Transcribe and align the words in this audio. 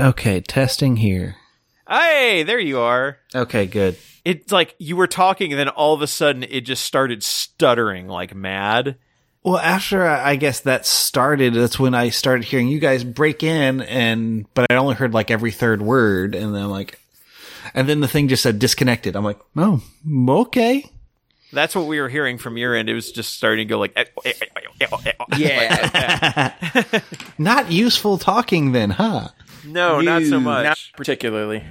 Okay, 0.00 0.40
testing 0.40 0.96
here. 0.96 1.36
Hey, 1.86 2.42
there 2.42 2.58
you 2.58 2.78
are. 2.78 3.18
Okay, 3.34 3.66
good. 3.66 3.98
It's 4.24 4.50
like 4.50 4.74
you 4.78 4.96
were 4.96 5.06
talking, 5.06 5.52
and 5.52 5.60
then 5.60 5.68
all 5.68 5.92
of 5.92 6.00
a 6.00 6.06
sudden 6.06 6.42
it 6.42 6.62
just 6.62 6.84
started 6.84 7.22
stuttering 7.22 8.08
like 8.08 8.34
mad. 8.34 8.96
Well, 9.42 9.58
after 9.58 10.06
I 10.06 10.36
guess 10.36 10.60
that 10.60 10.86
started, 10.86 11.52
that's 11.52 11.78
when 11.78 11.94
I 11.94 12.08
started 12.08 12.44
hearing 12.44 12.68
you 12.68 12.78
guys 12.78 13.04
break 13.04 13.42
in, 13.42 13.82
and 13.82 14.46
but 14.54 14.66
I 14.70 14.76
only 14.76 14.94
heard 14.94 15.12
like 15.12 15.30
every 15.30 15.50
third 15.50 15.82
word, 15.82 16.34
and 16.34 16.54
then 16.54 16.62
I'm 16.62 16.70
like, 16.70 16.98
and 17.74 17.86
then 17.86 18.00
the 18.00 18.08
thing 18.08 18.28
just 18.28 18.42
said 18.42 18.58
disconnected. 18.58 19.16
I'm 19.16 19.24
like, 19.24 19.40
oh, 19.58 19.82
okay. 20.28 20.82
That's 21.52 21.74
what 21.74 21.86
we 21.86 22.00
were 22.00 22.08
hearing 22.08 22.38
from 22.38 22.56
your 22.56 22.74
end. 22.74 22.88
It 22.88 22.94
was 22.94 23.12
just 23.12 23.34
starting 23.34 23.66
to 23.66 23.70
go 23.70 23.78
like, 23.78 23.92
eh, 23.96 24.04
eh, 24.24 24.32
eh, 24.40 24.60
eh, 24.80 24.86
eh, 25.04 25.12
eh. 25.32 25.36
Yeah. 25.36 27.00
Not 27.38 27.70
useful 27.70 28.16
talking 28.16 28.72
then, 28.72 28.90
huh? 28.90 29.28
No, 29.66 30.00
not 30.00 30.22
so 30.24 30.40
much. 30.40 30.64
Not 30.64 30.78
particularly. 30.96 31.64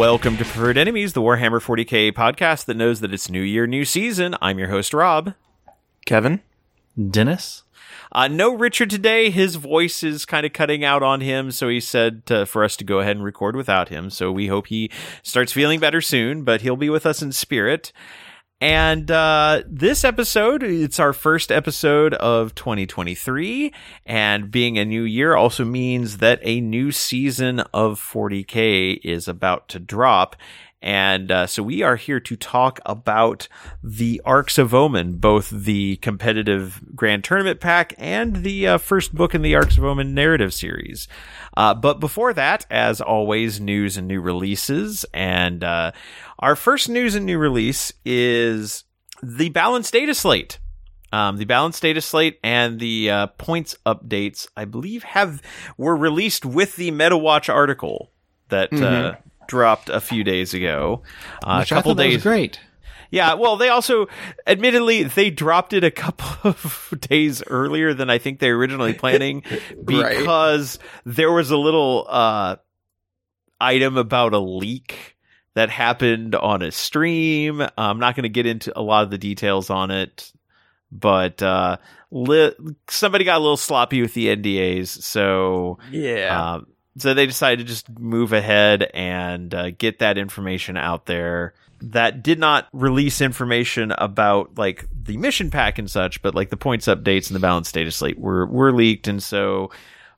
Welcome 0.00 0.38
to 0.38 0.44
Preferred 0.46 0.78
Enemies, 0.78 1.12
the 1.12 1.20
Warhammer 1.20 1.60
40k 1.60 2.12
podcast 2.12 2.64
that 2.64 2.76
knows 2.78 3.00
that 3.00 3.12
it's 3.12 3.28
new 3.28 3.42
year, 3.42 3.66
new 3.66 3.84
season. 3.84 4.34
I'm 4.40 4.58
your 4.58 4.68
host, 4.68 4.94
Rob. 4.94 5.34
Kevin? 6.06 6.40
Dennis. 7.10 7.64
Uh, 8.10 8.26
no 8.26 8.54
Richard 8.54 8.88
today. 8.88 9.28
His 9.28 9.56
voice 9.56 10.02
is 10.02 10.24
kind 10.24 10.46
of 10.46 10.54
cutting 10.54 10.82
out 10.82 11.02
on 11.02 11.20
him, 11.20 11.50
so 11.50 11.68
he 11.68 11.80
said 11.80 12.24
to, 12.24 12.46
for 12.46 12.64
us 12.64 12.76
to 12.76 12.84
go 12.84 13.00
ahead 13.00 13.16
and 13.16 13.24
record 13.26 13.54
without 13.54 13.90
him. 13.90 14.08
So 14.08 14.32
we 14.32 14.46
hope 14.46 14.68
he 14.68 14.90
starts 15.22 15.52
feeling 15.52 15.80
better 15.80 16.00
soon, 16.00 16.44
but 16.44 16.62
he'll 16.62 16.76
be 16.76 16.88
with 16.88 17.04
us 17.04 17.20
in 17.20 17.30
spirit. 17.30 17.92
And 18.60 19.10
uh, 19.10 19.62
this 19.66 20.04
episode, 20.04 20.62
it's 20.62 21.00
our 21.00 21.14
first 21.14 21.50
episode 21.50 22.12
of 22.12 22.54
2023. 22.54 23.72
And 24.04 24.50
being 24.50 24.76
a 24.78 24.84
new 24.84 25.02
year 25.02 25.34
also 25.34 25.64
means 25.64 26.18
that 26.18 26.40
a 26.42 26.60
new 26.60 26.92
season 26.92 27.60
of 27.72 27.98
40K 27.98 29.00
is 29.02 29.28
about 29.28 29.68
to 29.68 29.78
drop. 29.78 30.36
And 30.82 31.30
uh, 31.30 31.46
so 31.46 31.62
we 31.62 31.82
are 31.82 31.96
here 31.96 32.20
to 32.20 32.36
talk 32.36 32.80
about 32.86 33.48
the 33.82 34.22
Arks 34.24 34.56
of 34.56 34.72
Omen, 34.72 35.18
both 35.18 35.50
the 35.50 35.96
competitive 35.96 36.80
Grand 36.94 37.22
Tournament 37.22 37.60
pack 37.60 37.92
and 37.98 38.36
the 38.36 38.66
uh, 38.66 38.78
first 38.78 39.14
book 39.14 39.34
in 39.34 39.42
the 39.42 39.54
Arks 39.54 39.76
of 39.76 39.84
Omen 39.84 40.14
narrative 40.14 40.54
series. 40.54 41.06
Uh, 41.56 41.74
but 41.74 42.00
before 42.00 42.32
that, 42.32 42.64
as 42.70 43.00
always, 43.00 43.60
news 43.60 43.98
and 43.98 44.08
new 44.08 44.20
releases. 44.20 45.04
And 45.12 45.62
uh, 45.62 45.92
our 46.38 46.56
first 46.56 46.88
news 46.88 47.14
and 47.14 47.26
new 47.26 47.38
release 47.38 47.92
is 48.04 48.84
the 49.22 49.50
balanced 49.50 49.92
data 49.92 50.14
slate. 50.14 50.58
Um, 51.12 51.36
the 51.38 51.44
balanced 51.44 51.82
data 51.82 52.00
slate 52.00 52.38
and 52.44 52.78
the 52.78 53.10
uh, 53.10 53.26
points 53.26 53.76
updates, 53.84 54.46
I 54.56 54.64
believe, 54.64 55.02
have 55.02 55.42
were 55.76 55.96
released 55.96 56.46
with 56.46 56.76
the 56.76 56.92
MetaWatch 56.92 57.52
article 57.52 58.12
that 58.48 58.72
uh, 58.72 59.16
dropped 59.50 59.88
a 59.90 60.00
few 60.00 60.22
days 60.24 60.54
ago. 60.54 61.02
Uh, 61.44 61.58
Which 61.58 61.72
a 61.72 61.74
couple 61.74 61.90
I 61.90 61.94
thought 61.94 61.96
that 61.98 62.06
was 62.06 62.14
days. 62.16 62.22
great. 62.22 62.60
Yeah, 63.12 63.34
well, 63.34 63.56
they 63.56 63.68
also, 63.68 64.06
admittedly, 64.46 65.02
they 65.02 65.30
dropped 65.30 65.72
it 65.72 65.82
a 65.82 65.90
couple 65.90 66.28
of 66.50 66.94
days 67.00 67.42
earlier 67.48 67.92
than 67.92 68.08
I 68.08 68.18
think 68.18 68.38
they 68.38 68.52
were 68.52 68.58
originally 68.58 68.94
planning 68.94 69.42
because 69.84 70.78
there 71.04 71.32
was 71.32 71.50
a 71.50 71.56
little 71.56 72.06
uh, 72.08 72.56
item 73.60 73.96
about 73.96 74.32
a 74.32 74.38
leak 74.38 75.16
that 75.54 75.70
happened 75.70 76.36
on 76.36 76.62
a 76.62 76.70
stream. 76.70 77.66
I'm 77.76 77.98
not 77.98 78.14
going 78.14 78.22
to 78.22 78.28
get 78.28 78.46
into 78.46 78.72
a 78.78 78.80
lot 78.82 79.02
of 79.02 79.10
the 79.10 79.18
details 79.18 79.70
on 79.70 79.90
it, 79.90 80.32
but 80.92 81.42
uh, 81.42 81.78
li- 82.12 82.54
somebody 82.88 83.24
got 83.24 83.38
a 83.38 83.42
little 83.42 83.56
sloppy 83.56 84.00
with 84.02 84.14
the 84.14 84.28
NDAs, 84.36 84.86
so 84.86 85.78
Yeah. 85.90 86.52
um, 86.54 86.68
so 87.00 87.14
they 87.14 87.26
decided 87.26 87.66
to 87.66 87.72
just 87.72 87.88
move 87.98 88.32
ahead 88.32 88.90
and 88.94 89.54
uh, 89.54 89.70
get 89.70 89.98
that 90.00 90.18
information 90.18 90.76
out 90.76 91.06
there. 91.06 91.54
That 91.82 92.22
did 92.22 92.38
not 92.38 92.68
release 92.72 93.20
information 93.20 93.92
about 93.92 94.58
like 94.58 94.86
the 94.92 95.16
mission 95.16 95.50
pack 95.50 95.78
and 95.78 95.90
such, 95.90 96.20
but 96.20 96.34
like 96.34 96.50
the 96.50 96.56
points 96.56 96.86
updates 96.86 97.28
and 97.28 97.36
the 97.36 97.40
balance 97.40 97.72
data 97.72 97.90
slate 97.90 98.18
were 98.18 98.46
were 98.46 98.72
leaked, 98.72 99.08
and 99.08 99.22
so 99.22 99.70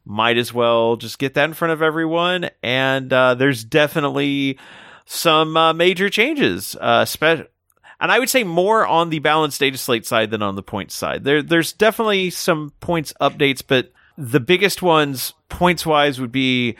might 0.04 0.36
as 0.38 0.52
well 0.52 0.96
just 0.96 1.20
get 1.20 1.34
that 1.34 1.44
in 1.44 1.54
front 1.54 1.72
of 1.72 1.80
everyone. 1.80 2.50
And 2.64 3.12
uh, 3.12 3.34
there's 3.34 3.62
definitely 3.62 4.58
some 5.06 5.56
uh, 5.56 5.72
major 5.72 6.10
changes, 6.10 6.76
uh, 6.80 7.04
spe- 7.04 7.46
and 8.02 8.10
I 8.10 8.18
would 8.18 8.28
say 8.28 8.42
more 8.42 8.84
on 8.84 9.10
the 9.10 9.20
balanced 9.20 9.60
data 9.60 9.78
slate 9.78 10.04
side 10.04 10.32
than 10.32 10.42
on 10.42 10.56
the 10.56 10.62
points 10.62 10.96
side. 10.96 11.22
There, 11.22 11.40
there's 11.40 11.72
definitely 11.72 12.30
some 12.30 12.72
points 12.80 13.12
updates, 13.20 13.62
but 13.64 13.92
the 14.16 14.40
biggest 14.40 14.82
ones 14.82 15.34
points 15.48 15.86
wise 15.86 16.20
would 16.20 16.32
be 16.32 16.76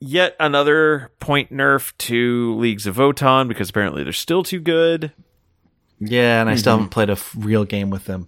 yet 0.00 0.34
another 0.40 1.12
point 1.20 1.52
nerf 1.52 1.92
to 1.98 2.56
Leagues 2.56 2.86
of 2.86 2.96
Votann 2.96 3.48
because 3.48 3.70
apparently 3.70 4.02
they're 4.02 4.12
still 4.12 4.42
too 4.42 4.60
good. 4.60 5.12
Yeah, 6.00 6.40
and 6.40 6.48
I 6.48 6.56
still 6.56 6.72
haven't 6.72 6.86
mm-hmm. 6.86 6.92
played 6.92 7.10
a 7.10 7.12
f- 7.12 7.34
real 7.38 7.64
game 7.64 7.90
with 7.90 8.06
them. 8.06 8.26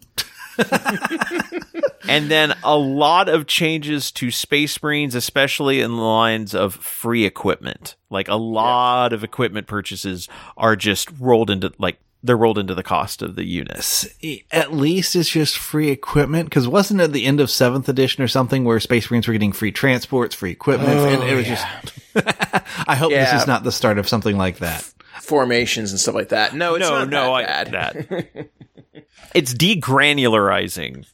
and 2.09 2.31
then 2.31 2.55
a 2.63 2.77
lot 2.77 3.31
of 3.31 3.47
changes 3.47 4.13
to 4.13 4.31
Space 4.31 4.83
Marines, 4.83 5.15
especially 5.15 5.81
in 5.81 5.93
the 5.93 6.03
lines 6.03 6.55
of 6.55 6.75
free 6.75 7.25
equipment. 7.25 7.97
Like 8.11 8.29
a 8.29 8.35
lot 8.35 9.15
of 9.15 9.25
equipment 9.25 9.67
purchases 9.67 10.29
are 10.59 10.77
just 10.77 11.11
rolled 11.19 11.49
into 11.49 11.73
like 11.79 11.99
they're 12.23 12.37
rolled 12.37 12.59
into 12.59 12.75
the 12.75 12.83
cost 12.83 13.21
of 13.23 13.35
the 13.37 13.45
units. 13.45 14.07
At 14.51 14.73
least 14.73 15.17
it's 15.17 15.29
just 15.29 15.59
free 15.59 15.91
equipment 15.91 16.49
because 16.49 16.69
wasn't 16.69 17.01
it 17.01 17.13
the 17.13 17.25
end 17.27 17.41
of 17.41 17.51
seventh 17.51 17.89
edition 17.89 18.23
or 18.23 18.29
something 18.29 18.65
where 18.65 18.79
Space 18.81 19.11
Marines 19.11 19.27
were 19.27 19.33
getting 19.33 19.53
free 19.53 19.73
transports, 19.73 20.35
free 20.35 20.53
equipment, 20.53 20.91
and 20.91 21.23
it 21.23 21.35
was 21.35 21.47
oh, 21.47 21.49
just. 21.49 21.67
I 22.89 22.95
hope 22.95 23.11
this 23.11 23.33
is 23.33 23.47
not 23.47 23.65
the 23.65 23.73
start 23.73 23.99
of 23.99 24.09
something 24.09 24.37
like 24.37 24.59
that. 24.59 24.83
Formations 25.21 25.91
and 25.91 26.01
stuff 26.01 26.15
like 26.15 26.29
that. 26.31 26.55
No, 26.55 26.75
it's 26.75 26.89
no, 26.89 26.99
not 27.05 27.09
no, 27.09 27.37
that 27.37 27.51
I, 27.51 27.65
bad. 27.71 28.09
that. 28.09 28.51
it's 29.35 29.55
degranularizing. 29.55 31.07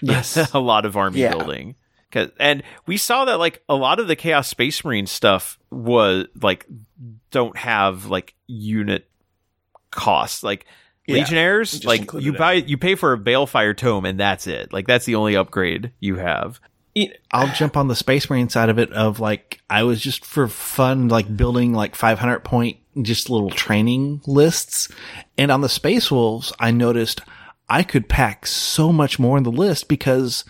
Yes. 0.00 0.36
a 0.54 0.58
lot 0.58 0.84
of 0.84 0.96
army 0.96 1.20
Yeah. 1.20 1.30
building. 1.30 1.74
'Cause- 2.10 2.30
And 2.38 2.62
we 2.86 2.96
saw 2.96 3.24
that 3.26 3.38
like 3.38 3.62
a 3.68 3.74
lot 3.74 3.98
of 3.98 4.08
the 4.08 4.16
Chaos 4.16 4.48
Space 4.48 4.84
Marine 4.84 5.06
stuff 5.06 5.58
was 5.70 6.26
like 6.40 6.66
don't 7.30 7.56
have 7.56 8.06
like 8.06 8.34
unit 8.46 9.08
costs. 9.96 10.42
Like 10.42 10.66
Yeah, 11.06 11.16
Legionnaires, 11.16 11.84
like 11.84 12.02
included 12.02 12.26
you 12.26 12.32
it. 12.34 12.38
buy 12.38 12.52
you 12.54 12.78
pay 12.78 12.94
for 12.94 13.12
a 13.12 13.18
Balefire 13.18 13.76
tome 13.76 14.04
and 14.04 14.20
that's 14.20 14.46
it. 14.46 14.72
Like 14.72 14.86
that's 14.86 15.04
the 15.04 15.16
only 15.16 15.36
upgrade 15.36 15.92
you 15.98 16.16
have. 16.16 16.60
I'll 17.30 17.52
jump 17.52 17.76
on 17.76 17.88
the 17.88 17.96
Space 17.96 18.30
Marine 18.30 18.48
side 18.48 18.68
of 18.68 18.78
it. 18.78 18.92
Of 18.92 19.20
like, 19.20 19.60
I 19.68 19.82
was 19.82 20.00
just 20.00 20.24
for 20.24 20.48
fun, 20.48 21.08
like 21.08 21.36
building 21.36 21.74
like 21.74 21.94
500 21.94 22.40
point, 22.40 22.78
just 23.02 23.28
little 23.28 23.50
training 23.50 24.22
lists. 24.26 24.88
And 25.36 25.50
on 25.50 25.60
the 25.60 25.68
Space 25.68 26.10
Wolves, 26.10 26.52
I 26.58 26.70
noticed 26.70 27.20
I 27.68 27.82
could 27.82 28.08
pack 28.08 28.46
so 28.46 28.92
much 28.92 29.18
more 29.18 29.36
in 29.36 29.42
the 29.42 29.52
list 29.52 29.88
because 29.88 30.44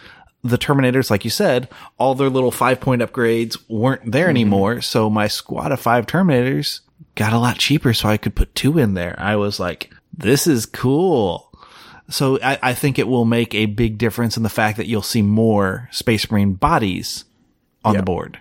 the 0.45 0.59
Terminators, 0.59 1.11
like 1.11 1.25
you 1.25 1.31
said, 1.31 1.69
all 1.99 2.15
their 2.15 2.31
little 2.31 2.53
five 2.53 2.81
point 2.81 3.03
upgrades 3.03 3.59
weren't 3.69 4.13
there 4.13 4.27
mm-hmm. 4.27 4.31
anymore. 4.31 4.81
So 4.83 5.11
my 5.11 5.27
squad 5.27 5.73
of 5.73 5.81
five 5.81 6.07
Terminators 6.07 6.81
got 7.15 7.33
a 7.33 7.39
lot 7.39 7.59
cheaper. 7.59 7.93
So 7.93 8.09
I 8.09 8.17
could 8.17 8.35
put 8.35 8.55
two 8.55 8.79
in 8.79 8.95
there. 8.95 9.15
I 9.19 9.37
was 9.37 9.59
like, 9.59 9.93
this 10.17 10.47
is 10.47 10.67
cool. 10.67 11.53
So 12.09 12.39
I, 12.43 12.59
I 12.63 12.75
think 12.75 12.99
it 12.99 13.09
will 13.09 13.25
make 13.25 13.55
a 13.55 13.67
big 13.67 13.99
difference 13.99 14.37
in 14.37 14.43
the 14.43 14.49
fact 14.49 14.77
that 14.77 14.87
you'll 14.87 15.03
see 15.03 15.23
more 15.23 15.89
Space 15.93 16.31
Marine 16.31 16.55
bodies 16.55 17.25
on 17.85 17.97
the 17.97 18.03
board. 18.03 18.41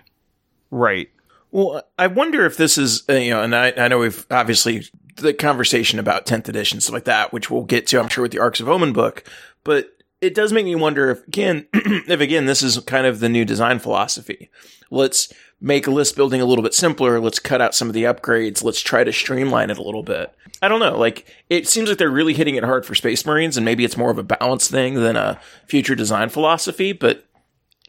Right. 0.70 1.10
Well, 1.50 1.82
I 1.98 2.06
wonder 2.08 2.44
if 2.44 2.56
this 2.56 2.76
is, 2.76 3.04
uh, 3.08 3.14
you 3.14 3.30
know, 3.30 3.42
and 3.42 3.54
I, 3.54 3.72
I 3.76 3.88
know 3.88 3.98
we've 3.98 4.26
obviously 4.30 4.84
the 5.16 5.32
conversation 5.32 5.98
about 5.98 6.26
10th 6.26 6.48
edition, 6.48 6.80
stuff 6.80 6.94
like 6.94 7.04
that, 7.04 7.32
which 7.32 7.50
we'll 7.50 7.62
get 7.62 7.86
to, 7.88 8.00
I'm 8.00 8.08
sure, 8.08 8.22
with 8.22 8.32
the 8.32 8.38
Arks 8.38 8.60
of 8.60 8.68
Omen 8.68 8.92
book, 8.92 9.24
but 9.64 9.96
it 10.20 10.34
does 10.34 10.52
make 10.52 10.64
me 10.64 10.74
wonder 10.74 11.10
if, 11.10 11.26
again, 11.26 11.66
if 11.74 12.20
again, 12.20 12.46
this 12.46 12.62
is 12.62 12.78
kind 12.80 13.06
of 13.06 13.20
the 13.20 13.28
new 13.28 13.44
design 13.44 13.78
philosophy. 13.78 14.50
Let's 14.90 15.32
make 15.60 15.86
list 15.86 16.16
building 16.16 16.40
a 16.40 16.44
little 16.44 16.62
bit 16.62 16.74
simpler. 16.74 17.18
Let's 17.20 17.38
cut 17.38 17.60
out 17.60 17.74
some 17.74 17.88
of 17.88 17.94
the 17.94 18.04
upgrades. 18.04 18.62
Let's 18.62 18.80
try 18.80 19.04
to 19.04 19.12
streamline 19.12 19.70
it 19.70 19.78
a 19.78 19.82
little 19.82 20.02
bit. 20.02 20.32
I 20.62 20.68
don't 20.68 20.80
know. 20.80 20.98
Like, 20.98 21.26
it 21.50 21.68
seems 21.68 21.88
like 21.88 21.98
they're 21.98 22.10
really 22.10 22.34
hitting 22.34 22.56
it 22.56 22.64
hard 22.64 22.86
for 22.86 22.94
Space 22.94 23.26
Marines, 23.26 23.56
and 23.56 23.64
maybe 23.64 23.84
it's 23.84 23.96
more 23.96 24.10
of 24.10 24.18
a 24.18 24.22
balance 24.22 24.68
thing 24.68 24.94
than 24.94 25.16
a 25.16 25.40
future 25.66 25.94
design 25.94 26.28
philosophy, 26.28 26.92
but 26.92 27.26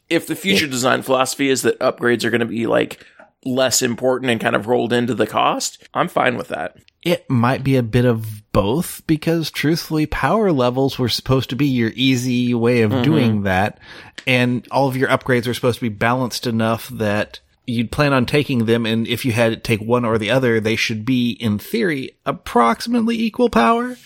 if 0.09 0.27
the 0.27 0.35
future 0.35 0.67
design 0.67 1.01
philosophy 1.01 1.49
is 1.49 1.61
that 1.63 1.79
upgrades 1.79 2.23
are 2.23 2.29
going 2.29 2.39
to 2.39 2.45
be 2.45 2.67
like 2.67 3.05
less 3.43 3.81
important 3.81 4.31
and 4.31 4.41
kind 4.41 4.55
of 4.55 4.67
rolled 4.67 4.93
into 4.93 5.13
the 5.13 5.27
cost, 5.27 5.87
I'm 5.93 6.07
fine 6.07 6.37
with 6.37 6.47
that. 6.49 6.77
It 7.03 7.29
might 7.29 7.63
be 7.63 7.77
a 7.77 7.83
bit 7.83 8.05
of 8.05 8.51
both 8.51 9.05
because 9.07 9.51
truthfully, 9.51 10.05
power 10.05 10.51
levels 10.51 10.97
were 10.97 11.09
supposed 11.09 11.49
to 11.51 11.55
be 11.55 11.67
your 11.67 11.91
easy 11.95 12.53
way 12.53 12.81
of 12.81 12.91
mm-hmm. 12.91 13.03
doing 13.03 13.43
that. 13.43 13.79
And 14.25 14.67
all 14.71 14.87
of 14.87 14.97
your 14.97 15.09
upgrades 15.09 15.47
are 15.47 15.53
supposed 15.53 15.79
to 15.79 15.89
be 15.89 15.95
balanced 15.95 16.47
enough 16.47 16.89
that 16.89 17.39
you'd 17.67 17.91
plan 17.91 18.13
on 18.13 18.25
taking 18.25 18.65
them. 18.65 18.85
And 18.85 19.05
if 19.07 19.25
you 19.25 19.33
had 19.33 19.49
to 19.51 19.57
take 19.57 19.81
one 19.81 20.05
or 20.05 20.17
the 20.17 20.31
other, 20.31 20.59
they 20.59 20.75
should 20.75 21.05
be 21.05 21.31
in 21.31 21.59
theory 21.59 22.17
approximately 22.25 23.19
equal 23.19 23.49
power. 23.49 23.97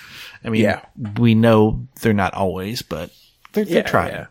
I 0.43 0.49
mean, 0.49 0.63
Yeah. 0.63 0.81
we 1.19 1.35
know 1.35 1.87
they're 2.01 2.11
not 2.13 2.33
always, 2.33 2.81
but 2.81 3.11
they're, 3.53 3.63
they're 3.63 3.77
Yeah, 3.77 3.81
trying. 3.83 4.11
yeah. 4.13 4.25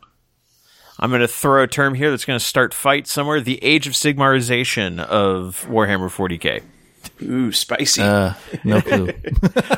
I'm 0.99 1.09
going 1.11 1.23
to 1.23 1.29
throw 1.29 1.63
a 1.63 1.67
term 1.67 1.95
here 1.95 2.11
that's 2.11 2.27
going 2.27 2.39
to 2.39 2.45
start 2.45 2.75
fight 2.75 3.07
somewhere. 3.07 3.41
The 3.41 3.63
Age 3.65 3.87
of 3.87 3.95
Sigmarization 3.95 4.99
of 5.01 5.65
Warhammer 5.71 6.11
40k. 6.11 6.63
Ooh, 7.23 7.53
spicy. 7.53 8.03
Uh, 8.03 8.35
no 8.65 8.81
clue. 8.81 9.11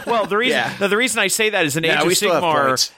Well, 0.07 0.27
the 0.27 0.37
reason 0.37 0.59
Yeah. 0.59 0.77
no, 0.81 0.89
the 0.89 0.97
reason 0.97 1.21
I 1.21 1.29
say 1.29 1.51
that 1.51 1.65
is 1.65 1.77
an 1.77 1.85
Age 1.85 2.03
we 2.03 2.13
of 2.13 2.19
Sigmar. 2.19 2.91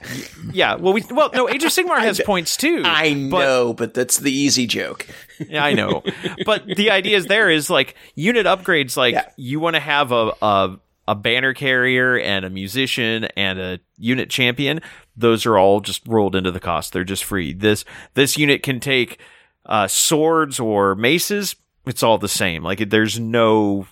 Yeah, 0.53 0.75
well, 0.77 0.93
we 0.93 1.03
well 1.11 1.31
no 1.33 1.49
Age 1.49 1.63
of 1.63 1.71
Sigmar 1.71 1.99
has 2.01 2.21
points 2.21 2.57
too. 2.57 2.83
I 2.85 3.15
but- 3.31 3.39
know, 3.39 3.73
but, 3.75 3.95
that's 3.95 4.19
the 4.19 4.33
easy 4.33 4.67
joke. 4.67 5.07
Yeah, 5.49 5.65
I 5.65 5.73
know. 5.75 6.03
but 6.47 6.65
the 6.65 6.91
idea 6.93 7.17
is 7.17 7.27
there 7.27 7.51
is 7.51 7.69
like 7.69 7.97
unit 8.15 8.47
upgrades. 8.47 8.97
Like 8.97 9.15
Yeah. 9.15 9.29
you 9.37 9.59
want 9.59 9.75
to 9.75 9.81
have 9.81 10.13
a, 10.13 10.33
a 10.41 10.79
a 11.09 11.15
banner 11.17 11.53
carrier 11.55 12.17
and 12.19 12.45
a 12.45 12.51
musician 12.51 13.25
and 13.37 13.59
a 13.59 13.81
unit 13.99 14.31
champion. 14.31 14.81
Those 15.17 15.45
are 15.45 15.59
all 15.59 15.81
just 15.81 16.07
rolled 16.07 16.37
into 16.37 16.51
the 16.53 16.61
cost. 16.61 16.93
They're 16.93 17.03
just 17.05 17.25
free. 17.25 17.53
This 17.53 17.85
this 18.15 18.39
unit 18.39 18.63
can 18.63 18.79
take 18.81 19.19
uh, 19.67 19.89
swords 19.89 20.61
or 20.61 20.95
maces. 20.95 21.57
It's 21.85 22.03
all 22.05 22.17
the 22.19 22.29
same. 22.29 22.63
Like 22.63 22.89
there's 22.91 23.19
no 23.19 23.87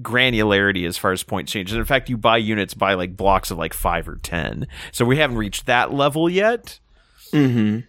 granularity 0.00 0.86
as 0.86 0.96
far 0.96 1.12
as 1.12 1.22
point 1.22 1.48
changes. 1.48 1.76
In 1.76 1.84
fact, 1.84 2.08
you 2.08 2.16
buy 2.16 2.38
units 2.38 2.74
by 2.74 2.94
like 2.94 3.16
blocks 3.16 3.50
of 3.50 3.58
like 3.58 3.74
five 3.74 4.08
or 4.08 4.16
ten. 4.16 4.66
So 4.92 5.04
we 5.04 5.18
haven't 5.18 5.36
reached 5.36 5.66
that 5.66 5.92
level 5.92 6.28
yet. 6.30 6.78
Mm-hmm. 7.32 7.80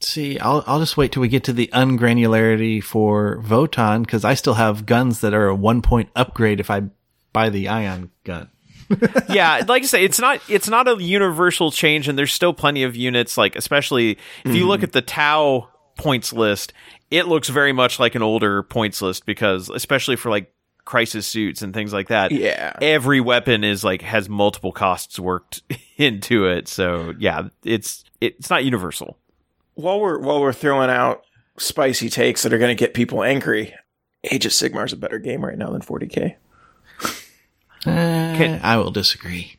See, 0.00 0.38
I'll 0.38 0.64
I'll 0.66 0.80
just 0.80 0.96
wait 0.96 1.12
till 1.12 1.20
we 1.20 1.28
get 1.28 1.44
to 1.44 1.52
the 1.52 1.70
ungranularity 1.72 2.82
for 2.82 3.40
Votann 3.42 4.02
because 4.02 4.24
I 4.24 4.34
still 4.34 4.54
have 4.54 4.86
guns 4.86 5.20
that 5.20 5.34
are 5.34 5.48
a 5.48 5.54
one 5.54 5.80
point 5.80 6.10
upgrade 6.16 6.60
if 6.60 6.70
I 6.70 6.82
buy 7.32 7.50
the 7.50 7.68
ion 7.68 8.10
gun. 8.24 8.50
yeah, 9.30 9.62
like 9.66 9.84
I 9.84 9.86
say, 9.86 10.04
it's 10.04 10.18
not 10.18 10.40
it's 10.48 10.68
not 10.68 10.88
a 10.88 11.02
universal 11.02 11.70
change, 11.70 12.08
and 12.08 12.18
there's 12.18 12.32
still 12.32 12.52
plenty 12.52 12.82
of 12.82 12.96
units. 12.96 13.38
Like 13.38 13.56
especially 13.56 14.18
if 14.44 14.54
you 14.54 14.66
look 14.66 14.82
at 14.82 14.92
the 14.92 15.02
Tau 15.02 15.68
points 15.96 16.32
list, 16.32 16.72
it 17.10 17.26
looks 17.26 17.48
very 17.48 17.72
much 17.72 17.98
like 17.98 18.14
an 18.14 18.22
older 18.22 18.62
points 18.62 19.00
list 19.00 19.24
because 19.24 19.70
especially 19.70 20.16
for 20.16 20.30
like 20.30 20.52
crisis 20.84 21.26
suits 21.26 21.62
and 21.62 21.72
things 21.72 21.92
like 21.92 22.08
that. 22.08 22.32
Yeah. 22.32 22.72
Every 22.80 23.20
weapon 23.20 23.64
is 23.64 23.84
like 23.84 24.02
has 24.02 24.28
multiple 24.28 24.72
costs 24.72 25.18
worked 25.18 25.62
into 25.96 26.46
it. 26.46 26.68
So 26.68 27.14
yeah, 27.18 27.48
it's 27.64 28.04
it's 28.20 28.50
not 28.50 28.64
universal. 28.64 29.18
While 29.74 30.00
we're 30.00 30.18
while 30.18 30.40
we're 30.40 30.52
throwing 30.52 30.90
out 30.90 31.24
spicy 31.58 32.08
takes 32.10 32.42
that 32.42 32.52
are 32.52 32.58
going 32.58 32.74
to 32.76 32.78
get 32.78 32.94
people 32.94 33.22
angry, 33.22 33.74
Age 34.30 34.46
of 34.46 34.52
Sigmar 34.52 34.84
is 34.86 34.92
a 34.92 34.96
better 34.96 35.18
game 35.18 35.44
right 35.44 35.58
now 35.58 35.70
than 35.70 35.82
40k. 35.82 36.36
Eh, 37.84 38.58
I 38.62 38.76
will 38.76 38.90
disagree. 38.92 39.56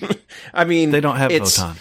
I 0.54 0.64
mean, 0.64 0.90
They 0.90 1.00
don't 1.00 1.16
have 1.16 1.30
it's, 1.30 1.58
Votann. 1.58 1.76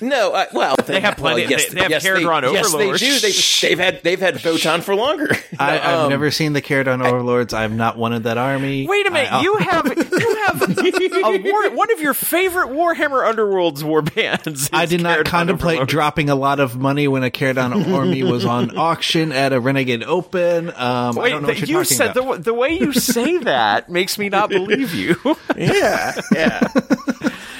No, 0.00 0.32
uh, 0.32 0.44
well, 0.52 0.76
they, 0.86 1.00
have 1.00 1.16
plenty- 1.16 1.42
Well, 1.42 1.50
yes, 1.50 1.68
they- 1.68 1.74
they 1.74 1.80
have 1.82 1.90
yes, 1.90 2.04
Kharadron 2.06 2.42
they, 2.42 2.52
yes, 2.52 2.70
they 2.70 2.76
Overlords. 2.76 3.00
do. 3.00 3.18
They've, 3.20 3.60
they've 3.62 3.78
had 3.78 4.02
they've 4.02 4.20
had 4.20 4.34
Votann 4.36 4.82
for 4.82 4.94
longer. 4.94 5.28
I, 5.58 5.78
I've 5.78 5.98
Um, 6.00 6.10
never 6.10 6.30
seen 6.30 6.52
the 6.52 6.60
Kharadron 6.60 7.02
Overlords. 7.04 7.54
I'm 7.54 7.76
not 7.78 7.96
one 7.96 8.12
of 8.12 8.24
that 8.24 8.36
army. 8.36 8.86
Wait 8.86 9.06
a 9.06 9.10
minute, 9.10 9.32
I- 9.32 9.40
you 9.42 9.56
have 9.56 9.86
you 9.86 10.34
have 10.46 10.62
a 11.24 11.38
war, 11.50 11.70
one 11.70 11.90
of 11.92 12.00
your 12.00 12.12
favorite 12.14 12.68
Warhammer 12.68 13.24
Underworlds 13.32 13.82
war 13.82 14.02
bands. 14.02 14.68
I 14.72 14.84
did 14.86 15.02
not 15.02 15.20
Kharadron 15.20 15.24
contemplate 15.26 15.74
Overlord. 15.76 15.88
dropping 15.88 16.30
a 16.30 16.34
lot 16.34 16.60
of 16.60 16.76
money 16.76 17.08
when 17.08 17.22
a 17.24 17.30
Kharadron 17.30 17.92
army 17.94 18.22
was 18.22 18.44
on 18.44 18.76
auction 18.76 19.32
at 19.32 19.52
a 19.54 19.60
Renegade 19.60 20.02
Open. 20.04 20.68
Um, 20.70 20.74
I 20.76 21.10
Wait, 21.22 21.30
don't 21.30 21.42
know 21.42 21.46
the- 21.48 21.52
what 21.54 21.68
you're 21.68 21.78
you 21.80 21.84
talking 21.84 21.96
said 21.96 22.16
about. 22.16 22.36
the, 22.36 22.42
the 22.42 22.54
way 22.54 22.70
you 22.78 22.92
say 22.92 23.38
that 23.38 23.88
makes 23.88 24.18
me 24.18 24.28
not 24.28 24.50
believe 24.50 24.92
you. 24.94 25.16
yeah, 25.56 26.14
yeah. 26.34 26.60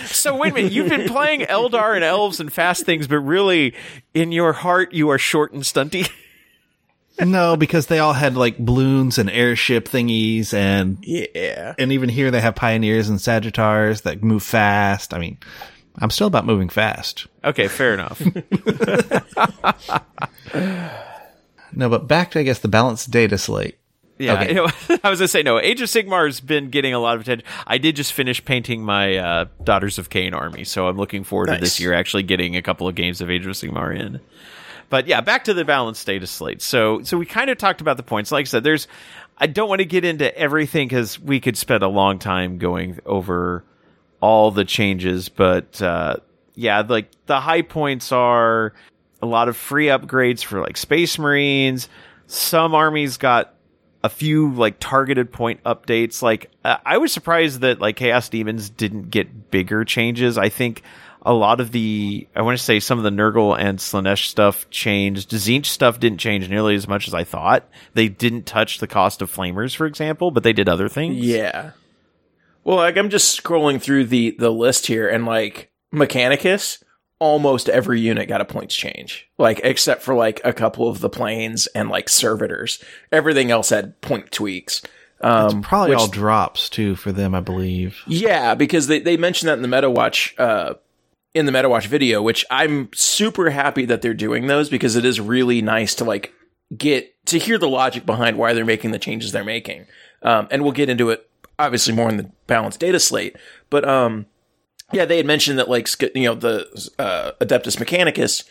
So 0.06 0.36
wait 0.36 0.52
a 0.52 0.54
minute, 0.54 0.72
you've 0.72 0.88
been 0.88 1.08
playing 1.08 1.40
Eldar 1.42 1.94
and 1.94 2.04
elves 2.04 2.40
and 2.40 2.52
fast 2.52 2.84
things, 2.84 3.06
but 3.06 3.18
really, 3.18 3.74
in 4.14 4.32
your 4.32 4.52
heart, 4.52 4.92
you 4.92 5.10
are 5.10 5.18
short 5.18 5.52
and 5.52 5.62
stunty. 5.62 6.10
no, 7.20 7.56
because 7.56 7.86
they 7.86 7.98
all 7.98 8.12
had 8.12 8.36
like 8.36 8.58
balloons 8.58 9.18
and 9.18 9.30
airship 9.30 9.88
thingies, 9.88 10.52
and 10.54 10.98
Yeah. 11.02 11.74
and 11.78 11.92
even 11.92 12.08
here 12.08 12.30
they 12.30 12.40
have 12.40 12.54
pioneers 12.54 13.08
and 13.08 13.18
Sagitaurs 13.18 14.02
that 14.02 14.22
move 14.22 14.42
fast. 14.42 15.14
I 15.14 15.18
mean, 15.18 15.38
I'm 15.98 16.10
still 16.10 16.26
about 16.26 16.46
moving 16.46 16.68
fast. 16.68 17.26
okay, 17.44 17.68
fair 17.68 17.94
enough. 17.94 18.22
No, 21.78 21.90
but 21.90 22.08
back 22.08 22.30
to 22.30 22.38
I 22.38 22.42
guess 22.42 22.60
the 22.60 22.68
balanced 22.68 23.10
data 23.10 23.36
slate. 23.36 23.76
Yeah, 24.18 24.40
Okay. 24.40 24.98
I 25.04 25.10
was 25.10 25.18
gonna 25.18 25.28
say 25.28 25.42
no. 25.42 25.60
Age 25.60 25.80
of 25.82 25.88
Sigmar's 25.88 26.40
been 26.40 26.70
getting 26.70 26.94
a 26.94 26.98
lot 26.98 27.16
of 27.16 27.22
attention. 27.22 27.46
I 27.66 27.78
did 27.78 27.96
just 27.96 28.12
finish 28.12 28.44
painting 28.44 28.82
my 28.82 29.16
uh, 29.16 29.44
Daughters 29.62 29.98
of 29.98 30.08
Khaine 30.08 30.34
army, 30.34 30.64
so 30.64 30.88
I'm 30.88 30.96
looking 30.96 31.22
forward 31.24 31.46
to 31.46 31.58
this 31.58 31.78
year 31.80 31.92
actually 31.92 32.22
getting 32.22 32.56
a 32.56 32.62
couple 32.62 32.88
of 32.88 32.94
games 32.94 33.20
of 33.20 33.30
Age 33.30 33.44
of 33.46 33.52
Sigmar 33.52 33.94
in. 33.98 34.20
But 34.88 35.06
yeah, 35.06 35.20
back 35.20 35.44
to 35.44 35.54
the 35.54 35.64
balanced 35.64 36.06
data 36.06 36.26
slate. 36.26 36.62
So 36.62 37.02
so 37.02 37.18
we 37.18 37.26
kind 37.26 37.50
of 37.50 37.58
talked 37.58 37.80
about 37.80 37.96
the 37.96 38.02
points. 38.02 38.32
Like 38.32 38.44
I 38.44 38.48
said, 38.48 38.64
there's 38.64 38.88
I 39.36 39.48
don't 39.48 39.68
want 39.68 39.80
to 39.80 39.84
get 39.84 40.04
into 40.04 40.34
everything 40.36 40.88
because 40.88 41.18
we 41.20 41.40
could 41.40 41.56
spend 41.58 41.82
a 41.82 41.88
long 41.88 42.18
time 42.18 42.58
going 42.58 42.98
over 43.04 43.64
all 44.20 44.50
the 44.50 44.64
changes. 44.64 45.28
But 45.28 45.82
uh, 45.82 46.16
yeah, 46.54 46.80
like 46.88 47.10
the 47.26 47.40
high 47.40 47.62
points 47.62 48.12
are 48.12 48.72
a 49.20 49.26
lot 49.26 49.48
of 49.48 49.56
free 49.56 49.86
upgrades 49.86 50.42
for 50.42 50.60
like 50.60 50.76
Space 50.76 51.18
Marines. 51.18 51.88
Some 52.28 52.74
armies 52.74 53.18
got 53.18 53.54
a 54.06 54.08
few 54.08 54.52
like 54.52 54.76
targeted 54.78 55.32
point 55.32 55.62
updates. 55.64 56.22
Like 56.22 56.48
uh, 56.64 56.76
I 56.86 56.98
was 56.98 57.12
surprised 57.12 57.60
that 57.62 57.80
like 57.80 57.96
Chaos 57.96 58.28
Demons 58.28 58.70
didn't 58.70 59.10
get 59.10 59.50
bigger 59.50 59.84
changes. 59.84 60.38
I 60.38 60.48
think 60.48 60.82
a 61.22 61.34
lot 61.34 61.60
of 61.60 61.72
the 61.72 62.28
I 62.36 62.42
want 62.42 62.56
to 62.56 62.62
say 62.62 62.78
some 62.78 62.98
of 62.98 63.04
the 63.04 63.10
Nurgle 63.10 63.58
and 63.58 63.80
Slaanesh 63.80 64.26
stuff 64.26 64.70
changed. 64.70 65.30
Tzeentch 65.30 65.66
stuff 65.66 65.98
didn't 65.98 66.18
change 66.18 66.48
nearly 66.48 66.76
as 66.76 66.86
much 66.86 67.08
as 67.08 67.14
I 67.14 67.24
thought. 67.24 67.68
They 67.94 68.08
didn't 68.08 68.46
touch 68.46 68.78
the 68.78 68.86
cost 68.86 69.22
of 69.22 69.34
flamers, 69.34 69.74
for 69.74 69.86
example, 69.86 70.30
but 70.30 70.44
they 70.44 70.52
did 70.52 70.68
other 70.68 70.88
things. 70.88 71.16
Yeah. 71.16 71.72
Well, 72.62 72.76
like 72.76 72.96
I'm 72.96 73.10
just 73.10 73.42
scrolling 73.42 73.82
through 73.82 74.04
the 74.04 74.36
the 74.38 74.50
list 74.50 74.86
here, 74.86 75.08
and 75.08 75.26
like 75.26 75.72
Mechanicus, 75.92 76.80
almost 77.18 77.68
every 77.68 78.00
unit 78.00 78.28
got 78.28 78.40
a 78.40 78.44
points 78.44 78.74
change, 78.74 79.28
like 79.38 79.60
except 79.64 80.02
for 80.02 80.14
like 80.14 80.40
a 80.44 80.52
couple 80.52 80.88
of 80.88 81.00
the 81.00 81.08
planes 81.08 81.66
and 81.68 81.88
like 81.88 82.08
servitors. 82.08 82.82
Everything 83.10 83.50
else 83.50 83.70
had 83.70 84.00
point 84.00 84.30
tweaks. 84.30 84.82
Um, 85.22 85.62
Probably 85.62 85.90
which- 85.90 85.98
all 85.98 86.08
drops 86.08 86.68
too 86.68 86.94
for 86.94 87.12
them, 87.12 87.34
I 87.34 87.40
believe. 87.40 87.98
Yeah, 88.06 88.54
because 88.54 88.86
they, 88.86 88.98
they 89.00 89.16
mentioned 89.16 89.48
that 89.48 89.58
in 89.58 89.62
the 89.62 89.68
MetaWatch 89.76 90.38
uh 90.38 90.74
in 91.34 91.44
the 91.46 91.52
MetaWatch 91.52 91.86
video, 91.86 92.22
which 92.22 92.44
I'm 92.50 92.88
super 92.94 93.50
happy 93.50 93.84
that 93.86 94.00
they're 94.00 94.14
doing 94.14 94.46
those 94.46 94.70
because 94.70 94.96
it 94.96 95.04
is 95.04 95.20
really 95.20 95.60
nice 95.60 95.94
to 95.96 96.04
like 96.04 96.32
get 96.76 97.12
to 97.26 97.38
hear 97.38 97.58
the 97.58 97.68
logic 97.68 98.06
behind 98.06 98.38
why 98.38 98.52
they're 98.54 98.64
making 98.64 98.90
the 98.92 98.98
changes 98.98 99.32
they're 99.32 99.44
making. 99.44 99.86
Um, 100.22 100.48
and 100.50 100.62
we'll 100.62 100.72
get 100.72 100.88
into 100.88 101.10
it 101.10 101.28
obviously 101.58 101.94
more 101.94 102.08
in 102.08 102.16
the 102.16 102.30
balanced 102.46 102.80
data 102.80 102.98
slate, 103.00 103.36
but 103.70 103.86
um, 103.88 104.26
yeah, 104.92 105.04
they 105.04 105.16
had 105.16 105.26
mentioned 105.26 105.58
that 105.58 105.68
like 105.68 105.88
you 106.14 106.24
know 106.24 106.34
the 106.34 106.90
uh, 106.98 107.32
Adeptus 107.40 107.76
Mechanicus 107.76 108.44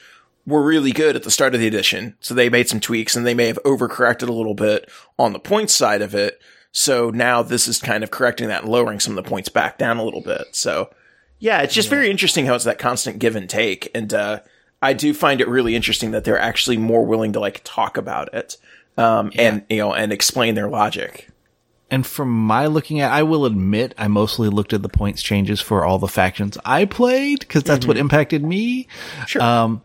were 0.45 0.63
really 0.63 0.91
good 0.91 1.15
at 1.15 1.23
the 1.23 1.31
start 1.31 1.53
of 1.53 1.59
the 1.59 1.67
edition, 1.67 2.15
so 2.19 2.33
they 2.33 2.49
made 2.49 2.69
some 2.69 2.79
tweaks 2.79 3.15
and 3.15 3.25
they 3.25 3.33
may 3.33 3.47
have 3.47 3.59
overcorrected 3.65 4.27
a 4.27 4.33
little 4.33 4.53
bit 4.53 4.89
on 5.17 5.33
the 5.33 5.39
points 5.39 5.73
side 5.73 6.01
of 6.01 6.13
it. 6.13 6.39
So 6.71 7.09
now 7.09 7.41
this 7.41 7.67
is 7.67 7.79
kind 7.79 8.03
of 8.03 8.11
correcting 8.11 8.49
that 8.49 8.63
and 8.63 8.71
lowering 8.71 8.99
some 8.99 9.17
of 9.17 9.23
the 9.23 9.29
points 9.29 9.47
back 9.47 9.77
down 9.77 9.97
a 9.97 10.03
little 10.03 10.21
bit. 10.21 10.47
So 10.51 10.89
yeah, 11.39 11.61
it's 11.61 11.73
just 11.73 11.89
very 11.89 12.11
interesting 12.11 12.45
how 12.45 12.55
it's 12.55 12.65
that 12.65 12.79
constant 12.79 13.19
give 13.19 13.35
and 13.35 13.49
take. 13.49 13.89
And 13.95 14.13
uh, 14.13 14.39
I 14.81 14.93
do 14.93 15.13
find 15.13 15.39
it 15.41 15.47
really 15.47 15.75
interesting 15.75 16.11
that 16.11 16.25
they're 16.25 16.39
actually 16.39 16.77
more 16.77 17.05
willing 17.05 17.33
to 17.33 17.39
like 17.39 17.61
talk 17.63 17.97
about 17.97 18.33
it 18.33 18.57
um, 18.97 19.31
and 19.35 19.63
you 19.69 19.77
know 19.77 19.93
and 19.93 20.11
explain 20.11 20.55
their 20.55 20.69
logic. 20.69 21.29
And 21.91 22.05
from 22.05 22.29
my 22.29 22.65
looking 22.65 22.99
at, 22.99 23.11
I 23.11 23.23
will 23.23 23.45
admit, 23.45 23.93
I 23.97 24.07
mostly 24.07 24.49
looked 24.49 24.73
at 24.73 24.81
the 24.81 24.89
points 24.89 25.21
changes 25.21 25.61
for 25.61 25.85
all 25.85 25.99
the 25.99 26.07
factions 26.07 26.57
I 26.65 26.85
played 26.85 27.39
because 27.39 27.63
that's 27.63 27.85
what 27.85 27.97
impacted 27.97 28.43
me. 28.43 28.87
Sure. 29.27 29.41
Um, 29.41 29.83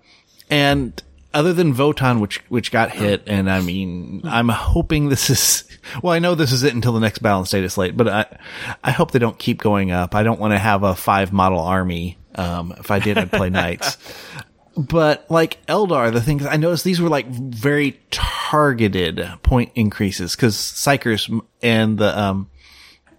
and 0.49 1.02
other 1.33 1.52
than 1.52 1.75
Votann, 1.75 2.21
which 2.21 2.38
which 2.49 2.73
got 2.73 2.90
hit, 2.90 3.23
and 3.26 3.50
I 3.50 3.61
mean, 3.61 4.23
I'm 4.25 4.49
hoping 4.49 5.09
this 5.09 5.30
is. 5.30 5.64
Well, 6.02 6.12
I 6.12 6.19
know 6.19 6.35
this 6.35 6.52
is 6.52 6.62
it 6.62 6.75
until 6.75 6.92
the 6.92 7.00
next 7.00 7.21
balance 7.21 7.50
data 7.50 7.71
slate, 7.71 7.97
but 7.97 8.09
I 8.09 8.38
I 8.83 8.90
hope 8.90 9.12
they 9.12 9.19
don't 9.19 9.38
keep 9.38 9.59
going 9.59 9.90
up. 9.92 10.14
I 10.14 10.23
don't 10.23 10.40
want 10.40 10.52
to 10.52 10.59
have 10.59 10.83
a 10.83 10.95
five 10.95 11.33
model 11.33 11.61
army. 11.61 12.19
Um, 12.35 12.75
if 12.78 12.90
I 12.90 12.99
did, 12.99 13.19
I'd 13.19 13.30
play 13.30 13.50
knights. 13.50 13.97
But 14.80 15.30
like 15.30 15.64
Eldar, 15.66 16.10
the 16.10 16.22
things 16.22 16.46
I 16.46 16.56
noticed 16.56 16.84
these 16.84 17.00
were 17.00 17.10
like 17.10 17.26
very 17.26 18.00
targeted 18.10 19.22
point 19.42 19.72
increases 19.75 20.34
because 20.34 20.56
Psykers 20.56 21.28
and 21.60 21.99
the 21.99 22.18
um, 22.18 22.49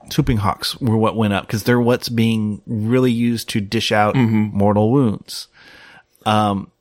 Swooping 0.09 0.37
Hawks 0.37 0.75
were 0.81 0.97
what 0.97 1.15
went 1.15 1.33
up 1.33 1.45
because 1.45 1.63
they're 1.63 1.79
what's 1.79 2.09
being 2.09 2.63
really 2.65 3.11
used 3.11 3.47
to 3.49 3.61
dish 3.61 3.91
out 3.91 4.15
mortal 4.15 4.91
wounds. 4.91 5.49
Um, 6.25 6.71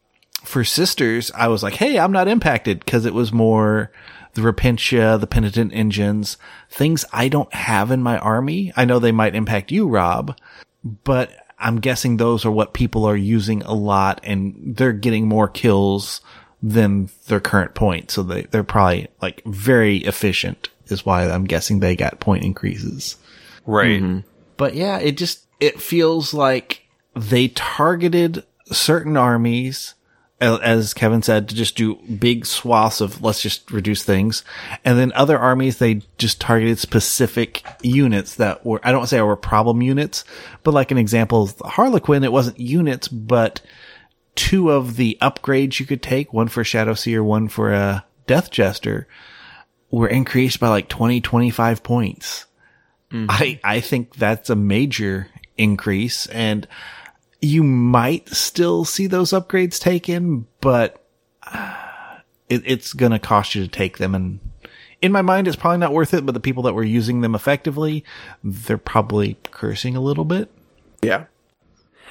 for 0.43 0.65
sisters, 0.65 1.31
I 1.35 1.49
was 1.49 1.63
like, 1.63 1.75
hey, 1.75 1.99
I'm 1.99 2.13
not 2.13 2.29
impacted 2.29 2.81
because 2.81 3.05
it 3.05 3.13
was 3.13 3.33
more 3.33 3.93
the 4.35 4.41
Repentia, 4.41 5.21
the 5.21 5.27
Penitent 5.27 5.75
engines, 5.75 6.39
things 6.71 7.05
I 7.13 7.29
don't 7.29 7.53
have 7.53 7.91
in 7.91 8.03
my 8.03 8.19
army. 8.19 8.73
I 8.77 8.87
know 8.87 8.99
they 8.99 9.13
might 9.13 9.35
impact 9.35 9.71
you, 9.71 9.89
Rob, 9.89 10.39
but 10.83 11.40
I'm 11.61 11.81
guessing 11.81 12.17
those 12.17 12.45
are 12.45 12.51
what 12.51 12.73
people 12.73 13.05
are 13.05 13.17
using 13.17 13.63
a 13.63 13.75
lot 13.75 14.21
and 14.25 14.75
they're 14.77 14.93
getting 14.93 15.29
more 15.29 15.49
kills 15.49 16.21
than 16.63 17.11
their 17.27 17.41
current 17.41 17.75
point. 17.75 18.11
So 18.11 18.23
they, 18.23 18.43
they're 18.43 18.65
probably 18.65 19.09
like 19.23 19.43
very 19.45 19.99
efficient 19.99 20.69
is 20.87 21.07
why 21.07 21.29
I'm 21.29 21.45
guessing 21.45 21.81
they 21.81 21.97
got 21.97 22.21
point 22.21 22.45
increases. 22.45 23.17
Right. 23.67 24.03
Mm-hmm. 24.03 24.21
But 24.57 24.75
yeah, 24.75 24.99
it 24.99 25.17
just, 25.17 25.47
it 25.61 25.81
feels 25.81 26.35
like 26.35 26.87
they 27.15 27.49
targeted 27.49 28.45
certain 28.67 29.17
armies, 29.17 29.95
a- 29.95 30.00
as 30.41 30.95
Kevin 30.95 31.23
said, 31.23 31.49
to 31.49 31.55
just 31.55 31.77
do 31.77 31.97
big 31.97 32.47
swaths 32.47 33.01
of 33.01 33.23
let's 33.23 33.43
just 33.43 33.71
reduce 33.71 34.03
things. 34.03 34.43
And 34.85 34.99
then 34.99 35.13
other 35.15 35.39
armies, 35.39 35.79
they 35.79 36.03
just 36.19 36.41
targeted 36.41 36.79
specific 36.79 37.63
units 37.83 38.37
that 38.37 38.65
were, 38.65 38.81
I 38.83 38.93
don't 38.93 39.07
say 39.07 39.21
were 39.21 39.37
problem 39.37 39.83
units, 39.83 40.25
but 40.63 40.73
like 40.73 40.91
an 40.91 40.99
example, 40.99 41.47
the 41.47 41.69
Harlequin, 41.69 42.25
it 42.25 42.33
wasn't 42.33 42.59
units, 42.59 43.09
but 43.09 43.61
two 44.35 44.71
of 44.71 44.97
the 44.97 45.19
upgrades 45.21 45.79
you 45.79 45.87
could 45.87 46.03
take, 46.03 46.33
one 46.33 46.49
for 46.49 46.65
Shadow 46.65 46.95
Seer, 46.95 47.23
one 47.23 47.49
for 47.49 47.73
a 47.73 48.05
Death 48.27 48.51
Jester, 48.51 49.07
were 49.91 50.09
increased 50.09 50.59
by 50.59 50.69
like 50.69 50.89
20, 50.89 51.21
25 51.21 51.83
points. 51.83 52.47
Mm-hmm. 53.13 53.27
I, 53.29 53.61
I 53.63 53.81
think 53.81 54.15
that's 54.15 54.49
a 54.49 54.57
major 54.57 55.27
increase 55.59 56.27
and 56.27 56.67
you 57.41 57.63
might 57.63 58.29
still 58.29 58.85
see 58.85 59.07
those 59.07 59.31
upgrades 59.31 59.79
taken, 59.81 60.47
but 60.61 61.03
uh, 61.43 62.19
it, 62.49 62.63
it's 62.67 62.93
going 62.93 63.13
to 63.13 63.19
cost 63.19 63.55
you 63.55 63.63
to 63.63 63.69
take 63.69 63.99
them. 63.99 64.15
And 64.15 64.41
in 65.01 65.13
my 65.13 65.23
mind, 65.23 65.49
it's 65.49 65.57
probably 65.57 65.79
not 65.79 65.93
worth 65.93 66.13
it, 66.13 66.27
but 66.27 66.33
the 66.33 66.41
people 66.41 66.63
that 66.65 66.75
were 66.75 66.85
using 66.85 67.21
them 67.21 67.35
effectively, 67.35 68.05
they're 68.45 68.79
probably 68.79 69.39
cursing 69.51 69.97
a 69.97 70.01
little 70.01 70.25
bit. 70.25 70.51
Yeah. 71.03 71.25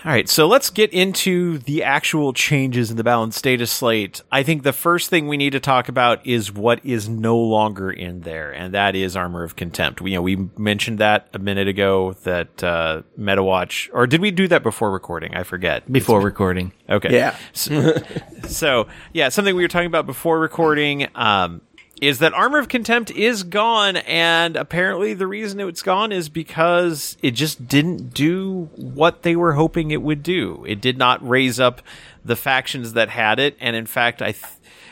All 0.05 0.11
right, 0.13 0.29
so 0.29 0.47
let's 0.47 0.69
get 0.69 0.93
into 0.93 1.57
the 1.57 1.83
actual 1.83 2.31
changes 2.31 2.89
in 2.89 2.95
the 2.95 3.03
balance 3.03 3.41
data 3.41 3.67
slate. 3.67 4.21
I 4.31 4.43
think 4.43 4.63
the 4.63 4.71
first 4.71 5.09
thing 5.09 5.27
we 5.27 5.35
need 5.35 5.49
to 5.49 5.59
talk 5.59 5.89
about 5.89 6.25
is 6.25 6.53
what 6.53 6.85
is 6.85 7.09
no 7.09 7.37
longer 7.37 7.91
in 7.91 8.21
there, 8.21 8.53
and 8.53 8.73
that 8.73 8.95
is 8.95 9.17
Armor 9.17 9.43
of 9.43 9.57
Contempt. 9.57 9.99
We, 9.99 10.11
you 10.11 10.17
know, 10.17 10.21
we 10.21 10.37
mentioned 10.57 10.99
that 10.99 11.27
a 11.33 11.39
minute 11.39 11.67
ago 11.67 12.13
that 12.23 12.63
uh, 12.63 13.01
MetaWatch, 13.19 13.89
or 13.91 14.07
did 14.07 14.21
we 14.21 14.31
do 14.31 14.47
that 14.47 14.63
before 14.63 14.89
recording? 14.89 15.35
I 15.35 15.43
forget. 15.43 15.91
Before 15.91 16.21
recording. 16.21 16.71
Okay. 16.89 17.13
Yeah. 17.13 17.35
So, 17.51 18.01
so, 18.47 18.87
yeah, 19.11 19.27
something 19.27 19.53
we 19.53 19.63
were 19.63 19.67
talking 19.67 19.87
about 19.87 20.05
before 20.05 20.39
recording 20.39 21.09
um, 21.13 21.59
is 22.01 22.19
that 22.19 22.33
Armor 22.33 22.59
of 22.59 22.67
Contempt 22.67 23.11
is 23.11 23.43
gone, 23.43 23.97
and 23.97 24.55
apparently 24.55 25.13
the 25.13 25.27
reason 25.27 25.59
it's 25.59 25.81
gone 25.81 26.11
is 26.11 26.29
because 26.29 27.17
it 27.21 27.31
just 27.31 27.67
didn't 27.67 28.13
do 28.13 28.69
what 28.75 29.23
they 29.23 29.35
were 29.35 29.53
hoping 29.53 29.91
it 29.91 30.01
would 30.01 30.23
do. 30.23 30.65
It 30.67 30.81
did 30.81 30.97
not 30.97 31.27
raise 31.27 31.59
up 31.59 31.81
the 32.23 32.35
factions 32.35 32.93
that 32.93 33.09
had 33.09 33.39
it, 33.39 33.57
and 33.59 33.75
in 33.75 33.85
fact, 33.85 34.21
I. 34.21 34.31
Th- 34.33 34.45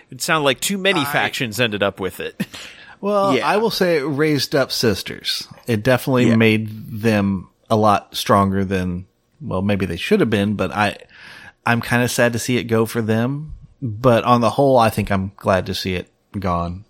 it 0.09 0.21
sounded 0.21 0.45
like 0.45 0.61
too 0.61 0.77
many 0.77 1.03
factions 1.03 1.59
ended 1.59 1.83
up 1.83 1.99
with 1.99 2.19
it. 2.19 2.45
Well, 2.99 3.35
Yeah. 3.35 3.47
I 3.47 3.57
will 3.57 3.69
say 3.69 3.97
it 3.97 4.05
raised 4.05 4.55
up 4.55 4.71
sisters. 4.71 5.47
It 5.67 5.83
definitely 5.83 6.35
made 6.35 6.99
them 7.01 7.47
a 7.69 7.75
lot 7.75 8.15
stronger 8.15 8.65
than, 8.65 9.05
well, 9.39 9.61
maybe 9.61 9.85
they 9.85 9.97
should 9.97 10.19
have 10.19 10.31
been, 10.31 10.55
but 10.55 10.71
I, 10.71 10.97
I'm 11.63 11.79
kind 11.79 12.01
of 12.01 12.09
sad 12.09 12.33
to 12.33 12.39
see 12.39 12.57
it 12.57 12.63
go 12.63 12.87
for 12.87 13.03
them. 13.03 13.53
But 13.83 14.23
on 14.23 14.41
the 14.41 14.49
whole, 14.49 14.79
I 14.79 14.89
think 14.89 15.11
I'm 15.11 15.31
glad 15.35 15.67
to 15.67 15.75
see 15.75 15.93
it 15.93 16.09
gone. 16.39 16.85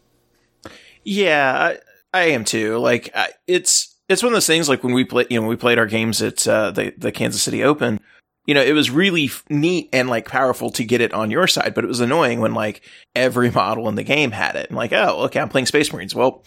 Yeah, 1.07 1.77
I, 2.13 2.19
I 2.19 2.23
am 2.31 2.43
too. 2.43 2.77
Like 2.79 3.09
I, 3.15 3.29
it's 3.47 3.95
it's 4.09 4.21
one 4.21 4.33
of 4.33 4.35
those 4.35 4.45
things. 4.45 4.67
Like 4.67 4.83
when 4.83 4.93
we 4.93 5.05
play, 5.05 5.25
you 5.29 5.37
know, 5.37 5.41
when 5.43 5.49
we 5.49 5.55
played 5.55 5.79
our 5.79 5.85
games 5.85 6.21
at 6.21 6.45
uh, 6.45 6.71
the 6.71 6.93
the 6.97 7.13
Kansas 7.13 7.41
City 7.41 7.63
Open. 7.63 7.99
You 8.45 8.53
know, 8.53 8.61
it 8.61 8.71
was 8.71 8.89
really 8.89 9.25
f- 9.25 9.43
neat 9.49 9.89
and 9.91 10.09
like 10.09 10.25
powerful 10.25 10.69
to 10.71 10.85
get 10.85 11.01
it 11.01 11.13
on 11.13 11.31
your 11.31 11.47
side, 11.47 11.73
but 11.73 11.83
it 11.83 11.87
was 11.87 11.99
annoying 11.99 12.39
when 12.39 12.53
like 12.53 12.81
every 13.13 13.51
model 13.63 13.89
in 13.89 13.95
the 13.95 14.03
game 14.03 14.31
had 14.31 14.55
it. 14.55 14.69
And 14.69 14.77
like, 14.77 14.93
oh, 14.93 15.23
okay, 15.25 15.41
I'm 15.41 15.49
playing 15.49 15.65
Space 15.65 15.91
Marines. 15.91 16.15
Well, 16.15 16.45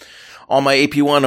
all 0.49 0.63
my 0.63 0.79
AP 0.79 0.97
one, 0.97 1.25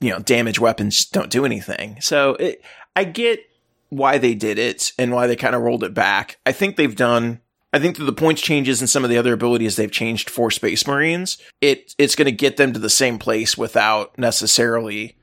you 0.00 0.10
know, 0.10 0.18
damage 0.18 0.60
weapons 0.60 1.06
don't 1.06 1.30
do 1.30 1.46
anything. 1.46 1.98
So 2.02 2.34
it, 2.34 2.62
I 2.94 3.04
get 3.04 3.40
why 3.88 4.18
they 4.18 4.34
did 4.34 4.58
it 4.58 4.92
and 4.98 5.12
why 5.12 5.26
they 5.26 5.36
kind 5.36 5.54
of 5.54 5.62
rolled 5.62 5.82
it 5.82 5.94
back. 5.94 6.38
I 6.44 6.52
think 6.52 6.76
they've 6.76 6.94
done 6.94 7.40
I 7.76 7.78
think 7.78 7.98
that 7.98 8.04
the 8.04 8.12
points 8.12 8.40
changes 8.40 8.80
and 8.80 8.88
some 8.88 9.04
of 9.04 9.10
the 9.10 9.18
other 9.18 9.34
abilities 9.34 9.76
they've 9.76 9.92
changed 9.92 10.30
for 10.30 10.50
Space 10.50 10.86
Marines, 10.86 11.36
it 11.60 11.94
it's 11.98 12.16
going 12.16 12.24
to 12.24 12.32
get 12.32 12.56
them 12.56 12.72
to 12.72 12.78
the 12.78 12.88
same 12.88 13.18
place 13.18 13.58
without 13.58 14.18
necessarily 14.18 15.18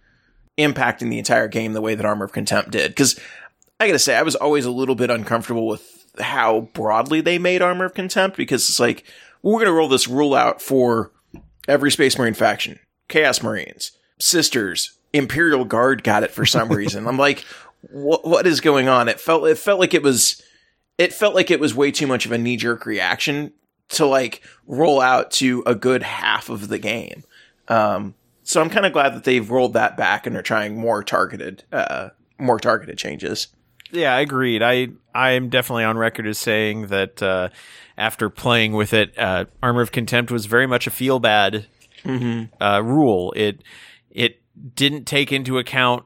impacting 0.60 1.10
the 1.10 1.18
entire 1.18 1.48
game 1.48 1.74
the 1.74 1.82
way 1.82 1.96
that 1.96 2.06
Armor 2.06 2.26
of 2.26 2.32
Contempt 2.32 2.70
did. 2.70 2.92
Because 2.92 3.20
I 3.80 3.88
got 3.88 3.94
to 3.94 4.00
say, 4.00 4.16
I 4.16 4.22
was 4.22 4.36
always 4.36 4.66
a 4.66 4.72
little 4.72 4.94
bit 4.94 5.10
uncomfortable 5.10 5.66
with 5.66 6.06
how 6.20 6.70
broadly 6.76 7.22
they 7.22 7.40
made 7.40 7.64
Armor 7.64 7.86
of 7.86 7.96
Contempt 7.96 8.38
because 8.38 8.70
it's 8.70 8.80
like 8.80 9.04
we're 9.42 9.54
going 9.54 9.66
to 9.66 9.74
roll 9.74 9.90
this 9.90 10.08
rule 10.08 10.36
out 10.36 10.62
for 10.62 11.12
every 11.68 11.90
Space 11.90 12.20
Marine 12.20 12.36
faction, 12.36 12.80
Chaos 13.08 13.42
Marines, 13.42 13.94
Sisters, 14.20 14.96
Imperial 15.12 15.66
Guard 15.66 16.04
got 16.04 16.22
it 16.22 16.30
for 16.30 16.46
some 16.46 16.70
reason. 16.72 17.08
I'm 17.08 17.18
like, 17.18 17.46
what 17.90 18.28
what 18.28 18.46
is 18.46 18.62
going 18.62 18.88
on? 18.88 19.10
It 19.10 19.20
felt 19.20 19.48
it 19.48 19.58
felt 19.58 19.80
like 19.80 19.96
it 19.96 20.04
was 20.04 20.40
it 20.98 21.14
felt 21.14 21.36
like 21.36 21.52
it 21.52 21.60
was 21.60 21.74
way 21.74 21.92
too 21.92 22.08
much 22.08 22.26
of 22.26 22.32
a 22.32 22.38
knee 22.38 22.58
jerk 22.58 22.86
reaction 22.86 23.54
to 23.90 24.06
like 24.06 24.42
roll 24.68 25.02
out 25.02 25.32
to 25.32 25.64
a 25.66 25.76
good 25.76 26.04
half 26.04 26.50
of 26.50 26.68
the 26.68 26.80
game. 26.80 27.24
Um, 27.68 28.16
so 28.44 28.62
I'm 28.62 28.70
kind 28.70 28.86
of 28.86 28.94
glad 28.94 29.16
that 29.16 29.24
they've 29.24 29.50
rolled 29.50 29.74
that 29.74 29.98
back 29.98 30.28
and 30.28 30.36
are 30.36 30.42
trying 30.42 30.78
more 30.78 31.04
targeted, 31.04 31.64
uh, 31.72 32.10
more 32.38 32.60
targeted 32.60 32.98
changes. 32.98 33.48
Yeah, 33.92 34.16
I 34.16 34.22
agreed. 34.22 34.64
I 34.64 34.90
I 35.14 35.32
am 35.32 35.50
definitely 35.50 35.84
on 35.84 35.98
record 35.98 36.26
as 36.26 36.40
saying 36.40 36.88
that 36.88 37.22
uh, 37.22 37.50
after 37.98 38.30
playing 38.30 38.74
with 38.74 38.92
it, 38.92 39.18
uh, 39.18 39.46
Armor 39.62 39.82
of 39.82 39.92
Contempt 39.92 40.32
was 40.32 40.48
very 40.48 40.66
much 40.66 40.88
a 40.88 40.92
feel 40.92 41.20
bad 41.20 41.68
uh, 42.06 42.82
rule. 42.84 43.32
It 43.36 43.64
it 44.10 44.42
didn't 44.76 45.06
take 45.06 45.32
into 45.32 45.60
account 45.60 46.06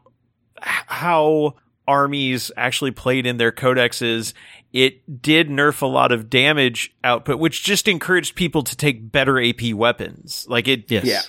how 0.62 1.56
armies 1.88 2.52
actually 2.58 2.92
played 2.92 3.26
in 3.26 3.38
their 3.38 3.52
codexes. 3.52 4.34
It 4.74 5.22
did 5.22 5.50
nerf 5.50 5.82
a 5.82 5.86
lot 5.88 6.12
of 6.12 6.30
damage 6.30 6.94
output, 7.04 7.40
which 7.40 7.64
just 7.64 7.88
encouraged 7.88 8.36
people 8.36 8.64
to 8.64 8.76
take 8.76 9.12
better 9.12 9.42
AP 9.42 9.74
weapons. 9.74 10.46
Like 10.50 10.68
it, 10.68 10.92
Yes. 10.92 11.06
Yeah. 11.06 11.22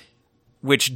which 0.60 0.92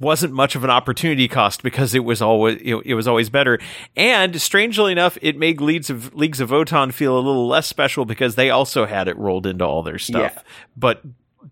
wasn't 0.00 0.32
much 0.32 0.56
of 0.56 0.64
an 0.64 0.70
opportunity 0.70 1.28
cost 1.28 1.62
because 1.62 1.94
it 1.94 2.00
was 2.04 2.20
always 2.20 2.60
it, 2.60 2.74
it 2.84 2.94
was 2.94 3.06
always 3.06 3.30
better. 3.30 3.58
And 3.96 4.40
strangely 4.42 4.90
enough, 4.90 5.16
it 5.22 5.38
made 5.38 5.60
leagues 5.60 5.88
of 5.90 6.12
leagues 6.14 6.40
of 6.40 6.50
Votann 6.50 6.92
feel 6.92 7.16
a 7.16 7.20
little 7.20 7.46
less 7.46 7.68
special 7.68 8.04
because 8.04 8.34
they 8.34 8.50
also 8.50 8.84
had 8.86 9.06
it 9.06 9.16
rolled 9.16 9.46
into 9.46 9.64
all 9.64 9.82
their 9.84 9.98
stuff, 9.98 10.32
Yeah. 10.34 10.42
but 10.76 11.02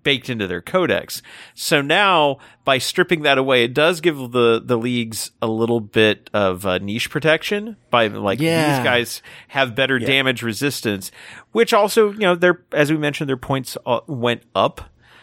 baked 0.02 0.28
into 0.28 0.46
their 0.46 0.60
codex. 0.60 1.22
So 1.54 1.80
now 1.80 2.38
by 2.64 2.78
stripping 2.78 3.22
that 3.22 3.38
away, 3.38 3.64
it 3.64 3.74
does 3.74 4.00
give 4.00 4.16
the 4.32 4.60
the 4.64 4.76
leagues 4.76 5.30
a 5.40 5.46
little 5.46 5.80
bit 5.80 6.28
of 6.34 6.66
uh, 6.66 6.78
niche 6.78 7.10
protection 7.10 7.76
by 7.90 8.08
like 8.08 8.40
Yeah. 8.40 8.76
these 8.76 8.84
guys 8.84 9.22
have 9.48 9.74
better 9.74 9.98
damage 9.98 10.42
resistance, 10.42 11.10
which 11.52 11.72
also 11.72 12.10
you 12.12 12.18
know 12.20 12.34
their 12.34 12.62
as 12.72 12.90
we 12.90 12.98
mentioned 12.98 13.28
their 13.28 13.36
points 13.36 13.76
uh, 13.86 14.00
went 14.06 14.42
up 14.54 14.80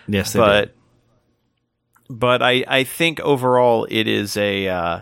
Yes, 0.08 0.34
they 0.34 0.40
but 0.40 0.66
did. 2.10 2.20
but 2.20 2.42
I 2.42 2.64
I 2.68 2.84
think 2.84 3.20
overall 3.20 3.88
it 3.90 4.08
is 4.08 4.36
a 4.38 4.68
uh, 4.68 5.00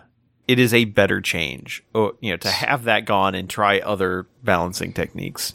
it 0.49 0.57
is 0.57 0.73
a 0.73 0.85
better 0.85 1.21
change. 1.21 1.83
You 1.93 2.15
know, 2.23 2.37
to 2.37 2.49
have 2.49 2.85
that 2.85 3.05
gone 3.05 3.35
and 3.35 3.47
try 3.47 3.77
other 3.81 4.25
balancing 4.43 4.93
techniques. 4.93 5.53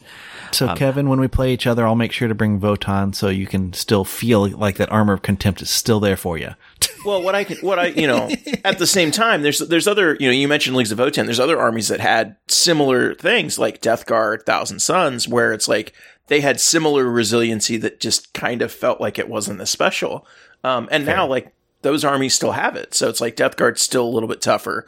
So, 0.52 0.68
um, 0.68 0.76
Kevin, 0.76 1.08
when 1.08 1.18
we 1.18 1.26
play 1.26 1.52
each 1.52 1.66
other, 1.66 1.84
I'll 1.84 1.96
make 1.96 2.12
sure 2.12 2.28
to 2.28 2.34
bring 2.34 2.60
Votann 2.60 3.12
so 3.12 3.28
you 3.28 3.48
can 3.48 3.72
still 3.72 4.04
feel 4.04 4.48
like 4.48 4.76
that 4.76 4.92
armor 4.92 5.12
of 5.12 5.22
contempt 5.22 5.62
is 5.62 5.68
still 5.68 5.98
there 5.98 6.16
for 6.16 6.38
you. 6.38 6.54
Well, 7.04 7.22
what 7.22 7.34
I 7.34 7.44
can, 7.44 7.58
what 7.58 7.78
I, 7.78 7.88
you 7.88 8.06
know, 8.06 8.30
at 8.64 8.78
the 8.78 8.86
same 8.86 9.10
time, 9.10 9.42
there's, 9.42 9.58
there's 9.58 9.86
other, 9.86 10.16
you 10.18 10.26
know, 10.26 10.32
you 10.32 10.48
mentioned 10.48 10.74
Leagues 10.74 10.90
of 10.90 10.96
Votann. 10.96 11.26
There's 11.26 11.38
other 11.38 11.60
armies 11.60 11.88
that 11.88 12.00
had 12.00 12.36
similar 12.48 13.14
things 13.14 13.58
like 13.58 13.82
Death 13.82 14.06
Guard, 14.06 14.44
Thousand 14.46 14.78
Suns, 14.78 15.28
where 15.28 15.52
it's 15.52 15.68
like 15.68 15.92
they 16.28 16.40
had 16.40 16.58
similar 16.60 17.04
resiliency 17.04 17.76
that 17.76 18.00
just 18.00 18.32
kind 18.32 18.62
of 18.62 18.72
felt 18.72 19.02
like 19.02 19.18
it 19.18 19.28
wasn't 19.28 19.60
as 19.60 19.68
special. 19.68 20.26
Um, 20.62 20.88
and 20.90 21.04
now 21.04 21.26
like 21.26 21.53
those 21.84 22.04
armies 22.04 22.34
still 22.34 22.50
have 22.52 22.74
it. 22.74 22.94
So 22.94 23.08
it's 23.08 23.20
like 23.20 23.36
Death 23.36 23.56
Guard's 23.56 23.80
still 23.82 24.04
a 24.04 24.10
little 24.10 24.28
bit 24.28 24.42
tougher. 24.42 24.84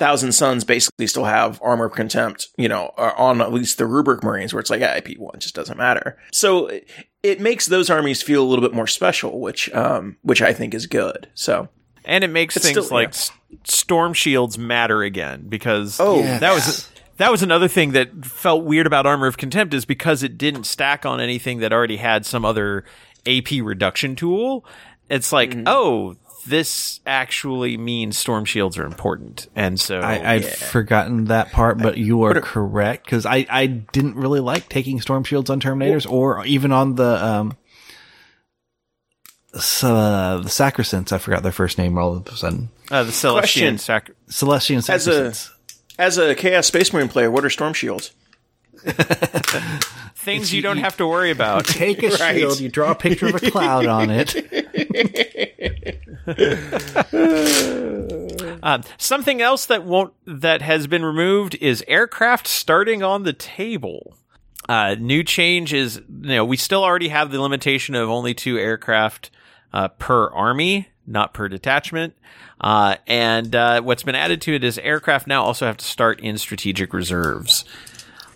Thousand 0.00 0.32
Sons 0.32 0.64
basically 0.64 1.06
still 1.06 1.26
have 1.26 1.60
armor 1.62 1.84
of 1.84 1.92
contempt, 1.92 2.48
you 2.56 2.68
know, 2.68 2.92
uh, 2.96 3.12
on 3.16 3.40
at 3.42 3.52
least 3.52 3.76
the 3.78 3.84
rubric 3.86 4.24
Marines, 4.24 4.52
where 4.54 4.60
it's 4.60 4.70
like, 4.70 4.80
yeah, 4.80 4.96
IP 4.96 5.18
one 5.18 5.38
just 5.38 5.54
doesn't 5.54 5.76
matter. 5.76 6.16
So 6.32 6.70
it 7.22 7.38
makes 7.38 7.66
those 7.66 7.90
armies 7.90 8.22
feel 8.22 8.42
a 8.42 8.48
little 8.48 8.62
bit 8.66 8.74
more 8.74 8.86
special, 8.86 9.40
which 9.40 9.70
um, 9.74 10.16
which 10.22 10.40
I 10.42 10.54
think 10.54 10.72
is 10.74 10.86
good. 10.86 11.28
So 11.34 11.68
and 12.06 12.24
it 12.24 12.28
makes 12.28 12.56
It's 12.56 12.64
things 12.64 12.86
still- 12.86 12.96
like 12.96 13.14
yeah. 13.14 13.58
storm 13.64 14.14
shields 14.14 14.56
matter 14.56 15.02
again 15.02 15.44
because 15.48 16.00
Oh, 16.00 16.22
that 16.22 16.54
was 16.54 16.88
that 17.18 17.30
was 17.30 17.42
another 17.42 17.68
thing 17.68 17.92
that 17.92 18.24
felt 18.24 18.64
weird 18.64 18.86
about 18.86 19.04
Armor 19.04 19.26
of 19.26 19.36
Contempt 19.36 19.74
is 19.74 19.84
because 19.84 20.22
it 20.22 20.38
didn't 20.38 20.64
stack 20.64 21.04
on 21.04 21.20
anything 21.20 21.58
that 21.58 21.74
already 21.74 21.98
had 21.98 22.24
some 22.24 22.46
other 22.46 22.86
AP 23.26 23.50
reduction 23.62 24.16
tool. 24.16 24.64
It's 25.10 25.30
like, 25.30 25.50
Mm-hmm. 25.50 25.64
oh, 25.66 26.14
this 26.46 27.00
actually 27.06 27.76
means 27.76 28.16
storm 28.16 28.44
shields 28.44 28.78
are 28.78 28.84
important, 28.86 29.48
and 29.54 29.78
so 29.78 30.00
I, 30.00 30.34
I'd 30.34 30.44
forgotten 30.46 31.26
that 31.26 31.52
part, 31.52 31.78
but 31.78 31.98
you 31.98 32.22
are 32.24 32.40
correct 32.40 33.04
because 33.04 33.26
I, 33.26 33.46
I 33.50 33.66
didn't 33.66 34.16
really 34.16 34.40
like 34.40 34.68
taking 34.68 35.00
storm 35.00 35.24
shields 35.24 35.50
on 35.50 35.60
Terminators 35.60 36.10
or 36.10 36.44
even 36.46 36.72
on 36.72 36.94
the 36.96 37.24
um 37.24 37.56
s- 39.54 39.84
uh, 39.84 40.40
the 40.42 40.48
Sacresants. 40.48 41.12
I 41.12 41.18
forgot 41.18 41.42
their 41.42 41.52
first 41.52 41.78
name 41.78 41.98
all 41.98 42.16
of 42.16 42.26
a 42.26 42.36
sudden. 42.36 42.70
uh, 42.90 43.02
the 43.04 43.12
Celestian 43.12 43.78
sac- 43.78 44.10
Celestian 44.30 44.88
As 44.88 45.06
a- 45.08 45.34
as 45.98 46.16
a 46.18 46.34
Chaos 46.34 46.66
Space 46.66 46.92
Marine 46.92 47.08
player, 47.08 47.30
what 47.30 47.44
are 47.44 47.50
storm 47.50 47.74
shields? 47.74 48.12
things 50.16 50.52
you 50.54 50.62
don't 50.62 50.78
have 50.78 50.96
to 50.96 51.06
worry 51.06 51.30
about. 51.30 51.64
Take 51.66 52.02
a 52.02 52.08
Right. 52.16 52.36
shield, 52.36 52.60
you 52.60 52.70
draw 52.70 52.92
a 52.92 52.94
picture 52.94 53.26
of 53.26 53.34
a 53.34 53.50
cloud 53.50 53.84
on 53.86 54.08
it. 54.10 54.34
Um, 58.62 58.82
something 58.98 59.40
else 59.40 59.66
that 59.66 59.84
won't 59.84 60.12
that 60.26 60.62
has 60.62 60.86
been 60.86 61.04
removed 61.04 61.56
is 61.60 61.84
aircraft 61.88 62.46
starting 62.46 63.02
on 63.02 63.24
the 63.24 63.32
table. 63.32 64.16
Uh, 64.68 64.94
new 64.98 65.24
change 65.24 65.72
is 65.72 65.96
you 66.08 66.28
know 66.28 66.44
we 66.44 66.56
still 66.56 66.84
already 66.84 67.08
have 67.08 67.30
the 67.30 67.40
limitation 67.40 67.94
of 67.94 68.08
only 68.08 68.34
two 68.34 68.58
aircraft 68.58 69.30
uh, 69.72 69.88
per 69.88 70.28
army, 70.30 70.88
not 71.06 71.34
per 71.34 71.48
detachment. 71.48 72.14
Uh, 72.60 72.96
and 73.06 73.56
uh, 73.56 73.80
what's 73.80 74.02
been 74.02 74.14
added 74.14 74.42
to 74.42 74.54
it 74.54 74.62
is 74.62 74.78
aircraft 74.78 75.26
now 75.26 75.42
also 75.42 75.66
have 75.66 75.78
to 75.78 75.84
start 75.84 76.20
in 76.20 76.36
strategic 76.36 76.92
reserves. 76.92 77.64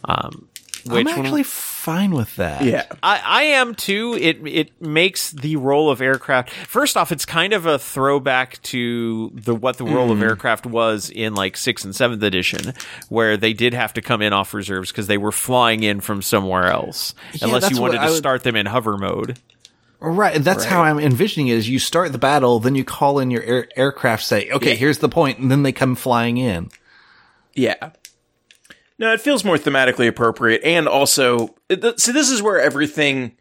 Um, 0.05 0.49
which 0.87 1.07
I'm 1.07 1.17
when- 1.17 1.27
actually 1.27 1.43
fine 1.43 2.13
with 2.13 2.37
that. 2.37 2.63
Yeah, 2.65 2.85
I, 3.03 3.21
I 3.25 3.43
am 3.43 3.75
too. 3.75 4.17
It 4.21 4.39
it 4.47 4.81
makes 4.81 5.31
the 5.31 5.57
role 5.57 5.91
of 5.91 6.01
aircraft. 6.01 6.51
First 6.51 6.97
off, 6.97 7.13
it's 7.13 7.25
kind 7.25 7.53
of 7.53 7.67
a 7.67 7.79
throwback 7.79 8.61
to 8.63 9.31
the 9.35 9.55
what 9.55 9.77
the 9.77 9.85
role 9.85 10.11
of 10.11 10.19
mm-hmm. 10.19 10.29
aircraft 10.29 10.67
was 10.67 11.11
in 11.11 11.35
like 11.35 11.57
sixth 11.57 11.85
and 11.85 11.95
seventh 11.95 12.23
edition, 12.23 12.73
where 13.09 13.37
they 13.37 13.53
did 13.53 13.75
have 13.75 13.93
to 13.95 14.03
come 14.03 14.23
in 14.23 14.33
off 14.33 14.55
reserves 14.55 14.91
because 14.91 15.07
they 15.07 15.19
were 15.19 15.33
flying 15.33 15.83
in 15.83 16.01
from 16.01 16.23
somewhere 16.23 16.67
else, 16.67 17.15
unless 17.43 17.71
you 17.71 17.81
wanted 17.81 17.99
to 17.99 18.07
would- 18.07 18.17
start 18.17 18.45
them 18.45 18.57
in 18.57 18.67
hover 18.67 18.97
mode. 18.97 19.39
Right. 20.01 20.43
That's 20.43 20.65
how 20.65 20.83
I'm 20.83 20.99
envisioning 20.99 21.49
it 21.49 21.57
is 21.57 21.69
you 21.69 21.79
start 21.79 22.13
the 22.13 22.19
battle, 22.19 22.61
then 22.61 22.75
you 22.75 22.85
call 22.85 23.21
in 23.21 23.31
your 23.31 23.43
air- 23.43 23.69
aircraft, 23.75 24.25
say, 24.25 24.51
okay, 24.51 24.71
Yeah. 24.71 24.75
here's 24.75 24.99
the 24.99 25.09
point," 25.09 25.37
point, 25.37 25.39
and 25.39 25.51
then 25.51 25.63
they 25.63 25.73
come 25.73 25.95
flying 25.95 26.37
in. 26.37 26.69
yeah. 27.55 27.91
No, 28.99 29.13
it 29.13 29.21
feels 29.21 29.45
more 29.45 29.57
thematically 29.57 30.07
appropriate, 30.07 30.63
and 30.65 30.87
also, 30.87 31.55
th- 31.69 31.99
so 31.99 32.13
this 32.13 32.31
is 32.31 32.43
where 32.43 32.61
everything 32.61 33.37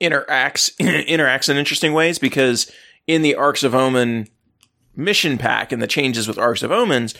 interacts 0.00 0.74
interacts 0.78 1.48
in 1.48 1.56
interesting 1.56 1.92
ways 1.92 2.18
because 2.18 2.70
in 3.06 3.22
the 3.22 3.34
Arks 3.34 3.62
of 3.62 3.74
Omen 3.74 4.28
mission 4.96 5.38
pack 5.38 5.72
and 5.72 5.80
the 5.80 5.86
changes 5.86 6.26
with 6.26 6.38
Arks 6.38 6.62
of 6.62 6.72
Omens, 6.72 7.14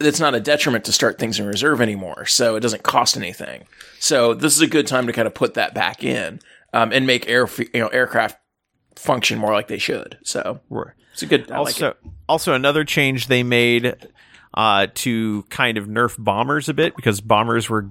it's 0.00 0.20
not 0.20 0.34
a 0.34 0.40
detriment 0.40 0.84
to 0.86 0.92
start 0.92 1.18
things 1.18 1.38
in 1.38 1.46
reserve 1.46 1.80
anymore, 1.80 2.26
so 2.26 2.56
it 2.56 2.60
doesn't 2.60 2.82
cost 2.82 3.16
anything. 3.16 3.64
So 3.98 4.34
this 4.34 4.54
is 4.54 4.62
a 4.62 4.66
good 4.66 4.86
time 4.86 5.06
to 5.06 5.12
kind 5.12 5.26
of 5.26 5.34
put 5.34 5.54
that 5.54 5.74
back 5.74 6.02
in 6.02 6.40
um, 6.72 6.92
and 6.92 7.06
make 7.06 7.28
air 7.28 7.46
you 7.58 7.80
know 7.80 7.88
aircraft 7.88 8.38
function 8.96 9.38
more 9.38 9.52
like 9.52 9.68
they 9.68 9.78
should. 9.78 10.18
So 10.22 10.60
it's 11.12 11.22
a 11.22 11.26
good. 11.26 11.50
I 11.50 11.56
also, 11.56 11.90
it. 11.90 11.96
also 12.28 12.54
another 12.54 12.84
change 12.84 13.26
they 13.26 13.42
made 13.42 13.96
uh, 14.54 14.86
to 14.94 15.42
kind 15.50 15.78
of 15.78 15.86
nerf 15.86 16.16
bombers 16.18 16.68
a 16.68 16.74
bit 16.74 16.94
because 16.96 17.20
bombers 17.20 17.68
were 17.70 17.88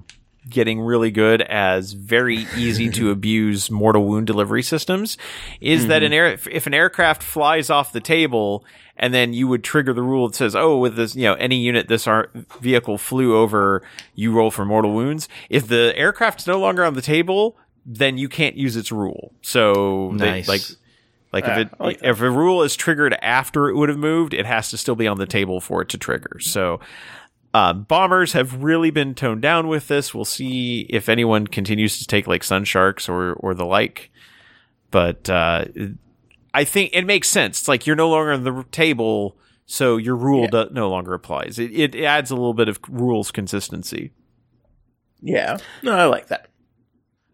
getting 0.50 0.80
really 0.80 1.10
good 1.12 1.40
as 1.42 1.92
very 1.92 2.46
easy 2.56 2.90
to 2.90 3.10
abuse 3.12 3.70
mortal 3.70 4.04
wound 4.04 4.26
delivery 4.26 4.62
systems. 4.62 5.16
Is 5.60 5.86
that 5.86 6.02
an 6.02 6.12
air 6.12 6.26
if, 6.32 6.66
an 6.66 6.74
aircraft 6.74 7.22
flies 7.22 7.70
off 7.70 7.92
the 7.92 8.00
table 8.00 8.64
and 8.96 9.14
then 9.14 9.32
you 9.32 9.48
would 9.48 9.64
trigger 9.64 9.92
the 9.92 10.02
rule 10.02 10.28
that 10.28 10.34
says, 10.34 10.54
"Oh, 10.54 10.78
with 10.78 10.96
this, 10.96 11.14
you 11.16 11.22
know, 11.22 11.34
any 11.34 11.56
unit 11.56 11.88
this 11.88 12.06
ar- 12.06 12.28
vehicle 12.60 12.98
flew 12.98 13.36
over, 13.36 13.82
you 14.14 14.32
roll 14.32 14.50
for 14.50 14.64
mortal 14.64 14.92
wounds." 14.92 15.28
If 15.48 15.66
the 15.68 15.92
aircraft's 15.96 16.46
no 16.46 16.58
longer 16.60 16.84
on 16.84 16.94
the 16.94 17.02
table, 17.02 17.56
then 17.86 18.18
you 18.18 18.28
can't 18.28 18.56
use 18.56 18.76
its 18.76 18.92
rule. 18.92 19.32
So 19.42 20.12
they, 20.16 20.30
Nice. 20.42 20.48
like 20.48 20.60
like 21.32 21.44
Yeah, 21.44 21.60
if 21.60 21.66
it 21.66 21.80
like 21.80 21.98
if 22.02 22.20
a 22.20 22.30
rule 22.30 22.62
is 22.62 22.76
triggered 22.76 23.16
after 23.22 23.68
it 23.68 23.76
would 23.76 23.88
have 23.88 23.98
moved, 23.98 24.34
it 24.34 24.46
has 24.46 24.70
to 24.70 24.76
still 24.76 24.96
be 24.96 25.06
on 25.06 25.18
the 25.18 25.26
table 25.26 25.60
for 25.60 25.82
it 25.82 25.88
to 25.90 25.98
trigger. 25.98 26.38
So 26.40 26.80
uh, 27.54 27.72
bombers 27.72 28.32
have 28.32 28.62
really 28.62 28.90
been 28.90 29.14
toned 29.14 29.42
down 29.42 29.68
with 29.68 29.88
this. 29.88 30.14
We'll 30.14 30.24
see 30.24 30.86
if 30.88 31.08
anyone 31.08 31.46
continues 31.46 31.98
to 31.98 32.06
take 32.06 32.26
like 32.26 32.44
sun 32.44 32.64
sharks 32.64 33.08
or 33.08 33.34
or 33.34 33.54
the 33.54 33.66
like. 33.66 34.10
But 34.90 35.28
uh, 35.30 35.66
I 36.54 36.64
think 36.64 36.90
it 36.92 37.06
makes 37.06 37.28
sense. 37.28 37.60
It's 37.60 37.68
like 37.68 37.86
you're 37.86 37.96
no 37.96 38.10
longer 38.10 38.32
on 38.32 38.44
the 38.44 38.64
table, 38.70 39.36
so 39.64 39.96
your 39.96 40.16
rule 40.16 40.48
do- 40.48 40.68
no 40.70 40.90
longer 40.90 41.14
applies. 41.14 41.58
It, 41.58 41.74
it 41.74 42.04
adds 42.04 42.30
a 42.30 42.34
little 42.34 42.54
bit 42.54 42.68
of 42.68 42.78
rules 42.88 43.30
consistency. 43.30 44.12
Yeah, 45.22 45.58
no, 45.82 45.92
I 45.92 46.06
like 46.06 46.28
that. 46.28 46.48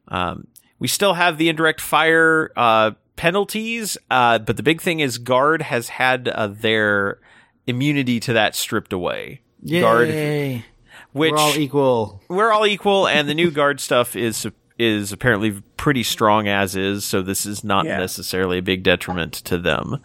Um, 0.08 0.46
we 0.78 0.88
still 0.88 1.14
have 1.14 1.38
the 1.38 1.48
indirect 1.48 1.80
fire 1.80 2.52
uh, 2.54 2.92
penalties, 3.18 3.98
uh, 4.10 4.38
but 4.38 4.56
the 4.56 4.62
big 4.62 4.80
thing 4.80 5.00
is 5.00 5.18
guard 5.18 5.60
has 5.60 5.88
had 5.90 6.28
uh, 6.28 6.46
their 6.46 7.18
immunity 7.66 8.18
to 8.20 8.32
that 8.32 8.54
stripped 8.54 8.94
away. 8.94 9.42
Guard, 9.68 10.08
Yay. 10.08 10.64
which 11.12 11.32
We're 11.32 11.36
all 11.38 11.56
equal. 11.56 12.22
we're 12.28 12.52
all 12.52 12.64
equal, 12.66 13.06
and 13.06 13.28
the 13.28 13.34
new 13.34 13.50
guard 13.50 13.80
stuff 13.80 14.16
is 14.16 14.46
is 14.78 15.12
apparently 15.12 15.60
pretty 15.76 16.04
strong 16.04 16.46
as 16.46 16.76
is. 16.76 17.04
So 17.04 17.20
this 17.20 17.44
is 17.44 17.64
not 17.64 17.84
Yeah. 17.84 17.98
necessarily 17.98 18.58
a 18.58 18.62
big 18.62 18.84
detriment 18.84 19.32
to 19.32 19.58
them. 19.58 19.98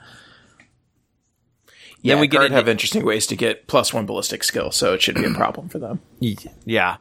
Yeah, 2.02 2.16
Then 2.16 2.22
we 2.22 2.28
get 2.28 2.38
guard 2.38 2.46
into- 2.48 2.56
have 2.58 2.68
interesting 2.68 3.06
ways 3.06 3.28
to 3.28 3.36
get 3.36 3.68
plus 3.68 3.94
one 3.94 4.06
ballistic 4.08 4.44
skill, 4.44 4.72
so 4.72 4.94
it 4.94 5.02
shouldn't 5.02 5.26
be 5.26 5.32
a 5.32 5.36
problem 5.36 5.70
for 5.70 5.80
them. 5.80 6.02
Yeah. 6.66 6.98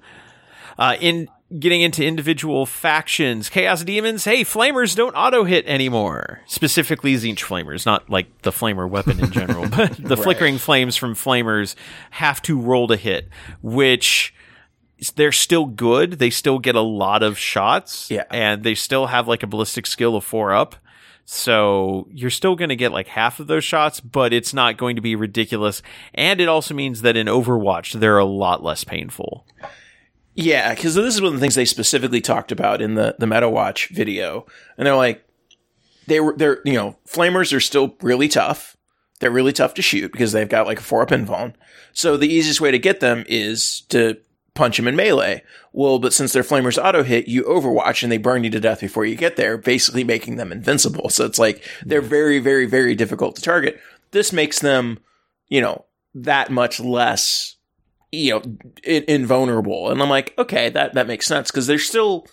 Uh, 0.78 0.96
in 1.00 1.28
getting 1.58 1.82
into 1.82 2.04
individual 2.04 2.66
factions, 2.66 3.48
Chaos 3.48 3.84
Demons, 3.84 4.24
hey, 4.24 4.42
flamers 4.44 4.96
don't 4.96 5.14
auto 5.14 5.44
hit 5.44 5.66
anymore. 5.66 6.40
Specifically, 6.46 7.14
Tzeentch 7.14 7.44
flamers, 7.44 7.86
not 7.86 8.08
like 8.08 8.42
the 8.42 8.50
flamer 8.50 8.88
weapon 8.88 9.20
in 9.20 9.30
general, 9.30 9.68
but 9.76 9.96
the 9.96 10.16
flickering 10.16 10.58
flames 10.58 10.96
from 10.96 11.14
flamers 11.14 11.74
have 12.10 12.40
to 12.42 12.60
roll 12.60 12.88
to 12.88 12.96
hit, 12.96 13.28
which 13.60 14.34
they're 15.16 15.32
still 15.32 15.66
good. 15.66 16.12
They 16.12 16.30
still 16.30 16.58
get 16.58 16.74
a 16.74 16.80
lot 16.80 17.22
of 17.22 17.38
shots. 17.38 18.10
Yeah. 18.10 18.24
And 18.30 18.62
they 18.62 18.74
still 18.74 19.06
have 19.06 19.28
like 19.28 19.42
a 19.42 19.46
ballistic 19.46 19.86
skill 19.86 20.16
of 20.16 20.24
four 20.24 20.52
up. 20.52 20.76
So 21.24 22.08
you're 22.10 22.30
still 22.30 22.56
going 22.56 22.68
to 22.70 22.76
get 22.76 22.92
like 22.92 23.08
half 23.08 23.40
of 23.40 23.46
those 23.46 23.64
shots, 23.64 24.00
but 24.00 24.32
it's 24.32 24.52
not 24.52 24.76
going 24.76 24.96
to 24.96 25.02
be 25.02 25.14
ridiculous. 25.14 25.82
And 26.14 26.40
it 26.40 26.48
also 26.48 26.74
means 26.74 27.02
that 27.02 27.16
in 27.16 27.26
Overwatch, 27.26 27.98
they're 27.98 28.18
a 28.18 28.24
lot 28.24 28.62
less 28.62 28.84
painful. 28.84 29.46
Yeah, 30.34 30.74
because 30.74 30.94
this 30.94 31.14
is 31.14 31.20
one 31.20 31.28
of 31.28 31.34
the 31.34 31.40
things 31.40 31.54
they 31.54 31.64
specifically 31.64 32.20
talked 32.20 32.52
about 32.52 32.80
in 32.80 32.94
the 32.94 33.16
the 33.18 33.26
Meta 33.26 33.48
Watch 33.48 33.88
video, 33.88 34.46
and 34.78 34.86
they're 34.86 34.96
like, 34.96 35.24
they 36.06 36.20
were 36.20 36.34
they're 36.36 36.60
you 36.64 36.74
know 36.74 36.96
flamers 37.06 37.54
are 37.54 37.60
still 37.60 37.96
really 38.00 38.28
tough. 38.28 38.76
They're 39.20 39.30
really 39.30 39.52
tough 39.52 39.74
to 39.74 39.82
shoot 39.82 40.10
because 40.10 40.32
they've 40.32 40.48
got 40.48 40.66
like 40.66 40.80
a 40.80 40.82
four 40.82 41.02
up 41.02 41.10
invuln. 41.10 41.54
So 41.92 42.16
the 42.16 42.32
easiest 42.32 42.60
way 42.60 42.70
to 42.70 42.78
get 42.78 43.00
them 43.00 43.24
is 43.28 43.82
to 43.90 44.16
punch 44.54 44.76
them 44.76 44.88
in 44.88 44.96
melee. 44.96 45.42
Well, 45.72 45.98
but 45.98 46.12
since 46.12 46.32
their 46.32 46.42
flamers 46.42 46.82
auto 46.82 47.02
hit, 47.02 47.28
you 47.28 47.44
overwatch 47.44 48.02
and 48.02 48.10
they 48.10 48.18
burn 48.18 48.44
you 48.44 48.50
to 48.50 48.60
death 48.60 48.80
before 48.80 49.04
you 49.04 49.14
get 49.14 49.36
there, 49.36 49.56
basically 49.56 50.04
making 50.04 50.36
them 50.36 50.52
invincible. 50.52 51.08
So 51.08 51.24
it's 51.24 51.38
like 51.38 51.64
they're 51.84 52.02
very, 52.02 52.38
very, 52.38 52.66
very 52.66 52.94
difficult 52.94 53.36
to 53.36 53.42
target. 53.42 53.80
This 54.10 54.32
makes 54.32 54.58
them, 54.58 54.98
you 55.48 55.60
know, 55.60 55.84
that 56.14 56.50
much 56.50 56.80
less, 56.80 57.56
you 58.12 58.30
know, 58.30 58.42
in- 58.84 59.04
invulnerable. 59.08 59.90
And 59.90 60.00
I'm 60.00 60.10
like, 60.10 60.34
okay, 60.38 60.68
that 60.68 60.94
that 60.94 61.06
makes 61.06 61.26
sense 61.26 61.50
because 61.50 61.66
they're 61.66 61.78
still 61.78 62.26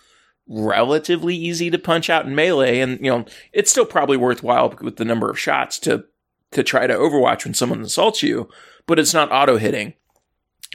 relatively 0.47 1.35
easy 1.35 1.69
to 1.69 1.77
punch 1.79 2.09
out 2.09 2.25
in 2.25 2.35
melee, 2.35 2.79
and 2.79 2.99
you 2.99 3.09
know, 3.09 3.25
it's 3.53 3.71
still 3.71 3.85
probably 3.85 4.17
worthwhile 4.17 4.75
with 4.81 4.97
the 4.97 5.05
number 5.05 5.29
of 5.29 5.39
shots 5.39 5.79
to 5.79 6.05
to 6.51 6.63
try 6.63 6.85
to 6.85 6.93
overwatch 6.93 7.45
when 7.45 7.53
someone 7.53 7.81
assaults 7.81 8.21
you, 8.21 8.49
but 8.85 8.99
it's 8.99 9.13
not 9.13 9.31
auto 9.31 9.57
hitting, 9.57 9.93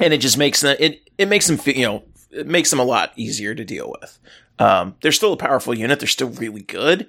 and 0.00 0.14
it 0.14 0.18
just 0.18 0.38
makes 0.38 0.62
them 0.62 0.76
it 0.80 1.08
it 1.18 1.28
makes 1.28 1.46
them 1.46 1.58
feel 1.58 1.76
you 1.76 1.86
know 1.86 2.04
it 2.30 2.46
makes 2.46 2.70
them 2.70 2.80
a 2.80 2.84
lot 2.84 3.12
easier 3.16 3.54
to 3.54 3.64
deal 3.64 3.94
with. 4.00 4.18
Um, 4.58 4.96
they're 5.02 5.12
still 5.12 5.32
a 5.32 5.36
powerful 5.36 5.76
unit. 5.76 6.00
They're 6.00 6.08
still 6.08 6.30
really 6.30 6.62
good, 6.62 7.08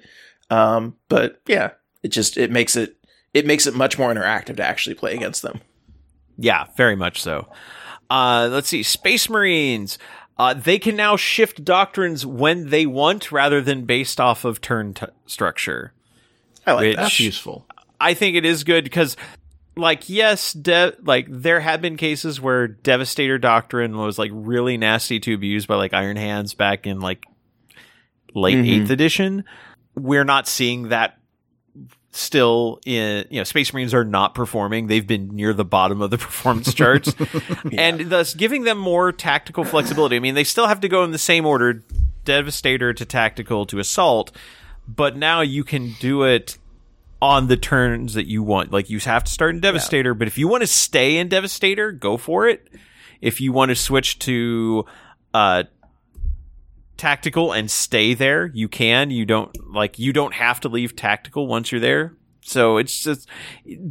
um, 0.50 0.96
but 1.08 1.40
yeah, 1.46 1.70
it 2.02 2.08
just 2.08 2.36
it 2.36 2.50
makes 2.50 2.76
it 2.76 2.96
it 3.32 3.46
makes 3.46 3.66
it 3.66 3.74
much 3.74 3.98
more 3.98 4.12
interactive 4.12 4.56
to 4.56 4.66
actually 4.66 4.94
play 4.94 5.14
against 5.14 5.42
them. 5.42 5.60
Yeah, 6.38 6.66
very 6.76 6.96
much 6.96 7.22
so. 7.22 7.48
Uh, 8.10 8.48
let's 8.50 8.68
see, 8.68 8.82
Space 8.82 9.28
Marines. 9.28 9.98
Uh, 10.38 10.52
they 10.54 10.78
can 10.78 10.96
now 10.96 11.16
shift 11.16 11.64
doctrines 11.64 12.26
when 12.26 12.68
they 12.70 12.84
want 12.86 13.32
rather 13.32 13.60
than 13.62 13.84
based 13.86 14.20
off 14.20 14.44
of 14.44 14.60
turn 14.60 14.92
t- 14.94 15.06
structure. 15.26 15.92
I 16.66 16.72
like 16.72 16.82
Which- 16.82 16.96
That's 16.96 17.20
useful. 17.20 17.66
I 17.98 18.12
think 18.12 18.36
it 18.36 18.44
is 18.44 18.62
good 18.64 18.84
because, 18.84 19.16
like, 19.76 20.08
yes, 20.10 20.52
de- 20.52 20.92
like 21.02 21.26
there 21.30 21.60
have 21.60 21.80
been 21.80 21.96
cases 21.96 22.38
where 22.40 22.68
Devastator 22.68 23.38
Doctrine 23.38 23.96
was 23.96 24.18
like 24.18 24.30
really 24.34 24.76
nasty 24.76 25.18
to 25.20 25.32
abuse 25.34 25.64
by 25.64 25.76
like 25.76 25.94
Iron 25.94 26.16
Hands 26.18 26.52
back 26.52 26.86
in 26.86 27.00
like 27.00 27.24
late 28.34 28.58
Mhm. 28.58 28.82
Eighth 28.82 28.90
Edition. 28.90 29.44
We're 29.94 30.24
not 30.24 30.46
seeing 30.46 30.90
that 30.90 31.18
still 32.16 32.80
in 32.86 33.26
you 33.30 33.40
know 33.40 33.44
Space 33.44 33.72
Marines 33.72 33.94
are 33.94 34.04
not 34.04 34.34
performing. 34.34 34.86
They've 34.86 35.06
been 35.06 35.28
near 35.28 35.52
the 35.52 35.64
bottom 35.64 36.00
of 36.00 36.10
the 36.10 36.18
performance 36.26 36.72
charts, 36.74 37.14
and 37.72 38.10
thus 38.10 38.34
giving 38.34 38.64
them 38.64 38.78
more 38.78 39.12
tactical 39.12 39.64
flexibility. 39.64 40.16
I 40.16 40.20
mean, 40.20 40.34
they 40.34 40.44
still 40.44 40.66
have 40.66 40.80
to 40.80 40.88
go 40.88 41.04
in 41.04 41.10
the 41.10 41.18
same 41.18 41.46
order: 41.46 41.84
Devastator 42.24 42.92
to 42.92 43.04
Tactical 43.04 43.66
to 43.66 43.78
Assault, 43.78 44.32
but 44.88 45.16
now 45.16 45.40
you 45.40 45.64
can 45.64 45.94
do 46.00 46.22
it 46.22 46.58
on 47.20 47.48
the 47.48 47.56
turns 47.56 48.14
that 48.14 48.26
you 48.26 48.42
want. 48.42 48.72
Like 48.72 48.90
you 48.90 48.98
have 49.00 49.24
to 49.24 49.32
start 49.32 49.54
in 49.54 49.60
Devastator, 49.60 50.14
but 50.14 50.28
if 50.28 50.38
you 50.38 50.48
want 50.48 50.62
to 50.62 50.66
stay 50.66 51.16
in 51.16 51.28
Devastator, 51.28 51.92
go 51.92 52.16
for 52.16 52.48
it. 52.48 52.68
If 53.20 53.40
you 53.40 53.52
want 53.52 53.70
to 53.70 53.76
switch 53.76 54.18
to 54.20 54.84
uh 55.34 55.64
tactical 56.96 57.52
and 57.52 57.70
stay 57.70 58.14
there, 58.14 58.46
you 58.54 58.68
can. 58.68 59.10
You 59.10 59.24
don't 59.26 59.54
like 59.72 59.98
you 59.98 60.12
don't 60.12 60.34
have 60.34 60.60
to 60.60 60.68
leave 60.68 60.96
tactical 60.96 61.46
once 61.46 61.70
you're 61.72 61.80
there. 61.80 62.14
So 62.42 62.76
it's 62.76 63.00
just 63.00 63.28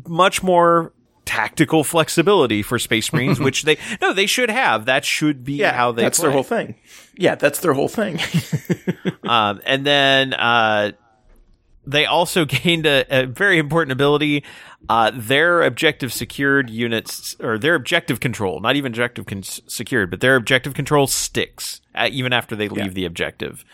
much 0.08 0.42
more 0.44 0.94
tactical 1.26 1.84
flexibility 1.84 2.62
for 2.62 2.78
Space 2.80 3.12
Marines, 3.12 3.40
which 3.42 3.64
they 3.64 3.78
no, 4.02 4.14
they 4.14 4.26
should 4.28 4.50
have. 4.50 4.86
That 4.86 5.04
should 5.06 5.44
be 5.44 5.54
Yeah, 5.54 5.74
how 5.74 5.92
they 5.92 6.04
that's 6.04 6.20
play. 6.20 6.26
their 6.28 6.34
whole 6.34 6.44
thing. 6.44 6.76
Yeah, 7.18 7.36
that's 7.36 7.60
their 7.60 7.74
whole 7.74 7.90
thing. 7.90 8.20
Um, 9.24 9.60
and 9.66 9.84
then 9.84 10.36
uh, 10.36 10.92
they 11.88 12.06
also 12.06 12.46
gained 12.46 12.86
a, 12.86 13.06
a 13.10 13.26
very 13.26 13.58
important 13.58 13.92
ability. 13.92 14.44
Uh, 14.88 15.12
their 15.14 15.64
objective 15.64 16.14
secured 16.14 16.70
units, 16.70 17.36
or 17.40 17.58
their 17.58 17.74
objective 17.76 18.20
control, 18.20 18.60
not 18.60 18.76
even 18.76 18.92
objective 18.92 19.26
con- 19.26 19.42
secured, 19.44 20.12
but 20.12 20.20
their 20.22 20.36
objective 20.36 20.74
control 20.76 21.08
sticks 21.08 21.82
uh, 21.96 22.08
even 22.12 22.32
after 22.34 22.56
they 22.56 22.68
leave 22.70 22.86
Yeah. 22.88 22.92
the 22.94 23.06
objective. 23.06 23.66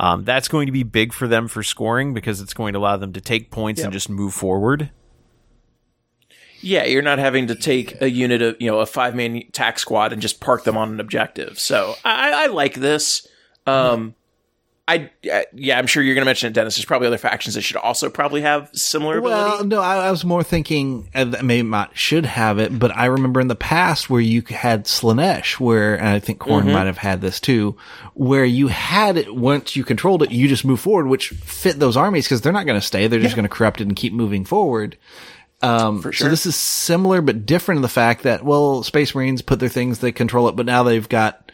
Um, 0.00 0.24
that's 0.24 0.48
going 0.48 0.66
to 0.66 0.72
be 0.72 0.82
big 0.82 1.12
for 1.12 1.26
them 1.28 1.48
for 1.48 1.62
scoring 1.62 2.14
because 2.14 2.40
it's 2.40 2.54
going 2.54 2.72
to 2.72 2.78
allow 2.78 2.96
them 2.96 3.12
to 3.14 3.20
take 3.20 3.50
points 3.50 3.80
and 3.82 3.92
just 3.92 4.08
move 4.08 4.32
forward. 4.34 4.90
yeah, 6.60 6.84
you're 6.84 7.02
not 7.02 7.18
having 7.18 7.46
to 7.48 7.54
take 7.54 8.00
a 8.02 8.10
unit 8.10 8.42
of 8.42 8.56
you 8.60 8.68
know 8.70 8.80
a 8.80 8.86
five 8.86 9.14
man 9.14 9.42
tack 9.52 9.78
squad 9.78 10.12
and 10.12 10.20
just 10.20 10.40
park 10.40 10.64
them 10.64 10.76
on 10.76 10.90
an 10.92 11.00
objective. 11.00 11.58
So 11.58 11.94
I, 12.04 12.44
I 12.44 12.46
like 12.46 12.74
this. 12.74 13.26
Um, 13.66 14.14
I 14.88 15.10
uh, 15.30 15.42
yeah, 15.52 15.78
I'm 15.78 15.86
sure 15.86 16.02
you're 16.02 16.14
going 16.14 16.22
to 16.22 16.28
mention 16.28 16.48
it, 16.48 16.54
Dennis. 16.54 16.76
There's 16.76 16.86
probably 16.86 17.08
other 17.08 17.18
factions 17.18 17.54
that 17.56 17.60
should 17.60 17.76
also 17.76 18.08
probably 18.08 18.40
have 18.40 18.70
similar 18.72 19.20
Well, 19.20 19.46
ability. 19.48 19.68
no, 19.68 19.82
I, 19.82 20.06
I 20.06 20.10
was 20.10 20.24
more 20.24 20.42
thinking 20.42 21.10
uh, 21.14 21.26
that 21.26 21.44
maybe 21.44 21.68
not 21.68 21.94
should 21.96 22.24
have 22.24 22.58
it, 22.58 22.76
but 22.78 22.96
I 22.96 23.04
remember 23.04 23.38
in 23.38 23.48
the 23.48 23.54
past 23.54 24.08
where 24.08 24.22
you 24.22 24.42
had 24.48 24.86
Slaanesh, 24.86 25.60
where 25.60 25.96
and 25.96 26.08
I 26.08 26.20
think 26.20 26.38
Khorne 26.38 26.72
might 26.72 26.86
have 26.86 26.96
had 26.96 27.20
this 27.20 27.38
too, 27.38 27.76
where 28.14 28.46
you 28.46 28.68
had 28.68 29.18
it 29.18 29.34
once 29.34 29.76
you 29.76 29.84
controlled 29.84 30.22
it, 30.22 30.30
you 30.30 30.48
just 30.48 30.64
move 30.64 30.80
forward, 30.80 31.06
which 31.06 31.28
fit 31.28 31.78
those 31.78 31.96
armies 31.96 32.24
because 32.24 32.40
they're 32.40 32.52
not 32.52 32.64
going 32.64 32.80
to 32.80 32.86
stay; 32.86 33.06
they're 33.08 33.20
just 33.20 33.36
going 33.36 33.44
to 33.48 33.54
corrupt 33.54 33.82
it 33.82 33.86
and 33.86 33.94
keep 33.94 34.14
moving 34.14 34.46
forward. 34.46 34.96
Um, 35.60 36.02
For 36.02 36.12
So 36.12 36.28
this 36.28 36.46
is 36.46 36.54
similar 36.56 37.20
but 37.20 37.44
different 37.44 37.78
in 37.78 37.82
the 37.82 37.88
fact 37.88 38.22
that 38.22 38.44
well, 38.44 38.82
Space 38.84 39.14
Marines 39.14 39.42
put 39.42 39.60
their 39.60 39.68
things, 39.68 39.98
they 39.98 40.12
control 40.12 40.48
it, 40.48 40.56
but 40.56 40.66
now 40.66 40.82
they've 40.84 41.08
got 41.08 41.47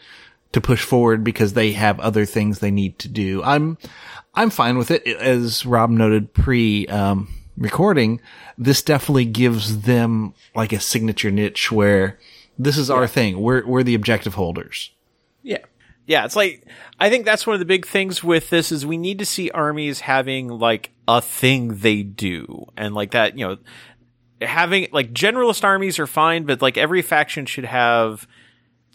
to 0.54 0.60
push 0.60 0.82
forward 0.82 1.22
because 1.22 1.52
they 1.52 1.72
have 1.72 2.00
other 2.00 2.24
things 2.24 2.58
they 2.58 2.70
need 2.70 2.98
to 3.00 3.08
do. 3.08 3.42
I'm, 3.42 3.76
I'm 4.34 4.50
fine 4.50 4.78
with 4.78 4.90
it. 4.90 5.06
As 5.06 5.66
Rob 5.66 5.90
noted 5.90 6.32
pre, 6.32 6.86
um, 6.86 7.28
recording, 7.56 8.20
this 8.56 8.82
definitely 8.82 9.26
gives 9.26 9.82
them 9.82 10.32
like 10.54 10.72
a 10.72 10.80
signature 10.80 11.30
niche 11.30 11.70
where 11.70 12.18
this 12.58 12.78
is 12.78 12.88
our 12.88 13.06
thing. 13.06 13.40
We're, 13.40 13.66
we're 13.66 13.82
the 13.82 13.94
objective 13.94 14.34
holders. 14.34 14.90
yeah, 15.42 15.58
Yeah, 16.06 16.24
it's 16.24 16.36
like 16.36 16.64
I 17.00 17.10
think 17.10 17.24
that's 17.24 17.46
one 17.46 17.54
of 17.54 17.60
the 17.60 17.66
big 17.66 17.86
things 17.86 18.22
with 18.22 18.50
this 18.50 18.70
is 18.70 18.86
we 18.86 18.96
need 18.96 19.18
to 19.18 19.26
see 19.26 19.50
armies 19.50 20.00
having 20.00 20.48
like 20.48 20.90
a 21.08 21.20
thing 21.20 21.78
they 21.78 22.02
do 22.02 22.66
and 22.76 22.94
like 22.94 23.10
that, 23.10 23.36
you 23.36 23.46
know, 23.46 23.58
having 24.40 24.86
like 24.92 25.12
generalist 25.12 25.64
armies 25.64 25.98
are 25.98 26.06
fine, 26.06 26.44
but 26.44 26.62
like 26.62 26.78
every 26.78 27.02
faction 27.02 27.46
should 27.46 27.64
have 27.64 28.28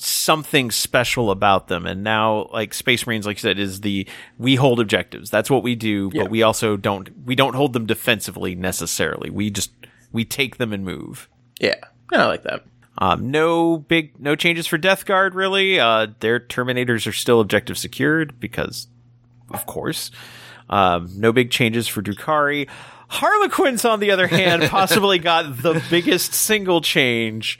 something 0.01 0.71
special 0.71 1.29
about 1.31 1.67
them. 1.67 1.85
And 1.85 2.03
now 2.03 2.49
like 2.53 2.73
Space 2.73 3.05
Marines, 3.05 3.25
like 3.25 3.37
you 3.37 3.41
said, 3.41 3.59
is 3.59 3.81
the 3.81 4.07
we 4.37 4.55
hold 4.55 4.79
objectives. 4.79 5.29
That's 5.29 5.49
what 5.49 5.61
we 5.63 5.75
do, 5.75 6.09
Yeah. 6.13 6.23
but 6.23 6.31
we 6.31 6.41
also 6.43 6.77
don't 6.77 7.09
we 7.25 7.35
don't 7.35 7.53
hold 7.55 7.73
them 7.73 7.85
defensively 7.85 8.55
necessarily. 8.55 9.29
We 9.29 9.49
just 9.49 9.71
we 10.11 10.25
take 10.25 10.57
them 10.57 10.73
and 10.73 10.83
move. 10.85 11.27
yeah, 11.59 11.75
I 12.11 12.25
like 12.25 12.43
that. 12.43 12.63
Um, 12.97 13.31
no 13.31 13.77
big, 13.77 14.19
no 14.19 14.35
changes 14.35 14.67
for 14.67 14.77
Death 14.77 15.05
Guard 15.05 15.35
really. 15.35 15.79
Uh, 15.79 16.07
their 16.19 16.39
Terminators 16.39 17.05
are 17.07 17.13
still 17.13 17.39
objective 17.39 17.77
secured 17.77 18.39
because, 18.39 18.87
of 19.51 19.65
course. 19.65 20.11
Um, 20.69 21.09
no 21.15 21.31
big 21.31 21.49
changes 21.49 21.87
for 21.87 22.01
Drukhari. 22.01 22.67
Harlequins, 23.07 23.85
on 23.85 23.99
the 23.99 24.11
other 24.11 24.27
hand, 24.27 24.63
possibly 24.69 25.17
got 25.17 25.61
the 25.61 25.81
biggest 25.89 26.33
single 26.33 26.81
change. 26.81 27.59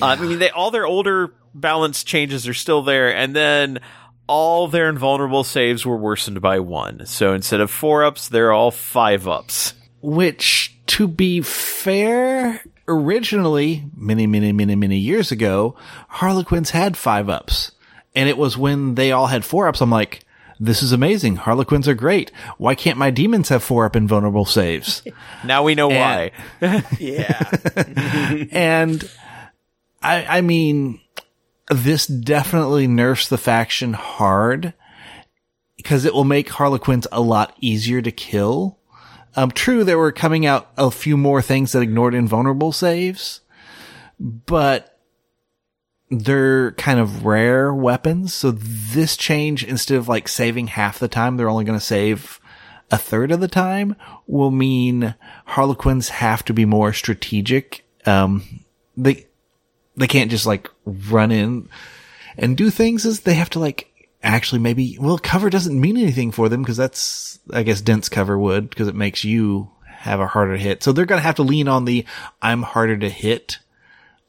Uh, 0.00 0.06
I 0.06 0.16
mean, 0.16 0.38
they 0.38 0.50
all 0.50 0.70
their 0.70 0.86
older 0.86 1.32
balance 1.60 2.04
changes 2.04 2.46
are 2.48 2.54
still 2.54 2.82
there, 2.82 3.14
and 3.14 3.34
then 3.34 3.78
all 4.26 4.68
their 4.68 4.88
invulnerable 4.88 5.44
saves 5.44 5.86
were 5.86 5.96
worsened 5.96 6.40
by 6.40 6.58
one. 6.60 7.06
So 7.06 7.32
instead 7.32 7.60
of 7.60 7.70
four 7.70 8.04
ups, 8.04 8.28
they're 8.28 8.52
all 8.52 8.70
five 8.70 9.26
ups. 9.26 9.74
Which, 10.02 10.76
to 10.88 11.08
be 11.08 11.40
fair, 11.40 12.62
originally, 12.86 13.84
many, 13.96 14.26
many, 14.26 14.52
many, 14.52 14.76
many 14.76 14.98
years 14.98 15.32
ago, 15.32 15.76
Harlequins 16.08 16.70
had 16.70 16.96
five 16.96 17.28
ups. 17.28 17.72
And 18.14 18.28
it 18.28 18.36
was 18.38 18.56
when 18.56 18.94
they 18.96 19.12
all 19.12 19.26
had 19.28 19.44
four 19.44 19.66
ups, 19.68 19.80
I'm 19.80 19.90
like, 19.90 20.24
this 20.60 20.82
is 20.82 20.92
amazing. 20.92 21.36
Harlequins 21.36 21.86
are 21.88 21.94
great. 21.94 22.30
Why 22.58 22.74
can't 22.74 22.98
my 22.98 23.10
demons 23.10 23.48
have 23.48 23.62
four 23.62 23.84
up 23.86 23.94
invulnerable 23.96 24.44
saves? 24.44 25.02
Now 25.44 25.62
we 25.62 25.74
know 25.76 25.90
And- 25.90 26.32
why. 26.60 26.82
Yeah, 26.98 27.50
and 28.50 29.08
I, 30.02 30.38
I 30.38 30.40
mean, 30.42 31.00
this 31.70 32.06
definitely 32.06 32.86
nerfs 32.86 33.28
the 33.28 33.38
faction 33.38 33.92
hard 33.92 34.74
because 35.76 36.04
it 36.04 36.14
will 36.14 36.24
make 36.24 36.48
Harlequins 36.48 37.06
a 37.12 37.20
lot 37.20 37.54
easier 37.60 38.02
to 38.02 38.10
kill. 38.10 38.78
Um, 39.36 39.50
true, 39.50 39.84
there 39.84 39.98
were 39.98 40.12
coming 40.12 40.46
out 40.46 40.70
a 40.76 40.90
few 40.90 41.16
more 41.16 41.40
things 41.40 41.72
that 41.72 41.82
ignored 41.82 42.14
invulnerable 42.14 42.72
saves, 42.72 43.40
but 44.18 44.98
they're 46.10 46.72
kind 46.72 46.98
of 46.98 47.24
rare 47.24 47.72
weapons. 47.72 48.34
So 48.34 48.50
this 48.50 49.16
change, 49.16 49.62
instead 49.62 49.98
of 49.98 50.08
like 50.08 50.26
saving 50.26 50.68
half 50.68 50.98
the 50.98 51.08
time, 51.08 51.36
they're 51.36 51.50
only 51.50 51.64
going 51.64 51.78
to 51.78 51.84
save 51.84 52.40
a 52.90 52.96
third 52.98 53.30
of 53.30 53.40
the 53.40 53.48
time 53.48 53.96
will 54.26 54.50
mean 54.50 55.14
Harlequins 55.44 56.08
have 56.08 56.44
to 56.46 56.54
be 56.54 56.64
more 56.64 56.92
strategic. 56.92 57.84
Um, 58.06 58.64
they, 58.96 59.26
they 59.96 60.06
can't 60.06 60.30
just 60.30 60.46
like 60.46 60.70
run 60.88 61.30
in 61.30 61.68
and 62.36 62.56
do 62.56 62.70
things 62.70 63.04
is 63.04 63.20
they 63.20 63.34
have 63.34 63.50
to 63.50 63.58
like 63.58 63.88
actually 64.22 64.60
maybe, 64.60 64.96
well, 65.00 65.18
cover 65.18 65.50
doesn't 65.50 65.80
mean 65.80 65.96
anything 65.96 66.32
for 66.32 66.48
them 66.48 66.62
because 66.62 66.76
that's, 66.76 67.38
I 67.52 67.62
guess 67.62 67.80
dense 67.80 68.08
cover 68.08 68.38
would 68.38 68.70
because 68.70 68.88
it 68.88 68.94
makes 68.94 69.24
you 69.24 69.70
have 69.86 70.20
a 70.20 70.26
harder 70.26 70.56
hit. 70.56 70.82
So 70.82 70.92
they're 70.92 71.06
going 71.06 71.20
to 71.20 71.26
have 71.26 71.36
to 71.36 71.42
lean 71.42 71.68
on 71.68 71.84
the 71.84 72.04
I'm 72.42 72.62
harder 72.62 72.96
to 72.98 73.08
hit 73.08 73.58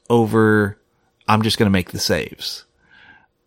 over 0.10 0.80
I'm 1.28 1.44
just 1.44 1.60
going 1.60 1.68
to 1.68 1.72
make 1.72 1.92
the 1.92 2.00
saves. 2.00 2.66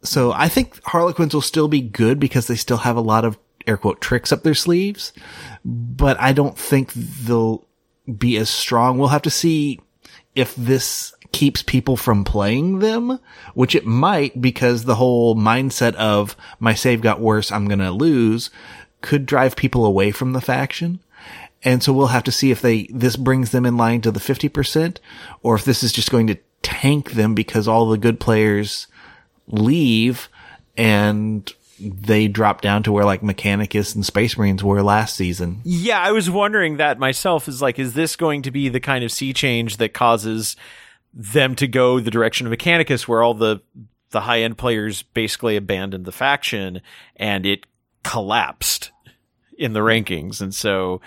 So 0.05 0.33
I 0.33 0.49
think 0.49 0.83
Harlequins 0.85 1.35
will 1.35 1.41
still 1.41 1.69
be 1.69 1.81
good 1.81 2.21
because 2.21 2.47
they 2.47 2.57
still 2.57 2.79
have 2.79 2.97
a 2.97 3.01
lot 3.01 3.25
of 3.25 3.39
air 3.67 3.77
quote 3.77 4.01
tricks 4.01 4.33
up 4.33 4.43
their 4.43 4.55
sleeves, 4.55 5.13
but 5.65 6.19
I 6.21 6.33
don't 6.33 6.57
think 6.57 6.93
they'll 6.93 7.67
be 8.19 8.37
as 8.37 8.51
strong. 8.51 8.99
We'll 8.99 9.09
have 9.09 9.23
to 9.23 9.31
see 9.31 9.81
if 10.35 10.55
this 10.57 11.13
keeps 11.33 11.63
people 11.63 11.97
from 11.97 12.25
playing 12.25 12.79
them, 12.79 13.19
which 13.55 13.75
it 13.75 13.87
might 13.87 14.41
because 14.41 14.85
the 14.85 14.97
whole 14.97 15.35
mindset 15.35 15.95
of 15.95 16.37
my 16.61 16.75
save 16.75 17.01
got 17.01 17.21
worse, 17.21 17.51
I'm 17.51 17.67
going 17.67 17.79
to 17.79 17.91
lose 17.91 18.51
could 19.03 19.27
drive 19.27 19.57
people 19.57 19.85
away 19.85 20.11
from 20.11 20.33
the 20.33 20.41
faction. 20.41 21.01
And 21.65 21.83
so 21.83 21.93
we'll 21.93 22.09
have 22.09 22.25
to 22.25 22.33
see 22.33 22.51
if 22.51 22.63
they, 22.63 22.85
this 22.85 23.17
brings 23.17 23.51
them 23.51 23.67
in 23.67 23.77
line 23.77 24.01
to 24.03 24.11
the 24.11 24.21
50% 24.21 24.99
or 25.43 25.55
if 25.55 25.65
this 25.65 25.83
is 25.83 25.93
just 25.93 26.11
going 26.11 26.29
to 26.29 26.39
tank 26.63 27.13
them 27.13 27.35
because 27.35 27.69
all 27.69 27.89
the 27.89 27.99
good 27.99 28.19
players 28.19 28.87
leave 29.47 30.29
and 30.77 31.53
they 31.79 32.29
drop 32.29 32.61
down 32.61 32.83
to 32.85 32.93
where 32.93 33.05
like 33.05 33.23
Mechanicus 33.23 33.95
and 33.95 34.07
Space 34.07 34.39
Marines 34.39 34.63
were 34.63 34.83
last 34.83 35.17
season. 35.17 35.61
Yeah, 35.65 36.01
I 36.01 36.13
was 36.13 36.31
wondering 36.31 36.77
that 36.77 36.99
myself. 36.99 37.49
Is 37.49 37.61
like, 37.61 37.79
is 37.79 37.95
this 37.95 38.15
going 38.15 38.43
to 38.43 38.53
be 38.53 38.69
the 38.69 38.81
kind 38.81 39.05
of 39.05 39.11
sea 39.11 39.33
change 39.33 39.79
that 39.79 39.93
causes 39.93 40.57
them 41.13 41.55
to 41.57 41.67
go 41.67 42.01
the 42.01 42.11
direction 42.11 42.47
of 42.47 42.53
Mechanicus, 42.53 43.07
where 43.07 43.23
all 43.23 43.35
the 43.35 43.61
the 44.11 44.23
high 44.23 44.43
end 44.43 44.59
players 44.59 45.03
basically 45.03 45.57
abandoned 45.57 46.05
the 46.05 46.13
faction 46.13 46.83
and 47.17 47.47
it 47.47 47.67
collapsed 48.03 48.93
in 49.57 49.73
the 49.73 49.81
rankings. 49.81 50.41
And 50.41 50.55
so, 50.55 51.01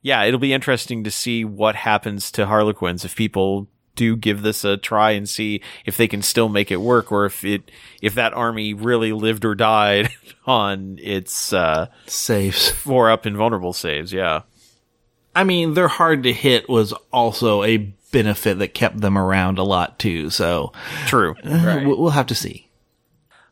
yeah, 0.00 0.22
it'll 0.22 0.38
be 0.38 0.52
interesting 0.52 1.04
to 1.04 1.10
see 1.10 1.44
what 1.44 1.74
happens 1.74 2.30
to 2.32 2.46
Harlequins 2.46 3.04
if 3.04 3.16
people 3.16 3.68
do 3.94 4.16
give 4.16 4.42
this 4.42 4.64
a 4.64 4.76
try 4.76 5.10
and 5.10 5.28
see 5.28 5.60
if 5.84 5.98
they 5.98 6.08
can 6.08 6.22
still 6.22 6.48
make 6.48 6.70
it 6.70 6.80
work 6.80 7.12
or 7.12 7.26
if 7.26 7.44
it 7.44 7.70
if 8.00 8.14
that 8.14 8.32
army 8.32 8.72
really 8.72 9.12
lived 9.12 9.44
or 9.44 9.54
died 9.54 10.08
on 10.46 10.98
its 10.98 11.52
uh 11.52 11.86
Saves. 12.06 12.70
four 12.70 13.10
up 13.10 13.26
invulnerable 13.26 13.74
saves 13.74 14.10
yeah 14.10 14.42
I 15.34 15.44
mean, 15.44 15.74
they're 15.74 15.88
hard 15.88 16.24
to 16.24 16.32
hit 16.32 16.68
was 16.68 16.92
also 17.12 17.62
a 17.62 17.92
benefit 18.12 18.58
that 18.60 18.74
kept 18.74 19.00
them 19.00 19.18
around 19.18 19.58
a 19.58 19.64
lot 19.64 19.98
too. 19.98 20.30
So 20.30 20.72
true 21.06 21.34
uh, 21.44 21.80
we'll 21.84 21.98
we'll 21.98 22.10
have 22.10 22.26
to 22.28 22.34
see. 22.34 22.68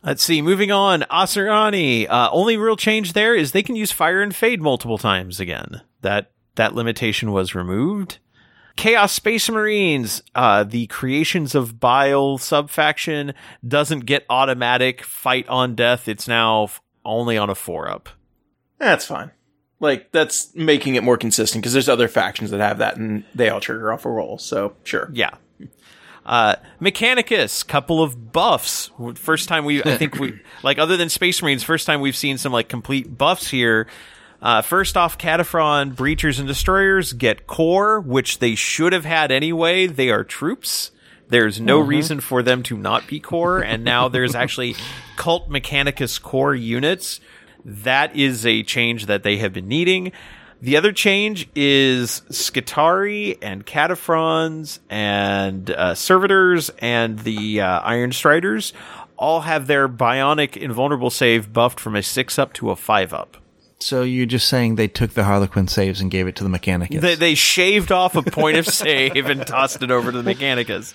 let's 0.04 0.22
see 0.22 0.40
moving 0.40 0.70
on 0.70 1.02
Asuryani 1.10 2.08
uh 2.08 2.28
only 2.30 2.56
real 2.56 2.76
change 2.76 3.12
there 3.12 3.34
is 3.34 3.52
they 3.52 3.62
can 3.62 3.74
use 3.76 3.90
fire 3.90 4.22
and 4.22 4.34
fade 4.34 4.62
multiple 4.62 4.98
times 4.98 5.40
again 5.40 5.82
that 6.02 6.30
that 6.54 6.74
limitation 6.74 7.32
was 7.32 7.54
removed 7.54 8.18
Chaos 8.76 9.12
Space 9.12 9.50
Marines, 9.50 10.22
uh, 10.34 10.64
the 10.64 10.86
creations 10.86 11.54
of 11.54 11.80
Bile 11.80 12.38
subfaction 12.38 13.34
doesn't 13.66 14.06
get 14.06 14.24
automatic 14.30 15.02
fight 15.02 15.46
on 15.48 15.74
death. 15.74 16.08
It's 16.08 16.26
now 16.26 16.64
f- 16.64 16.80
only 17.04 17.36
on 17.36 17.50
a 17.50 17.54
four 17.54 17.90
up. 17.90 18.08
That's 18.78 19.04
fine. 19.04 19.32
Like 19.80 20.12
that's 20.12 20.54
making 20.54 20.94
it 20.94 21.02
more 21.02 21.16
consistent 21.16 21.62
because 21.62 21.72
there's 21.72 21.88
other 21.88 22.06
factions 22.06 22.50
that 22.50 22.60
have 22.60 22.78
that 22.78 22.96
and 22.96 23.24
they 23.34 23.48
all 23.48 23.60
trigger 23.60 23.92
off 23.92 24.04
a 24.04 24.10
roll. 24.10 24.38
So 24.38 24.74
sure. 24.84 25.10
Yeah. 25.12 25.30
Uh, 26.24 26.56
Mechanicus, 26.80 27.66
couple 27.66 28.02
of 28.02 28.32
buffs. 28.32 28.90
First 29.14 29.48
time 29.48 29.64
we, 29.64 29.82
I 29.82 29.96
think 29.96 30.16
we, 30.16 30.38
like 30.62 30.78
other 30.78 30.96
than 30.96 31.08
Space 31.08 31.42
Marines, 31.42 31.64
first 31.64 31.86
time 31.86 32.00
we've 32.00 32.16
seen 32.16 32.38
some 32.38 32.52
like 32.52 32.68
complete 32.68 33.16
buffs 33.16 33.48
here. 33.48 33.86
Uh, 34.42 34.62
first 34.62 34.96
off, 34.96 35.18
Kataphron, 35.18 35.94
Breachers, 35.94 36.38
and 36.38 36.48
Destroyers 36.48 37.12
get 37.12 37.46
core, 37.46 38.00
which 38.00 38.38
they 38.38 38.54
should 38.54 38.92
have 38.92 39.04
had 39.04 39.30
anyway. 39.32 39.86
They 39.86 40.10
are 40.10 40.24
troops. 40.24 40.92
There's 41.28 41.60
no 41.60 41.78
reason 41.78 42.20
for 42.20 42.42
them 42.42 42.62
to 42.64 42.76
not 42.76 43.06
be 43.06 43.20
core, 43.20 43.60
and 43.60 43.84
now 43.84 44.08
there's 44.08 44.34
actually 44.36 44.76
Cult 45.16 45.48
Mechanicus 45.48 46.20
core 46.20 46.54
units. 46.54 47.20
That 47.64 48.16
is 48.16 48.46
a 48.46 48.62
change 48.62 49.06
that 49.06 49.22
they 49.22 49.36
have 49.38 49.52
been 49.52 49.68
needing. 49.68 50.12
The 50.62 50.76
other 50.76 50.92
change 50.92 51.48
is 51.54 52.20
Skitarii 52.28 53.38
and 53.40 53.64
Kataphrons 53.64 54.78
and 54.90 55.70
uh, 55.70 55.94
Servitors 55.94 56.70
and 56.80 57.18
the 57.20 57.62
uh, 57.62 57.80
Iron 57.80 58.12
Striders 58.12 58.74
all 59.16 59.42
have 59.42 59.66
their 59.66 59.88
Bionic 59.88 60.56
Invulnerable 60.56 61.10
save 61.10 61.52
buffed 61.52 61.80
from 61.80 61.96
a 61.96 62.02
6 62.02 62.38
up 62.38 62.52
to 62.54 62.70
a 62.70 62.76
5 62.76 63.14
up. 63.14 63.38
So 63.78 64.02
you're 64.02 64.26
just 64.26 64.48
saying 64.48 64.74
they 64.74 64.88
took 64.88 65.12
the 65.12 65.24
Harlequin 65.24 65.66
saves 65.66 66.02
and 66.02 66.10
gave 66.10 66.26
it 66.26 66.36
to 66.36 66.44
the 66.44 66.50
Mechanicus. 66.50 67.00
They, 67.00 67.14
they 67.14 67.34
shaved 67.34 67.90
off 67.90 68.14
a 68.14 68.22
point 68.22 68.58
of 68.58 68.66
save 68.68 69.26
and 69.26 69.46
tossed 69.46 69.82
it 69.82 69.90
over 69.90 70.12
to 70.12 70.20
the 70.20 70.34
Mechanicus. 70.34 70.92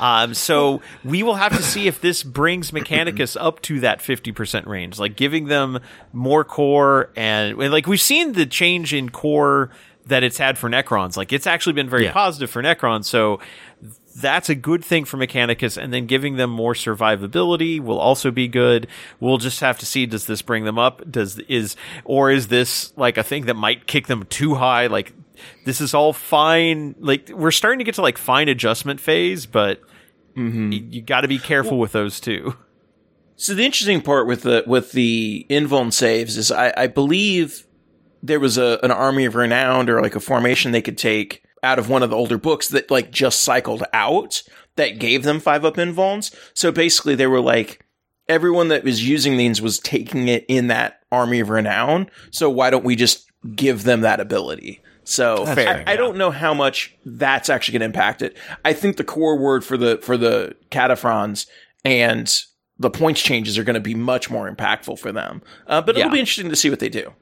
Um, 0.00 0.34
so 0.34 0.82
we 1.04 1.22
will 1.22 1.34
have 1.36 1.56
to 1.56 1.62
see 1.62 1.86
if 1.86 2.00
this 2.00 2.22
brings 2.22 2.70
Mechanicus 2.72 3.36
up 3.40 3.62
to 3.62 3.80
that 3.80 4.00
50% 4.00 4.66
range, 4.66 4.98
like 4.98 5.16
giving 5.16 5.46
them 5.46 5.80
more 6.12 6.44
core 6.44 7.10
and, 7.16 7.60
and 7.60 7.72
like 7.72 7.86
we've 7.86 8.00
seen 8.00 8.32
the 8.32 8.46
change 8.46 8.92
in 8.92 9.10
core 9.10 9.70
that 10.06 10.22
it's 10.22 10.36
had 10.38 10.58
for 10.58 10.68
Necrons. 10.68 11.16
Like 11.16 11.32
it's 11.32 11.46
actually 11.46 11.72
been 11.74 11.88
very 11.88 12.04
Yeah. 12.04 12.12
positive 12.12 12.50
for 12.50 12.62
Necrons. 12.62 13.04
So 13.06 13.40
that's 14.16 14.48
a 14.48 14.54
good 14.54 14.84
thing 14.84 15.04
for 15.06 15.16
Mechanicus, 15.16 15.76
and 15.82 15.92
then 15.92 16.06
giving 16.06 16.36
them 16.36 16.48
more 16.50 16.74
survivability 16.74 17.80
will 17.80 17.98
also 17.98 18.30
be 18.30 18.46
good. 18.46 18.86
We'll 19.18 19.38
just 19.38 19.60
have 19.60 19.78
to 19.80 19.86
see 19.86 20.06
does 20.06 20.26
this 20.26 20.40
bring 20.42 20.64
them 20.64 20.78
up? 20.78 21.10
Does 21.10 21.38
is 21.40 21.74
or 22.04 22.30
is 22.30 22.48
this 22.48 22.92
like 22.96 23.16
a 23.16 23.22
thing 23.22 23.46
that 23.46 23.54
might 23.54 23.86
kick 23.86 24.06
them 24.06 24.24
too 24.28 24.54
high? 24.54 24.86
Like 24.86 25.12
this 25.64 25.80
is 25.80 25.94
all 25.94 26.12
fine. 26.12 26.94
Like 26.98 27.30
we're 27.30 27.50
starting 27.50 27.78
to 27.78 27.84
get 27.84 27.94
to 27.96 28.02
like 28.02 28.18
fine 28.18 28.48
adjustment 28.48 29.00
phase, 29.00 29.46
but 29.46 29.80
mm-hmm. 30.36 30.70
y- 30.70 30.84
you, 30.90 31.02
got 31.02 31.22
to 31.22 31.28
be 31.28 31.38
careful 31.38 31.78
with 31.78 31.92
those 31.92 32.20
too. 32.20 32.56
So 33.36 33.54
the 33.54 33.64
interesting 33.64 34.00
part 34.00 34.26
with 34.26 34.42
the 34.42 34.64
with 34.66 34.92
the 34.92 35.46
invuln 35.50 35.92
saves 35.92 36.36
is 36.36 36.52
I, 36.52 36.72
I 36.76 36.86
believe 36.86 37.66
there 38.22 38.40
was 38.40 38.56
a 38.58 38.78
an 38.82 38.90
army 38.90 39.24
of 39.24 39.34
renowned 39.34 39.90
or 39.90 40.00
like 40.00 40.14
a 40.14 40.20
formation 40.20 40.72
they 40.72 40.82
could 40.82 40.98
take 40.98 41.44
out 41.62 41.78
of 41.78 41.88
one 41.88 42.02
of 42.02 42.10
the 42.10 42.16
older 42.16 42.38
books 42.38 42.68
that 42.68 42.90
like 42.90 43.10
just 43.10 43.40
cycled 43.40 43.82
out 43.92 44.42
that 44.76 44.98
gave 44.98 45.22
them 45.22 45.40
five 45.40 45.64
up 45.64 45.76
invulns. 45.76 46.34
So 46.54 46.70
basically 46.70 47.14
they 47.14 47.26
were 47.26 47.40
like 47.40 47.84
everyone 48.28 48.68
that 48.68 48.84
was 48.84 49.06
using 49.06 49.36
these 49.36 49.60
was 49.60 49.78
taking 49.78 50.28
it 50.28 50.44
in 50.48 50.68
that 50.68 51.00
army 51.10 51.40
of 51.40 51.50
renown. 51.50 52.10
So 52.30 52.48
why 52.50 52.70
don't 52.70 52.84
we 52.84 52.96
just 52.96 53.30
give 53.54 53.84
them 53.84 54.02
that 54.02 54.20
ability? 54.20 54.80
So 55.04 55.44
I, 55.46 55.54
fair, 55.54 55.84
I 55.86 55.96
don't 55.96 56.16
know 56.16 56.30
how 56.30 56.54
much 56.54 56.96
that's 57.04 57.50
actually 57.50 57.72
going 57.78 57.80
to 57.80 57.86
impact 57.96 58.22
it. 58.22 58.36
I 58.64 58.72
think 58.72 58.96
the 58.96 59.04
core 59.04 59.38
word 59.38 59.64
for 59.64 59.76
the 59.76 59.98
for 59.98 60.16
the 60.16 60.56
kataphrons 60.70 61.46
and 61.84 62.32
the 62.78 62.90
points 62.90 63.22
changes 63.22 63.56
are 63.58 63.64
going 63.64 63.74
to 63.74 63.80
be 63.80 63.94
much 63.94 64.30
more 64.30 64.50
impactful 64.50 64.98
for 64.98 65.12
them. 65.12 65.42
Uh, 65.66 65.80
but 65.80 65.96
it'll 65.96 66.08
Yeah. 66.08 66.12
be 66.14 66.20
interesting 66.20 66.48
to 66.48 66.56
see 66.56 66.70
what 66.70 66.80
they 66.80 66.88
do. 66.88 67.12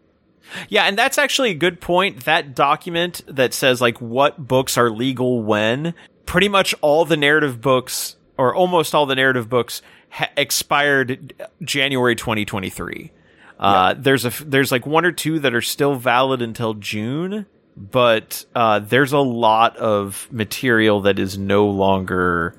Yeah, 0.68 0.85
and 0.85 0.97
that's 0.99 1.18
actually 1.18 1.51
a 1.51 1.55
good 1.55 1.81
point. 1.81 2.25
That 2.25 2.55
document 2.55 3.23
that 3.27 3.53
says 3.55 3.81
like 3.81 4.01
what 4.01 4.47
books 4.47 4.77
are 4.79 4.90
legal 4.90 5.42
when, 5.42 5.95
pretty 6.27 6.49
much 6.49 6.75
all 6.83 7.05
the 7.05 7.16
narrative 7.16 7.61
books 7.61 8.16
or 8.38 8.55
almost 8.55 8.95
all 8.95 9.07
the 9.07 9.14
narrative 9.14 9.49
books 9.49 9.83
ha- 10.11 10.31
expired 10.37 11.33
January 11.62 12.14
2023. 12.14 13.12
Uh, 13.59 13.95
there's 13.97 14.25
a 14.25 14.45
there's 14.45 14.73
like 14.73 14.87
one 14.87 15.05
or 15.05 15.12
two 15.12 15.38
that 15.38 15.55
are 15.55 15.62
still 15.62 15.95
valid 15.95 16.42
until 16.42 16.75
June, 16.75 17.47
but 17.76 18.44
uh, 18.54 18.78
there's 18.80 19.12
a 19.12 19.18
lot 19.18 19.76
of 19.76 20.28
material 20.30 21.00
that 21.02 21.18
is 21.18 21.38
no 21.38 21.66
longer 21.66 22.54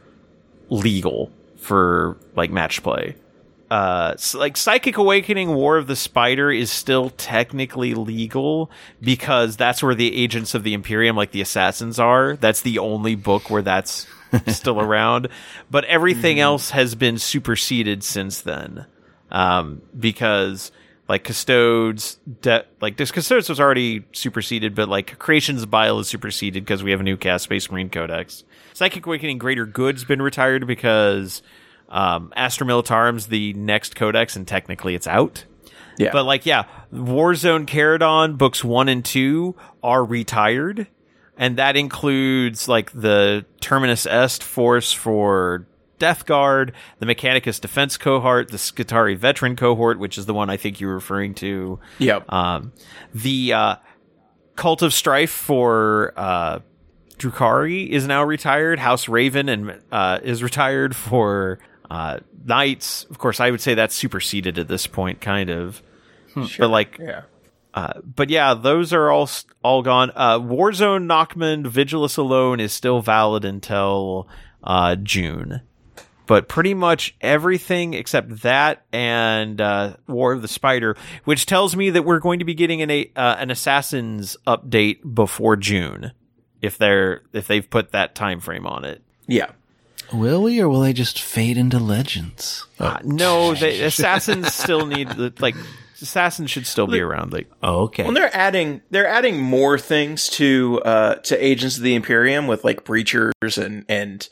legal 0.70 1.32
for 1.58 2.18
like 2.36 2.52
match 2.52 2.84
play. 2.84 3.16
Uh 3.72 4.12
s- 4.16 4.36
like 4.36 4.58
psychic 4.58 4.98
awakening 4.98 5.54
war 5.54 5.78
of 5.78 5.88
the 5.88 5.96
spider 5.96 6.52
is 6.52 6.70
still 6.70 7.10
technically 7.12 7.94
legal 7.94 8.70
because 9.02 9.56
that's 9.56 9.82
where 9.82 9.96
the 9.96 10.14
agents 10.16 10.54
of 10.54 10.64
the 10.64 10.74
imperium 10.74 11.16
like 11.16 11.32
the 11.32 11.42
assassins 11.42 11.98
are. 12.00 12.36
That's 12.36 12.62
the 12.62 12.80
only 12.80 13.16
book 13.16 13.50
where 13.50 13.62
that's 13.62 14.06
still 14.48 14.80
around. 14.82 15.30
But 15.72 15.86
everything 15.86 16.40
else 16.40 16.72
has 16.72 16.94
been 16.96 17.18
superseded 17.18 18.04
since 18.04 18.42
then. 18.42 18.86
Um 19.32 19.82
because 19.98 20.72
like 21.08 21.24
custodes 21.24 22.18
de- 22.42 22.66
like 22.82 22.98
this 22.98 23.12
custodes 23.12 23.50
was 23.50 23.60
already 23.60 24.06
superseded 24.14 24.74
but 24.74 24.88
like 24.88 25.20
creations 25.20 25.66
bile 25.66 26.00
is 26.00 26.08
superseded 26.08 26.64
because 26.64 26.82
we 26.84 26.92
have 26.92 27.00
a 27.00 27.04
new 27.04 27.18
cast 27.18 27.44
space 27.44 27.70
marine 27.70 27.90
codex 27.90 28.44
psychic 28.74 29.06
awakening 29.06 29.38
greater 29.38 29.66
good's 29.66 30.04
been 30.04 30.22
retired 30.22 30.66
because 30.66 31.42
um, 31.94 32.34
Astra 32.36 32.66
Militarum's 32.66 33.28
the 33.28 33.54
next 33.54 33.96
codex, 33.96 34.36
and 34.36 34.48
technically 34.48 34.96
it's 34.96 35.08
out. 35.08 35.46
Yeah. 35.98 36.10
But 36.12 36.26
like, 36.26 36.46
yeah, 36.46 36.64
Warzone 36.92 37.68
Charadon 37.68 38.38
books 38.38 38.64
one 38.64 38.90
and 38.90 39.06
two 39.06 39.56
are 39.84 40.04
retired, 40.04 40.88
and 41.38 41.58
that 41.58 41.78
includes 41.78 42.68
like 42.68 42.92
the 42.92 43.46
Terminus 43.62 44.08
Est 44.08 44.44
force 44.44 44.92
for 44.92 45.68
Death 46.00 46.26
Guard, 46.26 46.74
the 47.00 47.06
Mechanicus 47.06 47.62
Defense 47.62 47.98
cohort, 47.98 48.50
the 48.50 48.58
Skitarii 48.58 49.18
Veteran 49.18 49.56
cohort, 49.56 50.00
which 50.00 50.18
is 50.18 50.26
the 50.26 50.34
one 50.34 50.50
I 50.50 50.58
think 50.58 50.80
you're 50.80 50.94
referring 50.94 51.34
to. 51.36 51.80
Yep. 52.00 52.32
Um, 52.32 52.74
the 53.14 53.54
uh, 53.54 53.76
Cult 54.56 54.82
of 54.82 54.94
Strife 54.94 55.32
for 55.32 56.14
uh, 56.18 56.60
Drukhari 57.18 57.90
is 57.90 58.08
now 58.08 58.24
retired. 58.24 58.80
House 58.80 59.08
Raven 59.08 59.50
and 59.50 59.82
uh, 59.92 60.20
is 60.24 60.44
retired 60.44 60.96
for 60.96 61.60
uh, 61.90 62.20
Knights. 62.44 63.06
Of 63.06 63.18
course, 63.18 63.40
I 63.40 63.52
would 63.52 63.62
say 63.62 63.76
that's 63.76 63.96
superseded 63.96 64.60
at 64.60 64.68
this 64.68 64.88
point, 64.88 65.22
kind 65.22 65.50
of. 65.50 65.82
But 66.58 66.70
like, 66.70 66.98
yeah. 67.00 67.22
uh, 67.76 68.02
but 68.04 68.30
yeah, 68.30 68.56
those 68.56 68.92
are 68.92 69.12
all 69.12 69.30
all 69.64 69.84
gone. 69.84 70.12
Uh, 70.16 70.40
Warzone 70.40 71.06
Nachmund 71.06 71.68
Vigilus 71.68 72.18
alone 72.18 72.60
is 72.60 72.74
still 72.74 73.02
valid 73.02 73.46
until 73.46 74.28
uh, 74.64 74.96
June. 74.96 75.62
But 76.26 76.48
pretty 76.48 76.74
much 76.74 77.16
everything 77.20 77.94
except 77.94 78.42
that 78.44 78.86
and 78.94 79.60
uh, 79.60 79.98
War 80.08 80.32
of 80.32 80.42
the 80.42 80.48
Spider, 80.48 80.96
which 81.26 81.46
tells 81.46 81.76
me 81.76 81.90
that 81.90 82.04
we're 82.04 82.20
going 82.20 82.40
to 82.40 82.46
be 82.46 82.54
getting 82.54 82.82
an 82.82 82.90
a, 82.90 83.12
uh, 83.16 83.36
an 83.40 83.52
Assassins 83.52 84.38
update 84.48 85.00
before 85.14 85.58
June, 85.58 86.14
if 86.62 86.78
they're 86.78 87.24
if 87.34 87.48
they've 87.48 87.70
put 87.70 87.92
that 87.92 88.16
time 88.16 88.40
frame 88.40 88.66
on 88.66 88.86
it. 88.86 89.04
Yeah. 89.28 89.52
Will 90.14 90.44
we, 90.44 90.62
or 90.62 90.70
will 90.70 90.82
they 90.82 90.94
just 90.94 91.22
fade 91.22 91.58
into 91.58 91.80
legends? 91.80 92.68
Uh, 92.80 93.00
no, 93.04 93.54
they, 93.56 93.82
Assassins 93.82 94.54
still 94.54 94.86
need 94.86 95.40
like 95.42 95.56
Assassins 96.02 96.52
should 96.52 96.68
still 96.68 96.88
be 96.88 97.00
around. 97.00 97.34
Like 97.34 97.50
Oh, 97.64 97.84
okay. 97.84 98.04
Well, 98.04 98.14
they're 98.14 98.36
adding 98.36 98.82
they're 98.92 99.08
adding 99.08 99.42
more 99.42 99.80
things 99.80 100.30
to 100.32 100.82
uh 100.86 101.16
to 101.16 101.44
Agents 101.44 101.78
of 101.78 101.84
the 101.84 101.96
Imperium 101.96 102.46
with 102.48 102.64
like 102.64 102.84
breachers 102.84 103.58
and 103.58 103.86
and 103.90 104.28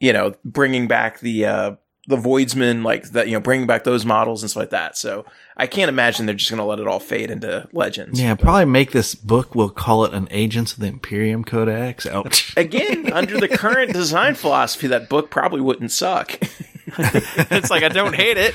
you 0.00 0.12
know 0.12 0.34
bringing 0.44 0.88
back 0.88 1.20
the 1.20 1.46
uh 1.46 1.76
the 2.10 2.16
Voidsmen, 2.16 2.84
like 2.84 3.10
that, 3.10 3.28
you 3.28 3.34
know, 3.34 3.40
bringing 3.40 3.66
back 3.66 3.84
those 3.84 4.04
models 4.04 4.42
and 4.42 4.50
stuff 4.50 4.62
like 4.62 4.70
that. 4.70 4.96
So 4.96 5.24
I 5.56 5.66
can't 5.66 5.88
imagine 5.88 6.26
they're 6.26 6.34
just 6.34 6.50
going 6.50 6.58
to 6.58 6.64
let 6.64 6.78
it 6.78 6.86
all 6.86 6.98
fade 6.98 7.30
into 7.30 7.68
Legends. 7.72 8.20
Yeah, 8.20 8.34
probably 8.34 8.66
make 8.66 8.92
this 8.92 9.14
book. 9.14 9.54
We'll 9.54 9.70
call 9.70 10.04
it 10.04 10.12
an 10.12 10.28
Agents 10.30 10.72
of 10.72 10.80
the 10.80 10.86
Imperium 10.86 11.44
Codex. 11.44 12.06
Ouch. 12.06 12.54
Again, 12.56 13.12
under 13.12 13.38
the 13.38 13.48
current 13.48 13.92
design 13.92 14.34
philosophy, 14.34 14.88
that 14.88 15.08
book 15.08 15.30
probably 15.30 15.60
wouldn't 15.60 15.92
suck. 15.92 16.38
it's 16.98 17.70
like 17.70 17.82
I 17.82 17.88
don't 17.88 18.14
hate 18.14 18.36
it. 18.36 18.54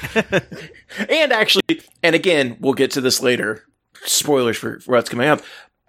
and 1.10 1.32
actually, 1.32 1.82
and 2.04 2.16
again, 2.16 2.58
we'll 2.60 2.74
get 2.74 2.92
to 2.92 3.02
this 3.02 3.22
later. 3.22 3.64
Spoilers 4.04 4.58
for, 4.58 4.80
for 4.82 4.92
what's 4.92 5.10
coming 5.10 5.28
up. 5.28 5.42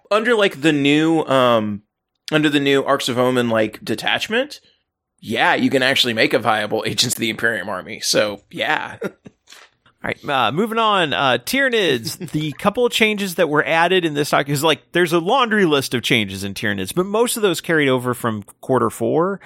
Under 0.09 0.33
like 0.33 0.61
the 0.61 0.71
new, 0.71 1.23
um, 1.25 1.83
under 2.31 2.49
the 2.49 2.61
new 2.61 2.83
Arks 2.83 3.09
of 3.09 3.17
Omen 3.17 3.49
like 3.49 3.83
detachment, 3.83 4.61
yeah, 5.19 5.55
you 5.55 5.69
can 5.69 5.83
actually 5.83 6.13
make 6.13 6.33
a 6.33 6.39
viable 6.39 6.83
Agents 6.87 7.15
of 7.15 7.19
the 7.19 7.29
Imperium 7.29 7.69
army. 7.69 7.99
So 7.99 8.41
yeah. 8.51 8.97
All 10.03 10.11
right, 10.11 10.29
uh, 10.29 10.51
moving 10.51 10.77
on. 10.77 11.11
Uh, 11.11 11.39
Tyranids, 11.43 12.17
the 12.31 12.51
couple 12.53 12.85
of 12.85 12.91
changes 12.91 13.35
that 13.35 13.49
were 13.49 13.65
added 13.65 14.05
in 14.05 14.13
this 14.13 14.29
doc 14.29 14.47
is 14.47 14.63
like 14.63 14.91
there's 14.91 15.13
a 15.13 15.19
laundry 15.19 15.65
list 15.65 15.93
of 15.93 16.03
changes 16.03 16.43
in 16.43 16.53
Tyranids, 16.53 16.93
but 16.93 17.05
most 17.05 17.35
of 17.35 17.41
those 17.41 17.61
carried 17.61 17.89
over 17.89 18.13
from 18.13 18.43
quarter 18.61 18.89
four. 18.89 19.39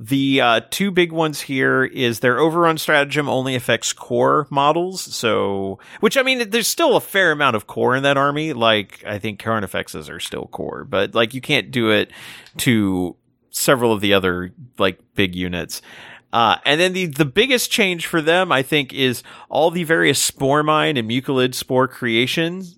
The 0.00 0.40
uh, 0.40 0.60
two 0.70 0.90
big 0.90 1.12
ones 1.12 1.40
here 1.40 1.84
is 1.84 2.18
their 2.18 2.40
overrun 2.40 2.78
stratagem 2.78 3.28
only 3.28 3.54
affects 3.54 3.92
core 3.92 4.48
models. 4.50 5.00
So, 5.00 5.78
which 6.00 6.16
I 6.16 6.22
mean, 6.22 6.50
there's 6.50 6.66
still 6.66 6.96
a 6.96 7.00
fair 7.00 7.30
amount 7.30 7.54
of 7.54 7.68
core 7.68 7.94
in 7.94 8.02
that 8.02 8.16
army. 8.16 8.52
Like, 8.52 9.04
I 9.06 9.20
think 9.20 9.40
Carnifexes 9.40 10.10
are 10.10 10.18
still 10.18 10.48
core, 10.48 10.84
but 10.84 11.14
like 11.14 11.32
you 11.32 11.40
can't 11.40 11.70
do 11.70 11.90
it 11.90 12.10
to 12.58 13.14
several 13.54 13.92
of 13.92 14.00
the 14.00 14.12
other 14.12 14.52
like 14.78 14.98
big 15.14 15.34
units. 15.34 15.80
Uh, 16.32 16.56
and 16.64 16.80
then 16.80 16.92
the, 16.92 17.06
the 17.06 17.24
biggest 17.24 17.70
change 17.70 18.06
for 18.06 18.20
them, 18.20 18.50
I 18.50 18.62
think, 18.62 18.92
is 18.92 19.22
all 19.48 19.70
the 19.70 19.84
various 19.84 20.20
spore 20.20 20.64
mine 20.64 20.96
and 20.96 21.08
mucolid 21.08 21.54
spore 21.54 21.86
creations. 21.86 22.76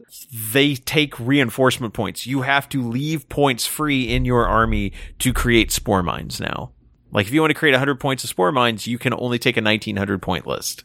They 0.52 0.74
take 0.74 1.18
reinforcement 1.18 1.94
points. 1.94 2.26
You 2.26 2.42
have 2.42 2.68
to 2.68 2.82
leave 2.82 3.26
points 3.30 3.66
free 3.66 4.14
in 4.14 4.26
your 4.26 4.46
army 4.46 4.92
to 5.20 5.32
create 5.32 5.72
spore 5.72 6.02
mines 6.02 6.38
now. 6.38 6.72
Like 7.12 7.26
if 7.26 7.32
you 7.32 7.40
want 7.40 7.50
to 7.50 7.58
create 7.58 7.72
100 7.72 7.98
points 7.98 8.24
of 8.24 8.30
spore 8.30 8.52
mines, 8.52 8.86
you 8.86 8.98
can 8.98 9.14
only 9.14 9.38
take 9.38 9.56
a 9.56 9.62
1900 9.62 10.20
point 10.20 10.46
list. 10.46 10.84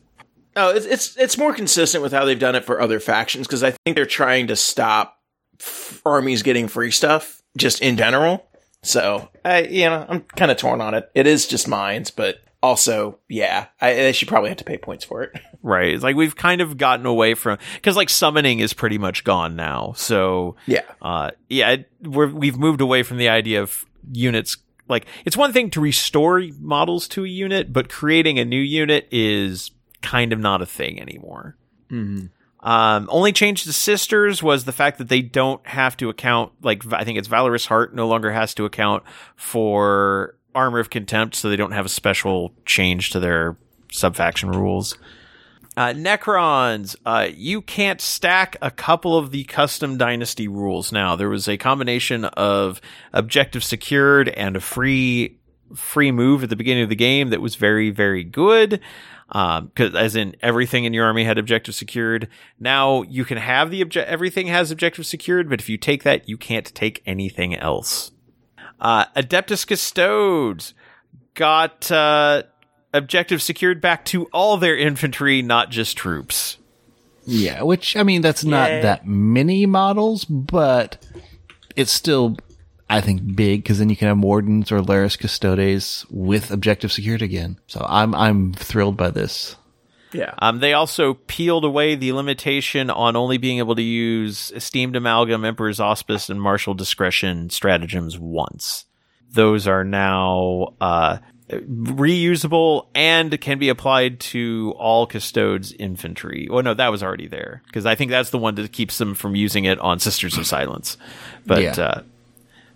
Oh, 0.56 0.70
it's 0.70 0.86
it's, 0.86 1.18
it's 1.18 1.38
more 1.38 1.54
consistent 1.54 2.02
with 2.02 2.14
how 2.14 2.24
they've 2.24 2.40
done 2.40 2.56
it 2.56 2.64
for 2.64 2.80
other 2.80 3.02
factions 3.02 3.48
because 3.48 3.64
I 3.64 3.72
think 3.72 3.96
they're 3.96 4.06
trying 4.06 4.48
to 4.48 4.56
stop 4.56 5.18
f- 5.60 6.02
armies 6.06 6.42
getting 6.42 6.70
free 6.70 6.92
stuff 6.92 7.42
just 7.58 7.82
in 7.82 7.98
general. 7.98 8.48
So 8.84 9.30
I, 9.46 9.64
you 9.64 9.86
know, 9.86 10.06
I'm 10.08 10.22
kind 10.22 10.52
of 10.52 10.58
torn 10.58 10.82
on 10.82 10.94
it. 10.94 11.10
It 11.14 11.28
is 11.28 11.48
just 11.48 11.68
mines, 11.68 12.12
but 12.12 12.40
also, 12.64 13.20
yeah, 13.28 13.68
I, 13.80 13.94
they 13.94 14.12
should 14.12 14.28
probably 14.28 14.50
have 14.50 14.58
to 14.60 14.64
pay 14.64 14.78
points 14.78 15.06
for 15.06 15.24
it. 15.24 15.40
Right. 15.64 16.02
Like 16.02 16.16
we've 16.16 16.36
kind 16.36 16.60
of 16.60 16.76
gotten 16.76 17.06
away 17.06 17.36
from 17.36 17.60
because 17.76 17.96
like 17.96 18.10
summoning 18.10 18.58
is 18.62 18.74
pretty 18.74 18.98
much 18.98 19.24
gone 19.24 19.56
now. 19.56 19.94
So 19.96 20.56
yeah, 20.66 20.82
uh, 21.04 21.30
yeah, 21.50 21.76
we're, 22.02 22.34
we've 22.34 22.58
moved 22.58 22.82
away 22.82 23.04
from 23.04 23.18
the 23.18 23.30
idea 23.30 23.62
of 23.62 23.86
units. 24.12 24.58
Like 24.88 25.06
it's 25.24 25.38
one 25.38 25.54
thing 25.54 25.70
to 25.70 25.80
restore 25.80 26.42
models 26.60 27.08
to 27.10 27.26
a 27.26 27.28
unit, 27.28 27.72
but 27.72 27.90
creating 27.90 28.40
a 28.40 28.44
new 28.44 28.60
unit 28.60 29.08
is 29.12 29.70
kind 30.02 30.34
of 30.34 30.40
not 30.40 30.64
a 30.64 30.66
thing 30.66 31.00
anymore. 31.00 31.58
Mm-hmm. 31.92 32.26
Um, 32.64 33.08
only 33.12 33.32
change 33.32 33.64
to 33.64 33.74
sisters 33.74 34.44
was 34.44 34.66
the 34.66 34.72
fact 34.72 35.00
that 35.00 35.10
they 35.10 35.22
don't 35.22 35.66
have 35.68 35.98
to 35.98 36.10
account. 36.10 36.52
Like 36.62 36.92
I 36.94 37.04
think 37.04 37.18
it's 37.18 37.28
Valorous 37.28 37.66
Heart 37.66 37.96
no 37.96 38.08
longer 38.08 38.32
has 38.32 38.54
to 38.56 38.66
account 38.66 39.04
for 39.36 40.36
Armor 40.54 40.80
of 40.80 40.90
Contempt, 40.90 41.36
so 41.36 41.50
they 41.50 41.56
don't 41.56 41.72
have 41.72 41.86
a 41.86 41.90
special 41.90 42.54
change 42.66 43.12
to 43.12 43.20
their 43.20 43.58
subfaction 43.92 44.52
rules. 44.52 44.98
Uh, 45.78 45.94
Necrons, 45.94 46.98
uh, 47.06 47.30
you 47.34 47.62
can't 47.62 48.02
stack 48.02 48.58
a 48.62 48.70
couple 48.70 49.18
of 49.18 49.32
the 49.32 49.46
custom 49.46 49.98
dynasty 49.98 50.48
rules 50.48 50.92
now. 50.92 51.16
There 51.16 51.30
was 51.30 51.48
a 51.48 51.58
combination 51.58 52.26
of 52.26 52.82
objective 53.14 53.64
secured 53.64 54.30
and 54.30 54.58
a 54.58 54.62
free 54.62 55.38
free 55.74 56.12
move 56.12 56.44
at 56.44 56.50
the 56.50 56.58
beginning 56.58 56.84
of 56.84 56.90
the 56.90 56.96
game 56.96 57.30
that 57.30 57.40
was 57.40 57.56
very 57.56 57.90
very 57.90 58.26
good. 58.26 58.82
Um, 59.34 59.72
cause 59.76 59.96
as 59.96 60.16
in 60.16 60.36
everything 60.42 60.84
in 60.84 60.94
your 60.94 61.06
army 61.06 61.24
had 61.24 61.38
objective 61.38 61.74
secured. 61.74 62.28
Now 62.60 63.04
you 63.04 63.24
can 63.24 63.38
have 63.38 63.72
the 63.72 63.82
object, 63.82 64.10
everything 64.10 64.48
has 64.48 64.72
objective 64.72 65.06
secured, 65.06 65.50
but 65.50 65.62
if 65.62 65.70
you 65.70 65.78
take 65.78 66.04
that, 66.04 66.28
you 66.28 66.38
can't 66.38 66.74
take 66.76 67.02
anything 67.06 67.56
else. 67.56 68.12
Uh, 68.80 69.06
Adeptus 69.16 69.66
Custodes 69.66 70.74
got, 71.34 71.90
uh, 71.92 72.44
objective 72.94 73.42
secured 73.42 73.80
back 73.80 74.04
to 74.06 74.26
all 74.34 74.58
their 74.58 74.78
infantry, 74.78 75.42
not 75.42 75.70
just 75.70 75.96
troops. 75.96 76.58
Yeah, 77.26 77.62
which 77.62 77.96
I 77.96 78.04
mean 78.04 78.22
that's 78.22 78.44
not 78.44 78.70
Yay. 78.70 78.82
that 78.82 79.06
many 79.06 79.66
models, 79.66 80.26
but 80.26 80.98
it's 81.76 81.92
still 81.92 82.36
I 82.92 83.02
think 83.02 83.36
big 83.36 83.64
because 83.64 83.80
then 83.80 83.90
you 83.90 83.96
can 83.96 84.08
have 84.10 84.20
wardens 84.20 84.72
or 84.72 84.80
Allarus 84.80 85.18
Custodes 85.18 86.06
with 86.10 86.52
objective 86.52 86.92
secured 86.92 87.22
again. 87.22 87.58
So 87.68 87.86
I'm 87.88 88.14
I'm 88.14 88.54
thrilled 88.54 88.98
by 88.98 89.10
this. 89.12 89.56
yeah. 90.14 90.34
Um, 90.40 90.60
they 90.60 90.74
also 90.74 91.14
peeled 91.14 91.64
away 91.66 91.96
the 91.96 92.12
limitation 92.12 92.90
on 92.90 93.16
only 93.16 93.38
being 93.38 93.60
able 93.60 93.76
to 93.76 93.82
use 93.82 94.52
esteemed 94.56 94.96
amalgam, 94.96 95.46
emperor's 95.46 95.80
auspice, 95.80 96.30
and 96.30 96.42
martial 96.42 96.74
discretion 96.74 97.50
stratagems 97.50 98.20
once. 98.20 98.86
Those 99.34 99.66
are 99.68 99.86
now 99.86 100.74
uh, 100.82 101.20
reusable 101.50 102.88
and 102.96 103.40
can 103.40 103.60
be 103.60 103.70
applied 103.70 104.20
to 104.20 104.74
all 104.78 105.08
custodes 105.08 105.72
infantry. 105.74 106.48
Well, 106.50 106.64
no, 106.64 106.74
that 106.74 106.92
was 106.92 107.04
already 107.04 107.28
there 107.28 107.62
because 107.66 107.86
I 107.86 107.96
think 107.96 108.12
that's 108.12 108.30
the 108.30 108.38
one 108.38 108.56
that 108.56 108.72
keeps 108.72 108.98
them 108.98 109.14
from 109.16 109.36
using 109.36 109.66
it 109.66 109.80
on 109.80 110.00
Sisters 110.00 110.38
of 110.38 110.46
Silence. 110.48 110.98
But 111.46 111.62
Yeah. 111.62 111.72
uh, 111.78 112.02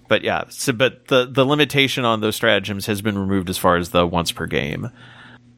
but 0.07 0.23
yeah, 0.23 0.45
so 0.49 0.73
but 0.73 1.07
the 1.07 1.25
the 1.25 1.45
limitation 1.45 2.05
on 2.05 2.21
those 2.21 2.35
stratagems 2.35 2.85
has 2.85 3.01
been 3.01 3.17
removed 3.17 3.49
as 3.49 3.57
far 3.57 3.77
as 3.77 3.89
the 3.89 4.05
once 4.05 4.31
per 4.31 4.45
game. 4.45 4.89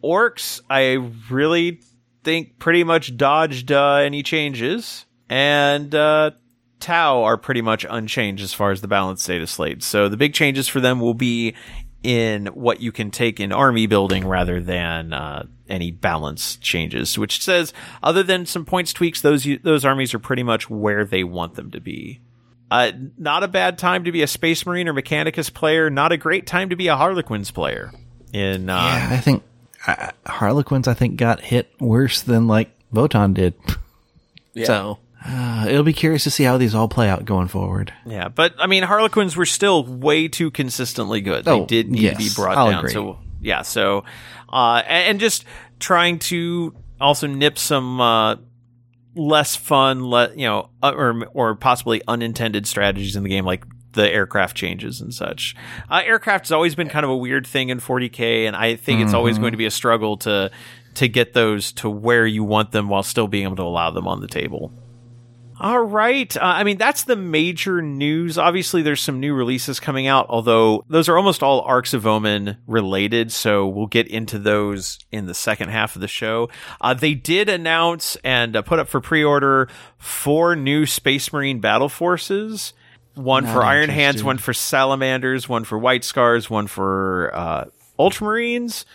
Orks, 0.03 0.61
I 0.69 1.11
really 1.29 1.81
think 2.23 2.59
pretty 2.59 2.83
much 2.83 3.17
dodged 3.17 3.71
uh, 3.71 3.95
any 3.95 4.23
changes, 4.23 5.05
and 5.29 5.93
uh, 5.93 6.31
Tau 6.79 7.23
are 7.23 7.37
pretty 7.37 7.61
much 7.61 7.85
unchanged 7.89 8.43
as 8.43 8.53
far 8.53 8.71
as 8.71 8.81
the 8.81 8.87
balance 8.87 9.25
data 9.25 9.47
slate. 9.47 9.83
So 9.83 10.09
the 10.09 10.17
big 10.17 10.33
changes 10.33 10.67
for 10.67 10.79
them 10.79 10.99
will 10.99 11.13
be 11.13 11.55
in 12.03 12.47
what 12.47 12.79
you 12.79 12.91
can 12.91 13.11
take 13.11 13.39
in 13.39 13.51
army 13.51 13.87
building 13.87 14.25
rather 14.27 14.61
than 14.61 15.13
uh, 15.13 15.45
any 15.67 15.91
balance 15.91 16.57
changes. 16.57 17.17
Which 17.17 17.41
says, 17.41 17.73
other 18.03 18.23
than 18.23 18.45
some 18.45 18.65
points 18.65 18.93
tweaks, 18.93 19.21
those 19.21 19.47
those 19.63 19.85
armies 19.85 20.13
are 20.13 20.19
pretty 20.19 20.43
much 20.43 20.69
where 20.69 21.03
they 21.05 21.23
want 21.23 21.55
them 21.55 21.71
to 21.71 21.81
be. 21.81 22.21
Uh, 22.69 22.91
not 23.17 23.43
a 23.43 23.47
bad 23.47 23.77
time 23.77 24.03
to 24.05 24.11
be 24.11 24.21
a 24.23 24.27
Space 24.27 24.65
Marine 24.65 24.87
or 24.87 24.93
Mechanicus 24.93 25.53
player. 25.53 25.89
Not 25.89 26.11
a 26.11 26.17
great 26.17 26.45
time 26.45 26.69
to 26.69 26.75
be 26.75 26.87
a 26.87 26.95
Harlequins 26.97 27.51
player. 27.51 27.91
In 28.33 28.69
uh, 28.69 28.75
Yeah, 28.75 29.09
I 29.11 29.17
think 29.17 29.43
uh, 29.87 30.11
Harlequins 30.25 30.87
I 30.87 30.93
think 30.93 31.15
got 31.15 31.39
hit 31.41 31.71
worse 31.79 32.21
than 32.21 32.47
like 32.47 32.69
Votann 32.93 33.33
did. 33.33 33.53
Yeah. 34.53 34.65
So 34.65 34.97
uh, 35.23 35.67
it'll 35.69 35.83
be 35.83 35.93
curious 35.93 36.23
to 36.23 36.31
see 36.31 36.43
how 36.43 36.57
these 36.57 36.73
all 36.73 36.87
play 36.87 37.09
out 37.09 37.25
going 37.25 37.47
forward. 37.47 37.93
Yeah, 38.07 38.27
but 38.29 38.55
I 38.57 38.65
mean, 38.65 38.81
Harlequins 38.81 39.35
were 39.35 39.45
still 39.45 39.83
way 39.83 40.27
too 40.29 40.49
consistently 40.49 41.21
good. 41.21 41.45
They 41.45 41.51
Oh, 41.51 41.67
did 41.67 41.91
need 41.91 42.09
to 42.09 42.15
be 42.15 42.29
brought 42.35 42.57
I'll 42.57 42.71
down. 42.71 42.79
agree. 42.79 42.93
So 42.93 43.19
yeah, 43.39 43.61
so 43.61 44.03
uh, 44.51 44.81
and, 44.87 45.09
and 45.11 45.19
just 45.19 45.45
trying 45.79 46.17
to 46.19 46.73
also 46.99 47.27
nip 47.27 47.59
some 47.59 48.01
uh, 48.01 48.37
less 49.17 49.55
fun, 49.55 50.05
you 50.35 50.45
know, 50.47 50.69
uh, 50.83 50.93
or 50.95 51.25
or 51.33 51.55
possibly 51.55 52.01
unintended 52.07 52.67
strategies 52.67 53.15
in 53.15 53.23
the 53.23 53.29
game, 53.29 53.45
like 53.45 53.65
the 53.93 54.09
aircraft 54.13 54.55
changes 54.55 55.01
and 55.01 55.13
such. 55.13 55.55
Uh, 55.89 56.01
aircraft 56.05 56.45
has 56.45 56.51
always 56.51 56.75
been 56.75 56.87
kind 56.89 57.03
of 57.03 57.09
a 57.09 57.17
weird 57.17 57.47
thing 57.47 57.69
in 57.69 57.79
40k, 57.79 58.45
and 58.45 58.55
I 58.55 58.75
think 58.75 59.01
it's 59.01 59.07
Mm-hmm. 59.09 59.15
always 59.17 59.37
going 59.39 59.51
to 59.51 59.57
be 59.57 59.65
a 59.65 59.71
struggle 59.71 60.17
to 60.17 60.51
to 60.95 61.07
get 61.07 61.33
those 61.33 61.71
to 61.73 61.89
where 61.89 62.25
you 62.25 62.43
want 62.43 62.71
them 62.71 62.89
while 62.89 63.03
still 63.03 63.27
being 63.27 63.43
able 63.45 63.55
to 63.57 63.63
allow 63.63 63.91
them 63.91 64.07
on 64.07 64.19
the 64.21 64.27
table. 64.27 64.71
All 65.59 65.79
right. 65.79 66.35
Uh, 66.37 66.41
I 66.41 66.63
mean, 66.63 66.77
that's 66.77 67.03
the 67.05 67.15
major 67.15 67.81
news. 67.81 68.37
Obviously, 68.37 68.81
there's 68.81 69.01
some 69.01 69.19
new 69.19 69.33
releases 69.33 69.79
coming 69.79 70.05
out, 70.05 70.27
although 70.29 70.85
those 70.87 71.09
are 71.09 71.17
almost 71.17 71.41
all 71.41 71.61
Arks 71.61 71.93
of 71.93 72.05
Omen 72.05 72.57
related. 72.67 73.31
So 73.31 73.67
we'll 73.67 73.87
get 73.87 74.07
into 74.07 74.37
those 74.37 74.99
in 75.11 75.25
the 75.25 75.33
second 75.33 75.69
half 75.69 75.95
of 75.95 76.01
the 76.01 76.07
show. 76.07 76.49
Uh, 76.79 76.93
they 76.93 77.15
did 77.15 77.49
announce 77.49 78.17
and 78.23 78.55
uh, 78.55 78.61
put 78.61 78.79
up 78.79 78.87
for 78.87 79.01
pre 79.01 79.23
order 79.23 79.67
four 79.97 80.55
new 80.55 80.85
Space 80.85 81.33
Marine 81.33 81.59
battle 81.59 81.89
forces 81.89 82.73
one 83.17 83.45
Not 83.45 83.53
for 83.53 83.63
Iron 83.63 83.89
Hands, 83.89 84.23
one 84.23 84.37
for 84.37 84.53
Salamanders, 84.53 85.49
one 85.49 85.63
for 85.63 85.77
White 85.77 86.03
Scars, 86.03 86.49
one 86.49 86.67
for 86.67 87.31
uh, 87.33 87.65
Ultramarines. 87.99 88.85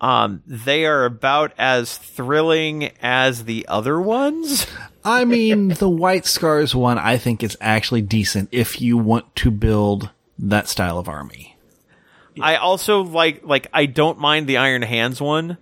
Um, 0.00 0.42
they 0.46 0.84
are 0.84 1.04
about 1.04 1.52
as 1.56 1.96
thrilling 1.96 2.90
as 3.00 3.44
the 3.44 3.66
other 3.68 4.00
ones. 4.00 4.66
I 5.06 5.24
mean, 5.24 5.68
the 5.68 5.88
White 5.88 6.26
Scars 6.26 6.74
one 6.74 6.98
I 6.98 7.16
think 7.16 7.42
is 7.42 7.56
actually 7.60 8.02
decent 8.02 8.48
if 8.52 8.80
you 8.80 8.98
want 8.98 9.34
to 9.36 9.50
build 9.50 10.10
that 10.38 10.68
style 10.68 10.98
of 10.98 11.08
army. 11.08 11.56
I 12.40 12.56
also 12.56 13.02
like 13.02 13.44
like 13.44 13.68
I 13.72 13.86
don't 13.86 14.18
mind 14.18 14.46
the 14.46 14.58
Iron 14.58 14.82
Hands 14.82 15.18
one 15.20 15.58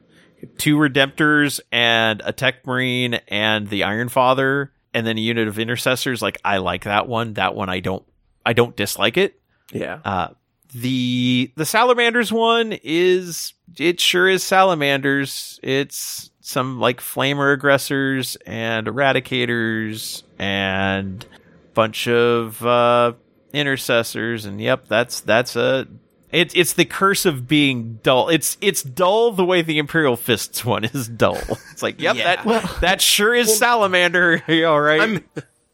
two 0.59 0.77
Redemptors 0.77 1.61
and 1.73 2.23
a 2.25 2.33
Tech 2.33 2.67
Marine 2.67 3.15
and 3.29 3.69
the 3.69 3.85
Iron 3.85 4.09
Father, 4.09 4.73
and 4.93 5.07
then 5.07 5.19
a 5.19 5.21
unit 5.21 5.49
of 5.49 5.59
Intercessors. 5.59 6.23
Like 6.23 6.39
I 6.45 6.59
like 6.59 6.85
that 6.85 7.09
one. 7.09 7.35
That 7.35 7.55
one 7.55 7.69
I 7.69 7.81
don't. 7.81 8.05
I 8.47 8.53
don't 8.53 8.77
dislike 8.77 9.17
it. 9.17 9.41
Yeah. 9.73 10.01
Uh, 10.05 10.29
the 10.75 11.53
the 11.57 11.65
Salamanders 11.65 12.33
one 12.33 12.73
is 12.83 13.55
it 13.79 14.01
sure 14.01 14.29
is 14.29 14.43
Salamanders. 14.43 15.61
It's 15.63 16.31
some 16.47 16.79
like 16.79 17.01
flamer 17.01 17.55
aggressors 17.55 18.37
and 18.45 18.87
eradicators 18.87 20.23
and 20.39 21.25
bunch 21.73 22.07
of 22.07 22.65
uh, 22.65 23.15
intercessors 23.55 24.45
and 24.45 24.61
yep, 24.61 24.87
that's 24.87 25.21
that's 25.21 25.57
a 25.57 25.89
it's 26.31 26.55
it's 26.55 26.75
the 26.75 26.85
curse 26.85 27.25
of 27.25 27.49
being 27.49 27.99
dull. 28.03 28.29
It's 28.29 28.59
it's 28.61 28.83
dull 28.83 29.33
the 29.33 29.45
way 29.45 29.63
the 29.63 29.79
Imperial 29.79 30.17
Fists 30.17 30.65
one 30.65 30.85
is 30.85 31.09
dull. 31.09 31.39
It's 31.73 31.83
like, 31.83 31.99
yep, 32.01 32.17
Yeah. 32.17 32.43
that 32.45 32.81
that 32.81 33.01
sure 33.01 33.35
is 33.35 33.57
salamander. 33.57 34.43
All 34.67 34.81
right. 34.81 35.01
I'm 35.01 35.25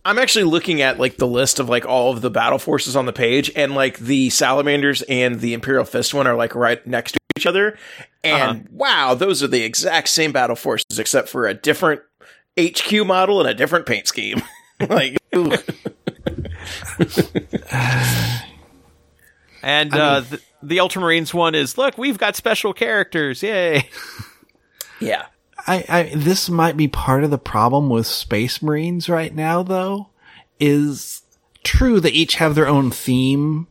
I'm 0.04 0.18
actually 0.18 0.44
looking 0.44 0.82
at 0.82 1.00
like 1.00 1.16
the 1.16 1.26
list 1.26 1.58
of 1.58 1.68
like 1.68 1.84
all 1.84 2.12
of 2.12 2.20
the 2.22 2.30
battle 2.30 2.58
forces 2.58 2.94
on 2.94 3.06
the 3.06 3.12
page, 3.12 3.50
and 3.56 3.74
like 3.74 3.98
the 3.98 4.30
salamanders 4.30 5.02
and 5.02 5.40
the 5.40 5.52
Imperial 5.52 5.84
Fist 5.84 6.14
one 6.14 6.26
are 6.28 6.36
like 6.36 6.54
right 6.54 6.86
next 6.86 7.12
to 7.12 7.18
each 7.36 7.46
other. 7.46 7.76
And 8.22 8.68
wow, 8.70 9.14
those 9.14 9.42
are 9.42 9.46
the 9.46 9.62
exact 9.62 10.08
same 10.08 10.32
battle 10.32 10.56
forces 10.56 10.98
except 10.98 11.28
for 11.28 11.46
a 11.46 11.54
different 11.54 12.02
HQ 12.58 13.06
model 13.06 13.40
and 13.40 13.48
a 13.48 13.54
different 13.54 13.86
paint 13.86 14.06
scheme. 14.06 14.42
like, 14.88 15.16
ooh. 15.34 15.52
and 19.62 19.94
uh, 19.94 20.20
the, 20.20 20.40
the 20.62 20.76
Ultramarines 20.78 21.32
one 21.32 21.54
is 21.54 21.78
look, 21.78 21.96
we've 21.96 22.18
got 22.18 22.36
special 22.36 22.72
characters. 22.72 23.42
Yay. 23.42 23.88
yeah, 25.00 25.26
I, 25.66 25.84
I 25.88 26.12
this 26.14 26.48
might 26.48 26.76
be 26.76 26.88
part 26.88 27.24
of 27.24 27.30
the 27.30 27.38
problem 27.38 27.88
with 27.88 28.06
Space 28.06 28.62
Marines 28.62 29.08
right 29.08 29.34
now, 29.34 29.62
though. 29.62 30.08
Is 30.58 31.22
true 31.62 32.00
they 32.00 32.10
each 32.10 32.34
have 32.36 32.54
their 32.54 32.68
own 32.68 32.90
theme, 32.90 33.66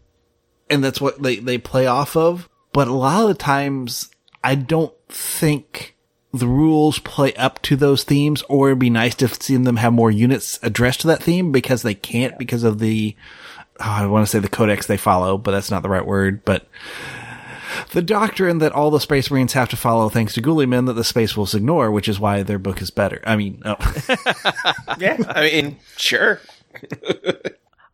and 0.70 0.84
that's 0.84 1.00
what 1.00 1.22
they 1.22 1.38
they 1.38 1.58
play 1.58 1.86
off 1.86 2.16
of. 2.16 2.50
But 2.74 2.88
a 2.88 2.94
lot 2.94 3.22
of 3.22 3.28
the 3.28 3.36
times, 3.36 4.10
I 4.44 4.56
don't 4.56 4.94
think 5.08 5.96
the 6.34 6.48
rules 6.48 7.00
play 7.00 7.34
up 7.34 7.62
to 7.64 7.76
those 7.76 8.04
themes, 8.04 8.44
or 8.44 8.70
it'd 8.70 8.80
be 8.80 8.90
nice 8.90 9.16
to 9.16 9.28
see 9.28 9.58
them 9.58 9.78
have 9.78 9.94
more 9.94 10.12
units 10.12 10.60
addressed 10.62 11.02
to 11.02 11.08
that 11.08 11.24
theme 11.24 11.52
because 11.52 11.82
they 11.82 11.96
can't 11.96 12.38
because 12.38 12.64
of 12.64 12.80
the. 12.80 13.16
Oh, 13.80 13.86
I 13.86 14.06
want 14.08 14.26
to 14.26 14.32
say 14.32 14.40
the 14.40 14.50
codex 14.50 14.88
they 14.88 14.98
follow, 14.98 15.38
but 15.38 15.52
that's 15.52 15.72
not 15.72 15.84
the 15.84 15.90
right 15.90 16.06
word. 16.06 16.44
But 16.44 16.68
the 17.92 18.02
doctrine 18.02 18.60
that 18.60 18.74
all 18.74 18.92
the 18.92 19.00
Space 19.00 19.32
Marines 19.32 19.54
have 19.54 19.70
to 19.70 19.78
follow 19.78 20.10
thanks 20.10 20.34
to 20.34 20.42
Guilliman 20.42 20.86
that 20.88 20.94
the 20.94 21.04
Space 21.04 21.36
Wolves 21.36 21.56
ignore, 21.56 21.92
which 21.92 22.08
is 22.08 22.20
why 22.20 22.44
their 22.44 22.60
book 22.60 22.82
is 22.82 22.90
better. 22.90 23.22
I 23.26 23.36
mean, 23.36 23.62
oh. 23.66 23.78
yeah. 25.00 25.18
I 25.30 25.50
mean, 25.50 25.78
sure. 25.98 26.42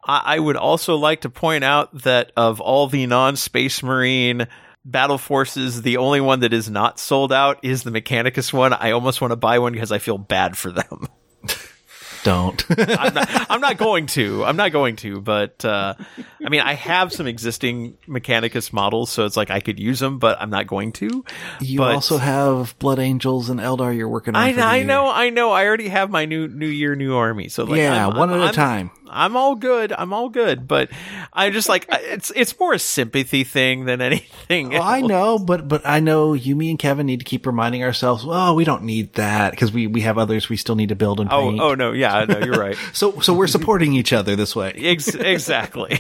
I, 0.04 0.22
I 0.36 0.40
would 0.40 0.58
also 0.58 0.96
like 0.96 1.22
to 1.22 1.30
point 1.30 1.64
out 1.64 2.02
that 2.04 2.32
of 2.36 2.62
all 2.62 2.88
the 2.88 3.06
non 3.06 3.36
Space 3.36 3.84
Marine 3.84 4.48
battle 4.86 5.18
forces, 5.18 5.82
the 5.82 5.98
only 5.98 6.22
one 6.22 6.42
that 6.42 6.54
is 6.54 6.70
not 6.70 7.00
sold 7.00 7.34
out 7.34 7.60
is 7.64 7.84
the 7.84 7.92
Mechanicus 7.92 8.54
one. 8.54 8.72
I 8.74 8.92
almost 8.92 9.20
want 9.20 9.32
to 9.32 9.36
buy 9.36 9.60
one 9.60 9.74
because 9.74 9.92
I 9.92 9.98
feel 9.98 10.18
bad 10.18 10.56
for 10.58 10.72
them. 10.72 11.08
don't. 12.24 12.66
I'm 12.70 13.14
not, 13.14 13.46
I'm 13.52 13.62
not 13.62 13.78
going 13.78 14.08
to. 14.08 14.44
I'm 14.44 14.56
not 14.58 14.72
going 14.72 14.96
to. 14.98 15.22
But 15.22 15.64
uh, 15.64 15.94
I 16.44 16.50
mean, 16.50 16.62
I 16.62 16.74
have 16.74 17.14
some 17.14 17.28
existing 17.28 17.98
Mechanicus 18.08 18.74
models, 18.74 19.12
so 19.12 19.26
it's 19.26 19.38
like 19.38 19.52
I 19.52 19.60
could 19.60 19.80
use 19.80 20.00
them, 20.00 20.18
but 20.18 20.42
I'm 20.42 20.50
not 20.50 20.66
going 20.68 20.92
to. 20.94 21.24
you 21.62 21.78
But- 21.80 21.94
also 21.96 22.18
have 22.18 22.78
Blood 22.80 23.00
Angels 23.00 23.50
and 23.50 23.60
Eldar 23.60 23.96
you're 23.96 24.10
working 24.10 24.36
on. 24.36 24.42
I, 24.42 24.80
I 24.80 24.84
know, 24.84 25.08
I 25.10 25.30
know. 25.30 25.52
I 25.52 25.66
already 25.66 25.88
have 25.90 26.10
my 26.10 26.26
new 26.26 26.48
New 26.48 26.68
Year, 26.68 26.96
new 26.96 27.16
army. 27.16 27.48
So 27.50 27.64
like, 27.66 27.78
yeah, 27.78 28.08
I'm- 28.08 28.18
one 28.18 28.30
I'm- 28.32 28.40
at 28.40 28.44
a 28.44 28.46
I'm- 28.46 28.54
time. 28.54 28.92
I'm 29.16 29.36
all 29.38 29.56
good. 29.56 29.94
I'm 29.94 30.14
all 30.14 30.30
good. 30.30 30.68
But 30.68 30.90
I 31.34 31.50
just 31.50 31.70
like 31.70 31.88
it's 31.92 32.32
it's 32.36 32.60
more 32.60 32.74
a 32.74 32.80
sympathy 32.80 33.44
thing 33.44 33.86
than 33.86 34.02
anything. 34.02 34.70
Well, 34.70 34.82
I 34.82 35.02
know, 35.02 35.40
but 35.40 35.68
but 35.68 35.82
I 35.86 36.00
know 36.00 36.34
you, 36.34 36.56
me, 36.56 36.70
and 36.70 36.78
Kevin 36.78 37.06
need 37.06 37.20
to 37.20 37.26
keep 37.26 37.46
reminding 37.46 37.84
ourselves. 37.84 38.26
Well, 38.26 38.56
we 38.56 38.64
don't 38.66 38.84
need 38.84 39.14
that 39.14 39.52
because 39.52 39.72
we 39.72 39.88
we 39.88 40.02
have 40.02 40.18
others 40.18 40.50
we 40.50 40.58
still 40.58 40.76
need 40.76 40.90
to 40.90 40.96
build 40.96 41.20
and 41.20 41.30
Oh, 41.32 41.58
oh 41.60 41.76
no, 41.76 41.92
yeah, 41.94 42.26
no, 42.26 42.40
you're 42.40 42.60
right. 42.60 42.78
So 42.94 43.20
so 43.22 43.34
we're 43.34 43.48
supporting 43.48 43.94
each 43.94 44.14
other 44.14 44.36
this 44.36 44.56
way. 44.56 44.72
Ex- 44.78 45.14
exactly. 45.16 46.00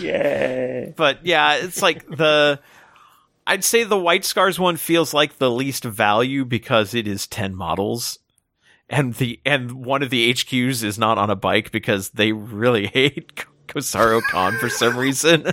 Yeah. 0.00 0.90
but 0.96 1.24
yeah, 1.24 1.54
it's 1.56 1.82
like 1.82 2.06
the. 2.08 2.60
I'd 3.46 3.64
say 3.64 3.84
the 3.84 3.98
White 3.98 4.24
Scars 4.24 4.60
one 4.60 4.76
feels 4.76 5.12
like 5.12 5.38
the 5.38 5.50
least 5.50 5.84
value 5.84 6.44
because 6.44 6.94
it 6.94 7.08
is 7.08 7.26
ten 7.26 7.54
models, 7.54 8.18
and 8.90 9.14
the 9.14 9.40
and 9.46 9.72
one 9.72 10.02
of 10.02 10.10
the 10.10 10.32
HQs 10.34 10.82
is 10.82 10.98
not 10.98 11.16
on 11.16 11.30
a 11.30 11.36
bike 11.36 11.70
because 11.70 12.10
they 12.10 12.32
really 12.32 12.86
hate 12.92 13.44
Kor'sarro 13.68 14.20
Khan 14.22 14.58
for 14.58 14.68
some 14.68 14.98
reason. 14.98 15.46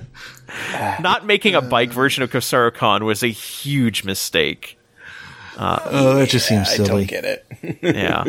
not 0.99 1.25
making 1.25 1.55
a 1.55 1.61
bike 1.61 1.91
version 1.91 2.23
of 2.23 2.31
Kor'sarro 2.31 2.73
Khan 2.73 3.05
was 3.05 3.23
a 3.23 3.27
huge 3.27 4.03
mistake. 4.03 4.77
Oh, 5.59 6.15
that 6.15 6.29
just 6.29 6.47
seems 6.47 6.69
silly. 6.69 6.83
I 6.83 6.87
silly. 6.87 7.05
don't 7.05 7.23
get 7.23 7.25
it. 7.25 7.79
yeah. 7.95 8.23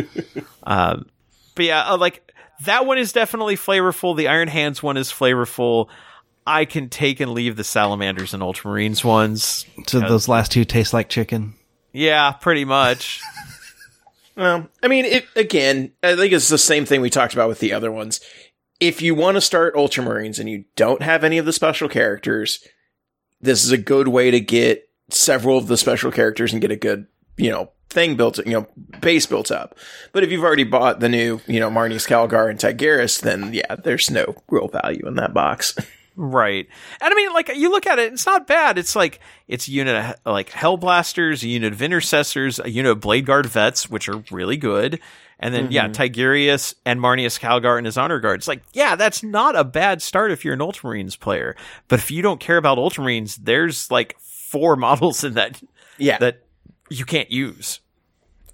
um, 0.63 1.07
but 1.55 1.65
yeah, 1.65 1.91
uh, 1.91 1.99
like 1.99 2.33
that 2.65 2.87
one 2.87 2.99
is 2.99 3.13
definitely 3.13 3.57
flavorful. 3.57 4.17
The 4.17 4.29
Iron 4.29 4.49
Hands 4.49 4.83
one 4.83 4.97
is 4.97 5.11
flavorful. 5.11 5.89
I 6.47 6.65
can 6.65 6.89
take 6.89 7.21
and 7.21 7.33
leave 7.33 7.57
the 7.57 7.65
Salamanders 7.65 8.33
and 8.33 8.43
Ultramarines 8.43 9.05
ones. 9.05 9.67
So 9.87 10.01
those 10.01 10.29
last 10.29 10.53
two 10.53 10.65
taste 10.65 10.95
like 10.95 11.11
chicken. 11.11 11.55
Yeah, 11.93 12.33
pretty 12.33 12.65
much. 12.65 13.21
Well, 14.39 14.69
I 14.85 14.87
mean, 14.87 15.05
it, 15.05 15.27
again, 15.35 15.91
I 16.01 16.15
think 16.15 16.33
it's 16.33 16.49
the 16.49 16.59
same 16.59 16.87
thing 16.87 17.01
we 17.01 17.11
talked 17.11 17.35
about 17.35 17.49
with 17.49 17.59
the 17.59 17.73
other 17.73 17.91
ones. 17.91 18.21
If 18.79 19.03
you 19.03 19.17
want 19.17 19.35
to 19.35 19.41
start 19.41 19.75
Ultramarines 19.75 20.39
and 20.39 20.49
you 20.49 20.65
don't 20.77 21.03
have 21.03 21.25
any 21.25 21.39
of 21.39 21.45
the 21.45 21.53
special 21.53 21.89
characters, 21.89 22.65
this 23.41 23.65
is 23.65 23.73
a 23.73 23.77
good 23.77 24.07
way 24.07 24.31
to 24.31 24.39
get 24.39 24.89
several 25.11 25.59
of 25.59 25.67
the 25.67 25.77
special 25.77 26.13
characters 26.13 26.53
and 26.53 26.63
get 26.63 26.71
a 26.71 26.77
good, 26.77 27.09
you 27.37 27.51
know, 27.51 27.73
thing 27.91 28.15
built, 28.15 28.39
you 28.47 28.53
know, 28.53 28.69
base 29.01 29.27
built 29.27 29.51
up. 29.51 29.77
But 30.13 30.23
if 30.23 30.31
you've 30.31 30.45
already 30.45 30.63
bought 30.63 31.01
the 31.01 31.09
new, 31.09 31.41
you 31.49 31.59
know, 31.59 31.69
Marneus 31.69 32.07
Calgar 32.07 32.49
and 32.49 32.61
Tigurius, 32.61 33.21
then 33.21 33.53
yeah, 33.53 33.75
there's 33.75 34.09
no 34.09 34.37
real 34.49 34.69
value 34.69 35.05
in 35.09 35.15
that 35.17 35.35
box. 35.35 35.75
right. 36.19 36.67
And 37.01 37.13
I 37.13 37.17
mean, 37.17 37.33
like, 37.33 37.51
you 37.55 37.71
look 37.71 37.87
at 37.87 37.99
it, 37.99 38.13
it's 38.13 38.27
not 38.27 38.47
bad. 38.47 38.77
It's 38.77 38.95
like, 38.95 39.21
it's 39.47 39.69
a 39.69 39.71
unit 39.71 39.95
of, 39.95 40.33
like, 40.33 40.51
Hellblasters, 40.51 41.43
a 41.43 41.49
unit 41.49 41.73
of 41.73 41.81
Intercessors, 41.81 42.59
a 42.59 42.69
unit 42.69 42.93
of 42.93 43.01
Blade 43.01 43.25
Guard 43.25 43.47
Vets, 43.47 43.89
which 43.89 44.09
are 44.09 44.23
really 44.31 44.57
good. 44.57 45.01
And 45.41 45.55
then, 45.55 45.71
yeah, 45.71 45.87
mm-hmm. 45.87 46.03
Tigurius 46.03 46.75
and 46.85 46.99
Marneus 47.01 47.39
Calgar 47.39 47.77
and 47.77 47.87
his 47.87 47.97
Honor 47.97 48.19
Guard. 48.19 48.41
It's 48.41 48.49
like, 48.49 48.63
yeah, 48.73 48.97
that's 48.97 49.23
not 49.23 49.55
a 49.55 49.63
bad 49.63 50.03
start 50.03 50.33
if 50.33 50.45
you're 50.45 50.55
an 50.55 50.61
Ultramarines 50.61 51.19
player. 51.19 51.55
But 51.87 52.01
if 52.01 52.11
you 52.11 52.23
don't 52.23 52.41
care 52.41 52.57
about 52.57 52.77
Ultramarines, 52.77 53.39
there's 53.41 53.89
like 53.89 54.19
four 54.19 54.75
models 54.77 55.23
in 55.23 55.35
that 55.35 55.63
yeah. 55.97 56.19
that 56.19 56.43
you 56.91 57.05
can't 57.05 57.31
use. 57.31 57.81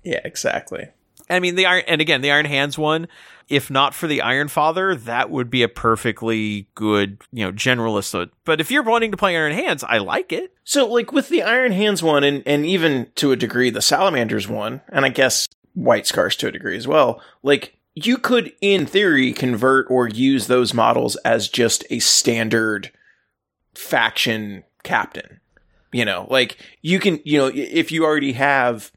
yeah, 0.02 0.20
exactly. 0.24 0.88
I 1.30 1.40
mean, 1.40 1.54
the 1.54 1.64
Iron, 1.64 1.84
and 1.88 2.00
again, 2.02 2.20
the 2.20 2.32
Iron 2.32 2.44
Hands 2.44 2.76
one, 2.76 3.08
if 3.48 3.70
not 3.70 3.94
for 3.94 4.06
the 4.06 4.20
Iron 4.20 4.48
Father, 4.48 4.94
that 4.94 5.30
would 5.30 5.50
be 5.50 5.62
a 5.62 5.68
perfectly 5.68 6.68
good, 6.74 7.22
you 7.32 7.44
know, 7.44 7.52
generalist. 7.52 8.30
But 8.44 8.60
if 8.60 8.70
you're 8.70 8.82
wanting 8.82 9.10
to 9.10 9.16
play 9.16 9.36
Iron 9.36 9.52
Hands, 9.52 9.82
I 9.84 9.98
like 9.98 10.32
it. 10.32 10.52
So, 10.64 10.86
like 10.86 11.12
with 11.12 11.28
the 11.28 11.42
Iron 11.42 11.72
Hands 11.72 12.02
one, 12.02 12.24
and 12.24 12.42
and 12.46 12.64
even 12.66 13.08
to 13.16 13.32
a 13.32 13.36
degree 13.36 13.70
the 13.70 13.82
Salamanders 13.82 14.48
one, 14.48 14.80
and 14.88 15.04
I 15.04 15.08
guess 15.08 15.48
White 15.74 16.06
Scars 16.06 16.36
to 16.36 16.48
a 16.48 16.52
degree 16.52 16.76
as 16.76 16.88
well. 16.88 17.20
Like 17.42 17.76
you 17.94 18.18
could, 18.18 18.52
in 18.60 18.86
theory, 18.86 19.32
convert 19.32 19.86
or 19.90 20.08
use 20.08 20.46
those 20.46 20.74
models 20.74 21.16
as 21.16 21.48
just 21.48 21.84
a 21.90 21.98
standard 22.00 22.90
faction 23.74 24.64
captain. 24.82 25.40
You 25.92 26.04
know, 26.04 26.26
like 26.28 26.58
you 26.82 26.98
can, 26.98 27.20
you 27.24 27.38
know, 27.38 27.50
if 27.54 27.92
you 27.92 28.04
already 28.04 28.32
have, 28.32 28.90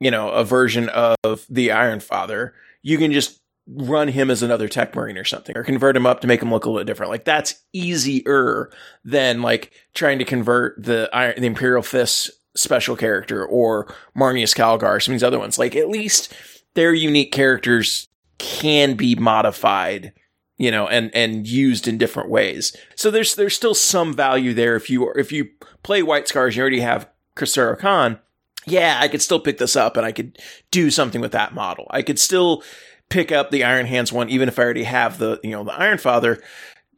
you 0.00 0.10
know, 0.10 0.28
a 0.28 0.44
version 0.44 0.90
of 0.90 1.46
the 1.48 1.72
Iron 1.72 2.00
Father, 2.00 2.52
you 2.82 2.98
can 2.98 3.12
just 3.12 3.40
run 3.66 4.08
him 4.08 4.30
as 4.30 4.42
another 4.42 4.68
tech 4.68 4.94
marine 4.94 5.18
or 5.18 5.24
something 5.24 5.56
or 5.56 5.64
convert 5.64 5.96
him 5.96 6.06
up 6.06 6.20
to 6.20 6.26
make 6.26 6.40
him 6.40 6.50
look 6.50 6.64
a 6.64 6.70
little 6.70 6.84
different. 6.84 7.10
Like 7.10 7.24
that's 7.24 7.62
easier 7.72 8.70
than 9.04 9.42
like 9.42 9.72
trying 9.94 10.18
to 10.18 10.24
convert 10.24 10.82
the 10.82 11.10
iron 11.12 11.40
the 11.40 11.46
imperial 11.46 11.82
fist 11.82 12.30
special 12.54 12.96
character 12.96 13.44
or 13.44 13.92
marneus 14.16 14.54
calgar 14.54 15.02
some 15.02 15.12
of 15.12 15.16
these 15.16 15.24
other 15.24 15.38
ones. 15.38 15.58
Like 15.58 15.74
at 15.74 15.88
least 15.88 16.32
their 16.74 16.94
unique 16.94 17.32
characters 17.32 18.08
can 18.38 18.94
be 18.94 19.14
modified 19.14 20.12
you 20.58 20.70
know 20.70 20.86
and 20.86 21.14
and 21.14 21.46
used 21.46 21.88
in 21.88 21.98
different 21.98 22.30
ways. 22.30 22.74
So 22.94 23.10
there's 23.10 23.34
there's 23.34 23.56
still 23.56 23.74
some 23.74 24.14
value 24.14 24.54
there. 24.54 24.76
If 24.76 24.88
you 24.90 25.10
if 25.12 25.32
you 25.32 25.50
play 25.82 26.02
white 26.02 26.28
scars 26.28 26.56
you 26.56 26.62
already 26.62 26.80
have 26.80 27.08
Kor'sarro 27.34 27.78
Khan. 27.78 28.20
Yeah, 28.68 28.98
I 29.00 29.06
could 29.06 29.22
still 29.22 29.38
pick 29.38 29.58
this 29.58 29.76
up 29.76 29.96
and 29.96 30.04
I 30.04 30.10
could 30.10 30.38
do 30.72 30.90
something 30.90 31.20
with 31.20 31.32
that 31.32 31.54
model. 31.54 31.86
I 31.90 32.02
could 32.02 32.18
still 32.18 32.64
pick 33.08 33.30
up 33.32 33.50
the 33.50 33.64
Iron 33.64 33.86
Hands 33.86 34.12
one, 34.12 34.28
even 34.30 34.48
if 34.48 34.58
I 34.58 34.62
already 34.62 34.84
have 34.84 35.18
the, 35.18 35.40
you 35.42 35.50
know, 35.50 35.64
the 35.64 35.72
Iron 35.72 35.98
Father, 35.98 36.42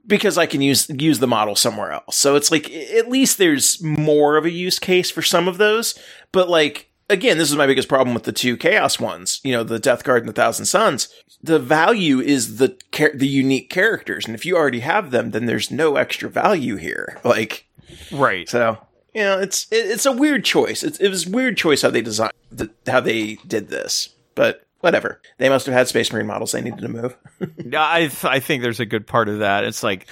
because 0.06 0.38
I 0.38 0.46
can 0.46 0.61
use, 0.62 0.88
use 0.88 1.18
the 1.18 1.26
model 1.26 1.54
somewhere 1.54 1.92
else. 1.92 2.16
So 2.16 2.34
it's 2.36 2.50
like, 2.50 2.70
at 2.70 3.09
least 3.09 3.38
there's 3.38 3.82
more 3.82 4.36
of 4.36 4.44
a 4.44 4.50
use 4.50 4.78
case 4.78 5.11
for 5.11 5.22
some 5.22 5.48
of 5.48 5.59
those, 5.59 5.98
but 6.32 6.48
like, 6.48 6.90
again, 7.11 7.36
this 7.38 7.50
is 7.50 7.56
my 7.56 7.66
biggest 7.66 7.88
problem 7.88 8.14
with 8.14 8.24
the 8.24 8.32
two 8.32 8.56
Chaos 8.56 8.98
ones. 8.98 9.40
You 9.44 9.52
know, 9.52 9.64
the 9.64 9.78
Death 9.78 10.04
Guard 10.04 10.22
and 10.22 10.28
the 10.28 10.32
Thousand 10.34 10.66
Sons. 10.66 11.09
The 11.42 11.59
value 11.59 12.20
is 12.20 12.56
the 12.56 12.76
the 13.14 13.28
unique 13.28 13.70
characters, 13.70 14.26
and 14.26 14.34
if 14.34 14.44
you 14.44 14.56
already 14.56 14.80
have 14.80 15.11
them, 15.12 15.30
then 15.30 15.46
there's 15.46 15.70
no 15.70 15.94
extra 15.96 16.28
value 16.28 16.76
here. 16.76 17.18
Like, 17.24 17.66
Right. 18.11 18.48
so 18.48 18.76
you 19.14 19.22
know, 19.22 19.38
it's 19.40 19.66
it, 19.70 19.86
it's 19.86 20.04
a 20.04 20.12
weird 20.12 20.44
choice. 20.44 20.82
It's, 20.82 20.98
it 20.98 21.09
was 21.09 21.26
a 21.26 21.30
weird 21.30 21.56
choice 21.56 21.82
how 21.82 21.90
they 21.90 22.02
designed 22.02 22.32
th- 22.56 22.70
how 22.86 23.00
they 23.00 23.34
did 23.46 23.68
this, 23.68 24.09
but 24.34 24.66
whatever. 24.80 25.20
They 25.38 25.48
must 25.48 25.66
have 25.66 25.74
had 25.74 25.88
Space 25.88 26.12
Marine 26.12 26.26
models 26.26 26.52
they 26.52 26.60
needed 26.60 26.80
to 26.80 26.88
move. 26.88 27.16
I 27.74 28.08
th- 28.08 28.24
I 28.24 28.40
think 28.40 28.62
there's 28.62 28.80
a 28.80 28.86
good 28.86 29.06
part 29.06 29.28
of 29.28 29.40
that. 29.40 29.64
It's 29.64 29.82
like 29.82 30.06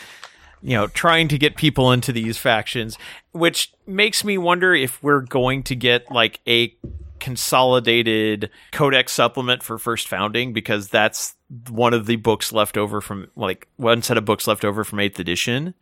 you 0.63 0.77
know 0.77 0.87
trying 0.89 1.29
to 1.29 1.39
get 1.39 1.57
people 1.57 1.93
into 1.93 2.13
these 2.13 2.39
factions, 2.39 2.99
which 3.33 3.73
makes 3.87 4.25
me 4.25 4.39
wonder 4.39 4.75
if 4.75 5.03
we're 5.03 5.21
going 5.21 5.63
to 5.65 5.77
get 5.77 6.11
like 6.11 6.41
a 6.47 6.77
consolidated 7.19 8.51
codex 8.73 9.13
supplement 9.13 9.63
for 9.63 9.79
first 9.79 10.09
founding 10.09 10.53
because 10.53 10.89
that's 10.89 11.35
one 11.69 11.95
of 11.95 12.07
the 12.07 12.17
books 12.17 12.53
left 12.53 12.77
over 12.77 13.01
from 13.01 13.29
like 13.37 13.69
one 13.77 14.03
set 14.03 14.19
of 14.19 14.25
books 14.25 14.47
left 14.47 14.65
over 14.65 14.85
from 14.85 14.99
8th 14.99 15.19
edition 15.19 15.75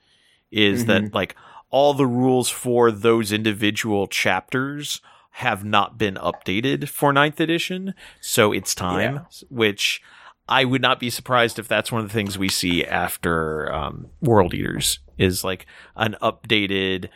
is 0.51 0.87
that 0.87 1.03
mm-hmm. 1.03 1.15
like 1.15 1.35
all 1.71 1.95
the 1.95 2.07
rules 2.07 2.49
for 2.49 2.91
those 2.93 3.33
individual 3.33 4.07
chapters 4.07 5.01
have 5.39 5.65
not 5.65 5.99
been 5.99 6.15
updated 6.15 6.89
for 6.89 7.13
ninth 7.13 7.41
edition 7.41 7.93
so 8.21 8.53
it's 8.53 8.75
time 8.75 9.27
which 9.51 10.01
I 10.49 10.65
would 10.65 10.83
not 10.83 11.01
be 11.01 11.09
surprised 11.11 11.59
if 11.59 11.67
that's 11.67 11.91
one 11.91 12.03
of 12.03 12.09
the 12.09 12.13
things 12.13 12.37
we 12.37 12.51
see 12.51 12.85
after 12.85 13.73
um, 13.73 14.09
World 14.21 14.53
Eaters 14.53 14.99
is 15.17 15.43
like 15.43 15.65
an 15.97 16.17
updated, 16.21 17.09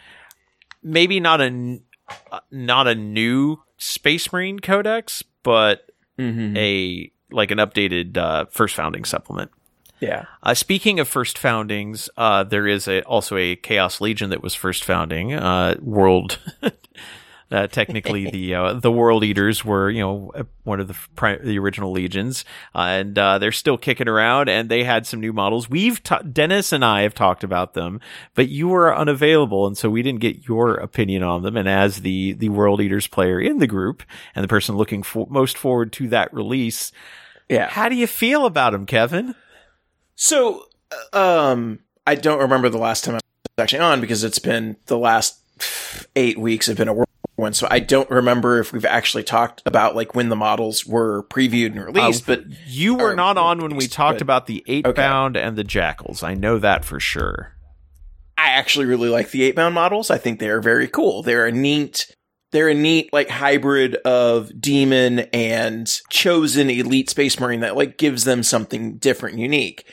maybe 0.83 1.21
not 1.21 1.41
a 1.43 1.81
uh, 2.33 2.41
not 2.51 2.89
a 2.89 2.95
new 2.95 3.63
Space 3.77 4.33
Marine 4.33 4.61
Codex, 4.61 5.23
but 5.43 5.85
Mm-hmm. 6.19 6.57
a 6.57 7.13
like 7.31 7.51
an 7.53 7.59
updated 7.59 8.17
uh, 8.17 8.47
First 8.51 8.75
Founding 8.77 9.05
supplement. 9.05 9.51
Yeah. 10.01 10.25
Uh, 10.43 10.55
speaking 10.55 10.99
of 10.99 11.07
first 11.07 11.37
foundings, 11.39 12.09
uh, 12.17 12.45
there 12.45 12.67
is 12.67 12.89
a, 12.89 13.03
also 13.03 13.37
a 13.37 13.57
Chaos 13.57 14.01
Legion 14.01 14.31
that 14.31 14.43
was 14.43 14.55
first 14.55 14.85
founding. 14.85 15.35
Uh, 15.35 15.77
world, 15.81 16.39
uh, 17.51 17.67
technically 17.67 18.31
the 18.31 18.55
uh, 18.55 18.73
the 18.75 18.93
World 18.93 19.25
Eaters 19.25 19.65
were 19.65 19.91
you 19.91 20.01
know 20.01 20.31
uh, 20.35 20.45
one 20.65 20.81
of 20.81 20.89
the 20.89 20.97
pri- 21.17 21.39
the 21.39 21.59
original 21.59 21.91
legions, 21.93 22.45
uh, 22.75 22.79
and 22.81 23.19
uh, 23.19 23.39
they're 23.39 23.53
still 23.53 23.79
kicking 23.79 24.09
around. 24.09 24.49
And 24.49 24.69
they 24.69 24.85
had 24.85 25.07
some 25.07 25.21
new 25.21 25.33
models. 25.33 25.71
We've 25.71 26.03
ta- 26.03 26.23
Dennis 26.23 26.73
and 26.73 26.85
I 26.85 27.03
have 27.03 27.15
talked 27.15 27.43
about 27.45 27.75
them, 27.75 28.01
but 28.35 28.49
you 28.49 28.69
were 28.69 28.95
unavailable, 28.95 29.67
and 29.67 29.77
so 29.79 29.89
we 29.89 30.03
didn't 30.03 30.21
get 30.21 30.47
your 30.49 30.75
opinion 30.75 31.23
on 31.23 31.43
them. 31.43 31.57
And 31.57 31.69
as 31.69 32.03
the 32.03 32.33
the 32.35 32.51
World 32.51 32.81
Eaters 32.81 33.07
player 33.07 33.41
in 33.41 33.59
the 33.59 33.67
group 33.67 34.03
and 34.35 34.45
the 34.45 34.49
person 34.49 34.77
looking 34.77 35.03
for- 35.03 35.27
most 35.31 35.57
forward 35.57 35.93
to 35.95 36.09
that 36.09 36.33
release, 36.35 36.93
Yeah. 37.49 37.69
how 37.69 37.89
do 37.89 37.95
you 37.95 38.07
feel 38.07 38.45
about 38.47 38.73
them, 38.73 38.85
Kevin? 38.87 39.35
So, 40.17 40.67
uh, 41.13 41.51
um, 41.53 41.79
I 42.07 42.15
don't 42.15 42.41
remember 42.41 42.69
the 42.69 42.79
last 42.79 43.05
time 43.05 43.15
I 43.15 43.21
was 43.57 43.63
actually 43.63 43.81
on 43.81 44.01
because 44.01 44.25
it's 44.25 44.39
been 44.39 44.77
the 44.87 44.99
last 44.99 45.41
eight 46.17 46.39
weeks 46.39 46.67
have 46.67 46.77
been 46.77 46.89
a 46.89 46.95
whirlwind. 47.39 47.57
So 47.57 47.67
I 47.71 47.79
don't 47.79 48.11
remember 48.11 48.59
if 48.59 48.73
we've 48.73 48.85
actually 48.85 49.23
talked 49.23 49.63
about 49.65 49.95
like 49.97 50.15
when 50.15 50.29
the 50.29 50.37
models 50.37 50.85
were 50.85 51.23
previewed 51.25 51.73
and 51.73 51.85
released. 51.85 52.27
but 52.27 52.43
You 52.67 52.97
were 52.97 53.13
or 53.13 53.17
not 53.17 53.39
on 53.39 53.59
when 53.61 53.77
we 53.77 53.87
talked 53.87 54.17
but- 54.19 54.23
about 54.23 54.47
the 54.47 54.65
eight 54.67 54.87
Okay. 54.87 55.01
bound 55.01 55.37
and 55.37 55.57
the 55.57 55.65
jackals. 55.65 56.23
I 56.23 56.35
know 56.35 56.59
that 56.59 56.85
for 56.85 57.01
sure. 57.01 57.55
I 58.37 58.51
actually 58.51 58.87
really 58.87 59.09
like 59.09 59.31
the 59.31 59.43
eight 59.43 59.57
bound 59.57 59.75
models. 59.75 60.11
I 60.11 60.19
think 60.19 60.39
they 60.39 60.49
are 60.49 60.61
very 60.61 60.87
cool. 60.89 61.23
They're 61.23 61.47
a 61.47 61.53
neat, 61.53 62.07
they're 62.53 62.69
a 62.69 62.75
neat 62.75 63.13
like 63.13 63.29
hybrid 63.29 63.97
of 64.05 64.51
demon 64.61 65.21
and 65.33 65.87
chosen 66.11 66.71
elite 66.71 67.11
space 67.11 67.41
marine 67.41 67.61
that 67.61 67.77
like 67.77 67.99
gives 67.99 68.25
them 68.25 68.43
something 68.45 68.97
different, 68.99 69.39
unique. 69.39 69.85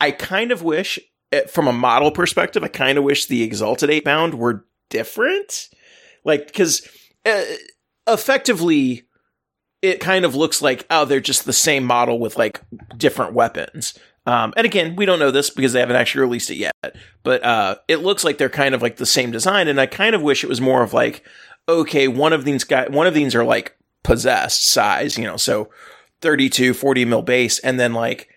I 0.00 0.12
kind 0.12 0.50
of 0.50 0.62
wish, 0.62 0.98
eh, 1.30 1.42
from 1.46 1.68
a 1.68 1.72
model 1.74 2.10
perspective, 2.10 2.64
I 2.64 2.68
kind 2.68 2.96
of 2.96 3.04
wish 3.04 3.26
the 3.26 3.42
exalted 3.42 3.90
eight 3.90 4.04
bound 4.04 4.34
were 4.34 4.64
different. 4.88 5.68
Like, 6.24 6.46
because 6.46 6.86
uh, 7.24 7.44
effectively, 8.06 9.04
it 9.82 10.00
kind 10.00 10.24
of 10.24 10.34
looks 10.34 10.60
like 10.60 10.86
oh, 10.90 11.04
they're 11.04 11.20
just 11.20 11.44
the 11.44 11.52
same 11.52 11.84
model 11.84 12.18
with 12.18 12.36
like 12.36 12.60
different 12.96 13.32
weapons. 13.32 13.98
Um, 14.26 14.52
and 14.56 14.66
again, 14.66 14.96
we 14.96 15.06
don't 15.06 15.18
know 15.18 15.30
this 15.30 15.50
because 15.50 15.72
they 15.72 15.80
haven't 15.80 15.96
actually 15.96 16.20
released 16.20 16.50
it 16.50 16.56
yet 16.56 16.74
but 17.22 17.44
uh, 17.44 17.76
it 17.88 17.98
looks 17.98 18.24
like 18.24 18.38
they're 18.38 18.48
kind 18.48 18.74
of 18.74 18.82
like 18.82 18.96
the 18.96 19.06
same 19.06 19.30
design. 19.30 19.68
And 19.68 19.80
I 19.80 19.86
kind 19.86 20.14
of 20.14 20.22
wish 20.22 20.42
it 20.42 20.48
was 20.48 20.60
more 20.60 20.82
of 20.82 20.92
like, 20.92 21.24
okay, 21.68 22.08
one 22.08 22.32
of 22.32 22.44
these 22.44 22.64
guys, 22.64 22.88
one 22.90 23.06
of 23.06 23.14
these 23.14 23.34
are 23.34 23.44
like 23.44 23.76
possessed 24.02 24.66
size, 24.66 25.18
you 25.18 25.24
know, 25.24 25.36
so 25.36 25.70
32, 26.22 26.74
40 26.74 27.04
mil 27.04 27.22
base, 27.22 27.58
and 27.60 27.78
then 27.78 27.92
like 27.92 28.28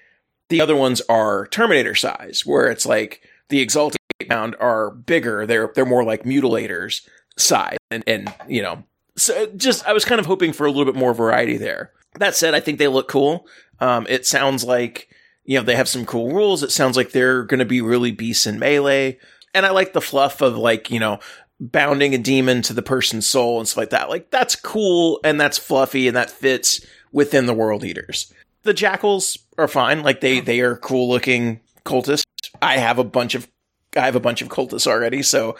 the 0.50 0.62
other 0.62 0.76
ones 0.76 1.02
are 1.10 1.48
Terminator 1.48 1.96
size, 1.96 2.46
where 2.46 2.68
it's 2.68 2.86
like 2.86 3.22
the 3.50 3.60
Exalted 3.60 4.00
Pound 4.30 4.56
are 4.60 4.92
bigger. 4.92 5.46
They're 5.46 5.72
they're 5.74 5.86
more 5.86 6.04
like 6.04 6.24
mutilators 6.24 7.08
size, 7.38 7.78
and 7.92 8.04
and 8.08 8.34
you 8.48 8.62
know, 8.62 8.84
so 9.16 9.48
just 9.56 9.86
I 9.88 9.94
was 9.94 10.06
kind 10.06 10.20
of 10.20 10.26
hoping 10.26 10.54
for 10.54 10.66
a 10.66 10.72
little 10.72 10.92
bit 10.92 11.00
more 11.00 11.14
variety 11.14 11.58
there. 11.58 11.92
That 12.20 12.36
said, 12.36 12.54
I 12.54 12.60
think 12.60 12.80
they 12.80 12.88
look 12.88 13.08
cool. 13.08 13.48
Um, 13.80 14.06
it 14.10 14.26
sounds 14.26 14.64
like 14.64 15.10
you 15.46 15.58
know 15.58 15.64
they 15.64 15.76
have 15.76 15.90
some 15.90 16.06
cool 16.06 16.32
rules. 16.34 16.64
It 16.64 16.72
sounds 16.72 16.98
like 16.98 17.12
they're 17.12 17.44
going 17.44 17.60
to 17.60 17.66
be 17.66 17.82
really 17.82 18.12
beasts 18.12 18.48
in 18.48 18.60
melee, 18.60 19.20
and 19.54 19.66
I 19.66 19.72
like 19.72 19.94
the 19.94 20.02
fluff 20.02 20.42
of 20.42 20.58
like 20.58 20.90
you 20.90 21.00
know 21.00 21.20
bounding 21.60 22.14
a 22.14 22.18
demon 22.18 22.62
to 22.64 22.74
the 22.74 22.82
person's 22.82 23.28
soul 23.28 23.60
and 23.60 23.68
stuff 23.68 23.78
like 23.78 23.90
that. 23.92 24.10
Like 24.10 24.32
that's 24.32 24.56
cool 24.56 25.20
and 25.24 25.40
that's 25.40 25.58
fluffy 25.58 26.08
and 26.08 26.18
that 26.18 26.30
fits 26.30 26.86
within 27.12 27.46
the 27.46 27.54
world 27.54 27.86
eaters. 27.86 28.34
The 28.64 28.74
jackals 28.74 29.38
are 29.58 29.68
fine. 29.68 30.04
Like 30.04 30.22
they 30.22 30.40
they 30.40 30.60
are 30.62 30.76
cool 30.76 31.10
looking 31.10 31.62
cultists. 31.86 32.24
I 32.62 32.78
have 32.78 33.00
a 33.00 33.04
bunch 33.04 33.36
of 33.36 33.48
I 33.96 34.02
have 34.02 34.16
a 34.16 34.22
bunch 34.22 34.42
of 34.42 34.50
cultists 34.50 34.88
already, 34.88 35.22
so 35.22 35.56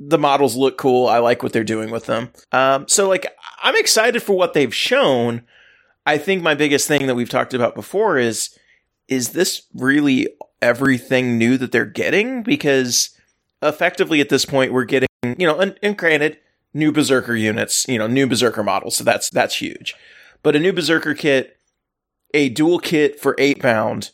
the 0.00 0.18
models 0.18 0.56
look 0.56 0.78
cool. 0.78 1.08
I 1.08 1.18
like 1.18 1.42
what 1.42 1.52
they're 1.52 1.64
doing 1.64 1.90
with 1.90 2.06
them. 2.06 2.30
Um, 2.52 2.86
so 2.88 3.08
like 3.08 3.26
I'm 3.62 3.76
excited 3.76 4.22
for 4.22 4.36
what 4.36 4.54
they've 4.54 4.74
shown. 4.74 5.42
I 6.06 6.18
think 6.18 6.42
my 6.42 6.54
biggest 6.54 6.88
thing 6.88 7.06
that 7.06 7.14
we've 7.14 7.28
talked 7.28 7.54
about 7.54 7.74
before 7.74 8.18
is 8.18 8.56
is 9.08 9.30
this 9.30 9.62
really 9.74 10.28
everything 10.62 11.38
new 11.38 11.56
that 11.56 11.72
they're 11.72 11.84
getting? 11.84 12.42
Because 12.42 13.10
effectively 13.62 14.20
at 14.20 14.28
this 14.28 14.44
point 14.44 14.72
we're 14.72 14.84
getting, 14.84 15.08
you 15.24 15.46
know, 15.46 15.58
and, 15.58 15.78
and 15.82 15.96
granted, 15.96 16.38
new 16.74 16.92
berserker 16.92 17.34
units, 17.34 17.86
you 17.88 17.98
know, 17.98 18.06
new 18.06 18.26
berserker 18.26 18.62
models, 18.62 18.96
so 18.96 19.04
that's 19.04 19.30
that's 19.30 19.56
huge. 19.56 19.94
But 20.42 20.54
a 20.54 20.60
new 20.60 20.72
berserker 20.72 21.14
kit, 21.14 21.58
a 22.32 22.48
dual 22.48 22.78
kit 22.78 23.18
for 23.18 23.34
eight 23.38 23.60
bound, 23.60 24.12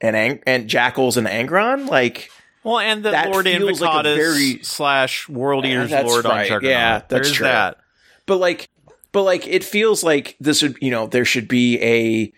and 0.00 0.42
and 0.46 0.68
jackals 0.68 1.16
and 1.16 1.26
Angron, 1.26 1.88
like 1.88 2.30
Well, 2.66 2.78
and 2.80 3.02
the 3.04 3.12
That 3.12 3.30
Lord 3.30 3.46
feels 3.46 3.80
like 3.80 4.04
a 4.06 4.14
very- 4.16 4.58
slash 4.62 5.28
World 5.28 5.64
Yeah, 5.64 5.70
Eaters 5.72 5.90
that's 5.90 6.08
Lord 6.08 6.26
on 6.26 6.32
right. 6.32 6.48
Juggernaut. 6.48 6.70
Yeah, 6.70 7.02
that's 7.08 7.30
true. 7.30 7.46
that. 7.46 7.78
but 8.26 8.38
like 8.38 8.68
but 9.12 9.22
like 9.22 9.46
it 9.46 9.62
feels 9.64 10.02
like 10.04 10.36
this 10.40 10.62
would 10.62 10.76
you 10.82 10.90
know 10.90 11.06
there 11.06 11.24
should 11.24 11.46
be 11.48 11.80
a 11.80 12.32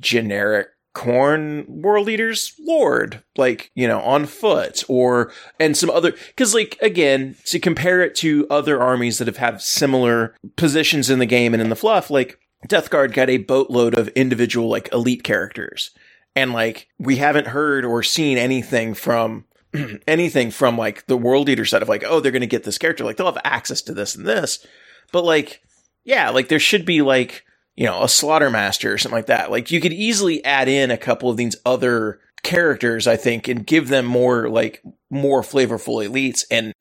generic 0.00 0.68
Khorne 0.94 1.68
world 1.68 2.08
eaters 2.08 2.54
lord 2.64 3.20
like 3.36 3.70
you 3.74 3.88
know 3.88 4.00
on 4.02 4.26
foot 4.26 4.84
or 4.88 5.32
and 5.58 5.76
some 5.76 5.90
other 5.90 6.12
because 6.28 6.54
like 6.54 6.78
again 6.80 7.34
to 7.46 7.58
compare 7.58 8.00
it 8.00 8.14
to 8.16 8.46
other 8.48 8.80
armies 8.80 9.18
that 9.18 9.26
have 9.26 9.38
had 9.38 9.60
similar 9.60 10.36
positions 10.54 11.10
in 11.10 11.18
the 11.18 11.26
game 11.26 11.52
and 11.52 11.60
in 11.60 11.68
the 11.68 11.74
fluff 11.76 12.10
like 12.10 12.38
death 12.68 12.90
guard 12.90 13.12
got 13.12 13.28
a 13.28 13.38
boatload 13.38 13.98
of 13.98 14.06
individual 14.10 14.68
like 14.68 14.88
elite 14.92 15.24
characters 15.24 15.90
and 16.36 16.52
like 16.52 16.88
we 16.98 17.16
haven't 17.16 17.48
heard 17.48 17.84
or 17.84 18.02
seen 18.04 18.38
anything 18.38 18.94
from 18.94 19.44
anything 20.06 20.50
from 20.50 20.78
like 20.78 21.06
the 21.06 21.16
world 21.16 21.48
eater 21.48 21.64
side 21.64 21.82
of 21.82 21.88
like 21.88 22.04
oh 22.06 22.20
they're 22.20 22.32
going 22.32 22.40
to 22.40 22.46
get 22.46 22.64
this 22.64 22.78
character 22.78 23.04
like 23.04 23.16
they'll 23.16 23.32
have 23.32 23.40
access 23.44 23.82
to 23.82 23.94
this 23.94 24.14
and 24.14 24.26
this. 24.26 24.66
But 25.12 25.24
like 25.24 25.62
yeah 26.04 26.30
like 26.30 26.48
there 26.48 26.58
should 26.58 26.84
be 26.84 27.02
like 27.02 27.44
you 27.76 27.86
know 27.86 28.02
a 28.02 28.08
slaughter 28.08 28.50
master 28.50 28.92
or 28.92 28.98
something 28.98 29.18
like 29.18 29.26
that. 29.26 29.50
Like 29.50 29.70
you 29.70 29.80
could 29.80 29.92
easily 29.92 30.44
add 30.44 30.68
in 30.68 30.90
a 30.90 30.96
couple 30.96 31.30
of 31.30 31.36
these 31.36 31.56
other 31.64 32.20
characters 32.42 33.06
i 33.06 33.16
think 33.16 33.48
and 33.48 33.66
give 33.66 33.88
them 33.88 34.04
more 34.04 34.50
like 34.50 34.82
more 35.08 35.40
flavorful 35.40 36.06
elites 36.06 36.44
and 36.50 36.74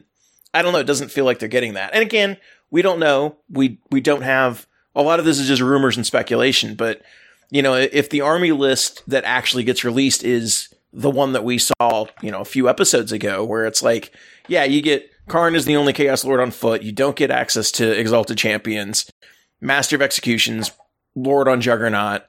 i 0.53 0.61
don't 0.61 0.73
know 0.73 0.79
it 0.79 0.83
doesn't 0.85 1.09
feel 1.09 1.23
like 1.23 1.39
they're 1.39 1.47
getting 1.47 1.75
that. 1.75 1.93
And 1.93 2.03
again 2.03 2.37
we 2.73 2.81
don't 2.81 2.99
know. 2.99 3.37
We 3.49 3.79
we 3.91 4.01
don't 4.01 4.23
have 4.23 4.65
a 4.95 5.03
lot 5.03 5.19
of 5.19 5.25
this 5.25 5.39
is 5.39 5.47
just 5.47 5.61
rumors 5.61 5.95
and 5.95 6.05
speculation 6.05 6.75
but 6.75 7.01
you 7.49 7.61
know 7.61 7.75
if 7.75 8.09
the 8.09 8.21
army 8.21 8.51
list 8.51 9.03
that 9.07 9.23
actually 9.25 9.63
gets 9.63 9.83
released 9.83 10.23
is 10.23 10.72
the 10.93 11.09
one 11.09 11.33
that 11.33 11.43
we 11.43 11.57
saw 11.57 12.05
you 12.21 12.31
know 12.31 12.41
a 12.41 12.45
few 12.45 12.69
episodes 12.69 13.11
ago 13.11 13.43
where 13.43 13.65
it's 13.65 13.81
like 13.81 14.13
yeah 14.47 14.63
you 14.63 14.81
get 14.81 15.09
Kharn 15.27 15.55
is 15.55 15.65
the 15.65 15.75
only 15.75 15.93
chaos 15.93 16.23
lord 16.23 16.39
on 16.39 16.51
foot. 16.51 16.83
You 16.83 16.91
don't 16.91 17.15
get 17.15 17.31
access 17.31 17.71
to 17.73 17.99
exalted 17.99 18.37
champions 18.37 19.11
master 19.59 19.95
of 19.95 20.01
executions 20.01 20.71
lord 21.15 21.47
on 21.47 21.61
juggernaut 21.61 22.23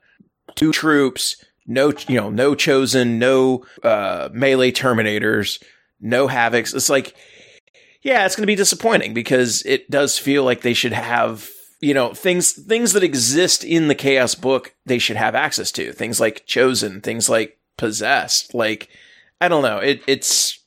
two 0.55 0.73
troops 0.73 1.45
no 1.67 1.93
you 2.09 2.17
know 2.21 2.31
no 2.31 2.55
chosen 2.55 3.19
no 3.19 3.65
uh 3.83 4.29
melee 4.33 4.73
terminators 4.73 5.63
no 6.01 6.29
havocs. 6.29 6.75
It's 6.75 6.91
like 6.91 7.15
yeah 8.03 8.25
it's 8.25 8.37
going 8.37 8.43
to 8.43 8.47
be 8.47 8.55
disappointing 8.55 9.15
because 9.15 9.63
it 9.67 9.91
does 9.91 10.19
feel 10.19 10.45
like 10.45 10.63
they 10.63 10.75
should 10.75 10.93
have 10.93 11.51
you 11.81 11.93
know 11.93 12.15
things 12.15 12.53
things 12.53 12.93
that 12.93 13.03
exist 13.03 13.65
in 13.65 13.89
the 13.89 13.95
chaos 13.95 14.35
book 14.35 14.75
they 14.87 14.99
should 14.99 15.17
have 15.17 15.35
access 15.35 15.71
to. 15.73 15.93
Things 15.93 16.21
like 16.21 16.47
chosen 16.47 17.01
things 17.01 17.29
like 17.29 17.59
possessed 17.77 18.55
like 18.55 18.89
i 19.41 19.49
don't 19.49 19.63
know 19.63 19.79
it, 19.79 20.03
it's 20.07 20.61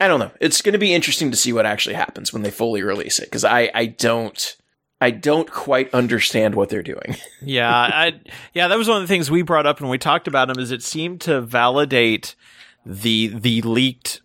i 0.00 0.08
don't 0.08 0.20
know 0.20 0.30
it's 0.40 0.62
going 0.62 0.72
to 0.72 0.78
be 0.78 0.94
interesting 0.94 1.30
to 1.30 1.36
see 1.36 1.52
what 1.52 1.66
actually 1.66 1.94
happens 1.94 2.32
when 2.32 2.42
they 2.42 2.50
fully 2.50 2.82
release 2.82 3.18
it 3.18 3.26
because 3.26 3.44
i 3.44 3.70
i 3.74 3.86
don't 3.86 4.56
I 5.00 5.10
don't 5.10 5.50
quite 5.50 5.92
understand 5.92 6.54
what 6.54 6.70
they're 6.70 6.82
doing. 6.82 7.16
yeah, 7.42 7.70
I 7.70 8.20
yeah, 8.54 8.68
that 8.68 8.78
was 8.78 8.88
one 8.88 8.96
of 8.96 9.02
the 9.02 9.08
things 9.08 9.30
we 9.30 9.42
brought 9.42 9.66
up 9.66 9.80
when 9.82 9.90
we 9.90 9.98
talked 9.98 10.26
about 10.26 10.48
them. 10.48 10.58
Is 10.58 10.70
it 10.70 10.82
seemed 10.82 11.20
to 11.22 11.42
validate 11.42 12.34
the 12.86 13.28
the 13.28 13.60
leaked 13.62 14.22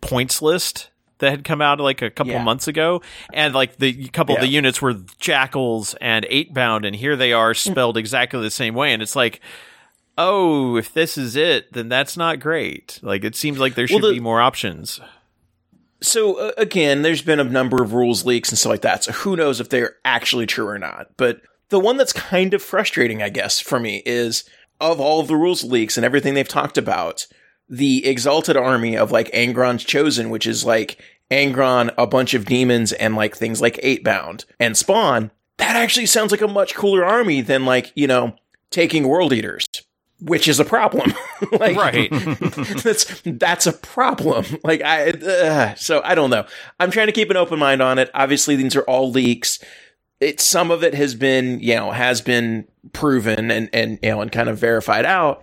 points 0.00 0.40
list 0.40 0.90
that 1.18 1.30
had 1.30 1.42
come 1.42 1.60
out 1.60 1.80
like 1.80 2.00
a 2.00 2.10
couple 2.10 2.34
yeah. 2.34 2.44
months 2.44 2.68
ago, 2.68 3.02
and 3.32 3.54
like 3.54 3.78
the 3.78 4.06
couple 4.08 4.34
yeah. 4.34 4.40
of 4.40 4.42
the 4.42 4.52
units 4.52 4.80
were 4.80 4.94
jackals 5.18 5.94
and 6.00 6.24
eight 6.28 6.54
bound, 6.54 6.84
and 6.84 6.94
here 6.94 7.16
they 7.16 7.32
are 7.32 7.52
hmm. 7.52 7.70
spelled 7.70 7.96
exactly 7.96 8.40
the 8.40 8.50
same 8.50 8.74
way, 8.74 8.92
and 8.92 9.02
it's 9.02 9.16
like. 9.16 9.40
Oh, 10.22 10.76
if 10.76 10.92
this 10.92 11.16
is 11.16 11.34
it, 11.34 11.72
then 11.72 11.88
that's 11.88 12.14
not 12.14 12.40
great. 12.40 12.98
Like 13.00 13.24
it 13.24 13.34
seems 13.34 13.58
like 13.58 13.74
there 13.74 13.86
should 13.86 14.02
well, 14.02 14.10
the, 14.10 14.18
be 14.18 14.20
more 14.20 14.42
options. 14.42 15.00
So 16.02 16.34
uh, 16.34 16.52
again, 16.58 17.00
there's 17.00 17.22
been 17.22 17.40
a 17.40 17.44
number 17.44 17.82
of 17.82 17.94
rules 17.94 18.26
leaks 18.26 18.50
and 18.50 18.58
stuff 18.58 18.68
like 18.68 18.82
that. 18.82 19.04
So 19.04 19.12
who 19.12 19.34
knows 19.34 19.60
if 19.60 19.70
they're 19.70 19.96
actually 20.04 20.44
true 20.44 20.68
or 20.68 20.78
not? 20.78 21.06
But 21.16 21.40
the 21.70 21.80
one 21.80 21.96
that's 21.96 22.12
kind 22.12 22.52
of 22.52 22.62
frustrating, 22.62 23.22
I 23.22 23.30
guess, 23.30 23.60
for 23.60 23.80
me 23.80 24.02
is 24.04 24.44
of 24.78 25.00
all 25.00 25.20
of 25.20 25.26
the 25.26 25.36
rules 25.36 25.64
leaks 25.64 25.96
and 25.96 26.04
everything 26.04 26.34
they've 26.34 26.46
talked 26.46 26.76
about, 26.76 27.26
the 27.66 28.06
exalted 28.06 28.58
army 28.58 28.98
of 28.98 29.10
like 29.10 29.32
Angron's 29.32 29.84
chosen, 29.84 30.28
which 30.28 30.46
is 30.46 30.66
like 30.66 31.00
Angron, 31.30 31.94
a 31.96 32.06
bunch 32.06 32.34
of 32.34 32.44
demons, 32.44 32.92
and 32.92 33.16
like 33.16 33.34
things 33.34 33.62
like 33.62 33.76
Eightbound 33.76 34.44
and 34.58 34.76
Spawn, 34.76 35.30
that 35.56 35.76
actually 35.76 36.06
sounds 36.06 36.30
like 36.30 36.42
a 36.42 36.48
much 36.48 36.74
cooler 36.74 37.06
army 37.06 37.40
than 37.40 37.64
like, 37.64 37.90
you 37.94 38.06
know, 38.06 38.34
taking 38.70 39.08
World 39.08 39.32
Eaters, 39.32 39.66
which 40.20 40.48
is 40.48 40.60
a 40.60 40.64
problem. 40.64 41.12
like, 41.52 41.76
right. 41.76 42.10
that's, 42.82 43.22
that's 43.24 43.66
a 43.66 43.72
problem. 43.72 44.44
Like, 44.62 44.82
I, 44.82 45.10
uh, 45.10 45.74
so 45.74 46.00
I 46.04 46.14
don't 46.14 46.30
know. 46.30 46.46
I'm 46.78 46.90
trying 46.90 47.06
to 47.06 47.12
keep 47.12 47.30
an 47.30 47.36
open 47.36 47.58
mind 47.58 47.82
on 47.82 47.98
it. 47.98 48.10
Obviously, 48.14 48.56
these 48.56 48.76
are 48.76 48.82
all 48.82 49.10
leaks. 49.10 49.58
It, 50.20 50.40
some 50.40 50.70
of 50.70 50.84
it 50.84 50.94
has 50.94 51.14
been, 51.14 51.60
you 51.60 51.74
know, 51.76 51.90
has 51.90 52.20
been 52.20 52.66
proven 52.92 53.50
and, 53.50 53.70
and, 53.72 53.98
you 54.02 54.10
know, 54.10 54.20
and 54.20 54.30
kind 54.30 54.48
of 54.48 54.58
verified 54.58 55.06
out. 55.06 55.42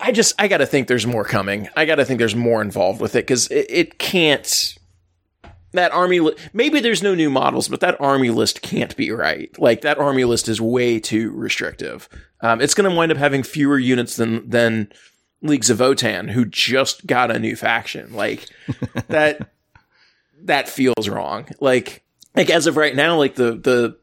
I 0.00 0.12
just, 0.12 0.34
I 0.38 0.48
gotta 0.48 0.66
think 0.66 0.88
there's 0.88 1.06
more 1.06 1.24
coming. 1.24 1.68
I 1.76 1.84
gotta 1.84 2.04
think 2.04 2.18
there's 2.18 2.34
more 2.34 2.62
involved 2.62 3.00
with 3.00 3.14
it 3.14 3.26
because 3.26 3.48
it, 3.48 3.66
it 3.68 3.98
can't, 3.98 4.76
that 5.74 5.92
army 5.92 6.20
li- 6.20 6.36
maybe 6.52 6.80
there's 6.80 7.02
no 7.02 7.14
new 7.14 7.30
models 7.30 7.68
but 7.68 7.80
that 7.80 8.00
army 8.00 8.30
list 8.30 8.62
can't 8.62 8.96
be 8.96 9.10
right. 9.10 9.56
Like 9.58 9.82
that 9.82 9.98
army 9.98 10.24
list 10.24 10.48
is 10.48 10.60
way 10.60 10.98
too 10.98 11.30
restrictive. 11.32 12.08
Um, 12.40 12.60
it's 12.60 12.74
going 12.74 12.88
to 12.88 12.96
wind 12.96 13.12
up 13.12 13.18
having 13.18 13.42
fewer 13.42 13.78
units 13.78 14.16
than 14.16 14.48
than 14.48 14.92
leagues 15.42 15.68
of 15.68 15.78
votann 15.78 16.30
who 16.30 16.44
just 16.44 17.06
got 17.06 17.30
a 17.30 17.38
new 17.38 17.56
faction. 17.56 18.14
Like 18.14 18.48
that 19.08 19.50
that 20.44 20.68
feels 20.68 21.08
wrong. 21.08 21.48
Like 21.60 22.02
like 22.34 22.50
as 22.50 22.66
of 22.66 22.76
right 22.76 22.94
now 22.94 23.18
like 23.18 23.34
the 23.34 23.52
the 23.52 23.98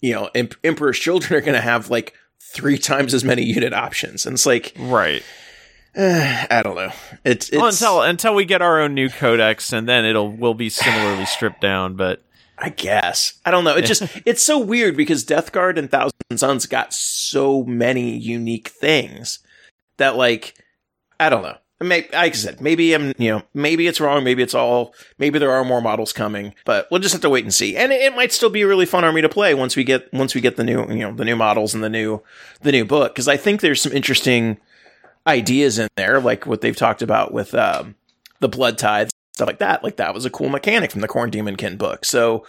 you 0.00 0.12
know 0.12 0.30
emperor's 0.62 0.98
children 0.98 1.34
are 1.34 1.44
going 1.44 1.54
to 1.54 1.60
have 1.60 1.90
like 1.90 2.14
three 2.40 2.78
times 2.78 3.14
as 3.14 3.24
many 3.24 3.42
unit 3.42 3.72
options. 3.72 4.26
And 4.26 4.34
it's 4.34 4.46
like 4.46 4.74
right 4.78 5.22
Eh, 5.94 6.46
I 6.50 6.62
don't 6.62 6.74
know. 6.74 6.92
It's, 7.24 7.48
it's 7.50 7.56
well, 7.56 7.68
until 7.68 8.02
until 8.02 8.34
we 8.34 8.44
get 8.44 8.62
our 8.62 8.80
own 8.80 8.94
new 8.94 9.08
codex, 9.08 9.72
and 9.72 9.88
then 9.88 10.04
it'll 10.04 10.30
will 10.30 10.54
be 10.54 10.68
similarly 10.68 11.26
stripped 11.26 11.60
down. 11.60 11.94
But 11.94 12.22
I 12.58 12.70
guess 12.70 13.34
I 13.44 13.50
don't 13.50 13.64
know. 13.64 13.76
It 13.76 13.86
just 13.86 14.02
it's 14.24 14.42
so 14.42 14.58
weird 14.58 14.96
because 14.96 15.24
Death 15.24 15.52
Guard 15.52 15.78
and 15.78 15.90
Thousand 15.90 16.12
Sons 16.36 16.66
got 16.66 16.92
so 16.92 17.62
many 17.64 18.16
unique 18.16 18.68
things 18.68 19.38
that 19.98 20.16
like 20.16 20.54
I 21.20 21.28
don't 21.28 21.42
know. 21.42 21.56
Maybe, 21.80 22.08
like 22.12 22.32
I 22.32 22.36
said, 22.36 22.60
maybe 22.60 22.94
I'm, 22.94 23.12
you 23.18 23.30
know, 23.30 23.42
maybe 23.52 23.86
it's 23.86 24.00
wrong. 24.00 24.24
Maybe 24.24 24.42
it's 24.42 24.54
all, 24.54 24.94
maybe 25.18 25.38
there 25.38 25.50
are 25.50 25.64
more 25.64 25.82
models 25.82 26.12
coming, 26.12 26.54
but 26.64 26.86
we'll 26.90 27.00
just 27.00 27.12
have 27.12 27.20
to 27.22 27.28
wait 27.28 27.44
and 27.44 27.52
see. 27.52 27.76
And 27.76 27.92
it, 27.92 28.00
it, 28.00 28.16
might 28.16 28.32
still 28.32 28.48
be 28.48 28.62
a 28.62 28.66
really 28.66 28.86
fun 28.86 29.04
army 29.04 29.20
to 29.20 29.28
play 29.28 29.54
once 29.54 29.76
we 29.76 29.84
get, 29.84 30.10
once 30.12 30.34
we 30.34 30.40
get 30.40 30.56
the 30.56 30.64
new, 30.64 30.88
you 30.88 31.00
know, 31.00 31.12
the 31.12 31.24
new 31.24 31.36
models 31.36 31.74
and 31.74 31.82
the 31.82 31.90
new, 31.90 32.22
the 32.62 32.72
new 32.72 32.84
book. 32.84 33.14
Cause 33.14 33.28
I 33.28 33.36
think 33.36 33.60
there's 33.60 33.82
some 33.82 33.92
interesting, 33.92 34.58
ideas 35.26 35.78
in 35.78 35.88
there, 35.96 36.20
like 36.20 36.46
what 36.46 36.60
they've 36.60 36.76
talked 36.76 37.02
about 37.02 37.32
with 37.32 37.54
um, 37.54 37.94
the 38.40 38.48
blood 38.48 38.78
tides, 38.78 39.12
stuff 39.32 39.46
like 39.46 39.58
that. 39.58 39.82
Like 39.82 39.96
that 39.96 40.14
was 40.14 40.24
a 40.24 40.30
cool 40.30 40.48
mechanic 40.48 40.90
from 40.90 41.00
the 41.00 41.08
Khorne 41.08 41.30
Daemonkin 41.30 41.78
book. 41.78 42.04
So 42.04 42.46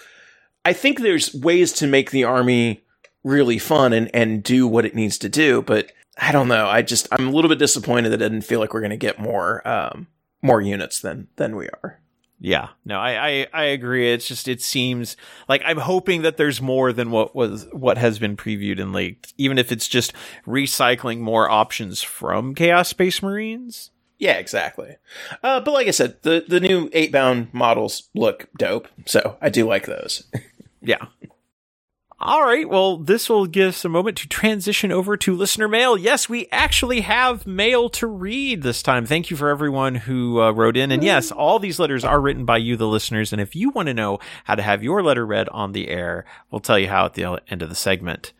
I 0.63 0.73
think 0.73 0.99
there's 0.99 1.33
ways 1.33 1.71
to 1.73 1.87
make 1.87 2.11
the 2.11 2.23
army 2.23 2.83
really 3.23 3.57
fun 3.57 3.93
and, 3.93 4.09
and 4.13 4.43
do 4.43 4.67
what 4.67 4.85
it 4.85 4.95
needs 4.95 5.17
to 5.19 5.29
do. 5.29 5.61
But 5.61 5.91
I 6.17 6.31
don't 6.31 6.47
know. 6.47 6.67
I 6.67 6.81
just 6.81 7.07
I'm 7.11 7.27
a 7.27 7.31
little 7.31 7.49
bit 7.49 7.59
disappointed 7.59 8.09
that 8.09 8.21
I 8.21 8.29
didn't 8.29 8.41
feel 8.41 8.59
like 8.59 8.73
we're 8.73 8.81
going 8.81 8.91
to 8.91 8.97
get 8.97 9.19
more 9.19 9.67
um, 9.67 10.07
more 10.41 10.61
units 10.61 10.99
than 10.99 11.27
than 11.35 11.55
we 11.55 11.67
are. 11.67 11.99
Yeah, 12.45 12.67
no, 12.85 12.99
I, 12.99 13.27
I, 13.27 13.47
I 13.53 13.63
agree. 13.63 14.13
It's 14.13 14.27
just 14.27 14.47
it 14.47 14.61
seems 14.61 15.17
like 15.49 15.63
I'm 15.65 15.79
hoping 15.79 16.21
that 16.21 16.37
there's 16.37 16.61
more 16.61 16.93
than 16.93 17.09
what 17.09 17.35
was 17.35 17.65
what 17.71 17.97
has 17.97 18.19
been 18.19 18.37
previewed 18.37 18.79
and 18.79 18.93
leaked, 18.93 19.33
even 19.39 19.57
if 19.57 19.71
it's 19.71 19.87
just 19.87 20.13
recycling 20.45 21.21
more 21.21 21.49
options 21.49 22.03
from 22.03 22.53
Chaos 22.53 22.89
Space 22.89 23.23
Marines. 23.23 23.89
Yeah, 24.19 24.33
exactly. 24.33 24.97
Uh, 25.41 25.59
but 25.59 25.73
like 25.73 25.87
I 25.87 25.91
said, 25.91 26.21
the 26.21 26.45
the 26.47 26.59
new 26.59 26.87
eight 26.93 27.11
bound 27.11 27.51
models 27.51 28.09
look 28.13 28.47
dope, 28.55 28.89
so 29.07 29.37
I 29.41 29.49
do 29.49 29.67
like 29.67 29.87
those. 29.87 30.21
yeah. 30.83 31.03
All 32.17 32.43
right. 32.43 32.67
Well, 32.67 32.97
this 32.97 33.29
will 33.29 33.45
give 33.45 33.69
us 33.69 33.83
a 33.83 33.89
moment 33.89 34.17
to 34.17 34.27
transition 34.29 34.89
over 34.89 35.17
to 35.17 35.35
listener 35.35 35.67
mail. 35.67 35.97
Yes, 35.97 36.29
we 36.29 36.47
actually 36.49 37.01
have 37.01 37.45
mail 37.45 37.89
to 37.89 38.07
read 38.07 38.63
this 38.63 38.81
time. 38.81 39.05
Thank 39.05 39.29
you 39.29 39.35
for 39.35 39.49
everyone 39.49 39.95
who 39.95 40.41
uh, 40.41 40.51
wrote 40.51 40.77
in. 40.77 40.91
And 40.91 41.03
yes, 41.03 41.29
all 41.29 41.59
these 41.59 41.77
letters 41.77 42.05
are 42.05 42.21
written 42.21 42.45
by 42.45 42.57
you, 42.57 42.77
the 42.77 42.87
listeners. 42.87 43.33
And 43.33 43.41
if 43.41 43.53
you 43.53 43.69
want 43.69 43.87
to 43.87 43.93
know 43.93 44.19
how 44.45 44.55
to 44.55 44.61
have 44.61 44.81
your 44.81 45.03
letter 45.03 45.25
read 45.25 45.49
on 45.49 45.73
the 45.73 45.89
air, 45.89 46.23
we'll 46.49 46.61
tell 46.61 46.79
you 46.79 46.87
how 46.87 47.05
at 47.05 47.15
the 47.15 47.41
end 47.49 47.61
of 47.61 47.67
the 47.67 47.75
segment. 47.75 48.31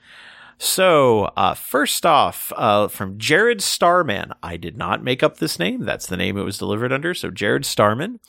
So, 0.57 1.25
uh, 1.35 1.53
first 1.53 2.05
off, 2.05 2.53
uh, 2.55 2.87
from 2.87 3.17
Jared 3.17 3.61
Starman. 3.61 4.31
I 4.41 4.55
did 4.55 4.77
not 4.77 5.03
make 5.03 5.21
up 5.21 5.37
this 5.37 5.59
name. 5.59 5.83
That's 5.83 6.07
the 6.07 6.15
name 6.15 6.37
it 6.37 6.43
was 6.43 6.57
delivered 6.57 6.93
under. 6.93 7.13
So, 7.13 7.29
Jared 7.29 7.65
Starman 7.65 8.21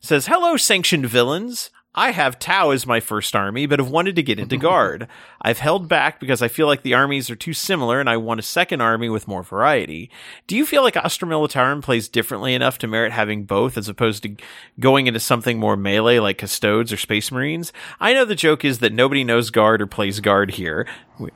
says, 0.00 0.28
Hello, 0.28 0.56
sanctioned 0.56 1.04
villains. 1.06 1.70
I 1.94 2.12
have 2.12 2.38
Tau 2.38 2.70
as 2.70 2.86
my 2.86 3.00
first 3.00 3.34
army, 3.34 3.66
but 3.66 3.80
have 3.80 3.88
wanted 3.88 4.16
to 4.16 4.22
get 4.22 4.38
into 4.38 4.56
Guard. 4.58 5.08
I've 5.40 5.58
held 5.58 5.88
back 5.88 6.20
because 6.20 6.42
I 6.42 6.48
feel 6.48 6.66
like 6.66 6.82
the 6.82 6.94
armies 6.94 7.30
are 7.30 7.36
too 7.36 7.52
similar 7.52 8.00
and 8.00 8.08
I 8.08 8.16
want 8.16 8.40
a 8.40 8.42
second 8.42 8.80
army 8.80 9.08
with 9.08 9.28
more 9.28 9.42
variety. 9.42 10.10
Do 10.46 10.56
you 10.56 10.66
feel 10.66 10.82
like 10.82 10.96
Astra 10.96 11.28
Militarum 11.28 11.82
plays 11.82 12.08
differently 12.08 12.54
enough 12.54 12.78
to 12.78 12.86
merit 12.86 13.12
having 13.12 13.44
both 13.44 13.78
as 13.78 13.88
opposed 13.88 14.22
to 14.24 14.36
going 14.80 15.06
into 15.06 15.20
something 15.20 15.58
more 15.58 15.76
melee 15.76 16.18
like 16.18 16.38
Custodes 16.38 16.92
or 16.92 16.96
Space 16.96 17.30
Marines? 17.30 17.72
I 18.00 18.12
know 18.12 18.24
the 18.24 18.34
joke 18.34 18.64
is 18.64 18.80
that 18.80 18.92
nobody 18.92 19.24
knows 19.24 19.50
Guard 19.50 19.80
or 19.80 19.86
plays 19.86 20.20
Guard 20.20 20.52
here, 20.52 20.86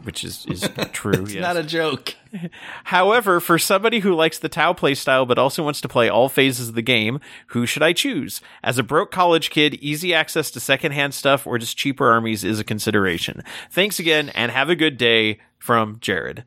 which 0.03 0.25
is, 0.25 0.47
is 0.47 0.69
true. 0.93 1.23
it's 1.23 1.35
yes. 1.35 1.43
not 1.43 1.57
a 1.57 1.63
joke. 1.63 2.17
However, 2.85 3.41
for 3.41 3.59
somebody 3.59 4.01
who 4.01 4.15
likes 4.15 4.39
the 4.39 4.49
Tau 4.49 4.73
playstyle 4.73 5.27
but 5.27 5.39
also 5.39 5.63
wants 5.63 5.81
to 5.83 5.89
play 5.89 6.09
all 6.09 6.29
phases 6.29 6.71
of 6.71 6.75
the 6.75 6.83
game, 6.83 7.21
who 7.49 7.67
should 7.67 7.83
I 7.83 7.93
choose? 7.93 8.41
As 8.63 8.79
a 8.79 8.83
broke 8.83 9.11
college 9.11 9.51
kid, 9.51 9.75
easy 9.75 10.15
access 10.15 10.51
to 10.53 10.61
secondhand 10.61 11.15
stuff 11.15 11.47
or 11.47 11.59
just 11.59 11.77
cheaper 11.77 12.11
armies 12.11 12.45
is 12.45 12.59
a 12.59 12.65
consideration. 12.65 13.43
Thanks 13.71 13.92
again 13.99 14.29
and 14.31 14.51
have 14.53 14.71
a 14.71 14.77
good 14.77 14.97
day 14.97 15.39
from 15.59 15.99
Jared. 16.01 16.45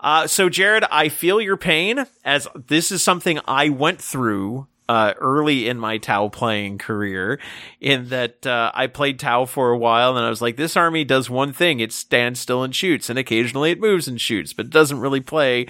Uh, 0.00 0.26
so 0.26 0.48
Jared, 0.48 0.84
I 0.90 1.08
feel 1.08 1.40
your 1.40 1.56
pain 1.56 2.06
as 2.24 2.46
this 2.66 2.92
is 2.92 3.02
something 3.02 3.40
I 3.46 3.70
went 3.70 4.00
through 4.00 4.66
uh, 4.88 5.14
early 5.18 5.66
in 5.68 5.78
my 5.78 5.96
Tau 5.96 6.28
playing 6.28 6.78
career 6.78 7.40
in 7.80 8.10
that 8.10 8.46
uh, 8.46 8.70
I 8.74 8.86
played 8.86 9.18
Tau 9.18 9.46
for 9.46 9.70
a 9.70 9.78
while 9.78 10.16
and 10.16 10.26
I 10.26 10.28
was 10.28 10.42
like, 10.42 10.56
this 10.56 10.76
army 10.76 11.04
does 11.04 11.30
one 11.30 11.52
thing. 11.52 11.80
It 11.80 11.92
stands 11.92 12.40
still 12.40 12.62
and 12.62 12.74
shoots 12.74 13.08
and 13.08 13.18
occasionally 13.18 13.70
it 13.70 13.80
moves 13.80 14.06
and 14.06 14.20
shoots, 14.20 14.52
but 14.52 14.66
it 14.66 14.72
doesn't 14.72 15.00
really 15.00 15.20
play 15.20 15.66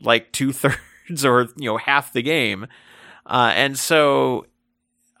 like 0.00 0.32
two 0.32 0.52
thirds 0.52 1.24
or, 1.24 1.42
you 1.56 1.70
know, 1.70 1.76
half 1.76 2.12
the 2.12 2.22
game. 2.22 2.66
Uh, 3.24 3.52
and 3.54 3.78
so 3.78 4.46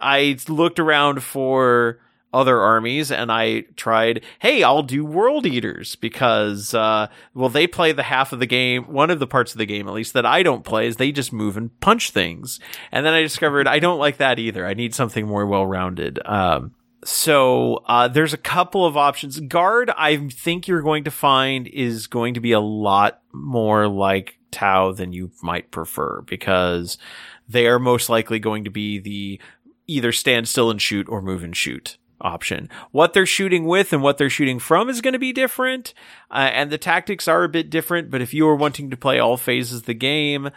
I 0.00 0.38
looked 0.48 0.80
around 0.80 1.22
for 1.22 2.00
other 2.36 2.60
armies 2.60 3.10
and 3.10 3.32
I 3.32 3.62
tried, 3.76 4.24
hey, 4.38 4.62
I'll 4.62 4.82
do 4.82 5.04
World 5.04 5.46
Eaters 5.46 5.96
because, 5.96 6.74
uh, 6.74 7.08
well, 7.34 7.48
they 7.48 7.66
play 7.66 7.92
the 7.92 8.02
half 8.02 8.32
of 8.32 8.38
the 8.38 8.46
game, 8.46 8.84
one 8.84 9.10
of 9.10 9.18
the 9.18 9.26
parts 9.26 9.52
of 9.52 9.58
the 9.58 9.66
game, 9.66 9.88
at 9.88 9.94
least 9.94 10.12
that 10.12 10.26
I 10.26 10.42
don't 10.42 10.64
play 10.64 10.86
is 10.86 10.96
they 10.96 11.12
just 11.12 11.32
move 11.32 11.56
and 11.56 11.78
punch 11.80 12.10
things. 12.10 12.60
And 12.92 13.06
then 13.06 13.14
I 13.14 13.22
discovered 13.22 13.66
I 13.66 13.78
don't 13.78 13.98
like 13.98 14.18
that 14.18 14.38
either. 14.38 14.66
I 14.66 14.74
need 14.74 14.94
something 14.94 15.26
more 15.26 15.46
well 15.46 15.66
rounded. 15.66 16.18
Um, 16.24 16.74
so 17.04 17.82
uh, 17.86 18.08
there's 18.08 18.34
a 18.34 18.38
couple 18.38 18.84
of 18.84 18.96
options. 18.96 19.38
Guard, 19.40 19.90
I 19.96 20.28
think 20.28 20.66
you're 20.66 20.82
going 20.82 21.04
to 21.04 21.10
find 21.10 21.66
is 21.68 22.06
going 22.06 22.34
to 22.34 22.40
be 22.40 22.52
a 22.52 22.60
lot 22.60 23.22
more 23.32 23.88
like 23.88 24.38
Tau 24.50 24.92
than 24.92 25.12
you 25.12 25.30
might 25.42 25.70
prefer 25.70 26.22
because 26.22 26.98
they 27.48 27.66
are 27.66 27.78
most 27.78 28.08
likely 28.08 28.38
going 28.38 28.64
to 28.64 28.70
be 28.70 28.98
the 28.98 29.40
either 29.86 30.12
stand 30.12 30.48
still 30.48 30.70
and 30.70 30.82
shoot 30.82 31.08
or 31.08 31.22
move 31.22 31.44
and 31.44 31.56
shoot 31.56 31.96
option. 32.20 32.68
What 32.92 33.12
they're 33.12 33.26
shooting 33.26 33.66
with 33.66 33.92
and 33.92 34.02
what 34.02 34.18
they're 34.18 34.30
shooting 34.30 34.58
from 34.58 34.88
is 34.88 35.00
going 35.00 35.12
to 35.12 35.18
be 35.18 35.32
different, 35.32 35.94
uh, 36.30 36.50
and 36.52 36.70
the 36.70 36.78
tactics 36.78 37.28
are 37.28 37.44
a 37.44 37.48
bit 37.48 37.70
different. 37.70 38.10
But 38.10 38.22
if 38.22 38.32
you 38.34 38.48
are 38.48 38.56
wanting 38.56 38.90
to 38.90 38.96
play 38.96 39.18
all 39.18 39.36
phases 39.36 39.80
of 39.80 39.86
the 39.86 39.94
game, 39.94 40.50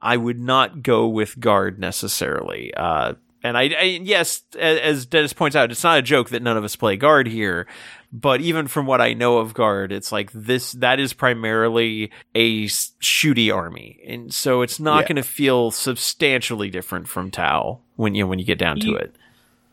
I 0.00 0.16
would 0.16 0.38
not 0.40 0.82
go 0.82 1.06
with 1.08 1.38
guard 1.38 1.78
necessarily. 1.78 2.72
Uh, 2.74 3.14
and 3.44 3.58
I, 3.58 3.62
I, 3.78 3.82
yes, 4.02 4.42
as 4.58 5.04
Dennis 5.06 5.32
points 5.32 5.56
out, 5.56 5.70
it's 5.72 5.82
not 5.82 5.98
a 5.98 6.02
joke 6.02 6.30
that 6.30 6.42
none 6.42 6.56
of 6.56 6.64
us 6.64 6.76
play 6.76 6.96
guard 6.96 7.26
here. 7.26 7.66
But 8.12 8.40
even 8.42 8.68
from 8.68 8.86
what 8.86 9.00
I 9.00 9.14
know 9.14 9.38
of 9.38 9.54
guard, 9.54 9.90
it's 9.90 10.12
like 10.12 10.30
this, 10.32 10.72
that 10.72 11.00
is 11.00 11.12
primarily 11.14 12.10
a 12.34 12.66
shooty 12.66 13.52
army. 13.54 14.00
And 14.06 14.32
so 14.34 14.60
it's 14.62 14.78
not 14.78 15.02
Yeah. 15.02 15.08
going 15.08 15.16
to 15.16 15.22
feel 15.22 15.70
substantially 15.70 16.68
different 16.68 17.08
from 17.08 17.30
Tau 17.30 17.80
when 17.96 18.14
you, 18.14 18.26
when 18.26 18.38
you 18.38 18.44
get 18.44 18.58
down 18.58 18.78
to 18.80 18.86
You- 18.86 18.96
it. 18.96 19.16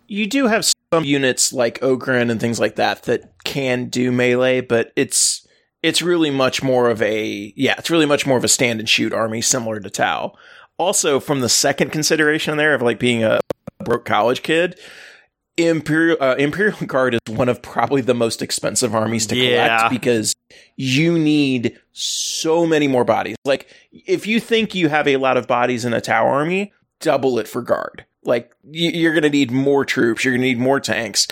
You 0.10 0.28
do 0.28 0.47
have 0.47 0.66
some 0.93 1.03
units 1.05 1.53
like 1.53 1.80
Ogryn 1.82 2.30
and 2.32 2.39
things 2.41 2.60
like 2.60 2.76
that 2.76 3.03
that 3.03 3.32
can 3.43 3.86
do 3.86 4.12
melee, 4.12 4.62
but 4.62 4.91
it's 4.95 5.45
it's 5.84 6.01
really 6.01 6.32
much 6.32 6.62
more 6.64 6.89
of 6.89 7.01
a 7.01 7.53
yeah, 7.55 7.76
it's 7.78 7.89
really 7.89 8.05
much 8.05 8.26
more 8.26 8.38
of 8.38 8.43
a 8.43 8.47
stand 8.47 8.80
and 8.80 8.89
shoot 8.89 9.14
army 9.14 9.41
similar 9.41 9.80
to 9.80 9.89
Tau. 9.89 10.34
Also, 10.78 11.20
from 11.20 11.41
the 11.41 11.49
second 11.49 11.91
consideration 11.91 12.57
there 12.57 12.74
of 12.74 12.82
like 12.82 12.99
being 12.99 13.24
a 13.24 13.39
broke 13.84 14.05
college 14.05 14.43
kid, 14.43 14.80
Imperial 15.57 16.18
uh, 16.22 16.36
Imperial 16.38 16.78
Guard 16.88 17.14
is 17.16 17.20
one 17.28 17.49
of 17.49 17.62
probably 17.62 18.01
the 18.01 18.14
most 18.14 18.41
expensive 18.41 18.95
armies 18.95 19.28
to 19.28 19.36
Yeah. 19.36 19.78
collect 19.78 19.91
because 19.91 20.34
you 20.76 21.20
need 21.20 21.78
so 21.91 22.66
many 22.66 22.88
more 22.88 23.03
bodies. 23.03 23.36
Like 23.45 23.68
if 23.91 24.26
you 24.26 24.39
think 24.39 24.74
you 24.74 24.89
have 24.89 25.07
a 25.07 25.18
lot 25.18 25.38
of 25.38 25.47
bodies 25.47 25.86
in 25.86 25.93
a 25.93 26.01
Tau 26.01 26.26
army, 26.26 26.74
double 27.00 27.39
it 27.39 27.47
for 27.47 27.62
guard. 27.62 28.06
Like 28.24 28.54
you're 28.70 29.14
going 29.14 29.24
to 29.24 29.30
need 29.30 29.52
more 29.52 29.86
troops, 29.86 30.24
you're 30.24 30.34
going 30.34 30.41
to 30.41 30.47
need 30.47 30.60
more 30.60 30.80
tanks. 30.80 31.28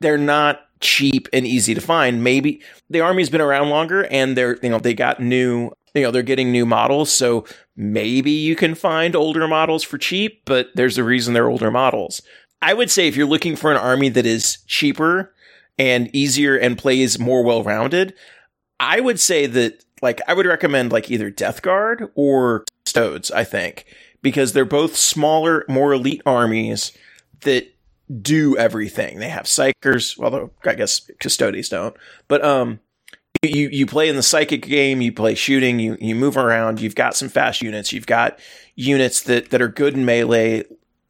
They're 0.00 0.18
not 0.18 0.60
cheap 0.80 1.28
and 1.32 1.46
easy 1.46 1.74
to 1.74 1.80
find. 1.80 2.22
Maybe 2.22 2.62
the 2.90 3.00
army's 3.00 3.30
been 3.30 3.40
around 3.40 3.70
longer 3.70 4.06
and 4.10 4.36
they're 4.36 4.58
you 4.62 4.68
know 4.68 4.78
they 4.78 4.94
got 4.94 5.20
new 5.20 5.72
you 5.94 6.02
know 6.02 6.10
they're 6.10 6.22
getting 6.22 6.52
new 6.52 6.66
models, 6.66 7.10
so 7.10 7.44
maybe 7.76 8.30
you 8.30 8.54
can 8.54 8.74
find 8.74 9.16
older 9.16 9.48
models 9.48 9.82
for 9.82 9.98
cheap, 9.98 10.42
but 10.44 10.68
there's 10.74 10.98
a 10.98 11.04
reason 11.04 11.34
they're 11.34 11.48
older 11.48 11.70
models. 11.70 12.22
I 12.60 12.74
would 12.74 12.90
say 12.90 13.08
if 13.08 13.16
you're 13.16 13.26
looking 13.26 13.56
for 13.56 13.70
an 13.70 13.76
army 13.76 14.08
that 14.10 14.26
is 14.26 14.58
cheaper 14.66 15.32
and 15.78 16.14
easier 16.14 16.56
and 16.56 16.76
plays 16.76 17.18
more 17.18 17.44
well-rounded, 17.44 18.14
I 18.80 19.00
would 19.00 19.20
say 19.20 19.46
that 19.46 19.84
like 20.02 20.20
I 20.28 20.34
would 20.34 20.46
recommend 20.46 20.92
like 20.92 21.10
either 21.10 21.30
Death 21.30 21.62
Guard 21.62 22.10
or 22.14 22.64
Stodes, 22.84 23.30
I 23.30 23.44
think, 23.44 23.86
because 24.22 24.52
they're 24.52 24.64
both 24.64 24.96
smaller, 24.96 25.64
more 25.68 25.92
elite 25.92 26.22
armies 26.26 26.92
that 27.40 27.72
do 28.22 28.56
everything. 28.56 29.18
They 29.18 29.28
have 29.28 29.44
psykers, 29.44 30.18
although 30.18 30.50
I 30.64 30.74
guess 30.74 31.10
custodes 31.20 31.68
don't. 31.68 31.94
But 32.26 32.44
um 32.44 32.80
you 33.42 33.68
you 33.68 33.86
play 33.86 34.08
in 34.08 34.16
the 34.16 34.22
psychic 34.22 34.62
game, 34.62 35.00
you 35.00 35.12
play 35.12 35.34
shooting, 35.34 35.78
you 35.78 35.96
you 36.00 36.14
move 36.14 36.36
around, 36.36 36.80
you've 36.80 36.94
got 36.94 37.16
some 37.16 37.28
fast 37.28 37.62
units, 37.62 37.92
you've 37.92 38.06
got 38.06 38.38
units 38.74 39.22
that 39.22 39.50
that 39.50 39.62
are 39.62 39.68
good 39.68 39.94
in 39.94 40.04
melee. 40.04 40.64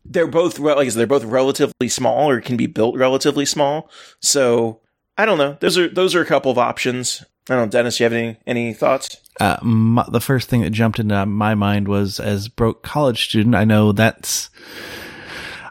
They're 0.05 0.27
both 0.27 0.59
like 0.59 0.79
I 0.79 0.89
said, 0.89 0.99
they're 0.99 1.07
both 1.07 1.25
relatively 1.25 1.89
small 1.89 2.29
or 2.29 2.41
can 2.41 2.57
be 2.57 2.67
built 2.67 2.97
relatively 2.97 3.47
small. 3.47 3.91
So 4.21 4.81
I 5.17 5.25
don't 5.25 5.39
know. 5.39 5.57
Those 5.61 5.79
are 5.79 5.89
those 5.89 6.15
are 6.15 6.21
a 6.21 6.27
couple 6.27 6.51
of 6.51 6.59
options. 6.59 7.25
I 7.49 7.55
don't 7.55 7.67
know, 7.67 7.71
Dennis, 7.71 7.99
you 7.99 8.05
have 8.05 8.13
any 8.13 8.39
any 8.47 8.75
thoughts? 8.75 9.17
Uh, 9.41 9.59
my, 9.63 10.05
the 10.11 10.21
first 10.21 10.49
thing 10.49 10.63
that 10.63 10.71
jumped 10.71 10.99
into 10.99 11.25
my 11.27 11.55
mind 11.55 11.87
was 11.87 12.19
as 12.19 12.49
broke 12.49 12.83
college 12.83 13.25
student, 13.29 13.55
I 13.55 13.65
know 13.65 13.93
that's, 13.93 14.51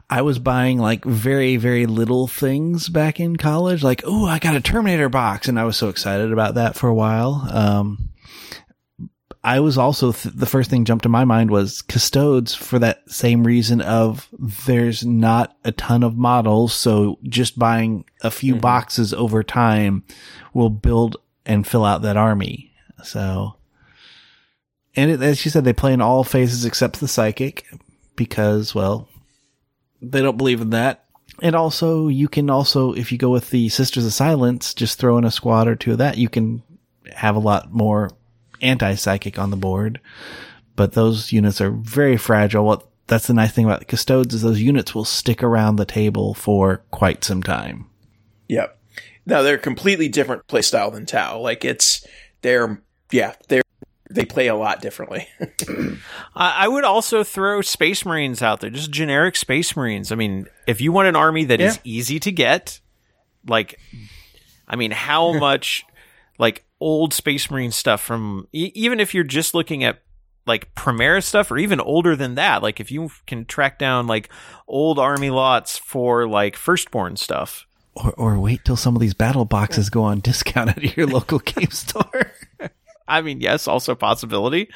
I 0.09 0.21
was 0.21 0.39
buying 0.39 0.77
like 0.77 1.03
very, 1.03 1.57
very 1.57 1.85
little 1.85 2.27
things 2.27 2.87
back 2.87 3.19
in 3.19 3.35
college. 3.35 3.83
Like, 3.83 4.03
oh, 4.05 4.25
I 4.25 4.39
got 4.39 4.55
a 4.55 4.61
Terminator 4.61 5.09
box. 5.09 5.49
And 5.49 5.59
I 5.59 5.65
was 5.65 5.75
so 5.75 5.89
excited 5.89 6.31
about 6.31 6.55
that 6.55 6.75
for 6.75 6.87
a 6.87 6.95
while. 6.95 7.45
Um, 7.51 8.09
I 9.43 9.59
was 9.59 9.77
also, 9.77 10.13
th- 10.13 10.33
the 10.33 10.45
first 10.45 10.69
thing 10.69 10.85
jumped 10.85 11.03
to 11.03 11.09
my 11.09 11.25
mind 11.25 11.51
was 11.51 11.81
custodes 11.81 12.55
for 12.55 12.79
that 12.79 13.09
same 13.09 13.45
reason 13.45 13.81
of 13.81 14.29
there's 14.65 15.05
not 15.05 15.57
a 15.65 15.73
ton 15.73 16.03
of 16.03 16.17
models. 16.17 16.73
So 16.73 17.19
just 17.23 17.59
buying 17.59 18.05
a 18.21 18.31
few 18.31 18.55
boxes 18.55 19.13
over 19.13 19.43
time 19.43 20.03
will 20.53 20.69
build 20.69 21.17
and 21.45 21.67
fill 21.67 21.85
out 21.85 22.01
that 22.01 22.17
army. 22.17 22.73
So, 23.03 23.56
and 24.97 25.11
it, 25.11 25.21
as 25.21 25.45
you 25.45 25.51
said, 25.51 25.63
they 25.63 25.73
play 25.73 25.93
in 25.93 26.01
all 26.01 26.23
phases 26.23 26.65
except 26.65 26.99
the 26.99 27.07
psychic 27.07 27.65
because, 28.15 28.75
well, 28.75 29.07
they 30.01 30.21
don't 30.21 30.37
believe 30.37 30.59
in 30.59 30.71
that. 30.71 31.05
And 31.41 31.55
also, 31.55 32.07
you 32.07 32.27
can 32.27 32.49
also, 32.49 32.93
if 32.93 33.11
you 33.11 33.17
go 33.17 33.29
with 33.29 33.51
the 33.51 33.69
Sisters 33.69 34.05
of 34.05 34.13
Silence, 34.13 34.73
just 34.73 34.97
throw 34.97 35.17
in 35.17 35.23
a 35.23 35.31
squad 35.31 35.67
or 35.67 35.75
two 35.75 35.91
of 35.91 35.99
that, 35.99 36.17
you 36.17 36.29
can 36.29 36.63
have 37.15 37.35
a 37.35 37.39
lot 37.39 37.71
more 37.71 38.11
anti-psychic 38.61 39.37
on 39.37 39.51
the 39.51 39.57
board. 39.57 40.01
But 40.75 40.93
those 40.93 41.31
units 41.31 41.61
are 41.61 41.71
very 41.71 42.17
fragile. 42.17 42.65
What 42.65 42.87
that's 43.07 43.27
the 43.27 43.33
nice 43.33 43.51
thing 43.51 43.65
about 43.65 43.87
custodes 43.87 44.33
is 44.33 44.41
those 44.41 44.59
units 44.61 44.93
will 44.93 45.05
stick 45.05 45.41
around 45.41 45.75
the 45.75 45.85
table 45.85 46.33
for 46.33 46.81
quite 46.91 47.23
some 47.23 47.41
time. 47.41 47.85
Yep. 48.47 48.77
Now 49.25 49.41
they're 49.41 49.55
a 49.55 49.59
completely 49.59 50.09
different 50.09 50.47
play 50.47 50.61
style 50.61 50.91
than 50.91 51.05
Tau. 51.05 51.39
Like 51.39 51.63
it's 51.63 52.05
they're 52.41 52.81
yeah, 53.11 53.35
they're 53.47 53.63
they 54.09 54.25
play 54.25 54.47
a 54.47 54.55
lot 54.55 54.81
differently. 54.81 55.27
I, 56.35 56.65
I 56.65 56.67
would 56.67 56.83
also 56.83 57.23
throw 57.23 57.61
Space 57.61 58.05
Marines 58.05 58.41
out 58.41 58.59
there, 58.61 58.69
just 58.69 58.91
generic 58.91 59.35
Space 59.35 59.75
Marines. 59.75 60.11
I 60.11 60.15
mean, 60.15 60.47
if 60.65 60.79
you 60.81 60.91
want 60.91 61.07
an 61.07 61.15
army 61.15 61.45
that 61.45 61.59
is 61.61 61.75
Yeah. 61.75 61.81
easy 61.83 62.19
to 62.21 62.31
get, 62.31 62.79
like, 63.47 63.79
I 64.67 64.75
mean, 64.75 64.91
how 64.91 65.33
much 65.39 65.83
like 66.39 66.63
old 66.79 67.13
Space 67.13 67.49
Marine 67.51 67.71
stuff 67.71 68.01
from 68.01 68.47
e- 68.53 68.71
even 68.75 68.99
if 68.99 69.13
you're 69.13 69.23
just 69.23 69.53
looking 69.53 69.83
at 69.83 69.99
like 70.45 70.73
Primaris 70.75 71.23
stuff 71.23 71.51
or 71.51 71.57
even 71.57 71.81
older 71.81 72.15
than 72.15 72.35
that, 72.35 72.61
like 72.63 72.79
if 72.79 72.89
you 72.91 73.09
can 73.25 73.43
track 73.45 73.77
down 73.79 74.07
like 74.07 74.29
old 74.67 74.99
army 74.99 75.29
lots 75.29 75.77
for 75.77 76.27
like 76.27 76.55
Firstborn 76.55 77.17
stuff. 77.17 77.65
Or, 77.95 78.11
or 78.13 78.39
wait 78.39 78.63
till 78.63 78.75
some 78.77 78.95
of 78.95 79.01
these 79.01 79.15
battle 79.15 79.43
boxes 79.43 79.89
go 79.89 80.03
on 80.03 80.19
discount 80.19 80.69
at 80.69 80.95
your 80.95 81.07
local 81.07 81.39
game 81.45 81.71
store. 81.71 82.31
I 83.07 83.21
mean, 83.21 83.41
yes, 83.41 83.67
also 83.67 83.93
a 83.93 83.95
possibility. 83.95 84.69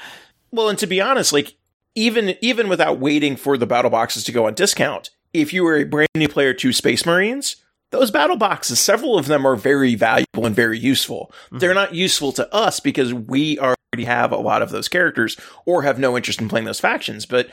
well, 0.51 0.69
and 0.69 0.79
to 0.79 0.87
be 0.87 1.01
honest, 1.01 1.33
like 1.33 1.55
even 1.95 2.35
even 2.41 2.69
without 2.69 2.99
waiting 2.99 3.35
for 3.35 3.57
the 3.57 3.67
battle 3.67 3.91
boxes 3.91 4.23
to 4.25 4.31
go 4.31 4.47
on 4.47 4.53
discount, 4.53 5.09
if 5.33 5.53
you 5.53 5.63
were 5.63 5.77
a 5.77 5.85
brand 5.85 6.09
new 6.15 6.27
player 6.27 6.53
to 6.53 6.73
Space 6.73 7.05
Marines, 7.05 7.57
those 7.91 8.11
battle 8.11 8.37
boxes, 8.37 8.79
several 8.79 9.17
of 9.17 9.27
them 9.27 9.45
are 9.45 9.55
very 9.55 9.95
valuable 9.95 10.45
and 10.45 10.55
very 10.55 10.79
useful. 10.79 11.31
Mm-hmm. 11.45 11.57
They're 11.59 11.73
not 11.73 11.93
useful 11.93 12.31
to 12.33 12.53
us 12.53 12.79
because 12.79 13.13
we 13.13 13.59
already 13.59 14.05
have 14.05 14.31
a 14.31 14.37
lot 14.37 14.61
of 14.61 14.71
those 14.71 14.87
characters 14.87 15.37
or 15.65 15.83
have 15.83 15.99
no 15.99 16.15
interest 16.15 16.41
in 16.41 16.49
playing 16.49 16.65
those 16.65 16.79
factions. 16.79 17.25
But 17.25 17.49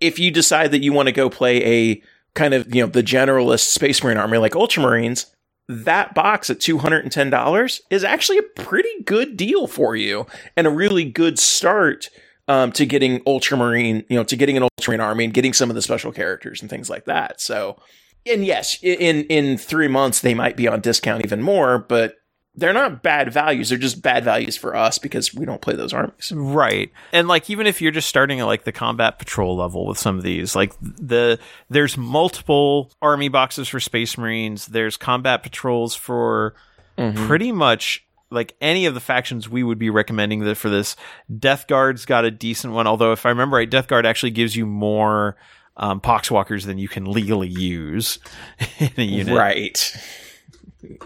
if 0.00 0.18
you 0.18 0.30
decide 0.30 0.70
that 0.72 0.82
you 0.82 0.92
want 0.92 1.06
to 1.06 1.12
go 1.12 1.30
play 1.30 1.64
a 1.64 2.02
kind 2.34 2.54
of, 2.54 2.74
you 2.74 2.82
know, 2.82 2.88
the 2.88 3.02
generalist 3.02 3.68
Space 3.68 4.02
Marine 4.02 4.18
army 4.18 4.38
like 4.38 4.52
Ultramarines, 4.52 5.26
that 5.68 6.14
box 6.14 6.50
at 6.50 6.58
$210 6.58 7.80
is 7.90 8.04
actually 8.04 8.38
a 8.38 8.42
pretty 8.42 9.02
good 9.04 9.36
deal 9.36 9.66
for 9.66 9.96
you 9.96 10.26
and 10.56 10.66
a 10.66 10.70
really 10.70 11.04
good 11.04 11.38
start 11.38 12.10
um, 12.48 12.72
to 12.72 12.84
getting 12.84 13.22
Ultramarine, 13.26 14.04
you 14.08 14.16
know, 14.16 14.24
to 14.24 14.36
getting 14.36 14.56
an 14.56 14.64
Ultramarine 14.64 15.00
army 15.00 15.24
and 15.24 15.34
getting 15.34 15.52
some 15.52 15.70
of 15.70 15.76
the 15.76 15.82
special 15.82 16.12
characters 16.12 16.60
and 16.60 16.68
things 16.68 16.90
like 16.90 17.04
that. 17.04 17.40
So, 17.40 17.80
and 18.26 18.44
yes, 18.44 18.78
in 18.82 19.24
in 19.24 19.58
three 19.58 19.88
months 19.88 20.20
they 20.20 20.34
might 20.34 20.56
be 20.56 20.68
on 20.68 20.80
discount 20.80 21.24
even 21.24 21.42
more, 21.42 21.78
but 21.78 22.16
they're 22.54 22.72
not 22.72 23.02
bad 23.02 23.32
values. 23.32 23.70
They're 23.70 23.78
just 23.78 24.02
bad 24.02 24.24
values 24.24 24.56
for 24.56 24.76
us 24.76 24.98
because 24.98 25.34
we 25.34 25.46
don't 25.46 25.62
play 25.62 25.74
those 25.74 25.92
armies. 25.92 26.32
Right. 26.34 26.92
And 27.12 27.26
like 27.26 27.48
even 27.48 27.66
if 27.66 27.80
you're 27.80 27.92
just 27.92 28.08
starting 28.08 28.40
at 28.40 28.46
like 28.46 28.64
the 28.64 28.72
combat 28.72 29.18
patrol 29.18 29.56
level 29.56 29.86
with 29.86 29.98
some 29.98 30.18
of 30.18 30.22
these, 30.22 30.54
like 30.54 30.74
the 30.80 31.38
there's 31.70 31.96
multiple 31.96 32.92
army 33.00 33.28
boxes 33.28 33.68
for 33.68 33.80
space 33.80 34.18
marines, 34.18 34.66
there's 34.66 34.96
combat 34.96 35.42
patrols 35.42 35.94
for 35.94 36.54
pretty 36.96 37.52
much 37.52 38.04
like 38.30 38.54
any 38.60 38.86
of 38.86 38.94
the 38.94 39.00
factions 39.00 39.48
we 39.48 39.62
would 39.62 39.78
be 39.78 39.90
recommending 39.90 40.40
that 40.40 40.56
for 40.56 40.68
this. 40.68 40.94
Death 41.38 41.66
Guard's 41.66 42.04
got 42.04 42.24
a 42.24 42.30
decent 42.30 42.74
one, 42.74 42.86
although 42.86 43.12
if 43.12 43.24
I 43.26 43.30
remember 43.30 43.56
right, 43.56 43.68
Death 43.68 43.88
Guard 43.88 44.06
actually 44.06 44.30
gives 44.30 44.54
you 44.54 44.66
more 44.66 45.36
um, 45.76 46.00
poxwalkers 46.00 46.64
than 46.64 46.78
you 46.78 46.88
can 46.88 47.06
legally 47.06 47.48
use 47.48 48.18
in 48.78 48.92
a 48.96 49.02
unit. 49.02 49.36
Right. 49.36 49.96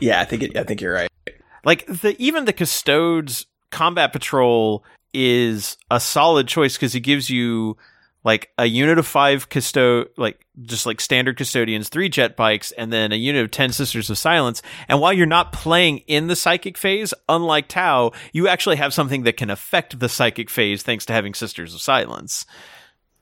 Yeah, 0.00 0.22
I 0.22 0.24
think 0.24 0.42
it, 0.42 0.56
I 0.56 0.62
think 0.62 0.80
you're 0.80 0.94
right. 0.94 1.10
Like 1.66 1.84
the 1.86 2.16
even 2.18 2.46
the 2.46 2.54
custodes 2.54 3.44
combat 3.70 4.12
patrol 4.12 4.82
is 5.12 5.76
a 5.90 6.00
solid 6.00 6.48
choice 6.48 6.76
because 6.76 6.94
it 6.94 7.00
gives 7.00 7.28
you 7.28 7.76
like 8.24 8.50
a 8.58 8.66
unit 8.66 8.98
of 8.98 9.06
five 9.06 9.48
custo 9.48 10.06
like 10.16 10.46
just 10.62 10.84
like 10.86 11.00
standard 11.00 11.36
custodians 11.36 11.88
three 11.88 12.08
jet 12.08 12.36
bikes 12.36 12.72
and 12.72 12.92
then 12.92 13.12
a 13.12 13.16
unit 13.16 13.44
of 13.44 13.50
10 13.50 13.72
sisters 13.72 14.10
of 14.10 14.18
silence 14.18 14.62
and 14.88 15.00
while 15.00 15.12
you're 15.12 15.26
not 15.26 15.52
playing 15.52 15.98
in 16.06 16.26
the 16.26 16.36
psychic 16.36 16.76
phase 16.78 17.12
unlike 17.28 17.68
tau 17.68 18.10
you 18.32 18.48
actually 18.48 18.76
have 18.76 18.92
something 18.94 19.22
that 19.24 19.36
can 19.36 19.50
affect 19.50 19.98
the 19.98 20.08
psychic 20.08 20.48
phase 20.50 20.82
thanks 20.82 21.04
to 21.06 21.12
having 21.12 21.34
sisters 21.34 21.74
of 21.74 21.80
silence 21.80 22.46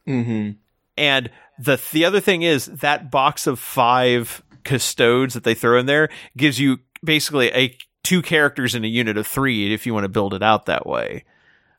Mm-hmm. 0.07 0.51
and 0.99 1.31
the 1.59 1.81
the 1.93 2.05
other 2.05 2.21
thing 2.21 2.43
is 2.43 2.67
that 2.67 3.11
box 3.11 3.47
of 3.47 3.59
five 3.59 4.43
custodes 4.65 5.33
that 5.33 5.45
they 5.45 5.55
throw 5.55 5.79
in 5.79 5.87
there 5.87 6.11
gives 6.37 6.59
you 6.61 6.79
basically 7.03 7.51
a 7.53 7.75
two 8.05 8.23
characters 8.23 8.77
in 8.77 8.85
a 8.85 8.89
unit 8.89 9.17
of 9.17 9.27
three 9.27 9.75
if 9.75 9.87
you 9.87 9.93
want 9.93 10.05
to 10.05 10.09
build 10.09 10.35
it 10.35 10.43
out 10.43 10.67
that 10.67 10.87
way. 10.87 11.25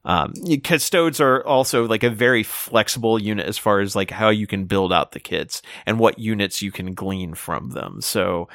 Um, 0.03 0.33
custodes 0.63 1.19
are 1.19 1.43
also 1.45 1.87
like 1.87 2.03
a 2.03 2.11
very 2.11 2.43
flexible 2.43 3.19
unit 3.19 3.47
as 3.47 3.57
far 3.57 3.79
as 3.79 3.95
like 3.95 4.11
how 4.11 4.29
you 4.29 4.45
can 4.45 4.65
build 4.65 4.93
out 4.93 5.13
the 5.13 5.19
kits 5.19 5.61
and 5.85 5.97
what 5.97 6.19
units 6.19 6.61
you 6.61 6.71
can 6.71 6.93
glean 6.93 7.33
from 7.33 7.69
them. 7.69 8.01
So, 8.01 8.47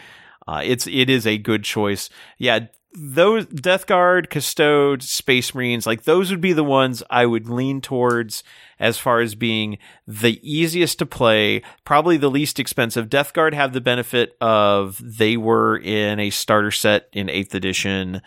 uh, 0.46 0.62
it's, 0.64 0.86
it 0.86 1.10
is 1.10 1.26
a 1.26 1.38
good 1.38 1.64
choice. 1.64 2.10
Yeah. 2.38 2.66
Those 2.92 3.46
Death 3.46 3.86
Guard, 3.86 4.30
Custode, 4.30 5.02
Space 5.02 5.54
Marines, 5.54 5.86
like 5.86 6.02
those 6.02 6.30
would 6.30 6.40
be 6.40 6.52
the 6.52 6.64
ones 6.64 7.02
I 7.08 7.24
would 7.24 7.48
lean 7.48 7.80
towards 7.80 8.42
as 8.80 8.98
far 8.98 9.20
as 9.20 9.36
being 9.36 9.78
the 10.08 10.40
easiest 10.42 10.98
to 10.98 11.06
play, 11.06 11.62
probably 11.84 12.16
the 12.16 12.30
least 12.30 12.58
expensive. 12.58 13.08
Death 13.08 13.32
Guard 13.32 13.54
have 13.54 13.72
the 13.72 13.80
benefit 13.80 14.36
of 14.40 15.00
they 15.02 15.36
were 15.36 15.76
in 15.76 16.18
a 16.18 16.30
starter 16.30 16.72
set 16.72 17.08
in 17.12 17.28
8th 17.28 17.54
edition. 17.54 18.22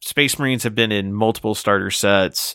Space 0.00 0.38
Marines 0.38 0.62
have 0.62 0.76
been 0.76 0.92
in 0.92 1.12
multiple 1.12 1.56
starter 1.56 1.90
sets. 1.90 2.54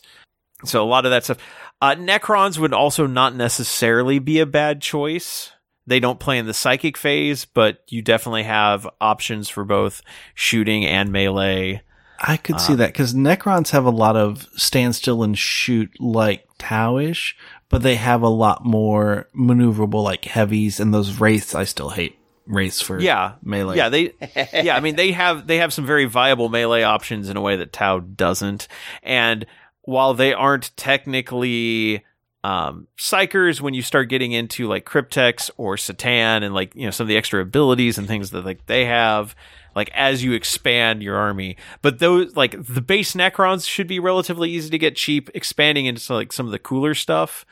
So 0.64 0.82
a 0.82 0.86
lot 0.86 1.04
of 1.04 1.10
that 1.10 1.24
stuff. 1.24 1.38
Uh, 1.82 1.94
Necrons 1.94 2.58
would 2.58 2.72
also 2.72 3.06
not 3.06 3.34
necessarily 3.34 4.18
be 4.18 4.38
a 4.40 4.46
bad 4.46 4.80
choice. 4.80 5.52
They 5.86 6.00
don't 6.00 6.20
play 6.20 6.38
in 6.38 6.46
the 6.46 6.54
psychic 6.54 6.96
phase, 6.96 7.44
but 7.44 7.82
you 7.88 8.02
definitely 8.02 8.44
have 8.44 8.88
options 9.00 9.48
for 9.48 9.64
both 9.64 10.02
shooting 10.34 10.84
and 10.84 11.10
melee. 11.10 11.82
I 12.20 12.36
could 12.36 12.60
see 12.60 12.74
um, 12.74 12.78
that 12.80 12.92
because 12.92 13.14
Necrons 13.14 13.70
have 13.70 13.86
a 13.86 13.90
lot 13.90 14.14
of 14.14 14.46
standstill 14.54 15.22
and 15.22 15.36
shoot 15.38 15.90
like 15.98 16.46
Towish, 16.58 17.34
but 17.70 17.82
they 17.82 17.96
have 17.96 18.20
a 18.22 18.28
lot 18.28 18.64
more 18.64 19.28
maneuverable 19.34 20.04
like 20.04 20.26
heavies 20.26 20.80
and 20.80 20.92
those 20.92 21.18
wraiths. 21.18 21.54
I 21.54 21.64
still 21.64 21.88
hate 21.88 22.18
wraiths 22.46 22.82
for 22.82 23.00
Yeah. 23.00 23.34
melee. 23.42 23.76
Yeah, 23.78 23.88
they 23.88 24.12
yeah, 24.52 24.76
I 24.76 24.80
mean 24.80 24.96
they 24.96 25.12
have 25.12 25.46
they 25.46 25.58
have 25.58 25.72
some 25.72 25.86
very 25.86 26.04
viable 26.04 26.50
melee 26.50 26.82
options 26.82 27.30
in 27.30 27.36
a 27.38 27.40
way 27.40 27.56
that 27.56 27.72
Tau 27.72 28.00
doesn't. 28.00 28.68
And 29.02 29.46
while 29.82 30.12
they 30.12 30.34
aren't 30.34 30.76
technically 30.76 32.04
um 32.42 32.86
psykers 32.98 33.60
when 33.60 33.74
you 33.74 33.82
start 33.82 34.08
getting 34.08 34.32
into 34.32 34.66
like 34.66 34.84
Crypteks 34.84 35.50
or 35.56 35.76
C'tan 35.76 36.42
and 36.42 36.54
like, 36.54 36.74
you 36.74 36.84
know, 36.84 36.90
some 36.90 37.04
of 37.04 37.08
the 37.08 37.16
extra 37.16 37.42
abilities 37.42 37.98
and 37.98 38.08
things 38.08 38.30
that 38.30 38.44
like 38.44 38.66
they 38.66 38.86
have 38.86 39.34
like 39.74 39.90
as 39.94 40.24
you 40.24 40.32
expand 40.32 41.02
your 41.02 41.16
army. 41.16 41.56
But 41.82 41.98
those 41.98 42.36
like 42.36 42.52
the 42.62 42.80
base 42.80 43.14
Necrons 43.14 43.68
should 43.68 43.86
be 43.86 43.98
relatively 43.98 44.50
easy 44.50 44.70
to 44.70 44.78
get 44.78 44.96
cheap. 44.96 45.30
Expanding 45.34 45.86
into 45.86 46.14
like 46.14 46.32
some 46.32 46.46
of 46.46 46.52
the 46.52 46.58
cooler 46.58 46.94
stuff 46.94 47.44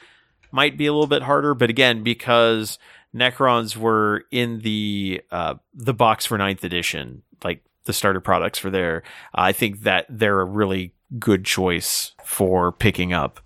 might 0.51 0.79
be 0.79 0.87
a 0.87 0.93
little 0.93 1.07
bit 1.07 1.23
harder, 1.23 1.55
but 1.55 1.71
again, 1.71 2.03
because 2.03 2.79
Necrons 3.15 3.77
were 3.77 4.25
in 4.31 4.61
the 4.61 5.23
uh, 5.31 5.55
the 5.75 5.95
box 5.95 6.27
for 6.27 6.39
ninth 6.39 6.65
edition, 6.65 7.23
like 7.45 7.63
the 7.85 7.93
starter 7.93 8.21
products 8.21 8.59
for 8.59 8.71
there. 8.71 9.03
I 9.35 9.53
think 9.53 9.81
that 9.81 10.07
they're 10.09 10.41
a 10.41 10.45
really 10.45 10.95
good 11.19 11.45
choice 11.45 12.13
for 12.25 12.73
picking 12.73 13.13
up. 13.13 13.41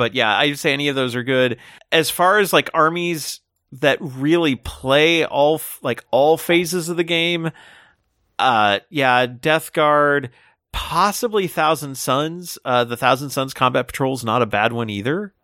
But 0.00 0.14
yeah, 0.14 0.34
I'd 0.34 0.58
say 0.58 0.72
any 0.72 0.88
of 0.88 0.96
those 0.96 1.14
are 1.14 1.22
good. 1.22 1.58
As 1.92 2.08
far 2.08 2.38
as 2.38 2.54
like 2.54 2.70
armies 2.72 3.40
that 3.72 3.98
really 4.00 4.56
play 4.56 5.26
all 5.26 5.56
f- 5.56 5.78
like 5.82 6.02
all 6.10 6.38
phases 6.38 6.88
of 6.88 6.96
the 6.96 7.04
game, 7.04 7.50
uh, 8.38 8.78
yeah, 8.88 9.26
Death 9.26 9.74
Guard, 9.74 10.30
possibly 10.72 11.46
Thousand 11.48 11.96
Sons. 11.98 12.58
Uh, 12.64 12.84
the 12.84 12.96
Thousand 12.96 13.28
Sons 13.28 13.52
Combat 13.52 13.86
Patrol 13.88 14.14
is 14.14 14.24
not 14.24 14.40
a 14.40 14.46
bad 14.46 14.72
one 14.72 14.88
either 14.88 15.34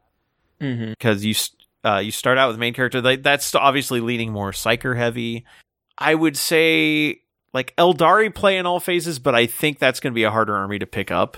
Mm-hmm. 0.59 0.93
because 0.93 1.23
you 1.23 1.33
s- 1.33 1.55
uh, 1.85 1.99
you 1.99 2.11
start 2.11 2.39
out 2.39 2.47
with 2.49 2.57
the 2.57 2.61
main 2.61 2.73
character. 2.73 3.03
Like, 3.03 3.23
that's 3.23 3.55
obviously 3.55 4.01
leaning 4.01 4.33
more 4.33 4.53
psyker 4.53 4.97
heavy. 4.97 5.45
I 5.99 6.15
would 6.15 6.39
say 6.39 7.21
like 7.53 7.77
Eldari 7.77 8.35
play 8.35 8.57
in 8.57 8.65
all 8.65 8.81
phases, 8.81 9.19
but 9.19 9.35
I 9.35 9.45
think 9.47 9.79
that's 9.79 10.01
going 10.01 10.15
to 10.15 10.15
be 10.15 10.25
a 10.25 10.31
harder 10.31 10.57
army 10.57 10.79
to 10.79 10.87
pick 10.87 11.11
up, 11.11 11.37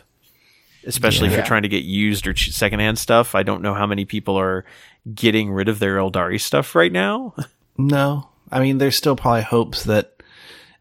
especially 0.87 1.29
if 1.29 1.35
you're 1.35 1.45
trying 1.45 1.63
to 1.63 1.69
get 1.69 1.85
used 1.85 2.27
or 2.27 2.35
secondhand 2.37 2.99
stuff. 2.99 3.35
I 3.35 3.43
don't 3.43 3.63
know 3.63 3.75
how 3.75 3.87
many 3.87 4.05
people 4.05 4.39
are 4.39 4.65
getting 5.15 5.51
rid 5.51 5.69
of 5.69 5.79
their 5.79 5.97
Eldari 5.97 6.41
stuff 6.41 6.75
right 6.75 6.93
now. 6.93 7.35
No, 7.77 8.29
I 8.51 8.61
mean, 8.61 8.79
there's 8.79 8.97
still 8.97 9.17
probably 9.17 9.43
hopes 9.43 9.85
that 9.85 10.15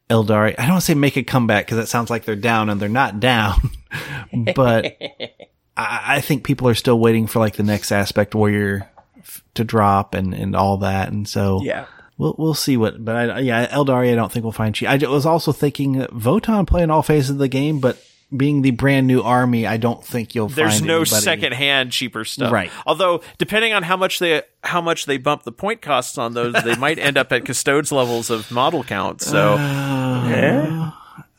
Eldari, 0.09 0.55
I 0.57 0.61
don't 0.63 0.71
want 0.71 0.81
to 0.81 0.85
say 0.85 0.93
make 0.93 1.17
a 1.17 1.23
comeback 1.23 1.65
because 1.65 1.77
that 1.77 1.87
sounds 1.87 2.09
like 2.09 2.25
they're 2.25 2.35
down 2.35 2.69
and 2.69 2.79
they're 2.81 2.87
not 2.89 3.19
down, 3.19 3.71
but 4.55 4.97
I, 5.77 6.03
I 6.17 6.21
think 6.21 6.43
people 6.45 6.67
are 6.69 6.75
still 6.75 6.99
waiting 6.99 7.27
for 7.27 7.39
like 7.39 7.55
the 7.55 7.63
next 7.63 7.91
aspect 7.91 8.33
warrior 8.33 8.89
f- 9.19 9.43
to 9.55 9.63
drop 9.63 10.13
and, 10.13 10.33
and 10.33 10.55
all 10.55 10.77
that. 10.77 11.09
And 11.11 11.27
so 11.27 11.61
Yeah. 11.61 11.85
we'll, 12.17 12.35
we'll 12.37 12.53
see 12.53 12.77
what, 12.77 13.03
but 13.03 13.15
I, 13.29 13.39
yeah, 13.39 13.67
Eldari, 13.67 14.11
I 14.11 14.15
don't 14.15 14.31
think 14.31 14.43
we'll 14.43 14.53
find 14.53 14.73
cheap. 14.73 14.87
I 14.89 14.95
was 15.07 15.25
also 15.25 15.51
thinking 15.51 15.93
that 15.99 16.11
Votann 16.11 16.65
playing 16.65 16.89
all 16.89 17.03
phases 17.03 17.31
of 17.31 17.37
the 17.37 17.47
game, 17.49 17.79
but 17.79 18.01
being 18.35 18.61
the 18.61 18.71
brand 18.71 19.07
new 19.07 19.21
army, 19.21 19.65
I 19.65 19.77
don't 19.77 20.03
think 20.03 20.35
you'll 20.35 20.49
find 20.49 20.59
out. 20.59 20.63
There's 20.69 20.81
no 20.81 20.95
anybody- 21.01 21.21
secondhand 21.21 21.91
cheaper 21.93 22.25
stuff. 22.25 22.51
Right. 22.51 22.71
Although 22.85 23.21
depending 23.37 23.73
on 23.73 23.83
how 23.83 23.95
much 23.97 24.19
they 24.19 24.41
how 24.63 24.81
much 24.81 25.05
they 25.05 25.17
bump 25.17 25.43
the 25.43 25.51
point 25.51 25.81
costs 25.81 26.17
on 26.17 26.33
those, 26.33 26.53
they 26.63 26.75
might 26.79 26.99
end 26.99 27.17
up 27.17 27.31
at 27.31 27.45
custodes 27.45 27.91
levels 27.91 28.29
of 28.29 28.51
model 28.51 28.83
count. 28.83 29.21
So 29.21 29.53
Uh, 29.53 30.91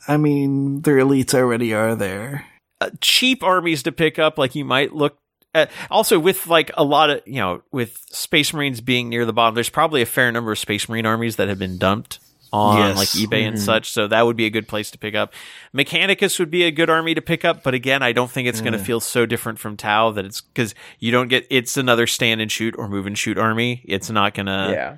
I 0.07 0.17
mean, 0.17 0.81
their 0.81 0.97
elites 0.97 1.33
already 1.33 1.73
are 1.73 1.95
there. 1.95 2.45
uh, 2.81 2.89
cheap 3.01 3.43
armies 3.43 3.83
to 3.83 3.91
pick 3.91 4.17
up, 4.17 4.37
like 4.37 4.55
you 4.55 4.65
might 4.65 4.93
look 4.95 5.17
at. 5.53 5.69
Also, 5.91 6.17
with 6.17 6.47
like 6.47 6.71
a 6.75 6.83
lot 6.83 7.09
of 7.11 7.21
you 7.27 7.35
know, 7.35 7.61
with 7.71 7.97
Space 8.09 8.53
Marines 8.53 8.81
being 8.81 9.09
near 9.09 9.25
the 9.25 9.33
bottom, 9.33 9.53
there's 9.55 9.69
probably 9.69 10.01
a 10.01 10.05
fair 10.07 10.31
number 10.31 10.51
of 10.51 10.57
Space 10.57 10.89
Marine 10.89 11.05
armies 11.05 11.35
that 11.35 11.47
have 11.49 11.59
been 11.59 11.77
dumped 11.77 12.19
on 12.51 12.77
Yes. 12.77 12.97
like 12.97 13.07
eBay 13.09 13.43
and 13.43 13.55
mm-hmm. 13.55 13.65
such. 13.65 13.91
So 13.91 14.07
that 14.07 14.25
would 14.25 14.35
be 14.35 14.45
a 14.45 14.49
good 14.49 14.67
place 14.67 14.91
to 14.91 14.97
pick 14.97 15.15
up. 15.15 15.33
Mechanicus 15.73 16.39
would 16.39 16.51
be 16.51 16.63
a 16.63 16.71
good 16.71 16.89
army 16.89 17.13
to 17.13 17.21
pick 17.21 17.45
up, 17.45 17.63
but 17.63 17.73
again, 17.73 18.01
I 18.01 18.11
don't 18.11 18.29
think 18.29 18.47
it's 18.47 18.61
going 18.61 18.73
to 18.73 18.79
mm. 18.79 18.85
feel 18.85 18.99
so 18.99 19.25
different 19.25 19.59
from 19.59 19.77
Tau 19.77 20.11
that 20.11 20.25
it's 20.25 20.41
because 20.41 20.75
you 20.99 21.11
don't 21.11 21.27
get 21.27 21.45
it's 21.49 21.77
another 21.77 22.07
stand 22.07 22.41
and 22.41 22.51
shoot 22.51 22.75
or 22.77 22.87
move 22.87 23.05
and 23.05 23.17
shoot 23.17 23.37
army. 23.37 23.83
It's 23.85 24.09
not 24.09 24.33
going 24.33 24.47
to 24.47 24.69
yeah. 24.71 24.97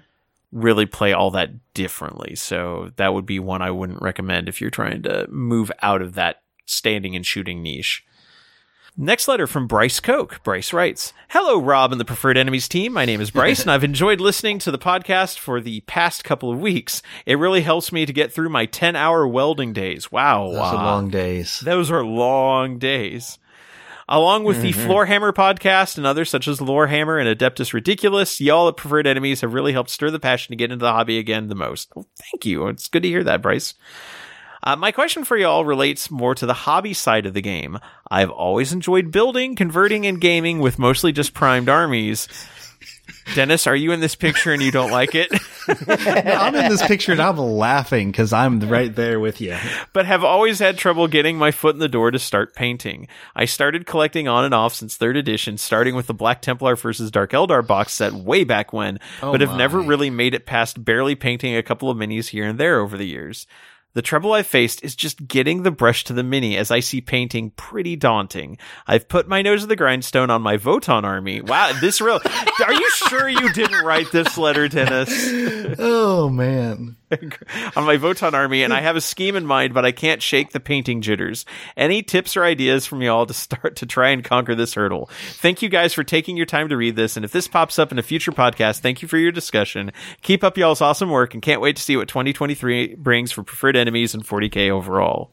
really 0.51 0.85
play 0.85 1.13
all 1.13 1.31
that 1.31 1.73
differently. 1.73 2.35
So 2.35 2.91
that 2.95 3.13
would 3.13 3.25
be 3.25 3.39
one 3.39 3.61
I 3.61 3.71
wouldn't 3.71 4.01
recommend 4.01 4.49
if 4.49 4.61
you're 4.61 4.69
trying 4.69 5.03
to 5.03 5.27
move 5.29 5.71
out 5.81 6.01
of 6.01 6.13
that 6.15 6.41
standing 6.65 7.15
and 7.15 7.25
shooting 7.25 7.61
niche. 7.61 8.05
Next 8.97 9.29
letter 9.29 9.47
from 9.47 9.67
Bryce 9.67 10.01
Koch. 10.01 10.43
Bryce 10.43 10.73
writes, 10.73 11.13
Hello, 11.29 11.57
Rob 11.57 11.93
and 11.93 12.01
the 12.01 12.05
Preferred 12.05 12.37
Enemies 12.37 12.67
team. 12.67 12.91
My 12.91 13.05
name 13.05 13.21
is 13.21 13.31
Bryce, 13.31 13.61
and 13.61 13.71
I've 13.71 13.85
enjoyed 13.85 14.19
listening 14.19 14.59
to 14.59 14.71
the 14.71 14.77
podcast 14.77 15.39
for 15.39 15.61
the 15.61 15.79
past 15.81 16.25
couple 16.25 16.51
of 16.51 16.59
weeks. 16.59 17.01
It 17.25 17.39
really 17.39 17.61
helps 17.61 17.93
me 17.93 18.05
to 18.05 18.11
get 18.11 18.33
through 18.33 18.49
my 18.49 18.65
10 18.65 18.97
hour 18.97 19.25
welding 19.25 19.71
days. 19.71 20.11
Wow. 20.11 20.47
Those 20.49 20.57
wow. 20.57 20.75
are 20.75 20.85
long 20.85 21.09
days. 21.09 21.61
Those 21.61 21.89
are 21.89 22.03
long 22.03 22.79
days. 22.79 23.39
Along 24.09 24.43
with 24.43 24.61
the 24.61 24.73
mm-hmm. 24.73 24.91
Floorhammer 24.91 25.31
podcast 25.31 25.95
and 25.95 26.05
others 26.05 26.29
such 26.29 26.49
as 26.49 26.59
Lorehammer 26.59 27.17
and 27.17 27.39
Adeptus 27.39 27.71
Ridiculous, 27.71 28.41
y'all 28.41 28.67
at 28.67 28.75
Preferred 28.75 29.07
Enemies 29.07 29.39
have 29.39 29.53
really 29.53 29.71
helped 29.71 29.89
stir 29.89 30.11
the 30.11 30.19
passion 30.19 30.51
to 30.51 30.57
get 30.57 30.69
into 30.69 30.83
the 30.83 30.91
hobby 30.91 31.17
again 31.17 31.47
the 31.47 31.55
most. 31.55 31.93
Thank 31.93 32.45
you. 32.45 32.67
It's 32.67 32.89
good 32.89 33.03
to 33.03 33.09
hear 33.09 33.23
that, 33.23 33.41
Bryce. 33.41 33.73
Uh, 34.63 34.75
my 34.75 34.91
question 34.91 35.23
for 35.23 35.35
y'all 35.37 35.65
relates 35.65 36.11
more 36.11 36.35
to 36.35 36.45
the 36.45 36.53
hobby 36.53 36.93
side 36.93 37.25
of 37.25 37.33
the 37.33 37.41
game. 37.41 37.79
I've 38.09 38.29
always 38.29 38.71
enjoyed 38.73 39.11
building, 39.11 39.55
converting, 39.55 40.05
and 40.05 40.21
gaming 40.21 40.59
with 40.59 40.77
mostly 40.77 41.11
just 41.11 41.33
primed 41.33 41.69
armies. 41.69 42.27
Dennis, 43.35 43.67
are 43.67 43.75
you 43.75 43.91
in 43.91 43.99
this 43.99 44.15
picture 44.15 44.51
and 44.51 44.61
you 44.61 44.71
don't 44.71 44.91
like 44.91 45.15
it? 45.15 45.31
I'm 45.67 46.55
in 46.55 46.69
this 46.69 46.85
picture 46.85 47.11
and 47.11 47.21
I'm 47.21 47.37
laughing 47.37 48.11
because 48.11 48.33
I'm 48.33 48.59
right 48.61 48.93
there 48.93 49.19
with 49.19 49.39
you. 49.41 49.57
but 49.93 50.05
have 50.05 50.23
always 50.23 50.59
had 50.59 50.77
trouble 50.77 51.07
getting 51.07 51.37
my 51.37 51.51
foot 51.51 51.75
in 51.75 51.79
the 51.79 51.87
door 51.89 52.11
to 52.11 52.19
start 52.19 52.55
painting. 52.55 53.07
I 53.35 53.45
started 53.45 53.85
collecting 53.85 54.27
on 54.27 54.43
and 54.45 54.53
off 54.53 54.73
since 54.73 54.95
third 54.97 55.17
edition, 55.17 55.57
starting 55.57 55.95
with 55.95 56.07
the 56.07 56.13
Black 56.13 56.41
Templar 56.41 56.75
versus 56.75 57.11
Dark 57.11 57.31
Eldar 57.31 57.65
box 57.65 57.93
set 57.93 58.13
way 58.13 58.43
back 58.43 58.73
when, 58.73 58.99
Oh 59.21 59.31
but 59.31 59.41
have 59.41 59.51
my. 59.51 59.57
never 59.57 59.79
really 59.81 60.09
made 60.09 60.33
it 60.33 60.45
past 60.45 60.83
barely 60.83 61.15
painting 61.15 61.55
a 61.55 61.63
couple 61.63 61.89
of 61.89 61.97
minis 61.97 62.29
here 62.29 62.45
and 62.45 62.59
there 62.59 62.79
over 62.79 62.97
the 62.97 63.07
years. 63.07 63.45
The 63.93 64.01
trouble 64.01 64.33
I've 64.33 64.47
faced 64.47 64.83
is 64.83 64.95
just 64.95 65.27
getting 65.27 65.63
the 65.63 65.71
brush 65.71 66.05
to 66.05 66.13
the 66.13 66.23
mini 66.23 66.55
as 66.55 66.71
I 66.71 66.79
see 66.79 67.01
painting 67.01 67.51
pretty 67.51 67.95
daunting. 67.95 68.57
I've 68.87 69.09
put 69.09 69.27
my 69.27 69.41
nose 69.41 69.61
to 69.61 69.67
the 69.67 69.75
grindstone 69.75 70.29
on 70.29 70.41
my 70.41 70.57
Votann 70.57 71.03
army. 71.03 71.41
Wow, 71.41 71.73
this 71.81 71.99
real. 71.99 72.21
Are 72.65 72.73
you 72.73 72.89
sure 73.07 73.27
you 73.27 73.51
didn't 73.53 73.83
write 73.85 74.11
this 74.11 74.37
letter, 74.37 74.67
Dennis? 74.67 75.11
Oh 75.79 76.29
man. 76.29 76.95
on 77.75 77.85
my 77.85 77.97
Votann 77.97 78.33
army, 78.33 78.63
and 78.63 78.73
I 78.73 78.81
have 78.81 78.95
a 78.95 79.01
scheme 79.01 79.35
in 79.35 79.45
mind, 79.45 79.73
but 79.73 79.85
I 79.85 79.91
can't 79.91 80.21
shake 80.21 80.51
the 80.51 80.59
painting 80.59 81.01
jitters. 81.01 81.45
Any 81.75 82.01
tips 82.03 82.37
or 82.37 82.43
ideas 82.43 82.85
from 82.85 83.01
y'all 83.01 83.25
to 83.25 83.33
start 83.33 83.75
to 83.77 83.85
try 83.85 84.09
and 84.09 84.23
conquer 84.23 84.55
this 84.55 84.73
hurdle? 84.73 85.09
Thank 85.33 85.61
you 85.61 85.69
guys 85.69 85.93
for 85.93 86.03
taking 86.03 86.37
your 86.37 86.45
time 86.45 86.69
to 86.69 86.77
read 86.77 86.95
this, 86.95 87.15
and 87.15 87.25
if 87.25 87.31
this 87.31 87.47
pops 87.47 87.79
up 87.79 87.91
in 87.91 87.99
a 87.99 88.03
future 88.03 88.31
podcast, 88.31 88.79
thank 88.79 89.01
you 89.01 89.07
for 89.07 89.17
your 89.17 89.31
discussion. 89.31 89.91
Keep 90.21 90.43
up 90.43 90.57
y'all's 90.57 90.81
awesome 90.81 91.09
work, 91.09 91.33
and 91.33 91.41
can't 91.43 91.61
wait 91.61 91.75
to 91.75 91.81
see 91.81 91.97
what 91.97 92.07
2023 92.07 92.95
brings 92.95 93.31
for 93.31 93.43
preferred 93.43 93.75
enemies 93.75 94.13
and 94.13 94.25
40k 94.25 94.69
overall. 94.69 95.31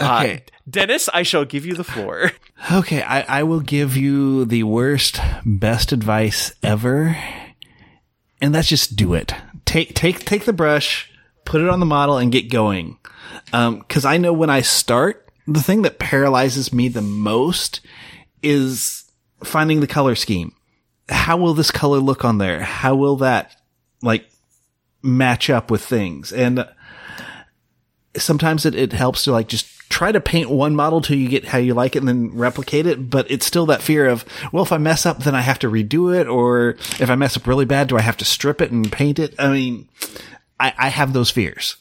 Okay. 0.00 0.34
Uh, 0.34 0.38
Dennis, 0.68 1.08
I 1.12 1.24
shall 1.24 1.44
give 1.44 1.66
you 1.66 1.74
the 1.74 1.84
floor. 1.84 2.32
Okay, 2.70 3.00
I, 3.00 3.40
I 3.40 3.42
will 3.44 3.60
give 3.60 3.96
you 3.96 4.44
the 4.44 4.64
worst, 4.64 5.18
best 5.46 5.92
advice 5.92 6.52
ever. 6.62 7.16
And 8.42 8.54
that's 8.54 8.68
just 8.68 8.96
do 8.96 9.14
it. 9.14 9.32
Take 9.70 9.94
take 9.94 10.24
take 10.24 10.46
the 10.46 10.52
brush, 10.52 11.08
put 11.44 11.60
it 11.60 11.68
on 11.68 11.78
the 11.78 11.86
model 11.86 12.18
and 12.18 12.32
get 12.32 12.50
going. 12.50 12.98
Um, 13.52 13.82
cause 13.82 14.04
I 14.04 14.16
know 14.16 14.32
when 14.32 14.50
I 14.50 14.62
start, 14.62 15.28
the 15.46 15.62
thing 15.62 15.82
that 15.82 16.00
paralyzes 16.00 16.72
me 16.72 16.88
the 16.88 17.00
most 17.00 17.80
is 18.42 19.04
finding 19.44 19.78
the 19.78 19.86
color 19.86 20.16
scheme. 20.16 20.56
How 21.08 21.36
will 21.36 21.54
this 21.54 21.70
color 21.70 21.98
look 21.98 22.24
on 22.24 22.38
there? 22.38 22.64
How 22.64 22.96
will 22.96 23.14
that 23.18 23.54
like 24.02 24.28
match 25.04 25.48
up 25.48 25.70
with 25.70 25.84
things? 25.84 26.32
And 26.32 26.66
sometimes 28.16 28.66
it, 28.66 28.74
it 28.74 28.92
helps 28.92 29.24
to 29.24 29.32
like 29.32 29.48
just 29.48 29.66
try 29.90 30.12
to 30.12 30.20
paint 30.20 30.48
one 30.48 30.74
model 30.74 31.00
till 31.00 31.16
you 31.16 31.28
get 31.28 31.44
how 31.44 31.58
you 31.58 31.74
like 31.74 31.96
it 31.96 31.98
and 31.98 32.08
then 32.08 32.30
replicate 32.34 32.86
it. 32.86 33.10
But 33.10 33.30
it's 33.30 33.44
still 33.44 33.66
that 33.66 33.82
fear 33.82 34.06
of, 34.06 34.24
well, 34.52 34.62
if 34.62 34.72
I 34.72 34.78
mess 34.78 35.04
up, 35.04 35.18
then 35.18 35.34
I 35.34 35.40
have 35.40 35.58
to 35.60 35.70
redo 35.70 36.14
it. 36.18 36.28
Or 36.28 36.70
if 36.98 37.10
I 37.10 37.16
mess 37.16 37.36
up 37.36 37.46
really 37.46 37.64
bad, 37.64 37.88
do 37.88 37.98
I 37.98 38.02
have 38.02 38.16
to 38.18 38.24
strip 38.24 38.60
it 38.60 38.70
and 38.70 38.90
paint 38.90 39.18
it? 39.18 39.34
I 39.38 39.50
mean, 39.50 39.88
I, 40.58 40.72
I 40.78 40.88
have 40.88 41.12
those 41.12 41.30
fears. 41.30 41.76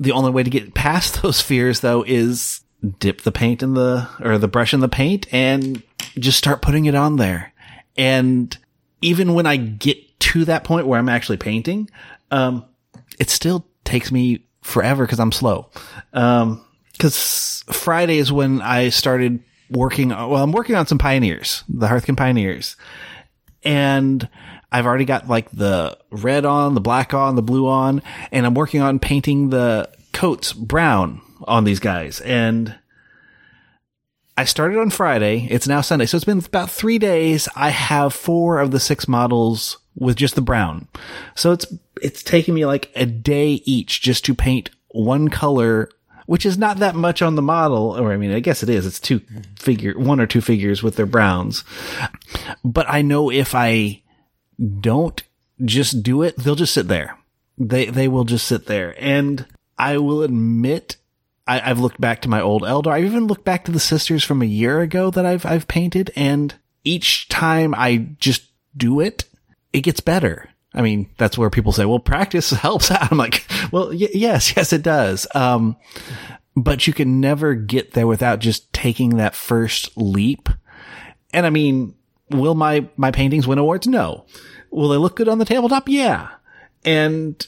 The 0.00 0.12
only 0.12 0.30
way 0.30 0.42
to 0.42 0.50
get 0.50 0.74
past 0.74 1.22
those 1.22 1.40
fears 1.40 1.80
though 1.80 2.02
is 2.06 2.60
dip 2.98 3.22
the 3.22 3.32
paint 3.32 3.62
in 3.62 3.74
the, 3.74 4.08
or 4.20 4.38
the 4.38 4.48
brush 4.48 4.72
in 4.72 4.80
the 4.80 4.88
paint 4.88 5.32
and 5.32 5.82
just 6.18 6.38
start 6.38 6.62
putting 6.62 6.86
it 6.86 6.94
on 6.94 7.16
there. 7.16 7.52
And 7.96 8.56
even 9.02 9.34
when 9.34 9.46
I 9.46 9.56
get 9.56 9.98
to 10.20 10.44
that 10.46 10.64
point 10.64 10.86
where 10.86 10.98
I'm 10.98 11.08
actually 11.08 11.36
painting, 11.36 11.90
um, 12.30 12.64
it 13.18 13.30
still 13.30 13.66
takes 13.84 14.12
me 14.12 14.44
forever 14.68 15.04
because 15.04 15.20
I'm 15.20 15.32
slow. 15.32 15.70
Um, 16.12 16.64
cause 16.98 17.64
Friday 17.70 18.18
is 18.18 18.30
when 18.30 18.60
I 18.60 18.90
started 18.90 19.42
working. 19.70 20.10
Well, 20.10 20.36
I'm 20.36 20.52
working 20.52 20.76
on 20.76 20.86
some 20.86 20.98
pioneers, 20.98 21.64
the 21.68 21.86
Hearthkin 21.88 22.16
pioneers 22.16 22.76
and 23.62 24.28
I've 24.70 24.86
already 24.86 25.04
got 25.04 25.28
like 25.28 25.50
the 25.50 25.98
red 26.10 26.44
on, 26.44 26.74
the 26.74 26.80
black 26.80 27.14
on, 27.14 27.36
the 27.36 27.42
blue 27.42 27.68
on, 27.68 28.02
and 28.30 28.46
I'm 28.46 28.54
working 28.54 28.80
on 28.80 28.98
painting 28.98 29.50
the 29.50 29.90
coats 30.12 30.52
brown 30.52 31.20
on 31.44 31.64
these 31.64 31.80
guys. 31.80 32.20
And 32.20 32.74
I 34.36 34.44
started 34.44 34.78
on 34.78 34.90
Friday. 34.90 35.48
It's 35.50 35.66
now 35.66 35.80
Sunday. 35.80 36.06
So 36.06 36.16
it's 36.16 36.24
been 36.24 36.38
about 36.38 36.70
three 36.70 36.98
days. 36.98 37.48
I 37.56 37.70
have 37.70 38.14
four 38.14 38.60
of 38.60 38.70
the 38.70 38.80
six 38.80 39.08
models 39.08 39.78
with 39.98 40.16
just 40.16 40.34
the 40.34 40.40
brown. 40.40 40.88
So 41.34 41.52
it's, 41.52 41.66
it's 42.00 42.22
taking 42.22 42.54
me 42.54 42.66
like 42.66 42.90
a 42.94 43.06
day 43.06 43.62
each 43.64 44.00
just 44.00 44.24
to 44.26 44.34
paint 44.34 44.70
one 44.88 45.28
color, 45.28 45.90
which 46.26 46.46
is 46.46 46.58
not 46.58 46.78
that 46.78 46.94
much 46.94 47.22
on 47.22 47.34
the 47.34 47.42
model. 47.42 47.98
Or 47.98 48.12
I 48.12 48.16
mean, 48.16 48.32
I 48.32 48.40
guess 48.40 48.62
it 48.62 48.68
is. 48.68 48.86
It's 48.86 49.00
two 49.00 49.20
figure, 49.56 49.98
one 49.98 50.20
or 50.20 50.26
two 50.26 50.40
figures 50.40 50.82
with 50.82 50.96
their 50.96 51.06
browns. 51.06 51.64
But 52.64 52.86
I 52.88 53.02
know 53.02 53.30
if 53.30 53.54
I 53.54 54.02
don't 54.80 55.22
just 55.64 56.02
do 56.02 56.22
it, 56.22 56.36
they'll 56.36 56.54
just 56.54 56.74
sit 56.74 56.88
there. 56.88 57.16
They, 57.56 57.86
they 57.86 58.08
will 58.08 58.24
just 58.24 58.46
sit 58.46 58.66
there. 58.66 58.94
And 58.98 59.46
I 59.76 59.98
will 59.98 60.22
admit 60.22 60.96
I, 61.48 61.60
have 61.60 61.80
looked 61.80 62.00
back 62.00 62.20
to 62.22 62.28
my 62.28 62.42
old 62.42 62.62
Eldar. 62.62 62.92
I've 62.92 63.04
even 63.04 63.26
looked 63.26 63.44
back 63.44 63.64
to 63.64 63.72
the 63.72 63.80
sisters 63.80 64.22
from 64.22 64.42
a 64.42 64.46
year 64.46 64.80
ago 64.80 65.10
that 65.10 65.24
I've 65.24 65.46
I've 65.46 65.66
painted, 65.66 66.10
and 66.14 66.54
each 66.84 67.28
time 67.28 67.74
I 67.74 68.08
just 68.18 68.42
do 68.76 69.00
it, 69.00 69.24
it 69.72 69.80
gets 69.82 70.00
better. 70.00 70.48
I 70.74 70.82
mean, 70.82 71.08
that's 71.18 71.38
where 71.38 71.50
people 71.50 71.72
say, 71.72 71.84
"Well, 71.84 71.98
practice 71.98 72.50
helps 72.52 72.90
out." 72.90 73.10
I'm 73.10 73.18
like, 73.18 73.46
"Well, 73.72 73.88
y- 73.88 74.08
yes, 74.12 74.52
yes, 74.56 74.72
it 74.72 74.82
does." 74.82 75.26
Um, 75.34 75.76
but 76.56 76.86
you 76.86 76.92
can 76.92 77.20
never 77.20 77.54
get 77.54 77.92
there 77.92 78.06
without 78.06 78.40
just 78.40 78.72
taking 78.72 79.16
that 79.16 79.34
first 79.34 79.96
leap. 79.96 80.48
And 81.32 81.46
I 81.46 81.50
mean, 81.50 81.94
will 82.30 82.54
my 82.54 82.88
my 82.96 83.10
paintings 83.10 83.46
win 83.46 83.58
awards? 83.58 83.86
No. 83.86 84.26
Will 84.70 84.88
they 84.88 84.96
look 84.96 85.16
good 85.16 85.28
on 85.28 85.38
the 85.38 85.44
tabletop? 85.44 85.88
Yeah. 85.88 86.28
And 86.84 87.44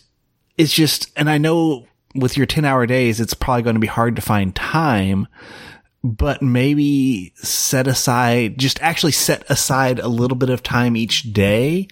it's 0.56 0.72
just, 0.72 1.10
and 1.16 1.28
I 1.28 1.38
know 1.38 1.86
with 2.14 2.36
your 2.36 2.46
10 2.46 2.64
hour 2.64 2.86
days, 2.86 3.20
it's 3.20 3.34
probably 3.34 3.62
going 3.62 3.74
to 3.74 3.80
be 3.80 3.86
hard 3.86 4.16
to 4.16 4.22
find 4.22 4.54
time, 4.54 5.26
but 6.02 6.42
maybe 6.42 7.32
set 7.36 7.86
aside, 7.86 8.58
just 8.58 8.80
actually 8.82 9.12
set 9.12 9.48
aside 9.50 9.98
a 9.98 10.08
little 10.08 10.36
bit 10.36 10.50
of 10.50 10.62
time 10.62 10.96
each 10.96 11.32
day, 11.32 11.88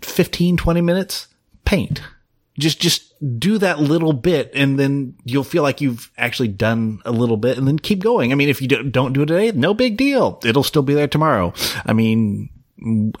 15, 0.00 0.56
20 0.56 0.80
minutes, 0.80 1.28
paint. 1.64 2.02
Just, 2.58 2.80
just 2.80 3.14
do 3.38 3.56
that 3.58 3.80
little 3.80 4.12
bit 4.12 4.50
and 4.54 4.78
then 4.78 5.14
you'll 5.24 5.44
feel 5.44 5.62
like 5.62 5.80
you've 5.80 6.10
actually 6.18 6.48
done 6.48 7.00
a 7.04 7.12
little 7.12 7.38
bit 7.38 7.56
and 7.56 7.66
then 7.66 7.78
keep 7.78 8.02
going. 8.02 8.30
I 8.30 8.34
mean, 8.34 8.48
if 8.48 8.60
you 8.60 8.68
don't 8.68 9.12
do 9.12 9.22
it 9.22 9.26
today, 9.26 9.52
no 9.52 9.72
big 9.72 9.96
deal. 9.96 10.38
It'll 10.44 10.62
still 10.62 10.82
be 10.82 10.94
there 10.94 11.08
tomorrow. 11.08 11.54
I 11.86 11.94
mean, 11.94 12.50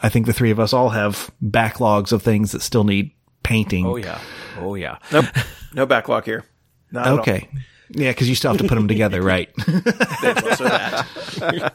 I 0.00 0.08
think 0.08 0.26
the 0.26 0.32
three 0.32 0.50
of 0.50 0.60
us 0.60 0.72
all 0.72 0.90
have 0.90 1.30
backlogs 1.42 2.12
of 2.12 2.22
things 2.22 2.52
that 2.52 2.62
still 2.62 2.84
need 2.84 3.12
painting. 3.42 3.86
Oh 3.86 3.96
yeah. 3.96 4.20
Oh 4.58 4.74
yeah. 4.74 4.98
Nope. 5.10 5.26
No 5.74 5.86
backlog 5.86 6.24
here. 6.24 6.44
Not 6.90 7.06
at 7.06 7.12
all. 7.12 7.20
Okay. 7.20 7.48
Yeah, 7.94 8.10
because 8.10 8.28
you 8.28 8.34
still 8.34 8.52
have 8.52 8.60
to 8.60 8.68
put 8.68 8.74
them 8.74 8.88
together, 8.88 9.20
right? 9.22 9.50
There's 9.66 10.42
also 10.42 10.64
that. 10.64 11.74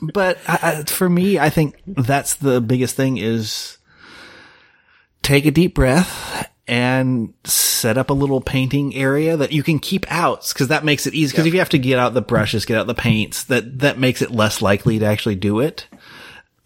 but 0.00 0.38
I, 0.48 0.58
I, 0.62 0.82
for 0.84 1.08
me, 1.08 1.38
I 1.38 1.50
think 1.50 1.80
that's 1.86 2.34
the 2.34 2.60
biggest 2.60 2.96
thing 2.96 3.16
is 3.18 3.78
take 5.22 5.46
a 5.46 5.50
deep 5.50 5.74
breath 5.74 6.50
and 6.66 7.32
set 7.44 7.98
up 7.98 8.10
a 8.10 8.14
little 8.14 8.40
painting 8.40 8.94
area 8.94 9.36
that 9.36 9.52
you 9.52 9.62
can 9.62 9.78
keep 9.78 10.10
out 10.10 10.48
because 10.48 10.68
that 10.68 10.84
makes 10.84 11.06
it 11.06 11.14
easy. 11.14 11.32
Because 11.32 11.46
if 11.46 11.52
you 11.52 11.60
have 11.60 11.68
to 11.70 11.78
get 11.78 11.98
out 11.98 12.14
the 12.14 12.22
brushes, 12.22 12.64
get 12.64 12.78
out 12.78 12.86
the 12.86 12.94
paints, 12.94 13.44
that 13.44 13.80
that 13.80 13.98
makes 13.98 14.22
it 14.22 14.30
less 14.30 14.62
likely 14.62 14.98
to 14.98 15.06
actually 15.06 15.36
do 15.36 15.60
it. 15.60 15.86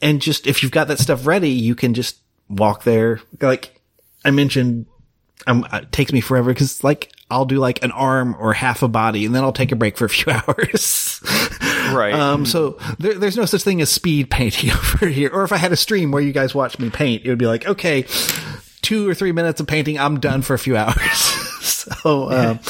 And 0.01 0.23
just 0.23 0.47
if 0.47 0.63
you've 0.63 0.73
got 0.73 0.89
that 0.89 1.01
stuff 1.01 1.27
ready, 1.27 1.51
you 1.51 1.75
can 1.75 1.95
just 1.95 2.19
walk 2.49 2.85
there. 2.85 3.21
Like 3.41 3.81
I 4.25 4.31
mentioned, 4.31 4.87
um, 5.47 5.67
it 5.73 5.93
takes 5.93 6.13
me 6.13 6.21
forever 6.21 6.53
because 6.53 6.83
like 6.85 7.13
I'll 7.31 7.45
do 7.45 7.59
like 7.59 7.85
an 7.85 7.93
arm 7.93 8.37
or 8.39 8.53
half 8.53 8.83
a 8.83 8.89
body, 8.89 9.27
and 9.27 9.35
then 9.35 9.43
I'll 9.43 9.53
take 9.53 9.73
a 9.73 9.77
break 9.77 9.97
for 9.97 10.07
a 10.07 10.09
few 10.09 10.33
hours. 10.49 11.21
Right. 11.93 12.15
Um, 12.15 12.47
so 12.47 12.79
there, 12.99 13.15
there's 13.15 13.37
no 13.37 13.45
such 13.45 13.63
thing 13.63 13.81
as 13.81 13.91
speed 13.91 14.31
painting 14.31 14.71
over 14.95 15.07
here. 15.07 15.31
Or 15.33 15.45
if 15.45 15.53
I 15.53 15.57
had 15.57 15.73
a 15.73 15.77
stream 15.77 16.11
where 16.11 16.23
you 16.23 16.33
guys 16.33 16.55
watch 16.55 16.79
me 16.79 16.91
paint, 16.91 17.25
it 17.25 17.29
would 17.29 17.39
be 17.39 17.47
like, 17.47 17.67
okay, 17.67 18.05
two 18.83 19.09
or 19.09 19.15
three 19.15 19.33
minutes 19.33 19.61
of 19.61 19.67
painting, 19.67 19.99
I'm 19.99 20.21
done 20.21 20.43
for 20.43 20.55
a 20.55 20.59
few 20.59 20.77
hours. 20.79 21.19
so, 21.63 22.31
um, 22.31 22.61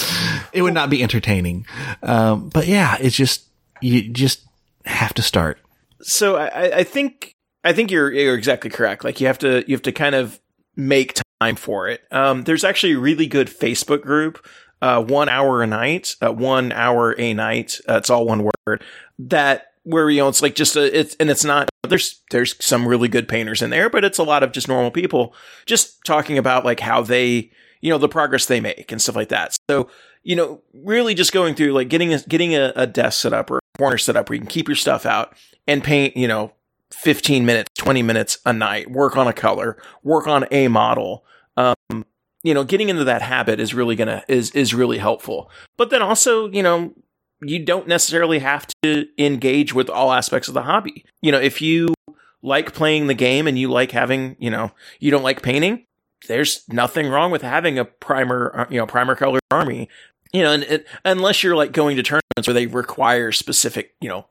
it 0.53 0.63
would 0.63 0.75
not 0.75 0.91
be 0.91 1.03
entertaining. 1.03 1.67
Um, 2.03 2.49
but 2.49 2.67
yeah, 2.67 2.97
it's 3.01 3.17
just, 3.17 3.45
you 3.81 4.09
just 4.09 4.43
have 4.85 5.15
to 5.15 5.23
start. 5.23 5.59
So 6.01 6.37
I, 6.37 6.79
I 6.79 6.85
think 6.85 7.35
I 7.65 7.73
think 7.73 7.91
you're 7.91 8.11
you're 8.13 8.37
exactly 8.37 8.71
correct. 8.71 9.05
Like 9.05 9.21
you 9.21 9.27
have 9.27 9.39
to 9.41 9.65
you 9.67 9.75
have 9.75 9.83
to 9.83 9.93
kind 9.93 10.15
of 10.15 10.39
make 10.77 11.19
time 11.41 11.57
for 11.57 11.89
it. 11.89 12.03
Um, 12.11 12.45
there's 12.45 12.65
actually 12.65 12.95
a 12.95 12.99
really 12.99 13.27
good 13.27 13.49
Facebook 13.49 14.03
group, 14.03 14.45
uh, 14.83 15.03
one 15.03 15.29
hour 15.29 15.63
a 15.63 15.67
night, 15.67 16.17
uh, 16.21 16.33
one 16.33 16.73
hour 16.73 17.15
a 17.19 17.35
night. 17.35 17.81
Uh, 17.89 17.97
it's 17.97 18.11
all 18.11 18.27
one 18.27 18.49
word. 18.67 18.85
That 19.19 19.73
where 19.85 20.11
you 20.11 20.21
know 20.21 20.29
it's 20.29 20.43
like 20.43 20.55
just 20.55 20.77
a 20.77 20.99
it's 20.99 21.17
and 21.17 21.31
it's 21.31 21.45
not 21.45 21.69
there's 21.89 22.21
there's 22.31 22.63
some 22.65 22.87
really 22.87 23.09
good 23.09 23.29
painters 23.29 23.63
in 23.63 23.71
there, 23.71 23.89
but 23.89 24.05
it's 24.05 24.19
a 24.19 24.25
lot 24.25 24.43
of 24.43 24.53
just 24.53 24.69
normal 24.69 24.91
people 24.91 25.35
just 25.67 26.05
talking 26.05 26.39
about 26.39 26.65
like 26.65 26.81
how 26.81 27.03
they 27.03 27.51
you 27.81 27.91
know 27.91 27.99
the 27.99 28.09
progress 28.09 28.47
they 28.47 28.61
make 28.61 28.93
and 28.93 29.01
stuff 29.01 29.17
like 29.17 29.29
that. 29.29 29.57
So 29.71 29.89
you 30.23 30.37
know 30.37 30.61
really 30.75 31.15
just 31.15 31.33
going 31.33 31.55
through 31.55 31.73
like 31.73 31.89
getting 31.89 32.13
a 32.13 32.21
getting 32.21 32.55
a, 32.55 32.73
a 32.77 32.87
desk 32.87 33.23
set 33.23 33.33
up 33.33 33.51
or 33.51 33.59
a 33.59 33.79
corner 33.79 33.99
set 33.99 34.17
up 34.17 34.29
where 34.29 34.35
you 34.35 34.41
can 34.41 34.49
keep 34.51 34.69
your 34.69 34.77
stuff 34.77 35.07
out 35.07 35.35
and 35.67 35.83
paint 35.83 36.17
you 36.17 36.29
know 36.29 36.53
15 36.93 37.45
minutes, 37.45 37.71
20 37.77 38.03
minutes 38.03 38.39
a 38.47 38.53
night, 38.53 38.91
work 38.91 39.17
on 39.17 39.29
a 39.29 39.33
color, 39.33 39.77
work 40.03 40.27
on 40.27 40.47
a 40.51 40.69
model. 40.69 41.25
Um, 41.57 42.07
you 42.43 42.55
know, 42.55 42.65
getting 42.65 42.89
into 42.89 43.05
that 43.05 43.23
habit 43.23 43.61
is 43.61 43.75
really 43.75 43.97
gonna, 43.97 44.25
is, 44.29 44.51
is 44.53 44.75
really 44.75 44.99
helpful. 44.99 45.51
But 45.77 45.91
then 45.91 46.03
also, 46.03 46.49
you 46.49 46.63
know, 46.63 46.95
you 47.41 47.65
don't 47.65 47.87
necessarily 47.87 48.41
have 48.41 48.67
to 48.83 49.07
engage 49.19 49.73
with 49.73 49.89
all 49.89 50.13
aspects 50.13 50.49
of 50.49 50.55
the 50.55 50.63
hobby. 50.63 51.05
You 51.21 51.33
know, 51.33 51.41
if 51.41 51.61
you 51.61 51.95
like 52.43 52.73
playing 52.73 53.07
the 53.07 53.15
game 53.15 53.47
and 53.47 53.59
you 53.59 53.71
like 53.71 53.93
having, 53.93 54.37
you 54.39 54.51
know, 54.51 54.73
you 54.99 55.11
don't 55.11 55.23
like 55.23 55.43
painting, 55.43 55.87
there's 56.27 56.65
nothing 56.69 57.09
wrong 57.09 57.31
with 57.31 57.43
having 57.43 57.79
a 57.79 57.85
primer, 57.85 58.67
you 58.71 58.79
know, 58.79 58.87
primer 58.87 59.15
colored 59.15 59.41
army. 59.51 59.89
You 60.33 60.43
know, 60.43 60.53
and 60.53 60.63
it, 60.65 60.87
unless 61.05 61.43
you're 61.43 61.57
like 61.57 61.73
going 61.73 61.97
to 61.97 62.03
tournaments 62.03 62.47
where 62.47 62.55
they 62.55 62.67
require 62.67 63.33
specific, 63.33 63.95
you 64.01 64.09
know, 64.09 64.27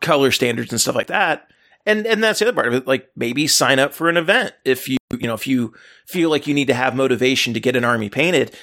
color 0.00 0.30
standards 0.30 0.70
and 0.70 0.80
stuff 0.80 0.94
like 0.94 1.08
that, 1.08 1.50
and 1.86 2.06
and 2.06 2.22
that's 2.22 2.38
the 2.40 2.46
other 2.48 2.54
part 2.54 2.68
of 2.68 2.74
it. 2.74 2.86
Like 2.86 3.08
maybe 3.16 3.46
sign 3.46 3.78
up 3.78 3.92
for 3.94 4.08
an 4.08 4.16
event 4.16 4.54
if 4.64 4.88
you 4.88 4.96
you 5.18 5.26
know 5.26 5.34
if 5.34 5.46
you 5.46 5.74
feel 6.06 6.30
like 6.30 6.46
you 6.46 6.54
need 6.54 6.66
to 6.68 6.74
have 6.74 6.94
motivation 6.96 7.54
to 7.54 7.60
get 7.60 7.76
an 7.76 7.84
army 7.84 8.08
painted. 8.08 8.54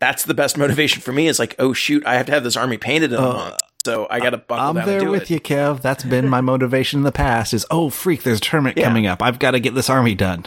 That's 0.00 0.24
the 0.24 0.34
best 0.34 0.58
motivation 0.64 1.00
for 1.02 1.12
me. 1.12 1.28
Is 1.28 1.38
like, 1.38 1.54
oh 1.58 1.72
shoot, 1.72 2.04
I 2.06 2.14
have 2.16 2.26
to 2.26 2.32
have 2.32 2.44
this 2.44 2.56
army 2.56 2.76
painted 2.78 3.12
in 3.12 3.18
a 3.18 3.22
Uh, 3.30 3.32
month, 3.32 3.56
so 3.86 4.06
I 4.10 4.18
got 4.20 4.30
to 4.30 4.38
buckle 4.38 4.68
I'm 4.70 4.74
down 4.76 4.86
there 4.86 4.98
and 4.98 5.06
do 5.06 5.10
with 5.12 5.22
it. 5.22 5.30
you, 5.30 5.40
Kev. 5.40 5.80
That's 5.82 6.04
been 6.04 6.28
my 6.28 6.40
motivation 6.40 7.00
in 7.00 7.04
the 7.04 7.12
past 7.12 7.54
is, 7.54 7.64
oh, 7.70 7.90
freak, 7.90 8.22
there's 8.22 8.38
a 8.38 8.40
tournament 8.40 8.76
Yeah. 8.76 8.84
coming 8.84 9.06
up. 9.06 9.22
I've 9.22 9.38
got 9.38 9.52
to 9.52 9.60
get 9.60 9.74
this 9.74 9.88
army 9.88 10.14
done. 10.14 10.46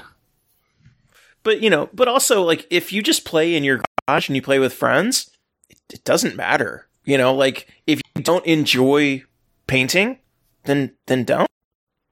But 1.43 1.61
you 1.61 1.69
know, 1.69 1.89
but 1.93 2.07
also 2.07 2.41
like 2.43 2.67
if 2.69 2.91
you 2.91 3.01
just 3.01 3.23
play 3.25 3.55
in 3.55 3.63
your 3.63 3.81
garage 4.07 4.27
and 4.27 4.35
you 4.35 4.41
play 4.41 4.59
with 4.59 4.73
friends, 4.73 5.29
it, 5.69 5.79
it 5.93 6.03
doesn't 6.03 6.35
matter. 6.35 6.87
You 7.05 7.17
know, 7.17 7.33
like 7.33 7.67
if 7.87 8.01
you 8.15 8.21
don't 8.23 8.45
enjoy 8.45 9.23
painting, 9.65 10.19
then 10.65 10.93
then 11.05 11.23
don't. 11.23 11.47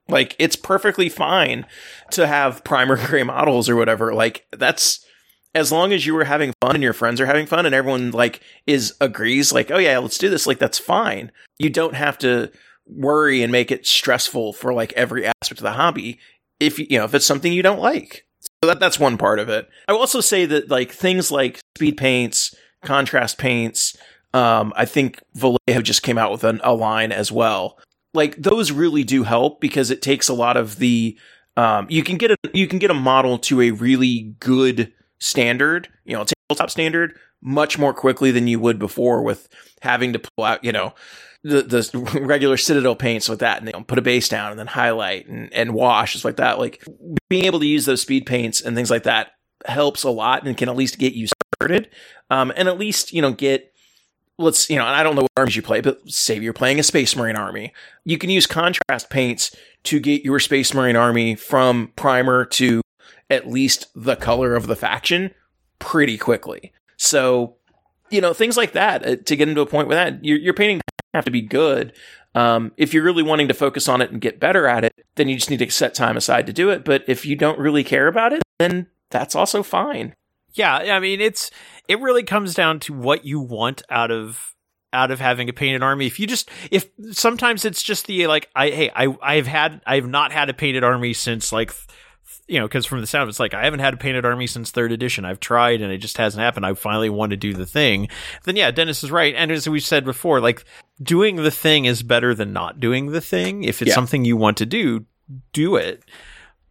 Like 0.08 0.36
it's 0.38 0.56
perfectly 0.56 1.08
fine 1.08 1.66
to 2.12 2.26
have 2.26 2.64
primer 2.64 2.96
gray 3.06 3.22
models 3.22 3.68
or 3.68 3.76
whatever. 3.76 4.14
Like 4.14 4.46
that's 4.52 5.04
as 5.54 5.72
long 5.72 5.92
as 5.92 6.04
you 6.04 6.16
are 6.18 6.24
having 6.24 6.52
fun 6.60 6.74
and 6.74 6.82
your 6.82 6.92
friends 6.92 7.20
are 7.20 7.26
having 7.26 7.46
fun 7.46 7.64
and 7.64 7.74
everyone 7.74 8.10
like 8.10 8.40
is 8.66 8.94
agrees 9.00 9.52
like 9.52 9.70
oh 9.70 9.78
yeah 9.78 9.96
let's 9.96 10.18
do 10.18 10.28
this 10.28 10.46
like 10.46 10.58
that's 10.58 10.78
fine 10.78 11.32
you 11.58 11.70
don't 11.70 11.94
have 11.94 12.18
to 12.18 12.50
worry 12.84 13.42
and 13.42 13.50
make 13.50 13.70
it 13.70 13.86
stressful 13.86 14.52
for 14.52 14.74
like 14.74 14.92
every 14.92 15.24
aspect 15.24 15.58
of 15.58 15.64
the 15.64 15.72
hobby 15.72 16.20
if 16.60 16.78
you 16.78 16.98
know 16.98 17.06
if 17.06 17.14
it's 17.14 17.24
something 17.24 17.54
you 17.54 17.62
don't 17.62 17.80
like 17.80 18.26
so 18.62 18.68
that 18.68 18.78
that's 18.78 19.00
one 19.00 19.16
part 19.16 19.38
of 19.38 19.48
it 19.48 19.66
i 19.88 19.92
will 19.92 20.00
also 20.00 20.20
say 20.20 20.44
that 20.44 20.70
like 20.70 20.92
things 20.92 21.30
like 21.30 21.58
speed 21.74 21.96
paints 21.96 22.54
contrast 22.84 23.38
paints 23.38 23.96
um, 24.34 24.74
I 24.76 24.84
think 24.84 25.22
Vallejo 25.34 25.80
just 25.82 26.02
came 26.02 26.18
out 26.18 26.30
with 26.30 26.44
an, 26.44 26.60
a 26.62 26.74
line 26.74 27.10
as 27.10 27.32
well. 27.32 27.78
Like 28.16 28.36
those 28.36 28.72
really 28.72 29.04
do 29.04 29.22
help 29.22 29.60
because 29.60 29.90
it 29.90 30.02
takes 30.02 30.28
a 30.28 30.34
lot 30.34 30.56
of 30.56 30.78
the 30.78 31.18
um, 31.56 31.86
you 31.88 32.02
can 32.02 32.16
get 32.16 32.30
a 32.30 32.36
you 32.52 32.66
can 32.66 32.78
get 32.78 32.90
a 32.90 32.94
model 32.94 33.38
to 33.38 33.60
a 33.62 33.70
really 33.70 34.34
good 34.40 34.92
standard, 35.18 35.88
you 36.04 36.16
know, 36.16 36.24
tabletop 36.24 36.70
standard 36.70 37.18
much 37.42 37.78
more 37.78 37.94
quickly 37.94 38.30
than 38.30 38.48
you 38.48 38.58
would 38.58 38.78
before 38.78 39.22
with 39.22 39.48
having 39.82 40.12
to 40.12 40.18
pull 40.18 40.44
out, 40.44 40.64
you 40.64 40.72
know, 40.72 40.94
the 41.42 41.62
the 41.62 42.20
regular 42.20 42.56
Citadel 42.56 42.96
paints 42.96 43.28
with 43.28 43.40
that 43.40 43.58
and 43.58 43.66
you 43.66 43.72
know, 43.72 43.82
put 43.84 43.98
a 43.98 44.02
base 44.02 44.28
down 44.28 44.50
and 44.50 44.58
then 44.58 44.66
highlight 44.66 45.26
and, 45.28 45.52
and 45.52 45.74
wash 45.74 46.12
just 46.12 46.24
like 46.24 46.36
that. 46.36 46.58
Like 46.58 46.84
being 47.28 47.44
able 47.44 47.60
to 47.60 47.66
use 47.66 47.86
those 47.86 48.02
speed 48.02 48.26
paints 48.26 48.60
and 48.60 48.76
things 48.76 48.90
like 48.90 49.04
that 49.04 49.32
helps 49.64 50.02
a 50.02 50.10
lot 50.10 50.46
and 50.46 50.56
can 50.56 50.68
at 50.68 50.76
least 50.76 50.98
get 50.98 51.14
you 51.14 51.28
started. 51.58 51.88
Um, 52.30 52.52
and 52.56 52.68
at 52.68 52.78
least, 52.78 53.12
you 53.12 53.22
know, 53.22 53.32
get 53.32 53.72
let's 54.38 54.68
you 54.68 54.76
know 54.76 54.84
i 54.84 55.02
don't 55.02 55.16
know 55.16 55.22
what 55.22 55.30
armies 55.36 55.56
you 55.56 55.62
play 55.62 55.80
but 55.80 56.08
say 56.10 56.38
you're 56.38 56.52
playing 56.52 56.78
a 56.78 56.82
space 56.82 57.16
marine 57.16 57.36
army. 57.36 57.72
You 58.04 58.18
can 58.18 58.30
use 58.30 58.46
contrast 58.46 59.10
paints 59.10 59.54
to 59.84 60.00
get 60.00 60.24
your 60.24 60.40
space 60.40 60.74
marine 60.74 60.96
army 60.96 61.34
from 61.34 61.92
primer 61.96 62.44
to 62.46 62.82
at 63.30 63.48
least 63.48 63.88
the 63.94 64.16
color 64.16 64.54
of 64.54 64.66
the 64.66 64.76
faction 64.76 65.32
pretty 65.78 66.18
quickly. 66.18 66.72
So 66.96 67.56
you 68.10 68.20
know 68.20 68.32
things 68.32 68.56
like 68.56 68.72
that 68.72 69.06
uh, 69.06 69.16
to 69.16 69.36
get 69.36 69.48
into 69.48 69.60
a 69.60 69.66
point 69.66 69.88
with 69.88 69.96
that 69.96 70.24
your, 70.24 70.38
your 70.38 70.54
painting 70.54 70.80
have 71.14 71.24
to 71.24 71.30
be 71.30 71.42
good. 71.42 71.92
Um, 72.34 72.72
if 72.76 72.92
you're 72.92 73.04
really 73.04 73.22
wanting 73.22 73.48
to 73.48 73.54
focus 73.54 73.88
on 73.88 74.02
it 74.02 74.10
and 74.10 74.20
get 74.20 74.40
better 74.40 74.66
at 74.66 74.84
it 74.84 74.92
then 75.16 75.28
you 75.28 75.36
just 75.36 75.50
need 75.50 75.60
to 75.60 75.70
set 75.70 75.94
time 75.94 76.16
aside 76.16 76.46
to 76.46 76.52
do 76.52 76.70
it. 76.70 76.84
But 76.84 77.04
if 77.06 77.24
you 77.24 77.36
don't 77.36 77.58
really 77.58 77.84
care 77.84 78.06
about 78.06 78.32
it 78.32 78.42
then 78.58 78.88
that's 79.10 79.34
also 79.34 79.62
fine 79.62 80.14
yeah, 80.56 80.74
I 80.74 80.98
mean 80.98 81.20
it's 81.20 81.50
it 81.88 82.00
really 82.00 82.22
comes 82.22 82.54
down 82.54 82.80
to 82.80 82.92
what 82.92 83.24
you 83.24 83.40
want 83.40 83.82
out 83.90 84.10
of 84.10 84.54
out 84.92 85.10
of 85.10 85.20
having 85.20 85.48
a 85.48 85.52
painted 85.52 85.82
army. 85.82 86.06
If 86.06 86.18
you 86.18 86.26
just 86.26 86.50
if 86.70 86.88
sometimes 87.12 87.64
it's 87.64 87.82
just 87.82 88.06
the 88.06 88.26
like 88.26 88.48
I 88.56 88.70
hey 88.70 88.90
I 88.94 89.14
I've 89.22 89.46
had 89.46 89.82
I've 89.86 90.08
not 90.08 90.32
had 90.32 90.48
a 90.48 90.54
painted 90.54 90.84
army 90.84 91.12
since 91.12 91.52
like 91.52 91.72
you 92.48 92.58
know 92.58 92.66
because 92.66 92.86
from 92.86 93.00
the 93.00 93.06
sound 93.06 93.28
it's 93.28 93.38
like 93.38 93.54
I 93.54 93.64
haven't 93.64 93.80
had 93.80 93.94
a 93.94 93.98
painted 93.98 94.24
army 94.24 94.46
since 94.46 94.70
third 94.70 94.92
edition. 94.92 95.24
I've 95.24 95.40
tried 95.40 95.82
and 95.82 95.92
it 95.92 95.98
just 95.98 96.16
hasn't 96.16 96.42
happened. 96.42 96.64
I 96.64 96.74
finally 96.74 97.10
want 97.10 97.30
to 97.30 97.36
do 97.36 97.52
the 97.52 97.66
thing. 97.66 98.08
Then 98.44 98.56
yeah, 98.56 98.70
Dennis 98.70 99.04
is 99.04 99.10
right. 99.10 99.34
And 99.36 99.50
as 99.50 99.68
we 99.68 99.80
said 99.80 100.04
before, 100.04 100.40
like 100.40 100.64
doing 101.02 101.36
the 101.36 101.50
thing 101.50 101.84
is 101.84 102.02
better 102.02 102.34
than 102.34 102.52
not 102.52 102.80
doing 102.80 103.06
the 103.06 103.20
thing. 103.20 103.64
If 103.64 103.82
it's 103.82 103.90
yeah. 103.90 103.94
something 103.94 104.24
you 104.24 104.36
want 104.36 104.56
to 104.58 104.66
do, 104.66 105.04
do 105.52 105.76
it. 105.76 106.04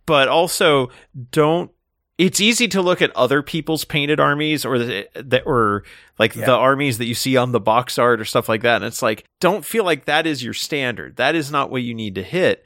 But 0.07 0.27
also 0.27 0.89
don't 1.31 1.71
it's 2.17 2.39
easy 2.39 2.67
to 2.69 2.81
look 2.81 3.01
at 3.01 3.15
other 3.15 3.41
people's 3.41 3.83
painted 3.83 4.19
armies 4.19 4.65
or 4.65 4.77
that 4.79 5.43
or 5.45 5.83
like 6.17 6.35
yeah. 6.35 6.45
the 6.45 6.53
armies 6.53 6.97
that 6.97 7.05
you 7.05 7.13
see 7.13 7.35
on 7.35 7.51
the 7.51 7.59
box 7.59 7.97
art 7.99 8.21
or 8.21 8.25
stuff 8.25 8.47
like 8.47 8.61
that 8.61 8.77
and 8.77 8.85
it's 8.85 9.01
like 9.01 9.25
don't 9.39 9.65
feel 9.65 9.83
like 9.83 10.05
that 10.05 10.25
is 10.25 10.43
your 10.43 10.53
standard 10.53 11.17
that 11.17 11.35
is 11.35 11.51
not 11.51 11.69
what 11.69 11.83
you 11.83 11.93
need 11.93 12.15
to 12.15 12.23
hit 12.23 12.63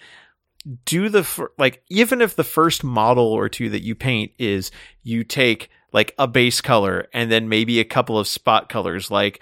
do 0.86 1.10
the 1.10 1.24
fir- 1.24 1.52
like 1.58 1.84
even 1.89 2.22
if 2.22 2.36
the 2.36 2.43
first 2.43 2.84
model 2.84 3.26
or 3.26 3.50
two 3.50 3.70
that 3.70 3.84
you 3.84 3.95
paint 3.95 4.32
is 4.38 4.72
you 5.04 5.24
take 5.24 5.70
like 5.91 6.14
a 6.20 6.28
base 6.28 6.62
color 6.62 7.08
and 7.14 7.32
then 7.32 7.50
maybe 7.50 7.80
a 7.80 7.86
couple 7.86 8.20
of 8.20 8.28
spot 8.28 8.70
colors 8.70 9.10
like 9.10 9.41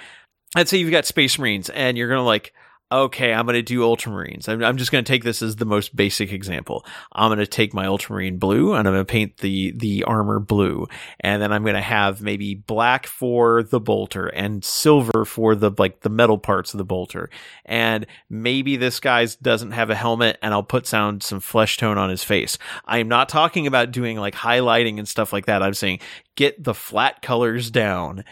let's 0.55 0.69
say 0.69 0.77
you've 0.77 0.91
got 0.91 1.05
space 1.05 1.37
marines 1.37 1.69
and 1.69 1.97
you're 1.97 2.07
going 2.07 2.19
to 2.19 2.23
like 2.23 2.53
okay, 2.89 3.33
I'm 3.33 3.45
going 3.45 3.55
to 3.55 3.61
do 3.61 3.81
ultramarines. 3.81 4.47
I'm, 4.47 4.63
I'm 4.63 4.77
just 4.77 4.91
going 4.91 5.03
to 5.03 5.11
take 5.11 5.23
this 5.23 5.41
as 5.41 5.57
the 5.57 5.65
most 5.65 5.95
basic 5.95 6.31
example. 6.31 6.85
I'm 7.11 7.29
going 7.29 7.39
to 7.39 7.47
take 7.47 7.73
my 7.73 7.85
ultramarine 7.85 8.37
blue 8.37 8.73
and 8.73 8.87
I'm 8.87 8.93
going 8.93 9.05
to 9.05 9.11
paint 9.11 9.37
the, 9.37 9.71
the 9.71 10.05
armor 10.05 10.39
blue. 10.39 10.87
And 11.19 11.41
then 11.41 11.51
I'm 11.51 11.63
going 11.63 11.75
to 11.75 11.81
have 11.81 12.21
maybe 12.21 12.55
black 12.55 13.05
for 13.05 13.63
the 13.63 13.81
bolter 13.81 14.27
and 14.27 14.63
silver 14.63 15.25
for 15.25 15.53
the, 15.53 15.71
like 15.77 16.01
the 16.01 16.09
metal 16.09 16.37
parts 16.37 16.73
of 16.73 16.77
the 16.77 16.85
bolter. 16.85 17.29
And 17.65 18.05
maybe 18.29 18.77
this 18.77 19.01
guy's 19.01 19.35
doesn't 19.35 19.71
have 19.71 19.89
a 19.89 19.95
helmet 19.95 20.37
and 20.41 20.53
I'll 20.53 20.63
put 20.63 20.85
down 20.85 21.19
some 21.19 21.41
flesh 21.41 21.77
tone 21.77 21.97
on 21.97 22.09
his 22.09 22.23
face. 22.23 22.57
I'm 22.85 23.09
not 23.09 23.27
talking 23.27 23.67
about 23.67 23.91
doing 23.91 24.17
like 24.17 24.35
highlighting 24.35 24.97
and 24.97 25.07
stuff 25.07 25.33
like 25.33 25.47
that. 25.47 25.61
I'm 25.61 25.73
saying 25.73 25.99
get 26.35 26.63
the 26.63 26.73
flat 26.73 27.21
colors 27.21 27.69
down. 27.69 28.23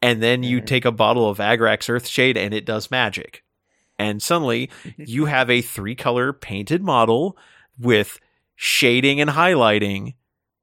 And 0.00 0.22
then 0.22 0.44
you 0.44 0.58
mm-hmm. 0.58 0.66
take 0.66 0.84
a 0.84 0.92
bottle 0.92 1.28
of 1.28 1.38
Agrax 1.38 1.88
Earthshade 1.88 2.36
and 2.36 2.54
it 2.54 2.64
does 2.64 2.90
magic 2.90 3.42
and 3.98 4.22
suddenly 4.22 4.70
mm-hmm. 4.84 5.02
you 5.06 5.26
have 5.26 5.50
a 5.50 5.62
three 5.62 5.94
color 5.94 6.32
painted 6.32 6.82
model 6.82 7.36
with 7.78 8.18
shading 8.54 9.20
and 9.20 9.30
highlighting. 9.30 10.14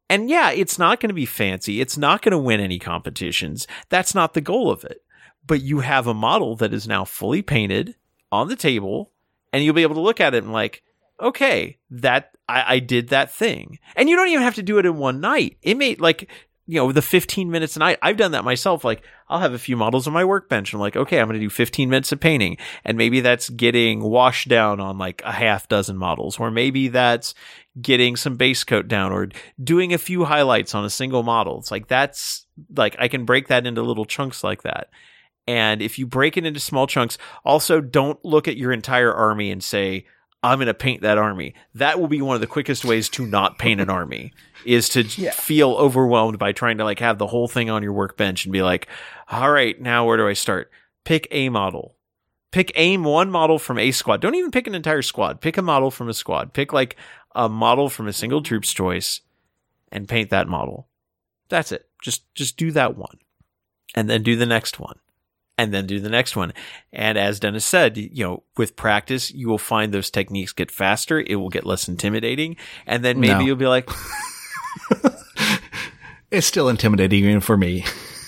And 0.09 0.29
yeah, 0.29 0.51
it's 0.51 0.77
not 0.77 0.99
going 0.99 1.09
to 1.09 1.15
be 1.15 1.25
fancy. 1.25 1.81
It's 1.81 1.97
not 1.97 2.21
going 2.21 2.31
to 2.31 2.37
win 2.37 2.59
any 2.59 2.79
competitions. 2.79 3.67
That's 3.89 4.13
not 4.13 4.33
the 4.33 4.41
goal 4.41 4.69
of 4.69 4.83
it. 4.83 5.01
But 5.45 5.61
you 5.61 5.79
have 5.79 6.07
a 6.07 6.13
model 6.13 6.55
that 6.57 6.73
is 6.73 6.87
now 6.87 7.05
fully 7.05 7.41
painted 7.41 7.95
on 8.31 8.47
the 8.47 8.55
table 8.55 9.11
and 9.53 9.63
you'll 9.63 9.73
be 9.73 9.83
able 9.83 9.95
to 9.95 10.01
look 10.01 10.19
at 10.19 10.33
it 10.33 10.43
and 10.43 10.53
like, 10.53 10.83
okay, 11.21 11.77
that 11.89 12.35
I, 12.47 12.75
I 12.75 12.79
did 12.79 13.09
that 13.09 13.31
thing. 13.31 13.79
And 13.95 14.09
you 14.09 14.15
don't 14.15 14.27
even 14.27 14.43
have 14.43 14.55
to 14.55 14.63
do 14.63 14.77
it 14.79 14.85
in 14.85 14.97
one 14.97 15.21
night. 15.21 15.57
It 15.61 15.77
may 15.77 15.95
like 15.95 16.29
you 16.67 16.79
know, 16.79 16.91
the 16.91 17.01
15 17.01 17.51
minutes 17.51 17.75
a 17.75 17.79
night. 17.79 17.99
I've 18.01 18.17
done 18.17 18.31
that 18.31 18.43
myself. 18.43 18.83
Like, 18.83 19.03
I'll 19.29 19.39
have 19.39 19.53
a 19.53 19.59
few 19.59 19.77
models 19.77 20.07
on 20.07 20.13
my 20.13 20.25
workbench. 20.25 20.73
I'm 20.73 20.79
like, 20.79 20.95
okay, 20.95 21.19
I'm 21.19 21.27
going 21.27 21.39
to 21.39 21.45
do 21.45 21.49
15 21.49 21.89
minutes 21.89 22.11
of 22.11 22.19
painting. 22.19 22.57
And 22.83 22.97
maybe 22.97 23.21
that's 23.21 23.49
getting 23.49 24.01
washed 24.01 24.47
down 24.47 24.79
on 24.79 24.97
like 24.97 25.21
a 25.23 25.31
half 25.31 25.67
dozen 25.67 25.97
models, 25.97 26.39
or 26.39 26.49
maybe 26.49 26.87
that's 26.87 27.35
getting 27.79 28.15
some 28.15 28.35
base 28.35 28.63
coat 28.63 28.87
down 28.87 29.11
or 29.11 29.29
doing 29.63 29.93
a 29.93 29.99
few 29.99 30.25
highlights 30.25 30.73
on 30.73 30.85
a 30.85 30.89
single 30.89 31.23
model. 31.23 31.59
It's 31.59 31.71
like, 31.71 31.87
that's 31.87 32.47
like, 32.75 32.95
I 32.97 33.09
can 33.09 33.25
break 33.25 33.47
that 33.49 33.67
into 33.67 33.83
little 33.83 34.05
chunks 34.05 34.43
like 34.43 34.63
that. 34.63 34.89
And 35.47 35.83
if 35.83 35.99
you 35.99 36.07
break 36.07 36.37
it 36.37 36.45
into 36.45 36.59
small 36.59 36.87
chunks, 36.87 37.19
also 37.43 37.79
don't 37.79 38.23
look 38.25 38.47
at 38.47 38.57
your 38.57 38.71
entire 38.71 39.13
army 39.13 39.51
and 39.51 39.63
say, 39.63 40.07
I'm 40.45 40.59
going 40.59 40.67
to 40.67 40.75
paint 40.75 41.01
that 41.01 41.17
army. 41.17 41.55
That 41.73 41.99
will 41.99 42.07
be 42.07 42.21
one 42.21 42.35
of 42.35 42.41
the 42.41 42.47
quickest 42.47 42.85
ways 42.85 43.09
to 43.09 43.25
not 43.25 43.57
paint 43.57 43.81
an 43.81 43.89
army 43.89 44.31
is 44.63 44.89
to 44.89 45.01
yeah. 45.01 45.31
feel 45.31 45.71
overwhelmed 45.71 46.37
by 46.37 46.51
trying 46.51 46.77
to 46.77 46.83
like 46.83 46.99
have 46.99 47.17
the 47.17 47.25
whole 47.25 47.47
thing 47.47 47.71
on 47.71 47.81
your 47.81 47.93
workbench 47.93 48.45
and 48.45 48.53
be 48.53 48.61
like, 48.61 48.87
all 49.27 49.51
right, 49.51 49.81
now 49.81 50.05
where 50.05 50.17
do 50.17 50.27
I 50.27 50.33
start? 50.33 50.69
Pick 51.03 51.27
a 51.31 51.49
model. 51.49 51.95
Pick 52.51 52.71
aim 52.75 53.03
one 53.03 53.31
model 53.31 53.57
from 53.57 53.79
a 53.79 53.91
squad. 53.91 54.21
Don't 54.21 54.35
even 54.35 54.51
pick 54.51 54.67
an 54.67 54.75
entire 54.75 55.01
squad. 55.01 55.41
Pick 55.41 55.57
a 55.57 55.63
model 55.63 55.89
from 55.89 56.09
a 56.09 56.13
squad. 56.13 56.53
Pick 56.53 56.71
like 56.71 56.95
a 57.33 57.49
model 57.49 57.89
from 57.89 58.07
a 58.07 58.13
single 58.13 58.43
troop's 58.43 58.71
choice 58.71 59.21
and 59.91 60.07
paint 60.07 60.29
that 60.29 60.47
model. 60.47 60.87
That's 61.49 61.71
it. 61.71 61.89
Just 62.03 62.33
just 62.35 62.55
do 62.55 62.69
that 62.71 62.95
one. 62.95 63.17
And 63.95 64.07
then 64.07 64.21
do 64.21 64.35
the 64.35 64.45
next 64.45 64.79
one 64.79 64.99
and 65.57 65.73
then 65.73 65.85
do 65.85 65.99
the 65.99 66.09
next 66.09 66.35
one. 66.35 66.53
And 66.91 67.17
as 67.17 67.39
Dennis 67.39 67.65
said, 67.65 67.97
you 67.97 68.23
know, 68.23 68.43
with 68.57 68.75
practice, 68.75 69.31
you 69.31 69.47
will 69.47 69.57
find 69.57 69.93
those 69.93 70.09
techniques 70.09 70.53
get 70.53 70.71
faster. 70.71 71.19
It 71.19 71.35
will 71.35 71.49
get 71.49 71.65
less 71.65 71.87
intimidating. 71.87 72.57
And 72.85 73.03
then 73.03 73.19
maybe 73.19 73.39
no. 73.39 73.39
you'll 73.41 73.55
be 73.55 73.67
like, 73.67 73.89
it's 76.31 76.47
still 76.47 76.69
intimidating 76.69 77.23
even 77.23 77.41
for 77.41 77.57
me. 77.57 77.85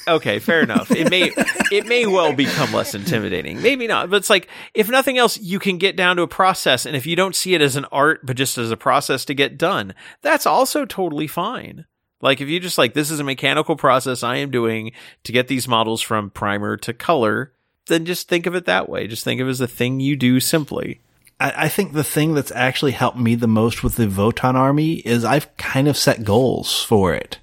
Okay, 0.07 0.39
fair 0.39 0.61
enough. 0.61 0.89
It 0.89 1.09
may 1.09 1.33
it 1.71 1.85
may 1.85 2.05
well 2.05 2.33
become 2.33 2.71
less 2.71 2.95
intimidating. 2.95 3.61
Maybe 3.61 3.87
not, 3.87 4.09
but 4.09 4.17
it's 4.17 4.29
like 4.29 4.47
if 4.73 4.89
nothing 4.89 5.17
else, 5.17 5.37
you 5.37 5.59
can 5.59 5.77
get 5.77 5.97
down 5.97 6.15
to 6.15 6.21
a 6.21 6.27
process, 6.27 6.85
and 6.85 6.95
if 6.95 7.05
you 7.05 7.17
don't 7.17 7.35
see 7.35 7.55
it 7.55 7.61
as 7.61 7.75
an 7.75 7.85
art, 7.91 8.25
but 8.25 8.37
just 8.37 8.57
as 8.57 8.71
a 8.71 8.77
process 8.77 9.25
to 9.25 9.33
get 9.33 9.57
done, 9.57 9.93
that's 10.21 10.45
also 10.45 10.85
totally 10.85 11.27
fine. 11.27 11.85
Like 12.21 12.41
if 12.41 12.47
you 12.49 12.59
just 12.59 12.77
like 12.77 12.93
this 12.93 13.11
is 13.11 13.19
a 13.19 13.23
mechanical 13.23 13.75
process 13.75 14.23
I 14.23 14.37
am 14.37 14.51
doing 14.51 14.91
to 15.23 15.31
get 15.31 15.47
these 15.47 15.67
models 15.67 16.01
from 16.01 16.29
primer 16.29 16.77
to 16.77 16.93
color, 16.93 17.53
then 17.87 18.05
just 18.05 18.27
think 18.27 18.45
of 18.45 18.55
it 18.55 18.65
that 18.65 18.89
way. 18.89 19.07
Just 19.07 19.23
think 19.23 19.39
of 19.39 19.47
it 19.47 19.51
as 19.51 19.61
a 19.61 19.67
thing 19.67 19.99
you 19.99 20.15
do 20.15 20.39
simply. 20.39 21.01
I, 21.39 21.65
I 21.65 21.69
think 21.69 21.93
the 21.93 22.03
thing 22.03 22.33
that's 22.33 22.51
actually 22.51 22.93
helped 22.93 23.17
me 23.17 23.35
the 23.35 23.47
most 23.47 23.83
with 23.83 23.95
the 23.95 24.07
Votann 24.07 24.55
army 24.55 24.95
is 24.95 25.23
I've 25.23 25.55
kind 25.57 25.87
of 25.87 25.97
set 25.97 26.23
goals 26.23 26.83
for 26.83 27.13
it. 27.13 27.39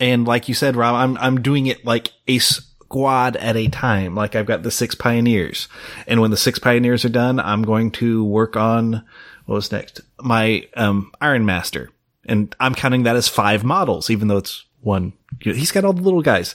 And 0.00 0.26
like 0.26 0.48
you 0.48 0.54
said, 0.54 0.76
Rob, 0.76 0.94
I'm 0.94 1.16
I'm 1.18 1.42
doing 1.42 1.66
it 1.66 1.84
like 1.84 2.12
a 2.26 2.38
squad 2.38 3.36
at 3.36 3.56
a 3.56 3.68
time. 3.68 4.14
Like 4.14 4.34
I've 4.34 4.46
got 4.46 4.62
the 4.62 4.70
six 4.70 4.94
pioneers. 4.94 5.68
And 6.06 6.20
when 6.20 6.30
the 6.30 6.36
six 6.36 6.58
pioneers 6.58 7.04
are 7.04 7.10
done, 7.10 7.38
I'm 7.40 7.62
going 7.62 7.90
to 7.92 8.24
work 8.24 8.56
on 8.56 9.04
what 9.46 9.54
was 9.54 9.72
next? 9.72 10.00
My 10.20 10.66
um 10.76 11.12
Iron 11.20 11.46
Master 11.46 11.90
and 12.28 12.54
I'm 12.60 12.74
counting 12.74 13.02
that 13.04 13.16
as 13.16 13.26
five 13.28 13.64
models, 13.64 14.10
even 14.10 14.28
though 14.28 14.36
it's 14.36 14.64
one. 14.80 15.12
He's 15.40 15.72
got 15.72 15.84
all 15.84 15.92
the 15.92 16.02
little 16.02 16.22
guys. 16.22 16.54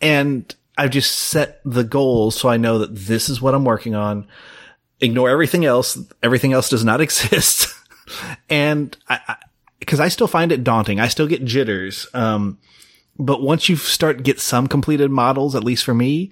And 0.00 0.54
I've 0.78 0.90
just 0.90 1.16
set 1.18 1.60
the 1.64 1.84
goals 1.84 2.34
so 2.36 2.48
I 2.48 2.56
know 2.56 2.78
that 2.78 2.94
this 2.94 3.28
is 3.28 3.42
what 3.42 3.54
I'm 3.54 3.64
working 3.64 3.94
on. 3.94 4.26
Ignore 5.00 5.28
everything 5.28 5.64
else. 5.64 5.98
Everything 6.22 6.52
else 6.52 6.68
does 6.68 6.84
not 6.84 7.00
exist. 7.06 7.68
and 8.48 8.96
I, 9.08 9.20
I 9.28 9.36
cause 9.86 10.00
I 10.00 10.08
still 10.08 10.26
find 10.28 10.52
it 10.52 10.64
daunting. 10.64 11.00
I 11.00 11.08
still 11.08 11.26
get 11.26 11.44
jitters. 11.44 12.06
Um, 12.14 12.58
But 13.18 13.42
once 13.42 13.68
you 13.68 13.76
start 13.76 14.22
get 14.22 14.40
some 14.40 14.66
completed 14.68 15.10
models, 15.10 15.54
at 15.54 15.64
least 15.64 15.84
for 15.84 15.94
me, 15.94 16.30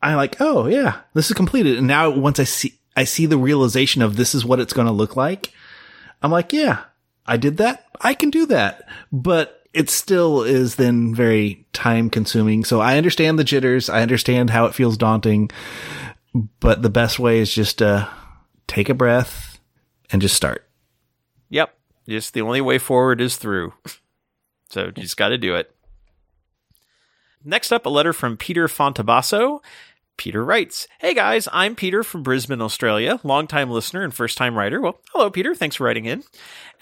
I 0.00 0.14
like, 0.14 0.40
oh 0.40 0.66
yeah, 0.66 1.00
this 1.14 1.26
is 1.30 1.34
completed. 1.34 1.78
And 1.78 1.86
now 1.86 2.10
once 2.10 2.38
I 2.38 2.44
see, 2.44 2.78
I 2.96 3.04
see 3.04 3.26
the 3.26 3.38
realization 3.38 4.02
of 4.02 4.16
this 4.16 4.34
is 4.34 4.44
what 4.44 4.60
it's 4.60 4.72
going 4.72 4.86
to 4.86 4.92
look 4.92 5.16
like. 5.16 5.52
I'm 6.22 6.30
like, 6.30 6.52
yeah, 6.52 6.84
I 7.26 7.36
did 7.36 7.58
that. 7.58 7.86
I 8.00 8.14
can 8.14 8.30
do 8.30 8.46
that. 8.46 8.88
But 9.12 9.62
it 9.72 9.88
still 9.88 10.42
is 10.42 10.76
then 10.76 11.14
very 11.14 11.66
time 11.72 12.10
consuming. 12.10 12.64
So 12.64 12.80
I 12.80 12.98
understand 12.98 13.38
the 13.38 13.44
jitters. 13.44 13.88
I 13.88 14.02
understand 14.02 14.50
how 14.50 14.66
it 14.66 14.74
feels 14.74 14.96
daunting, 14.96 15.50
but 16.60 16.82
the 16.82 16.90
best 16.90 17.18
way 17.18 17.38
is 17.38 17.52
just 17.52 17.78
to 17.78 18.08
take 18.66 18.88
a 18.88 18.94
breath 18.94 19.58
and 20.10 20.20
just 20.20 20.36
start. 20.36 20.68
Yep. 21.48 21.74
Just 22.08 22.34
the 22.34 22.42
only 22.42 22.60
way 22.60 22.78
forward 22.78 23.20
is 23.20 23.36
through. 23.36 23.72
So 24.70 24.86
you 24.86 24.92
just 24.92 25.16
got 25.16 25.28
to 25.28 25.38
do 25.38 25.54
it. 25.54 25.74
Next 27.44 27.72
up, 27.72 27.86
a 27.86 27.90
letter 27.90 28.12
from 28.12 28.36
Peter 28.36 28.68
Fontabasso. 28.68 29.60
Peter 30.16 30.44
writes, 30.44 30.86
Hey 31.00 31.14
guys, 31.14 31.48
I'm 31.52 31.74
Peter 31.74 32.02
from 32.02 32.22
Brisbane, 32.22 32.60
Australia, 32.60 33.18
longtime 33.24 33.70
listener 33.70 34.02
and 34.02 34.14
first 34.14 34.38
time 34.38 34.56
writer. 34.56 34.80
Well, 34.80 35.00
hello, 35.12 35.30
Peter. 35.30 35.54
Thanks 35.54 35.76
for 35.76 35.84
writing 35.84 36.04
in. 36.04 36.22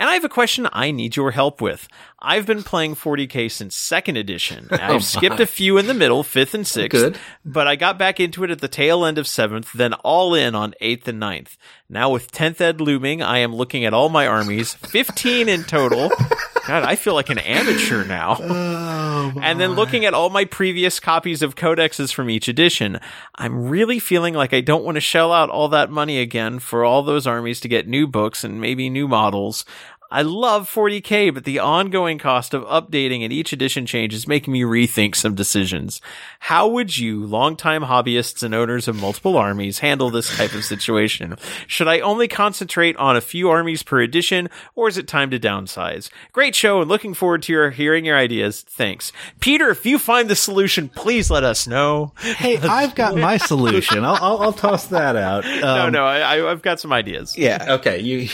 And 0.00 0.08
I 0.08 0.14
have 0.14 0.24
a 0.24 0.30
question 0.30 0.66
I 0.72 0.92
need 0.92 1.14
your 1.14 1.30
help 1.30 1.60
with. 1.60 1.86
I've 2.18 2.46
been 2.46 2.62
playing 2.62 2.96
40k 2.96 3.50
since 3.50 3.76
second 3.76 4.16
edition. 4.16 4.68
Oh, 4.80 4.82
I've 4.82 4.90
oh 4.92 4.98
skipped 5.00 5.40
a 5.40 5.46
few 5.46 5.76
in 5.76 5.88
the 5.88 5.94
middle, 5.94 6.22
fifth 6.22 6.54
and 6.54 6.66
sixth, 6.66 6.98
Good. 6.98 7.18
but 7.44 7.68
I 7.68 7.76
got 7.76 7.98
back 7.98 8.18
into 8.18 8.44
it 8.44 8.50
at 8.50 8.60
the 8.60 8.68
tail 8.68 9.04
end 9.04 9.18
of 9.18 9.26
seventh, 9.26 9.72
then 9.74 9.92
all 9.92 10.34
in 10.34 10.54
on 10.54 10.74
eighth 10.80 11.06
and 11.06 11.20
ninth. 11.20 11.58
Now 11.90 12.08
with 12.08 12.32
10th 12.32 12.60
ed 12.62 12.80
looming, 12.80 13.20
I 13.20 13.38
am 13.38 13.54
looking 13.54 13.84
at 13.84 13.92
all 13.92 14.08
my 14.08 14.26
armies, 14.26 14.72
15 14.74 15.50
in 15.50 15.64
total. 15.64 16.10
God, 16.66 16.84
I 16.84 16.94
feel 16.94 17.14
like 17.14 17.30
an 17.30 17.38
amateur 17.38 18.04
now. 18.04 18.36
Oh, 18.40 19.32
and 19.42 19.58
then 19.58 19.72
looking 19.72 20.04
at 20.04 20.14
all 20.14 20.30
my 20.30 20.44
previous 20.44 21.00
copies 21.00 21.42
of 21.42 21.56
codexes 21.56 22.14
from 22.14 22.30
each 22.30 22.48
edition, 22.48 23.00
I'm 23.34 23.68
really 23.68 23.98
feeling 23.98 24.34
like 24.34 24.54
I 24.54 24.60
don't 24.60 24.84
want 24.84 24.94
to 24.94 25.00
shell 25.00 25.32
out 25.32 25.50
all 25.50 25.68
that 25.70 25.90
money 25.90 26.20
again 26.20 26.60
for 26.60 26.84
all 26.84 27.02
those 27.02 27.26
armies 27.26 27.60
to 27.60 27.68
get 27.68 27.88
new 27.88 28.06
books 28.06 28.44
and 28.44 28.60
maybe 28.60 28.88
new 28.88 29.08
models. 29.08 29.64
I 30.10 30.22
love 30.22 30.68
40k, 30.68 31.32
but 31.32 31.44
the 31.44 31.60
ongoing 31.60 32.18
cost 32.18 32.52
of 32.52 32.64
updating 32.64 33.22
and 33.22 33.32
each 33.32 33.52
edition 33.52 33.86
change 33.86 34.12
is 34.12 34.26
making 34.26 34.52
me 34.52 34.62
rethink 34.62 35.14
some 35.14 35.36
decisions. 35.36 36.00
How 36.40 36.66
would 36.66 36.98
you, 36.98 37.24
longtime 37.24 37.82
hobbyists 37.82 38.42
and 38.42 38.52
owners 38.52 38.88
of 38.88 39.00
multiple 39.00 39.36
armies, 39.36 39.78
handle 39.78 40.10
this 40.10 40.36
type 40.36 40.52
of 40.54 40.64
situation? 40.64 41.36
Should 41.68 41.86
I 41.86 42.00
only 42.00 42.26
concentrate 42.26 42.96
on 42.96 43.16
a 43.16 43.20
few 43.20 43.50
armies 43.50 43.84
per 43.84 44.00
edition, 44.00 44.48
or 44.74 44.88
is 44.88 44.98
it 44.98 45.06
time 45.06 45.30
to 45.30 45.38
downsize? 45.38 46.10
Great 46.32 46.56
show 46.56 46.80
and 46.80 46.88
looking 46.88 47.14
forward 47.14 47.42
to 47.42 47.52
your 47.52 47.70
hearing 47.70 48.04
your 48.04 48.16
ideas. 48.16 48.62
Thanks. 48.62 49.12
Peter, 49.38 49.70
if 49.70 49.86
you 49.86 49.98
find 49.98 50.28
the 50.28 50.34
solution, 50.34 50.88
please 50.88 51.30
let 51.30 51.44
us 51.44 51.68
know. 51.68 52.12
Hey, 52.18 52.58
I've 52.62 52.96
got 52.96 53.16
my 53.16 53.36
solution. 53.36 54.04
I'll, 54.04 54.18
I'll, 54.20 54.38
I'll 54.38 54.52
toss 54.52 54.88
that 54.88 55.14
out. 55.14 55.44
Um, 55.44 55.60
no, 55.60 55.88
no, 55.90 56.04
I, 56.04 56.50
I've 56.50 56.62
got 56.62 56.80
some 56.80 56.92
ideas. 56.92 57.38
Yeah. 57.38 57.74
Okay. 57.74 58.00
You 58.00 58.28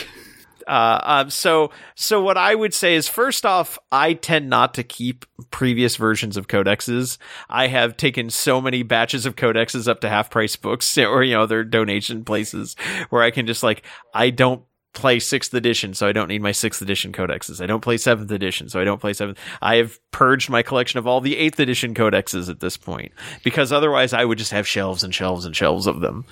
uh, 0.67 0.99
um, 1.03 1.29
so, 1.29 1.71
so 1.95 2.21
what 2.21 2.37
I 2.37 2.53
would 2.53 2.73
say 2.73 2.95
is 2.95 3.07
first 3.07 3.45
off, 3.45 3.79
I 3.91 4.13
tend 4.13 4.49
not 4.49 4.73
to 4.75 4.83
keep 4.83 5.25
previous 5.49 5.95
versions 5.95 6.37
of 6.37 6.47
codexes. 6.47 7.17
I 7.49 7.67
have 7.67 7.97
taken 7.97 8.29
so 8.29 8.59
many 8.61 8.83
batches 8.83 9.25
of 9.25 9.35
codexes 9.35 9.87
up 9.87 10.01
to 10.01 10.09
half 10.09 10.29
price 10.29 10.55
books 10.55 10.97
or, 10.97 11.23
you 11.23 11.33
know, 11.33 11.45
their 11.45 11.63
donation 11.63 12.25
places 12.25 12.75
where 13.09 13.23
I 13.23 13.31
can 13.31 13.47
just 13.47 13.63
like, 13.63 13.83
I 14.13 14.29
don't 14.29 14.63
play 14.97 15.19
sixth 15.19 15.53
edition, 15.53 15.93
so 15.93 16.07
I 16.07 16.11
don't 16.11 16.27
need 16.27 16.41
my 16.41 16.51
sixth 16.51 16.81
edition 16.81 17.13
codexes. 17.13 17.61
I 17.61 17.67
don't 17.67 17.81
play 17.81 17.97
seventh 17.97 18.31
edition, 18.31 18.67
so 18.67 18.81
I 18.81 18.83
don't 18.83 18.99
play 18.99 19.13
seventh. 19.13 19.37
I 19.61 19.75
have 19.75 19.99
purged 20.11 20.49
my 20.49 20.63
collection 20.63 20.97
of 20.97 21.05
all 21.05 21.21
the 21.21 21.37
eighth 21.37 21.59
edition 21.59 21.93
codexes 21.93 22.49
at 22.49 22.61
this 22.61 22.77
point 22.77 23.11
because 23.43 23.71
otherwise 23.71 24.11
I 24.11 24.25
would 24.25 24.39
just 24.39 24.51
have 24.51 24.67
shelves 24.67 25.03
and 25.03 25.13
shelves 25.13 25.45
and 25.45 25.55
shelves 25.55 25.85
of 25.85 26.01
them. 26.01 26.25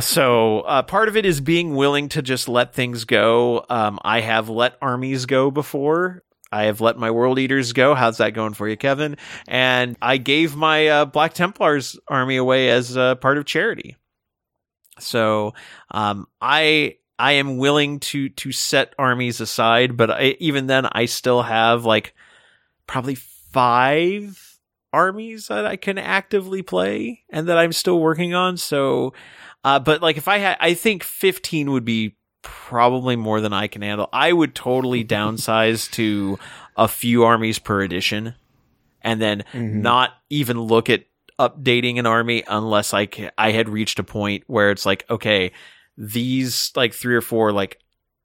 So 0.00 0.60
uh, 0.60 0.82
part 0.82 1.08
of 1.08 1.16
it 1.16 1.24
is 1.24 1.40
being 1.40 1.74
willing 1.74 2.08
to 2.10 2.22
just 2.22 2.48
let 2.48 2.74
things 2.74 3.04
go. 3.04 3.64
Um, 3.68 3.98
I 4.02 4.20
have 4.20 4.48
let 4.48 4.76
armies 4.82 5.26
go 5.26 5.50
before. 5.50 6.24
I 6.50 6.64
have 6.64 6.80
let 6.80 6.96
my 6.96 7.10
world 7.10 7.38
eaters 7.38 7.72
go. 7.72 7.94
How's 7.94 8.18
that 8.18 8.30
going 8.30 8.54
for 8.54 8.68
you, 8.68 8.76
Kevin? 8.76 9.16
And 9.48 9.96
I 10.00 10.18
gave 10.18 10.54
my 10.54 10.88
uh, 10.88 11.04
Black 11.04 11.34
Templars 11.34 11.98
army 12.06 12.36
away 12.36 12.70
as 12.70 12.96
uh, 12.96 13.16
part 13.16 13.38
of 13.38 13.44
charity. 13.44 13.96
So 14.98 15.54
um, 15.90 16.26
I 16.40 16.96
I 17.18 17.32
am 17.32 17.58
willing 17.58 18.00
to 18.00 18.28
to 18.28 18.52
set 18.52 18.94
armies 18.98 19.40
aside, 19.40 19.96
but 19.96 20.10
I, 20.10 20.36
even 20.38 20.66
then, 20.66 20.86
I 20.90 21.06
still 21.06 21.42
have 21.42 21.84
like 21.84 22.14
probably 22.86 23.16
five 23.16 24.58
armies 24.92 25.48
that 25.48 25.66
I 25.66 25.74
can 25.74 25.98
actively 25.98 26.62
play 26.62 27.24
and 27.30 27.48
that 27.48 27.58
I'm 27.58 27.72
still 27.72 27.98
working 27.98 28.34
on. 28.34 28.56
So 28.56 29.12
uh, 29.64 29.78
but 29.80 30.02
like 30.02 30.16
if 30.16 30.28
I 30.28 30.38
had, 30.38 30.56
I 30.60 30.74
think 30.74 31.02
15 31.02 31.72
would 31.72 31.84
be 31.84 32.16
probably 32.42 33.16
more 33.16 33.40
than 33.40 33.52
I 33.52 33.66
can 33.66 33.82
handle. 33.82 34.08
I 34.12 34.32
would 34.32 34.54
totally 34.54 35.04
downsize 35.04 35.90
to 35.92 36.38
a 36.76 36.86
few 36.86 37.24
armies 37.24 37.58
per 37.58 37.82
edition 37.82 38.34
and 39.00 39.20
then 39.20 39.44
mm-hmm. 39.52 39.82
not 39.82 40.12
even 40.30 40.60
look 40.60 40.90
at 40.90 41.04
updating 41.38 41.98
an 41.98 42.06
army 42.06 42.44
unless 42.46 42.94
I, 42.94 43.08
I 43.36 43.52
had 43.52 43.68
reached 43.68 43.98
a 43.98 44.04
point 44.04 44.44
where 44.46 44.70
it's 44.70 44.86
like, 44.86 45.04
okay, 45.10 45.52
these 45.96 46.72
like 46.76 46.92
three 46.92 47.14
or 47.14 47.20
four, 47.20 47.52
like 47.52 47.78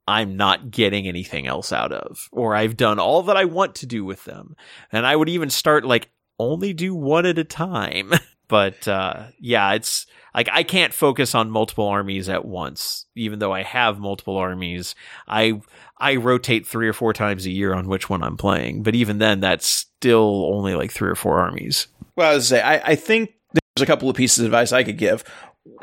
I'm 0.06 0.36
not 0.36 0.70
getting 0.70 1.06
anything 1.06 1.46
else 1.46 1.72
out 1.72 1.92
of, 1.92 2.28
or 2.32 2.54
I've 2.54 2.76
done 2.76 2.98
all 2.98 3.22
that 3.24 3.36
I 3.36 3.44
want 3.46 3.76
to 3.76 3.86
do 3.86 4.04
with 4.04 4.24
them. 4.24 4.56
And 4.92 5.06
I 5.06 5.16
would 5.16 5.28
even 5.28 5.50
start 5.50 5.84
like 5.84 6.10
only 6.38 6.72
do 6.72 6.94
one 6.94 7.26
at 7.26 7.38
a 7.38 7.44
time. 7.44 8.12
but, 8.48 8.86
uh, 8.88 9.26
yeah, 9.38 9.72
it's, 9.72 10.06
like 10.34 10.48
I 10.50 10.62
can't 10.62 10.92
focus 10.92 11.34
on 11.34 11.50
multiple 11.50 11.86
armies 11.86 12.28
at 12.28 12.44
once, 12.44 13.06
even 13.14 13.38
though 13.38 13.52
I 13.52 13.62
have 13.62 13.98
multiple 13.98 14.36
armies. 14.36 14.94
I 15.28 15.60
I 15.98 16.16
rotate 16.16 16.66
three 16.66 16.88
or 16.88 16.92
four 16.92 17.12
times 17.12 17.46
a 17.46 17.50
year 17.50 17.74
on 17.74 17.88
which 17.88 18.08
one 18.08 18.22
I'm 18.22 18.36
playing, 18.36 18.82
but 18.82 18.94
even 18.94 19.18
then, 19.18 19.40
that's 19.40 19.66
still 19.66 20.50
only 20.52 20.74
like 20.74 20.92
three 20.92 21.10
or 21.10 21.16
four 21.16 21.38
armies. 21.38 21.88
Well, 22.16 22.30
I 22.30 22.34
was 22.34 22.48
say 22.48 22.60
I, 22.60 22.92
I 22.92 22.94
think 22.94 23.34
there's 23.52 23.82
a 23.82 23.86
couple 23.86 24.08
of 24.08 24.16
pieces 24.16 24.40
of 24.40 24.46
advice 24.46 24.72
I 24.72 24.84
could 24.84 24.98
give. 24.98 25.24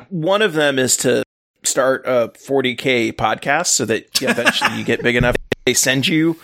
One 0.09 0.41
of 0.41 0.53
them 0.53 0.79
is 0.79 0.97
to 0.97 1.23
start 1.63 2.03
a 2.05 2.29
40k 2.29 3.13
podcast 3.13 3.67
so 3.67 3.85
that 3.85 4.21
eventually 4.21 4.77
you 4.77 4.83
get 4.83 5.03
big 5.03 5.15
enough. 5.17 5.35
They 5.65 5.73
send 5.73 6.07
you 6.07 6.39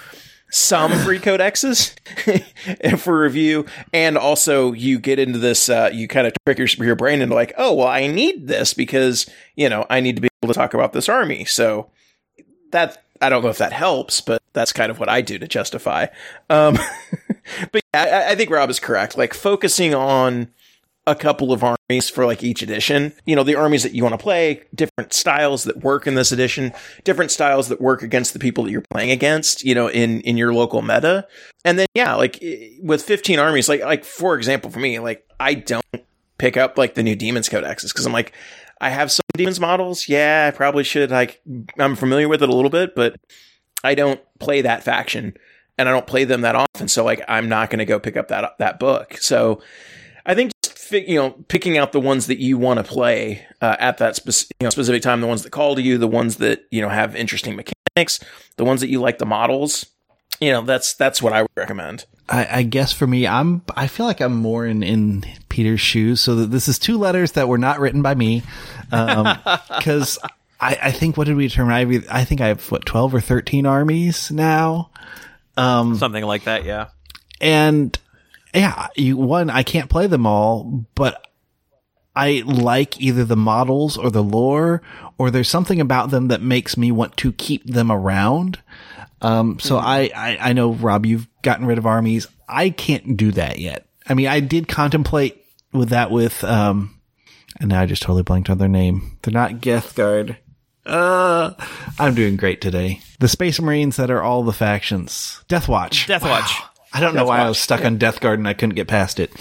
some 0.54 0.92
free 1.04 1.20
codexes 1.20 1.96
for 3.00 3.20
review, 3.20 3.66
and 3.92 4.18
also 4.18 4.72
you 4.72 5.00
get 5.00 5.20
into 5.20 5.40
this. 5.40 5.68
Uh, 5.68 5.90
you 5.92 6.08
kind 6.08 6.28
of 6.28 6.34
trick 6.46 6.60
your, 6.60 6.68
your 6.86 6.96
brain 6.96 7.22
into 7.22 7.34
like, 7.34 7.54
oh 7.58 7.74
well, 7.74 7.88
I 7.88 8.08
need 8.08 8.48
this 8.48 8.74
because 8.74 9.30
you 9.56 9.68
know 9.68 9.86
I 9.90 10.00
need 10.00 10.16
to 10.16 10.22
be 10.22 10.30
able 10.44 10.54
to 10.54 10.58
talk 10.58 10.74
about 10.74 10.94
this 10.94 11.10
army. 11.10 11.46
So 11.46 11.90
that 12.72 13.04
I 13.22 13.30
don't 13.30 13.44
know 13.44 13.50
if 13.50 13.58
that 13.58 13.74
helps, 13.74 14.22
but 14.22 14.42
that's 14.54 14.74
kind 14.74 14.92
of 14.92 15.00
what 15.00 15.10
I 15.10 15.22
do 15.22 15.40
to 15.40 15.48
justify. 15.48 16.08
Um, 16.50 16.78
but 17.72 17.82
yeah, 17.94 18.26
I, 18.28 18.32
I 18.32 18.36
think 18.36 18.50
Rob 18.50 18.70
is 18.70 18.80
correct. 18.80 19.18
Like 19.18 19.34
focusing 19.34 19.96
on 19.96 20.50
a 21.06 21.16
couple 21.16 21.52
of 21.52 21.64
armies 21.64 22.10
for 22.10 22.26
like 22.26 22.44
each 22.44 22.62
edition. 22.62 23.14
You 23.26 23.36
know, 23.36 23.44
the 23.44 23.56
armies 23.56 23.84
that 23.84 23.94
you 23.94 24.04
want 24.04 24.14
to 24.14 24.24
play, 24.24 24.64
different 24.74 25.14
styles 25.14 25.66
that 25.66 25.84
work 25.84 26.08
in 26.08 26.16
this 26.16 26.32
edition, 26.32 26.74
different 27.04 27.32
styles 27.32 27.68
that 27.70 27.82
work 27.82 28.04
against 28.04 28.34
the 28.34 28.40
people 28.40 28.64
that 28.64 28.72
you're 28.72 28.84
playing 28.90 29.12
against, 29.12 29.64
you 29.64 29.76
know, 29.76 29.88
in, 29.88 30.22
in 30.22 30.38
your 30.38 30.54
local 30.54 30.82
meta. 30.82 31.28
And 31.66 31.78
then, 31.78 31.88
yeah, 31.94 32.16
like 32.16 32.42
with 32.82 33.02
15 33.02 33.38
armies, 33.40 33.68
like, 33.68 33.82
like 33.82 34.06
for 34.06 34.36
example, 34.38 34.72
for 34.72 34.80
me, 34.80 35.00
like 35.00 35.28
I 35.40 35.56
don't 35.56 35.86
pick 36.38 36.56
up 36.56 36.78
like 36.78 36.94
the 36.96 37.04
new 37.04 37.16
demons 37.16 37.50
codexes 37.50 37.90
because 37.90 38.06
I'm 38.06 38.14
like, 38.14 38.34
I 38.80 38.90
have 38.90 39.12
some 39.12 39.24
demons 39.36 39.60
models. 39.60 40.08
Yeah, 40.08 40.50
I 40.52 40.56
probably 40.56 40.84
should. 40.84 41.12
Like, 41.12 41.42
I'm 41.78 41.96
familiar 41.96 42.28
with 42.28 42.44
it 42.44 42.50
a 42.50 42.56
little 42.56 42.72
bit, 42.72 42.96
but 42.96 43.16
I 43.84 43.96
don't 43.96 44.22
play 44.40 44.62
that 44.62 44.84
faction 44.84 45.36
and 45.78 45.90
I 45.90 45.92
don't 45.92 46.08
play 46.08 46.24
them 46.24 46.42
that 46.42 46.56
often. 46.56 46.88
So 46.88 47.04
like, 47.04 47.22
I'm 47.28 47.50
not 47.50 47.70
going 47.70 47.80
to 47.80 47.86
go 47.86 48.00
pick 48.00 48.16
up 48.16 48.30
that, 48.30 48.58
that 48.60 48.80
book. 48.80 49.18
So, 49.18 49.62
I 50.26 50.36
think 50.36 50.53
you 50.94 51.16
know, 51.16 51.32
picking 51.48 51.78
out 51.78 51.92
the 51.92 52.00
ones 52.00 52.28
that 52.28 52.40
you 52.40 52.58
want 52.58 52.78
to 52.78 52.84
play 52.84 53.46
uh, 53.62 53.76
at 53.80 53.98
that 53.98 54.16
spe- 54.16 54.52
you 54.60 54.66
know, 54.66 54.70
specific 54.70 55.02
time, 55.02 55.22
the 55.22 55.28
ones 55.28 55.44
that 55.44 55.52
call 55.52 55.76
to 55.76 55.82
you, 55.82 55.98
the 55.98 56.08
ones 56.08 56.38
that 56.38 56.66
you 56.72 56.82
know 56.82 56.90
have 56.90 57.16
interesting 57.16 57.56
mechanics, 57.56 58.20
the 58.58 58.66
ones 58.66 58.82
that 58.82 58.90
you 58.90 59.00
like 59.00 59.18
the 59.18 59.26
models. 59.26 59.86
You 60.40 60.52
know, 60.52 60.62
that's 60.62 60.94
that's 60.96 61.22
what 61.22 61.34
I 61.34 61.44
would 61.44 61.52
recommend. 61.56 62.06
I, 62.28 62.60
I 62.60 62.64
guess 62.64 62.92
for 62.92 63.08
me, 63.08 63.28
I'm 63.28 63.62
I 63.76 63.88
feel 63.88 64.06
like 64.06 64.22
I'm 64.22 64.36
more 64.36 64.66
in 64.66 64.84
in 64.84 65.26
Peter's 65.50 65.82
shoes. 65.82 66.22
So 66.22 66.36
that 66.36 66.48
this 66.48 66.68
is 66.68 66.80
two 66.80 66.98
letters 66.98 67.34
that 67.34 67.48
were 67.48 67.58
not 67.58 67.80
written 67.80 68.02
by 68.02 68.16
me, 68.16 68.44
because. 68.90 70.20
Um, 70.24 70.30
I, 70.64 70.78
I 70.82 70.92
think 70.92 71.18
what 71.18 71.28
did 71.28 71.36
we 71.36 71.50
determine? 71.50 71.74
I, 71.74 72.22
I 72.22 72.24
think 72.24 72.40
I 72.40 72.48
have 72.48 72.72
what 72.72 72.86
twelve 72.86 73.14
or 73.14 73.20
thirteen 73.20 73.66
armies 73.66 74.32
now, 74.32 74.92
um, 75.58 75.98
something 75.98 76.24
like 76.24 76.46
that. 76.46 76.64
Yeah, 76.64 76.88
and 77.42 77.98
yeah, 78.54 78.88
you, 78.96 79.18
one, 79.18 79.50
I 79.50 79.64
can't 79.64 79.90
play 79.90 80.08
them 80.08 80.26
all, 80.26 80.86
but 80.96 81.26
I 82.16 82.44
like 82.46 83.02
either 83.02 83.26
the 83.26 83.36
models 83.36 83.98
or 83.98 84.12
the 84.12 84.24
lore, 84.24 84.82
or 85.18 85.32
there's 85.32 85.50
something 85.50 85.82
about 85.82 86.12
them 86.12 86.28
that 86.28 86.42
makes 86.42 86.78
me 86.78 86.92
want 86.92 87.18
to 87.18 87.34
keep 87.34 87.66
them 87.66 87.92
around. 87.92 88.60
Um, 89.22 89.60
so 89.60 89.78
I, 89.78 90.12
I, 90.16 90.38
I 90.40 90.54
know 90.54 90.74
Rob, 90.74 91.06
you've 91.06 91.28
gotten 91.42 91.66
rid 91.66 91.78
of 91.78 91.86
armies. 91.86 92.28
I 92.48 92.70
can't 92.70 93.18
do 93.18 93.32
that 93.32 93.58
yet. 93.58 93.88
I 94.08 94.14
mean, 94.14 94.28
I 94.28 94.42
did 94.42 94.68
contemplate 94.68 95.44
with 95.72 95.90
that 95.90 96.12
with, 96.12 96.44
um, 96.44 97.00
and 97.60 97.70
now 97.70 97.82
I 97.82 97.86
just 97.86 98.02
totally 98.02 98.24
blanked 98.24 98.50
on 98.50 98.58
their 98.58 98.68
name. 98.68 99.18
They're 99.22 99.34
not 99.34 99.62
Death 99.62 99.96
Guard. 99.96 100.38
Uh, 100.86 101.54
I'm 101.98 102.14
doing 102.14 102.36
great 102.36 102.60
today. 102.60 103.00
The 103.20 103.30
Space 103.30 103.62
Marines 103.62 103.96
that 103.96 104.12
are 104.12 104.22
all 104.22 104.44
the 104.44 104.52
factions. 104.52 105.42
Death 105.48 105.70
Watch. 105.70 106.08
Death 106.08 106.24
Watch. 106.24 106.62
I 106.94 107.00
don't 107.00 107.16
know 107.16 107.26
why 107.26 107.40
I 107.40 107.50
was 107.50 107.58
stuck 107.58 107.84
on 107.84 107.98
Death 107.98 108.20
Guard 108.20 108.40
and 108.40 108.48
I 108.48 108.54
couldn't 108.54 108.76
get 108.76 108.88
past 108.88 109.20
it. 109.20 109.32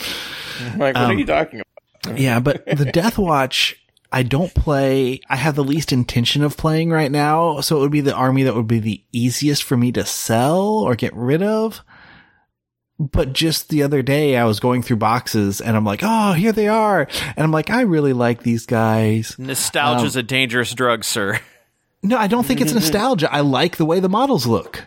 Like, 0.77 0.95
what 0.95 0.97
are 0.97 1.13
um, 1.13 1.19
you 1.19 1.27
talking 1.27 1.61
about? 1.61 2.19
Yeah, 2.19 2.41
but 2.41 2.65
the 2.67 2.85
Death 2.93 3.19
Watch, 3.19 3.77
I 4.11 4.23
don't 4.23 4.53
play. 4.55 5.21
I 5.29 5.37
have 5.37 5.55
the 5.55 5.65
least 5.65 5.93
intention 5.93 6.43
of 6.43 6.57
playing 6.57 6.91
right 6.91 7.11
now, 7.11 7.61
so 7.61 7.77
it 7.77 7.81
would 7.81 7.93
be 7.93 8.01
the 8.01 8.15
army 8.15 8.43
that 8.45 8.55
would 8.55 8.67
be 8.67 8.81
the 8.81 9.05
easiest 9.13 9.63
for 9.63 9.77
me 9.77 9.93
to 9.93 10.05
sell 10.05 10.63
or 10.63 10.95
get 10.95 11.15
rid 11.15 11.43
of. 11.43 11.83
But 12.99 13.33
just 13.33 13.69
the 13.69 13.83
other 13.83 14.03
day, 14.03 14.37
I 14.37 14.45
was 14.45 14.61
going 14.61 14.83
through 14.83 14.99
boxes 14.99 15.61
and 15.61 15.77
I'm 15.77 15.85
like, 15.85 16.01
oh, 16.03 16.35
here 16.35 16.53
they 16.53 16.69
are. 16.69 17.09
And 17.37 17.39
I'm 17.39 17.51
like, 17.51 17.69
I 17.69 17.81
really 17.83 18.13
like 18.13 18.43
these 18.43 18.65
guys. 18.65 19.37
Nostalgia's 19.39 20.17
um, 20.17 20.21
a 20.21 20.23
dangerous 20.23 20.73
drug, 20.73 21.03
sir. 21.03 21.41
No, 22.03 22.17
I 22.17 22.29
don't 22.29 22.45
think 22.47 22.61
it's 22.61 22.73
nostalgia. 22.75 23.33
I 23.33 23.41
like 23.41 23.77
the 23.77 23.87
way 23.87 23.99
the 23.99 24.09
models 24.09 24.47
look. 24.47 24.85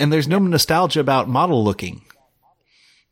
And 0.00 0.12
there's 0.12 0.26
no 0.26 0.38
nostalgia 0.38 1.00
about 1.00 1.28
model 1.28 1.62
looking. 1.62 2.02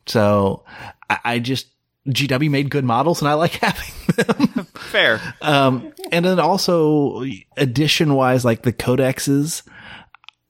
So 0.06 0.64
I, 1.08 1.18
I 1.24 1.38
just, 1.38 1.68
GW 2.08 2.50
made 2.50 2.70
good 2.70 2.84
models 2.84 3.20
and 3.20 3.28
I 3.28 3.34
like 3.34 3.52
having 3.62 3.94
them. 4.16 4.64
Fair. 4.74 5.20
Um, 5.42 5.92
and 6.10 6.24
then 6.24 6.40
also 6.40 7.24
edition 7.56 8.14
wise, 8.14 8.44
like 8.44 8.62
the 8.62 8.72
codexes, 8.72 9.62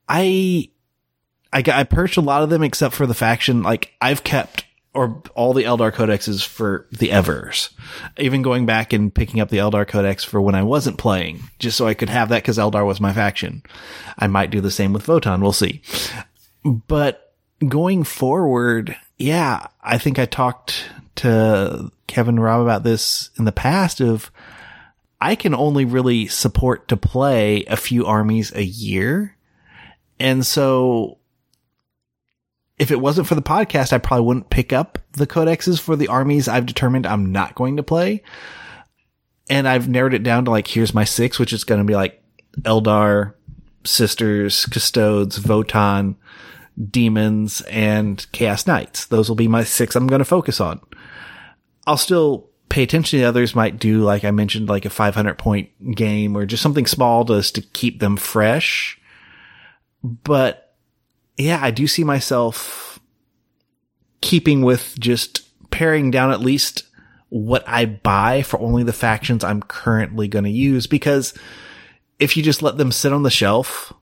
I, 0.08 0.70
I 1.52 1.62
got, 1.62 1.76
I 1.76 1.84
purged 1.84 2.16
a 2.16 2.22
lot 2.22 2.42
of 2.42 2.50
them 2.50 2.62
except 2.62 2.94
for 2.94 3.06
the 3.06 3.14
faction. 3.14 3.62
Like 3.62 3.92
I've 4.00 4.22
kept 4.22 4.64
or 4.94 5.22
all 5.34 5.52
the 5.52 5.64
Eldar 5.64 5.92
codexes 5.92 6.44
for 6.44 6.86
the 6.90 7.12
Evers, 7.12 7.70
even 8.16 8.42
going 8.42 8.66
back 8.66 8.92
and 8.92 9.14
picking 9.14 9.38
up 9.38 9.48
the 9.48 9.58
Eldar 9.58 9.86
codex 9.86 10.24
for 10.24 10.40
when 10.40 10.56
I 10.56 10.62
wasn't 10.62 10.98
playing, 10.98 11.40
just 11.58 11.76
so 11.76 11.86
I 11.86 11.94
could 11.94 12.08
have 12.08 12.30
that 12.30 12.42
because 12.42 12.58
Eldar 12.58 12.84
was 12.84 13.00
my 13.00 13.12
faction. 13.12 13.62
I 14.18 14.26
might 14.26 14.50
do 14.50 14.60
the 14.60 14.70
same 14.70 14.92
with 14.92 15.06
Votann. 15.06 15.40
We'll 15.40 15.52
see. 15.52 15.82
But 16.68 17.34
going 17.66 18.04
forward, 18.04 18.96
yeah, 19.16 19.66
I 19.82 19.98
think 19.98 20.18
I 20.18 20.26
talked 20.26 20.90
to 21.16 21.90
Kevin 22.06 22.38
Rob 22.38 22.62
about 22.62 22.84
this 22.84 23.30
in 23.38 23.44
the 23.44 23.52
past 23.52 24.00
of 24.00 24.30
I 25.20 25.34
can 25.34 25.54
only 25.54 25.84
really 25.84 26.28
support 26.28 26.88
to 26.88 26.96
play 26.96 27.64
a 27.64 27.76
few 27.76 28.06
armies 28.06 28.52
a 28.54 28.62
year. 28.62 29.36
And 30.20 30.46
so 30.46 31.18
if 32.78 32.90
it 32.90 33.00
wasn't 33.00 33.26
for 33.26 33.34
the 33.34 33.42
podcast, 33.42 33.92
I 33.92 33.98
probably 33.98 34.26
wouldn't 34.26 34.50
pick 34.50 34.72
up 34.72 34.98
the 35.12 35.26
codexes 35.26 35.80
for 35.80 35.96
the 35.96 36.08
armies 36.08 36.46
I've 36.46 36.66
determined 36.66 37.06
I'm 37.06 37.32
not 37.32 37.56
going 37.56 37.76
to 37.78 37.82
play. 37.82 38.22
And 39.50 39.66
I've 39.66 39.88
narrowed 39.88 40.14
it 40.14 40.22
down 40.22 40.44
to 40.44 40.50
like, 40.50 40.68
here's 40.68 40.94
my 40.94 41.04
six, 41.04 41.38
which 41.38 41.52
is 41.52 41.64
going 41.64 41.80
to 41.80 41.84
be 41.84 41.96
like 41.96 42.22
Eldar, 42.60 43.34
Sisters, 43.84 44.66
Custodes, 44.66 45.38
Votann, 45.38 46.14
Demons, 46.90 47.60
and 47.62 48.26
Chaos 48.32 48.66
Knights. 48.66 49.06
Those 49.06 49.28
will 49.28 49.36
be 49.36 49.48
my 49.48 49.64
six 49.64 49.96
I'm 49.96 50.06
going 50.06 50.20
to 50.20 50.24
focus 50.24 50.60
on. 50.60 50.80
I'll 51.86 51.96
still 51.96 52.48
pay 52.68 52.82
attention 52.82 53.18
to 53.18 53.22
the 53.22 53.28
others 53.28 53.54
might 53.54 53.78
do, 53.78 54.02
like 54.02 54.24
I 54.24 54.30
mentioned, 54.30 54.68
like 54.68 54.84
a 54.84 54.90
500 54.90 55.38
point 55.38 55.94
game 55.94 56.36
or 56.36 56.46
just 56.46 56.62
something 56.62 56.86
small 56.86 57.24
just 57.24 57.54
to 57.54 57.62
keep 57.62 58.00
them 58.00 58.16
fresh. 58.16 59.00
But 60.02 60.74
yeah, 61.36 61.58
I 61.62 61.70
do 61.70 61.86
see 61.86 62.04
myself 62.04 63.00
keeping 64.20 64.62
with 64.62 64.98
just 64.98 65.48
paring 65.70 66.10
down 66.10 66.30
at 66.30 66.40
least 66.40 66.84
what 67.30 67.62
I 67.66 67.84
buy 67.86 68.42
for 68.42 68.58
only 68.60 68.82
the 68.82 68.92
factions 68.92 69.44
I'm 69.44 69.62
currently 69.62 70.28
going 70.28 70.44
to 70.44 70.50
use 70.50 70.86
because 70.86 71.34
if 72.18 72.36
you 72.36 72.42
just 72.42 72.62
let 72.62 72.78
them 72.78 72.90
sit 72.90 73.12
on 73.12 73.22
the 73.22 73.30
shelf, 73.30 73.92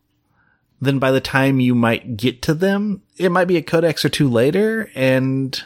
then 0.81 0.99
by 0.99 1.11
the 1.11 1.21
time 1.21 1.61
you 1.61 1.75
might 1.75 2.17
get 2.17 2.43
to 2.43 2.55
them, 2.55 3.03
it 3.17 3.31
might 3.31 3.47
be 3.47 3.57
a 3.57 3.63
codex 3.63 4.05
or 4.05 4.09
two 4.09 4.29
later 4.29 4.91
and 4.95 5.63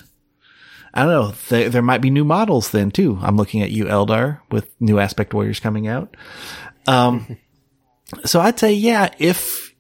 I 0.93 1.05
don't 1.05 1.11
know. 1.11 1.35
Th- 1.49 1.71
there 1.71 1.83
might 1.83 2.01
be 2.01 2.11
new 2.11 2.25
models 2.25 2.71
then 2.71 2.91
too. 2.91 3.19
I'm 3.23 3.37
looking 3.37 3.63
at 3.63 3.71
you, 3.71 3.85
Eldar, 3.85 4.41
with 4.51 4.71
new 4.81 4.99
aspect 4.99 5.33
warriors 5.33 5.61
coming 5.61 5.87
out. 5.87 6.17
Um, 6.87 7.37
so 8.25 8.41
I'd 8.41 8.59
say, 8.59 8.73
yeah, 8.73 9.11
if 9.19 9.75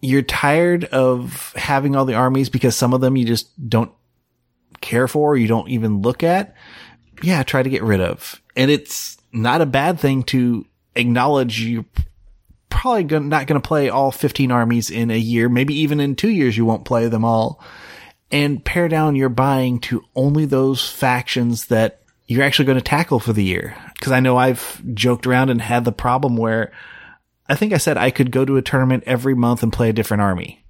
you're 0.00 0.22
tired 0.22 0.84
of 0.86 1.52
having 1.56 1.96
all 1.96 2.04
the 2.04 2.14
armies 2.14 2.48
because 2.48 2.76
some 2.76 2.92
of 2.92 3.00
them 3.00 3.16
you 3.16 3.24
just 3.24 3.68
don't 3.68 3.92
care 4.80 5.08
for, 5.08 5.32
or 5.32 5.36
you 5.36 5.48
don't 5.48 5.68
even 5.68 6.02
look 6.02 6.22
at, 6.22 6.54
yeah, 7.22 7.42
try 7.42 7.62
to 7.62 7.70
get 7.70 7.82
rid 7.82 8.00
of. 8.00 8.40
And 8.56 8.70
it's 8.70 9.18
not 9.32 9.60
a 9.60 9.66
bad 9.66 10.00
thing 10.00 10.22
to 10.24 10.66
acknowledge 10.94 11.60
you 11.60 11.84
probably 12.70 13.04
gonna, 13.04 13.26
not 13.26 13.46
going 13.46 13.60
to 13.60 13.66
play 13.66 13.88
all 13.88 14.10
15 14.10 14.50
armies 14.50 14.90
in 14.90 15.10
a 15.10 15.18
year. 15.18 15.48
Maybe 15.48 15.74
even 15.80 16.00
in 16.00 16.16
two 16.16 16.30
years, 16.30 16.56
you 16.56 16.64
won't 16.64 16.84
play 16.84 17.08
them 17.08 17.24
all 17.24 17.62
and 18.30 18.64
pare 18.64 18.88
down 18.88 19.16
your 19.16 19.28
buying 19.28 19.80
to 19.80 20.04
only 20.14 20.44
those 20.46 20.88
factions 20.88 21.66
that 21.66 22.00
you're 22.26 22.44
actually 22.44 22.66
going 22.66 22.78
to 22.78 22.84
tackle 22.84 23.18
for 23.18 23.32
the 23.32 23.44
year. 23.44 23.76
Cause 24.00 24.12
I 24.12 24.20
know 24.20 24.36
I've 24.36 24.80
joked 24.94 25.26
around 25.26 25.50
and 25.50 25.60
had 25.60 25.84
the 25.84 25.92
problem 25.92 26.36
where 26.36 26.72
I 27.48 27.56
think 27.56 27.72
I 27.72 27.78
said 27.78 27.98
I 27.98 28.10
could 28.10 28.30
go 28.30 28.44
to 28.44 28.56
a 28.56 28.62
tournament 28.62 29.04
every 29.06 29.34
month 29.34 29.62
and 29.62 29.72
play 29.72 29.90
a 29.90 29.92
different 29.92 30.22
army 30.22 30.64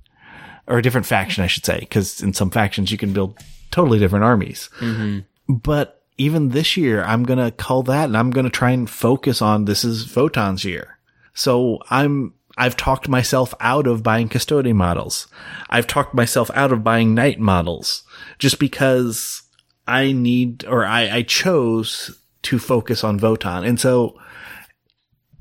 or 0.67 0.79
a 0.79 0.83
different 0.83 1.07
faction, 1.07 1.45
I 1.45 1.49
should 1.49 1.67
say. 1.67 1.87
Cause 1.91 2.23
in 2.23 2.33
some 2.33 2.51
factions 2.51 2.91
you 2.91 2.99
can 2.99 3.13
build 3.13 3.39
totally 3.71 3.99
different 3.99 4.25
armies. 4.25 4.71
Mm-hmm. 4.79 5.55
But 5.55 6.03
even 6.17 6.51
this 6.51 6.77
year, 6.77 7.03
I'm 7.03 7.25
going 7.25 7.39
to 7.39 7.51
call 7.51 7.83
that 7.85 8.05
and 8.05 8.17
I'm 8.17 8.31
going 8.31 8.45
to 8.45 8.51
try 8.51 8.71
and 8.71 8.89
focus 8.89 9.41
on 9.43 9.65
this 9.65 9.85
is 9.85 10.07
Votann's 10.07 10.65
year. 10.65 10.99
So 11.35 11.79
I'm, 11.91 12.35
I've 12.57 12.77
talked 12.77 13.09
myself 13.09 13.55
out 13.61 13.87
of 13.87 14.03
buying 14.03 14.29
custodian 14.29 14.77
models. 14.77 15.29
I've 15.69 15.87
talked 15.87 16.15
myself 16.15 16.51
out 16.55 16.73
of 16.73 16.85
buying 16.85 17.15
knight 17.15 17.39
models 17.39 18.03
just 18.39 18.59
because 18.59 19.43
I 19.87 20.13
need 20.13 20.65
or 20.67 20.85
I, 20.85 21.11
I 21.11 21.23
chose 21.23 22.19
to 22.43 22.59
focus 22.59 23.05
on 23.05 23.19
Votann. 23.21 23.67
And 23.67 23.79
so 23.79 24.19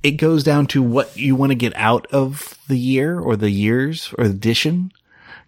it 0.03 0.11
goes 0.11 0.43
down 0.43 0.67
to 0.67 0.81
what 0.81 1.15
you 1.17 1.35
want 1.35 1.51
to 1.51 1.55
get 1.55 1.75
out 1.75 2.07
of 2.07 2.57
the 2.67 2.77
year 2.77 3.19
or 3.19 3.35
the 3.35 3.51
years 3.51 4.13
or 4.17 4.25
the 4.25 4.33
edition. 4.33 4.91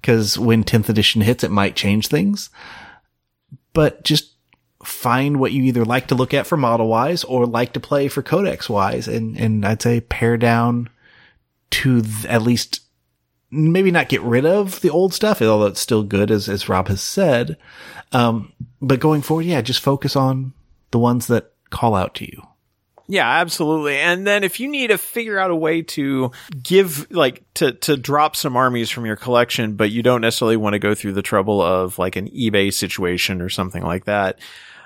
Cause 0.03 0.37
when 0.37 0.63
10th 0.63 0.89
edition 0.89 1.21
hits, 1.21 1.43
it 1.43 1.51
might 1.51 1.75
change 1.75 2.07
things, 2.07 2.49
but 3.73 4.03
just 4.03 4.30
find 4.83 5.39
what 5.39 5.51
you 5.51 5.63
either 5.63 5.85
like 5.85 6.07
to 6.07 6.15
look 6.15 6.33
at 6.33 6.47
for 6.47 6.57
model 6.57 6.87
wise 6.87 7.23
or 7.23 7.45
like 7.45 7.73
to 7.73 7.79
play 7.79 8.07
for 8.07 8.21
codex 8.21 8.69
wise. 8.69 9.07
And, 9.07 9.37
and 9.37 9.65
I'd 9.65 9.81
say 9.81 10.01
pare 10.01 10.37
down 10.37 10.89
to 11.71 12.01
th- 12.01 12.25
at 12.25 12.41
least 12.41 12.81
maybe 13.51 13.91
not 13.91 14.09
get 14.09 14.21
rid 14.21 14.45
of 14.45 14.81
the 14.81 14.89
old 14.89 15.13
stuff, 15.13 15.41
although 15.41 15.67
it's 15.67 15.81
still 15.81 16.03
good 16.03 16.31
as, 16.31 16.47
as 16.47 16.69
Rob 16.69 16.87
has 16.87 17.01
said. 17.01 17.57
Um, 18.11 18.53
but 18.81 18.99
going 18.99 19.21
forward, 19.21 19.45
yeah, 19.45 19.61
just 19.61 19.81
focus 19.81 20.15
on 20.15 20.53
the 20.91 20.99
ones 20.99 21.27
that 21.27 21.51
call 21.69 21.95
out 21.95 22.15
to 22.15 22.25
you. 22.25 22.43
Yeah, 23.07 23.27
absolutely. 23.27 23.97
And 23.97 24.25
then 24.25 24.45
if 24.45 24.61
you 24.61 24.69
need 24.69 24.87
to 24.87 24.97
figure 24.97 25.37
out 25.37 25.51
a 25.51 25.55
way 25.55 25.81
to 25.81 26.31
give 26.63 27.11
like 27.11 27.43
to 27.55 27.73
to 27.73 27.97
drop 27.97 28.37
some 28.37 28.55
armies 28.55 28.89
from 28.89 29.05
your 29.05 29.17
collection, 29.17 29.75
but 29.75 29.91
you 29.91 30.01
don't 30.01 30.21
necessarily 30.21 30.55
want 30.55 30.75
to 30.75 30.79
go 30.79 30.95
through 30.95 31.11
the 31.11 31.21
trouble 31.21 31.61
of 31.61 31.99
like 31.99 32.15
an 32.15 32.29
eBay 32.29 32.73
situation 32.73 33.41
or 33.41 33.49
something 33.49 33.83
like 33.83 34.05
that. 34.05 34.39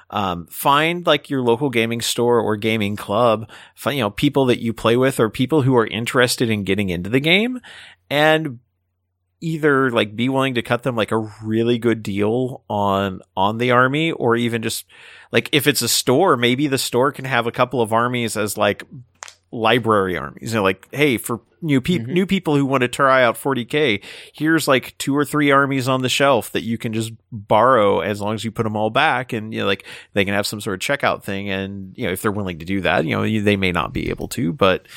Um, 0.09 0.47
find 0.47 1.05
like 1.05 1.29
your 1.29 1.41
local 1.41 1.69
gaming 1.69 2.01
store 2.01 2.39
or 2.39 2.57
gaming 2.57 2.95
club, 2.95 3.49
find, 3.75 3.97
you 3.97 4.03
know, 4.03 4.11
people 4.11 4.45
that 4.45 4.61
you 4.61 4.71
play 4.71 4.95
with 4.95 5.19
or 5.19 5.29
people 5.29 5.63
who 5.63 5.75
are 5.75 5.87
interested 5.87 6.49
in 6.49 6.63
getting 6.63 6.89
into 6.89 7.09
the 7.09 7.19
game 7.19 7.59
and 8.09 8.59
either 9.41 9.91
like 9.91 10.15
be 10.15 10.29
willing 10.29 10.55
to 10.55 10.61
cut 10.61 10.83
them 10.83 10.95
like 10.95 11.11
a 11.11 11.31
really 11.43 11.77
good 11.77 12.01
deal 12.01 12.63
on 12.69 13.21
on 13.35 13.57
the 13.57 13.71
army 13.71 14.11
or 14.11 14.35
even 14.35 14.61
just 14.61 14.85
like 15.31 15.49
if 15.51 15.67
it's 15.67 15.81
a 15.81 15.89
store 15.89 16.37
maybe 16.37 16.67
the 16.67 16.77
store 16.77 17.11
can 17.11 17.25
have 17.25 17.45
a 17.45 17.51
couple 17.51 17.81
of 17.81 17.91
armies 17.93 18.37
as 18.37 18.57
like 18.57 18.83
library 19.55 20.17
armies. 20.17 20.51
You 20.51 20.59
know 20.59 20.63
like 20.63 20.87
hey 20.93 21.17
for 21.17 21.41
new 21.61 21.81
people 21.81 22.13
new 22.13 22.25
people 22.25 22.55
who 22.55 22.65
want 22.65 22.81
to 22.81 22.87
try 22.87 23.23
out 23.23 23.35
40k 23.35 24.03
here's 24.33 24.67
like 24.67 24.95
two 24.99 25.17
or 25.17 25.25
three 25.25 25.49
armies 25.49 25.87
on 25.87 26.03
the 26.03 26.09
shelf 26.09 26.51
that 26.51 26.61
you 26.61 26.77
can 26.77 26.93
just 26.93 27.11
borrow 27.31 28.01
as 28.01 28.21
long 28.21 28.35
as 28.35 28.43
you 28.43 28.51
put 28.51 28.63
them 28.63 28.75
all 28.75 28.91
back 28.91 29.33
and 29.33 29.51
you 29.53 29.61
know 29.61 29.65
like 29.65 29.85
they 30.13 30.25
can 30.25 30.33
have 30.33 30.45
some 30.45 30.61
sort 30.61 30.75
of 30.75 30.99
checkout 30.99 31.23
thing. 31.23 31.49
And 31.49 31.97
you 31.97 32.05
know 32.05 32.11
if 32.11 32.21
they're 32.21 32.31
willing 32.31 32.59
to 32.59 32.65
do 32.65 32.81
that 32.81 33.05
you 33.05 33.15
know 33.15 33.41
they 33.41 33.55
may 33.55 33.71
not 33.71 33.93
be 33.93 34.09
able 34.09 34.27
to 34.29 34.53
but 34.53 34.87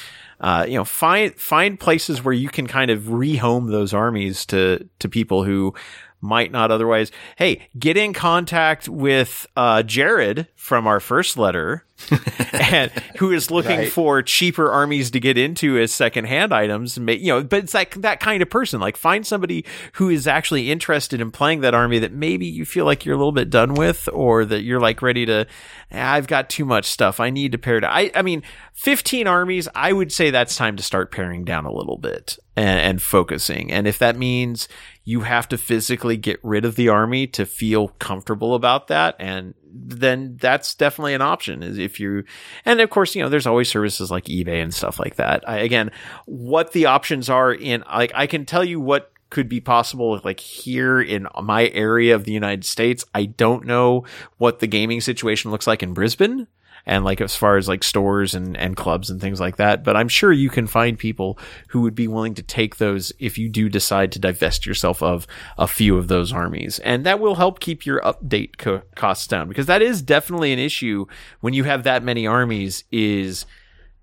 uh, 0.40 0.64
you 0.68 0.74
know, 0.74 0.84
find 0.84 1.34
find 1.34 1.80
places 1.80 2.22
where 2.22 2.34
you 2.34 2.48
can 2.48 2.68
kind 2.68 2.92
of 2.92 3.02
rehome 3.04 3.70
those 3.72 3.92
armies 3.92 4.46
to 4.46 4.88
to 5.00 5.08
people 5.08 5.42
who 5.42 5.74
might 6.20 6.50
not 6.52 6.70
otherwise. 6.70 7.10
Hey, 7.36 7.68
get 7.78 7.96
in 7.96 8.12
contact 8.12 8.88
with 8.88 9.46
uh, 9.56 9.82
Jared 9.82 10.46
from 10.56 10.86
our 10.86 11.00
first 11.00 11.36
letter, 11.38 11.84
and 12.52 12.90
who 13.18 13.32
is 13.32 13.50
looking 13.50 13.78
Right. 13.78 13.92
for 13.92 14.22
cheaper 14.22 14.70
armies 14.70 15.10
to 15.12 15.20
get 15.20 15.36
into 15.36 15.76
as 15.78 15.92
secondhand 15.92 16.52
items. 16.54 16.96
You 16.96 17.26
know, 17.26 17.42
but 17.42 17.64
it's 17.64 17.74
like 17.74 17.94
that 17.96 18.20
kind 18.20 18.42
of 18.42 18.50
person. 18.50 18.80
Like, 18.80 18.96
find 18.96 19.26
somebody 19.26 19.64
who 19.94 20.08
is 20.08 20.26
actually 20.26 20.70
interested 20.70 21.20
in 21.20 21.30
playing 21.30 21.60
that 21.62 21.74
army 21.74 21.98
that 22.00 22.12
maybe 22.12 22.46
you 22.46 22.64
feel 22.64 22.84
like 22.84 23.04
you're 23.04 23.14
a 23.14 23.18
little 23.18 23.32
bit 23.32 23.50
done 23.50 23.74
with, 23.74 24.08
or 24.12 24.44
that 24.44 24.62
you're 24.62 24.80
like 24.80 25.02
ready 25.02 25.26
to. 25.26 25.46
"Ah, 25.92 26.12
I've 26.12 26.26
got 26.28 26.50
too 26.50 26.64
much 26.64 26.84
stuff. 26.86 27.18
I 27.20 27.30
need 27.30 27.52
to 27.52 27.58
pare 27.58 27.80
down. 27.80 27.92
I, 27.92 28.10
I 28.14 28.22
mean, 28.22 28.42
15 28.74 29.26
armies. 29.26 29.68
I 29.74 29.92
would 29.92 30.12
say 30.12 30.30
that's 30.30 30.54
time 30.56 30.76
to 30.76 30.82
start 30.82 31.10
paring 31.10 31.44
down 31.44 31.64
a 31.64 31.72
little 31.72 31.96
bit 31.98 32.38
and, 32.56 32.78
and 32.80 33.02
focusing. 33.02 33.72
And 33.72 33.86
if 33.88 33.98
that 33.98 34.16
means 34.16 34.68
you 35.08 35.22
have 35.22 35.48
to 35.48 35.56
physically 35.56 36.18
get 36.18 36.38
rid 36.42 36.66
of 36.66 36.76
the 36.76 36.90
army 36.90 37.26
to 37.26 37.46
feel 37.46 37.88
comfortable 37.98 38.54
about 38.54 38.88
that. 38.88 39.16
And 39.18 39.54
then 39.64 40.36
that's 40.38 40.74
definitely 40.74 41.14
an 41.14 41.22
option 41.22 41.62
is 41.62 41.78
if 41.78 41.98
you 41.98 42.24
and 42.66 42.78
of 42.78 42.90
course 42.90 43.14
you 43.14 43.22
know 43.22 43.30
there's 43.30 43.46
always 43.46 43.70
services 43.70 44.10
like 44.10 44.26
ebay 44.26 44.62
and 44.62 44.74
stuff 44.74 44.98
like 44.98 45.16
that. 45.16 45.48
I, 45.48 45.60
again 45.60 45.92
what 46.26 46.72
the 46.72 46.84
options 46.86 47.30
are 47.30 47.54
in 47.54 47.84
like 47.90 48.12
i 48.14 48.26
can 48.26 48.44
tell 48.44 48.64
you 48.64 48.80
what 48.80 49.12
could 49.30 49.48
be 49.48 49.60
possible 49.60 50.20
like 50.24 50.40
here 50.40 51.00
in 51.00 51.26
my 51.42 51.68
area 51.68 52.14
of 52.14 52.24
the 52.24 52.32
united 52.32 52.66
states. 52.66 53.06
I 53.14 53.24
don't 53.24 53.64
know 53.64 54.04
what 54.36 54.58
the 54.58 54.66
gaming 54.66 55.00
situation 55.00 55.50
looks 55.50 55.66
like 55.66 55.82
in 55.82 55.94
brisbane 55.94 56.48
and 56.88 57.04
like 57.04 57.20
as 57.20 57.36
far 57.36 57.58
as 57.58 57.68
like 57.68 57.84
stores 57.84 58.34
and, 58.34 58.56
and 58.56 58.76
clubs 58.76 59.10
and 59.10 59.20
things 59.20 59.38
like 59.38 59.56
that. 59.56 59.84
But 59.84 59.96
I'm 59.96 60.08
sure 60.08 60.32
you 60.32 60.48
can 60.48 60.66
find 60.66 60.98
people 60.98 61.38
who 61.68 61.82
would 61.82 61.94
be 61.94 62.08
willing 62.08 62.34
to 62.34 62.42
take 62.42 62.76
those 62.76 63.12
if 63.18 63.36
you 63.36 63.48
do 63.48 63.68
decide 63.68 64.10
to 64.12 64.18
divest 64.18 64.66
yourself 64.66 65.02
of 65.02 65.26
a 65.58 65.68
few 65.68 65.98
of 65.98 66.08
those 66.08 66.32
armies. 66.32 66.78
And 66.80 67.04
that 67.04 67.20
will 67.20 67.34
help 67.34 67.60
keep 67.60 67.84
your 67.84 68.00
update 68.00 68.56
co- 68.56 68.82
costs 68.96 69.26
down 69.26 69.48
because 69.48 69.66
that 69.66 69.82
is 69.82 70.00
definitely 70.00 70.52
an 70.52 70.58
issue 70.58 71.06
when 71.40 71.52
you 71.52 71.64
have 71.64 71.84
that 71.84 72.02
many 72.02 72.26
armies 72.26 72.84
is 72.90 73.44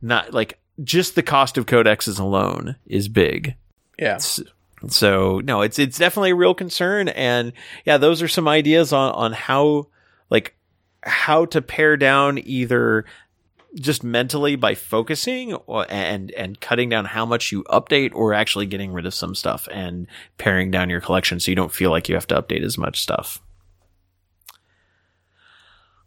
not 0.01 0.31
like 0.33 0.59
just 0.83 1.15
the 1.15 1.23
cost 1.23 1.57
of 1.57 1.65
codexes 1.65 2.19
alone 2.19 2.75
is 2.85 3.07
big. 3.07 3.55
Yeah. 3.97 4.19
So 4.87 5.39
no, 5.39 5.61
it's 5.61 5.79
it's 5.79 5.97
definitely 5.97 6.31
a 6.31 6.35
real 6.35 6.53
concern, 6.53 7.07
and 7.07 7.53
yeah, 7.85 7.97
those 7.97 8.21
are 8.21 8.27
some 8.27 8.47
ideas 8.47 8.93
on 8.93 9.13
on 9.13 9.31
how 9.31 9.87
like 10.29 10.55
how 11.05 11.45
to 11.45 11.61
pare 11.61 11.97
down 11.97 12.39
either 12.39 13.05
just 13.75 14.03
mentally 14.03 14.55
by 14.55 14.73
focusing 14.73 15.53
or, 15.53 15.85
and 15.89 16.31
and 16.31 16.59
cutting 16.61 16.89
down 16.89 17.05
how 17.05 17.25
much 17.25 17.51
you 17.51 17.63
update, 17.65 18.13
or 18.15 18.33
actually 18.33 18.65
getting 18.65 18.91
rid 18.93 19.05
of 19.05 19.13
some 19.13 19.35
stuff 19.35 19.67
and 19.71 20.07
paring 20.37 20.71
down 20.71 20.89
your 20.89 21.01
collection 21.01 21.39
so 21.39 21.51
you 21.51 21.55
don't 21.55 21.73
feel 21.73 21.91
like 21.91 22.07
you 22.07 22.15
have 22.15 22.27
to 22.27 22.41
update 22.41 22.63
as 22.63 22.77
much 22.77 23.01
stuff. 23.01 23.41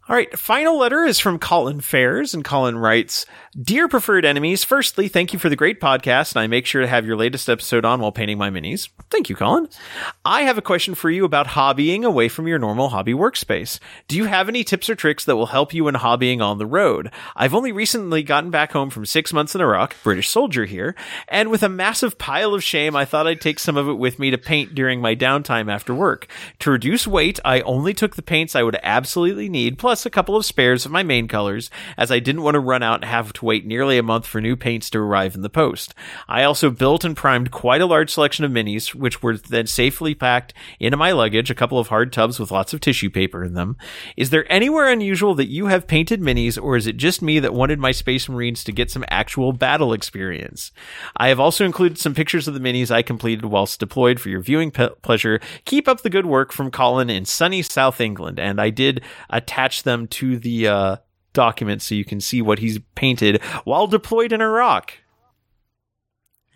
All 0.07 0.15
right, 0.15 0.37
final 0.39 0.79
letter 0.79 1.05
is 1.05 1.19
from 1.19 1.37
Colin 1.37 1.81
Fairs, 1.81 2.33
and 2.33 2.43
Colin 2.43 2.79
writes 2.79 3.27
Dear 3.59 3.87
preferred 3.87 4.25
enemies, 4.25 4.63
firstly, 4.63 5.07
thank 5.07 5.33
you 5.33 5.39
for 5.39 5.49
the 5.49 5.55
great 5.55 5.81
podcast, 5.81 6.33
and 6.33 6.39
I 6.39 6.45
make 6.45 6.67
sure 6.67 6.83
to 6.83 6.87
have 6.87 7.07
your 7.07 7.17
latest 7.17 7.49
episode 7.49 7.83
on 7.83 7.99
while 7.99 8.11
painting 8.11 8.37
my 8.37 8.51
minis. 8.51 8.89
Thank 9.09 9.27
you, 9.27 9.35
Colin. 9.35 9.67
I 10.23 10.43
have 10.43 10.59
a 10.59 10.61
question 10.61 10.93
for 10.93 11.09
you 11.09 11.25
about 11.25 11.47
hobbying 11.47 12.03
away 12.03 12.29
from 12.29 12.47
your 12.47 12.59
normal 12.59 12.89
hobby 12.89 13.13
workspace. 13.13 13.79
Do 14.07 14.17
you 14.17 14.25
have 14.25 14.49
any 14.49 14.63
tips 14.63 14.87
or 14.87 14.93
tricks 14.93 15.25
that 15.25 15.35
will 15.35 15.47
help 15.47 15.73
you 15.73 15.87
in 15.87 15.95
hobbying 15.95 16.41
on 16.43 16.59
the 16.59 16.67
road? 16.67 17.09
I've 17.35 17.55
only 17.55 17.71
recently 17.71 18.21
gotten 18.21 18.51
back 18.51 18.71
home 18.71 18.91
from 18.91 19.07
six 19.07 19.33
months 19.33 19.55
in 19.55 19.61
Iraq, 19.61 19.95
British 20.03 20.29
soldier 20.29 20.65
here, 20.65 20.93
and 21.27 21.49
with 21.49 21.63
a 21.63 21.69
massive 21.69 22.19
pile 22.19 22.53
of 22.53 22.63
shame, 22.63 22.95
I 22.95 23.05
thought 23.05 23.25
I'd 23.25 23.41
take 23.41 23.57
some 23.57 23.77
of 23.77 23.89
it 23.89 23.93
with 23.93 24.19
me 24.19 24.29
to 24.29 24.37
paint 24.37 24.75
during 24.75 25.01
my 25.01 25.15
downtime 25.15 25.73
after 25.73 25.95
work. 25.95 26.27
To 26.59 26.69
reduce 26.69 27.07
weight, 27.07 27.39
I 27.43 27.61
only 27.61 27.95
took 27.95 28.15
the 28.15 28.21
paints 28.21 28.55
I 28.55 28.61
would 28.61 28.77
absolutely 28.83 29.49
need, 29.49 29.79
plus 29.79 30.05
a 30.05 30.11
couple 30.11 30.35
of 30.35 30.45
spares 30.45 30.85
of 30.85 30.91
my 30.91 31.01
main 31.01 31.27
colors, 31.27 31.71
as 31.97 32.11
I 32.11 32.19
didn't 32.19 32.43
want 32.43 32.53
to 32.53 32.59
run 32.59 32.83
out 32.83 33.01
and 33.01 33.05
have 33.05 33.33
to 33.39 33.45
wait 33.45 33.65
nearly 33.65 33.97
a 33.97 34.03
month 34.03 34.27
for 34.27 34.41
new 34.41 34.55
paints 34.55 34.89
to 34.89 34.99
arrive 34.99 35.35
in 35.35 35.41
the 35.41 35.49
post. 35.49 35.95
I 36.27 36.43
also 36.43 36.69
built 36.69 37.03
and 37.03 37.15
primed 37.15 37.51
quite 37.51 37.81
a 37.81 37.85
large 37.85 38.11
selection 38.11 38.45
of 38.45 38.51
minis, 38.51 38.93
which 38.93 39.23
were 39.23 39.37
then 39.37 39.67
safely 39.67 40.13
packed 40.13 40.53
into 40.79 40.97
my 40.97 41.11
luggage, 41.11 41.49
a 41.49 41.55
couple 41.55 41.79
of 41.79 41.87
hard 41.87 42.13
tubs 42.13 42.39
with 42.39 42.51
lots 42.51 42.73
of 42.73 42.81
tissue 42.81 43.09
paper 43.09 43.43
in 43.43 43.53
them. 43.53 43.77
Is 44.17 44.29
there 44.29 44.49
anywhere 44.51 44.89
unusual 44.89 45.35
that 45.35 45.47
you 45.47 45.67
have 45.67 45.87
painted 45.87 46.21
minis, 46.21 46.61
or 46.61 46.75
is 46.75 46.87
it 46.87 46.97
just 46.97 47.21
me 47.21 47.39
that 47.39 47.53
wanted 47.53 47.79
my 47.79 47.91
Space 47.91 48.29
Marines 48.29 48.63
to 48.65 48.71
get 48.71 48.91
some 48.91 49.05
actual 49.09 49.53
battle 49.53 49.93
experience? 49.93 50.71
I 51.17 51.29
have 51.29 51.39
also 51.39 51.65
included 51.65 51.97
some 51.97 52.13
pictures 52.13 52.47
of 52.47 52.53
the 52.53 52.59
minis 52.59 52.91
I 52.91 53.01
completed 53.01 53.45
whilst 53.45 53.79
deployed 53.79 54.19
for 54.19 54.29
your 54.29 54.41
viewing 54.41 54.71
pe- 54.71 54.89
pleasure. 55.01 55.39
Keep 55.65 55.87
up 55.87 56.01
the 56.01 56.09
good 56.09 56.25
work 56.25 56.51
from 56.51 56.71
Colin 56.71 57.09
in 57.09 57.25
sunny 57.25 57.61
South 57.61 58.01
England, 58.01 58.39
and 58.39 58.59
I 58.59 58.69
did 58.69 59.01
attach 59.29 59.83
them 59.83 60.07
to 60.07 60.37
the 60.37 60.67
uh, 60.67 60.95
document 61.33 61.81
so 61.81 61.95
you 61.95 62.05
can 62.05 62.19
see 62.21 62.41
what 62.41 62.59
he's 62.59 62.79
painted 62.95 63.41
while 63.63 63.87
deployed 63.87 64.31
in 64.31 64.41
Iraq. 64.41 64.93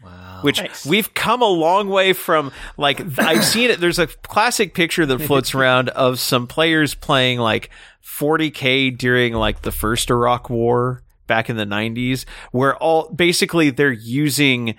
Wow. 0.04 0.40
Which 0.41 0.60
Nice. 0.60 0.86
we've 0.86 1.14
come 1.14 1.41
a 1.41 1.48
long 1.48 1.88
way 1.88 2.14
from. 2.14 2.52
Like 2.78 3.00
I've 3.20 3.45
seen 3.45 3.70
it. 3.70 3.80
There's 3.80 4.00
a 4.00 4.08
classic 4.08 4.74
picture 4.74 5.06
that 5.06 5.20
floats 5.20 5.56
around 5.56 5.90
of 5.90 6.20
some 6.20 6.48
players 6.48 6.94
playing 6.94 7.40
like 7.40 7.70
40k 8.04 8.98
during 8.98 9.34
like 9.34 9.62
the 9.62 9.72
first 9.72 10.10
Iraq 10.10 10.50
War 10.50 11.04
back 11.26 11.50
in 11.50 11.56
the 11.56 11.66
90s, 11.66 12.26
where 12.52 12.76
all 12.76 13.10
basically 13.10 13.70
they're 13.70 13.91
using 13.91 14.76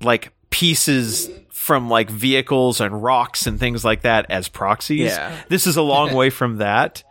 like 0.00 0.32
pieces 0.48 1.28
from 1.50 1.90
like 1.90 2.08
vehicles 2.08 2.80
and 2.80 3.02
rocks 3.02 3.46
and 3.46 3.60
things 3.60 3.84
like 3.84 4.02
that 4.02 4.30
as 4.30 4.48
proxies. 4.48 5.10
Yeah. 5.10 5.36
This 5.48 5.66
is 5.66 5.76
a 5.76 5.82
long 5.82 6.14
way 6.14 6.30
from 6.30 6.58
that. 6.58 7.02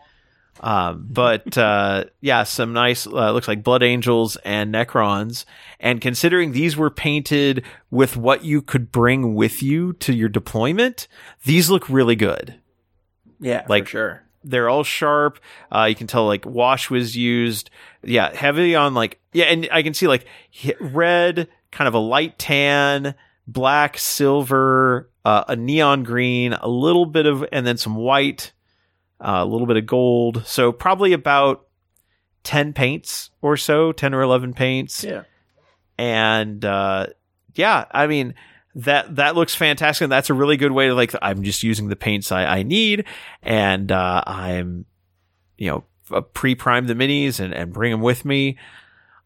Um, 0.61 1.05
but 1.09 1.57
uh, 1.57 2.05
yeah, 2.21 2.43
some 2.43 2.71
nice 2.73 3.05
uh, 3.05 3.31
looks 3.31 3.47
like 3.47 3.63
blood 3.63 3.83
angels 3.83 4.37
and 4.45 4.73
necrons. 4.73 5.45
And 5.79 5.99
considering 6.01 6.51
these 6.53 6.77
were 6.77 6.89
painted 6.89 7.63
with 7.91 8.15
what 8.15 8.43
you 8.45 8.61
could 8.61 8.91
bring 8.91 9.35
with 9.35 9.61
you 9.61 9.93
to 9.93 10.13
your 10.13 10.29
deployment, 10.29 11.07
these 11.43 11.69
look 11.69 11.89
really 11.89 12.15
good. 12.15 12.55
Yeah, 13.39 13.65
Like- 13.67 13.83
for 13.85 13.89
sure. 13.89 14.21
They're 14.47 14.69
all 14.69 14.83
sharp. 14.83 15.39
Uh, 15.73 15.85
you 15.89 15.95
can 15.95 16.05
tell 16.05 16.27
like 16.27 16.45
wash 16.45 16.91
was 16.91 17.17
used. 17.17 17.71
Yeah, 18.03 18.31
heavy 18.31 18.75
on 18.75 18.93
like 18.93 19.19
yeah, 19.33 19.45
and 19.45 19.67
I 19.71 19.81
can 19.81 19.95
see 19.95 20.07
like 20.07 20.27
red, 20.79 21.47
kind 21.71 21.87
of 21.87 21.95
a 21.95 21.99
light 21.99 22.37
tan, 22.37 23.15
black, 23.47 23.97
silver, 23.97 25.09
uh, 25.25 25.45
a 25.47 25.55
neon 25.55 26.03
green, 26.03 26.53
a 26.53 26.67
little 26.67 27.07
bit 27.07 27.25
of, 27.25 27.43
and 27.51 27.65
then 27.65 27.77
some 27.77 27.95
white, 27.95 28.51
uh, 29.21 29.39
a 29.41 29.45
little 29.45 29.67
bit 29.67 29.77
of 29.77 29.85
gold. 29.85 30.43
So 30.45 30.71
probably 30.71 31.13
about 31.13 31.67
ten 32.43 32.73
paints 32.73 33.29
or 33.41 33.57
so, 33.57 33.91
ten 33.91 34.13
or 34.13 34.21
eleven 34.21 34.53
paints 34.53 35.03
Yeah. 35.03 35.23
and 35.97 36.63
uh, 36.63 37.07
yeah, 37.53 37.85
I 37.91 38.07
mean 38.07 38.33
that 38.75 39.15
that 39.15 39.35
looks 39.35 39.55
fantastic. 39.55 40.03
And 40.05 40.11
that's 40.11 40.29
a 40.29 40.33
really 40.33 40.57
good 40.57 40.71
way 40.71 40.87
to 40.87 40.93
like. 40.93 41.13
I'm 41.21 41.43
just 41.43 41.63
using 41.63 41.87
the 41.87 41.95
paints 41.95 42.31
I, 42.31 42.45
I 42.45 42.63
need, 42.63 43.05
and 43.41 43.91
uh, 43.91 44.21
I'm 44.27 44.85
you 45.57 45.69
know 45.71 45.83
uh, 46.11 46.21
pre-prime 46.21 46.87
the 46.87 46.93
minis 46.93 47.39
and 47.39 47.53
and 47.53 47.71
bring 47.73 47.91
them 47.91 48.01
with 48.01 48.25
me. 48.25 48.57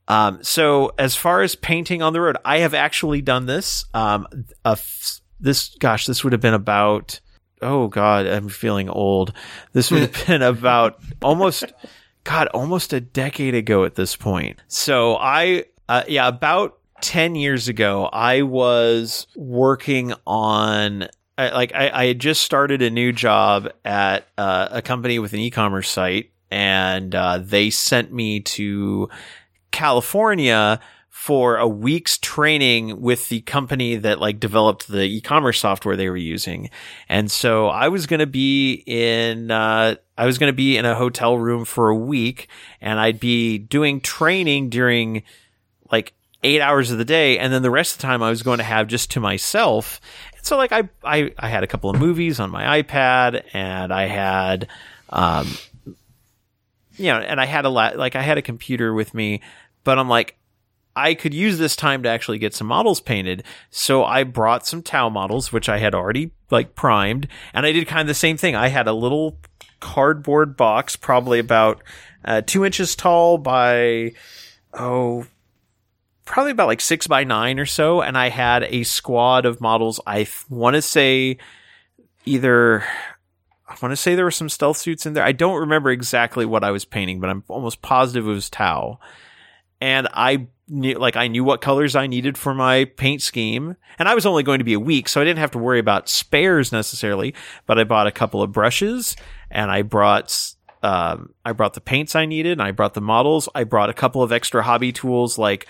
Um, 0.07 0.39
so 0.43 0.91
as 0.97 1.15
far 1.15 1.41
as 1.41 1.55
painting 1.55 2.01
on 2.01 2.13
the 2.13 2.21
road, 2.21 2.37
I 2.45 2.59
have 2.59 2.73
actually 2.73 3.21
done 3.21 3.45
this. 3.47 3.85
Um, 3.93 4.27
f- 4.65 5.21
this 5.39 5.75
gosh, 5.79 6.05
this 6.05 6.23
would 6.23 6.33
have 6.33 6.41
been 6.41 6.53
about. 6.53 7.19
Oh 7.61 7.87
God, 7.87 8.25
I'm 8.25 8.49
feeling 8.49 8.89
old. 8.89 9.33
This 9.73 9.91
would 9.91 10.01
have 10.01 10.25
been 10.27 10.41
about 10.41 10.99
almost, 11.21 11.65
God, 12.23 12.47
almost 12.47 12.93
a 12.93 13.01
decade 13.01 13.55
ago 13.55 13.83
at 13.83 13.95
this 13.95 14.15
point. 14.15 14.59
So 14.67 15.15
I, 15.17 15.65
uh, 15.87 16.03
yeah, 16.07 16.27
about 16.27 16.77
10 17.01 17.35
years 17.35 17.67
ago, 17.67 18.05
I 18.11 18.41
was 18.43 19.27
working 19.35 20.13
on, 20.25 21.07
I, 21.37 21.49
like, 21.49 21.73
I, 21.73 21.89
I 21.89 22.05
had 22.07 22.19
just 22.19 22.43
started 22.43 22.81
a 22.81 22.89
new 22.89 23.11
job 23.11 23.69
at 23.85 24.27
uh, 24.37 24.69
a 24.71 24.81
company 24.81 25.19
with 25.19 25.33
an 25.33 25.39
e 25.39 25.49
commerce 25.49 25.89
site, 25.89 26.31
and 26.51 27.13
uh, 27.13 27.39
they 27.39 27.69
sent 27.69 28.11
me 28.11 28.41
to 28.41 29.09
California 29.71 30.79
for 31.19 31.57
a 31.57 31.67
week's 31.67 32.17
training 32.17 33.01
with 33.01 33.27
the 33.27 33.41
company 33.41 33.97
that 33.97 34.21
like 34.21 34.39
developed 34.39 34.87
the 34.87 35.03
e-commerce 35.03 35.59
software 35.59 35.97
they 35.97 36.07
were 36.07 36.15
using. 36.15 36.69
And 37.09 37.29
so 37.29 37.67
I 37.67 37.89
was 37.89 38.07
going 38.07 38.21
to 38.21 38.25
be 38.25 38.81
in, 38.85 39.51
uh, 39.51 39.95
I 40.17 40.25
was 40.25 40.37
going 40.37 40.49
to 40.49 40.55
be 40.55 40.77
in 40.77 40.85
a 40.85 40.95
hotel 40.95 41.37
room 41.37 41.65
for 41.65 41.89
a 41.89 41.95
week 41.95 42.47
and 42.79 43.01
I'd 43.01 43.19
be 43.19 43.57
doing 43.57 43.99
training 43.99 44.69
during 44.69 45.23
like 45.91 46.13
eight 46.41 46.61
hours 46.61 46.89
of 46.89 46.97
the 46.97 47.05
day. 47.05 47.37
And 47.37 47.51
then 47.51 47.63
the 47.63 47.69
rest 47.69 47.95
of 47.95 47.97
the 47.97 48.07
time 48.07 48.23
I 48.23 48.29
was 48.29 48.41
going 48.41 48.59
to 48.59 48.63
have 48.63 48.87
just 48.87 49.11
to 49.11 49.19
myself. 49.19 49.99
And 50.37 50.45
so 50.45 50.55
like 50.55 50.71
I, 50.71 50.87
I, 51.03 51.33
I 51.37 51.49
had 51.49 51.65
a 51.65 51.67
couple 51.67 51.89
of 51.89 51.99
movies 51.99 52.39
on 52.39 52.49
my 52.49 52.81
iPad 52.81 53.43
and 53.51 53.91
I 53.93 54.05
had, 54.05 54.69
um, 55.09 55.49
you 56.95 57.11
know, 57.11 57.19
and 57.19 57.41
I 57.41 57.45
had 57.45 57.65
a 57.65 57.69
lot, 57.69 57.97
like 57.97 58.15
I 58.15 58.21
had 58.21 58.37
a 58.37 58.41
computer 58.41 58.93
with 58.93 59.13
me, 59.13 59.41
but 59.83 59.99
I'm 59.99 60.07
like, 60.07 60.37
I 60.99 61.13
could 61.13 61.33
use 61.33 61.57
this 61.57 61.75
time 61.75 62.03
to 62.03 62.09
actually 62.09 62.39
get 62.39 62.53
some 62.53 62.67
models 62.67 62.99
painted. 62.99 63.43
So 63.69 64.03
I 64.03 64.23
brought 64.23 64.67
some 64.67 64.83
Tau 64.83 65.09
models, 65.09 65.51
which 65.51 65.69
I 65.69 65.77
had 65.77 65.95
already 65.95 66.31
like 66.51 66.75
primed, 66.75 67.27
and 67.53 67.65
I 67.65 67.71
did 67.71 67.87
kind 67.87 68.01
of 68.01 68.07
the 68.07 68.13
same 68.13 68.37
thing. 68.37 68.55
I 68.55 68.67
had 68.67 68.87
a 68.87 68.93
little 68.93 69.37
cardboard 69.79 70.57
box, 70.57 70.95
probably 70.95 71.39
about 71.39 71.81
uh, 72.25 72.41
two 72.45 72.65
inches 72.65 72.95
tall 72.95 73.37
by 73.37 74.13
oh 74.73 75.25
probably 76.25 76.51
about 76.51 76.67
like 76.67 76.81
six 76.81 77.07
by 77.07 77.23
nine 77.23 77.59
or 77.59 77.65
so, 77.65 78.01
and 78.01 78.17
I 78.17 78.29
had 78.29 78.63
a 78.63 78.83
squad 78.83 79.45
of 79.45 79.61
models. 79.61 79.99
I 80.05 80.17
th- 80.17 80.49
want 80.49 80.75
to 80.75 80.81
say 80.81 81.37
either 82.25 82.83
I 83.67 83.75
want 83.81 83.91
to 83.91 83.95
say 83.95 84.15
there 84.15 84.25
were 84.25 84.31
some 84.31 84.49
stealth 84.49 84.77
suits 84.77 85.05
in 85.05 85.13
there. 85.13 85.23
I 85.23 85.31
don't 85.31 85.61
remember 85.61 85.91
exactly 85.91 86.45
what 86.45 86.63
I 86.63 86.71
was 86.71 86.85
painting, 86.85 87.19
but 87.19 87.29
I'm 87.29 87.43
almost 87.47 87.81
positive 87.81 88.27
it 88.27 88.31
was 88.31 88.49
Tau. 88.49 88.99
And 89.79 90.07
I 90.13 90.47
knew, 90.69 90.95
like, 90.95 91.15
I 91.15 91.27
knew 91.27 91.43
what 91.43 91.61
colors 91.61 91.95
I 91.95 92.07
needed 92.07 92.37
for 92.37 92.53
my 92.53 92.85
paint 92.85 93.21
scheme. 93.21 93.75
And 93.97 94.07
I 94.07 94.15
was 94.15 94.25
only 94.25 94.43
going 94.43 94.59
to 94.59 94.65
be 94.65 94.73
a 94.73 94.79
week, 94.79 95.09
so 95.09 95.19
I 95.19 95.23
didn't 95.23 95.39
have 95.39 95.51
to 95.51 95.57
worry 95.57 95.79
about 95.79 96.09
spares 96.09 96.71
necessarily. 96.71 97.33
But 97.65 97.79
I 97.79 97.83
bought 97.83 98.07
a 98.07 98.11
couple 98.11 98.41
of 98.41 98.51
brushes 98.51 99.15
and 99.51 99.71
I 99.71 99.81
brought, 99.81 100.53
um, 100.83 101.33
I 101.43 101.51
brought 101.51 101.73
the 101.73 101.81
paints 101.81 102.15
I 102.15 102.25
needed 102.25 102.53
and 102.53 102.61
I 102.61 102.71
brought 102.71 102.93
the 102.93 103.01
models. 103.01 103.49
I 103.55 103.63
brought 103.63 103.89
a 103.89 103.93
couple 103.93 104.23
of 104.23 104.31
extra 104.31 104.63
hobby 104.63 104.91
tools 104.91 105.37
like 105.37 105.67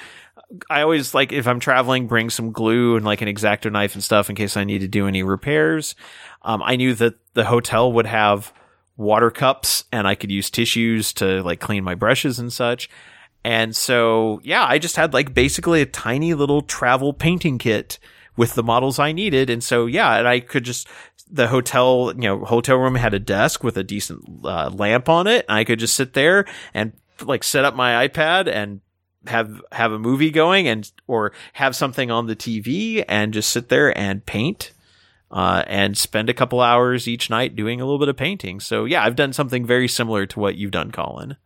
I 0.70 0.82
always 0.82 1.14
like 1.14 1.32
if 1.32 1.48
I'm 1.48 1.60
traveling, 1.60 2.08
bring 2.08 2.30
some 2.30 2.52
glue 2.52 2.96
and 2.96 3.06
like 3.06 3.22
an 3.22 3.28
exacto 3.28 3.72
knife 3.72 3.94
and 3.94 4.04
stuff 4.04 4.30
in 4.30 4.36
case 4.36 4.58
I 4.58 4.64
need 4.64 4.80
to 4.80 4.88
do 4.88 5.08
any 5.08 5.22
repairs. 5.24 5.96
Um, 6.42 6.64
I 6.64 6.76
knew 6.76 6.96
that 6.96 7.16
the 7.34 7.46
hotel 7.46 7.92
would 7.94 8.08
have 8.08 8.54
water 8.98 9.32
cups 9.32 9.84
and 9.92 10.08
I 10.08 10.16
could 10.16 10.32
use 10.32 10.50
tissues 10.50 11.14
to 11.14 11.42
like 11.44 11.60
clean 11.60 11.84
my 11.84 11.96
brushes 11.96 12.40
and 12.40 12.52
such. 12.52 12.90
And 13.44 13.76
so, 13.76 14.42
yeah, 14.44 14.66
I 14.66 14.80
just 14.80 14.96
had 14.96 15.14
like 15.14 15.34
basically 15.34 15.82
a 15.82 15.86
tiny 15.86 16.34
little 16.34 16.62
travel 16.62 17.14
painting 17.14 17.58
kit 17.58 18.00
with 18.36 18.54
the 18.54 18.64
models 18.64 19.00
I 19.00 19.12
needed. 19.12 19.50
And 19.50 19.64
so, 19.64 19.86
yeah, 19.86 20.18
and 20.18 20.28
I 20.28 20.40
could 20.40 20.64
just, 20.64 20.88
the 21.32 21.48
hotel, 21.48 22.14
you 22.16 22.22
know, 22.24 22.46
hotel 22.46 22.78
room 22.78 22.96
had 22.96 23.14
a 23.14 23.20
desk 23.20 23.64
with 23.64 23.78
a 23.78 23.84
decent 23.84 24.24
uh, 24.44 24.70
lamp 24.70 25.08
on 25.10 25.28
it. 25.28 25.46
And 25.48 25.58
I 25.58 25.64
could 25.64 25.80
just 25.80 25.96
sit 25.96 26.14
there 26.14 26.46
and 26.74 26.94
like 27.22 27.44
set 27.44 27.66
up 27.66 27.76
my 27.76 28.08
iPad 28.08 28.48
and 28.52 28.82
have 29.28 29.62
have 29.72 29.92
a 29.92 30.00
movie 30.00 30.32
going 30.32 30.68
and 30.68 30.90
or 31.08 31.34
have 31.54 31.76
something 31.76 32.10
on 32.10 32.28
the 32.28 32.36
TV 32.36 33.04
and 33.08 33.34
just 33.34 33.50
sit 33.50 33.70
there 33.70 33.96
and 33.98 34.26
paint 34.26 34.72
uh, 35.32 35.64
and 35.68 35.98
spend 35.98 36.30
a 36.30 36.34
couple 36.34 36.62
hours 36.62 37.08
each 37.08 37.30
night 37.30 37.56
doing 37.56 37.82
a 37.82 37.86
little 37.86 38.00
bit 38.00 38.10
of 38.10 38.18
painting. 38.18 38.60
So 38.60 38.86
yeah, 38.86 39.04
I've 39.04 39.16
done 39.16 39.34
something 39.34 39.66
very 39.66 39.88
similar 39.88 40.26
to 40.26 40.40
what 40.40 40.56
you've 40.56 40.72
done, 40.72 40.92
Colin. 40.92 41.38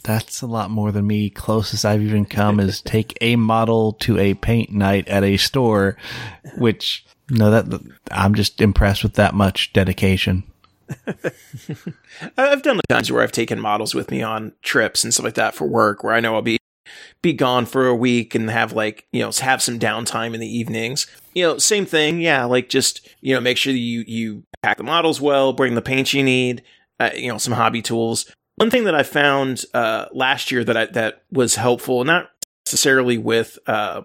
That's 0.00 0.42
a 0.42 0.46
lot 0.46 0.70
more 0.70 0.92
than 0.92 1.06
me. 1.06 1.30
Closest 1.30 1.84
I've 1.84 2.02
even 2.02 2.24
come 2.24 2.60
is 2.60 2.80
take 2.80 3.16
a 3.20 3.36
model 3.36 3.92
to 3.94 4.18
a 4.18 4.34
paint 4.34 4.70
night 4.70 5.06
at 5.08 5.24
a 5.24 5.36
store, 5.36 5.96
which 6.56 7.04
no, 7.30 7.50
that 7.50 7.80
I'm 8.10 8.34
just 8.34 8.60
impressed 8.60 9.02
with 9.02 9.14
that 9.14 9.34
much 9.34 9.72
dedication. 9.72 10.44
I've 12.36 12.62
done 12.62 12.78
the 12.78 12.82
times 12.88 13.12
where 13.12 13.22
I've 13.22 13.30
taken 13.30 13.60
models 13.60 13.94
with 13.94 14.10
me 14.10 14.22
on 14.22 14.52
trips 14.62 15.04
and 15.04 15.14
stuff 15.14 15.24
like 15.24 15.34
that 15.34 15.54
for 15.54 15.66
work, 15.66 16.02
where 16.02 16.14
I 16.14 16.20
know 16.20 16.34
I'll 16.34 16.42
be 16.42 16.58
be 17.22 17.32
gone 17.32 17.66
for 17.66 17.86
a 17.86 17.94
week 17.94 18.34
and 18.34 18.50
have 18.50 18.72
like 18.72 19.06
you 19.12 19.20
know 19.20 19.30
have 19.40 19.62
some 19.62 19.78
downtime 19.78 20.34
in 20.34 20.40
the 20.40 20.58
evenings 20.58 21.06
you 21.34 21.44
know 21.44 21.58
same 21.58 21.86
thing 21.86 22.20
yeah 22.20 22.44
like 22.44 22.68
just 22.68 23.08
you 23.20 23.34
know 23.34 23.40
make 23.40 23.56
sure 23.56 23.72
you 23.72 24.02
you 24.08 24.42
pack 24.62 24.78
the 24.78 24.82
models 24.82 25.20
well 25.20 25.52
bring 25.52 25.74
the 25.74 25.82
paint 25.82 26.12
you 26.12 26.22
need 26.24 26.62
uh, 26.98 27.10
you 27.14 27.28
know 27.28 27.38
some 27.38 27.52
hobby 27.52 27.82
tools 27.82 28.32
one 28.60 28.70
thing 28.70 28.84
that 28.84 28.94
i 28.94 29.02
found 29.02 29.64
uh, 29.74 30.06
last 30.12 30.50
year 30.50 30.62
that 30.62 30.76
I, 30.76 30.86
that 30.86 31.22
was 31.32 31.54
helpful 31.54 32.04
not 32.04 32.30
necessarily 32.66 33.18
with 33.18 33.58
uh, 33.66 34.02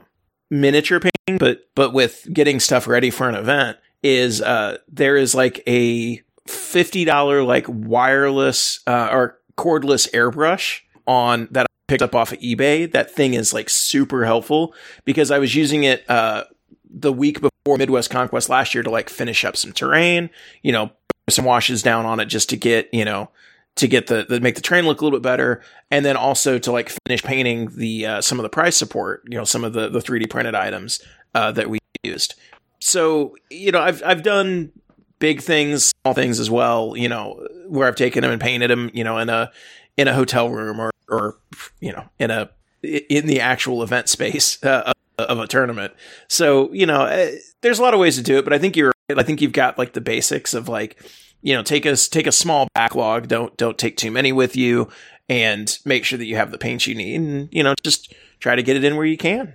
miniature 0.50 1.00
painting 1.00 1.38
but 1.38 1.68
but 1.76 1.94
with 1.94 2.28
getting 2.32 2.60
stuff 2.60 2.88
ready 2.88 3.10
for 3.10 3.30
an 3.30 3.36
event 3.36 3.78
is 4.06 4.40
uh, 4.42 4.78
there 4.88 5.18
is 5.18 5.34
like 5.34 5.64
a 5.66 6.22
$50 6.48 7.46
like 7.46 7.66
wireless 7.68 8.80
uh, 8.86 9.10
or 9.12 9.40
cordless 9.58 10.10
airbrush 10.12 10.82
on 11.08 11.48
that 11.52 11.64
I 11.64 11.74
picked 11.88 12.04
up 12.04 12.14
off 12.14 12.32
of 12.32 12.40
eBay. 12.40 12.92
That 12.92 13.10
thing 13.10 13.34
is 13.34 13.52
like 13.54 13.70
super 13.70 14.26
helpful 14.26 14.76
because 15.06 15.32
I 15.32 15.40
was 15.40 15.56
using 15.56 15.84
it 15.84 16.08
uh, 16.10 16.44
the 16.88 17.12
week 17.12 17.42
before 17.42 17.78
Midwest 17.78 18.12
Conquest 18.12 18.48
last 18.48 18.76
year 18.76 18.84
to 18.84 18.92
like 18.92 19.10
finish 19.10 19.44
up 19.44 19.58
some 19.58 19.72
terrain, 19.72 20.30
you 20.62 20.72
know, 20.72 20.92
some 21.30 21.46
washes 21.46 21.82
down 21.82 22.06
on 22.06 22.20
it 22.20 22.26
just 22.26 22.50
to 22.50 22.58
get, 22.58 22.94
you 22.94 23.06
know, 23.06 23.32
to 23.76 23.88
get 23.88 24.08
the, 24.08 24.26
the 24.28 24.40
make 24.40 24.56
the 24.56 24.62
train 24.62 24.86
look 24.86 25.02
a 25.02 25.04
little 25.04 25.20
bit 25.20 25.24
better, 25.24 25.62
and 25.92 26.06
then 26.06 26.16
also 26.16 26.58
to 26.60 26.72
like 26.72 26.92
finish 27.08 27.24
painting 27.24 27.70
the 27.76 28.06
uh, 28.06 28.22
some 28.22 28.40
of 28.40 28.44
the 28.44 28.50
price 28.50 28.76
support, 28.76 29.24
you 29.30 29.38
know, 29.38 29.44
some 29.44 29.64
of 29.64 29.74
the 29.74 29.90
the 29.90 30.00
3D 30.00 30.30
printed 30.30 30.56
items 30.56 31.02
uh, 31.34 31.52
that 31.52 31.70
we 31.70 31.80
used. 32.04 32.36
So 32.80 33.36
you 33.50 33.72
know, 33.72 33.82
I've 33.82 34.02
I've 34.04 34.24
done 34.24 34.72
big 35.20 35.42
things, 35.42 35.92
small 36.04 36.14
things 36.14 36.40
as 36.40 36.50
well. 36.50 36.96
You 36.96 37.10
know, 37.10 37.46
where 37.68 37.88
I've 37.88 37.96
taken 37.96 38.22
them 38.22 38.32
and 38.32 38.42
painted 38.42 38.70
them, 38.70 38.92
you 38.94 39.04
know, 39.04 39.18
in 39.18 39.30
a 39.30 39.52
in 39.98 40.08
a 40.08 40.14
hotel 40.14 40.50
room 40.50 40.80
or 40.80 40.92
or 41.10 41.38
you 41.82 41.92
know 41.92 42.06
in 42.20 42.32
a 42.32 42.50
in 42.84 43.28
the 43.28 43.42
actual 43.42 43.84
event 43.84 44.08
space 44.08 44.64
uh, 44.64 44.94
of 45.18 45.40
a 45.40 45.48
tournament. 45.48 45.94
So 46.28 46.72
you 46.74 46.86
know, 46.86 47.02
uh, 47.02 47.32
there's 47.62 47.80
a 47.80 47.82
lot 47.82 47.94
of 47.94 48.00
ways 48.00 48.16
to 48.16 48.24
do 48.24 48.38
it, 48.38 48.44
but 48.44 48.54
I 48.54 48.58
think 48.58 48.78
you're. 48.78 48.94
I 49.16 49.22
think 49.22 49.40
you've 49.40 49.52
got 49.52 49.78
like 49.78 49.94
the 49.94 50.02
basics 50.02 50.56
of 50.56 50.68
like 50.68 50.98
you 51.46 51.54
know 51.54 51.62
take 51.62 51.86
a 51.86 51.96
take 51.96 52.26
a 52.26 52.32
small 52.32 52.68
backlog. 52.74 53.28
Don't 53.28 53.56
don't 53.56 53.78
take 53.78 53.98
too 53.98 54.10
many 54.10 54.32
with 54.32 54.56
you, 54.56 54.90
and 55.30 55.78
make 55.86 56.04
sure 56.04 56.18
that 56.18 56.26
you 56.26 56.38
have 56.38 56.50
the 56.50 56.58
paints 56.58 56.88
you 56.88 56.96
need, 56.96 57.22
and 57.22 57.50
you 57.52 57.62
know 57.62 57.76
just 57.84 58.14
try 58.40 58.56
to 58.56 58.64
get 58.64 58.76
it 58.76 58.84
in 58.84 58.96
where 58.96 59.06
you 59.06 59.16
can. 59.16 59.54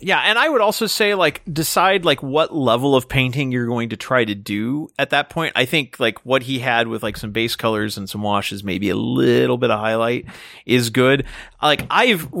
Yeah, 0.00 0.20
and 0.20 0.38
I 0.38 0.48
would 0.48 0.60
also 0.60 0.86
say 0.86 1.16
like 1.16 1.42
decide 1.52 2.04
like 2.04 2.22
what 2.22 2.54
level 2.54 2.94
of 2.94 3.08
painting 3.08 3.50
you're 3.50 3.66
going 3.66 3.88
to 3.88 3.96
try 3.96 4.24
to 4.24 4.36
do 4.36 4.88
at 4.96 5.10
that 5.10 5.30
point. 5.30 5.52
I 5.56 5.64
think 5.64 5.98
like 5.98 6.24
what 6.24 6.44
he 6.44 6.60
had 6.60 6.86
with 6.86 7.02
like 7.02 7.16
some 7.16 7.32
base 7.32 7.56
colors 7.56 7.98
and 7.98 8.08
some 8.08 8.22
washes, 8.22 8.62
maybe 8.62 8.88
a 8.88 8.96
little 8.96 9.58
bit 9.58 9.72
of 9.72 9.80
highlight 9.80 10.26
is 10.64 10.90
good. 10.90 11.26
Like 11.60 11.86
I've 11.90 12.32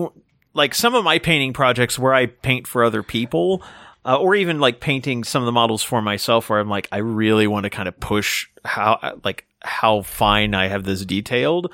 like 0.52 0.76
some 0.76 0.94
of 0.94 1.02
my 1.02 1.18
painting 1.18 1.52
projects 1.52 1.98
where 1.98 2.14
I 2.14 2.26
paint 2.26 2.68
for 2.68 2.84
other 2.84 3.02
people, 3.02 3.64
uh, 4.04 4.16
or 4.16 4.34
even 4.34 4.60
like 4.60 4.80
painting 4.80 5.24
some 5.24 5.42
of 5.42 5.46
the 5.46 5.52
models 5.52 5.82
for 5.82 6.02
myself, 6.02 6.48
where 6.48 6.60
I'm 6.60 6.68
like 6.68 6.88
I 6.92 6.98
really 6.98 7.46
want 7.46 7.64
to 7.64 7.70
kind 7.70 7.88
of 7.88 7.98
push 7.98 8.46
how 8.64 9.18
like 9.24 9.46
how 9.62 10.02
fine 10.02 10.54
I 10.54 10.68
have 10.68 10.84
this 10.84 11.04
detailed. 11.04 11.72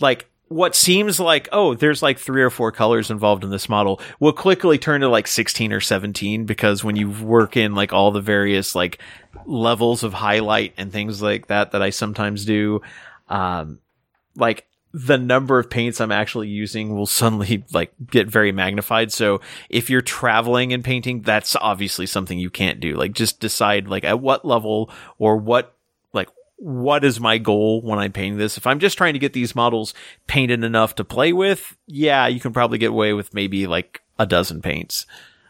Like 0.00 0.30
what 0.50 0.74
seems 0.74 1.20
like 1.20 1.48
oh 1.52 1.74
there's 1.74 2.02
like 2.02 2.18
three 2.18 2.42
or 2.42 2.50
four 2.50 2.72
colors 2.72 3.08
involved 3.08 3.44
in 3.44 3.50
this 3.50 3.68
model 3.68 4.00
will 4.18 4.32
quickly 4.32 4.78
turn 4.78 5.00
to 5.00 5.08
like 5.08 5.28
16 5.28 5.72
or 5.72 5.78
17 5.78 6.44
because 6.44 6.82
when 6.82 6.96
you 6.96 7.08
work 7.08 7.56
in 7.56 7.76
like 7.76 7.92
all 7.92 8.10
the 8.10 8.20
various 8.20 8.74
like 8.74 8.98
levels 9.46 10.02
of 10.02 10.12
highlight 10.12 10.74
and 10.76 10.90
things 10.90 11.22
like 11.22 11.46
that 11.46 11.70
that 11.70 11.82
I 11.82 11.90
sometimes 11.90 12.44
do 12.44 12.80
um 13.28 13.78
like 14.34 14.66
the 14.92 15.18
number 15.18 15.58
of 15.58 15.70
paints 15.70 16.00
I'm 16.00 16.12
actually 16.12 16.48
using 16.48 16.96
will 16.96 17.06
suddenly 17.06 17.64
like 17.72 17.92
get 18.10 18.28
very 18.28 18.52
magnified. 18.52 19.12
So 19.12 19.40
if 19.68 19.88
you're 19.88 20.00
traveling 20.00 20.72
and 20.72 20.84
painting, 20.84 21.22
that's 21.22 21.56
obviously 21.56 22.06
something 22.06 22.38
you 22.38 22.50
can't 22.50 22.80
do. 22.80 22.96
Like 22.96 23.12
just 23.12 23.40
decide 23.40 23.88
like 23.88 24.04
at 24.04 24.20
what 24.20 24.44
level 24.44 24.90
or 25.18 25.36
what 25.36 25.74
like 26.12 26.28
what 26.56 27.04
is 27.04 27.20
my 27.20 27.38
goal 27.38 27.80
when 27.82 27.98
I'm 27.98 28.12
painting 28.12 28.38
this? 28.38 28.56
If 28.56 28.66
I'm 28.66 28.80
just 28.80 28.98
trying 28.98 29.14
to 29.14 29.20
get 29.20 29.32
these 29.32 29.54
models 29.54 29.94
painted 30.26 30.64
enough 30.64 30.94
to 30.96 31.04
play 31.04 31.32
with, 31.32 31.76
yeah, 31.86 32.26
you 32.26 32.40
can 32.40 32.52
probably 32.52 32.78
get 32.78 32.90
away 32.90 33.12
with 33.12 33.32
maybe 33.32 33.66
like 33.66 34.02
a 34.18 34.26
dozen 34.26 34.60
paints. 34.60 35.06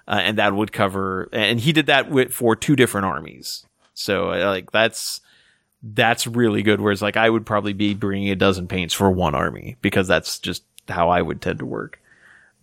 Uh, 0.07 0.21
and 0.23 0.39
that 0.39 0.55
would 0.55 0.73
cover, 0.73 1.29
and 1.33 1.61
he 1.61 1.73
did 1.73 1.87
that 1.87 2.11
with, 2.11 2.33
for 2.33 2.57
two 2.57 2.75
different 2.75 3.07
armies. 3.07 3.65
So 3.95 4.33
uh, 4.33 4.47
like 4.47 4.73
that's, 4.73 5.21
that's 5.83 6.27
really 6.27 6.63
good. 6.63 6.81
Whereas 6.81 7.03
like 7.03 7.17
I 7.17 7.29
would 7.29 7.47
probably 7.47 7.73
be 7.73 7.95
bringing 7.95 8.31
a 8.31 8.37
dozen 8.37 8.69
paints 8.69 8.95
for 8.95 9.11
one 9.11 9.35
army 9.35 9.77
because 9.83 10.09
that's 10.09 10.39
just 10.39 10.63
how 10.89 11.09
I 11.09 11.23
would 11.23 11.41
tend 11.41 11.61
to 11.61 11.67
work. 11.67 12.01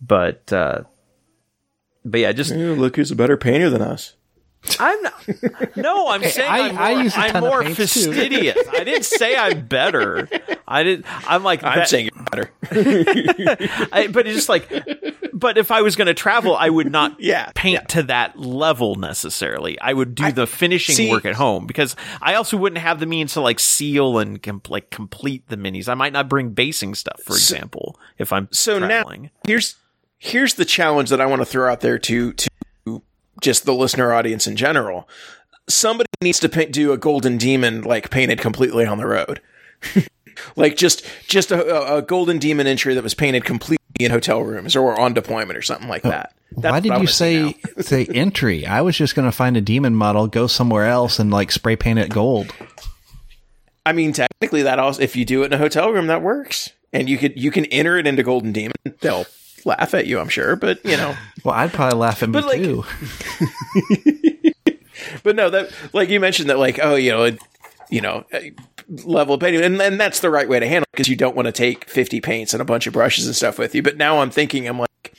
But, 0.00 0.52
uh, 0.52 0.82
but 2.04 2.20
yeah, 2.20 2.32
just 2.32 2.52
look 2.52 2.96
who's 2.96 3.10
a 3.10 3.16
better 3.16 3.36
painter 3.36 3.70
than 3.70 3.82
us. 3.82 4.14
I'm 4.78 5.02
not. 5.02 5.76
No, 5.76 6.08
I'm 6.08 6.22
saying 6.22 6.50
I, 6.50 6.58
am 6.58 6.74
more, 6.74 6.82
I 6.82 7.02
use 7.02 7.14
a 7.14 7.16
ton 7.16 7.36
I'm 7.36 7.42
more 7.42 7.64
fastidious. 7.64 8.58
I 8.72 8.84
didn't 8.84 9.04
say 9.04 9.36
I'm 9.36 9.66
better. 9.66 10.28
I 10.66 10.82
didn't. 10.82 11.06
I'm 11.30 11.42
like. 11.42 11.62
I'm 11.62 11.78
that, 11.78 11.88
saying 11.88 12.10
you're 12.12 12.24
better. 12.24 12.50
I, 13.92 14.08
but 14.08 14.26
it's 14.26 14.36
just 14.36 14.48
like. 14.48 14.68
But 15.32 15.56
if 15.56 15.70
I 15.70 15.82
was 15.82 15.94
going 15.94 16.06
to 16.06 16.14
travel, 16.14 16.56
I 16.56 16.68
would 16.68 16.90
not 16.90 17.16
yeah, 17.20 17.52
paint 17.54 17.74
yeah. 17.82 17.86
to 17.86 18.02
that 18.04 18.38
level 18.38 18.96
necessarily. 18.96 19.78
I 19.80 19.92
would 19.92 20.16
do 20.16 20.24
I, 20.24 20.30
the 20.32 20.46
finishing 20.46 20.96
see, 20.96 21.10
work 21.10 21.24
at 21.24 21.36
home 21.36 21.66
because 21.66 21.94
I 22.20 22.34
also 22.34 22.56
wouldn't 22.56 22.80
have 22.80 22.98
the 22.98 23.06
means 23.06 23.34
to 23.34 23.40
like 23.40 23.60
seal 23.60 24.18
and 24.18 24.42
com- 24.42 24.62
like 24.68 24.90
complete 24.90 25.48
the 25.48 25.56
minis. 25.56 25.88
I 25.88 25.94
might 25.94 26.12
not 26.12 26.28
bring 26.28 26.50
basing 26.50 26.94
stuff, 26.96 27.20
for 27.24 27.34
so, 27.34 27.54
example, 27.54 27.98
if 28.18 28.32
I'm 28.32 28.48
so 28.50 28.80
traveling. 28.80 29.22
now 29.22 29.30
here's 29.46 29.76
here's 30.18 30.54
the 30.54 30.64
challenge 30.64 31.10
that 31.10 31.20
I 31.20 31.26
want 31.26 31.40
to 31.40 31.46
throw 31.46 31.70
out 31.70 31.80
there 31.80 31.98
to 31.98 32.32
to 32.32 32.48
just 33.40 33.64
the 33.64 33.74
listener 33.74 34.12
audience 34.12 34.46
in 34.46 34.56
general. 34.56 35.08
Somebody 35.68 36.08
needs 36.22 36.40
to 36.40 36.48
paint, 36.48 36.72
do 36.72 36.92
a 36.92 36.98
golden 36.98 37.36
demon 37.36 37.82
like 37.82 38.10
painted 38.10 38.40
completely 38.40 38.86
on 38.86 38.98
the 38.98 39.06
road. 39.06 39.40
like 40.56 40.76
just 40.76 41.04
just 41.28 41.50
a, 41.50 41.96
a, 41.96 42.02
golden 42.02 42.38
demon 42.38 42.66
entry 42.66 42.94
that 42.94 43.02
was 43.02 43.14
painted 43.14 43.44
completely 43.44 43.78
in 44.00 44.10
hotel 44.10 44.42
rooms 44.42 44.76
or 44.76 44.98
on 44.98 45.12
deployment 45.12 45.56
or 45.56 45.62
something 45.62 45.88
like 45.88 46.02
that. 46.02 46.34
That's 46.52 46.72
Why 46.72 46.80
did 46.80 47.00
you 47.00 47.06
say 47.06 47.54
say 47.80 48.06
entry? 48.06 48.66
I 48.66 48.80
was 48.80 48.96
just 48.96 49.14
going 49.14 49.28
to 49.28 49.36
find 49.36 49.56
a 49.56 49.60
demon 49.60 49.94
model, 49.94 50.26
go 50.26 50.46
somewhere 50.46 50.86
else, 50.86 51.18
and 51.18 51.30
like 51.30 51.52
spray 51.52 51.76
paint 51.76 51.98
it 51.98 52.08
gold. 52.08 52.52
I 53.84 53.92
mean, 53.92 54.12
technically, 54.12 54.62
that 54.62 54.78
also 54.78 55.02
if 55.02 55.16
you 55.16 55.24
do 55.24 55.42
it 55.42 55.46
in 55.46 55.52
a 55.52 55.58
hotel 55.58 55.90
room, 55.90 56.08
that 56.08 56.22
works, 56.22 56.70
and 56.92 57.08
you 57.08 57.18
could 57.18 57.40
you 57.40 57.50
can 57.50 57.64
enter 57.66 57.96
it 57.96 58.06
into 58.06 58.22
Golden 58.22 58.52
Demon. 58.52 58.74
They'll 59.00 59.26
laugh 59.66 59.94
at 59.94 60.06
you, 60.06 60.18
I'm 60.20 60.28
sure, 60.28 60.56
but 60.56 60.84
you 60.84 60.96
know. 60.96 61.14
Well, 61.44 61.54
I'd 61.54 61.72
probably 61.72 61.98
laugh 61.98 62.22
at 62.22 62.28
me 62.28 62.32
But, 62.32 62.44
like- 62.46 62.62
too. 62.62 62.84
but 65.22 65.36
no, 65.36 65.50
that 65.50 65.70
like 65.92 66.08
you 66.08 66.20
mentioned 66.20 66.50
that 66.50 66.58
like 66.58 66.78
oh 66.82 66.94
you 66.96 67.10
know 67.10 67.24
it- 67.24 67.40
you 67.90 68.00
know 68.00 68.24
uh, 68.32 68.40
level 69.04 69.34
of 69.34 69.40
painting 69.40 69.62
and, 69.62 69.80
and 69.80 70.00
that's 70.00 70.20
the 70.20 70.30
right 70.30 70.48
way 70.48 70.58
to 70.60 70.66
handle 70.66 70.82
it 70.82 70.92
because 70.92 71.08
you 71.08 71.16
don't 71.16 71.36
want 71.36 71.46
to 71.46 71.52
take 71.52 71.88
50 71.88 72.20
paints 72.20 72.52
and 72.52 72.60
a 72.60 72.64
bunch 72.64 72.86
of 72.86 72.92
brushes 72.92 73.26
and 73.26 73.36
stuff 73.36 73.58
with 73.58 73.74
you. 73.74 73.82
But 73.82 73.96
now 73.96 74.20
I'm 74.20 74.30
thinking 74.30 74.66
I'm 74.66 74.78
like, 74.78 75.14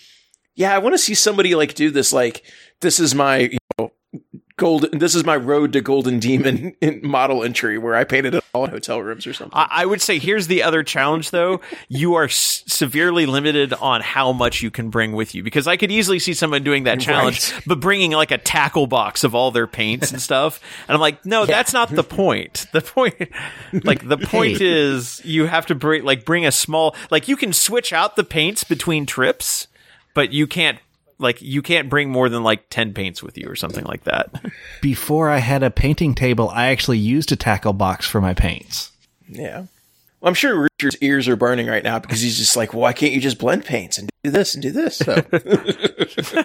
yeah, 0.56 0.76
I 0.76 0.80
want 0.80 0.94
to 0.94 0.98
see 1.00 1.14
somebody 1.14 1.56
like 1.56 1.74
do 1.76 1.90
this 1.92 2.12
like 2.14 2.44
this 2.82 3.00
is 3.00 3.16
my 3.16 3.50
golden 4.60 5.00
this 5.00 5.16
is 5.16 5.24
my 5.26 5.36
road 5.36 5.74
to 5.74 5.82
golden 5.82 6.20
demon 6.20 6.76
model 7.02 7.44
entry 7.44 7.80
where 7.80 7.96
I 7.96 8.04
painted 8.04 8.36
it 8.36 8.44
all 8.54 8.66
in 8.66 8.72
hotel 8.72 9.02
rooms 9.02 9.26
or 9.26 9.34
something. 9.34 9.58
I, 9.58 9.68
I 9.72 9.86
would 9.86 10.02
say 10.02 10.20
here's 10.20 10.46
the 10.48 10.62
other 10.62 10.84
challenge, 10.84 11.32
though. 11.32 11.62
You 11.88 12.14
are 12.16 12.26
s- 12.26 12.64
severely 12.68 13.26
limited 13.26 13.74
on 13.74 14.02
how 14.02 14.32
much 14.34 14.62
you 14.62 14.70
can 14.70 14.90
bring 14.90 15.14
with 15.14 15.34
you 15.34 15.42
because 15.42 15.66
I 15.68 15.78
could 15.78 15.92
easily 15.92 16.20
see 16.20 16.34
someone 16.34 16.64
doing 16.64 16.84
that 16.84 17.00
challenge, 17.00 17.52
but 17.66 17.80
bringing 17.80 18.12
like 18.12 18.30
a 18.32 18.38
tackle 18.38 18.86
box 18.86 19.24
of 19.24 19.34
all 19.34 19.50
their 19.52 19.68
paints 19.68 20.12
and 20.12 20.22
stuff. 20.22 20.60
And 20.88 20.94
I'm 20.96 21.02
like, 21.02 21.26
no, 21.26 21.46
that's 21.46 21.74
not 21.74 21.90
the 21.90 22.04
point. 22.04 22.68
The 22.74 22.82
point, 22.82 23.16
like 23.86 24.08
the 24.08 24.18
point 24.18 24.62
is 24.62 25.24
you 25.26 25.46
have 25.48 25.66
to 25.68 25.76
bring 25.76 26.04
like 26.04 26.26
bring 26.26 26.46
a 26.46 26.52
small 26.52 26.96
like 27.10 27.28
you 27.28 27.38
can 27.38 27.54
switch 27.54 27.94
out 27.94 28.16
the 28.16 28.24
paints 28.24 28.64
between 28.64 29.06
trips, 29.06 29.68
but 30.14 30.32
you 30.34 30.46
can't. 30.46 30.78
Like 31.20 31.42
you 31.42 31.62
can't 31.62 31.90
bring 31.90 32.10
more 32.10 32.30
than 32.30 32.44
like 32.44 32.70
ten 32.70 32.94
paints 32.94 33.22
with 33.22 33.38
you 33.38 33.48
or 33.50 33.56
something 33.56 33.86
like 33.86 34.06
that. 34.06 34.34
Before 34.82 35.30
I 35.30 35.38
had 35.38 35.64
a 35.64 35.70
painting 35.70 36.16
table, 36.16 36.50
I 36.50 36.68
actually 36.68 36.98
used 36.98 37.32
a 37.32 37.36
tackle 37.36 37.74
box 37.74 38.08
for 38.08 38.22
my 38.22 38.34
paints. 38.34 38.92
Yeah. 39.28 39.66
Well, 40.22 40.30
I'm 40.30 40.34
sure 40.34 40.68
Richard's 40.80 40.98
ears 41.02 41.28
are 41.28 41.36
burning 41.36 41.68
right 41.68 41.84
now 41.84 42.00
because 42.00 42.22
he's 42.22 42.38
just 42.38 42.56
like, 42.58 42.74
why 42.74 42.94
can't 42.94 43.14
you 43.14 43.22
just 43.22 43.38
blend 43.38 43.64
paints 43.66 43.98
and 43.98 44.10
do 44.24 44.32
this 44.32 44.54
and 44.54 44.64
do 44.64 44.72
this? 44.72 44.98
So 44.98 45.22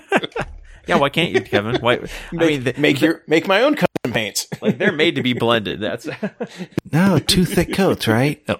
Yeah, 0.86 0.96
why 0.96 1.08
can't 1.08 1.32
you, 1.32 1.40
Kevin? 1.40 1.76
Why? 1.76 2.00
I 2.32 2.34
mean, 2.34 2.64
th- 2.64 2.78
make 2.78 3.00
your 3.00 3.22
make 3.26 3.46
my 3.46 3.62
own 3.62 3.74
custom 3.74 4.12
paints. 4.12 4.46
like 4.62 4.78
they're 4.78 4.92
made 4.92 5.14
to 5.16 5.22
be 5.22 5.32
blended. 5.32 5.80
That's 5.80 6.08
No, 6.92 7.18
two 7.18 7.44
thick 7.44 7.72
coats, 7.72 8.06
right? 8.06 8.42
Oh. 8.48 8.56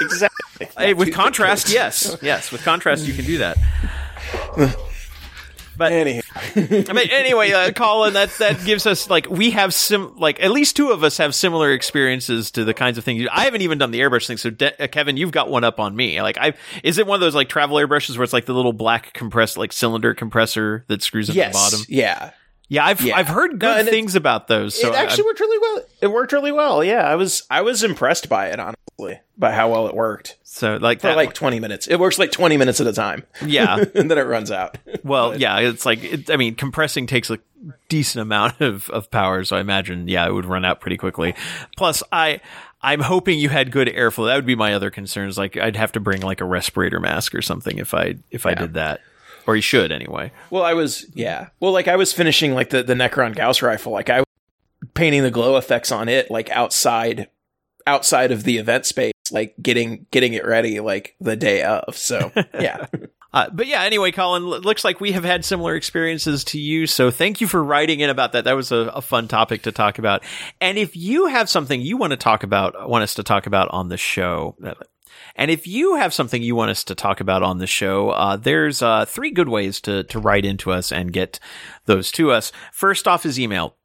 exactly. 0.00 0.68
Hey, 0.78 0.94
with 0.94 1.12
contrast, 1.12 1.70
yes, 1.70 2.16
yes, 2.22 2.50
with 2.50 2.62
contrast, 2.62 3.06
you 3.06 3.12
can 3.12 3.24
do 3.24 3.38
that. 3.38 3.58
But 5.76 5.92
Anyhow, 5.92 6.22
I 6.34 6.92
mean, 6.92 7.08
anyway, 7.10 7.52
uh, 7.52 7.72
Colin, 7.72 8.14
that 8.14 8.30
that 8.38 8.64
gives 8.64 8.86
us 8.86 9.10
like 9.10 9.28
we 9.28 9.50
have 9.52 9.74
sim 9.74 10.16
like 10.16 10.42
at 10.42 10.50
least 10.50 10.76
two 10.76 10.90
of 10.90 11.02
us 11.02 11.16
have 11.18 11.34
similar 11.34 11.72
experiences 11.72 12.50
to 12.52 12.64
the 12.64 12.74
kinds 12.74 12.98
of 12.98 13.04
things. 13.04 13.20
You, 13.20 13.28
I 13.32 13.44
haven't 13.44 13.62
even 13.62 13.78
done 13.78 13.90
the 13.90 14.00
airbrush 14.00 14.26
thing, 14.26 14.36
so 14.36 14.50
De- 14.50 14.82
uh, 14.82 14.86
Kevin, 14.86 15.16
you've 15.16 15.32
got 15.32 15.50
one 15.50 15.64
up 15.64 15.80
on 15.80 15.96
me. 15.96 16.20
Like, 16.22 16.38
I 16.38 16.54
is 16.82 16.98
it 16.98 17.06
one 17.06 17.16
of 17.16 17.20
those 17.20 17.34
like 17.34 17.48
travel 17.48 17.76
airbrushes 17.76 18.16
where 18.16 18.24
it's 18.24 18.32
like 18.32 18.46
the 18.46 18.54
little 18.54 18.72
black 18.72 19.12
compressed 19.12 19.56
like 19.56 19.72
cylinder 19.72 20.14
compressor 20.14 20.84
that 20.88 21.02
screws 21.02 21.28
at 21.28 21.36
yes, 21.36 21.52
the 21.52 21.58
bottom? 21.58 21.86
yeah. 21.88 22.30
Yeah, 22.74 22.86
I've 22.86 23.00
Yeah. 23.00 23.16
I've 23.16 23.28
heard 23.28 23.52
No, 23.52 23.58
good 23.58 23.78
and 23.80 23.88
it- 23.88 23.90
things 23.90 24.16
about 24.16 24.48
those. 24.48 24.74
So 24.80 24.88
it 24.88 24.94
actually 24.94 25.24
worked 25.24 25.40
really 25.40 25.58
well. 25.58 25.84
It 26.00 26.06
worked 26.08 26.32
really 26.32 26.52
well. 26.52 26.82
Yeah, 26.82 27.08
I 27.08 27.14
was 27.14 27.44
I 27.50 27.60
was 27.62 27.82
impressed 27.84 28.28
by 28.28 28.48
it 28.48 28.58
honestly, 28.58 29.20
by 29.38 29.52
how 29.52 29.70
well 29.70 29.86
it 29.86 29.94
worked 29.94 30.36
so 30.42 30.76
like 30.80 31.00
for 31.00 31.08
that, 31.08 31.16
like 31.16 31.34
20 31.34 31.60
minutes. 31.60 31.86
It 31.86 31.96
works 31.98 32.18
like 32.18 32.30
20 32.32 32.56
minutes 32.56 32.80
at 32.80 32.86
a 32.86 32.92
time, 32.92 33.24
yeah. 33.44 33.76
and 33.94 34.10
then 34.10 34.18
it 34.18 34.22
runs 34.26 34.50
out. 34.50 34.78
Well, 35.02 35.38
yeah, 35.38 35.58
it's 35.58 35.86
like 35.86 36.02
it, 36.04 36.30
I 36.30 36.36
mean, 36.36 36.54
compressing 36.54 37.06
takes 37.06 37.30
a 37.30 37.38
decent 37.88 38.22
amount 38.22 38.60
of 38.60 38.90
of 38.90 39.10
power, 39.10 39.44
so 39.44 39.56
I 39.56 39.60
imagine 39.60 40.08
yeah, 40.08 40.26
it 40.26 40.32
would 40.32 40.44
run 40.46 40.64
out 40.64 40.80
pretty 40.80 40.96
quickly. 40.96 41.34
Plus, 41.76 42.02
I 42.12 42.40
I'm 42.82 43.00
hoping 43.00 43.38
you 43.38 43.48
had 43.48 43.70
good 43.70 43.88
airflow. 43.88 44.26
That 44.26 44.36
would 44.36 44.46
be 44.46 44.54
my 44.56 44.74
other 44.74 44.90
concerns. 44.90 45.38
Like 45.38 45.56
I'd 45.56 45.76
have 45.76 45.92
to 45.92 46.00
bring 46.00 46.20
like 46.22 46.40
a 46.40 46.44
respirator 46.44 47.00
mask 47.00 47.34
or 47.34 47.40
something 47.42 47.78
if 47.78 47.94
I 47.94 48.16
if 48.30 48.44
I 48.46 48.54
did 48.54 48.74
that, 48.74 49.00
or 49.46 49.56
you 49.56 49.62
should 49.62 49.92
anyway. 49.92 50.32
Well, 50.50 50.62
I 50.62 50.74
was 50.74 51.06
yeah. 51.14 51.48
Well, 51.60 51.72
like 51.72 51.88
I 51.88 51.96
was 51.96 52.12
finishing 52.12 52.54
like 52.54 52.70
the 52.70 52.82
the 52.82 52.94
Necron 52.94 53.34
Gauss 53.34 53.62
rifle. 53.62 53.92
Like 53.92 54.10
I 54.10 54.20
was 54.20 54.26
painting 54.94 55.22
the 55.22 55.30
glow 55.30 55.56
effects 55.56 55.90
on 55.90 56.08
it 56.08 56.30
like 56.30 56.50
outside 56.50 57.28
outside 57.86 58.32
of 58.32 58.44
the 58.44 58.58
event 58.58 58.86
space, 58.86 59.12
like 59.30 59.54
getting 59.60 60.06
getting 60.10 60.34
it 60.34 60.44
ready 60.44 60.80
like 60.80 61.16
the 61.20 61.36
day 61.36 61.62
of. 61.62 61.96
So 61.96 62.32
yeah. 62.54 62.86
Uh, 63.32 63.50
but 63.52 63.66
yeah, 63.66 63.82
anyway, 63.82 64.12
Colin, 64.12 64.44
looks 64.44 64.84
like 64.84 65.00
we 65.00 65.10
have 65.10 65.24
had 65.24 65.44
similar 65.44 65.74
experiences 65.74 66.44
to 66.44 66.60
you. 66.60 66.86
So 66.86 67.10
thank 67.10 67.40
you 67.40 67.48
for 67.48 67.62
writing 67.62 67.98
in 67.98 68.08
about 68.08 68.30
that. 68.32 68.44
That 68.44 68.52
was 68.52 68.70
a, 68.70 68.92
a 68.94 69.02
fun 69.02 69.26
topic 69.26 69.62
to 69.62 69.72
talk 69.72 69.98
about. 69.98 70.22
And 70.60 70.78
if 70.78 70.96
you 70.96 71.26
have 71.26 71.50
something 71.50 71.80
you 71.80 71.96
want 71.96 72.12
to 72.12 72.16
talk 72.16 72.44
about, 72.44 72.88
want 72.88 73.02
us 73.02 73.14
to 73.14 73.24
talk 73.24 73.48
about 73.48 73.68
on 73.72 73.88
the 73.88 73.96
show, 73.96 74.54
and 75.36 75.50
if 75.50 75.66
you 75.66 75.96
have 75.96 76.14
something 76.14 76.42
you 76.42 76.54
want 76.54 76.70
us 76.70 76.84
to 76.84 76.94
talk 76.94 77.20
about 77.20 77.42
on 77.42 77.58
the 77.58 77.66
show, 77.66 78.10
uh, 78.10 78.36
there's 78.36 78.82
uh, 78.82 79.04
three 79.04 79.30
good 79.30 79.48
ways 79.48 79.80
to 79.82 80.04
to 80.04 80.18
write 80.18 80.44
into 80.44 80.70
us 80.72 80.92
and 80.92 81.12
get 81.12 81.38
those 81.86 82.10
to 82.12 82.30
us. 82.30 82.52
First 82.72 83.08
off 83.08 83.26
is 83.26 83.38
email. 83.38 83.76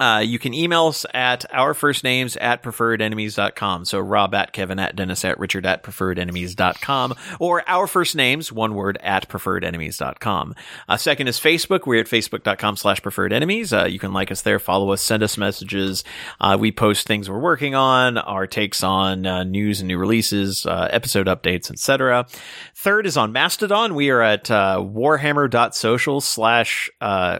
Uh, 0.00 0.18
you 0.18 0.38
can 0.38 0.52
email 0.52 0.86
us 0.86 1.06
at 1.14 1.44
our 1.54 1.74
first 1.74 2.02
names 2.02 2.36
at 2.38 2.62
preferredenemies.com. 2.62 3.84
So 3.84 4.00
Rob 4.00 4.34
at 4.34 4.52
Kevin 4.52 4.78
at 4.78 4.96
Dennis 4.96 5.24
at 5.24 5.38
Richard 5.38 5.64
at 5.64 5.82
preferredenemies.com 5.82 7.14
or 7.38 7.62
our 7.68 7.86
first 7.86 8.16
names, 8.16 8.50
one 8.50 8.74
word 8.74 8.98
at 9.00 9.28
preferredenemies.com. 9.28 10.54
Uh, 10.88 10.96
second 10.96 11.28
is 11.28 11.38
Facebook. 11.38 11.86
We're 11.86 12.00
at 12.00 12.06
facebook.com 12.06 12.76
slash 12.76 13.00
preferredenemies. 13.00 13.78
Uh, 13.78 13.86
you 13.86 13.98
can 13.98 14.12
like 14.12 14.32
us 14.32 14.42
there, 14.42 14.58
follow 14.58 14.90
us, 14.90 15.02
send 15.02 15.22
us 15.22 15.38
messages. 15.38 16.04
Uh, 16.40 16.56
we 16.58 16.72
post 16.72 17.06
things 17.06 17.30
we're 17.30 17.38
working 17.38 17.74
on, 17.74 18.18
our 18.18 18.46
takes 18.46 18.82
on 18.82 19.24
uh, 19.24 19.44
news 19.44 19.80
and 19.80 19.88
new 19.88 19.98
releases, 19.98 20.66
uh, 20.66 20.88
episode 20.90 21.26
updates, 21.26 21.70
etc. 21.70 22.26
Third 22.74 23.06
is 23.06 23.16
on 23.16 23.30
Mastodon. 23.32 23.94
We 23.94 24.10
are 24.10 24.22
at 24.22 24.50
uh, 24.50 24.78
warhammer.social 24.78 26.20
slash, 26.22 26.90
uh, 27.00 27.38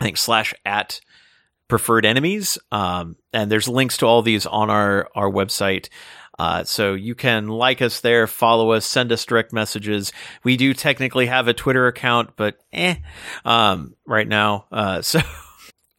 I 0.00 0.04
think 0.04 0.18
slash 0.18 0.52
at 0.66 1.00
preferred 1.68 2.04
enemies. 2.04 2.58
Um, 2.72 3.16
and 3.32 3.50
there's 3.50 3.68
links 3.68 3.96
to 3.98 4.06
all 4.06 4.22
these 4.22 4.46
on 4.46 4.70
our, 4.70 5.08
our 5.14 5.30
website. 5.30 5.88
Uh, 6.38 6.64
so 6.64 6.94
you 6.94 7.14
can 7.14 7.48
like 7.48 7.80
us 7.80 8.00
there, 8.00 8.26
follow 8.26 8.72
us, 8.72 8.84
send 8.84 9.12
us 9.12 9.24
direct 9.24 9.52
messages. 9.52 10.12
We 10.42 10.56
do 10.56 10.74
technically 10.74 11.26
have 11.26 11.48
a 11.48 11.54
Twitter 11.54 11.86
account, 11.86 12.30
but 12.36 12.56
eh, 12.72 12.96
um, 13.44 13.94
right 14.06 14.26
now. 14.26 14.66
Uh, 14.72 15.02
so 15.02 15.20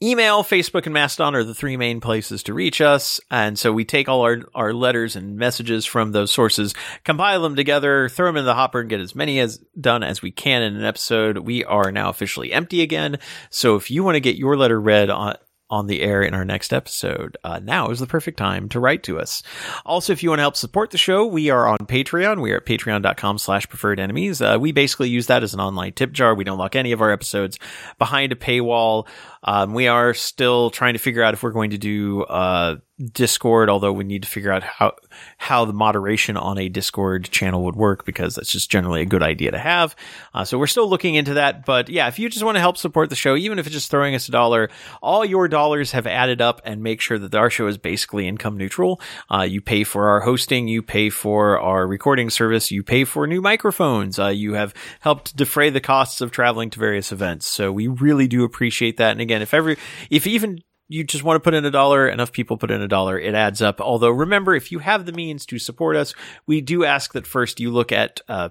email, 0.03 0.43
Facebook, 0.43 0.85
and 0.85 0.93
Mastodon 0.93 1.35
are 1.35 1.43
the 1.43 1.55
three 1.55 1.77
main 1.77 2.01
places 2.01 2.43
to 2.43 2.53
reach 2.53 2.81
us. 2.81 3.19
And 3.31 3.57
so 3.57 3.71
we 3.71 3.85
take 3.85 4.09
all 4.09 4.21
our, 4.21 4.41
our 4.53 4.73
letters 4.73 5.15
and 5.15 5.37
messages 5.37 5.85
from 5.85 6.11
those 6.11 6.31
sources, 6.31 6.75
compile 7.05 7.41
them 7.41 7.55
together, 7.55 8.09
throw 8.09 8.27
them 8.27 8.37
in 8.37 8.45
the 8.45 8.55
hopper, 8.55 8.81
and 8.81 8.89
get 8.89 8.99
as 8.99 9.15
many 9.15 9.39
as 9.39 9.57
done 9.79 10.03
as 10.03 10.21
we 10.21 10.31
can 10.31 10.63
in 10.63 10.75
an 10.75 10.83
episode. 10.83 11.37
We 11.39 11.63
are 11.63 11.91
now 11.91 12.09
officially 12.09 12.51
empty 12.51 12.81
again. 12.81 13.19
So 13.49 13.77
if 13.77 13.89
you 13.89 14.03
want 14.03 14.15
to 14.15 14.21
get 14.21 14.35
your 14.35 14.57
letter 14.57 14.79
read 14.79 15.09
on, 15.09 15.35
on 15.69 15.87
the 15.87 16.01
air 16.01 16.21
in 16.21 16.33
our 16.33 16.45
next 16.45 16.71
episode, 16.73 17.37
uh, 17.43 17.59
now 17.59 17.89
is 17.89 17.99
the 17.99 18.07
perfect 18.07 18.37
time 18.37 18.69
to 18.69 18.79
write 18.79 19.03
to 19.03 19.19
us. 19.19 19.41
Also, 19.85 20.13
if 20.13 20.21
you 20.21 20.29
want 20.29 20.39
to 20.39 20.43
help 20.43 20.55
support 20.55 20.91
the 20.91 20.97
show, 20.97 21.25
we 21.25 21.49
are 21.49 21.67
on 21.67 21.79
Patreon. 21.79 22.41
We 22.41 22.51
are 22.51 22.57
at 22.57 22.65
patreon.com 22.65 23.37
slash 23.37 23.67
preferred 23.67 23.99
enemies. 23.99 24.41
Uh, 24.41 24.57
we 24.59 24.71
basically 24.71 25.09
use 25.09 25.27
that 25.27 25.43
as 25.43 25.53
an 25.53 25.59
online 25.59 25.93
tip 25.93 26.11
jar. 26.11 26.35
We 26.35 26.43
don't 26.43 26.57
lock 26.57 26.75
any 26.75 26.91
of 26.91 27.01
our 27.01 27.11
episodes 27.11 27.57
behind 27.97 28.31
a 28.31 28.35
paywall. 28.35 29.07
Um, 29.45 29.73
we 29.73 29.87
are 29.87 30.13
still 30.13 30.71
trying 30.71 30.93
to 30.93 30.99
figure 30.99 31.23
out 31.23 31.33
if 31.33 31.43
we're 31.43 31.51
going 31.51 31.69
to 31.69 31.77
do 31.77 32.23
uh, 32.23 32.77
Discord, 33.11 33.69
although 33.69 33.91
we 33.91 34.05
need 34.05 34.23
to 34.23 34.29
figure 34.29 34.53
out 34.53 34.63
how 34.63 34.93
how 35.37 35.65
the 35.65 35.73
moderation 35.73 36.37
on 36.37 36.57
a 36.57 36.69
Discord 36.69 37.25
channel 37.25 37.65
would 37.65 37.75
work 37.75 38.05
because 38.05 38.35
that's 38.35 38.51
just 38.51 38.71
generally 38.71 39.01
a 39.01 39.05
good 39.05 39.21
idea 39.21 39.51
to 39.51 39.57
have. 39.57 39.97
Uh, 40.33 40.45
so 40.45 40.57
we're 40.57 40.65
still 40.65 40.89
looking 40.89 41.15
into 41.15 41.33
that. 41.33 41.65
But 41.65 41.89
yeah, 41.89 42.07
if 42.07 42.19
you 42.19 42.29
just 42.29 42.45
want 42.45 42.55
to 42.55 42.61
help 42.61 42.77
support 42.77 43.09
the 43.09 43.15
show, 43.17 43.35
even 43.35 43.59
if 43.59 43.67
it's 43.67 43.73
just 43.73 43.91
throwing 43.91 44.15
us 44.15 44.29
a 44.29 44.31
dollar, 44.31 44.69
all 45.01 45.25
your 45.25 45.49
dollars 45.49 45.91
have 45.91 46.07
added 46.07 46.41
up 46.41 46.61
and 46.63 46.81
make 46.81 47.01
sure 47.01 47.19
that 47.19 47.35
our 47.35 47.49
show 47.49 47.67
is 47.67 47.77
basically 47.77 48.29
income 48.29 48.55
neutral. 48.55 49.01
Uh, 49.29 49.41
you 49.41 49.59
pay 49.59 49.83
for 49.83 50.07
our 50.07 50.21
hosting, 50.21 50.69
you 50.69 50.81
pay 50.81 51.09
for 51.09 51.59
our 51.59 51.85
recording 51.85 52.29
service, 52.29 52.71
you 52.71 52.81
pay 52.81 53.03
for 53.03 53.27
new 53.27 53.41
microphones. 53.41 54.17
Uh, 54.17 54.27
you 54.27 54.53
have 54.53 54.73
helped 55.01 55.35
defray 55.35 55.69
the 55.69 55.81
costs 55.81 56.21
of 56.21 56.31
traveling 56.31 56.69
to 56.69 56.79
various 56.79 57.11
events. 57.11 57.45
So 57.45 57.73
we 57.73 57.89
really 57.89 58.29
do 58.29 58.45
appreciate 58.45 58.95
that. 58.97 59.11
And 59.11 59.19
again, 59.19 59.34
if 59.41 59.53
every, 59.53 59.77
if 60.09 60.27
even 60.27 60.59
you 60.87 61.03
just 61.03 61.23
want 61.23 61.35
to 61.35 61.39
put 61.39 61.53
in 61.53 61.65
a 61.65 61.71
dollar, 61.71 62.07
enough 62.07 62.31
people 62.31 62.57
put 62.57 62.71
in 62.71 62.81
a 62.81 62.87
dollar, 62.87 63.19
it 63.19 63.33
adds 63.33 63.61
up. 63.61 63.81
Although 63.81 64.11
remember, 64.11 64.55
if 64.55 64.71
you 64.71 64.79
have 64.79 65.05
the 65.05 65.13
means 65.13 65.45
to 65.47 65.59
support 65.59 65.95
us, 65.95 66.13
we 66.45 66.61
do 66.61 66.85
ask 66.85 67.13
that 67.13 67.25
first 67.25 67.59
you 67.59 67.71
look 67.71 67.91
at, 67.91 68.21
uh, 68.27 68.49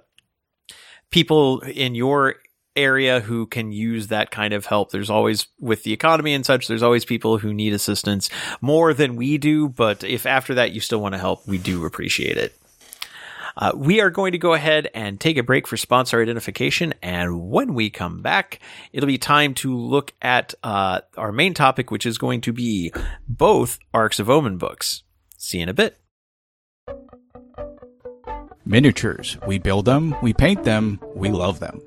people 1.10 1.60
in 1.60 1.94
your 1.94 2.36
area 2.76 3.20
who 3.20 3.46
can 3.46 3.70
use 3.70 4.08
that 4.08 4.32
kind 4.32 4.52
of 4.52 4.66
help. 4.66 4.90
There's 4.90 5.10
always, 5.10 5.46
with 5.60 5.84
the 5.84 5.92
economy 5.92 6.34
and 6.34 6.44
such, 6.44 6.66
there's 6.66 6.82
always 6.82 7.04
people 7.04 7.38
who 7.38 7.54
need 7.54 7.72
assistance 7.72 8.28
more 8.60 8.92
than 8.92 9.14
we 9.14 9.38
do. 9.38 9.68
But 9.68 10.02
if 10.02 10.26
after 10.26 10.54
that 10.54 10.72
you 10.72 10.80
still 10.80 11.00
want 11.00 11.14
to 11.14 11.20
help, 11.20 11.46
we 11.46 11.56
do 11.56 11.84
appreciate 11.84 12.36
it. 12.36 12.58
Uh, 13.56 13.72
we 13.74 14.00
are 14.00 14.10
going 14.10 14.32
to 14.32 14.38
go 14.38 14.54
ahead 14.54 14.90
and 14.94 15.20
take 15.20 15.36
a 15.36 15.42
break 15.42 15.66
for 15.66 15.76
sponsor 15.76 16.20
identification. 16.20 16.94
And 17.02 17.50
when 17.50 17.74
we 17.74 17.90
come 17.90 18.22
back, 18.22 18.60
it'll 18.92 19.06
be 19.06 19.18
time 19.18 19.54
to 19.54 19.76
look 19.76 20.12
at 20.20 20.54
uh, 20.62 21.00
our 21.16 21.32
main 21.32 21.54
topic, 21.54 21.90
which 21.90 22.06
is 22.06 22.18
going 22.18 22.40
to 22.42 22.52
be 22.52 22.92
both 23.28 23.78
Arks 23.92 24.18
of 24.18 24.28
Omen 24.28 24.58
books. 24.58 25.02
See 25.36 25.58
you 25.58 25.64
in 25.64 25.68
a 25.68 25.74
bit. 25.74 25.98
Miniatures. 28.64 29.36
We 29.46 29.58
build 29.58 29.84
them, 29.84 30.16
we 30.22 30.32
paint 30.32 30.64
them, 30.64 30.98
we 31.14 31.28
love 31.28 31.60
them. 31.60 31.80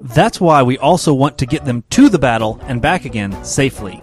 That's 0.00 0.40
why 0.40 0.62
we 0.62 0.78
also 0.78 1.12
want 1.14 1.38
to 1.38 1.46
get 1.46 1.64
them 1.64 1.84
to 1.90 2.08
the 2.08 2.18
battle 2.18 2.58
and 2.62 2.82
back 2.82 3.04
again 3.04 3.44
safely. 3.44 4.02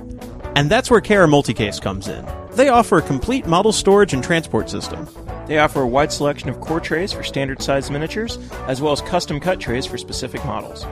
And 0.55 0.69
that's 0.69 0.89
where 0.89 1.01
KR 1.01 1.26
Multicase 1.26 1.81
comes 1.81 2.07
in. 2.07 2.26
They 2.51 2.69
offer 2.69 2.97
a 2.97 3.01
complete 3.01 3.45
model 3.45 3.71
storage 3.71 4.13
and 4.13 4.23
transport 4.23 4.69
system. 4.69 5.07
They 5.47 5.59
offer 5.59 5.81
a 5.81 5.88
wide 5.88 6.11
selection 6.11 6.49
of 6.49 6.61
core 6.61 6.80
trays 6.80 7.13
for 7.13 7.23
standard 7.23 7.61
size 7.61 7.89
miniatures, 7.89 8.38
as 8.67 8.81
well 8.81 8.93
as 8.93 9.01
custom 9.01 9.39
cut 9.39 9.59
trays 9.59 9.85
for 9.85 9.97
specific 9.97 10.43
models. 10.45 10.85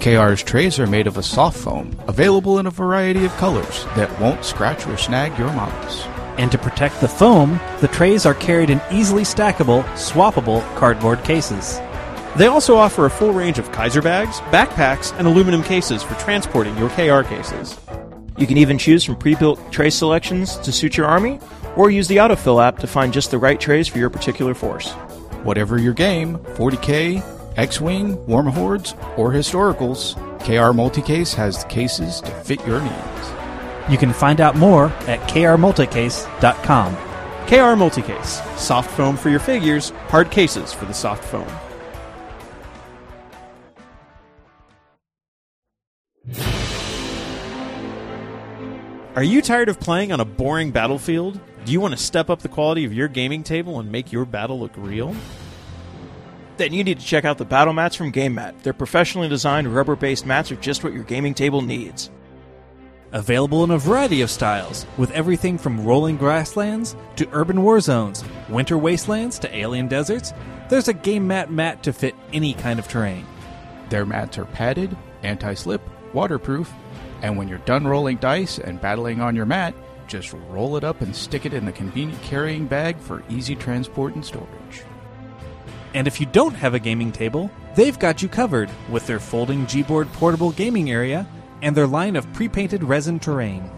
KR's 0.00 0.42
trays 0.42 0.78
are 0.78 0.86
made 0.86 1.06
of 1.06 1.16
a 1.16 1.22
soft 1.22 1.56
foam, 1.56 1.98
available 2.06 2.58
in 2.58 2.66
a 2.66 2.70
variety 2.70 3.24
of 3.24 3.32
colors 3.36 3.84
that 3.96 4.20
won't 4.20 4.44
scratch 4.44 4.86
or 4.86 4.96
snag 4.96 5.36
your 5.38 5.52
models. 5.52 6.02
And 6.36 6.52
to 6.52 6.58
protect 6.58 7.00
the 7.00 7.08
foam, 7.08 7.58
the 7.80 7.88
trays 7.88 8.26
are 8.26 8.34
carried 8.34 8.70
in 8.70 8.80
easily 8.92 9.22
stackable, 9.22 9.84
swappable 9.94 10.62
cardboard 10.76 11.22
cases. 11.24 11.78
They 12.36 12.48
also 12.48 12.76
offer 12.76 13.06
a 13.06 13.10
full 13.10 13.32
range 13.32 13.58
of 13.58 13.70
Kaiser 13.70 14.02
bags, 14.02 14.40
backpacks, 14.50 15.16
and 15.18 15.26
aluminum 15.26 15.62
cases 15.62 16.02
for 16.02 16.14
transporting 16.16 16.76
your 16.76 16.90
KR 16.90 17.26
cases. 17.26 17.78
You 18.38 18.46
can 18.46 18.58
even 18.58 18.78
choose 18.78 19.04
from 19.04 19.16
pre-built 19.16 19.72
tray 19.72 19.90
selections 19.90 20.56
to 20.58 20.72
suit 20.72 20.96
your 20.96 21.06
army, 21.06 21.38
or 21.76 21.90
use 21.90 22.08
the 22.08 22.16
autofill 22.18 22.62
app 22.64 22.78
to 22.78 22.86
find 22.86 23.12
just 23.12 23.30
the 23.30 23.38
right 23.38 23.60
trays 23.60 23.88
for 23.88 23.98
your 23.98 24.10
particular 24.10 24.54
force. 24.54 24.92
Whatever 25.44 25.78
your 25.78 25.92
game 25.92 26.38
40k, 26.38 27.22
X 27.56 27.80
Wing, 27.80 28.16
Warmahordes, 28.26 28.96
or 29.18 29.30
Historicals 29.30 30.14
KR 30.40 30.76
Multicase 30.76 31.34
has 31.34 31.62
the 31.62 31.68
cases 31.68 32.20
to 32.20 32.30
fit 32.30 32.64
your 32.66 32.80
needs. 32.80 33.32
You 33.88 33.98
can 33.98 34.12
find 34.12 34.40
out 34.40 34.56
more 34.56 34.86
at 35.06 35.20
krmulticase.com. 35.28 36.94
KR 37.46 37.76
Multicase. 37.76 38.58
Soft 38.58 38.90
foam 38.90 39.16
for 39.16 39.30
your 39.30 39.40
figures, 39.40 39.90
hard 40.08 40.30
cases 40.30 40.72
for 40.72 40.86
the 40.86 40.94
soft 40.94 41.24
foam. 41.24 41.46
Are 49.16 49.22
you 49.22 49.42
tired 49.42 49.68
of 49.68 49.78
playing 49.78 50.10
on 50.10 50.18
a 50.18 50.24
boring 50.24 50.72
battlefield? 50.72 51.38
Do 51.64 51.70
you 51.70 51.80
want 51.80 51.92
to 51.92 52.02
step 52.02 52.30
up 52.30 52.40
the 52.40 52.48
quality 52.48 52.84
of 52.84 52.92
your 52.92 53.06
gaming 53.06 53.44
table 53.44 53.78
and 53.78 53.92
make 53.92 54.10
your 54.10 54.24
battle 54.24 54.58
look 54.58 54.72
real? 54.76 55.14
Then 56.56 56.72
you 56.72 56.82
need 56.82 56.98
to 56.98 57.06
check 57.06 57.24
out 57.24 57.38
the 57.38 57.44
battle 57.44 57.72
mats 57.72 57.94
from 57.94 58.10
GameMat. 58.10 58.64
Their 58.64 58.72
professionally 58.72 59.28
designed 59.28 59.68
rubber 59.72 59.94
based 59.94 60.26
mats 60.26 60.50
are 60.50 60.56
just 60.56 60.82
what 60.82 60.92
your 60.92 61.04
gaming 61.04 61.32
table 61.32 61.62
needs. 61.62 62.10
Available 63.12 63.62
in 63.62 63.70
a 63.70 63.78
variety 63.78 64.20
of 64.20 64.30
styles, 64.30 64.84
with 64.98 65.12
everything 65.12 65.58
from 65.58 65.84
rolling 65.84 66.16
grasslands 66.16 66.96
to 67.14 67.28
urban 67.30 67.62
war 67.62 67.78
zones, 67.78 68.24
winter 68.48 68.76
wastelands 68.76 69.38
to 69.38 69.56
alien 69.56 69.86
deserts, 69.86 70.32
there's 70.68 70.88
a 70.88 70.92
game 70.92 71.28
mat 71.28 71.52
mat 71.52 71.84
to 71.84 71.92
fit 71.92 72.16
any 72.32 72.52
kind 72.54 72.80
of 72.80 72.88
terrain. 72.88 73.24
Their 73.90 74.06
mats 74.06 74.38
are 74.38 74.44
padded, 74.46 74.96
anti 75.22 75.54
slip, 75.54 75.82
waterproof, 76.12 76.72
and 77.24 77.36
when 77.38 77.48
you're 77.48 77.56
done 77.58 77.86
rolling 77.86 78.18
dice 78.18 78.58
and 78.58 78.82
battling 78.82 79.22
on 79.22 79.34
your 79.34 79.46
mat, 79.46 79.74
just 80.06 80.34
roll 80.50 80.76
it 80.76 80.84
up 80.84 81.00
and 81.00 81.16
stick 81.16 81.46
it 81.46 81.54
in 81.54 81.64
the 81.64 81.72
convenient 81.72 82.22
carrying 82.22 82.66
bag 82.66 82.98
for 82.98 83.24
easy 83.30 83.56
transport 83.56 84.14
and 84.14 84.22
storage. 84.22 84.82
And 85.94 86.06
if 86.06 86.20
you 86.20 86.26
don't 86.26 86.52
have 86.52 86.74
a 86.74 86.78
gaming 86.78 87.12
table, 87.12 87.50
they've 87.76 87.98
got 87.98 88.20
you 88.20 88.28
covered 88.28 88.68
with 88.90 89.06
their 89.06 89.20
folding 89.20 89.64
Gboard 89.64 90.12
portable 90.12 90.50
gaming 90.50 90.90
area 90.90 91.26
and 91.62 91.74
their 91.74 91.86
line 91.86 92.16
of 92.16 92.30
pre 92.34 92.46
painted 92.46 92.84
resin 92.84 93.18
terrain. 93.18 93.70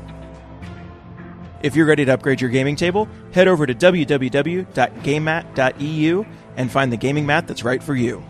If 1.63 1.77
you're 1.77 1.87
ready 1.87 2.05
to 2.05 2.15
upgrade 2.15 2.41
your 2.41 2.51
gaming 2.51 2.75
table, 2.75 3.09
head 3.33 3.47
over 3.47 3.65
to 3.65 3.77
www.gamemat.eu 3.77 6.25
and 6.57 6.73
find 6.73 6.93
the 6.93 6.97
gaming 6.97 7.27
mat 7.27 7.47
that's 7.47 7.63
right 7.63 7.83
for 7.83 7.95
you. 7.95 8.25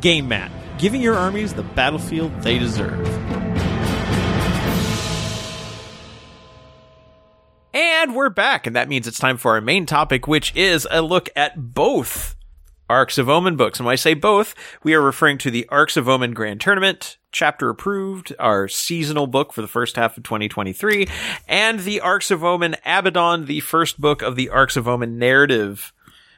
Game 0.00 0.26
Mat, 0.26 0.50
giving 0.78 1.00
your 1.00 1.14
armies 1.14 1.54
the 1.54 1.62
battlefield 1.62 2.32
they 2.42 2.58
deserve. 2.58 3.41
We're 8.22 8.28
back, 8.30 8.68
and 8.68 8.76
that 8.76 8.88
means 8.88 9.08
it's 9.08 9.18
time 9.18 9.36
for 9.36 9.54
our 9.54 9.60
main 9.60 9.84
topic, 9.84 10.28
which 10.28 10.54
is 10.54 10.86
a 10.92 11.02
look 11.02 11.28
at 11.34 11.74
both 11.74 12.36
Arks 12.88 13.18
of 13.18 13.28
Omen 13.28 13.56
books. 13.56 13.80
And 13.80 13.86
when 13.86 13.94
I 13.94 13.96
say 13.96 14.14
both, 14.14 14.54
we 14.84 14.94
are 14.94 15.00
referring 15.00 15.38
to 15.38 15.50
the 15.50 15.68
Arks 15.70 15.96
of 15.96 16.08
Omen 16.08 16.32
Grand 16.32 16.60
Tournament, 16.60 17.16
chapter 17.32 17.68
approved, 17.68 18.32
our 18.38 18.68
seasonal 18.68 19.26
book 19.26 19.52
for 19.52 19.60
the 19.60 19.66
first 19.66 19.96
half 19.96 20.16
of 20.16 20.22
2023, 20.22 21.08
and 21.48 21.80
the 21.80 22.00
Arks 22.00 22.30
of 22.30 22.44
Omen 22.44 22.76
Abaddon, 22.86 23.46
the 23.46 23.58
first 23.58 24.00
book 24.00 24.22
of 24.22 24.36
the 24.36 24.50
Arks 24.50 24.76
of 24.76 24.86
Omen 24.86 25.18
narrative. 25.18 25.92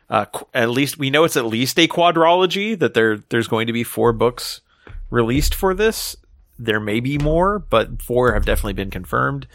Uh, 0.09 0.25
qu- 0.25 0.47
at 0.55 0.71
least 0.71 0.97
we 0.97 1.11
know 1.11 1.25
it's 1.25 1.37
at 1.37 1.45
least 1.45 1.79
a 1.79 1.87
quadrology 1.87 2.79
that 2.79 2.95
there 2.95 3.19
there's 3.29 3.47
going 3.47 3.67
to 3.67 3.75
be 3.75 3.85
four 3.85 4.15
books 4.15 4.63
released 5.11 5.55
for 5.55 5.75
this. 5.75 6.17
There 6.59 6.81
may 6.81 7.01
be 7.01 7.19
more, 7.19 7.59
but 7.59 8.01
four 8.01 8.33
have 8.33 8.47
definitely 8.47 8.73
been 8.73 8.91
confirmed. 8.91 9.47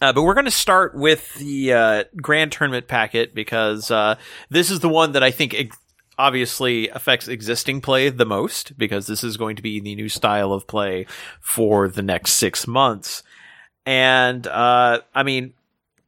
Uh, 0.00 0.12
but 0.12 0.22
we're 0.22 0.34
going 0.34 0.44
to 0.44 0.50
start 0.50 0.94
with 0.94 1.34
the 1.34 1.72
uh, 1.72 2.04
Grand 2.16 2.52
Tournament 2.52 2.86
packet 2.86 3.34
because 3.34 3.90
uh, 3.90 4.14
this 4.48 4.70
is 4.70 4.80
the 4.80 4.88
one 4.88 5.12
that 5.12 5.24
I 5.24 5.30
think 5.32 5.54
ex- 5.54 5.78
obviously 6.18 6.88
affects 6.88 7.28
existing 7.28 7.80
play 7.80 8.08
the 8.08 8.24
most 8.24 8.76
because 8.78 9.06
this 9.06 9.24
is 9.24 9.36
going 9.36 9.56
to 9.56 9.62
be 9.62 9.80
the 9.80 9.94
new 9.94 10.08
style 10.08 10.52
of 10.52 10.66
play 10.66 11.06
for 11.40 11.88
the 11.88 12.02
next 12.02 12.32
six 12.32 12.66
months. 12.66 13.22
And 13.86 14.46
uh, 14.46 15.00
I 15.14 15.22
mean, 15.22 15.54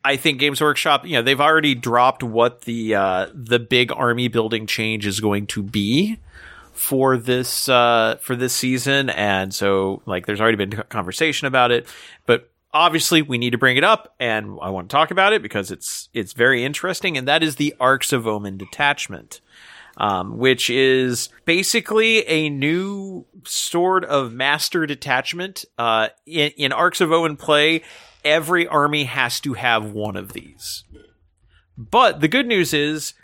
I 0.04 0.16
think 0.16 0.38
Games 0.38 0.60
Workshop, 0.60 1.06
you 1.06 1.14
know, 1.14 1.22
they've 1.22 1.40
already 1.40 1.74
dropped 1.74 2.22
what 2.22 2.62
the 2.62 2.94
uh, 2.94 3.26
the 3.34 3.58
big 3.58 3.92
army 3.92 4.28
building 4.28 4.66
change 4.66 5.06
is 5.06 5.20
going 5.20 5.46
to 5.48 5.62
be 5.62 6.18
for 6.72 7.16
this 7.16 7.68
uh, 7.68 8.16
for 8.20 8.36
this 8.36 8.54
season, 8.54 9.10
and 9.10 9.52
so 9.52 10.02
like 10.06 10.26
there's 10.26 10.40
already 10.40 10.56
been 10.56 10.70
conversation 10.88 11.46
about 11.46 11.70
it, 11.70 11.86
but 12.26 12.49
obviously 12.72 13.22
we 13.22 13.38
need 13.38 13.50
to 13.50 13.58
bring 13.58 13.76
it 13.76 13.84
up 13.84 14.14
and 14.20 14.58
I 14.62 14.70
want 14.70 14.88
to 14.88 14.94
talk 14.94 15.10
about 15.10 15.32
it 15.32 15.42
because 15.42 15.70
it's 15.70 16.08
it's 16.14 16.32
very 16.32 16.64
interesting 16.64 17.16
and 17.16 17.26
that 17.28 17.42
is 17.42 17.56
the 17.56 17.74
Arks 17.80 18.12
of 18.12 18.26
Omen 18.26 18.56
detachment. 18.56 19.40
Um, 19.96 20.38
which 20.38 20.70
is 20.70 21.28
basically 21.44 22.26
a 22.26 22.48
new 22.48 23.26
sort 23.44 24.04
of 24.04 24.32
master 24.32 24.86
detachment. 24.86 25.66
Uh, 25.76 26.08
in, 26.24 26.52
in 26.56 26.72
Arks 26.72 27.02
of 27.02 27.12
Omen 27.12 27.36
play, 27.36 27.82
every 28.24 28.66
army 28.66 29.04
has 29.04 29.40
to 29.40 29.54
have 29.54 29.92
one 29.92 30.16
of 30.16 30.32
these. 30.32 30.84
But 31.76 32.20
the 32.20 32.28
good 32.28 32.46
news 32.46 32.72
is, 32.72 33.14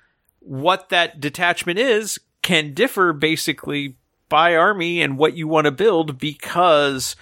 what 0.41 0.91
that 0.91 1.21
detachment 1.21 1.79
is 1.79 2.19
can 2.43 2.75
differ 2.75 3.13
basically 3.13 3.97
by 4.29 4.55
army 4.55 5.03
and 5.03 5.19
what 5.19 5.37
you 5.37 5.49
want 5.49 5.65
to 5.67 5.71
build 5.71 6.19
because 6.19 7.17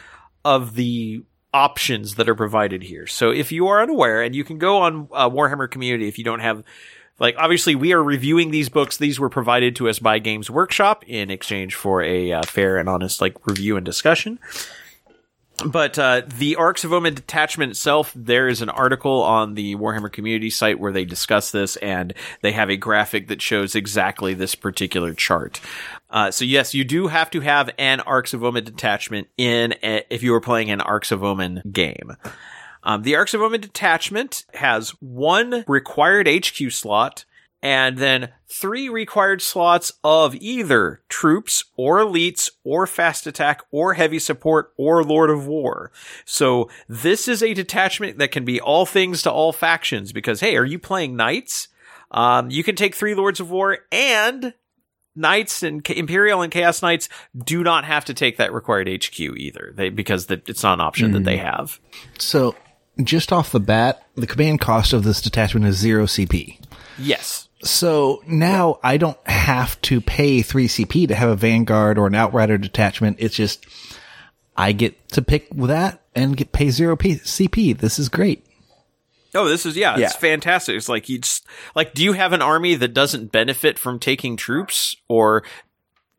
of 0.44 0.74
the 0.74 1.22
options 1.54 2.16
that 2.16 2.28
are 2.28 2.34
provided 2.34 2.82
here. 2.82 3.06
So 3.06 3.30
if 3.30 3.52
you 3.52 3.68
are 3.68 3.80
unaware, 3.80 4.20
and 4.20 4.34
you 4.34 4.44
can 4.44 4.58
go 4.58 4.78
on 4.78 5.08
uh, 5.12 5.30
Warhammer 5.30 5.70
Community 5.70 6.08
if 6.08 6.18
you 6.18 6.24
don't 6.24 6.40
have, 6.40 6.64
like, 7.18 7.36
obviously 7.38 7.76
we 7.76 7.92
are 7.94 8.02
reviewing 8.02 8.50
these 8.50 8.68
books. 8.68 8.96
These 8.96 9.20
were 9.20 9.30
provided 9.30 9.76
to 9.76 9.88
us 9.88 10.00
by 10.00 10.18
Games 10.18 10.50
Workshop 10.50 11.04
in 11.06 11.30
exchange 11.30 11.76
for 11.76 12.02
a 12.02 12.32
uh, 12.32 12.42
fair 12.42 12.76
and 12.76 12.88
honest 12.88 13.20
like 13.20 13.46
review 13.46 13.76
and 13.76 13.86
discussion. 13.86 14.40
But 15.64 15.96
uh, 16.00 16.22
the 16.26 16.56
Arks 16.56 16.82
of 16.82 16.92
Omen 16.92 17.14
detachment 17.14 17.70
itself, 17.70 18.12
there 18.16 18.48
is 18.48 18.60
an 18.60 18.68
article 18.68 19.22
on 19.22 19.54
the 19.54 19.76
Warhammer 19.76 20.10
community 20.10 20.50
site 20.50 20.80
where 20.80 20.90
they 20.90 21.04
discuss 21.04 21.52
this, 21.52 21.76
and 21.76 22.12
they 22.42 22.50
have 22.50 22.70
a 22.70 22.76
graphic 22.76 23.28
that 23.28 23.40
shows 23.40 23.76
exactly 23.76 24.34
this 24.34 24.56
particular 24.56 25.14
chart. 25.14 25.60
Uh, 26.14 26.30
so 26.30 26.44
yes, 26.44 26.74
you 26.74 26.84
do 26.84 27.08
have 27.08 27.28
to 27.28 27.40
have 27.40 27.68
an 27.76 27.98
Arks 28.00 28.32
of 28.32 28.44
Omen 28.44 28.62
detachment 28.62 29.26
in 29.36 29.74
a, 29.82 30.04
if 30.10 30.22
you 30.22 30.30
were 30.30 30.40
playing 30.40 30.70
an 30.70 30.80
Arks 30.80 31.10
of 31.10 31.24
Omen 31.24 31.60
game. 31.72 32.16
Um, 32.84 33.02
the 33.02 33.16
Arks 33.16 33.34
of 33.34 33.42
Omen 33.42 33.60
detachment 33.60 34.44
has 34.54 34.90
one 35.00 35.64
required 35.66 36.28
HQ 36.28 36.70
slot 36.70 37.24
and 37.60 37.98
then 37.98 38.28
three 38.46 38.88
required 38.88 39.42
slots 39.42 39.90
of 40.04 40.36
either 40.36 41.02
troops 41.08 41.64
or 41.76 41.98
elites 41.98 42.48
or 42.62 42.86
fast 42.86 43.26
attack 43.26 43.62
or 43.72 43.94
heavy 43.94 44.20
support 44.20 44.72
or 44.76 45.02
Lord 45.02 45.30
of 45.30 45.48
War. 45.48 45.90
So 46.24 46.70
this 46.88 47.26
is 47.26 47.42
a 47.42 47.54
detachment 47.54 48.18
that 48.18 48.30
can 48.30 48.44
be 48.44 48.60
all 48.60 48.86
things 48.86 49.22
to 49.22 49.32
all 49.32 49.52
factions 49.52 50.12
because 50.12 50.38
hey, 50.38 50.56
are 50.56 50.64
you 50.64 50.78
playing 50.78 51.16
knights? 51.16 51.68
Um, 52.12 52.52
you 52.52 52.62
can 52.62 52.76
take 52.76 52.94
three 52.94 53.16
Lords 53.16 53.40
of 53.40 53.50
War 53.50 53.78
and 53.90 54.54
Knights 55.16 55.62
and 55.62 55.88
Imperial 55.90 56.42
and 56.42 56.52
Chaos 56.52 56.82
Knights 56.82 57.08
do 57.36 57.62
not 57.62 57.84
have 57.84 58.04
to 58.06 58.14
take 58.14 58.36
that 58.38 58.52
required 58.52 58.88
HQ 58.88 59.18
either. 59.18 59.72
They 59.74 59.88
because 59.88 60.26
the, 60.26 60.42
it's 60.46 60.62
not 60.62 60.74
an 60.74 60.80
option 60.80 61.12
that 61.12 61.24
they 61.24 61.38
hmm. 61.38 61.44
have. 61.44 61.80
So, 62.18 62.56
just 63.02 63.32
off 63.32 63.52
the 63.52 63.60
bat, 63.60 64.06
the 64.14 64.26
command 64.26 64.60
cost 64.60 64.92
of 64.92 65.04
this 65.04 65.20
detachment 65.20 65.66
is 65.66 65.76
zero 65.76 66.06
CP. 66.06 66.58
Yes. 66.98 67.48
So 67.62 68.22
now 68.26 68.78
I 68.82 68.98
don't 68.98 69.18
have 69.26 69.80
to 69.82 70.00
pay 70.00 70.42
3 70.42 70.68
CP 70.68 71.08
to 71.08 71.14
have 71.14 71.30
a 71.30 71.36
Vanguard 71.36 71.98
or 71.98 72.06
an 72.06 72.14
Outrider 72.14 72.58
detachment. 72.58 73.16
It's 73.18 73.34
just, 73.34 73.66
I 74.56 74.72
get 74.72 75.08
to 75.10 75.22
pick 75.22 75.48
that 75.56 76.02
and 76.14 76.36
get 76.36 76.52
pay 76.52 76.70
0 76.70 76.96
P- 76.96 77.16
CP. 77.16 77.78
This 77.78 77.98
is 77.98 78.08
great. 78.08 78.44
Oh, 79.34 79.48
this 79.48 79.66
is 79.66 79.76
yeah, 79.76 79.96
Yeah. 79.96 80.06
it's 80.06 80.16
fantastic. 80.16 80.76
It's 80.76 80.88
like 80.88 81.08
you 81.08 81.18
just 81.18 81.46
like 81.74 81.94
do 81.94 82.02
you 82.04 82.12
have 82.12 82.32
an 82.32 82.42
army 82.42 82.74
that 82.76 82.94
doesn't 82.94 83.32
benefit 83.32 83.78
from 83.78 83.98
taking 83.98 84.36
troops 84.36 84.96
or 85.08 85.42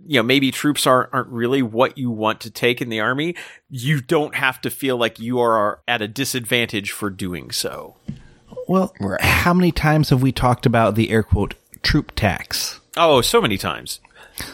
you 0.05 0.19
know, 0.19 0.23
maybe 0.23 0.51
troops 0.51 0.85
aren't 0.85 1.13
aren't 1.13 1.29
really 1.29 1.61
what 1.61 1.97
you 1.97 2.11
want 2.11 2.41
to 2.41 2.51
take 2.51 2.81
in 2.81 2.89
the 2.89 2.99
army. 2.99 3.35
You 3.69 4.01
don't 4.01 4.35
have 4.35 4.59
to 4.61 4.69
feel 4.69 4.97
like 4.97 5.19
you 5.19 5.39
are 5.39 5.79
at 5.87 6.01
a 6.01 6.07
disadvantage 6.07 6.91
for 6.91 7.09
doing 7.09 7.49
so. 7.51 7.95
Well, 8.67 8.93
how 9.21 9.53
many 9.53 9.71
times 9.71 10.09
have 10.09 10.21
we 10.21 10.31
talked 10.31 10.65
about 10.65 10.95
the 10.95 11.11
air 11.11 11.23
quote 11.23 11.53
troop 11.81 12.13
tax? 12.15 12.79
Oh, 12.97 13.21
so 13.21 13.41
many 13.41 13.57
times. 13.57 13.99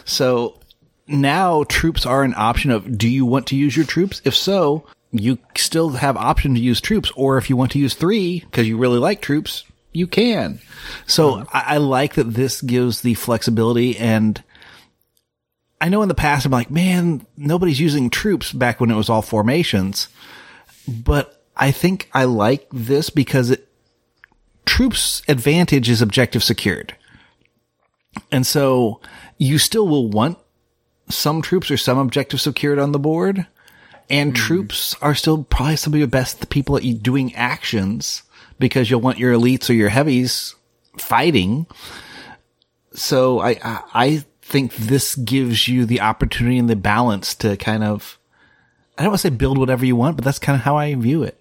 So 0.04 0.60
now 1.08 1.64
troops 1.64 2.06
are 2.06 2.22
an 2.22 2.34
option 2.36 2.70
of 2.70 2.96
do 2.96 3.08
you 3.08 3.26
want 3.26 3.46
to 3.48 3.56
use 3.56 3.76
your 3.76 3.86
troops? 3.86 4.22
If 4.24 4.36
so, 4.36 4.86
you 5.12 5.38
still 5.56 5.90
have 5.90 6.16
option 6.16 6.54
to 6.54 6.60
use 6.60 6.80
troops, 6.80 7.12
or 7.14 7.38
if 7.38 7.50
you 7.50 7.56
want 7.56 7.72
to 7.72 7.78
use 7.78 7.94
three 7.94 8.40
because 8.40 8.66
you 8.66 8.78
really 8.78 8.98
like 8.98 9.20
troops, 9.20 9.64
you 9.92 10.06
can. 10.06 10.60
So 11.06 11.36
uh-huh. 11.36 11.44
I, 11.52 11.74
I 11.74 11.76
like 11.76 12.14
that 12.14 12.34
this 12.34 12.60
gives 12.62 13.02
the 13.02 13.14
flexibility 13.14 13.96
and 13.96 14.42
I 15.80 15.88
know 15.88 16.02
in 16.02 16.08
the 16.08 16.14
past 16.14 16.46
I'm 16.46 16.52
like, 16.52 16.70
man, 16.70 17.26
nobody's 17.36 17.80
using 17.80 18.08
troops 18.08 18.52
back 18.52 18.80
when 18.80 18.90
it 18.90 18.96
was 18.96 19.10
all 19.10 19.20
formations, 19.20 20.08
but 20.86 21.44
I 21.56 21.72
think 21.72 22.08
I 22.14 22.24
like 22.24 22.68
this 22.72 23.10
because 23.10 23.50
it, 23.50 23.68
troops 24.64 25.22
advantage 25.26 25.90
is 25.90 26.00
objective 26.00 26.44
secured. 26.44 26.96
And 28.30 28.46
so 28.46 29.00
you 29.38 29.58
still 29.58 29.88
will 29.88 30.08
want 30.08 30.38
some 31.08 31.42
troops 31.42 31.68
or 31.70 31.76
some 31.76 31.98
objective 31.98 32.40
secured 32.40 32.78
on 32.78 32.92
the 32.92 32.98
board. 33.00 33.46
And 34.10 34.30
hmm. 34.30 34.42
troops 34.42 34.94
are 35.02 35.14
still 35.14 35.44
probably 35.44 35.76
some 35.76 35.92
of 35.92 35.98
your 35.98 36.08
best 36.08 36.48
people 36.48 36.76
at 36.76 37.02
doing 37.02 37.34
actions 37.34 38.22
because 38.58 38.90
you'll 38.90 39.00
want 39.00 39.18
your 39.18 39.34
elites 39.34 39.68
or 39.68 39.74
your 39.74 39.88
heavies 39.88 40.54
fighting. 40.98 41.66
So 42.92 43.40
I, 43.40 43.50
I, 43.62 43.82
I 43.94 44.24
think 44.42 44.74
this 44.76 45.14
gives 45.16 45.66
you 45.66 45.86
the 45.86 46.00
opportunity 46.00 46.58
and 46.58 46.68
the 46.68 46.76
balance 46.76 47.34
to 47.36 47.56
kind 47.56 47.82
of, 47.82 48.18
I 48.98 49.02
don't 49.02 49.12
want 49.12 49.20
to 49.22 49.28
say 49.28 49.34
build 49.34 49.58
whatever 49.58 49.86
you 49.86 49.96
want, 49.96 50.16
but 50.16 50.24
that's 50.24 50.38
kind 50.38 50.56
of 50.56 50.62
how 50.62 50.76
I 50.76 50.94
view 50.94 51.22
it. 51.22 51.38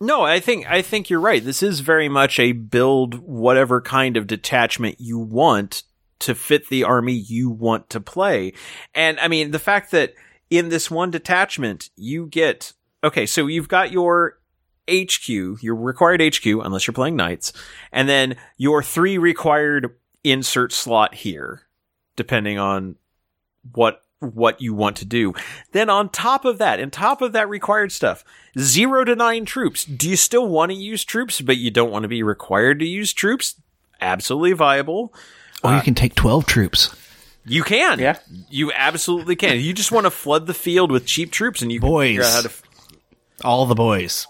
No, 0.00 0.22
I 0.22 0.40
think 0.40 0.68
I 0.68 0.82
think 0.82 1.08
you're 1.08 1.20
right. 1.20 1.42
This 1.42 1.62
is 1.62 1.80
very 1.80 2.08
much 2.08 2.38
a 2.38 2.52
build 2.52 3.14
whatever 3.14 3.80
kind 3.80 4.16
of 4.16 4.26
detachment 4.26 5.00
you 5.00 5.18
want 5.18 5.84
to 6.20 6.34
fit 6.34 6.68
the 6.68 6.84
army 6.84 7.12
you 7.12 7.48
want 7.48 7.90
to 7.90 8.00
play. 8.00 8.52
And 8.94 9.18
I 9.20 9.28
mean, 9.28 9.50
the 9.50 9.58
fact 9.58 9.92
that 9.92 10.14
in 10.58 10.68
this 10.68 10.90
one 10.90 11.10
detachment 11.10 11.90
you 11.96 12.26
get 12.26 12.72
okay, 13.02 13.26
so 13.26 13.46
you've 13.46 13.68
got 13.68 13.92
your 13.92 14.38
HQ, 14.90 15.28
your 15.28 15.74
required 15.74 16.22
HQ 16.22 16.46
unless 16.46 16.86
you're 16.86 16.94
playing 16.94 17.16
knights, 17.16 17.52
and 17.92 18.08
then 18.08 18.36
your 18.56 18.82
three 18.82 19.18
required 19.18 19.94
insert 20.22 20.72
slot 20.72 21.14
here 21.14 21.62
depending 22.16 22.58
on 22.58 22.96
what 23.72 24.02
what 24.20 24.60
you 24.60 24.72
want 24.72 24.96
to 24.96 25.04
do. 25.04 25.34
Then 25.72 25.90
on 25.90 26.08
top 26.08 26.44
of 26.44 26.58
that, 26.58 26.80
on 26.80 26.90
top 26.90 27.20
of 27.20 27.32
that 27.32 27.48
required 27.48 27.92
stuff, 27.92 28.24
zero 28.58 29.04
to 29.04 29.14
nine 29.14 29.44
troops. 29.44 29.84
Do 29.84 30.08
you 30.08 30.16
still 30.16 30.48
want 30.48 30.70
to 30.70 30.76
use 30.76 31.04
troops, 31.04 31.40
but 31.40 31.58
you 31.58 31.70
don't 31.70 31.90
want 31.90 32.04
to 32.04 32.08
be 32.08 32.22
required 32.22 32.78
to 32.78 32.86
use 32.86 33.12
troops? 33.12 33.60
Absolutely 34.00 34.52
viable. 34.52 35.12
Or 35.62 35.72
you 35.72 35.78
uh, 35.78 35.82
can 35.82 35.94
take 35.94 36.14
12 36.14 36.46
troops. 36.46 36.94
You 37.46 37.62
can. 37.62 37.98
Yeah. 37.98 38.18
You 38.50 38.72
absolutely 38.72 39.36
can. 39.36 39.58
You 39.60 39.72
just 39.72 39.92
want 39.92 40.06
to 40.06 40.10
flood 40.10 40.46
the 40.46 40.54
field 40.54 40.90
with 40.90 41.04
cheap 41.06 41.30
troops 41.30 41.60
and 41.62 41.70
you 41.70 41.80
can 41.80 41.88
Boys. 41.88 42.08
figure 42.10 42.22
out 42.24 42.32
how 42.32 42.40
to. 42.42 42.50
All 43.44 43.66
the 43.66 43.74
boys. 43.74 44.26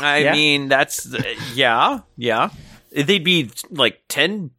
I 0.00 0.18
Yeah. 0.18 0.32
mean, 0.32 0.68
that's, 0.68 1.12
uh, 1.12 1.22
yeah, 1.54 2.00
yeah. 2.16 2.48
They'd 2.90 3.22
be 3.22 3.50
like 3.70 4.00
10, 4.08 4.50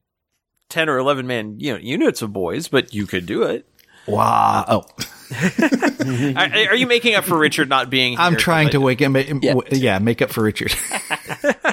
10 0.70 0.90
or 0.90 0.98
11 0.98 1.28
man, 1.28 1.60
you 1.60 1.74
know, 1.74 1.80
units 1.80 2.22
of 2.22 2.32
boys, 2.32 2.68
but 2.70 2.94
you 2.94 3.06
could 3.08 3.26
do 3.26 3.44
it. 3.44 3.68
Wow. 4.08 4.66
Oh, 4.68 4.84
Are, 6.36 6.70
are 6.72 6.76
you 6.76 6.88
making 6.88 7.16
up 7.16 7.24
for 7.24 7.38
Richard 7.38 7.70
not 7.70 7.90
being 7.90 8.14
here? 8.14 8.22
I'm 8.22 8.36
trying 8.36 8.70
to 8.70 8.80
wake 8.82 9.00
him. 9.00 9.16
Yeah. 9.42 9.56
yeah, 9.72 10.00
make 10.00 10.22
up 10.22 10.30
for 10.32 10.44
Richard. 10.44 10.74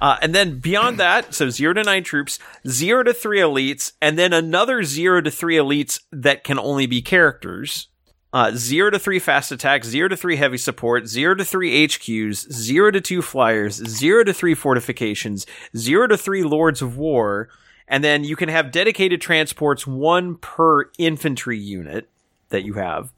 Uh, 0.00 0.16
and 0.22 0.34
then 0.34 0.58
beyond 0.58 0.98
that, 0.98 1.34
so 1.34 1.50
zero 1.50 1.74
to 1.74 1.82
nine 1.82 2.02
troops, 2.02 2.38
zero 2.66 3.02
to 3.02 3.12
three 3.12 3.40
elites, 3.40 3.92
and 4.00 4.18
then 4.18 4.32
another 4.32 4.82
zero 4.82 5.20
to 5.20 5.30
three 5.30 5.56
elites 5.56 6.00
that 6.10 6.42
can 6.42 6.58
only 6.58 6.86
be 6.86 7.02
characters. 7.02 7.88
Uh, 8.32 8.52
zero 8.54 8.90
to 8.90 8.98
three 8.98 9.18
fast 9.18 9.50
attack, 9.50 9.84
zero 9.84 10.08
to 10.08 10.16
three 10.16 10.36
heavy 10.36 10.56
support, 10.56 11.06
zero 11.08 11.34
to 11.34 11.44
three 11.44 11.86
HQs, 11.86 12.50
zero 12.52 12.90
to 12.90 13.00
two 13.00 13.20
flyers, 13.20 13.74
zero 13.74 14.22
to 14.22 14.32
three 14.32 14.54
fortifications, 14.54 15.46
zero 15.76 16.06
to 16.06 16.16
three 16.16 16.44
lords 16.44 16.80
of 16.80 16.96
war, 16.96 17.48
and 17.88 18.04
then 18.04 18.22
you 18.22 18.36
can 18.36 18.48
have 18.48 18.70
dedicated 18.70 19.20
transports, 19.20 19.84
one 19.84 20.36
per 20.36 20.90
infantry 20.96 21.58
unit 21.58 22.08
that 22.50 22.64
you 22.64 22.74
have. 22.74 23.12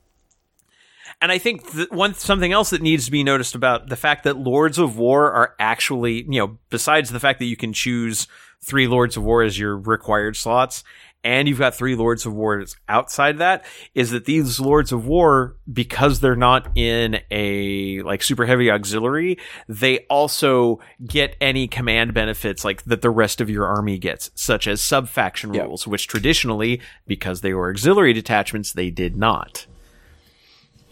And 1.23 1.31
I 1.31 1.39
think 1.39 1.71
th- 1.71 1.91
one 1.91 2.15
something 2.15 2.53
else 2.53 2.71
that 2.71 2.83
needs 2.83 3.05
to 3.07 3.13
be 3.13 3.23
noticed 3.23 3.55
about 3.55 3.89
the 3.89 3.97
fact 3.97 4.25
that 4.25 4.37
Lords 4.37 4.79
of 4.79 4.99
War 4.99 5.33
are 5.33 5.55
actually, 5.61 6.25
you 6.25 6.41
know, 6.41 6.59
besides 6.69 7.11
the 7.11 7.21
fact 7.21 7.39
that 7.39 7.47
you 7.47 7.57
can 7.57 7.73
choose 7.73 8.27
three 8.61 8.89
Lords 8.89 9.17
of 9.17 9.23
War 9.23 9.43
as 9.43 9.57
your 9.59 9.79
required 9.79 10.37
slots, 10.37 10.83
and 11.25 11.47
you've 11.49 11.61
got 11.61 11.77
three 11.77 11.95
Lords 11.95 12.27
of 12.27 12.35
War 12.35 12.65
outside 12.89 13.39
that, 13.39 13.65
is 13.95 14.11
that 14.11 14.25
these 14.25 14.59
Lords 14.59 14.91
of 14.91 15.07
War, 15.07 15.57
because 15.73 16.19
they're 16.19 16.35
not 16.35 16.77
in 16.77 17.21
a 17.31 18.03
like 18.03 18.25
super 18.25 18.45
heavy 18.45 18.69
auxiliary, 18.69 19.39
they 19.69 20.01
also 20.11 20.81
get 21.07 21.37
any 21.41 21.69
command 21.69 22.15
benefits 22.15 22.65
like 22.65 22.83
that 22.85 23.03
the 23.03 23.11
rest 23.11 23.41
of 23.41 23.49
your 23.49 23.67
army 23.67 23.99
gets, 23.99 24.33
such 24.35 24.67
as 24.67 24.81
sub 24.81 25.09
faction 25.09 25.55
Yep. 25.55 25.67
rules, 25.67 25.87
which 25.87 26.09
traditionally, 26.09 26.81
because 27.07 27.43
they 27.43 27.55
were 27.55 27.71
auxiliary 27.71 28.13
detachments, 28.13 28.73
they 28.73 28.91
did 28.91 29.17
not. 29.17 29.67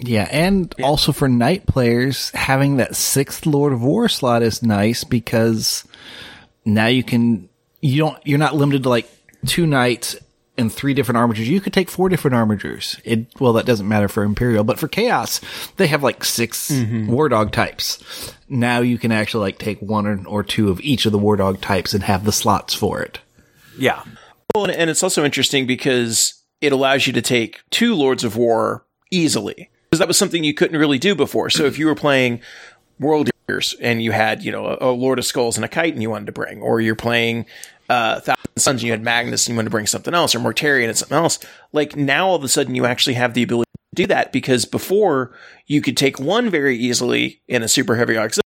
Yeah, 0.03 0.29
and 0.31 0.75
also 0.83 1.13
for 1.13 1.29
knight 1.29 1.67
players, 1.67 2.31
having 2.31 2.79
that 2.79 2.97
sixth 2.97 3.47
Lord 3.47 3.73
of 3.73 3.83
War 3.83 4.09
slot 4.09 4.43
is 4.43 4.63
nice 4.63 5.05
because 5.05 5.85
now 6.65 6.87
you 6.87 7.03
can 7.03 7.49
you 7.81 7.99
don't 7.99 8.19
you're 8.27 8.39
not 8.39 8.55
limited 8.55 8.85
to 8.85 8.89
like 8.89 9.09
two 9.47 9.67
knights 9.67 10.17
and 10.61 10.73
three 10.73 10.95
different 10.95 11.19
Armigers. 11.19 11.47
You 11.47 11.61
could 11.61 11.73
take 11.73 11.91
four 11.91 12.09
different 12.09 12.37
Armigers. 12.37 13.01
It 13.05 13.27
well 13.41 13.55
that 13.55 13.67
doesn't 13.67 13.89
matter 13.89 14.09
for 14.09 14.23
Imperial, 14.23 14.65
but 14.65 14.79
for 14.79 14.89
Chaos, 14.89 15.41
they 15.77 15.87
have 15.87 16.03
like 16.03 16.25
6 16.25 16.71
mm-hmm. 16.71 17.11
War 17.11 17.29
Dog 17.29 17.53
types. 17.53 18.35
Now 18.49 18.81
you 18.81 18.99
can 18.99 19.13
actually 19.13 19.43
like 19.43 19.59
take 19.59 19.81
one 19.81 20.07
or, 20.07 20.27
or 20.27 20.43
two 20.43 20.71
of 20.71 20.81
each 20.81 21.07
of 21.07 21.13
the 21.13 21.19
War 21.19 21.37
Dog 21.37 21.61
types 21.61 21.95
and 21.95 22.03
have 22.03 22.25
the 22.25 22.33
slots 22.33 22.75
for 22.75 23.01
it. 23.03 23.19
Yeah. 23.79 24.03
Well, 24.55 24.65
and, 24.65 24.75
and 24.75 24.91
it's 24.91 25.03
also 25.03 25.25
interesting 25.25 25.67
because 25.67 26.35
it 26.61 26.73
allows 26.73 27.07
you 27.07 27.13
to 27.15 27.23
take 27.23 27.61
two 27.71 27.95
Lords 27.95 28.25
of 28.25 28.37
War 28.37 28.85
easily. 29.11 29.70
Because 29.91 29.99
that 29.99 30.09
was 30.09 30.17
something 30.17 30.45
you 30.45 30.55
couldn't 30.55 30.79
really 30.79 30.99
do 30.99 31.15
before. 31.15 31.51
So 31.51 31.65
if 31.65 31.79
you 31.79 31.87
were 31.87 31.97
playing 31.97 32.41
World 33.01 33.29
Eaters 33.49 33.75
and 33.81 34.01
you 34.01 34.13
had, 34.13 34.45
you 34.45 34.53
know, 34.53 34.67
a, 34.67 34.91
a 34.91 34.93
Lord 34.93 35.19
of 35.19 35.25
Skulls 35.25 35.57
and 35.57 35.65
a 35.65 35.69
Kite 35.69 35.95
and 35.95 36.01
you 36.01 36.11
wanted 36.11 36.27
to 36.27 36.33
bring, 36.33 36.63
or 36.63 36.81
you're 36.81 36.95
playing 36.95 37.47
uh, 37.89 38.21
Thousand 38.21 38.57
Sons 38.57 38.83
and 38.83 38.87
you 38.87 38.93
had 38.93 39.03
Magnus 39.03 39.47
and 39.47 39.55
you 39.55 39.57
wanted 39.57 39.67
to 39.67 39.73
bring 39.73 39.89
something 39.89 40.15
else, 40.15 40.33
or 40.33 40.39
Mortarion 40.39 40.87
and 40.87 40.97
something 40.97 41.19
else, 41.19 41.41
like 41.73 41.97
now 41.97 42.29
all 42.29 42.37
of 42.37 42.45
a 42.45 42.49
sudden 42.49 42.77
you 42.77 42.87
actually 42.87 43.15
have 43.15 43.35
the 43.35 43.43
ability 43.43 43.71
to 43.75 44.03
do 44.03 44.07
that 44.07 44.31
because 44.31 44.65
before 44.65 45.33
you 45.67 45.81
could 45.81 45.97
take 45.97 46.21
one 46.21 46.49
very 46.51 46.77
easily 46.77 47.41
in 47.49 47.65
a 47.65 47.69
super 47.69 47.97
heavy 47.97 48.17
auxiliary, 48.17 48.45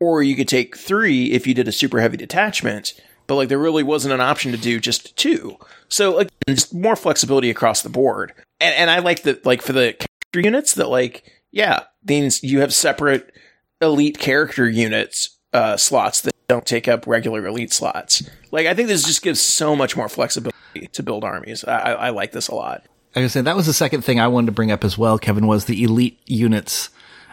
or 0.00 0.22
you 0.22 0.34
could 0.34 0.48
take 0.48 0.78
three 0.78 1.32
if 1.32 1.46
you 1.46 1.52
did 1.52 1.68
a 1.68 1.72
super 1.72 2.00
heavy 2.00 2.16
detachment, 2.16 2.94
but 3.26 3.34
like 3.34 3.50
there 3.50 3.58
really 3.58 3.82
wasn't 3.82 4.14
an 4.14 4.22
option 4.22 4.52
to 4.52 4.58
do 4.58 4.80
just 4.80 5.14
two. 5.18 5.58
So 5.88 6.16
like 6.16 6.30
just 6.48 6.72
more 6.72 6.96
flexibility 6.96 7.50
across 7.50 7.82
the 7.82 7.90
board. 7.90 8.32
And 8.60 8.74
and 8.74 8.88
I 8.88 9.00
like 9.00 9.24
that 9.24 9.44
like 9.44 9.60
for 9.60 9.74
the 9.74 9.94
units 10.34 10.74
that 10.74 10.88
like 10.88 11.32
yeah, 11.50 11.84
means 12.06 12.42
you 12.42 12.60
have 12.60 12.74
separate 12.74 13.32
elite 13.80 14.18
character 14.18 14.68
units 14.68 15.38
uh 15.52 15.76
slots 15.76 16.20
that 16.22 16.34
don't 16.48 16.66
take 16.66 16.88
up 16.88 17.06
regular 17.06 17.46
elite 17.46 17.72
slots. 17.72 18.28
Like 18.50 18.66
I 18.66 18.74
think 18.74 18.88
this 18.88 19.04
just 19.04 19.22
gives 19.22 19.40
so 19.40 19.76
much 19.76 19.96
more 19.96 20.08
flexibility 20.08 20.88
to 20.92 21.02
build 21.02 21.24
armies. 21.24 21.64
I, 21.64 21.92
I, 21.92 22.10
like 22.10 22.32
this 22.32 22.48
a 22.48 22.54
lot. 22.54 22.84
Like 23.14 23.24
I 23.24 23.28
said, 23.28 23.44
that 23.44 23.56
was 23.56 23.66
the 23.66 23.72
second 23.72 24.02
thing 24.02 24.20
I 24.20 24.28
wanted 24.28 24.46
to 24.46 24.52
bring 24.52 24.70
up 24.70 24.84
as 24.84 24.96
well, 24.96 25.18
Kevin, 25.18 25.46
was 25.46 25.66
the 25.66 25.82
elite 25.82 26.18
units. 26.26 26.90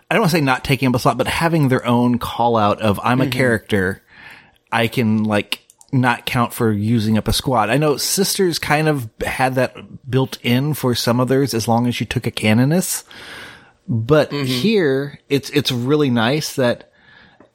I 0.09 0.15
don't 0.15 0.21
want 0.21 0.31
to 0.31 0.37
say 0.37 0.41
not 0.41 0.63
taking 0.63 0.89
up 0.89 0.95
a 0.95 0.99
slot, 0.99 1.17
but 1.17 1.27
having 1.27 1.69
their 1.69 1.85
own 1.85 2.19
call 2.19 2.57
out 2.57 2.81
of 2.81 2.99
I'm 3.03 3.21
a 3.21 3.27
character. 3.29 4.01
I 4.71 4.87
can 4.87 5.23
like 5.23 5.64
not 5.91 6.25
count 6.25 6.53
for 6.53 6.71
using 6.71 7.17
up 7.17 7.27
a 7.27 7.33
squad. 7.33 7.69
I 7.69 7.77
know 7.77 7.97
sisters 7.97 8.59
kind 8.59 8.87
of 8.87 9.09
had 9.25 9.55
that 9.55 10.09
built 10.09 10.37
in 10.43 10.73
for 10.73 10.93
some 10.95 11.19
others 11.19 11.53
as 11.53 11.67
long 11.67 11.87
as 11.87 11.99
you 11.99 12.05
took 12.05 12.25
a 12.27 12.31
canoness. 12.31 13.03
But 13.87 14.31
here 14.33 15.19
it's, 15.29 15.49
it's 15.51 15.71
really 15.71 16.09
nice 16.09 16.55
that 16.55 16.91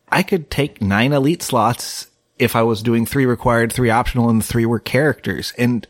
I 0.09 0.23
could 0.23 0.51
take 0.51 0.81
nine 0.81 1.13
elite 1.13 1.43
slots 1.43 2.07
if 2.39 2.55
I 2.57 2.63
was 2.63 2.83
doing 2.83 3.05
three 3.05 3.27
required, 3.27 3.73
three 3.73 3.91
optional, 3.91 4.31
and 4.31 4.45
three 4.45 4.65
were 4.65 4.79
characters. 4.79 5.53
And 5.59 5.87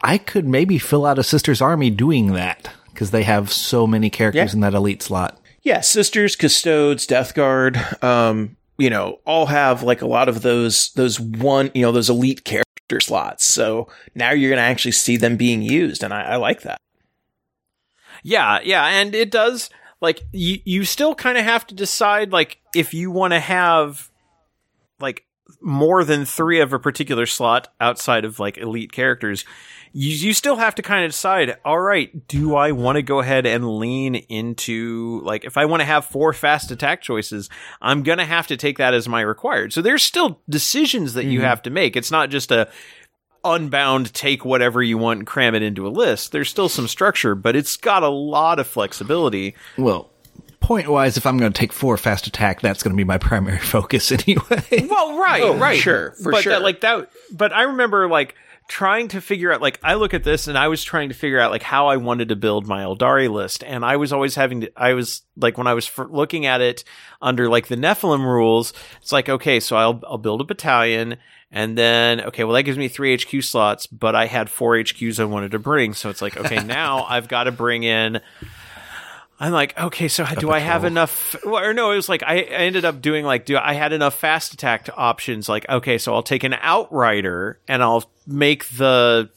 I 0.00 0.18
could 0.18 0.46
maybe 0.48 0.78
fill 0.78 1.04
out 1.04 1.18
a 1.18 1.22
sister's 1.24 1.60
army 1.60 1.90
doing 1.90 2.32
that 2.32 2.70
because 2.92 3.10
they 3.10 3.24
have 3.24 3.52
so 3.52 3.86
many 3.86 4.08
characters 4.08 4.52
Yeah. 4.52 4.56
in 4.56 4.60
that 4.60 4.74
elite 4.74 5.02
slot. 5.02 5.38
Yeah, 5.62 5.80
sisters, 5.80 6.34
custodes, 6.36 7.06
death 7.06 7.34
guard, 7.34 7.76
um, 8.02 8.56
you 8.82 8.90
know, 8.90 9.20
all 9.24 9.46
have 9.46 9.84
like 9.84 10.02
a 10.02 10.08
lot 10.08 10.28
of 10.28 10.42
those 10.42 10.90
those 10.94 11.20
one, 11.20 11.70
you 11.72 11.82
know, 11.82 11.92
those 11.92 12.10
elite 12.10 12.42
character 12.42 12.98
slots. 12.98 13.44
So 13.44 13.86
now 14.16 14.32
you're 14.32 14.50
gonna 14.50 14.62
actually 14.62 14.90
see 14.90 15.16
them 15.16 15.36
being 15.36 15.62
used, 15.62 16.02
and 16.02 16.12
I, 16.12 16.22
I 16.22 16.36
like 16.36 16.62
that. 16.62 16.78
Yeah, 18.24 18.58
yeah, 18.64 18.84
and 18.86 19.14
it 19.14 19.30
does 19.30 19.70
like 20.00 20.22
you 20.32 20.58
you 20.64 20.84
still 20.84 21.14
kind 21.14 21.38
of 21.38 21.44
have 21.44 21.64
to 21.68 21.76
decide 21.76 22.32
like 22.32 22.58
if 22.74 22.92
you 22.92 23.12
want 23.12 23.34
to 23.34 23.38
have 23.38 24.10
like 24.98 25.26
more 25.60 26.02
than 26.02 26.24
3 26.24 26.58
of 26.58 26.72
a 26.72 26.80
particular 26.80 27.26
slot 27.26 27.68
outside 27.80 28.24
of 28.24 28.40
like 28.40 28.58
elite 28.58 28.90
characters. 28.90 29.44
You 29.92 30.10
you 30.10 30.32
still 30.32 30.56
have 30.56 30.74
to 30.76 30.82
kind 30.82 31.04
of 31.04 31.10
decide, 31.10 31.56
all 31.64 31.78
right, 31.78 32.26
do 32.28 32.54
I 32.54 32.72
want 32.72 32.96
to 32.96 33.02
go 33.02 33.20
ahead 33.20 33.46
and 33.46 33.78
lean 33.78 34.14
into 34.14 35.20
like 35.24 35.44
if 35.44 35.56
I 35.56 35.66
want 35.66 35.80
to 35.80 35.86
have 35.86 36.04
four 36.04 36.32
fast 36.32 36.70
attack 36.70 37.02
choices, 37.02 37.48
I'm 37.80 38.02
going 38.02 38.18
to 38.18 38.24
have 38.24 38.46
to 38.48 38.56
take 38.56 38.78
that 38.78 38.94
as 38.94 39.08
my 39.08 39.20
required. 39.20 39.72
So 39.72 39.82
there's 39.82 40.02
still 40.02 40.40
decisions 40.48 41.14
that 41.14 41.24
you 41.24 41.40
mm-hmm. 41.40 41.48
have 41.48 41.62
to 41.62 41.70
make. 41.70 41.96
It's 41.96 42.10
not 42.10 42.30
just 42.30 42.50
a 42.50 42.68
unbound 43.44 44.12
take 44.14 44.44
whatever 44.44 44.82
you 44.82 44.98
want 44.98 45.20
and 45.20 45.26
cram 45.26 45.54
it 45.54 45.62
into 45.62 45.86
a 45.86 45.90
list. 45.90 46.32
There's 46.32 46.48
still 46.48 46.68
some 46.68 46.88
structure, 46.88 47.34
but 47.34 47.56
it's 47.56 47.76
got 47.76 48.02
a 48.02 48.08
lot 48.08 48.58
of 48.58 48.66
flexibility. 48.66 49.54
Well, 49.76 50.10
point 50.60 50.88
wise, 50.88 51.16
if 51.16 51.26
I'm 51.26 51.36
going 51.36 51.52
to 51.52 51.58
take 51.58 51.72
four 51.72 51.96
fast 51.96 52.26
attack, 52.26 52.60
that's 52.60 52.82
going 52.82 52.92
to 52.92 52.96
be 52.96 53.04
my 53.04 53.18
primary 53.18 53.58
focus 53.60 54.10
anyway. 54.12 54.86
Well, 54.88 55.18
right, 55.18 55.42
Oh, 55.42 55.56
right, 55.56 55.78
sure, 55.78 56.12
for 56.22 56.32
but 56.32 56.42
sure. 56.42 56.52
That, 56.52 56.62
like 56.62 56.80
that, 56.80 57.10
but 57.30 57.52
I 57.52 57.62
remember 57.62 58.08
like 58.08 58.34
trying 58.68 59.08
to 59.08 59.20
figure 59.20 59.52
out 59.52 59.60
like 59.60 59.78
I 59.82 59.94
look 59.94 60.14
at 60.14 60.24
this 60.24 60.48
and 60.48 60.56
I 60.56 60.68
was 60.68 60.82
trying 60.82 61.08
to 61.08 61.14
figure 61.14 61.40
out 61.40 61.50
like 61.50 61.62
how 61.62 61.88
I 61.88 61.96
wanted 61.96 62.28
to 62.30 62.36
build 62.36 62.66
my 62.66 62.82
Eldari 62.82 63.30
list, 63.30 63.62
and 63.64 63.84
I 63.84 63.96
was 63.96 64.12
always 64.12 64.34
having 64.34 64.62
to. 64.62 64.72
I 64.76 64.94
was 64.94 65.22
like 65.36 65.58
when 65.58 65.66
I 65.66 65.74
was 65.74 65.90
looking 65.98 66.46
at 66.46 66.60
it 66.60 66.84
under 67.20 67.48
like 67.48 67.68
the 67.68 67.76
Nephilim 67.76 68.24
rules, 68.24 68.72
it's 69.00 69.12
like 69.12 69.28
okay, 69.28 69.60
so 69.60 69.76
I'll 69.76 70.00
I'll 70.06 70.18
build 70.18 70.40
a 70.40 70.44
battalion. 70.44 71.16
And 71.54 71.76
then, 71.76 72.22
okay, 72.22 72.44
well, 72.44 72.54
that 72.54 72.62
gives 72.62 72.78
me 72.78 72.88
three 72.88 73.14
HQ 73.14 73.42
slots, 73.42 73.86
but 73.86 74.14
I 74.14 74.24
had 74.24 74.48
four 74.48 74.72
HQs 74.72 75.20
I 75.20 75.24
wanted 75.24 75.50
to 75.50 75.58
bring. 75.58 75.92
So 75.92 76.08
it's 76.08 76.22
like, 76.22 76.38
okay, 76.38 76.64
now 76.64 77.04
I've 77.04 77.28
got 77.28 77.44
to 77.44 77.52
bring 77.52 77.82
in 77.82 78.22
I'm 79.42 79.50
like, 79.50 79.76
okay, 79.76 80.06
so 80.06 80.24
do 80.38 80.52
I 80.52 80.60
have 80.60 80.84
enough? 80.84 81.34
Well, 81.44 81.64
or 81.64 81.74
no, 81.74 81.90
it 81.90 81.96
was 81.96 82.08
like 82.08 82.22
I, 82.22 82.42
I 82.42 82.62
ended 82.62 82.84
up 82.84 83.02
doing 83.02 83.24
like, 83.24 83.44
do 83.44 83.58
I 83.58 83.72
had 83.72 83.92
enough 83.92 84.14
fast 84.14 84.54
attack 84.54 84.88
options? 84.96 85.48
Like, 85.48 85.68
okay, 85.68 85.98
so 85.98 86.14
I'll 86.14 86.22
take 86.22 86.44
an 86.44 86.54
outrider 86.54 87.58
and 87.66 87.82
I'll 87.82 88.04
make 88.24 88.68
the 88.68 89.30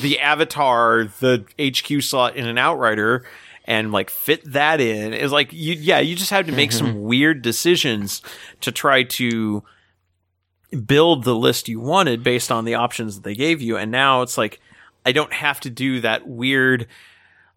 the 0.00 0.18
avatar 0.18 1.04
the 1.20 1.44
HQ 1.60 2.02
slot 2.02 2.36
in 2.36 2.46
an 2.46 2.56
outrider 2.56 3.26
and 3.66 3.92
like 3.92 4.08
fit 4.08 4.50
that 4.50 4.80
in. 4.80 5.12
It's 5.12 5.30
like 5.30 5.52
you, 5.52 5.74
yeah, 5.74 5.98
you 5.98 6.16
just 6.16 6.30
have 6.30 6.46
to 6.46 6.52
make 6.52 6.72
some 6.72 6.86
mm-hmm. 6.86 7.02
weird 7.02 7.42
decisions 7.42 8.22
to 8.62 8.72
try 8.72 9.02
to 9.02 9.62
build 10.86 11.24
the 11.24 11.36
list 11.36 11.68
you 11.68 11.80
wanted 11.80 12.22
based 12.22 12.50
on 12.50 12.64
the 12.64 12.76
options 12.76 13.16
that 13.16 13.24
they 13.24 13.34
gave 13.34 13.60
you. 13.60 13.76
And 13.76 13.90
now 13.90 14.22
it's 14.22 14.38
like 14.38 14.58
I 15.04 15.12
don't 15.12 15.34
have 15.34 15.60
to 15.60 15.68
do 15.68 16.00
that 16.00 16.26
weird 16.26 16.86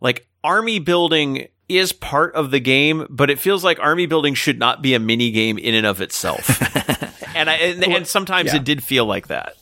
like 0.02 0.28
army 0.46 0.80
building 0.80 1.48
is 1.68 1.92
part 1.92 2.36
of 2.36 2.52
the 2.52 2.60
game, 2.60 3.08
but 3.10 3.30
it 3.30 3.40
feels 3.40 3.64
like 3.64 3.80
army 3.80 4.06
building 4.06 4.36
should 4.36 4.60
not 4.60 4.82
be 4.82 4.94
a 4.94 5.00
mini 5.00 5.32
game 5.32 5.58
in 5.58 5.74
and 5.74 5.86
of 5.86 6.00
itself. 6.00 6.62
and 7.36 7.50
I 7.50 7.56
and, 7.56 7.84
and 7.84 8.08
sometimes 8.08 8.52
yeah. 8.52 8.58
it 8.58 8.64
did 8.64 8.84
feel 8.84 9.06
like 9.06 9.28
that. 9.28 9.56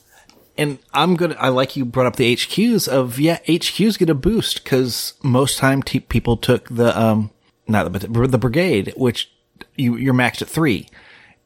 And 0.57 0.77
I'm 0.93 1.15
gonna. 1.15 1.35
I 1.39 1.49
like 1.49 1.76
you 1.76 1.85
brought 1.85 2.05
up 2.05 2.18
the 2.18 2.35
HQs 2.35 2.88
of 2.88 3.19
yeah, 3.19 3.39
HQs 3.47 3.97
get 3.97 4.10
a 4.10 4.14
boost 4.14 4.64
because 4.64 5.14
most 5.23 5.57
time 5.57 5.81
t- 5.81 6.01
people 6.01 6.38
took 6.38 6.69
the 6.69 6.99
um 6.99 7.31
not 7.68 7.91
the 7.91 8.07
but 8.07 8.31
the 8.31 8.38
brigade, 8.38 8.93
which 8.95 9.31
you 9.76 9.95
you're 9.95 10.14
maxed 10.14 10.41
at 10.41 10.49
three, 10.49 10.89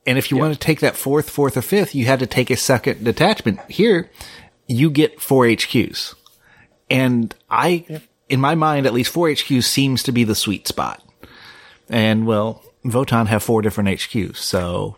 and 0.05 0.17
if 0.17 0.31
you 0.31 0.37
want 0.37 0.53
to 0.53 0.59
take 0.59 0.81
that 0.81 0.97
fourth, 0.97 1.29
fourth, 1.29 1.55
or 1.55 1.61
fifth, 1.61 1.95
you 1.95 2.05
had 2.05 2.19
to 2.19 2.25
take 2.25 2.49
a 2.49 2.57
second 2.57 3.03
detachment. 3.03 3.59
Here, 3.69 4.09
you 4.67 4.89
get 4.89 5.21
four 5.21 5.45
HQs, 5.45 6.15
and 6.89 7.33
I, 7.49 8.01
in 8.29 8.39
my 8.41 8.55
mind, 8.55 8.85
at 8.85 8.93
least 8.93 9.11
four 9.11 9.27
HQs 9.27 9.63
seems 9.63 10.03
to 10.03 10.11
be 10.11 10.23
the 10.23 10.35
sweet 10.35 10.67
spot. 10.67 11.03
And 11.89 12.25
well, 12.27 12.63
Votann 12.85 13.27
have 13.27 13.43
four 13.43 13.61
different 13.61 13.89
HQs, 13.89 14.37
so 14.37 14.97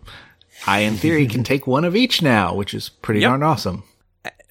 I, 0.65 0.79
in 0.79 0.95
theory, 0.95 1.27
can 1.27 1.43
take 1.45 1.67
one 1.67 1.85
of 1.85 1.95
each 1.95 2.21
now, 2.21 2.53
which 2.55 2.73
is 2.73 2.89
pretty 2.89 3.21
Yep. 3.21 3.29
darn 3.29 3.43
awesome. 3.43 3.83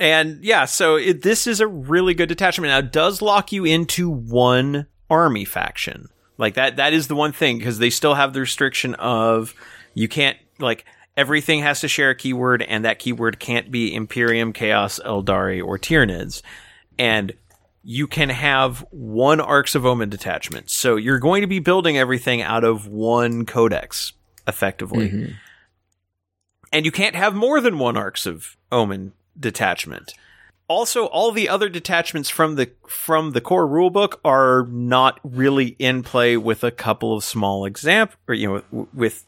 And 0.00 0.44
yeah, 0.44 0.64
so 0.64 0.94
it, 0.96 1.22
this 1.22 1.46
is 1.48 1.60
a 1.60 1.66
really 1.66 2.14
good 2.14 2.28
detachment. 2.28 2.70
Now, 2.70 2.78
it 2.78 2.92
does 2.92 3.20
lock 3.20 3.50
you 3.50 3.64
into 3.64 4.08
one 4.08 4.86
army 5.10 5.44
faction. 5.44 6.08
Like 6.36 6.54
that, 6.54 6.76
that 6.76 6.92
is 6.92 7.08
the 7.08 7.16
one 7.16 7.32
thing 7.32 7.58
because 7.58 7.78
they 7.78 7.90
still 7.90 8.14
have 8.14 8.32
the 8.32 8.40
restriction 8.40 8.94
of 8.94 9.54
you 9.94 10.06
can't, 10.06 10.38
like, 10.60 10.84
everything 11.16 11.62
has 11.62 11.80
to 11.80 11.88
share 11.88 12.10
a 12.10 12.14
keyword 12.14 12.62
and 12.62 12.84
that 12.84 13.00
keyword 13.00 13.40
can't 13.40 13.72
be 13.72 13.92
Imperium, 13.92 14.52
Chaos, 14.52 15.00
Eldari, 15.04 15.60
or 15.60 15.76
Tyranids. 15.78 16.42
And 16.96 17.32
you 17.90 18.06
can 18.06 18.28
have 18.28 18.84
one 18.90 19.40
Arks 19.40 19.74
of 19.74 19.86
Omen 19.86 20.10
detachment. 20.10 20.68
So 20.68 20.96
you're 20.96 21.18
going 21.18 21.40
to 21.40 21.46
be 21.46 21.58
building 21.58 21.96
everything 21.96 22.42
out 22.42 22.62
of 22.62 22.86
one 22.86 23.46
codex, 23.46 24.12
effectively. 24.46 25.08
And 26.70 26.84
you 26.84 26.92
can't 26.92 27.16
have 27.16 27.34
more 27.34 27.62
than 27.62 27.78
one 27.78 27.96
Arks 27.96 28.26
of 28.26 28.58
Omen 28.70 29.14
detachment. 29.40 30.12
Also, 30.68 31.06
all 31.06 31.32
the 31.32 31.48
other 31.48 31.70
detachments 31.70 32.28
from 32.28 32.56
the 32.56 32.70
from 32.86 33.32
the 33.32 33.40
core 33.40 33.66
rulebook 33.66 34.16
are 34.22 34.66
not 34.68 35.18
really 35.24 35.68
in 35.78 36.02
play 36.02 36.36
with 36.36 36.62
a 36.62 36.70
couple 36.70 37.16
of 37.16 37.24
small 37.24 37.64
example, 37.64 38.18
or 38.28 38.34
you 38.34 38.62
know, 38.70 38.88
with 38.92 39.24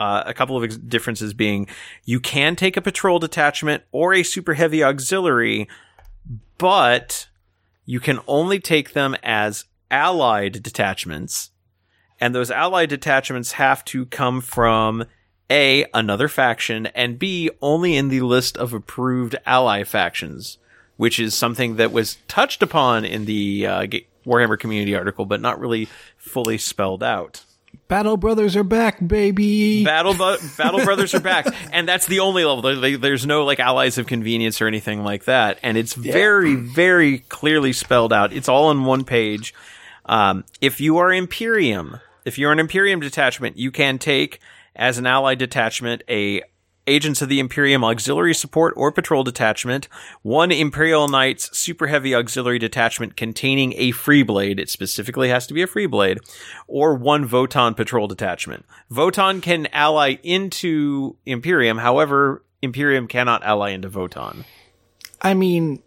uh, 0.00 0.22
a 0.24 0.32
couple 0.32 0.56
of 0.56 0.64
ex- 0.64 0.78
differences 0.78 1.34
being 1.34 1.66
you 2.06 2.20
can 2.20 2.56
take 2.56 2.78
a 2.78 2.80
patrol 2.80 3.18
detachment 3.18 3.82
or 3.92 4.14
a 4.14 4.22
super 4.22 4.54
heavy 4.54 4.82
auxiliary, 4.82 5.68
but 6.56 7.28
you 7.84 8.00
can 8.00 8.20
only 8.26 8.60
take 8.60 8.92
them 8.92 9.16
as 9.22 9.64
allied 9.90 10.62
detachments, 10.62 11.50
and 12.20 12.34
those 12.34 12.50
allied 12.50 12.88
detachments 12.88 13.52
have 13.52 13.84
to 13.86 14.06
come 14.06 14.40
from 14.40 15.04
a 15.50 15.84
another 15.92 16.28
faction 16.28 16.86
and 16.86 17.18
b 17.18 17.50
only 17.60 17.94
in 17.94 18.08
the 18.08 18.22
list 18.22 18.56
of 18.56 18.72
approved 18.72 19.36
ally 19.44 19.84
factions 19.84 20.56
which 20.96 21.20
is 21.20 21.34
something 21.34 21.76
that 21.76 21.92
was 21.92 22.16
touched 22.26 22.62
upon 22.62 23.04
in 23.04 23.26
the 23.26 23.66
uh, 23.66 23.86
warhammer 24.24 24.58
community 24.58 24.94
article 24.94 25.26
but 25.26 25.40
not 25.42 25.60
really 25.60 25.88
fully 26.16 26.56
spelled 26.56 27.02
out 27.02 27.44
Battle 27.88 28.16
Brothers 28.16 28.56
are 28.56 28.64
back, 28.64 29.06
baby. 29.06 29.84
battle 29.84 30.14
battle 30.56 30.82
brothers 30.84 31.14
are 31.14 31.20
back. 31.20 31.46
And 31.72 31.86
that's 31.86 32.06
the 32.06 32.20
only 32.20 32.44
level. 32.44 32.62
There- 32.62 32.76
there- 32.76 32.96
there's 32.98 33.26
no 33.26 33.44
like 33.44 33.60
allies 33.60 33.98
of 33.98 34.06
convenience 34.06 34.62
or 34.62 34.66
anything 34.66 35.04
like 35.04 35.24
that. 35.24 35.58
And 35.62 35.76
it's 35.76 35.92
very 35.94 36.54
very 36.54 37.18
clearly 37.18 37.72
spelled 37.74 38.12
out. 38.12 38.32
It's 38.32 38.48
all 38.48 38.68
on 38.68 38.84
one 38.84 39.04
page. 39.04 39.52
Um, 40.06 40.44
if 40.60 40.80
you 40.80 40.98
are 40.98 41.12
imperium 41.12 42.00
if 42.24 42.38
you're 42.38 42.52
an 42.52 42.58
imperium 42.60 43.00
detachment 43.00 43.56
you 43.58 43.70
can 43.70 43.98
take 43.98 44.40
as 44.74 44.96
an 44.98 45.06
allied 45.06 45.38
detachment 45.38 46.02
a 46.08 46.42
agents 46.86 47.22
of 47.22 47.28
the 47.28 47.40
imperium 47.40 47.84
auxiliary 47.84 48.34
support 48.34 48.74
or 48.76 48.90
patrol 48.90 49.22
detachment 49.22 49.88
one 50.22 50.50
imperial 50.50 51.08
knights 51.08 51.56
super 51.56 51.86
heavy 51.86 52.14
auxiliary 52.14 52.58
detachment 52.58 53.16
containing 53.16 53.72
a 53.76 53.90
free 53.92 54.22
blade 54.22 54.58
it 54.58 54.68
specifically 54.68 55.28
has 55.28 55.46
to 55.46 55.54
be 55.54 55.62
a 55.62 55.66
free 55.66 55.86
blade 55.86 56.18
or 56.66 56.94
one 56.94 57.28
Votann 57.28 57.76
patrol 57.76 58.08
detachment 58.08 58.64
Votann 58.90 59.40
can 59.40 59.68
ally 59.72 60.16
into 60.22 61.16
imperium 61.24 61.78
however 61.78 62.42
imperium 62.62 63.08
cannot 63.08 63.42
ally 63.42 63.70
into 63.70 63.90
Votann. 63.90 64.44
I 65.20 65.34
mean, 65.34 65.82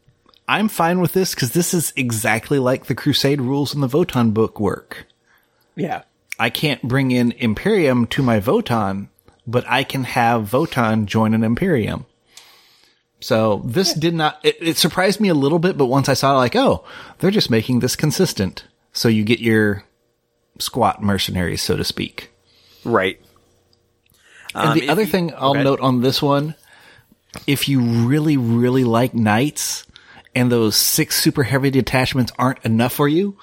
I'm 0.48 0.68
fine 0.68 1.00
with 1.00 1.14
this 1.14 1.34
because 1.34 1.54
this 1.54 1.74
is 1.74 1.92
exactly 1.96 2.60
like 2.60 2.86
the 2.86 2.96
Crusade 2.96 3.42
rules 3.42 3.74
in 3.74 3.82
the 3.82 3.88
Votann 3.88 4.34
book 4.34 4.60
work. 4.60 5.08
Yeah. 5.76 6.04
I 6.38 6.50
can't 6.50 6.84
bring 6.84 7.12
in 7.12 7.32
Imperium 7.32 8.08
to 8.08 8.22
my 8.22 8.42
Votann, 8.42 9.08
but 9.48 9.66
I 9.68 9.84
can 9.84 10.04
have 10.04 10.50
Votann 10.50 11.06
join 11.06 11.34
an 11.34 11.44
Imperium. 11.44 12.06
So 13.22 13.62
this 13.66 13.94
did 13.94 14.14
not, 14.14 14.40
it, 14.44 14.58
it 14.62 14.78
surprised 14.78 15.20
me 15.20 15.30
a 15.30 15.34
little 15.34 15.60
bit, 15.60 15.78
but 15.78 15.86
once 15.88 16.10
I 16.10 16.14
saw 16.14 16.34
it, 16.34 16.38
like, 16.38 16.56
oh, 16.56 16.84
they're 17.20 17.32
just 17.32 17.50
making 17.50 17.80
this 17.80 17.96
consistent. 17.96 18.66
So 18.94 19.08
you 19.08 19.24
get 19.24 19.40
your 19.40 19.84
squat 20.60 21.02
mercenaries, 21.02 21.62
so 21.62 21.76
to 21.78 21.84
speak. 21.84 22.32
right 22.84 23.20
And 24.54 24.70
Um, 24.70 24.78
the 24.80 24.90
other 24.90 25.04
you- 25.04 25.08
thing 25.08 25.34
I'll 25.38 25.52
okay. 25.52 25.64
note 25.64 25.80
on 25.80 26.02
this 26.02 26.22
one, 26.22 26.56
if 27.48 27.68
you 27.68 27.82
really, 27.82 28.38
really 28.38 28.84
like 28.84 29.14
knights 29.14 29.86
and 30.36 30.52
those 30.52 30.76
six 30.76 31.22
super 31.22 31.44
heavy 31.44 31.70
detachments 31.72 32.32
aren't 32.38 32.64
enough 32.64 32.94
for 32.94 33.08
you, 33.08 33.38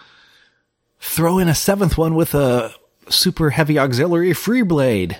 throw 1.01 1.39
in 1.39 1.49
a 1.49 1.55
seventh 1.55 1.99
one 1.99 2.15
with 2.15 2.35
a 2.35 2.73
super 3.09 3.51
heavy 3.51 3.79
auxiliary 3.79 4.33
free 4.33 4.63
blade. 4.63 5.19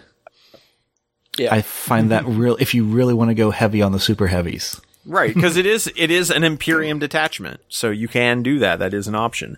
Yeah. 1.39 1.55
I 1.55 1.63
find 1.63 2.11
that 2.11 2.27
real 2.27 2.57
if 2.61 2.75
you 2.75 2.85
really 2.85 3.15
want 3.15 3.31
to 3.31 3.35
go 3.35 3.51
heavy 3.51 3.81
on 3.81 3.93
the 3.93 4.01
super 4.01 4.27
heavies. 4.27 4.81
Right, 5.05 5.35
because 5.35 5.57
it 5.57 5.67
is 5.75 5.91
it 5.97 6.11
is 6.11 6.31
an 6.31 6.45
Imperium 6.45 6.99
detachment, 6.99 7.61
so 7.69 7.91
you 7.91 8.09
can 8.09 8.43
do 8.43 8.59
that. 8.59 8.79
That 8.79 8.95
is 8.95 9.09
an 9.09 9.15
option. 9.15 9.57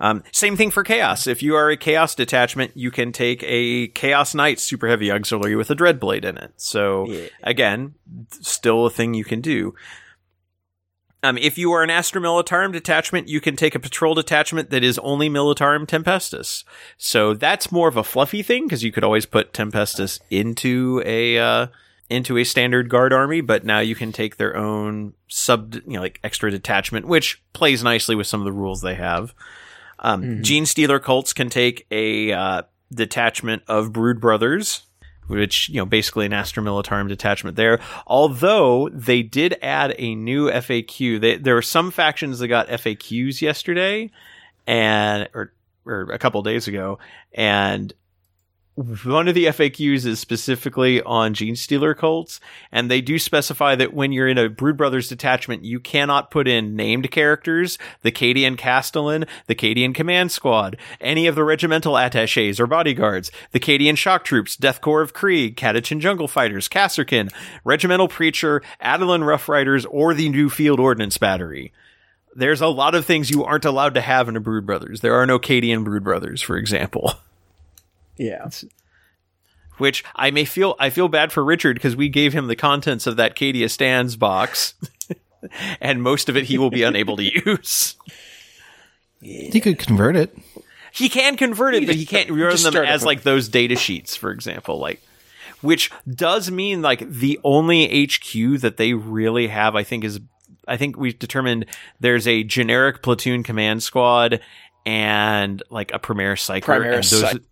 Um, 0.00 0.24
same 0.32 0.56
thing 0.56 0.70
for 0.70 0.82
Chaos. 0.82 1.26
If 1.26 1.42
you 1.42 1.54
are 1.54 1.70
a 1.70 1.76
Chaos 1.76 2.14
detachment, 2.14 2.72
you 2.74 2.90
can 2.90 3.12
take 3.12 3.42
a 3.44 3.88
Chaos 3.88 4.34
Knight 4.34 4.58
super 4.58 4.88
heavy 4.88 5.10
auxiliary 5.10 5.56
with 5.56 5.70
a 5.70 5.76
Dreadblade 5.76 6.24
in 6.24 6.36
it. 6.36 6.52
So 6.56 7.28
again, 7.42 7.94
still 8.30 8.86
a 8.86 8.90
thing 8.90 9.14
you 9.14 9.24
can 9.24 9.40
do. 9.40 9.74
Um, 11.24 11.38
if 11.38 11.56
you 11.56 11.72
are 11.72 11.82
an 11.82 11.88
Astra 11.88 12.20
Militarum 12.20 12.70
detachment, 12.70 13.28
you 13.28 13.40
can 13.40 13.56
take 13.56 13.74
a 13.74 13.80
patrol 13.80 14.14
detachment 14.14 14.68
that 14.68 14.84
is 14.84 14.98
only 14.98 15.30
Militarum 15.30 15.86
Tempestus. 15.86 16.64
So 16.98 17.32
that's 17.32 17.72
more 17.72 17.88
of 17.88 17.96
a 17.96 18.04
fluffy 18.04 18.42
thing 18.42 18.66
because 18.66 18.84
you 18.84 18.92
could 18.92 19.04
always 19.04 19.24
put 19.24 19.54
Tempestus 19.54 20.20
into 20.28 21.02
a 21.06 21.38
uh, 21.38 21.66
into 22.10 22.36
a 22.36 22.44
standard 22.44 22.90
guard 22.90 23.14
army, 23.14 23.40
but 23.40 23.64
now 23.64 23.80
you 23.80 23.94
can 23.94 24.12
take 24.12 24.36
their 24.36 24.54
own 24.54 25.14
sub, 25.28 25.74
you 25.74 25.94
know, 25.94 26.02
like 26.02 26.20
extra 26.22 26.50
detachment, 26.50 27.06
which 27.06 27.42
plays 27.54 27.82
nicely 27.82 28.14
with 28.14 28.26
some 28.26 28.40
of 28.40 28.44
the 28.44 28.52
rules 28.52 28.82
they 28.82 28.94
have. 28.94 29.34
Um, 30.00 30.42
Genestealer 30.42 31.02
cults 31.02 31.32
can 31.32 31.48
take 31.48 31.86
a 31.90 32.32
uh, 32.32 32.62
detachment 32.92 33.62
of 33.66 33.94
Brood 33.94 34.20
Brothers, 34.20 34.82
which 35.26 35.68
you 35.68 35.76
know 35.76 35.86
basically 35.86 36.26
an 36.26 36.32
Astra 36.32 36.62
Militarum 36.62 37.08
detachment 37.08 37.56
there. 37.56 37.80
Although 38.06 38.88
they 38.92 39.22
did 39.22 39.56
add 39.62 39.94
a 39.98 40.14
new 40.14 40.50
FAQ, 40.50 41.20
they, 41.20 41.36
there 41.36 41.54
were 41.54 41.62
some 41.62 41.90
factions 41.90 42.38
that 42.38 42.48
got 42.48 42.68
FAQs 42.68 43.40
yesterday, 43.40 44.10
and 44.66 45.28
or 45.34 45.52
or 45.86 46.10
a 46.12 46.18
couple 46.18 46.42
days 46.42 46.68
ago, 46.68 46.98
and 47.32 47.92
one 48.76 49.28
of 49.28 49.36
the 49.36 49.46
FAQs 49.46 50.04
is 50.04 50.18
specifically 50.18 51.00
on 51.02 51.32
Genestealer 51.32 51.96
cults, 51.96 52.40
and 52.72 52.90
they 52.90 53.00
do 53.00 53.20
specify 53.20 53.76
that 53.76 53.94
when 53.94 54.10
you're 54.10 54.26
in 54.26 54.36
a 54.36 54.48
Brood 54.48 54.76
Brothers 54.76 55.08
detachment, 55.08 55.64
you 55.64 55.78
cannot 55.78 56.32
put 56.32 56.48
in 56.48 56.74
named 56.74 57.08
characters, 57.12 57.78
the 58.02 58.10
Cadian 58.10 58.58
Castellan, 58.58 59.26
the 59.46 59.54
Cadian 59.54 59.94
Command 59.94 60.32
Squad, 60.32 60.76
any 61.00 61.28
of 61.28 61.36
the 61.36 61.44
regimental 61.44 61.96
attaches 61.96 62.58
or 62.58 62.66
bodyguards, 62.66 63.30
the 63.52 63.60
Cadian 63.60 63.96
Shock 63.96 64.24
Troops, 64.24 64.56
Death 64.56 64.80
Korps 64.80 65.04
of 65.04 65.12
Krieg, 65.12 65.56
Catachan 65.56 66.00
Jungle 66.00 66.26
Fighters, 66.26 66.68
Kasrkin, 66.68 67.32
Regimental 67.62 68.08
Preacher, 68.08 68.60
Attilan 68.82 69.24
Rough 69.24 69.48
Riders, 69.48 69.84
or 69.86 70.14
the 70.14 70.28
new 70.28 70.50
Field 70.50 70.80
Ordnance 70.80 71.18
Battery. 71.18 71.72
There's 72.34 72.60
a 72.60 72.66
lot 72.66 72.96
of 72.96 73.04
things 73.04 73.30
you 73.30 73.44
aren't 73.44 73.64
allowed 73.64 73.94
to 73.94 74.00
have 74.00 74.28
in 74.28 74.36
a 74.36 74.40
Brood 74.40 74.66
Brothers. 74.66 75.00
There 75.00 75.14
are 75.14 75.26
no 75.26 75.38
Cadian 75.38 75.84
Brood 75.84 76.02
Brothers, 76.02 76.42
for 76.42 76.56
example. 76.56 77.12
Yeah. 78.16 78.48
which 79.78 80.04
I 80.14 80.30
may 80.30 80.44
feel 80.44 80.76
I 80.78 80.90
feel 80.90 81.08
bad 81.08 81.32
for 81.32 81.44
Richard 81.44 81.74
because 81.74 81.96
we 81.96 82.08
gave 82.08 82.32
him 82.32 82.46
the 82.46 82.56
contents 82.56 83.06
of 83.06 83.16
that 83.16 83.36
Cadia 83.36 83.68
stands 83.70 84.16
box, 84.16 84.74
and 85.80 86.02
most 86.02 86.28
of 86.28 86.36
it 86.36 86.44
he 86.44 86.58
will 86.58 86.70
be 86.70 86.82
unable 86.82 87.16
to 87.16 87.24
use. 87.24 87.96
He 89.20 89.60
could 89.60 89.78
convert 89.78 90.16
it. 90.16 90.36
He 90.92 91.08
can 91.08 91.36
convert 91.36 91.74
it, 91.74 91.86
but 91.86 91.96
he 91.96 92.06
can't 92.06 92.30
run 92.30 92.50
them 92.50 92.58
start 92.58 92.86
as 92.86 93.02
it. 93.02 93.06
like 93.06 93.22
those 93.22 93.48
data 93.48 93.74
sheets, 93.74 94.16
for 94.16 94.30
example, 94.30 94.78
like. 94.78 95.02
Which 95.60 95.90
does 96.06 96.50
mean 96.50 96.82
like 96.82 97.08
the 97.08 97.40
only 97.42 98.04
HQ 98.04 98.60
that 98.60 98.76
they 98.76 98.92
really 98.92 99.46
have, 99.46 99.74
I 99.74 99.82
think, 99.82 100.04
is 100.04 100.20
I 100.68 100.76
think 100.76 100.98
we've 100.98 101.18
determined 101.18 101.66
there's 102.00 102.26
a 102.28 102.42
generic 102.44 103.02
platoon 103.02 103.42
command 103.42 103.82
squad 103.82 104.40
and 104.84 105.62
like 105.70 105.92
a 105.94 105.98
Primaris 105.98 106.44
Psyker. 106.44 106.64
Primaris 106.64 106.94
and 107.12 107.22
those, 107.22 107.22
Psyker. 107.22 107.44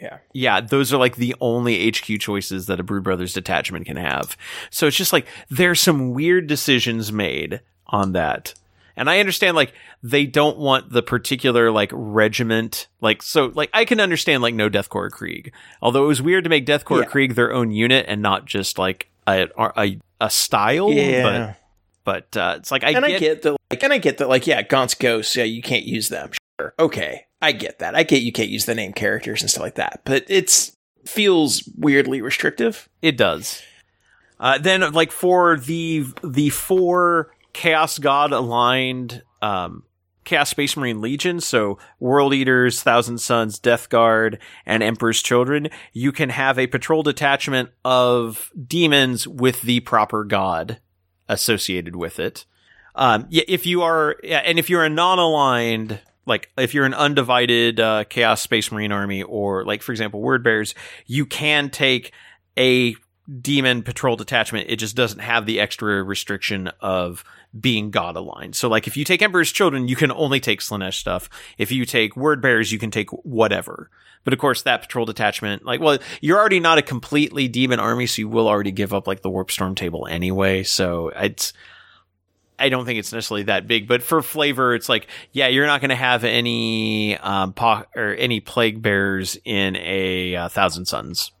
Yeah. 0.00 0.18
Yeah, 0.32 0.60
those 0.60 0.92
are 0.92 0.98
like 0.98 1.16
the 1.16 1.34
only 1.40 1.88
HQ 1.90 2.20
choices 2.20 2.66
that 2.66 2.80
a 2.80 2.82
Brood 2.82 3.02
Brothers 3.04 3.32
detachment 3.32 3.86
can 3.86 3.96
have. 3.96 4.36
So 4.70 4.86
it's 4.86 4.96
just 4.96 5.12
like 5.12 5.26
there's 5.48 5.80
some 5.80 6.12
weird 6.12 6.46
decisions 6.46 7.10
made 7.12 7.60
on 7.86 8.12
that. 8.12 8.54
And 8.98 9.08
I 9.10 9.20
understand 9.20 9.56
like 9.56 9.72
they 10.02 10.26
don't 10.26 10.58
want 10.58 10.90
the 10.90 11.02
particular 11.02 11.70
like 11.70 11.90
regiment 11.92 12.88
like 13.00 13.22
so 13.22 13.52
like 13.54 13.70
I 13.74 13.84
can 13.84 14.00
understand 14.00 14.42
like 14.42 14.54
no 14.54 14.68
Death 14.68 14.88
Korps 14.90 15.12
Krieg. 15.12 15.52
Although 15.82 16.04
it 16.04 16.08
was 16.08 16.22
weird 16.22 16.44
to 16.44 16.50
make 16.50 16.66
Death 16.66 16.84
Korps 16.84 17.02
Yeah. 17.02 17.08
Krieg 17.08 17.34
their 17.34 17.52
own 17.52 17.70
unit 17.70 18.06
and 18.08 18.22
not 18.22 18.44
just 18.46 18.78
like 18.78 19.08
a 19.26 19.48
a, 19.58 19.98
a 20.20 20.30
style, 20.30 20.90
Yeah. 20.92 21.54
but 22.04 22.32
but 22.32 22.40
uh, 22.40 22.54
it's 22.58 22.70
like 22.70 22.84
I 22.84 22.90
and 22.90 23.04
get, 23.04 23.16
I 23.16 23.18
get 23.18 23.42
that, 23.42 23.56
like, 23.70 23.82
and 23.82 23.92
I 23.92 23.98
get 23.98 24.18
that, 24.18 24.28
like, 24.28 24.46
yeah, 24.46 24.62
Gaunt's 24.62 24.94
ghosts, 24.94 25.34
yeah, 25.34 25.42
you 25.42 25.60
can't 25.60 25.82
use 25.84 26.08
them. 26.08 26.30
Sure, 26.60 26.72
okay, 26.78 27.25
I 27.46 27.52
get 27.52 27.78
that. 27.78 27.94
I 27.94 28.02
get 28.02 28.22
you 28.22 28.32
can't 28.32 28.48
use 28.48 28.64
the 28.64 28.74
name 28.74 28.92
characters 28.92 29.40
and 29.40 29.48
stuff 29.48 29.62
like 29.62 29.76
that, 29.76 30.00
but 30.04 30.24
it's 30.28 30.76
feels 31.04 31.62
weirdly 31.76 32.20
restrictive. 32.20 32.88
It 33.00 33.16
does. 33.16 33.62
Uh, 34.40 34.58
then, 34.58 34.92
like 34.92 35.12
for 35.12 35.56
the 35.56 36.06
the 36.24 36.50
four 36.50 37.30
Chaos 37.52 38.00
God 38.00 38.32
aligned 38.32 39.22
um, 39.40 39.84
Chaos 40.24 40.50
Space 40.50 40.76
Marine 40.76 41.00
Legion, 41.00 41.40
so 41.40 41.78
World 42.00 42.34
Eaters, 42.34 42.82
Thousand 42.82 43.18
Sons, 43.18 43.60
Death 43.60 43.88
Guard, 43.90 44.40
and 44.66 44.82
Emperor's 44.82 45.22
Children, 45.22 45.68
you 45.92 46.10
can 46.10 46.30
have 46.30 46.58
a 46.58 46.66
patrol 46.66 47.04
detachment 47.04 47.70
of 47.84 48.50
demons 48.66 49.28
with 49.28 49.62
the 49.62 49.78
proper 49.80 50.24
god 50.24 50.80
associated 51.28 51.94
with 51.94 52.18
it. 52.18 52.44
Um, 52.96 53.28
if 53.30 53.66
you 53.66 53.82
are, 53.82 54.16
and 54.24 54.58
if 54.58 54.68
you're 54.68 54.84
a 54.84 54.90
non-aligned, 54.90 56.00
like 56.26 56.50
if 56.58 56.74
you're 56.74 56.84
an 56.84 56.94
undivided 56.94 57.80
uh, 57.80 58.04
Chaos 58.04 58.40
Space 58.40 58.70
Marine 58.70 58.92
army, 58.92 59.22
or 59.22 59.64
like 59.64 59.82
for 59.82 59.92
example, 59.92 60.20
Word 60.20 60.42
Bearers, 60.42 60.74
you 61.06 61.24
can 61.24 61.70
take 61.70 62.12
a 62.58 62.96
demon 63.40 63.82
patrol 63.82 64.16
detachment. 64.16 64.70
It 64.70 64.76
just 64.76 64.96
doesn't 64.96 65.18
have 65.18 65.46
the 65.46 65.60
extra 65.60 66.02
restriction 66.02 66.68
of 66.80 67.24
being 67.58 67.90
god 67.90 68.16
aligned. 68.16 68.54
So 68.54 68.68
like 68.68 68.86
if 68.86 68.96
you 68.96 69.04
take 69.04 69.22
Emperor's 69.22 69.52
Children, 69.52 69.88
you 69.88 69.96
can 69.96 70.12
only 70.12 70.40
take 70.40 70.60
Slaanesh 70.60 70.94
stuff. 70.94 71.28
If 71.58 71.72
you 71.72 71.84
take 71.84 72.16
Word 72.16 72.40
Bearers, 72.40 72.70
you 72.70 72.78
can 72.78 72.90
take 72.90 73.10
whatever. 73.24 73.90
But 74.24 74.32
of 74.32 74.40
course, 74.40 74.62
that 74.62 74.82
patrol 74.82 75.06
detachment, 75.06 75.64
like, 75.64 75.80
well, 75.80 75.98
you're 76.20 76.38
already 76.38 76.58
not 76.58 76.78
a 76.78 76.82
completely 76.82 77.46
demon 77.46 77.78
army, 77.78 78.06
so 78.06 78.22
you 78.22 78.28
will 78.28 78.48
already 78.48 78.72
give 78.72 78.92
up 78.92 79.06
like 79.06 79.22
the 79.22 79.30
Warp 79.30 79.52
Storm 79.52 79.76
table 79.76 80.06
anyway. 80.08 80.64
So 80.64 81.10
it's, 81.14 81.52
I 82.58 82.68
don't 82.68 82.84
think 82.84 82.98
it's 82.98 83.12
necessarily 83.12 83.44
that 83.44 83.66
big, 83.66 83.86
but 83.86 84.02
for 84.02 84.22
flavor, 84.22 84.74
it's 84.74 84.88
like, 84.88 85.08
yeah, 85.32 85.48
you're 85.48 85.66
not 85.66 85.80
going 85.80 85.90
to 85.90 85.96
have 85.96 86.24
any, 86.24 87.16
um, 87.18 87.52
po- 87.52 87.84
or 87.94 88.14
any 88.14 88.40
plague 88.40 88.82
bearers 88.82 89.36
in 89.44 89.76
a 89.76 90.36
uh, 90.36 90.48
Thousand 90.48 90.86
Sons 90.86 91.32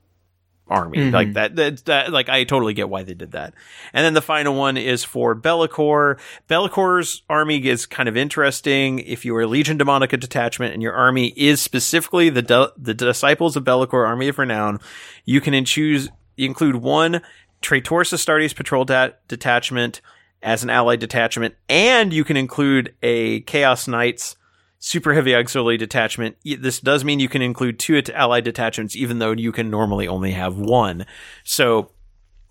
army 0.68 1.10
like 1.10 1.34
that, 1.34 1.54
that. 1.56 1.84
That 1.84 2.12
like 2.12 2.28
I 2.28 2.44
totally 2.44 2.74
get 2.74 2.88
why 2.88 3.04
they 3.04 3.14
did 3.14 3.32
that. 3.32 3.54
And 3.92 4.04
then 4.04 4.14
the 4.14 4.22
final 4.22 4.54
one 4.54 4.76
is 4.76 5.04
for 5.04 5.34
Be'lakor. 5.34 6.18
Be'lakor's 6.48 7.22
army 7.30 7.64
is 7.66 7.86
kind 7.86 8.08
of 8.08 8.16
interesting. 8.16 8.98
If 8.98 9.24
you 9.24 9.36
are 9.36 9.42
a 9.42 9.46
Legion 9.46 9.78
Demonica 9.78 10.18
detachment 10.18 10.74
and 10.74 10.82
your 10.82 10.92
army 10.92 11.32
is 11.36 11.60
specifically 11.60 12.30
the 12.30 12.42
de- 12.42 12.72
the 12.76 12.94
disciples 12.94 13.56
of 13.56 13.64
Be'lakor 13.64 14.06
Army 14.06 14.28
of 14.28 14.38
Renown, 14.38 14.80
you 15.24 15.40
can 15.40 15.64
choose 15.64 16.08
you 16.36 16.46
include 16.46 16.76
one 16.76 17.22
Traitors 17.62 18.10
Astartes 18.10 18.54
patrol 18.54 18.84
dat- 18.84 19.26
detachment 19.28 20.00
as 20.46 20.62
an 20.62 20.70
allied 20.70 21.00
detachment, 21.00 21.54
and 21.68 22.12
you 22.12 22.24
can 22.24 22.36
include 22.36 22.94
a 23.02 23.40
Chaos 23.40 23.86
Knights 23.88 24.36
super 24.78 25.12
heavy 25.12 25.34
auxiliary 25.34 25.76
detachment. 25.76 26.36
This 26.44 26.78
does 26.78 27.02
mean 27.04 27.18
you 27.18 27.28
can 27.28 27.42
include 27.42 27.78
two 27.80 28.00
allied 28.14 28.44
detachments, 28.44 28.94
even 28.94 29.18
though 29.18 29.32
you 29.32 29.50
can 29.50 29.68
normally 29.70 30.06
only 30.06 30.30
have 30.30 30.56
one. 30.56 31.04
So 31.42 31.90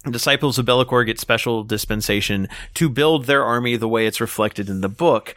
Disciples 0.10 0.60
of 0.60 0.66
Be'lakor 0.66 1.06
get 1.06 1.20
special 1.20 1.64
dispensation 1.64 2.48
to 2.76 2.90
build 2.90 3.26
their 3.26 3.44
army 3.44 3.76
the 3.78 3.88
way 3.88 4.06
it's 4.06 4.20
reflected 4.22 4.70
in 4.70 4.82
the 4.82 4.90
book. 4.90 5.34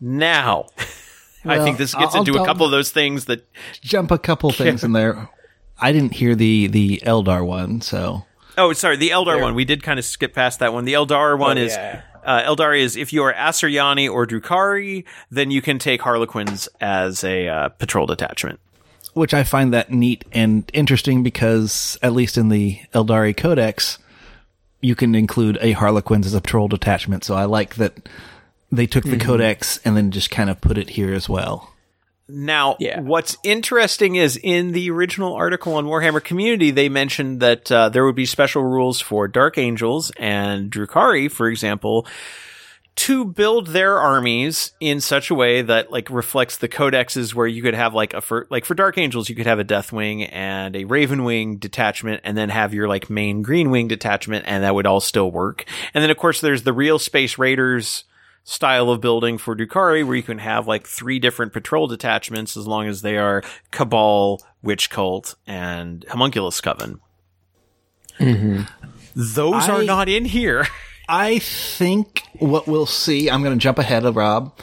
Now, 0.00 0.66
I 1.44 1.62
think 1.62 1.78
this 1.78 1.94
gets 1.94 2.14
I'll- 2.14 2.22
into 2.22 2.34
a 2.34 2.40
I'll- 2.40 2.46
couple 2.46 2.66
of 2.66 2.72
those 2.72 2.90
things 2.90 3.26
that 3.26 3.46
Jump 3.80 4.10
a 4.10 4.18
couple 4.18 4.50
things 4.50 4.82
in 4.84 4.92
there. 4.92 5.28
I 5.80 5.92
didn't 5.92 6.12
hear 6.12 6.34
the 6.34 6.66
the 6.66 7.00
Eldar 7.06 7.46
one, 7.46 7.80
so 7.80 8.26
Oh, 8.58 8.72
sorry, 8.72 8.96
the 8.96 9.10
Eldar 9.10 9.40
one. 9.40 9.54
We 9.54 9.64
did 9.64 9.82
kind 9.82 9.98
of 9.98 10.04
skip 10.04 10.34
past 10.34 10.58
that 10.58 10.72
one. 10.72 10.84
The 10.84 10.94
Eldar 10.94 11.38
one 11.38 11.58
is 11.58 11.72
yeah. 11.72 12.02
uh, 12.24 12.42
Eldar 12.42 12.78
is 12.78 12.96
if 12.96 13.12
you 13.12 13.22
are 13.22 13.32
Asuryani 13.32 14.10
or 14.10 14.26
Drukhari, 14.26 15.04
then 15.30 15.50
you 15.50 15.62
can 15.62 15.78
take 15.78 16.02
Harlequins 16.02 16.68
as 16.80 17.24
a 17.24 17.48
uh, 17.48 17.68
patrol 17.70 18.06
detachment. 18.06 18.60
which 19.14 19.34
I 19.34 19.44
find 19.44 19.72
that 19.72 19.90
neat 19.90 20.24
and 20.32 20.70
interesting 20.72 21.22
because 21.22 21.98
at 22.02 22.12
least 22.12 22.38
in 22.38 22.48
the 22.48 22.80
Eldari 22.94 23.36
Codex, 23.36 23.98
you 24.80 24.94
can 24.94 25.14
include 25.14 25.58
a 25.60 25.72
Harlequins 25.72 26.26
as 26.26 26.34
a 26.34 26.40
patrol 26.40 26.68
detachment. 26.68 27.24
So 27.24 27.34
I 27.34 27.44
like 27.44 27.74
that 27.76 28.08
they 28.72 28.86
took 28.86 29.04
the 29.04 29.18
Codex 29.18 29.80
and 29.84 29.96
then 29.96 30.10
just 30.10 30.30
kind 30.30 30.48
of 30.48 30.60
put 30.60 30.78
it 30.78 30.90
here 30.90 31.12
as 31.12 31.28
well. 31.28 31.69
Now, 32.32 32.76
Yeah. 32.78 33.00
what's 33.00 33.36
interesting 33.44 34.16
is 34.16 34.36
in 34.42 34.72
the 34.72 34.90
original 34.90 35.34
article 35.34 35.74
on 35.74 35.86
Warhammer 35.86 36.22
Community, 36.22 36.70
they 36.70 36.88
mentioned 36.88 37.40
that 37.40 37.70
uh, 37.70 37.88
there 37.88 38.04
would 38.04 38.14
be 38.16 38.26
special 38.26 38.64
rules 38.64 39.00
for 39.00 39.28
Dark 39.28 39.58
Angels 39.58 40.10
and 40.18 40.70
Drukhari, 40.70 41.30
for 41.30 41.48
example, 41.48 42.06
to 42.96 43.24
build 43.24 43.68
their 43.68 43.98
armies 43.98 44.72
in 44.80 45.00
such 45.00 45.30
a 45.30 45.34
way 45.34 45.62
that 45.62 45.90
like 45.90 46.10
reflects 46.10 46.58
the 46.58 46.68
codexes 46.68 47.32
where 47.34 47.46
you 47.46 47.62
could 47.62 47.72
have 47.74 47.94
like 47.94 48.12
a 48.12 48.20
for 48.20 48.46
like 48.50 48.64
for 48.64 48.74
dark 48.74 48.98
angels 48.98 49.28
you 49.28 49.34
could 49.34 49.46
have 49.46 49.60
a 49.60 49.64
deathwing 49.64 50.28
and 50.30 50.76
a 50.76 50.84
ravenwing 50.84 51.58
detachment 51.58 52.20
and 52.24 52.36
then 52.36 52.50
have 52.50 52.74
your 52.74 52.88
like 52.88 53.08
main 53.08 53.42
greenwing 53.44 53.88
detachment 53.88 54.44
and 54.46 54.64
that 54.64 54.74
would 54.74 54.86
all 54.86 55.00
still 55.00 55.30
work 55.30 55.64
and 55.94 56.02
then 56.02 56.10
of 56.10 56.16
course 56.18 56.40
there's 56.42 56.64
the 56.64 56.72
real 56.74 56.98
space 56.98 57.38
raiders 57.38 58.04
style 58.44 58.90
of 58.90 59.00
building 59.00 59.38
for 59.38 59.54
Drukhari 59.54 60.04
where 60.04 60.16
you 60.16 60.22
can 60.22 60.38
have 60.38 60.66
like 60.66 60.86
three 60.86 61.18
different 61.18 61.52
patrol 61.52 61.86
detachments 61.86 62.56
as 62.56 62.66
long 62.66 62.88
as 62.88 63.02
they 63.02 63.16
are 63.16 63.42
cabal 63.70 64.42
witch 64.62 64.90
cult 64.90 65.34
and 65.46 66.04
homunculus 66.08 66.60
coven 66.60 67.00
those 69.14 69.68
are 69.68 69.82
not 69.82 70.08
in 70.08 70.24
here 70.24 70.66
I 71.10 71.40
think 71.40 72.22
what 72.38 72.68
we'll 72.68 72.86
see, 72.86 73.28
I'm 73.28 73.42
going 73.42 73.58
to 73.58 73.60
jump 73.60 73.80
ahead 73.80 74.04
of 74.04 74.14
Rob. 74.14 74.56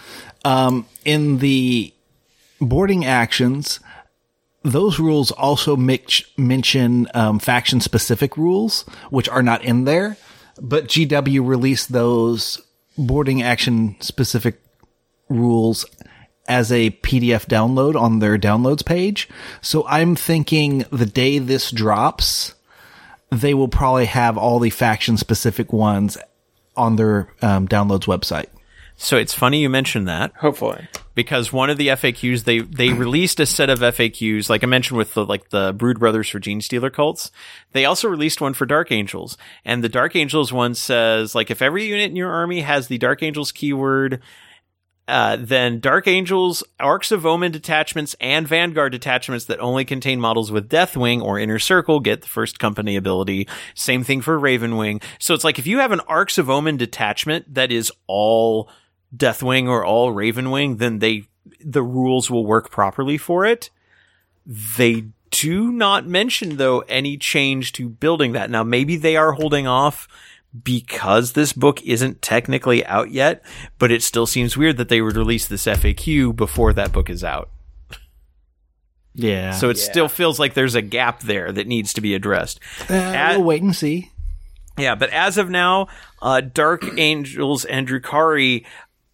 Um, 0.45 0.86
in 1.04 1.40
the 1.40 1.94
boarding 2.62 3.04
actions, 3.04 3.82
those 4.64 4.98
rules 4.98 5.32
also 5.32 5.76
mix, 5.76 6.24
mention 6.38 7.10
um, 7.14 7.40
faction 7.40 7.82
specific 7.82 8.38
rules, 8.38 8.84
which 9.10 9.28
are 9.28 9.44
not 9.44 9.62
in 9.66 9.84
there. 9.84 10.16
But 10.62 10.88
GW 10.88 11.45
released 11.45 11.91
those 11.91 12.62
boarding 12.98 13.41
action 13.41 13.95
specific 13.99 14.61
rules 15.30 15.86
as 16.48 16.72
a 16.72 16.91
PDF 16.91 17.45
download 17.45 17.99
on 17.99 18.19
their 18.19 18.38
downloads 18.38 18.86
page. 18.86 19.28
So 19.61 19.86
I'm 19.88 20.15
thinking 20.15 20.86
the 20.91 21.06
day 21.06 21.40
this 21.40 21.72
drops, 21.72 22.56
they 23.30 23.53
will 23.53 23.68
probably 23.68 24.06
have 24.06 24.38
all 24.38 24.60
the 24.60 24.69
faction 24.69 25.18
specific 25.18 25.74
ones 25.74 26.18
on 26.76 26.95
their 26.95 27.34
um, 27.41 27.68
downloads 27.68 28.06
website. 28.06 28.48
So 28.99 29.15
it's 29.15 29.34
funny 29.34 29.61
you 29.61 29.69
mentioned 29.69 30.07
that 30.07 30.34
Hopefully. 30.38 30.88
because 31.14 31.53
one 31.53 31.69
of 31.69 31.78
the 31.78 31.90
FAQs 31.90 32.45
they 32.45 32.60
they 32.60 32.94
released 32.94 33.40
a 33.40 33.45
set 33.45 33.69
of 33.69 33.80
FAQs 33.80 34.49
like 34.49 34.64
I 34.64 34.68
mentioned 34.68 34.98
with 34.98 35.14
the 35.14 35.24
like 35.24 35.49
the 35.49 35.72
Brood 35.78 35.99
Brothers 35.99 36.30
for 36.30 36.40
Genestealer 36.40 36.91
cults. 36.91 37.30
They 37.74 37.86
also 37.86 38.07
released 38.07 38.41
one 38.41 38.56
for 38.56 38.65
Dark 38.65 38.91
Angels, 38.91 39.38
and 39.64 39.84
the 39.84 39.90
Dark 39.90 40.15
Angels 40.15 40.52
one 40.52 40.74
says 40.74 41.36
like 41.36 41.52
if 41.52 41.61
every 41.61 41.86
unit 41.86 42.10
in 42.10 42.15
your 42.15 42.32
army 42.32 42.61
has 42.61 42.88
the 42.88 42.98
Dark 42.98 43.22
Angels 43.24 43.52
keyword. 43.52 44.22
Uh, 45.10 45.38
then 45.40 45.80
Dark 45.80 46.06
Angels, 46.06 46.65
Arks 46.82 47.14
of 47.14 47.26
Omen 47.26 47.53
detachments, 47.53 48.14
and 48.19 48.45
Vanguard 48.45 48.91
detachments 48.91 49.45
that 49.45 49.61
only 49.61 49.86
contain 49.86 50.19
models 50.19 50.52
with 50.52 50.68
Deathwing 50.68 51.22
or 51.22 51.40
Inner 51.40 51.60
Circle 51.60 52.02
get 52.02 52.24
the 52.24 52.28
first 52.28 52.60
company 52.60 52.98
ability. 52.98 53.48
Same 53.74 54.03
thing 54.03 54.19
for 54.19 54.38
Ravenwing. 54.38 55.02
So 55.18 55.34
it's 55.34 55.45
like 55.45 55.60
if 55.60 55.65
you 55.65 55.78
have 55.80 55.94
an 55.94 56.02
Arks 56.10 56.38
of 56.38 56.49
Omen 56.49 56.76
detachment 56.76 57.53
that 57.53 57.72
is 57.72 57.90
all 58.07 58.69
Deathwing 59.16 59.68
or 59.70 59.86
all 59.86 60.14
Ravenwing, 60.14 60.78
then 60.80 61.00
they 61.00 61.24
the 61.64 61.84
rules 61.84 62.30
will 62.30 62.46
work 62.46 62.70
properly 62.70 63.18
for 63.18 63.46
it. 63.46 63.70
They 64.46 65.06
do 65.32 65.72
not 65.72 66.06
mention 66.08 66.58
though 66.58 66.80
any 66.82 67.18
change 67.18 67.74
to 67.74 67.90
building 67.90 68.32
that. 68.34 68.50
Now 68.50 68.64
maybe 68.64 68.96
they 68.98 69.16
are 69.16 69.34
holding 69.34 69.66
off 69.68 70.08
because 70.64 71.34
this 71.34 71.54
book 71.54 71.82
isn't 71.84 72.22
technically 72.22 72.86
out 72.86 73.12
yet, 73.12 73.44
but 73.80 73.92
it 73.92 74.02
still 74.04 74.26
seems 74.26 74.58
weird 74.58 74.78
that 74.78 74.90
they 74.90 75.02
would 75.02 75.16
release 75.18 75.48
this 75.48 75.66
FAQ 75.66 76.36
before 76.36 76.74
that 76.74 76.92
book 76.92 77.10
is 77.10 77.24
out. 77.24 77.50
Yeah. 79.14 79.52
So 79.52 79.70
it 79.70 79.78
still 79.78 80.08
feels 80.08 80.40
like 80.40 80.54
there's 80.54 80.76
a 80.76 80.82
gap 80.82 81.22
there 81.22 81.52
that 81.52 81.68
needs 81.68 81.94
to 81.94 82.02
be 82.02 82.14
addressed. 82.14 82.60
uh, 82.90 82.94
at- 82.94 83.38
we'll 83.38 83.46
wait 83.46 83.62
and 83.64 83.76
see. 83.76 84.12
Yeah, 84.78 84.94
but 84.94 85.10
as 85.10 85.40
of 85.40 85.50
now, 85.50 85.88
uh, 86.22 86.40
Dark 86.40 86.86
Angels 87.00 87.66
and 87.66 87.88
Drukhari 87.88 88.64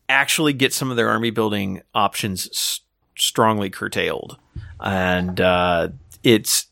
actually 0.09 0.53
get 0.53 0.73
some 0.73 0.89
of 0.91 0.97
their 0.97 1.09
army 1.09 1.30
building 1.30 1.81
options 1.95 2.47
s- 2.51 2.80
strongly 3.17 3.69
curtailed, 3.69 4.38
and 4.80 5.39
uh, 5.41 5.89
it's 6.23 6.67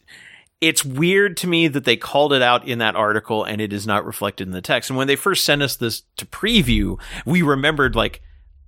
it's 0.60 0.86
weird 0.86 1.36
to 1.38 1.48
me 1.48 1.68
that 1.68 1.86
they 1.86 1.98
called 1.98 2.34
it 2.34 2.42
out 2.44 2.68
in 2.68 2.78
that 2.78 2.96
article 2.96 3.44
and 3.44 3.60
it 3.60 3.74
is 3.74 3.88
not 3.88 4.06
reflected 4.06 4.48
in 4.48 4.54
the 4.54 4.62
text. 4.62 4.92
And 4.92 4.98
when 4.98 5.08
they 5.08 5.16
first 5.16 5.44
sent 5.44 5.64
us 5.64 5.76
this 5.76 6.04
to 6.18 6.26
preview, 6.28 7.00
we 7.26 7.42
remembered 7.42 7.96
like, 7.96 8.22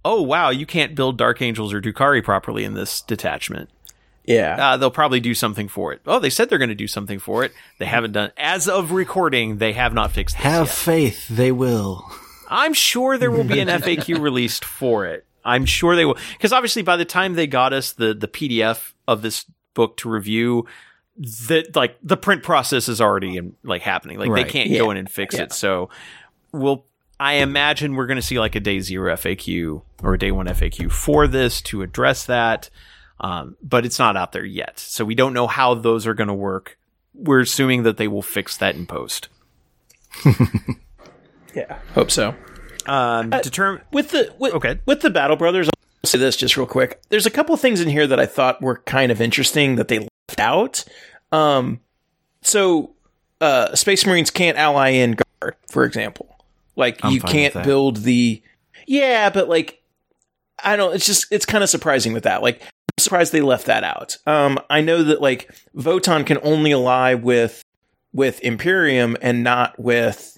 oh 0.03 0.19
wow, 0.21 0.49
you 0.49 0.65
can't 0.65 0.95
build 0.95 1.19
Dark 1.19 1.39
Angels 1.39 1.71
or 1.71 1.79
Drukhari 1.79 2.23
properly 2.23 2.63
in 2.63 2.73
this 2.73 2.99
detachment 3.01 3.69
Yeah. 4.25 4.55
uh, 4.59 4.77
they'll 4.77 4.89
probably 4.89 5.19
do 5.19 5.35
something 5.35 5.67
for 5.67 5.93
it. 5.93 6.01
Oh, 6.07 6.17
they 6.17 6.31
said 6.31 6.49
they're 6.49 6.57
going 6.57 6.69
to 6.69 6.75
do 6.75 6.87
something 6.87 7.19
for 7.19 7.43
it. 7.43 7.51
They 7.77 7.85
haven't 7.85 8.13
done. 8.13 8.31
As 8.37 8.67
of 8.67 8.91
recording, 8.91 9.57
they 9.59 9.73
have 9.73 9.93
not 9.93 10.11
fixed 10.11 10.35
this 10.37 10.43
Have 10.45 10.65
yet. 10.67 10.75
faith, 10.75 11.27
they 11.27 11.51
will. 11.51 12.09
I'm 12.49 12.73
sure 12.73 13.17
there 13.17 13.31
will 13.31 13.43
be 13.43 13.59
an 13.59 13.67
FAQ 13.81 14.19
released 14.19 14.63
for 14.65 15.05
it. 15.05 15.25
I'm 15.45 15.65
sure 15.65 15.95
they 15.95 16.05
will, 16.05 16.17
because 16.33 16.53
obviously 16.53 16.81
by 16.83 16.95
the 16.97 17.05
time 17.05 17.33
they 17.33 17.47
got 17.47 17.73
us 17.73 17.91
the 17.93 18.13
the 18.13 18.27
PDF 18.27 18.93
of 19.07 19.21
this 19.21 19.45
book 19.73 19.97
to 19.97 20.09
review, 20.09 20.65
that 21.47 21.75
like 21.75 21.97
the 22.01 22.17
print 22.17 22.43
process 22.43 22.87
is 22.87 23.01
already 23.01 23.37
in, 23.37 23.55
like 23.63 23.81
happening. 23.81 24.17
Like 24.19 24.29
Right. 24.29 24.45
they 24.45 24.51
can't 24.51 24.71
go 24.71 24.89
in 24.91 24.97
and 24.97 25.09
fix 25.09 25.35
Yeah. 25.35 25.43
it. 25.43 25.53
So 25.53 25.89
we'll. 26.51 26.85
I 27.19 27.33
imagine 27.35 27.95
we're 27.95 28.07
going 28.07 28.17
to 28.17 28.21
see 28.23 28.39
like 28.39 28.55
a 28.55 28.59
day 28.59 28.79
zero 28.79 29.13
FAQ 29.13 29.81
or 30.01 30.15
a 30.15 30.19
day 30.19 30.31
one 30.31 30.47
FAQ 30.47 30.91
for 30.91 31.27
this 31.27 31.61
to 31.63 31.81
address 31.81 32.25
that. 32.25 32.69
Um, 33.19 33.55
but 33.61 33.85
it's 33.85 33.99
not 33.99 34.17
out 34.17 34.31
there 34.33 34.43
yet. 34.43 34.77
So 34.79 35.05
we 35.05 35.15
don't 35.15 35.31
know 35.33 35.47
how 35.47 35.75
those 35.75 36.05
are 36.07 36.13
going 36.15 36.27
to 36.27 36.33
work. 36.33 36.77
We're 37.13 37.39
assuming 37.41 37.83
that 37.83 37.95
they 37.97 38.07
will 38.09 38.23
fix 38.23 38.57
that 38.57 38.75
in 38.75 38.85
post. 38.87 39.29
yeah. 41.55 41.79
Hope 41.93 42.11
so. 42.11 42.35
Um, 42.85 43.29
determine 43.29 43.81
with 43.91 44.11
the 44.11 44.33
with, 44.39 44.53
Okay. 44.55 44.79
with 44.85 45.01
the 45.01 45.09
Battle 45.09 45.35
Brothers. 45.37 45.69
I'll 45.69 46.09
say 46.09 46.17
this 46.17 46.35
just 46.35 46.57
real 46.57 46.67
quick. 46.67 47.01
There's 47.09 47.25
a 47.25 47.29
couple 47.31 47.55
things 47.55 47.79
in 47.79 47.87
here 47.89 48.05
that 48.07 48.19
I 48.19 48.25
thought 48.25 48.61
were 48.61 48.77
kind 48.79 49.11
of 49.11 49.21
interesting 49.21 49.77
that 49.77 49.87
they 49.87 49.99
left 49.99 50.39
out. 50.39 50.83
Um, 51.31 51.79
so 52.41 52.93
uh, 53.39 53.73
Space 53.75 54.05
Marines 54.05 54.29
can't 54.29 54.57
ally 54.57 54.89
in 54.89 55.15
guard, 55.41 55.55
for 55.69 55.85
example. 55.85 56.35
Like 56.75 56.99
I'm 57.03 57.13
you 57.13 57.21
can't 57.21 57.53
build 57.63 57.97
the 57.97 58.41
yeah, 58.85 59.29
but 59.29 59.47
like 59.47 59.81
I 60.63 60.75
don't. 60.75 60.93
It's 60.93 61.05
just 61.05 61.27
it's 61.31 61.45
kind 61.45 61.63
of 61.63 61.69
surprising 61.69 62.13
with 62.13 62.23
that. 62.23 62.41
Like 62.41 62.61
I'm 62.61 62.99
surprised 62.99 63.31
they 63.31 63.41
left 63.41 63.67
that 63.67 63.83
out. 63.83 64.17
Um, 64.25 64.59
I 64.69 64.81
know 64.81 65.03
that 65.03 65.21
like 65.21 65.53
Votann 65.75 66.25
can 66.25 66.37
only 66.43 66.73
ally 66.73 67.13
with 67.13 67.63
with 68.11 68.41
Imperium 68.41 69.15
and 69.21 69.43
not 69.43 69.79
with 69.79 70.32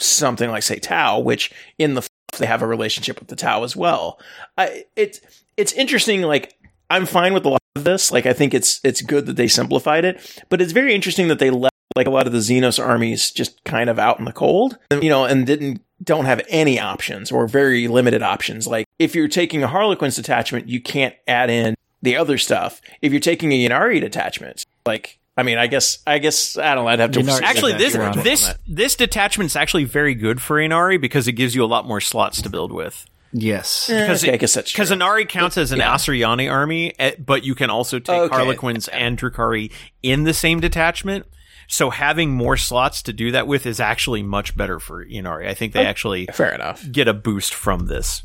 something 0.00 0.50
like 0.50 0.62
say 0.62 0.78
Tau, 0.78 1.18
which 1.18 1.52
in 1.78 1.94
the 1.94 2.02
f- 2.02 2.38
they 2.38 2.46
have 2.46 2.62
a 2.62 2.66
relationship 2.66 3.18
with 3.18 3.28
the 3.28 3.36
Tau 3.36 3.64
as 3.64 3.76
well. 3.76 4.20
I 4.56 4.84
it's 4.96 5.20
it's 5.56 5.72
interesting. 5.72 6.22
Like 6.22 6.56
I'm 6.88 7.06
fine 7.06 7.34
with 7.34 7.44
a 7.44 7.50
lot 7.50 7.60
of 7.76 7.84
this. 7.84 8.10
Like 8.10 8.26
I 8.26 8.32
think 8.32 8.54
it's 8.54 8.80
it's 8.84 9.02
good 9.02 9.26
that 9.26 9.36
they 9.36 9.48
simplified 9.48 10.04
it, 10.04 10.44
but 10.48 10.60
it's 10.60 10.72
very 10.72 10.94
interesting 10.94 11.28
that 11.28 11.38
they 11.38 11.50
left 11.50 11.74
like 11.96 12.06
a 12.06 12.10
lot 12.10 12.26
of 12.26 12.32
the 12.32 12.38
Xenos 12.38 12.84
armies 12.84 13.30
just 13.30 13.62
kind 13.64 13.90
of 13.90 13.98
out 13.98 14.18
in 14.18 14.24
the 14.24 14.32
cold, 14.32 14.78
you 14.90 15.08
know, 15.08 15.24
and 15.24 15.46
didn't 15.46 15.82
don't 16.02 16.24
have 16.24 16.40
any 16.48 16.80
options 16.80 17.30
or 17.30 17.46
very 17.46 17.88
limited 17.88 18.22
options. 18.22 18.66
Like 18.66 18.86
if 18.98 19.14
you're 19.14 19.28
taking 19.28 19.62
a 19.62 19.68
Harlequins 19.68 20.16
detachment, 20.16 20.68
you 20.68 20.80
can't 20.80 21.14
add 21.26 21.50
in 21.50 21.74
the 22.02 22.16
other 22.16 22.38
stuff. 22.38 22.80
If 23.02 23.12
you're 23.12 23.20
taking 23.20 23.52
a 23.52 23.68
Ynnari 23.68 24.00
detachment, 24.00 24.64
like 24.86 25.19
I 25.36 25.42
mean, 25.42 25.58
I 25.58 25.66
guess 25.68 25.98
I 26.06 26.18
guess 26.18 26.58
I 26.58 26.74
don't 26.74 26.84
know. 26.84 26.90
I'd 26.90 26.98
have 26.98 27.12
to 27.12 27.20
Ynnari- 27.20 27.42
Actually, 27.42 27.72
this 27.74 27.94
You're 27.94 28.12
this 28.12 28.52
this 28.66 28.96
detachment's 28.96 29.56
actually 29.56 29.84
very 29.84 30.14
good 30.14 30.40
for 30.42 30.56
Ynnari 30.56 31.00
because 31.00 31.28
it 31.28 31.32
gives 31.32 31.54
you 31.54 31.64
a 31.64 31.66
lot 31.66 31.86
more 31.86 32.00
slots 32.00 32.42
to 32.42 32.50
build 32.50 32.72
with. 32.72 33.06
Yes. 33.32 33.86
Because 33.86 34.24
okay, 34.24 34.32
I 34.34 34.36
guess 34.38 34.56
because. 34.56 34.90
Ynnari 34.90 35.28
counts 35.28 35.56
as 35.56 35.70
an 35.70 35.78
Yeah. 35.78 35.94
Asuryani 35.94 36.50
army, 36.50 36.92
eh, 36.98 37.12
but 37.24 37.44
you 37.44 37.54
can 37.54 37.70
also 37.70 38.00
take 38.00 38.14
Okay. 38.22 38.34
Harlequins 38.34 38.88
and 38.88 39.16
Drukhari 39.16 39.70
in 40.02 40.24
the 40.24 40.34
same 40.34 40.58
detachment. 40.58 41.26
So 41.68 41.90
having 41.90 42.32
more 42.32 42.56
slots 42.56 43.00
to 43.02 43.12
do 43.12 43.30
that 43.30 43.46
with 43.46 43.64
is 43.66 43.78
actually 43.78 44.24
much 44.24 44.56
better 44.56 44.80
for 44.80 45.06
Ynnari. 45.06 45.46
I 45.48 45.54
think 45.54 45.72
they 45.72 45.86
actually 45.86 46.26
Fair 46.26 46.52
enough. 46.52 46.84
get 46.90 47.06
a 47.06 47.14
boost 47.14 47.54
from 47.54 47.86
this. 47.86 48.24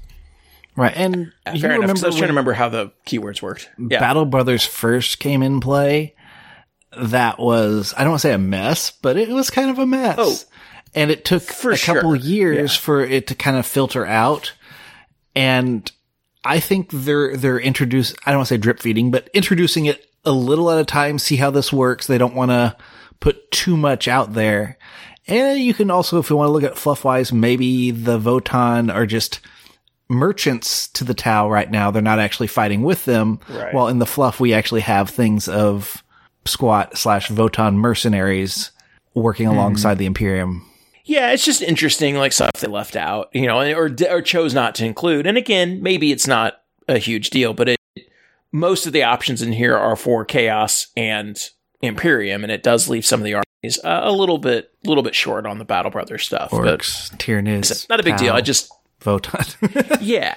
Right. 0.76 0.92
And 0.98 1.32
you 1.54 1.62
Fair 1.62 1.76
enough. 1.76 1.92
'cause 1.92 2.04
I 2.04 2.08
was 2.08 2.16
trying 2.16 2.28
to 2.30 2.34
remember 2.34 2.54
how 2.54 2.70
the 2.70 2.92
keywords 3.06 3.44
worked. 3.44 3.70
Yeah. 3.78 4.00
Battle 4.00 4.26
Brothers 4.26 4.66
first 4.66 5.20
came 5.20 5.44
in 5.44 5.60
play, 5.60 6.15
that 6.98 7.40
was, 7.40 7.94
I 7.96 8.02
don't 8.02 8.12
want 8.12 8.22
to 8.22 8.28
say 8.28 8.34
a 8.34 8.38
mess, 8.38 8.92
but 8.92 9.18
it 9.18 9.30
was 9.30 9.50
kind 9.50 9.70
of 9.70 9.80
a 9.80 9.86
mess. 9.86 10.16
Oh, 10.18 10.38
and 10.94 11.12
it 11.12 11.26
took 11.26 11.44
for 11.44 11.72
a 11.72 11.78
couple 11.78 12.16
sure. 12.16 12.16
years 12.16 12.76
for 12.76 13.02
it 13.02 13.28
to 13.28 13.36
kind 13.36 13.58
of 13.58 13.66
filter 13.66 14.06
out. 14.06 14.54
And 15.36 15.92
I 16.44 16.60
think 16.60 16.90
they're, 16.92 17.36
they're 17.36 17.60
introduce, 17.60 18.14
I 18.26 18.32
don't 18.32 18.40
want 18.40 18.48
to 18.48 18.54
say 18.54 18.58
drip 18.58 18.80
feeding, 18.80 19.12
but 19.12 19.30
introducing 19.34 19.86
it 19.86 20.06
a 20.24 20.32
little 20.32 20.72
at 20.72 20.80
a 20.80 20.86
time, 20.86 21.20
see 21.20 21.36
how 21.36 21.52
this 21.52 21.74
works. 21.74 22.08
They 22.08 22.18
don't 22.18 22.36
want 22.36 22.52
to 22.52 22.78
put 23.20 23.52
too 23.52 23.76
much 23.76 24.08
out 24.08 24.34
there. 24.34 24.78
And 25.28 25.60
you 25.60 25.74
can 25.74 25.92
also, 25.92 26.20
if 26.20 26.30
you 26.30 26.36
want 26.36 26.48
to 26.50 26.52
look 26.52 26.64
at 26.64 26.78
fluff 26.78 27.04
wise, 27.04 27.34
maybe 27.34 27.92
the 27.92 28.20
Votann 28.20 28.94
are 28.94 29.06
just 29.06 29.40
merchants 30.08 30.88
to 30.90 31.04
the 31.04 31.16
Tau 31.16 31.50
right 31.50 31.70
now. 31.70 31.92
They're 31.92 32.02
not 32.02 32.20
actually 32.20 32.48
fighting 32.48 32.84
with 32.84 33.06
them. 33.06 33.40
Right. 33.50 33.74
While 33.74 33.88
in 33.88 34.00
the 34.00 34.06
fluff, 34.06 34.40
we 34.40 34.54
actually 34.54 34.82
have 34.82 35.10
things 35.10 35.48
of 35.48 36.04
squat 36.46 36.98
slash 36.98 37.30
Votann 37.30 37.76
mercenaries 37.76 38.72
working 39.14 39.48
alongside 39.48 39.98
the 39.98 40.06
Imperium. 40.06 40.70
Yeah, 41.06 41.32
it's 41.32 41.46
just 41.46 41.62
interesting, 41.62 42.16
like 42.16 42.34
stuff 42.34 42.52
they 42.54 42.68
left 42.68 42.96
out, 42.96 43.30
you 43.34 43.46
know, 43.46 43.60
or 43.74 43.96
or 44.10 44.22
chose 44.22 44.54
not 44.54 44.74
to 44.76 44.86
include. 44.86 45.28
And 45.28 45.38
again, 45.38 45.84
maybe 45.84 46.12
it's 46.12 46.28
not 46.28 46.62
a 46.88 46.98
huge 46.98 47.30
deal, 47.30 47.54
but 47.54 47.70
it 47.70 47.80
most 48.52 48.88
of 48.88 48.94
the 48.94 49.04
options 49.04 49.42
in 49.42 49.52
here 49.52 49.78
are 49.78 49.96
for 49.96 50.24
chaos 50.26 50.88
and 50.96 51.38
Imperium, 51.82 52.44
and 52.44 52.52
it 52.52 52.64
does 52.64 52.88
leave 52.88 53.06
some 53.06 53.20
of 53.20 53.26
the 53.26 53.36
armies 53.36 53.80
uh, 53.84 54.02
a 54.04 54.12
little 54.12 54.38
bit, 54.38 54.72
little 54.86 55.04
bit 55.04 55.14
short 55.14 55.46
on 55.46 55.60
the 55.60 55.66
Battle 55.66 55.92
Brothers 55.92 56.26
stuff. 56.26 56.52
Orks, 56.52 57.12
but 57.12 57.20
Tyranids. 57.20 57.88
not 57.90 58.00
a 58.00 58.04
big 58.04 58.18
deal. 58.18 58.34
I 58.34 58.42
just, 58.42 58.72
Votann. 59.02 59.98
yeah, 60.02 60.36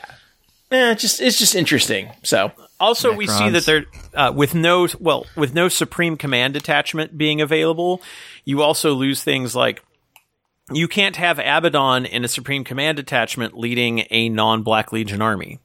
eh, 0.70 0.94
just 0.94 1.20
it's 1.20 1.38
just 1.38 1.54
interesting. 1.54 2.10
So 2.22 2.52
Also, 2.80 3.12
we 3.12 3.26
see 3.26 3.50
that 3.50 3.62
Necrons. 3.62 3.66
there, 3.66 3.84
uh, 4.14 4.32
with 4.32 4.54
no, 4.54 4.88
well, 5.00 5.26
with 5.36 5.54
no 5.54 5.68
Supreme 5.68 6.16
Command 6.16 6.56
attachment 6.56 7.18
being 7.18 7.40
available, 7.40 8.00
you 8.44 8.62
also 8.62 8.94
lose 8.94 9.22
things 9.22 9.54
like 9.56 9.82
you 10.72 10.86
can't 10.88 11.16
have 11.16 11.38
Abaddon 11.38 12.06
in 12.06 12.24
a 12.24 12.28
Supreme 12.28 12.64
Command 12.64 12.98
attachment 12.98 13.56
leading 13.58 14.04
a 14.10 14.28
non-Black 14.28 14.92
Legion 14.92 15.22
army. 15.22 15.60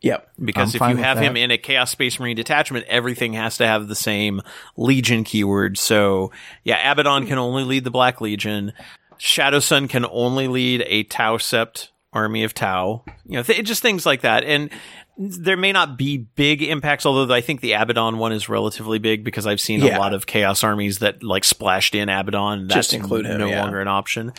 yep, 0.00 0.30
Because 0.42 0.74
I'm 0.74 0.82
if 0.82 0.88
you 0.90 0.96
with 0.96 1.04
have 1.04 1.18
him 1.18 1.36
in 1.36 1.50
a 1.50 1.58
Chaos 1.58 1.90
Space 1.90 2.18
Marine 2.18 2.36
detachment, 2.36 2.86
everything 2.88 3.34
has 3.34 3.58
to 3.58 3.66
have 3.66 3.88
the 3.88 3.94
same 3.94 4.40
Legion 4.76 5.22
keyword. 5.22 5.76
So, 5.78 6.32
yeah, 6.64 6.90
Abaddon 6.90 7.26
can 7.26 7.38
only 7.38 7.64
lead 7.64 7.84
the 7.84 7.90
Black 7.90 8.20
Legion. 8.20 8.72
Shadow 9.18 9.60
Sun 9.60 9.88
can 9.88 10.06
only 10.10 10.48
lead 10.48 10.84
a 10.86 11.02
Tau 11.04 11.36
Sept 11.36 11.88
army 12.16 12.42
of 12.44 12.54
Tau. 12.54 13.04
You 13.26 13.36
know, 13.36 13.42
th- 13.42 13.64
just 13.64 13.82
things 13.82 14.04
like 14.06 14.22
that. 14.22 14.42
And 14.44 14.70
there 15.18 15.56
may 15.56 15.72
not 15.72 15.96
be 15.96 16.18
big 16.18 16.62
impacts, 16.62 17.06
although 17.06 17.32
I 17.32 17.40
think 17.40 17.60
the 17.60 17.72
Abaddon 17.72 18.18
one 18.18 18.32
is 18.32 18.48
relatively 18.48 18.98
big 18.98 19.24
because 19.24 19.46
I've 19.46 19.60
seen 19.60 19.80
Yeah. 19.80 19.96
a 19.96 20.00
lot 20.00 20.12
of 20.14 20.26
Chaos 20.26 20.62
armies 20.64 20.98
that 20.98 21.22
like 21.22 21.44
splashed 21.44 21.94
in 21.94 22.08
Abaddon. 22.08 22.66
That's 22.68 22.88
Just 22.88 22.92
include 22.94 23.26
him, 23.26 23.38
no 23.38 23.46
yeah. 23.48 23.62
longer 23.62 23.80
an 23.80 23.88
option. 23.88 24.32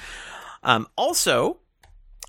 Um, 0.63 0.87
also, 0.95 1.57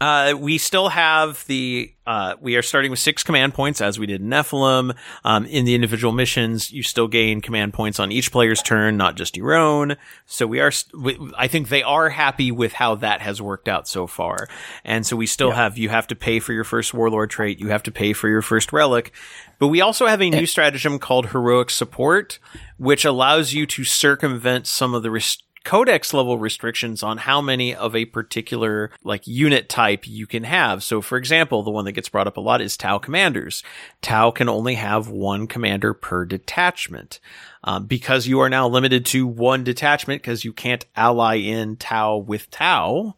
uh, 0.00 0.34
we 0.38 0.58
still 0.58 0.88
have 0.88 1.44
the 1.46 1.92
uh, 2.08 2.36
we 2.40 2.56
are 2.56 2.62
starting 2.62 2.90
with 2.90 2.98
six 3.00 3.22
command 3.22 3.52
points 3.52 3.82
as 3.82 3.98
we 3.98 4.06
did 4.06 4.22
in 4.22 4.28
Nephilim. 4.28 4.96
Um, 5.24 5.44
in 5.44 5.66
the 5.66 5.74
individual 5.74 6.10
missions, 6.10 6.72
you 6.72 6.82
still 6.82 7.06
gain 7.06 7.42
command 7.42 7.74
points 7.74 8.00
on 8.00 8.10
each 8.10 8.32
player's 8.32 8.62
turn, 8.62 8.96
not 8.96 9.14
just 9.14 9.36
your 9.36 9.54
own. 9.54 9.96
So 10.24 10.46
we 10.46 10.60
are, 10.60 10.70
st- 10.70 11.02
we, 11.02 11.32
I 11.36 11.48
think 11.48 11.68
they 11.68 11.82
are 11.82 12.08
happy 12.08 12.50
with 12.50 12.72
how 12.72 12.94
that 12.94 13.20
has 13.20 13.42
worked 13.42 13.68
out 13.68 13.86
so 13.86 14.06
far. 14.06 14.48
And 14.84 15.04
so 15.04 15.16
we 15.16 15.26
still 15.26 15.50
have 15.50 15.76
you 15.76 15.90
have 15.90 16.06
to 16.06 16.16
pay 16.16 16.40
for 16.40 16.54
your 16.54 16.64
first 16.64 16.94
warlord 16.94 17.28
trait, 17.28 17.60
you 17.60 17.68
have 17.68 17.82
to 17.82 17.90
pay 17.90 18.14
for 18.14 18.28
your 18.28 18.40
first 18.40 18.72
relic, 18.72 19.12
but 19.58 19.68
we 19.68 19.82
also 19.82 20.06
have 20.06 20.22
a 20.22 20.30
new 20.30 20.46
stratagem 20.46 20.98
called 20.98 21.26
heroic 21.26 21.68
support, 21.68 22.38
which 22.78 23.04
allows 23.04 23.52
you 23.52 23.66
to 23.66 23.84
circumvent 23.84 24.66
some 24.66 24.94
of 24.94 25.02
the 25.02 25.10
rest- 25.10 25.42
codex 25.64 26.14
level 26.14 26.39
restrictions 26.39 27.02
on 27.02 27.18
how 27.18 27.40
many 27.40 27.74
of 27.74 27.94
a 27.94 28.05
particular 28.06 28.90
like 29.02 29.26
unit 29.26 29.68
type 29.68 30.06
you 30.06 30.26
can 30.26 30.44
have. 30.44 30.82
So 30.82 31.01
for 31.01 31.18
example, 31.18 31.62
the 31.62 31.70
one 31.70 31.85
that 31.85 31.93
gets 31.93 32.09
brought 32.09 32.26
up 32.26 32.36
a 32.36 32.40
lot 32.40 32.60
is 32.60 32.76
Tau 32.76 32.98
commanders. 32.98 33.62
Tau 34.02 34.30
can 34.30 34.48
only 34.48 34.74
have 34.74 35.09
one 35.09 35.47
commander 35.47 35.94
per 35.94 36.24
detachment. 36.24 37.20
Um, 37.64 37.86
because 37.86 38.28
you 38.28 38.40
are 38.40 38.48
now 38.48 38.68
limited 38.68 39.05
to 39.06 39.26
one 39.26 39.64
detachment 39.64 40.22
because 40.22 40.44
you 40.44 40.52
can't 40.52 40.86
ally 40.97 41.36
in 41.36 41.76
Tau 41.76 42.16
with 42.16 42.51
Tau. 42.51 43.16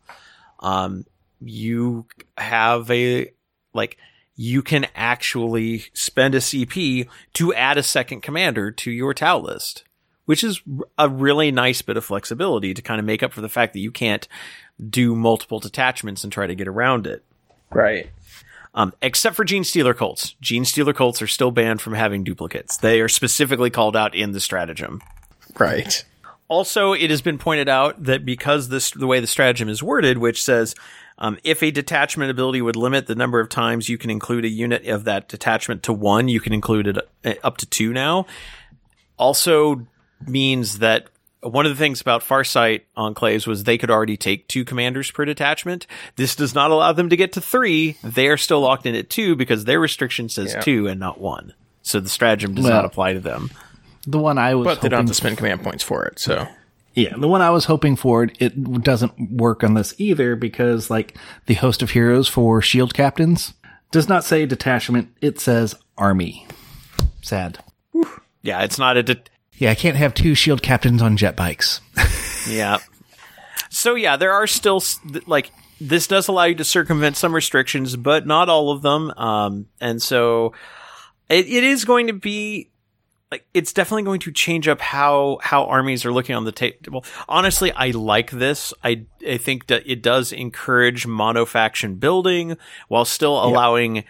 Um, 0.60 1.04
you 1.40 2.06
have 2.38 2.90
a 2.90 3.32
like 3.72 3.98
you 4.34 4.62
can 4.62 4.86
actually 4.94 5.84
spend 5.92 6.34
a 6.34 6.38
CP 6.38 7.06
to 7.34 7.54
add 7.54 7.76
a 7.76 7.82
second 7.82 8.22
commander 8.22 8.70
to 8.70 8.90
your 8.90 9.12
Tau 9.12 9.38
list, 9.38 9.84
which 10.30 10.44
is 10.44 10.62
a 10.96 11.08
really 11.08 11.50
nice 11.50 11.82
bit 11.82 11.96
of 11.96 12.04
flexibility 12.04 12.72
to 12.72 12.80
kind 12.80 13.00
of 13.00 13.04
make 13.04 13.20
up 13.20 13.32
for 13.32 13.40
the 13.40 13.48
fact 13.48 13.72
that 13.72 13.80
you 13.80 13.90
can't 13.90 14.28
do 14.88 15.16
multiple 15.16 15.58
detachments 15.58 16.22
and 16.22 16.32
try 16.32 16.46
to 16.46 16.54
get 16.54 16.68
around 16.68 17.08
it. 17.08 17.24
right. 17.70 18.08
Um, 18.72 18.94
except 19.02 19.34
for 19.34 19.44
Genestealer 19.44 19.96
Cults. 19.96 20.36
Gene 20.40 20.64
Stealer 20.64 20.92
Colts 20.92 21.20
are 21.20 21.26
still 21.26 21.50
banned 21.50 21.80
from 21.80 21.94
having 21.94 22.22
duplicates. 22.22 22.76
They 22.76 23.00
are 23.00 23.08
specifically 23.08 23.70
called 23.70 23.96
out 23.96 24.14
in 24.14 24.30
the 24.30 24.38
stratagem. 24.38 25.02
Right. 25.58 26.04
Also, 26.46 26.92
it 26.92 27.10
has 27.10 27.22
been 27.22 27.36
pointed 27.36 27.68
out 27.68 28.04
that 28.04 28.24
because 28.24 28.68
this 28.68 28.92
the 28.92 29.08
way 29.08 29.18
the 29.18 29.26
stratagem 29.26 29.68
is 29.68 29.82
worded, 29.82 30.18
which 30.18 30.44
says 30.44 30.76
um, 31.18 31.38
if 31.42 31.60
a 31.64 31.72
detachment 31.72 32.30
ability 32.30 32.62
would 32.62 32.76
limit 32.76 33.08
the 33.08 33.16
number 33.16 33.40
of 33.40 33.48
times 33.48 33.88
you 33.88 33.98
can 33.98 34.10
include 34.10 34.44
a 34.44 34.48
unit 34.48 34.86
of 34.86 35.02
that 35.02 35.28
detachment 35.28 35.82
to 35.82 35.92
one, 35.92 36.28
you 36.28 36.38
can 36.38 36.52
include 36.52 36.86
it 36.86 36.98
uh, 37.24 37.34
up 37.42 37.56
to 37.56 37.66
two 37.66 37.92
now. 37.92 38.26
Also 39.18 39.86
means 40.26 40.78
that 40.78 41.06
one 41.42 41.64
of 41.64 41.72
the 41.72 41.78
things 41.78 42.00
about 42.00 42.22
Farsight 42.22 42.82
enclaves 42.96 43.46
was 43.46 43.64
they 43.64 43.78
could 43.78 43.90
already 43.90 44.16
take 44.16 44.46
two 44.46 44.64
commanders 44.64 45.10
per 45.10 45.24
detachment. 45.24 45.86
This 46.16 46.36
does 46.36 46.54
not 46.54 46.70
allow 46.70 46.92
them 46.92 47.08
to 47.08 47.16
get 47.16 47.32
to 47.32 47.40
three. 47.40 47.96
They 48.04 48.28
are 48.28 48.36
still 48.36 48.60
locked 48.60 48.84
in 48.86 48.94
at 48.94 49.08
two 49.08 49.36
because 49.36 49.64
their 49.64 49.80
restriction 49.80 50.28
says 50.28 50.52
Yeah. 50.54 50.60
two 50.60 50.86
and 50.86 51.00
not 51.00 51.20
one. 51.20 51.54
So 51.82 51.98
the 52.00 52.10
stratagem 52.10 52.54
does 52.54 52.64
Well, 52.64 52.74
not 52.74 52.84
apply 52.84 53.14
to 53.14 53.20
them. 53.20 53.50
the 54.06 54.18
one 54.18 54.36
I 54.36 54.54
was 54.54 54.66
But 54.66 54.82
they 54.82 54.88
don't 54.90 55.00
have 55.00 55.08
to 55.08 55.14
spend 55.14 55.38
command 55.38 55.62
points 55.62 55.82
for 55.82 56.04
it. 56.04 56.18
So 56.18 56.46
Yeah, 56.94 57.14
the 57.16 57.28
one 57.28 57.40
I 57.40 57.50
was 57.50 57.64
hoping 57.66 57.96
for, 57.96 58.28
it 58.38 58.82
doesn't 58.82 59.30
work 59.32 59.64
on 59.64 59.74
this 59.74 59.94
either 59.96 60.36
because, 60.36 60.90
like, 60.90 61.16
the 61.46 61.54
host 61.54 61.80
of 61.82 61.90
heroes 61.92 62.28
for 62.28 62.60
shield 62.60 62.92
captains 62.92 63.54
does 63.92 64.08
not 64.08 64.24
say 64.24 64.44
detachment, 64.44 65.08
it 65.22 65.40
says 65.40 65.74
army. 65.96 66.46
Sad. 67.22 67.58
Yeah, 68.42 68.62
it's 68.62 68.78
not 68.78 68.96
a 68.96 69.02
de- 69.02 69.16
Yeah, 69.60 69.70
I 69.70 69.74
can't 69.74 69.96
have 69.96 70.14
two 70.14 70.34
shield 70.34 70.62
captains 70.62 71.02
on 71.02 71.16
jet 71.16 71.36
bikes. 71.36 71.80
Yeah. 72.48 72.78
So 73.68 73.96
yeah, 73.96 74.16
there 74.16 74.32
are 74.32 74.46
still 74.46 74.82
like 75.26 75.52
this 75.78 76.06
does 76.06 76.26
allow 76.26 76.44
you 76.44 76.54
to 76.54 76.64
circumvent 76.64 77.18
some 77.18 77.34
restrictions, 77.34 77.96
but 77.96 78.26
not 78.26 78.48
all 78.48 78.70
of 78.70 78.80
them. 78.80 79.10
Um, 79.10 79.66
and 79.78 80.00
so 80.00 80.54
it, 81.28 81.46
it 81.46 81.62
is 81.62 81.84
going 81.84 82.06
to 82.06 82.14
be 82.14 82.70
like 83.30 83.46
it's 83.52 83.74
definitely 83.74 84.04
going 84.04 84.20
to 84.20 84.32
change 84.32 84.68
up 84.68 84.80
how 84.80 85.38
how 85.42 85.66
armies 85.66 86.06
are 86.06 86.12
looking 86.12 86.34
on 86.34 86.44
the 86.44 86.52
table. 86.52 87.04
Honestly, 87.28 87.70
I 87.72 87.90
like 87.90 88.30
this. 88.30 88.72
I 88.82 89.04
I 89.28 89.36
think 89.36 89.66
that 89.66 89.82
it 89.86 90.02
does 90.02 90.32
encourage 90.32 91.06
mono 91.06 91.44
faction 91.44 91.96
building 91.96 92.56
while 92.88 93.04
still 93.04 93.44
allowing 93.44 94.04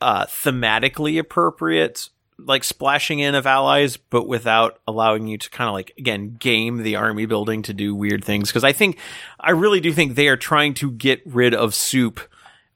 uh, 0.00 0.26
thematically 0.26 1.18
appropriate 1.18 2.08
like 2.38 2.64
splashing 2.64 3.20
in 3.20 3.34
of 3.34 3.46
allies, 3.46 3.96
but 3.96 4.26
without 4.26 4.80
allowing 4.86 5.26
you 5.26 5.38
to 5.38 5.50
kind 5.50 5.68
of 5.68 5.74
like 5.74 5.92
again 5.98 6.36
game 6.38 6.82
the 6.82 6.96
army 6.96 7.26
building 7.26 7.62
to 7.62 7.72
do 7.72 7.94
weird 7.94 8.24
things. 8.24 8.48
Because 8.48 8.64
I 8.64 8.72
think 8.72 8.98
I 9.38 9.50
really 9.50 9.80
do 9.80 9.92
think 9.92 10.14
they 10.14 10.28
are 10.28 10.36
trying 10.36 10.74
to 10.74 10.90
get 10.90 11.22
rid 11.24 11.54
of 11.54 11.74
soup 11.74 12.20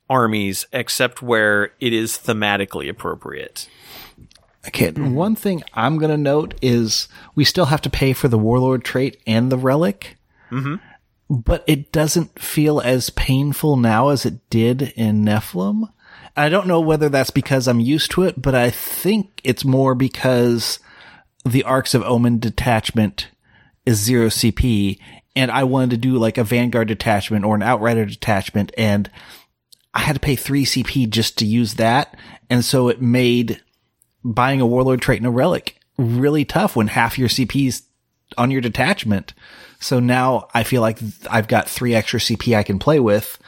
armies, 0.08 0.66
except 0.72 1.22
where 1.22 1.72
it 1.80 1.92
is 1.92 2.12
thematically 2.12 2.88
appropriate. 2.88 3.68
Okay, 4.66 4.90
one 4.90 5.34
thing 5.34 5.62
I'm 5.72 5.98
going 5.98 6.10
to 6.10 6.16
note 6.16 6.54
is 6.60 7.08
we 7.34 7.44
still 7.44 7.66
have 7.66 7.80
to 7.82 7.90
pay 7.90 8.12
for 8.12 8.28
the 8.28 8.38
warlord 8.38 8.84
trait 8.84 9.20
and 9.26 9.50
the 9.50 9.56
relic. 9.56 10.18
Mm-hmm. 10.50 10.76
But 11.30 11.64
it 11.66 11.92
doesn't 11.92 12.38
feel 12.38 12.80
as 12.80 13.10
painful 13.10 13.76
now 13.76 14.08
as 14.08 14.26
it 14.26 14.48
did 14.50 14.92
in 14.96 15.24
Nephilim. 15.24 15.90
I 16.38 16.48
don't 16.48 16.68
know 16.68 16.80
whether 16.80 17.08
that's 17.08 17.30
because 17.30 17.66
I'm 17.66 17.80
used 17.80 18.12
to 18.12 18.22
it, 18.22 18.40
but 18.40 18.54
I 18.54 18.70
think 18.70 19.40
it's 19.42 19.64
more 19.64 19.96
because 19.96 20.78
the 21.44 21.64
Arks 21.64 21.94
of 21.94 22.02
Omen 22.04 22.38
detachment 22.38 23.28
is 23.84 23.98
zero 23.98 24.28
CP, 24.28 25.00
and 25.34 25.50
I 25.50 25.64
wanted 25.64 25.90
to 25.90 25.96
do 25.96 26.16
like 26.16 26.38
a 26.38 26.44
Vanguard 26.44 26.86
detachment 26.86 27.44
or 27.44 27.56
an 27.56 27.62
Outrider 27.62 28.04
detachment, 28.04 28.70
and 28.78 29.10
I 29.92 30.00
had 30.00 30.14
to 30.14 30.20
pay 30.20 30.36
three 30.36 30.64
CP 30.64 31.10
just 31.10 31.38
to 31.38 31.44
use 31.44 31.74
that, 31.74 32.16
and 32.48 32.64
so 32.64 32.88
it 32.88 33.02
made 33.02 33.60
buying 34.22 34.60
a 34.60 34.66
warlord 34.66 35.00
trait 35.00 35.18
and 35.18 35.26
a 35.26 35.30
relic 35.30 35.80
really 35.96 36.44
tough 36.44 36.76
when 36.76 36.86
half 36.86 37.18
your 37.18 37.28
CP's 37.28 37.82
on 38.36 38.52
your 38.52 38.60
detachment. 38.60 39.34
So 39.80 39.98
now 39.98 40.46
I 40.54 40.62
feel 40.62 40.82
like 40.82 41.00
I've 41.28 41.48
got 41.48 41.68
three 41.68 41.96
extra 41.96 42.20
CP 42.20 42.56
I 42.56 42.62
can 42.62 42.78
play 42.78 43.00
with. 43.00 43.38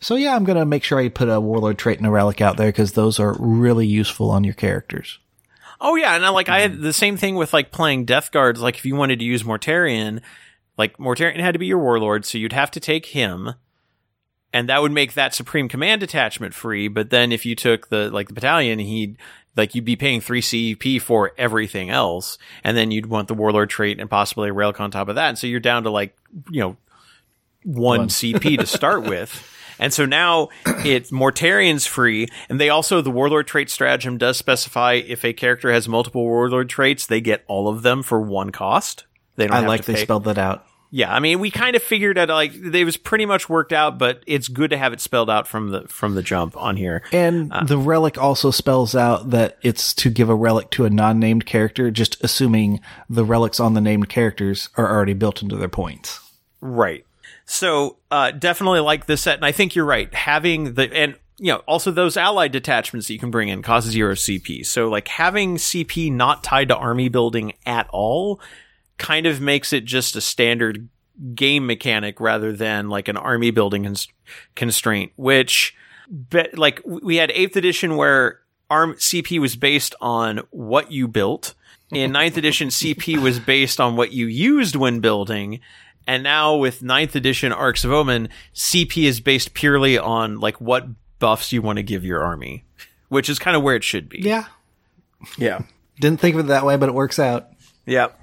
So 0.00 0.14
yeah, 0.14 0.34
I'm 0.34 0.44
going 0.44 0.58
to 0.58 0.66
make 0.66 0.84
sure 0.84 0.98
I 0.98 1.08
put 1.08 1.28
a 1.28 1.40
warlord 1.40 1.78
trait 1.78 1.98
and 1.98 2.06
a 2.06 2.10
relic 2.10 2.40
out 2.40 2.56
there 2.56 2.68
because 2.68 2.92
those 2.92 3.18
are 3.18 3.36
really 3.38 3.86
useful 3.86 4.30
on 4.30 4.44
your 4.44 4.54
characters. 4.54 5.18
Oh 5.80 5.94
yeah, 5.94 6.14
and 6.16 6.24
I, 6.24 6.30
like 6.30 6.48
I 6.48 6.60
had 6.60 6.72
mm-hmm. 6.72 6.82
the 6.82 6.92
same 6.92 7.16
thing 7.16 7.36
with 7.36 7.52
like 7.52 7.70
playing 7.70 8.04
Death 8.04 8.32
Guards. 8.32 8.60
Like 8.60 8.76
if 8.76 8.84
you 8.84 8.96
wanted 8.96 9.20
to 9.20 9.24
use 9.24 9.42
Mortarion, 9.42 10.20
like 10.76 10.96
Mortarion 10.98 11.40
had 11.40 11.52
to 11.52 11.58
be 11.58 11.66
your 11.66 11.78
warlord, 11.78 12.24
so 12.24 12.38
you'd 12.38 12.52
have 12.52 12.70
to 12.72 12.80
take 12.80 13.06
him, 13.06 13.54
and 14.52 14.68
that 14.68 14.82
would 14.82 14.92
make 14.92 15.14
that 15.14 15.34
Supreme 15.34 15.68
Command 15.68 16.02
attachment 16.02 16.52
free. 16.52 16.88
But 16.88 17.10
then 17.10 17.30
if 17.30 17.46
you 17.46 17.54
took 17.54 17.90
the 17.90 18.10
like 18.10 18.28
the 18.28 18.34
battalion, 18.34 18.80
he'd 18.80 19.18
like 19.56 19.74
you'd 19.76 19.84
be 19.84 19.96
paying 19.96 20.20
three 20.20 20.42
CP 20.42 21.00
for 21.00 21.32
everything 21.38 21.90
else, 21.90 22.38
and 22.64 22.76
then 22.76 22.90
you'd 22.90 23.06
want 23.06 23.28
the 23.28 23.34
warlord 23.34 23.70
trait 23.70 24.00
and 24.00 24.10
possibly 24.10 24.48
a 24.48 24.52
relic 24.52 24.80
on 24.80 24.90
top 24.90 25.08
of 25.08 25.14
that. 25.14 25.28
And 25.28 25.38
so 25.38 25.46
you're 25.46 25.60
down 25.60 25.84
to 25.84 25.90
like 25.90 26.16
you 26.50 26.60
know 26.60 26.76
one, 27.62 28.08
CP 28.08 28.58
to 28.58 28.66
start 28.66 29.04
with. 29.04 29.54
And 29.78 29.92
so 29.92 30.06
now 30.06 30.48
it's 30.66 31.10
Mortarion's 31.10 31.86
free, 31.86 32.28
and 32.48 32.60
they 32.60 32.68
also 32.68 33.00
the 33.00 33.10
Warlord 33.10 33.46
trait 33.46 33.70
stratagem 33.70 34.18
does 34.18 34.36
specify 34.36 34.94
if 34.94 35.24
a 35.24 35.32
character 35.32 35.72
has 35.72 35.88
multiple 35.88 36.24
Warlord 36.24 36.68
traits, 36.68 37.06
they 37.06 37.20
get 37.20 37.44
all 37.46 37.68
of 37.68 37.82
them 37.82 38.02
for 38.02 38.20
one 38.20 38.50
cost. 38.50 39.04
They 39.36 39.46
don't 39.46 39.56
I 39.56 39.60
have 39.60 39.68
like 39.68 39.82
to 39.82 39.92
they 39.92 39.98
pay. 39.98 40.02
spelled 40.02 40.24
that 40.24 40.38
out. 40.38 40.64
Yeah, 40.90 41.14
I 41.14 41.20
mean, 41.20 41.38
we 41.38 41.50
kind 41.50 41.76
of 41.76 41.82
figured 41.82 42.16
out 42.16 42.30
like 42.30 42.54
it 42.54 42.84
was 42.84 42.96
pretty 42.96 43.26
much 43.26 43.48
worked 43.48 43.74
out, 43.74 43.98
but 43.98 44.22
it's 44.26 44.48
good 44.48 44.70
to 44.70 44.78
have 44.78 44.94
it 44.94 45.00
spelled 45.00 45.28
out 45.28 45.46
from 45.46 45.68
the 45.70 45.86
from 45.86 46.14
the 46.14 46.22
jump 46.22 46.56
on 46.56 46.76
here. 46.76 47.02
And 47.12 47.52
uh, 47.52 47.62
the 47.64 47.76
relic 47.76 48.16
also 48.16 48.50
spells 48.50 48.94
out 48.94 49.30
that 49.30 49.58
it's 49.60 49.92
to 49.94 50.10
give 50.10 50.30
a 50.30 50.34
relic 50.34 50.70
to 50.70 50.86
a 50.86 50.90
non-named 50.90 51.44
character, 51.44 51.90
just 51.90 52.22
assuming 52.24 52.80
the 53.10 53.24
relics 53.24 53.60
on 53.60 53.74
the 53.74 53.82
named 53.82 54.08
characters 54.08 54.70
are 54.76 54.90
already 54.90 55.12
built 55.12 55.42
into 55.42 55.56
their 55.56 55.68
points. 55.68 56.20
Right. 56.62 57.04
So 57.50 57.96
uh, 58.10 58.30
definitely 58.32 58.80
like 58.80 59.06
this 59.06 59.22
set, 59.22 59.36
and 59.36 59.44
I 59.44 59.52
think 59.52 59.74
you're 59.74 59.86
right. 59.86 60.12
Having 60.12 60.74
the 60.74 60.94
and 60.94 61.16
you 61.38 61.50
know 61.50 61.60
also 61.66 61.90
those 61.90 62.18
allied 62.18 62.52
detachments 62.52 63.06
that 63.06 63.14
you 63.14 63.18
can 63.18 63.30
bring 63.30 63.48
in 63.48 63.62
cause 63.62 63.84
zero 63.84 64.12
CP. 64.12 64.66
So 64.66 64.90
like 64.90 65.08
having 65.08 65.56
CP 65.56 66.12
not 66.12 66.44
tied 66.44 66.68
to 66.68 66.76
army 66.76 67.08
building 67.08 67.54
at 67.64 67.88
all 67.90 68.38
kind 68.98 69.24
of 69.24 69.40
makes 69.40 69.72
it 69.72 69.86
just 69.86 70.14
a 70.14 70.20
standard 70.20 70.90
game 71.34 71.66
mechanic 71.66 72.20
rather 72.20 72.52
than 72.52 72.90
like 72.90 73.08
an 73.08 73.16
army 73.16 73.50
building 73.50 73.84
cons- 73.84 74.08
constraint. 74.54 75.12
Which, 75.16 75.74
be- 76.28 76.50
like 76.54 76.82
we 76.84 77.16
had 77.16 77.30
eighth 77.30 77.56
edition 77.56 77.96
where 77.96 78.40
arm 78.68 78.92
CP 78.96 79.40
was 79.40 79.56
based 79.56 79.94
on 80.02 80.42
what 80.50 80.92
you 80.92 81.08
built. 81.08 81.54
In 81.90 82.12
ninth 82.12 82.36
edition, 82.36 82.68
CP 82.68 83.16
was 83.22 83.40
based 83.40 83.80
on 83.80 83.96
what 83.96 84.12
you 84.12 84.26
used 84.26 84.76
when 84.76 85.00
building. 85.00 85.60
And 86.08 86.22
now 86.22 86.56
with 86.56 86.82
ninth 86.82 87.14
edition 87.14 87.52
Arks 87.52 87.84
of 87.84 87.92
Omen, 87.92 88.30
CP 88.54 89.04
is 89.04 89.20
based 89.20 89.52
purely 89.52 89.98
on 89.98 90.40
like 90.40 90.58
what 90.58 90.86
buffs 91.18 91.52
you 91.52 91.60
want 91.60 91.76
to 91.76 91.82
give 91.82 92.02
your 92.02 92.24
army, 92.24 92.64
which 93.10 93.28
is 93.28 93.38
kind 93.38 93.54
of 93.54 93.62
where 93.62 93.76
it 93.76 93.84
should 93.84 94.08
be. 94.08 94.20
Yeah. 94.22 94.46
Yeah. 95.36 95.60
Didn't 96.00 96.18
think 96.20 96.34
of 96.34 96.40
it 96.40 96.48
that 96.48 96.64
way, 96.64 96.76
but 96.76 96.88
it 96.88 96.94
works 96.94 97.18
out. 97.18 97.50
Yep. 97.84 98.18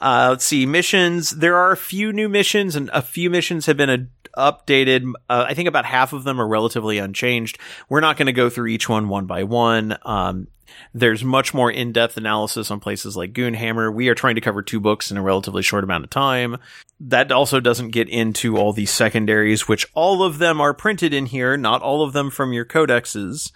Uh, 0.00 0.26
let's 0.30 0.44
see 0.44 0.66
missions. 0.66 1.30
There 1.30 1.54
are 1.54 1.70
a 1.70 1.76
few 1.76 2.12
new 2.12 2.28
missions, 2.28 2.74
and 2.74 2.90
a 2.92 3.00
few 3.00 3.30
missions 3.30 3.66
have 3.66 3.76
been 3.76 4.10
uh, 4.36 4.52
updated. 4.52 5.12
Uh, 5.30 5.44
I 5.46 5.54
think 5.54 5.68
about 5.68 5.84
half 5.84 6.12
of 6.12 6.24
them 6.24 6.40
are 6.40 6.48
relatively 6.48 6.98
unchanged. 6.98 7.60
We're 7.88 8.00
not 8.00 8.16
going 8.16 8.26
to 8.26 8.32
go 8.32 8.50
through 8.50 8.66
each 8.66 8.88
one 8.88 9.08
one 9.08 9.26
by 9.26 9.44
one. 9.44 9.96
Um, 10.02 10.48
there's 10.94 11.24
much 11.24 11.54
more 11.54 11.70
in-depth 11.70 12.16
analysis 12.16 12.70
on 12.70 12.80
places 12.80 13.16
like 13.16 13.32
Goonhammer. 13.32 13.92
We 13.92 14.08
are 14.08 14.14
trying 14.14 14.34
to 14.34 14.40
cover 14.40 14.62
two 14.62 14.80
books 14.80 15.10
in 15.10 15.16
a 15.16 15.22
relatively 15.22 15.62
short 15.62 15.84
amount 15.84 16.04
of 16.04 16.10
time. 16.10 16.58
That 17.00 17.32
also 17.32 17.60
doesn't 17.60 17.90
get 17.90 18.08
into 18.08 18.56
all 18.56 18.72
the 18.72 18.86
secondaries, 18.86 19.66
which 19.66 19.86
all 19.94 20.22
of 20.22 20.38
them 20.38 20.60
are 20.60 20.74
printed 20.74 21.12
in 21.12 21.26
here, 21.26 21.56
not 21.56 21.82
all 21.82 22.02
of 22.02 22.12
them 22.12 22.30
from 22.30 22.52
your 22.52 22.64
codexes, 22.64 23.50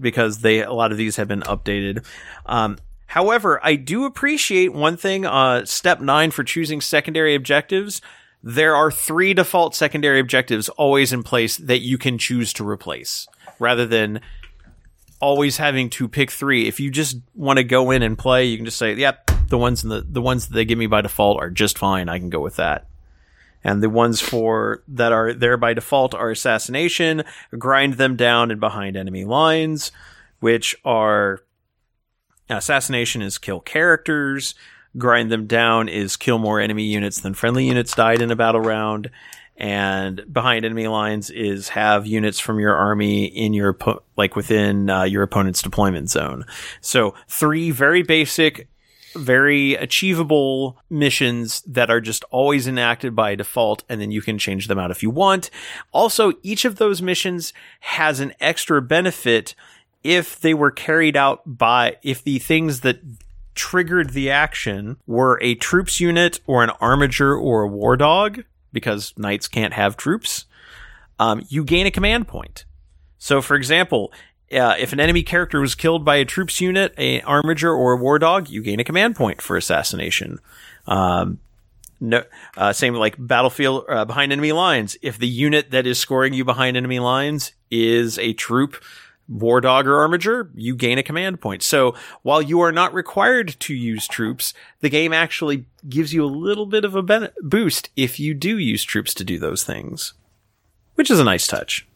because 0.00 0.40
they 0.40 0.62
a 0.62 0.72
lot 0.72 0.92
of 0.92 0.98
these 0.98 1.16
have 1.16 1.28
been 1.28 1.42
updated. 1.42 2.04
Um, 2.46 2.78
however, 3.06 3.60
I 3.62 3.74
do 3.74 4.04
appreciate 4.04 4.72
one 4.72 4.96
thing. 4.96 5.26
Uh, 5.26 5.64
step 5.64 6.00
nine 6.00 6.30
for 6.30 6.44
choosing 6.44 6.80
secondary 6.80 7.34
objectives. 7.34 8.00
There 8.42 8.74
are 8.74 8.90
three 8.90 9.34
default 9.34 9.74
secondary 9.74 10.18
objectives 10.18 10.68
always 10.70 11.12
in 11.12 11.22
place 11.22 11.56
that 11.58 11.78
you 11.78 11.96
can 11.96 12.18
choose 12.18 12.52
to 12.54 12.68
replace, 12.68 13.28
rather 13.58 13.86
than 13.86 14.20
always 15.22 15.56
having 15.56 15.88
to 15.88 16.08
pick 16.08 16.30
three. 16.30 16.66
If 16.66 16.80
you 16.80 16.90
just 16.90 17.16
want 17.34 17.56
to 17.58 17.64
go 17.64 17.90
in 17.92 18.02
and 18.02 18.18
play, 18.18 18.44
you 18.44 18.56
can 18.56 18.66
just 18.66 18.76
say, 18.76 18.92
"Yep, 18.92 19.30
the 19.48 19.56
ones 19.56 19.82
in 19.82 19.88
the 19.88 20.04
the 20.06 20.20
ones 20.20 20.48
that 20.48 20.54
they 20.54 20.66
give 20.66 20.76
me 20.76 20.86
by 20.86 21.00
default 21.00 21.40
are 21.40 21.48
just 21.48 21.78
fine. 21.78 22.10
I 22.10 22.18
can 22.18 22.28
go 22.28 22.40
with 22.40 22.56
that." 22.56 22.88
And 23.64 23.82
the 23.82 23.88
ones 23.88 24.20
for 24.20 24.82
that 24.88 25.12
are 25.12 25.32
there 25.32 25.56
by 25.56 25.72
default 25.72 26.14
are 26.14 26.30
assassination, 26.30 27.22
grind 27.56 27.94
them 27.94 28.16
down 28.16 28.50
and 28.50 28.58
behind 28.60 28.96
enemy 28.96 29.24
lines, 29.24 29.92
which 30.40 30.74
are 30.84 31.40
assassination 32.50 33.22
is 33.22 33.38
kill 33.38 33.60
characters, 33.60 34.56
grind 34.98 35.30
them 35.30 35.46
down 35.46 35.88
is 35.88 36.16
kill 36.16 36.38
more 36.38 36.60
enemy 36.60 36.82
units 36.82 37.20
than 37.20 37.34
friendly 37.34 37.66
units 37.66 37.94
died 37.94 38.20
in 38.20 38.32
a 38.32 38.36
battle 38.36 38.60
round, 38.60 39.10
and 39.56 40.24
behind 40.32 40.64
enemy 40.64 40.88
lines 40.88 41.30
is 41.30 41.68
have 41.70 42.06
units 42.06 42.40
from 42.40 42.58
your 42.58 42.74
army 42.74 43.24
in 43.24 43.52
your 43.52 43.76
like 44.16 44.34
within 44.34 44.90
uh, 44.90 45.04
your 45.04 45.22
opponent's 45.22 45.62
deployment 45.62 46.10
zone. 46.10 46.44
So 46.80 47.14
three 47.28 47.70
very 47.70 48.02
basic, 48.02 48.68
very 49.14 49.74
achievable 49.74 50.78
missions 50.88 51.60
that 51.62 51.90
are 51.90 52.00
just 52.00 52.24
always 52.30 52.66
enacted 52.66 53.14
by 53.14 53.34
default, 53.34 53.84
and 53.88 54.00
then 54.00 54.10
you 54.10 54.22
can 54.22 54.38
change 54.38 54.68
them 54.68 54.78
out 54.78 54.90
if 54.90 55.02
you 55.02 55.10
want. 55.10 55.50
Also, 55.92 56.32
each 56.42 56.64
of 56.64 56.76
those 56.76 57.02
missions 57.02 57.52
has 57.80 58.20
an 58.20 58.32
extra 58.40 58.80
benefit 58.80 59.54
if 60.02 60.40
they 60.40 60.54
were 60.54 60.70
carried 60.70 61.16
out 61.16 61.42
by 61.46 61.96
if 62.02 62.24
the 62.24 62.38
things 62.38 62.80
that 62.80 63.00
triggered 63.54 64.10
the 64.10 64.30
action 64.30 64.96
were 65.06 65.38
a 65.42 65.54
troops 65.56 66.00
unit 66.00 66.40
or 66.46 66.64
an 66.64 66.70
armiger 66.80 67.36
or 67.36 67.62
a 67.62 67.68
war 67.68 67.96
dog 67.96 68.42
because 68.72 69.12
knights 69.16 69.48
can't 69.48 69.72
have 69.74 69.96
troops 69.96 70.46
um, 71.18 71.44
you 71.48 71.64
gain 71.64 71.86
a 71.86 71.90
command 71.90 72.26
point 72.28 72.64
so 73.18 73.40
for 73.40 73.54
example 73.54 74.12
uh, 74.52 74.74
if 74.78 74.92
an 74.92 75.00
enemy 75.00 75.22
character 75.22 75.60
was 75.60 75.74
killed 75.74 76.04
by 76.04 76.16
a 76.16 76.24
troops 76.24 76.60
unit 76.60 76.94
a 76.98 77.20
armiger 77.22 77.72
or 77.72 77.92
a 77.92 77.96
war 77.96 78.18
dog 78.18 78.48
you 78.48 78.62
gain 78.62 78.80
a 78.80 78.84
command 78.84 79.16
point 79.16 79.40
for 79.40 79.56
assassination 79.56 80.38
um, 80.86 81.38
no, 82.02 82.24
uh, 82.56 82.72
same 82.72 82.94
like 82.94 83.14
battlefield 83.16 83.84
uh, 83.88 84.04
behind 84.04 84.32
enemy 84.32 84.50
lines. 84.50 84.96
If 85.02 85.18
the 85.18 85.28
unit 85.28 85.70
that 85.70 85.86
is 85.86 86.00
scoring 86.00 86.34
you 86.34 86.44
behind 86.44 86.76
enemy 86.76 86.98
lines 86.98 87.52
is 87.70 88.18
a 88.18 88.32
troop, 88.32 88.82
war 89.28 89.60
dog 89.60 89.86
or 89.86 89.98
armiger, 89.98 90.50
you 90.54 90.76
gain 90.76 90.98
a 90.98 91.02
command 91.02 91.40
point. 91.40 91.62
So 91.62 91.94
while 92.22 92.42
you 92.42 92.60
are 92.60 92.72
not 92.72 92.94
required 92.94 93.56
to 93.60 93.74
use 93.74 94.06
troops, 94.06 94.52
the 94.80 94.90
game 94.90 95.12
actually 95.12 95.66
gives 95.88 96.12
you 96.12 96.24
a 96.24 96.26
little 96.26 96.66
bit 96.66 96.84
of 96.84 96.94
a 96.94 97.02
ben- 97.02 97.30
boost 97.40 97.90
if 97.96 98.20
you 98.20 98.34
do 98.34 98.58
use 98.58 98.84
troops 98.84 99.14
to 99.14 99.24
do 99.24 99.38
those 99.38 99.64
things, 99.64 100.14
which 100.94 101.10
is 101.10 101.20
a 101.20 101.24
nice 101.24 101.46
touch. 101.46 101.86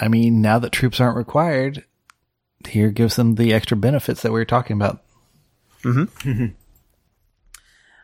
I 0.00 0.08
mean, 0.08 0.40
now 0.40 0.58
that 0.58 0.72
troops 0.72 1.00
aren't 1.00 1.16
required, 1.16 1.84
here 2.68 2.90
gives 2.90 3.16
them 3.16 3.34
the 3.34 3.52
extra 3.52 3.76
benefits 3.76 4.22
that 4.22 4.32
we 4.32 4.40
were 4.40 4.44
talking 4.44 4.76
about. 4.76 5.02
Hmm. 5.82 6.04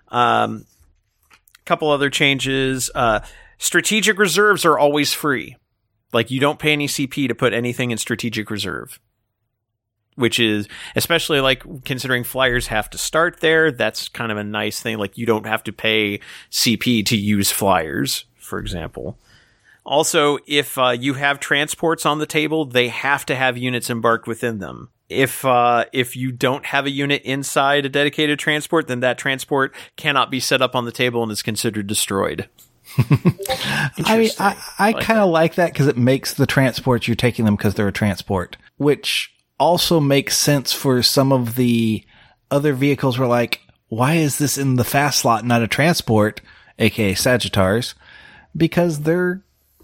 Um, 0.08 0.66
couple 1.64 1.90
other 1.90 2.10
changes. 2.10 2.90
Uh, 2.94 3.20
strategic 3.58 4.18
reserves 4.18 4.64
are 4.64 4.78
always 4.78 5.12
free. 5.12 5.56
Like 6.12 6.30
you 6.30 6.40
don't 6.40 6.58
pay 6.58 6.72
any 6.72 6.86
CP 6.86 7.28
to 7.28 7.34
put 7.34 7.52
anything 7.52 7.90
in 7.90 7.98
strategic 7.98 8.50
reserve. 8.50 9.00
Which 10.14 10.40
is 10.40 10.66
especially 10.94 11.40
like 11.40 11.84
considering 11.84 12.24
flyers 12.24 12.68
have 12.68 12.88
to 12.90 12.98
start 12.98 13.40
there. 13.40 13.70
That's 13.70 14.08
kind 14.08 14.32
of 14.32 14.38
a 14.38 14.44
nice 14.44 14.80
thing. 14.80 14.96
Like 14.96 15.18
you 15.18 15.26
don't 15.26 15.46
have 15.46 15.62
to 15.64 15.72
pay 15.72 16.20
CP 16.50 17.04
to 17.06 17.16
use 17.16 17.50
flyers, 17.50 18.24
for 18.38 18.58
example. 18.58 19.18
Also, 19.86 20.38
if 20.48 20.76
uh, 20.78 20.88
you 20.88 21.14
have 21.14 21.38
transports 21.38 22.04
on 22.04 22.18
the 22.18 22.26
table, 22.26 22.64
they 22.64 22.88
have 22.88 23.24
to 23.26 23.36
have 23.36 23.56
units 23.56 23.88
embarked 23.88 24.26
within 24.26 24.58
them. 24.58 24.88
If 25.08 25.44
uh, 25.44 25.84
if 25.92 26.16
you 26.16 26.32
don't 26.32 26.66
have 26.66 26.86
a 26.86 26.90
unit 26.90 27.22
inside 27.22 27.86
a 27.86 27.88
dedicated 27.88 28.40
transport, 28.40 28.88
then 28.88 29.00
that 29.00 29.18
transport 29.18 29.72
cannot 29.96 30.30
be 30.30 30.40
set 30.40 30.60
up 30.60 30.74
on 30.74 30.84
the 30.84 30.92
table 30.92 31.22
and 31.22 31.30
is 31.30 31.42
considered 31.42 31.86
destroyed. 31.86 32.48
I 32.98 34.18
mean, 34.18 34.30
I, 34.38 34.56
I 34.78 34.92
kind 34.92 35.20
of 35.20 35.28
like 35.30 35.56
that 35.56 35.72
because 35.72 35.86
it 35.86 35.96
makes 35.96 36.34
the 36.34 36.46
transports 36.46 37.06
you're 37.06 37.14
taking 37.14 37.44
them 37.44 37.56
because 37.56 37.74
they're 37.74 37.88
a 37.88 37.92
transport, 37.92 38.56
which 38.76 39.34
also 39.58 40.00
makes 40.00 40.36
sense 40.36 40.72
for 40.72 41.02
some 41.02 41.32
of 41.32 41.56
the 41.56 42.04
other 42.50 42.72
vehicles. 42.72 43.18
Where 43.18 43.28
like, 43.28 43.60
why 43.88 44.14
is 44.14 44.38
this 44.38 44.58
in 44.58 44.76
the 44.76 44.84
fast 44.84 45.20
slot, 45.20 45.44
not 45.44 45.62
a 45.62 45.68
transport, 45.68 46.40
aka 46.78 47.14
Sagitaurs? 47.14 47.94
Because 48.56 49.00
they're 49.00 49.42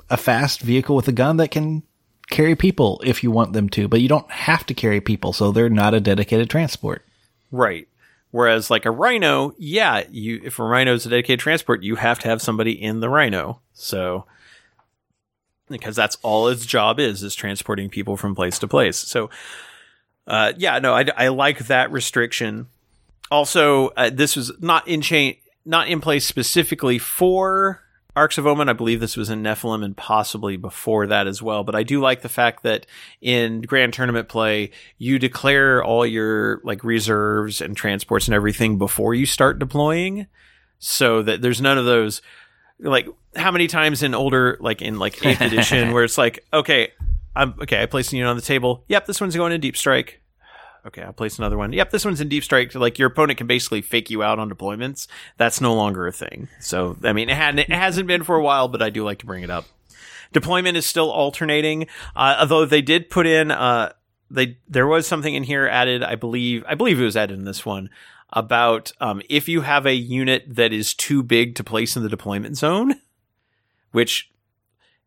a 0.09 0.17
fast 0.17 0.61
vehicle 0.61 0.97
with 0.97 1.09
a 1.09 1.13
gun 1.13 1.37
that 1.39 1.51
can 1.51 1.83
carry 2.31 2.57
people 2.57 3.01
if 3.05 3.23
you 3.23 3.31
want 3.31 3.53
them 3.53 3.69
to, 3.71 3.89
but 3.89 4.01
you 4.01 4.09
don't 4.09 4.31
have 4.31 4.65
to 4.67 4.75
carry 4.75 5.01
people, 5.01 5.33
so 5.33 5.53
they're 5.53 5.69
not 5.69 5.95
a 5.95 6.01
dedicated 6.01 6.49
transport. 6.49 7.05
Right. 7.51 7.87
Whereas 8.33 8.71
like 8.71 8.87
a 8.87 8.91
rhino, 8.91 9.55
yeah, 9.59 10.05
you 10.11 10.41
if 10.43 10.59
a 10.59 10.65
rhino 10.65 10.95
is 10.95 11.07
a 11.07 11.11
dedicated 11.11 11.41
transport, 11.41 11.83
you 11.83 11.97
have 11.97 12.19
to 12.21 12.29
have 12.29 12.43
somebody 12.43 12.73
in 12.73 13.01
the 13.01 13.11
rhino. 13.11 13.61
So 13.75 14.25
because 15.69 15.95
that's 15.95 16.17
all 16.23 16.49
its 16.49 16.67
job 16.67 16.99
is 16.99 17.23
is 17.23 17.35
transporting 17.35 17.91
people 17.91 18.17
from 18.17 18.35
place 18.35 18.59
to 18.61 18.69
place. 18.69 18.97
So 18.97 19.29
uh, 20.27 20.55
yeah, 20.57 20.79
no, 20.79 20.95
I, 20.95 21.05
I 21.17 21.29
like 21.29 21.59
that 21.67 21.93
restriction. 21.93 22.69
Also, 23.31 23.89
uh, 23.89 24.11
this 24.11 24.35
was 24.35 24.51
not 24.61 24.89
in 24.89 25.03
chain, 25.03 25.37
not 25.67 25.89
in 25.89 26.01
place 26.01 26.25
specifically 26.25 26.99
for 26.99 27.83
Arks 28.15 28.39
of 28.39 28.47
Omen. 28.47 28.69
I 28.69 28.75
believe 28.75 29.01
this 29.01 29.17
was 29.17 29.31
in 29.31 29.43
Nephilim 29.43 29.85
and 29.85 29.97
possibly 29.97 30.57
before 30.57 31.07
that 31.07 31.27
as 31.27 31.43
well. 31.43 31.65
But 31.65 31.75
I 31.75 31.83
do 31.83 32.01
like 32.01 32.23
the 32.23 32.29
fact 32.29 32.63
that 32.63 32.87
in 33.21 33.63
Grand 33.63 33.93
Tournament 33.93 34.29
play, 34.29 34.71
you 34.99 35.19
declare 35.19 35.83
all 35.83 36.05
your 36.05 36.61
like 36.65 36.85
reserves 36.85 37.61
and 37.61 37.77
transports 37.77 38.27
and 38.29 38.35
everything 38.35 38.79
before 38.79 39.15
you 39.15 39.27
start 39.27 39.59
deploying, 39.59 40.27
so 40.79 41.23
that 41.23 41.43
there's 41.43 41.61
none 41.61 41.79
of 41.79 41.85
those. 41.85 42.23
Like 42.79 43.09
how 43.37 43.51
many 43.51 43.67
times 43.67 44.03
in 44.03 44.15
older, 44.15 44.59
like 44.61 44.83
in 44.83 44.99
like 44.99 45.25
eighth 45.25 45.41
edition, 45.41 45.93
where 45.95 46.05
it's 46.05 46.19
like, 46.19 46.45
okay, 46.53 46.93
I'm 47.35 47.55
okay. 47.63 47.83
I 47.83 47.87
placed 47.87 48.13
a 48.13 48.17
unit 48.17 48.31
on 48.31 48.37
the 48.37 48.43
table. 48.43 48.85
Yep, 48.89 49.07
this 49.07 49.21
one's 49.21 49.37
going 49.37 49.53
in 49.53 49.61
deep 49.61 49.77
strike. 49.77 50.22
Okay, 50.87 51.03
I'll 51.03 51.13
place 51.13 51.39
another 51.39 51.57
one. 51.57 51.73
Yep, 51.73 51.91
this 51.91 52.05
one's 52.05 52.21
in 52.21 52.29
Deep 52.29 52.45
Strike. 52.45 52.75
Like 52.75 52.99
your 52.99 53.09
opponent 53.09 53.39
can 53.39 53.47
basically 53.47 53.83
fake 53.83 54.11
you 54.11 54.23
out 54.23 54.39
on 54.39 54.51
deployments. 54.51 55.07
That's 55.37 55.61
no 55.61 55.75
longer 55.75 56.07
a 56.07 56.13
thing. 56.13 56.49
So 56.61 56.97
I 57.03 57.13
mean, 57.13 57.29
it, 57.29 57.37
had, 57.37 57.59
it 57.59 57.71
hasn't 57.71 58.07
been 58.07 58.23
for 58.25 58.37
a 58.37 58.43
while, 58.43 58.69
but 58.69 58.83
I 58.83 58.91
do 58.91 59.05
like 59.05 59.19
to 59.21 59.27
bring 59.27 59.43
it 59.43 59.51
up. 59.51 59.67
Deployment 60.33 60.77
is 60.77 60.87
still 60.87 61.11
alternating, 61.11 61.87
uh, 62.17 62.37
although 62.41 62.65
they 62.65 62.83
did 62.83 63.11
put 63.11 63.27
in. 63.27 63.51
Uh, 63.51 63.93
they 64.31 64.57
there 64.67 64.87
was 64.87 65.07
something 65.07 65.35
in 65.35 65.43
here 65.43 65.67
added. 65.67 66.03
I 66.03 66.15
believe. 66.15 66.65
I 66.67 66.75
believe 66.75 66.99
it 66.99 67.05
was 67.05 67.19
added 67.19 67.39
in 67.39 67.45
this 67.45 67.67
one 67.67 67.91
about 68.33 68.93
um, 68.99 69.21
if 69.29 69.47
you 69.47 69.61
have 69.61 69.85
a 69.85 69.95
unit 69.95 70.45
that 70.49 70.73
is 70.73 70.95
too 70.95 71.23
big 71.23 71.55
to 71.57 71.65
place 71.65 71.97
in 71.97 72.03
the 72.03 72.09
deployment 72.09 72.57
zone, 72.57 72.95
which 73.91 74.33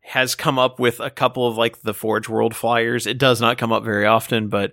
has 0.06 0.36
come 0.36 0.56
up 0.56 0.78
with 0.78 1.00
a 1.00 1.10
couple 1.10 1.48
of 1.48 1.56
like 1.56 1.82
the 1.82 1.92
Forge 1.92 2.28
World 2.28 2.54
flyers. 2.54 3.08
It 3.08 3.18
does 3.18 3.40
not 3.40 3.58
come 3.58 3.72
up 3.72 3.82
very 3.82 4.06
often, 4.06 4.46
but 4.46 4.70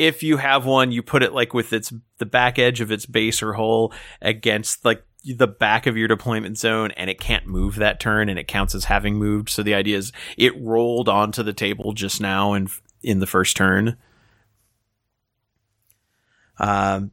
if 0.00 0.22
you 0.22 0.38
have 0.38 0.64
one, 0.64 0.92
you 0.92 1.02
put 1.02 1.22
it 1.22 1.34
like 1.34 1.52
with 1.52 1.74
its 1.74 1.92
the 2.16 2.26
back 2.26 2.58
edge 2.58 2.80
of 2.80 2.90
its 2.90 3.04
base 3.04 3.42
or 3.42 3.52
hull 3.52 3.92
against 4.22 4.82
like 4.82 5.04
the 5.24 5.46
back 5.46 5.86
of 5.86 5.94
your 5.94 6.08
deployment 6.08 6.56
zone 6.56 6.90
and 6.92 7.10
it 7.10 7.20
can't 7.20 7.46
move 7.46 7.74
that 7.76 8.00
turn 8.00 8.30
and 8.30 8.38
it 8.38 8.48
counts 8.48 8.74
as 8.74 8.84
having 8.84 9.16
moved. 9.16 9.50
So 9.50 9.62
the 9.62 9.74
idea 9.74 9.98
is 9.98 10.10
it 10.38 10.58
rolled 10.58 11.10
onto 11.10 11.42
the 11.42 11.52
table 11.52 11.92
just 11.92 12.18
now 12.18 12.54
and 12.54 12.70
in 13.02 13.20
the 13.20 13.26
first 13.26 13.58
turn. 13.58 13.98
Um, 16.58 17.10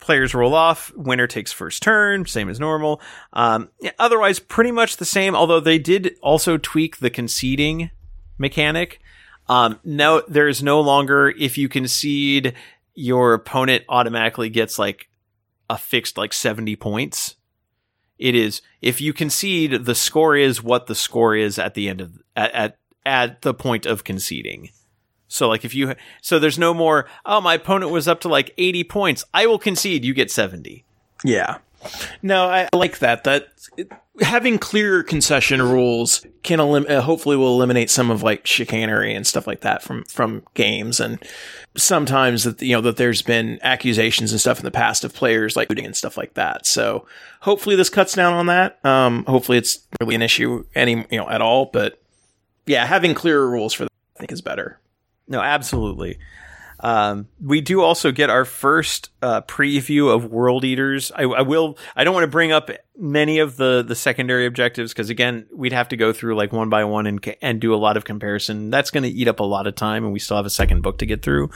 players 0.00 0.34
roll 0.34 0.54
off. 0.54 0.92
Winner 0.96 1.28
takes 1.28 1.52
first 1.52 1.82
turn, 1.82 2.26
same 2.26 2.48
as 2.48 2.58
normal. 2.58 3.00
Um, 3.32 3.70
otherwise, 4.00 4.40
pretty 4.40 4.72
much 4.72 4.96
the 4.96 5.04
same. 5.04 5.36
Although 5.36 5.60
they 5.60 5.78
did 5.78 6.16
also 6.20 6.58
tweak 6.58 6.96
the 6.96 7.10
conceding 7.10 7.92
mechanic. 8.38 9.00
Um, 9.52 9.78
no, 9.84 10.22
there 10.26 10.48
is 10.48 10.62
no 10.62 10.80
longer 10.80 11.28
if 11.28 11.58
you 11.58 11.68
concede, 11.68 12.54
your 12.94 13.34
opponent 13.34 13.84
automatically 13.86 14.48
gets 14.48 14.78
like 14.78 15.10
a 15.68 15.76
fixed 15.76 16.16
like 16.16 16.32
seventy 16.32 16.74
points. 16.74 17.36
It 18.18 18.34
is 18.34 18.62
if 18.80 18.98
you 19.02 19.12
concede, 19.12 19.84
the 19.84 19.94
score 19.94 20.36
is 20.36 20.62
what 20.62 20.86
the 20.86 20.94
score 20.94 21.36
is 21.36 21.58
at 21.58 21.74
the 21.74 21.90
end 21.90 22.00
of 22.00 22.22
at 22.34 22.54
at, 22.54 22.78
at 23.04 23.42
the 23.42 23.52
point 23.52 23.84
of 23.84 24.04
conceding. 24.04 24.70
So 25.28 25.48
like 25.48 25.66
if 25.66 25.74
you 25.74 25.96
so 26.22 26.38
there's 26.38 26.58
no 26.58 26.72
more 26.72 27.06
oh 27.26 27.42
my 27.42 27.54
opponent 27.54 27.92
was 27.92 28.08
up 28.08 28.20
to 28.20 28.28
like 28.28 28.54
80 28.56 28.84
points 28.84 29.24
I 29.34 29.46
will 29.46 29.58
concede 29.58 30.02
you 30.02 30.14
get 30.14 30.30
70. 30.30 30.86
Yeah. 31.24 31.58
No, 32.22 32.48
I 32.48 32.68
like 32.72 32.98
that. 33.00 33.24
That 33.24 33.48
having 34.20 34.58
clearer 34.58 35.02
concession 35.02 35.62
rules 35.62 36.24
can 36.42 36.60
elim- 36.60 36.86
uh, 36.88 37.00
hopefully 37.00 37.36
will 37.36 37.54
eliminate 37.54 37.90
some 37.90 38.10
of 38.10 38.22
like 38.22 38.46
chicanery 38.46 39.14
and 39.14 39.26
stuff 39.26 39.46
like 39.46 39.60
that 39.60 39.82
from 39.82 40.04
from 40.04 40.42
games 40.54 41.00
and 41.00 41.18
sometimes 41.76 42.44
that 42.44 42.60
you 42.60 42.74
know 42.74 42.80
that 42.82 42.96
there's 42.96 43.22
been 43.22 43.58
accusations 43.62 44.30
and 44.32 44.40
stuff 44.40 44.58
in 44.58 44.64
the 44.64 44.70
past 44.70 45.04
of 45.04 45.14
players 45.14 45.56
like 45.56 45.68
looting 45.70 45.86
and 45.86 45.96
stuff 45.96 46.16
like 46.16 46.34
that. 46.34 46.66
So 46.66 47.06
hopefully 47.40 47.76
this 47.76 47.88
cuts 47.88 48.14
down 48.14 48.34
on 48.34 48.46
that. 48.46 48.84
Um, 48.84 49.24
hopefully 49.24 49.58
it's 49.58 49.80
really 50.00 50.14
an 50.14 50.22
issue 50.22 50.64
any 50.74 51.06
you 51.10 51.18
know 51.18 51.28
at 51.28 51.40
all. 51.42 51.66
But 51.66 52.00
yeah, 52.66 52.86
having 52.86 53.14
clearer 53.14 53.48
rules 53.48 53.72
for 53.72 53.84
that 53.84 53.92
I 54.16 54.18
think 54.20 54.32
is 54.32 54.42
better. 54.42 54.78
No, 55.26 55.40
absolutely. 55.40 56.18
Um, 56.82 57.28
we 57.40 57.60
do 57.60 57.80
also 57.80 58.10
get 58.10 58.28
our 58.28 58.44
first 58.44 59.10
uh, 59.22 59.42
preview 59.42 60.12
of 60.12 60.26
World 60.26 60.64
Eaters. 60.64 61.12
I, 61.12 61.22
I, 61.22 61.42
will. 61.42 61.78
I 61.94 62.02
don't 62.02 62.12
want 62.12 62.24
to 62.24 62.30
bring 62.30 62.50
up 62.50 62.70
many 62.98 63.38
of 63.38 63.56
the 63.56 63.84
the 63.86 63.94
secondary 63.94 64.46
objectives 64.46 64.92
because 64.92 65.08
again, 65.08 65.46
we'd 65.54 65.72
have 65.72 65.88
to 65.88 65.96
go 65.96 66.12
through 66.12 66.34
like 66.34 66.52
one 66.52 66.68
by 66.68 66.82
one 66.84 67.06
and 67.06 67.24
and 67.40 67.60
do 67.60 67.72
a 67.72 67.76
lot 67.76 67.96
of 67.96 68.04
comparison. 68.04 68.70
That's 68.70 68.90
going 68.90 69.04
to 69.04 69.08
eat 69.08 69.28
up 69.28 69.38
a 69.38 69.44
lot 69.44 69.68
of 69.68 69.76
time, 69.76 70.02
and 70.02 70.12
we 70.12 70.18
still 70.18 70.36
have 70.36 70.46
a 70.46 70.50
second 70.50 70.82
book 70.82 70.98
to 70.98 71.06
get 71.06 71.22
through. 71.22 71.50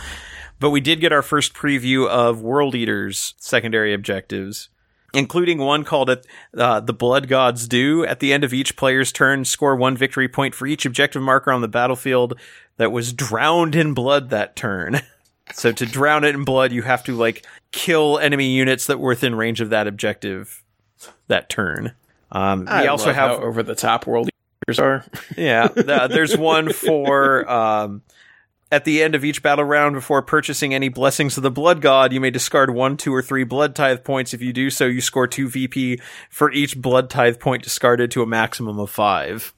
But 0.61 0.71
we 0.71 0.81
did 0.81 1.01
get 1.01 1.13
our 1.13 1.23
first 1.23 1.55
preview 1.55 2.09
of 2.09 2.41
World 2.41 2.75
Eaters 2.75 3.35
secondary 3.39 3.93
objectives 3.93 4.69
including 5.15 5.57
one 5.57 5.83
called 5.83 6.11
it 6.11 6.27
uh, 6.57 6.79
the 6.81 6.93
Blood 6.93 7.27
Gods 7.27 7.67
Do. 7.67 8.05
At 8.05 8.21
the 8.21 8.35
end 8.35 8.45
of 8.45 8.53
each 8.53 8.77
player's 8.77 9.13
turn, 9.13 9.47
score 9.47 9.75
one 9.75 9.97
victory 9.97 10.29
point 10.29 10.55
for 10.55 10.67
each 10.67 10.85
objective 10.85 11.23
marker 11.23 11.51
on 11.51 11.63
the 11.63 11.69
battlefield 11.69 12.39
that 12.77 12.93
was 12.93 13.15
drowned 13.15 13.75
in 13.75 13.95
blood 13.95 14.29
that 14.31 14.57
turn. 14.57 15.01
so 15.53 15.73
to 15.73 15.87
drown 15.87 16.25
it 16.25 16.35
in 16.35 16.45
blood, 16.45 16.73
you 16.73 16.83
have 16.83 17.05
to 17.05 17.17
like 17.17 17.47
kill 17.73 18.19
enemy 18.19 18.51
units 18.51 18.87
that 18.87 18.99
were 18.99 19.11
within 19.11 19.35
range 19.35 19.61
of 19.61 19.71
that 19.71 19.87
objective 19.87 20.63
that 21.29 21.49
turn. 21.49 21.93
Um, 22.33 22.67
I 22.69 22.83
we 22.83 22.89
also 22.89 23.07
love 23.07 23.15
have 23.17 23.31
how 23.39 23.45
over 23.45 23.63
the 23.63 23.75
top 23.75 24.07
world 24.07 24.29
are. 24.79 25.05
yeah, 25.37 25.69
th- 25.69 26.11
there's 26.11 26.37
one 26.37 26.73
for 26.73 27.49
um, 27.51 28.03
at 28.73 28.85
the 28.85 29.03
end 29.03 29.15
of 29.15 29.25
each 29.25 29.43
battle 29.43 29.65
round 29.65 29.95
before 29.95 30.23
purchasing 30.23 30.75
any 30.75 30.89
blessings 30.89 31.37
of 31.37 31.43
the 31.43 31.51
blood 31.51 31.81
god, 31.81 32.13
you 32.13 32.21
may 32.21 32.31
discard 32.31 32.71
one, 32.71 32.97
two, 32.97 33.15
or 33.15 33.23
three 33.23 33.45
blood 33.45 33.77
tithe 33.77 34.03
points. 34.03 34.35
If 34.35 34.43
you 34.43 34.53
do 34.53 34.71
so, 34.71 34.87
you 34.87 35.01
score 35.01 35.27
two 35.27 35.49
VP 35.49 36.01
for 36.31 36.51
each 36.51 36.77
blood 36.77 37.09
tithe 37.09 37.39
point 37.39 37.63
discarded 37.63 38.11
to 38.13 38.23
a 38.23 38.27
maximum 38.27 38.79
of 38.79 38.91
five. 38.91 39.55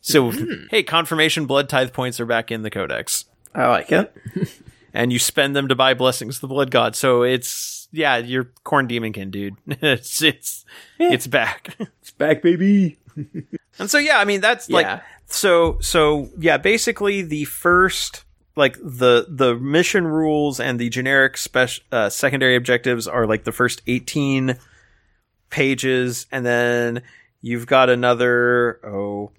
So, 0.00 0.32
hey, 0.70 0.82
confirmation 0.82 1.46
blood 1.46 1.68
tithe 1.68 1.92
points 1.92 2.18
are 2.20 2.26
back 2.26 2.50
in 2.50 2.62
the 2.62 2.70
codex. 2.70 3.26
I 3.54 3.68
like 3.68 3.92
it. 3.92 4.14
and 4.92 5.12
you 5.12 5.18
spend 5.18 5.54
them 5.54 5.68
to 5.68 5.74
buy 5.74 5.94
blessings 5.94 6.36
of 6.36 6.40
the 6.42 6.48
blood 6.48 6.70
god. 6.70 6.96
So 6.96 7.22
it's 7.22 7.88
yeah, 7.92 8.18
you're 8.18 8.50
Khorne 8.64 8.88
Daemonkin, 8.88 9.30
dude. 9.30 9.56
it's 9.66 10.22
it's 10.22 10.64
it's 10.98 11.26
back. 11.26 11.76
It's 12.00 12.10
back, 12.12 12.42
baby. 12.42 12.98
and 13.78 13.90
so 13.90 13.98
yeah, 13.98 14.18
I 14.18 14.24
mean 14.24 14.40
that's 14.40 14.70
like 14.70 15.02
so 15.26 15.78
so 15.80 16.30
yeah, 16.38 16.56
basically 16.56 17.22
the 17.22 17.44
first 17.44 18.24
like 18.56 18.76
the 18.82 19.26
the 19.28 19.54
mission 19.56 20.06
rules 20.06 20.60
and 20.60 20.78
the 20.78 20.88
generic 20.88 21.36
special 21.36 21.84
uh, 21.92 22.08
secondary 22.08 22.56
objectives 22.56 23.06
are 23.06 23.26
like 23.26 23.44
the 23.44 23.52
first 23.52 23.82
18 23.86 24.56
pages 25.50 26.26
and 26.30 26.44
then 26.44 27.02
you've 27.40 27.66
got 27.66 27.88
another 27.88 28.80
oh 28.84 29.30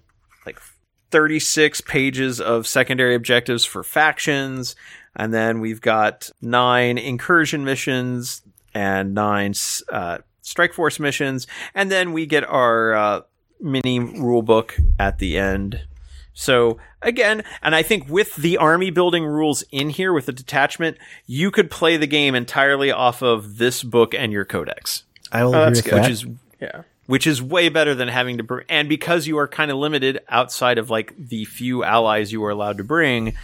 36 1.12 1.80
pages 1.82 2.40
of 2.40 2.66
secondary 2.66 3.14
objectives 3.14 3.64
for 3.64 3.82
factions 3.84 4.74
and 5.14 5.32
then 5.32 5.60
we've 5.60 5.80
got 5.82 6.30
nine 6.40 6.98
incursion 6.98 7.64
missions 7.64 8.42
and 8.74 9.14
nine 9.14 9.52
uh, 9.92 10.18
strike 10.40 10.72
force 10.72 10.98
missions 10.98 11.46
and 11.74 11.90
then 11.90 12.12
we 12.12 12.26
get 12.26 12.44
our 12.48 12.94
uh, 12.94 13.20
mini 13.60 13.98
rule 14.00 14.42
book 14.42 14.76
at 14.98 15.18
the 15.18 15.38
end 15.38 15.82
so 16.34 16.78
again, 17.02 17.44
and 17.62 17.74
I 17.76 17.82
think 17.82 18.08
with 18.08 18.36
the 18.36 18.56
army 18.56 18.88
building 18.90 19.26
rules 19.26 19.64
in 19.70 19.90
here 19.90 20.14
with 20.14 20.24
the 20.24 20.32
detachment, 20.32 20.96
you 21.26 21.50
could 21.50 21.70
play 21.70 21.98
the 21.98 22.06
game 22.06 22.34
entirely 22.34 22.90
off 22.90 23.20
of 23.22 23.58
this 23.58 23.82
book 23.82 24.14
and 24.14 24.32
your 24.32 24.46
codex, 24.46 25.02
I 25.30 25.44
will 25.44 25.54
Oh, 25.54 25.58
agree 25.64 25.74
that's 25.74 25.76
with 25.82 25.84
good. 25.84 25.92
that. 25.94 26.00
which 26.00 26.10
is 26.10 26.26
Yeah. 26.58 26.82
Which 27.06 27.26
is 27.26 27.42
way 27.42 27.68
better 27.68 27.94
than 27.94 28.08
having 28.08 28.38
to 28.38 28.42
bring. 28.44 28.64
And 28.68 28.88
because 28.88 29.26
you 29.26 29.38
are 29.38 29.48
kind 29.48 29.70
of 29.70 29.76
limited 29.76 30.20
outside 30.28 30.78
of 30.78 30.90
like 30.90 31.14
the 31.18 31.44
few 31.44 31.82
allies 31.84 32.32
you 32.32 32.44
are 32.44 32.50
allowed 32.50 32.78
to 32.78 32.84
bring, 32.84 33.34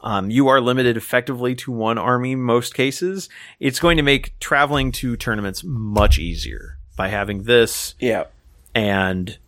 um, 0.00 0.30
you 0.30 0.48
are 0.48 0.60
limited 0.60 0.96
effectively 0.96 1.54
to 1.56 1.72
one 1.72 1.96
army 1.98 2.34
most 2.34 2.74
cases. 2.74 3.28
It's 3.60 3.80
going 3.80 3.96
to 3.96 4.02
make 4.02 4.38
traveling 4.40 4.92
to 4.92 5.16
tournaments 5.16 5.62
much 5.64 6.18
easier 6.18 6.78
by 6.96 7.08
having 7.08 7.44
this 7.44 7.94
Yeah. 8.00 8.24
and 8.74 9.38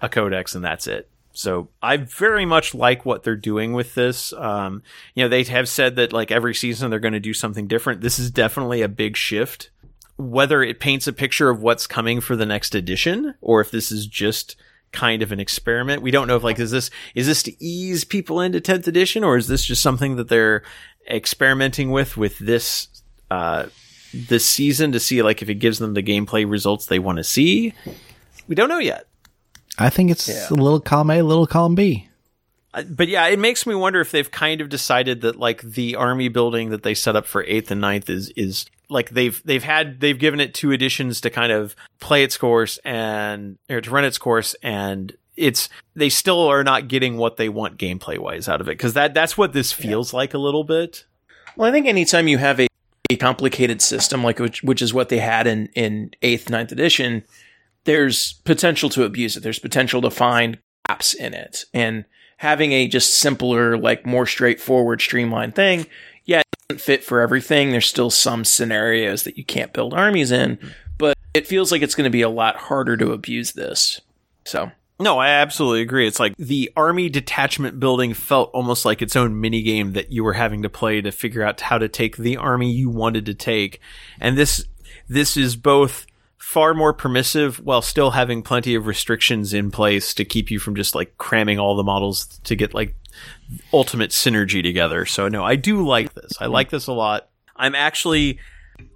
a 0.00 0.08
codex 0.08 0.54
and 0.54 0.64
that's 0.64 0.86
it. 0.86 1.08
So 1.32 1.68
I 1.80 1.98
very 1.98 2.44
much 2.44 2.74
like 2.74 3.04
what 3.06 3.22
they're 3.22 3.36
doing 3.36 3.72
with 3.72 3.94
this. 3.94 4.32
Um, 4.32 4.82
you 5.14 5.22
know, 5.22 5.28
they 5.28 5.44
have 5.44 5.68
said 5.68 5.94
that 5.96 6.12
like 6.12 6.32
every 6.32 6.54
season 6.54 6.90
they're 6.90 6.98
going 6.98 7.12
to 7.14 7.20
do 7.20 7.32
something 7.34 7.68
different. 7.68 8.00
This 8.00 8.18
is 8.18 8.30
definitely 8.32 8.82
a 8.82 8.88
big 8.88 9.16
shift. 9.16 9.70
Whether 10.18 10.62
it 10.62 10.80
paints 10.80 11.06
a 11.06 11.12
picture 11.12 11.48
of 11.48 11.62
what's 11.62 11.86
coming 11.86 12.20
for 12.20 12.36
the 12.36 12.44
next 12.46 12.74
edition 12.74 13.34
or 13.40 13.60
if 13.60 13.70
this 13.70 13.90
is 13.90 14.06
just 14.06 14.56
kind 14.92 15.22
of 15.22 15.32
an 15.32 15.38
experiment. 15.40 16.02
We 16.02 16.10
don't 16.10 16.26
know 16.28 16.36
if 16.36 16.42
like 16.42 16.58
is 16.58 16.70
this 16.70 16.90
is 17.14 17.26
this 17.26 17.42
to 17.44 17.62
ease 17.64 18.04
people 18.04 18.40
into 18.40 18.60
10th 18.60 18.86
edition 18.86 19.22
or 19.22 19.36
is 19.36 19.46
this 19.46 19.64
just 19.64 19.82
something 19.82 20.16
that 20.16 20.28
they're 20.28 20.62
experimenting 21.10 21.90
with 21.90 22.16
with 22.16 22.38
this 22.38 22.88
uh 23.30 23.66
this 24.14 24.44
season 24.46 24.92
to 24.92 25.00
see 25.00 25.22
like 25.22 25.42
if 25.42 25.48
it 25.50 25.56
gives 25.56 25.78
them 25.78 25.92
the 25.94 26.02
gameplay 26.02 26.48
results 26.48 26.86
they 26.86 26.98
want 26.98 27.18
to 27.18 27.24
see. 27.24 27.74
We 28.46 28.54
don't 28.54 28.68
know 28.70 28.78
yet. 28.78 29.06
I 29.78 29.90
think 29.90 30.10
it's 30.10 30.28
Yeah. 30.28 30.48
a 30.50 30.54
little 30.54 30.80
column 30.80 31.10
A, 31.10 31.18
a 31.20 31.22
little 31.22 31.46
column 31.46 31.74
B. 31.74 32.08
Uh, 32.74 32.82
but 32.82 33.08
yeah, 33.08 33.26
it 33.28 33.38
makes 33.38 33.66
me 33.66 33.74
wonder 33.74 34.00
if 34.00 34.10
they've 34.10 34.30
kind 34.30 34.60
of 34.62 34.68
decided 34.70 35.20
that 35.20 35.36
like 35.36 35.60
the 35.62 35.96
army 35.96 36.28
building 36.28 36.70
that 36.70 36.82
they 36.82 36.94
set 36.94 37.14
up 37.14 37.26
for 37.26 37.44
eighth 37.44 37.70
and 37.70 37.80
ninth 37.80 38.08
is 38.08 38.30
is 38.36 38.64
like 38.90 39.10
they've 39.10 39.42
they've 39.44 39.62
had 39.62 40.00
they've 40.00 40.18
given 40.18 40.40
it 40.40 40.54
two 40.54 40.72
editions 40.72 41.20
to 41.20 41.30
kind 41.30 41.52
of 41.52 41.76
play 42.00 42.24
its 42.24 42.36
course 42.36 42.78
and 42.84 43.58
or 43.68 43.80
to 43.80 43.90
run 43.90 44.04
its 44.04 44.18
course 44.18 44.54
and 44.62 45.16
it's 45.36 45.68
they 45.94 46.08
still 46.08 46.40
are 46.40 46.64
not 46.64 46.88
getting 46.88 47.16
what 47.16 47.36
they 47.36 47.48
want 47.48 47.78
gameplay 47.78 48.18
wise 48.18 48.48
out 48.48 48.60
of 48.60 48.68
it 48.68 48.72
because 48.72 48.94
that 48.94 49.14
that's 49.14 49.38
what 49.38 49.52
this 49.52 49.72
feels 49.72 50.12
like 50.12 50.34
a 50.34 50.38
little 50.38 50.64
bit. 50.64 51.04
Well, 51.56 51.68
I 51.68 51.72
think 51.72 51.86
anytime 51.86 52.28
you 52.28 52.38
have 52.38 52.60
a, 52.60 52.68
a 53.10 53.16
complicated 53.16 53.80
system 53.80 54.22
like 54.22 54.38
which, 54.38 54.62
which 54.62 54.82
is 54.82 54.92
what 54.92 55.08
they 55.08 55.18
had 55.18 55.46
in 55.46 55.66
in 55.74 56.12
eighth, 56.22 56.50
ninth 56.50 56.72
edition, 56.72 57.24
there's 57.84 58.34
potential 58.44 58.90
to 58.90 59.04
abuse 59.04 59.36
it. 59.36 59.42
There's 59.42 59.58
potential 59.58 60.02
to 60.02 60.10
find 60.10 60.58
gaps 60.86 61.14
in 61.14 61.34
it, 61.34 61.64
and 61.72 62.04
having 62.38 62.72
a 62.72 62.88
just 62.88 63.14
simpler, 63.14 63.76
like 63.76 64.06
more 64.06 64.26
straightforward, 64.26 65.00
streamlined 65.00 65.54
thing, 65.54 65.80
yeah, 65.80 65.84
fit 66.76 67.02
for 67.02 67.20
everything. 67.22 67.70
There's 67.70 67.86
still 67.86 68.10
some 68.10 68.44
scenarios 68.44 69.22
that 69.22 69.38
you 69.38 69.44
can't 69.44 69.72
build 69.72 69.94
armies 69.94 70.30
in, 70.30 70.58
mm-hmm. 70.58 70.68
but 70.98 71.16
it 71.32 71.46
feels 71.46 71.72
like 71.72 71.80
it's 71.80 71.94
going 71.94 72.04
to 72.04 72.10
be 72.10 72.20
a 72.20 72.28
lot 72.28 72.56
harder 72.56 72.94
to 72.98 73.12
abuse 73.12 73.52
this. 73.52 74.02
So 74.44 74.70
No, 75.00 75.18
I 75.18 75.28
absolutely 75.28 75.80
agree. 75.80 76.06
It's 76.06 76.20
like 76.20 76.36
the 76.36 76.70
army 76.76 77.08
detachment 77.08 77.80
building 77.80 78.12
felt 78.12 78.50
almost 78.52 78.84
like 78.84 79.00
its 79.00 79.16
own 79.16 79.40
mini 79.40 79.62
game 79.62 79.94
that 79.94 80.12
you 80.12 80.22
were 80.22 80.34
having 80.34 80.62
to 80.62 80.68
play 80.68 81.00
to 81.00 81.10
figure 81.10 81.42
out 81.42 81.58
how 81.62 81.78
to 81.78 81.88
take 81.88 82.18
the 82.18 82.36
army 82.36 82.70
you 82.70 82.90
wanted 82.90 83.24
to 83.26 83.34
take. 83.34 83.80
And 84.20 84.36
this 84.36 84.66
this 85.08 85.38
is 85.38 85.56
both 85.56 86.04
far 86.36 86.74
more 86.74 86.92
permissive 86.92 87.60
while 87.60 87.80
still 87.80 88.10
having 88.10 88.42
plenty 88.42 88.74
of 88.74 88.86
restrictions 88.86 89.54
in 89.54 89.70
place 89.70 90.12
to 90.14 90.24
keep 90.24 90.50
you 90.50 90.58
from 90.58 90.74
just 90.74 90.94
like 90.94 91.16
cramming 91.16 91.58
all 91.58 91.76
the 91.76 91.82
models 91.82 92.26
to 92.44 92.54
get 92.54 92.74
like 92.74 92.94
ultimate 93.72 94.10
synergy 94.10 94.62
together. 94.62 95.06
So 95.06 95.28
no, 95.28 95.44
I 95.44 95.56
do 95.56 95.86
like 95.86 96.14
this. 96.14 96.32
I 96.40 96.46
like 96.46 96.70
this 96.70 96.86
a 96.86 96.92
lot. 96.92 97.28
I'm 97.56 97.74
actually 97.74 98.38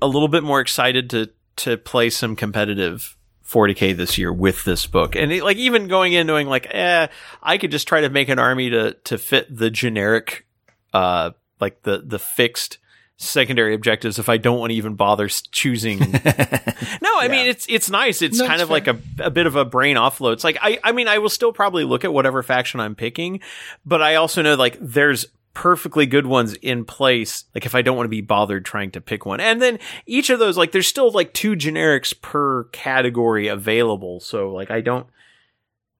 a 0.00 0.06
little 0.06 0.28
bit 0.28 0.42
more 0.44 0.60
excited 0.60 1.10
to 1.10 1.30
to 1.54 1.76
play 1.76 2.10
some 2.10 2.34
competitive 2.34 3.16
40k 3.46 3.94
this 3.96 4.16
year 4.16 4.32
with 4.32 4.64
this 4.64 4.86
book, 4.86 5.14
and 5.16 5.32
it, 5.32 5.42
like 5.42 5.58
even 5.58 5.88
going 5.88 6.12
in 6.12 6.26
knowing 6.26 6.48
like, 6.48 6.66
eh, 6.70 7.08
I 7.42 7.58
could 7.58 7.70
just 7.70 7.86
try 7.86 8.00
to 8.00 8.08
make 8.08 8.28
an 8.28 8.38
army 8.38 8.70
to 8.70 8.94
to 9.04 9.18
fit 9.18 9.54
the 9.54 9.70
generic, 9.70 10.46
uh, 10.92 11.32
like 11.60 11.82
the 11.82 12.02
the 12.04 12.18
fixed 12.18 12.78
secondary 13.22 13.74
objectives 13.74 14.18
if 14.18 14.28
I 14.28 14.36
don't 14.36 14.58
want 14.58 14.70
to 14.70 14.76
even 14.76 14.94
bother 14.94 15.28
choosing. 15.28 15.98
no, 16.00 16.08
I 16.12 17.28
mean 17.30 17.46
it's 17.46 17.66
it's 17.68 17.88
nice. 17.90 18.22
It's 18.22 18.38
No, 18.38 18.46
kind 18.46 18.60
it's 18.60 18.64
of 18.64 18.70
like 18.70 18.88
a 18.88 18.98
a 19.20 19.30
bit 19.30 19.46
of 19.46 19.56
a 19.56 19.64
brain 19.64 19.96
offload. 19.96 20.34
It's 20.34 20.44
like 20.44 20.58
I 20.60 20.78
I 20.82 20.92
mean 20.92 21.08
I 21.08 21.18
will 21.18 21.28
still 21.30 21.52
probably 21.52 21.84
look 21.84 22.04
at 22.04 22.12
whatever 22.12 22.42
faction 22.42 22.80
I'm 22.80 22.94
picking, 22.94 23.40
but 23.86 24.02
I 24.02 24.16
also 24.16 24.42
know 24.42 24.54
like 24.54 24.76
there's 24.80 25.26
perfectly 25.54 26.06
good 26.06 26.26
ones 26.26 26.54
in 26.62 26.82
place 26.82 27.44
like 27.54 27.66
if 27.66 27.74
i 27.74 27.82
don't 27.82 27.94
want 27.94 28.06
to 28.06 28.10
be 28.10 28.22
bothered 28.22 28.64
trying 28.64 28.90
to 28.90 29.02
pick 29.02 29.26
one 29.26 29.38
and 29.38 29.60
then 29.60 29.78
each 30.06 30.30
of 30.30 30.38
those 30.38 30.56
like 30.56 30.72
there's 30.72 30.86
still 30.86 31.10
like 31.10 31.34
two 31.34 31.54
generics 31.54 32.18
per 32.22 32.64
category 32.72 33.48
available 33.48 34.18
so 34.18 34.50
like 34.50 34.70
i 34.70 34.80
don't 34.80 35.06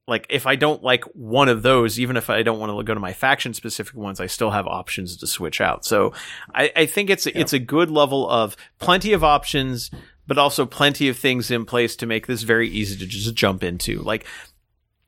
like 0.07 0.25
if 0.29 0.45
i 0.45 0.55
don't 0.55 0.83
like 0.83 1.03
one 1.13 1.49
of 1.49 1.61
those 1.61 1.99
even 1.99 2.17
if 2.17 2.29
i 2.29 2.43
don't 2.43 2.59
want 2.59 2.71
to 2.71 2.83
go 2.83 2.93
to 2.93 2.99
my 2.99 3.13
faction 3.13 3.53
specific 3.53 3.95
ones 3.95 4.19
i 4.19 4.27
still 4.27 4.51
have 4.51 4.67
options 4.67 5.17
to 5.17 5.27
switch 5.27 5.61
out 5.61 5.85
so 5.85 6.13
i, 6.53 6.71
I 6.75 6.85
think 6.85 7.09
it's 7.09 7.27
it's 7.27 7.53
a 7.53 7.59
good 7.59 7.89
level 7.89 8.29
of 8.29 8.55
plenty 8.79 9.13
of 9.13 9.23
options 9.23 9.91
but 10.25 10.37
also 10.37 10.65
plenty 10.65 11.09
of 11.09 11.17
things 11.17 11.51
in 11.51 11.65
place 11.65 11.95
to 11.97 12.05
make 12.05 12.27
this 12.27 12.43
very 12.43 12.69
easy 12.69 12.97
to 12.97 13.05
just 13.05 13.33
jump 13.35 13.63
into 13.63 13.99
like 13.99 14.25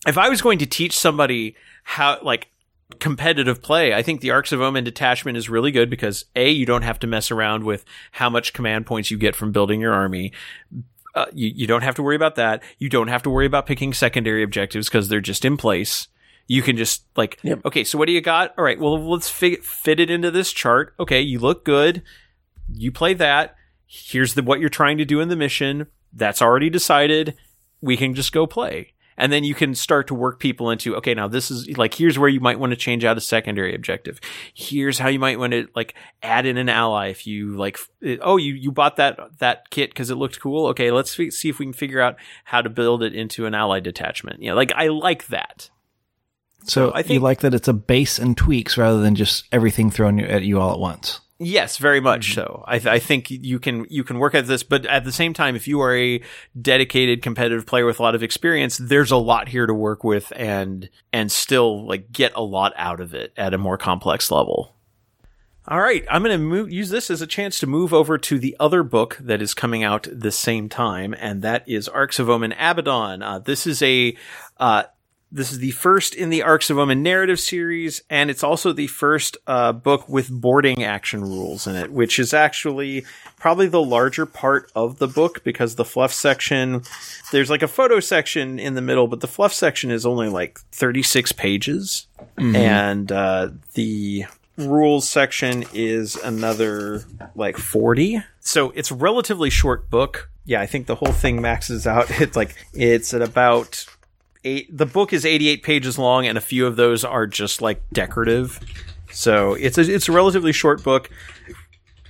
if 0.08 0.18
i 0.18 0.30
was 0.30 0.42
going 0.42 0.60
to 0.60 0.66
teach 0.66 0.98
somebody 0.98 1.56
how 1.84 2.20
like 2.22 2.50
competitive 3.00 3.62
play. 3.62 3.94
I 3.94 4.04
think 4.04 4.22
the 4.22 4.32
Arks 4.32 4.52
of 4.52 4.62
Omen 4.62 4.84
detachment 4.84 5.38
is 5.38 5.50
really 5.50 5.72
good 5.72 5.90
because 5.90 6.26
A, 6.36 6.50
you 6.50 6.66
don't 6.66 6.84
have 6.84 7.00
to 7.00 7.08
mess 7.08 7.32
around 7.32 7.64
with 7.64 7.84
how 8.12 8.30
much 8.30 8.54
command 8.54 8.86
points 8.86 9.10
you 9.10 9.18
get 9.18 9.36
from 9.36 9.52
building 9.52 9.82
your 9.82 9.94
army. 9.94 10.32
Uh, 11.16 11.26
you, 11.34 11.52
you 11.56 11.66
don't 11.68 11.82
have 11.84 11.96
to 11.96 12.04
worry 12.04 12.16
about 12.16 12.36
that. 12.36 12.62
You 12.78 12.90
don't 12.90 13.08
have 13.08 13.24
to 13.24 13.30
worry 13.30 13.46
about 13.46 13.66
picking 13.66 13.94
secondary 13.94 14.44
objectives 14.44 14.88
because 14.90 15.08
they're 15.08 15.22
just 15.22 15.46
in 15.46 15.56
place. 15.58 16.08
You 16.48 16.62
can 16.62 16.78
just 16.78 17.06
like, 17.16 17.40
Yep. 17.42 17.62
okay, 17.66 17.84
so 17.84 17.98
what 17.98 18.06
do 18.06 18.12
you 18.12 18.22
got? 18.22 18.54
All 18.58 18.64
right, 18.64 18.80
well, 18.80 19.02
let's 19.10 19.30
fi- 19.30 19.56
fit 19.58 20.00
it 20.00 20.10
into 20.12 20.30
this 20.30 20.52
chart. 20.52 20.94
Okay, 21.00 21.22
you 21.22 21.40
look 21.40 21.64
good. 21.66 22.04
You 22.72 22.92
play 22.92 23.14
that. 23.16 23.56
Here's 23.88 24.34
the 24.34 24.44
what 24.44 24.60
you're 24.60 24.70
trying 24.70 24.98
to 24.98 25.06
do 25.06 25.20
in 25.22 25.30
the 25.30 25.36
mission. 25.36 25.88
That's 26.14 26.42
already 26.42 26.70
decided. 26.70 27.36
We 27.82 27.98
can 27.98 28.14
just 28.14 28.32
go 28.32 28.46
play 28.48 28.94
and 29.18 29.32
then 29.32 29.44
you 29.44 29.56
can 29.56 29.76
start 29.76 30.08
to 30.08 30.14
work 30.16 30.40
people 30.40 30.70
into 30.70 30.96
okay 30.98 31.14
now 31.14 31.28
this 31.28 31.50
is 31.50 31.78
like 31.78 31.94
here's 31.94 32.20
where 32.20 32.30
you 32.30 32.40
might 32.40 32.60
want 32.60 32.72
to 32.72 32.76
change 32.76 33.06
out 33.06 33.18
a 33.18 33.22
secondary 33.22 33.74
objective. 33.76 34.20
Here's 34.54 35.00
how 35.00 35.08
you 35.08 35.20
might 35.20 35.40
want 35.40 35.52
to 35.54 35.68
like 35.76 35.96
add 36.22 36.46
in 36.46 36.58
an 36.58 36.70
ally 36.70 37.08
if 37.08 37.26
you 37.28 37.56
like 37.56 37.78
f- 37.78 38.18
oh 38.22 38.38
you 38.38 38.54
you 38.54 38.72
bought 38.72 38.98
that 38.98 39.20
that 39.40 39.70
kit 39.70 39.90
because 39.92 40.10
it 40.10 40.16
looked 40.16 40.40
cool? 40.40 40.68
Okay 40.68 40.92
let's 40.92 41.14
fi- 41.16 41.30
see 41.30 41.50
if 41.50 41.60
we 41.60 41.66
can 41.66 41.74
figure 41.74 42.02
out 42.02 42.16
how 42.44 42.62
to 42.62 42.70
build 42.70 43.04
it 43.04 43.14
into 43.14 43.46
an 43.46 43.56
ally 43.56 43.80
detachment. 43.80 44.42
Yeah 44.42 44.54
like 44.54 44.72
i 44.76 44.88
like 44.88 45.28
that. 45.28 45.70
So 46.64 46.90
I 46.92 47.00
I 47.00 47.02
think- 47.04 47.14
you 47.14 47.20
like 47.20 47.40
that 47.42 47.54
it's 47.54 47.68
a 47.68 47.74
base 47.74 48.18
and 48.20 48.36
tweaks 48.36 48.78
rather 48.78 49.00
than 49.02 49.16
just 49.16 49.46
everything 49.52 49.92
thrown 49.92 50.20
at 50.20 50.44
you 50.44 50.60
all 50.60 50.74
at 50.74 50.80
once. 50.80 51.22
Yes, 51.38 51.78
very 51.78 52.00
much 52.00 52.34
so. 52.34 52.64
I, 52.66 52.80
th- 52.80 52.88
I 52.88 53.00
think 53.00 53.30
you 53.30 53.60
can 53.60 53.86
you 53.90 54.06
can 54.06 54.20
work 54.20 54.34
at 54.34 54.48
this, 54.48 54.64
but 54.64 54.86
at 54.86 55.04
the 55.04 55.12
same 55.12 55.34
time, 55.34 55.58
if 55.58 55.68
you 55.68 55.82
are 55.82 55.96
a 55.96 56.22
dedicated 56.60 57.22
competitive 57.22 57.66
player 57.66 57.86
with 57.86 58.00
a 58.00 58.04
lot 58.04 58.16
of 58.16 58.24
experience, 58.24 58.78
there's 58.78 59.12
a 59.12 59.18
lot 59.18 59.50
here 59.50 59.66
to 59.66 59.74
work 59.74 60.06
with 60.06 60.32
and 60.38 60.90
and 61.12 61.30
still 61.30 61.86
like 61.86 62.14
get 62.14 62.32
a 62.36 62.42
lot 62.42 62.72
out 62.78 63.02
of 63.02 63.14
it 63.14 63.34
at 63.36 63.54
a 63.54 63.58
more 63.58 63.78
complex 63.78 64.32
level. 64.32 64.76
All 65.68 65.82
right, 65.82 66.06
I'm 66.10 66.24
going 66.24 66.40
to 66.40 66.46
move 66.46 66.72
use 66.72 66.90
this 66.90 67.10
as 67.10 67.22
a 67.22 67.28
chance 67.28 67.60
to 67.60 67.68
move 67.68 67.94
over 67.94 68.18
to 68.18 68.40
the 68.40 68.56
other 68.58 68.84
book 68.84 69.18
that 69.20 69.42
is 69.42 69.54
coming 69.54 69.84
out 69.84 70.08
the 70.10 70.32
same 70.32 70.70
time, 70.70 71.14
and 71.20 71.42
that 71.42 71.68
is 71.68 71.90
Arks 71.90 72.18
of 72.18 72.30
Omen 72.30 72.54
Abaddon. 72.54 73.22
Uh, 73.22 73.40
this 73.40 73.68
is 73.68 73.82
a 73.82 74.16
uh, 74.58 74.84
this 75.32 75.52
is 75.52 75.60
the 75.60 75.72
first 75.72 76.16
in 76.16 76.30
the 76.30 76.44
Arks 76.44 76.70
of 76.70 76.78
Omen 76.78 77.04
narrative 77.04 77.40
series, 77.40 78.02
and 78.10 78.30
it's 78.30 78.44
also 78.44 78.72
the 78.72 78.88
first 78.88 79.38
uh, 79.48 79.74
book 79.74 80.08
with 80.08 80.30
boarding 80.30 80.84
action 80.84 81.22
rules 81.22 81.68
in 81.68 81.76
it, 81.76 81.92
which 81.92 82.20
is 82.20 82.34
actually 82.34 83.06
probably 83.38 83.68
the 83.68 83.82
larger 83.82 84.26
part 84.26 84.72
of 84.76 84.98
the 85.00 85.08
book 85.08 85.44
because 85.44 85.76
the 85.76 85.86
fluff 85.86 86.14
section, 86.14 86.84
there's 87.32 87.50
like 87.50 87.62
a 87.64 87.68
photo 87.68 88.00
section 88.00 88.60
in 88.60 88.76
the 88.76 88.82
middle, 88.82 89.08
but 89.08 89.20
the 89.20 89.28
fluff 89.28 89.54
section 89.54 89.92
is 89.92 90.06
only 90.06 90.30
like 90.30 90.60
36 90.72 91.32
pages, 91.34 92.08
and 92.38 93.12
uh, 93.12 93.50
the 93.74 94.26
rules 94.58 95.10
section 95.10 95.66
is 95.74 96.16
another 96.16 97.04
like 97.36 97.58
40. 97.58 98.24
So 98.40 98.72
it's 98.72 98.92
a 98.92 98.96
relatively 98.96 99.50
short 99.50 99.90
book. 99.90 100.30
Yeah, 100.46 100.62
I 100.62 100.68
think 100.68 100.86
the 100.86 100.96
whole 100.96 101.12
thing 101.12 101.42
maxes 101.42 101.88
out. 101.88 102.10
It's 102.22 102.36
like 102.36 102.56
it's 102.74 103.14
at 103.14 103.22
about 103.22 103.86
eight. 104.46 104.76
The 104.76 104.86
book 104.86 105.12
is 105.12 105.26
88 105.26 105.64
pages 105.64 106.00
long, 106.00 106.26
and 106.26 106.38
a 106.38 106.42
few 106.42 106.66
of 106.66 106.78
those 106.78 107.04
are 107.04 107.28
just 107.28 107.62
like 107.62 107.82
decorative. 107.92 108.60
So 109.12 109.54
it's 109.56 109.78
a 109.78 109.82
it's 109.82 110.08
a 110.08 110.12
relatively 110.12 110.54
short 110.54 110.84
book. 110.84 111.10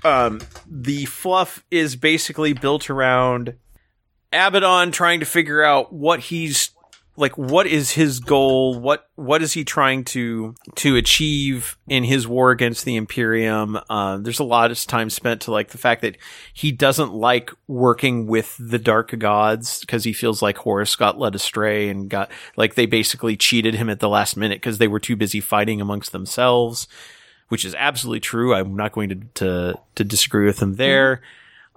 Um, 0.03 0.41
the 0.69 1.05
fluff 1.05 1.64
is 1.72 1.95
basically 1.95 2.53
built 2.53 2.89
around 2.91 3.55
Abaddon 4.31 4.91
trying 4.91 5.22
to 5.22 5.25
figure 5.25 5.64
out 5.64 5.91
what 5.91 6.19
he's 6.19 6.69
like 7.18 7.38
what 7.38 7.68
is 7.68 7.92
his 7.92 8.19
goal? 8.19 8.77
What 8.80 9.08
what 9.16 9.42
is 9.42 9.53
he 9.53 9.64
trying 9.64 10.03
to 10.06 10.56
to 10.76 10.95
achieve 10.95 11.77
in 11.88 12.03
his 12.03 12.27
war 12.27 12.52
against 12.52 12.85
the 12.85 12.95
imperium? 12.95 13.80
Uh, 13.90 14.18
there's 14.18 14.40
a 14.40 14.44
lot 14.44 14.72
of 14.72 14.85
time 14.85 15.10
spent 15.10 15.42
to 15.42 15.52
like 15.52 15.69
the 15.69 15.77
fact 15.77 16.02
that 16.02 16.18
he 16.53 16.72
doesn't 16.72 17.14
like 17.14 17.52
working 17.68 18.27
with 18.27 18.56
the 18.60 18.80
dark 18.80 19.18
gods 19.18 19.80
because 19.80 20.03
he 20.03 20.14
feels 20.14 20.42
like 20.42 20.58
Horus 20.58 20.95
got 20.95 21.18
led 21.18 21.35
astray 21.35 21.90
and 21.90 22.10
got 22.10 22.30
like 22.58 22.76
they 22.76 22.85
basically 22.85 23.38
cheated 23.38 23.76
him 23.76 23.90
at 23.90 24.00
the 24.00 24.10
last 24.10 24.35
minute 24.35 24.58
because 24.58 24.77
they 24.77 24.88
were 24.88 25.00
too 25.00 25.16
busy 25.16 25.40
fighting 25.40 25.82
amongst 25.82 26.11
themselves 26.11 26.88
which 27.48 27.64
is 27.64 27.76
absolutely 27.76 28.19
true. 28.19 28.56
I'm 28.56 28.76
not 28.76 28.92
going 28.92 29.10
to 29.10 29.16
to, 29.35 29.80
to 29.95 30.03
disagree 30.03 30.45
with 30.45 30.60
him 30.60 30.76
there 30.76 31.22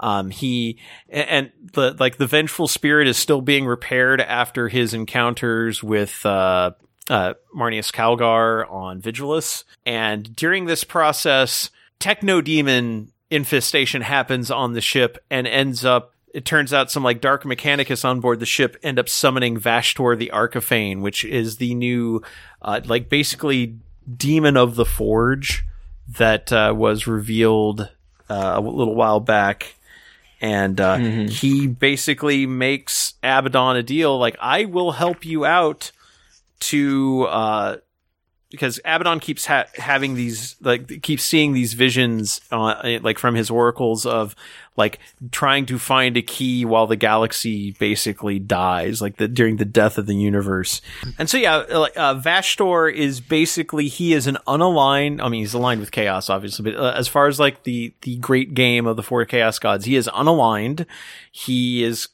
um, 0.00 0.30
he 0.30 0.78
and 1.08 1.50
the 1.72 1.96
like 1.98 2.16
the 2.16 2.26
vengeful 2.26 2.68
spirit 2.68 3.08
is 3.08 3.16
still 3.16 3.40
being 3.40 3.66
repaired 3.66 4.20
after 4.20 4.68
his 4.68 4.94
encounters 4.94 5.82
with 5.82 6.24
uh, 6.24 6.72
uh, 7.08 7.34
Marneus 7.54 7.92
Calgar 7.92 8.70
on 8.70 9.00
Vigilus, 9.00 9.64
and 9.84 10.34
during 10.36 10.66
this 10.66 10.84
process, 10.84 11.70
Techno 11.98 12.40
Demon 12.40 13.12
infestation 13.30 14.02
happens 14.02 14.50
on 14.50 14.72
the 14.72 14.80
ship 14.80 15.18
and 15.30 15.46
ends 15.46 15.84
up. 15.84 16.14
It 16.34 16.44
turns 16.44 16.72
out 16.72 16.90
some 16.90 17.02
like 17.02 17.20
dark 17.20 17.44
mechanicus 17.44 18.04
on 18.04 18.20
board 18.20 18.38
the 18.38 18.46
ship 18.46 18.76
end 18.82 18.98
up 18.98 19.08
summoning 19.08 19.58
Vashtorr 19.58 20.16
the 20.16 20.30
Arkifane, 20.32 21.00
which 21.00 21.24
is 21.24 21.56
the 21.56 21.74
new, 21.74 22.22
uh, 22.60 22.80
like 22.84 23.08
basically 23.08 23.78
demon 24.14 24.56
of 24.56 24.76
the 24.76 24.84
Forge 24.84 25.64
that 26.06 26.52
uh, 26.52 26.72
was 26.76 27.06
revealed 27.06 27.90
uh, 28.28 28.52
a 28.56 28.60
little 28.60 28.94
while 28.94 29.20
back 29.20 29.74
and 30.40 30.80
uh, 30.80 30.96
he 30.96 31.66
basically 31.66 32.46
makes 32.46 33.14
Abaddon 33.22 33.76
a 33.76 33.82
deal 33.82 34.18
like 34.18 34.36
I 34.40 34.64
will 34.64 34.92
help 34.92 35.24
you 35.24 35.44
out 35.44 35.90
to 36.60 37.26
uh, 37.28 37.76
because 38.50 38.78
Abaddon 38.84 39.20
keeps 39.20 39.44
ha- 39.46 39.66
having 39.74 40.14
these 40.14 40.56
like 40.60 41.02
keeps 41.02 41.22
seeing 41.22 41.52
these 41.52 41.74
visions 41.74 42.40
uh, 42.50 42.98
like 43.02 43.18
from 43.18 43.34
his 43.34 43.50
oracles 43.50 44.06
of 44.06 44.34
like 44.76 45.00
trying 45.32 45.66
to 45.66 45.78
find 45.78 46.16
a 46.16 46.22
key 46.22 46.64
while 46.64 46.86
the 46.86 46.96
galaxy 46.96 47.72
basically 47.72 48.38
dies 48.38 49.02
like 49.02 49.16
the 49.16 49.28
during 49.28 49.56
the 49.56 49.64
death 49.64 49.98
of 49.98 50.06
the 50.06 50.14
universe. 50.14 50.80
And 51.18 51.28
so 51.28 51.36
yeah 51.36 51.56
like 51.56 51.96
uh, 51.96 52.14
Vashtorr 52.14 52.92
is 52.92 53.20
basically 53.20 53.88
he 53.88 54.14
is 54.14 54.26
an 54.26 54.38
unaligned 54.46 55.22
I 55.22 55.28
mean 55.28 55.40
he's 55.40 55.54
aligned 55.54 55.80
with 55.80 55.90
chaos 55.90 56.30
obviously 56.30 56.70
but 56.70 56.80
uh, 56.80 56.94
as 56.96 57.06
far 57.06 57.26
as 57.26 57.38
like 57.38 57.64
the 57.64 57.92
the 58.02 58.16
great 58.16 58.54
game 58.54 58.86
of 58.86 58.96
the 58.96 59.02
four 59.02 59.24
chaos 59.26 59.58
gods 59.58 59.84
he 59.84 59.96
is 59.96 60.08
unaligned. 60.08 60.86
He 61.30 61.84
is 61.84 62.08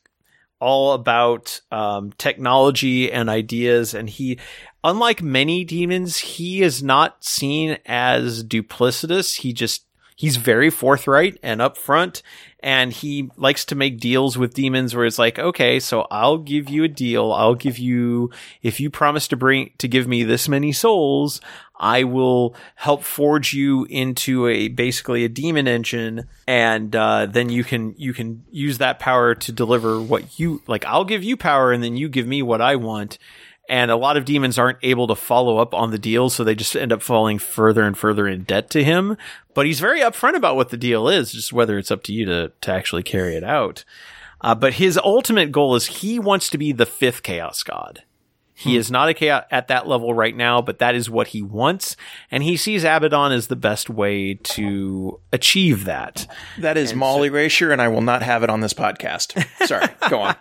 all 0.60 0.92
about 0.92 1.60
um, 1.70 2.12
technology 2.18 3.10
and 3.10 3.28
ideas. 3.28 3.94
And 3.94 4.08
he, 4.08 4.38
unlike 4.82 5.22
many 5.22 5.64
demons, 5.64 6.18
he 6.18 6.62
is 6.62 6.82
not 6.82 7.24
seen 7.24 7.78
as 7.86 8.44
duplicitous. 8.44 9.40
He 9.40 9.52
just 9.52 9.86
he's 10.16 10.36
very 10.36 10.70
forthright 10.70 11.38
and 11.42 11.60
upfront 11.60 12.22
and 12.64 12.94
he 12.94 13.30
likes 13.36 13.66
to 13.66 13.74
make 13.74 14.00
deals 14.00 14.38
with 14.38 14.54
demons 14.54 14.96
where 14.96 15.04
it's 15.04 15.18
like, 15.18 15.38
okay, 15.38 15.78
so 15.78 16.06
I'll 16.10 16.38
give 16.38 16.70
you 16.70 16.82
a 16.82 16.88
deal. 16.88 17.30
I'll 17.30 17.54
give 17.54 17.78
you, 17.78 18.30
if 18.62 18.80
you 18.80 18.88
promise 18.88 19.28
to 19.28 19.36
bring, 19.36 19.72
to 19.76 19.86
give 19.86 20.08
me 20.08 20.24
this 20.24 20.48
many 20.48 20.72
souls, 20.72 21.42
I 21.78 22.04
will 22.04 22.56
help 22.76 23.02
forge 23.02 23.52
you 23.52 23.84
into 23.90 24.48
a, 24.48 24.68
basically 24.68 25.26
a 25.26 25.28
demon 25.28 25.68
engine. 25.68 26.26
And, 26.48 26.96
uh, 26.96 27.26
then 27.26 27.50
you 27.50 27.64
can, 27.64 27.94
you 27.98 28.14
can 28.14 28.44
use 28.50 28.78
that 28.78 28.98
power 28.98 29.34
to 29.34 29.52
deliver 29.52 30.00
what 30.00 30.38
you, 30.38 30.62
like, 30.66 30.86
I'll 30.86 31.04
give 31.04 31.22
you 31.22 31.36
power 31.36 31.70
and 31.70 31.84
then 31.84 31.98
you 31.98 32.08
give 32.08 32.26
me 32.26 32.40
what 32.40 32.62
I 32.62 32.76
want 32.76 33.18
and 33.68 33.90
a 33.90 33.96
lot 33.96 34.16
of 34.16 34.24
demons 34.24 34.58
aren't 34.58 34.78
able 34.82 35.06
to 35.06 35.14
follow 35.14 35.58
up 35.58 35.74
on 35.74 35.90
the 35.90 35.98
deal, 35.98 36.28
so 36.28 36.44
they 36.44 36.54
just 36.54 36.76
end 36.76 36.92
up 36.92 37.02
falling 37.02 37.38
further 37.38 37.82
and 37.82 37.96
further 37.96 38.28
in 38.28 38.42
debt 38.42 38.70
to 38.70 38.84
him. 38.84 39.16
But 39.54 39.66
he's 39.66 39.80
very 39.80 40.00
upfront 40.00 40.36
about 40.36 40.56
what 40.56 40.68
the 40.68 40.76
deal 40.76 41.08
is, 41.08 41.32
just 41.32 41.52
whether 41.52 41.78
it's 41.78 41.90
up 41.90 42.02
to 42.04 42.12
you 42.12 42.24
to 42.26 42.52
to 42.60 42.70
actually 42.70 43.02
carry 43.02 43.36
it 43.36 43.44
out. 43.44 43.84
Uh, 44.40 44.54
but 44.54 44.74
his 44.74 44.98
ultimate 44.98 45.52
goal 45.52 45.74
is 45.74 45.86
he 45.86 46.18
wants 46.18 46.50
to 46.50 46.58
be 46.58 46.72
the 46.72 46.86
fifth 46.86 47.22
chaos 47.22 47.62
god. 47.62 48.02
He 48.56 48.76
is 48.76 48.88
not 48.88 49.08
a 49.08 49.14
chaos 49.14 49.44
at 49.50 49.66
that 49.68 49.88
level 49.88 50.14
right 50.14 50.34
now, 50.34 50.62
but 50.62 50.78
that 50.78 50.94
is 50.94 51.10
what 51.10 51.28
he 51.28 51.42
wants, 51.42 51.96
and 52.30 52.42
he 52.44 52.56
sees 52.56 52.84
Abaddon 52.84 53.32
as 53.32 53.48
the 53.48 53.56
best 53.56 53.90
way 53.90 54.34
to 54.34 55.18
achieve 55.32 55.84
that. 55.86 56.26
That 56.58 56.76
is 56.76 56.92
Malal 56.92 57.26
erasure, 57.26 57.72
and 57.72 57.82
I 57.82 57.88
will 57.88 58.00
not 58.00 58.22
have 58.22 58.44
it 58.44 58.50
on 58.50 58.60
this 58.60 58.72
podcast. 58.72 59.34
Sorry, 59.66 59.88
go 60.08 60.20
on. 60.20 60.36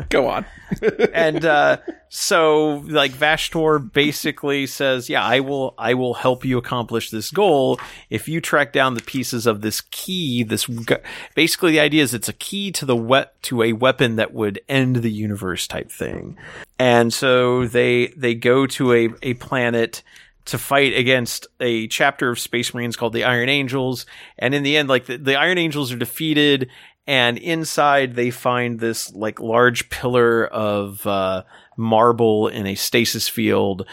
go 0.08 0.28
on. 0.28 0.44
and 1.14 1.44
uh, 1.44 1.76
so 2.08 2.82
like 2.88 3.12
Vashtorr 3.12 3.92
basically 3.92 4.66
says, 4.66 5.08
"Yeah, 5.08 5.24
I 5.24 5.40
will. 5.40 5.74
I 5.78 5.94
will 5.94 6.14
help 6.14 6.44
you 6.44 6.58
accomplish 6.58 7.10
this 7.10 7.30
goal 7.30 7.78
if 8.10 8.28
you 8.28 8.40
track 8.40 8.72
down 8.72 8.94
the 8.94 9.02
pieces 9.02 9.46
of 9.46 9.60
this 9.60 9.80
key. 9.80 10.42
This 10.42 10.66
gu- 10.66 10.96
basically 11.36 11.70
the 11.72 11.80
idea 11.80 12.02
is 12.02 12.14
it's 12.14 12.28
a 12.28 12.32
key 12.32 12.72
to 12.72 12.84
the 12.84 12.96
we- 12.96 13.22
to 13.42 13.62
a 13.62 13.74
weapon 13.74 14.16
that 14.16 14.34
would 14.34 14.60
end 14.68 14.96
the 14.96 15.10
universe 15.10 15.35
type 15.66 15.90
thing. 15.90 16.36
And 16.78 17.12
so 17.12 17.66
they 17.66 18.08
they 18.16 18.34
go 18.34 18.66
to 18.66 18.92
a 18.92 19.08
a 19.22 19.34
planet." 19.34 20.02
To 20.50 20.58
fight 20.58 20.96
against 20.96 21.48
a 21.58 21.88
chapter 21.88 22.30
of 22.30 22.38
Space 22.38 22.72
Marines 22.72 22.94
called 22.94 23.12
the 23.12 23.24
Iron 23.24 23.48
Angels, 23.48 24.06
and 24.38 24.54
in 24.54 24.62
the 24.62 24.76
end, 24.76 24.88
like 24.88 25.06
the, 25.06 25.16
the 25.16 25.34
Iron 25.34 25.58
Angels 25.58 25.90
are 25.90 25.96
defeated, 25.96 26.70
and 27.04 27.36
inside 27.36 28.14
they 28.14 28.30
find 28.30 28.78
this 28.78 29.12
like 29.12 29.40
large 29.40 29.90
pillar 29.90 30.46
of 30.46 31.04
uh, 31.04 31.42
marble 31.76 32.46
in 32.46 32.64
a 32.68 32.76
stasis 32.76 33.28
field. 33.28 33.88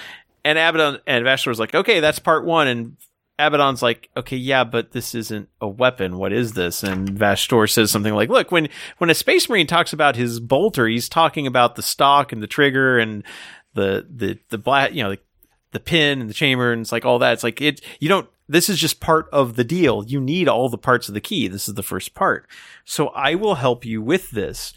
And 0.45 0.59
Abaddon 0.59 0.99
and 1.07 1.25
Vashtorr's 1.25 1.59
like, 1.59 1.73
okay, 1.73 1.99
that's 1.99 2.19
part 2.19 2.45
one. 2.45 2.67
And 2.67 2.97
Abaddon's 3.47 3.81
like, 3.81 4.09
okay, 4.15 4.37
yeah, 4.37 4.63
but 4.63 4.91
this 4.91 5.15
isn't 5.15 5.49
a 5.61 5.67
weapon. 5.67 6.17
What 6.17 6.33
is 6.33 6.53
this? 6.53 6.83
And 6.83 7.09
Vashtorr 7.09 7.69
says 7.69 7.91
something 7.91 8.13
like, 8.13 8.29
look, 8.29 8.51
when 8.51 8.69
when 8.97 9.09
a 9.09 9.15
space 9.15 9.49
marine 9.49 9.67
talks 9.67 9.93
about 9.93 10.15
his 10.15 10.39
bolter, 10.39 10.87
he's 10.87 11.09
talking 11.09 11.47
about 11.47 11.75
the 11.75 11.81
stock 11.81 12.31
and 12.31 12.41
the 12.41 12.47
trigger 12.47 12.99
and 12.99 13.23
the 13.73 14.05
the 14.09 14.39
the 14.49 14.57
black, 14.57 14.93
you 14.93 15.03
know, 15.03 15.11
the, 15.11 15.19
the 15.71 15.79
pin 15.79 16.21
and 16.21 16.29
the 16.29 16.33
chamber 16.33 16.71
and 16.71 16.81
it's 16.81 16.91
like 16.91 17.05
all 17.05 17.19
that. 17.19 17.33
It's 17.33 17.43
like 17.43 17.61
it. 17.61 17.81
You 17.99 18.09
don't. 18.09 18.29
This 18.49 18.69
is 18.69 18.77
just 18.77 18.99
part 18.99 19.29
of 19.31 19.55
the 19.55 19.63
deal. 19.63 20.03
You 20.05 20.19
need 20.19 20.49
all 20.49 20.67
the 20.67 20.77
parts 20.77 21.07
of 21.07 21.13
the 21.13 21.21
key. 21.21 21.47
This 21.47 21.69
is 21.69 21.75
the 21.75 21.83
first 21.83 22.13
part. 22.13 22.45
So 22.83 23.07
I 23.07 23.35
will 23.35 23.55
help 23.55 23.85
you 23.85 24.01
with 24.01 24.31
this. 24.31 24.73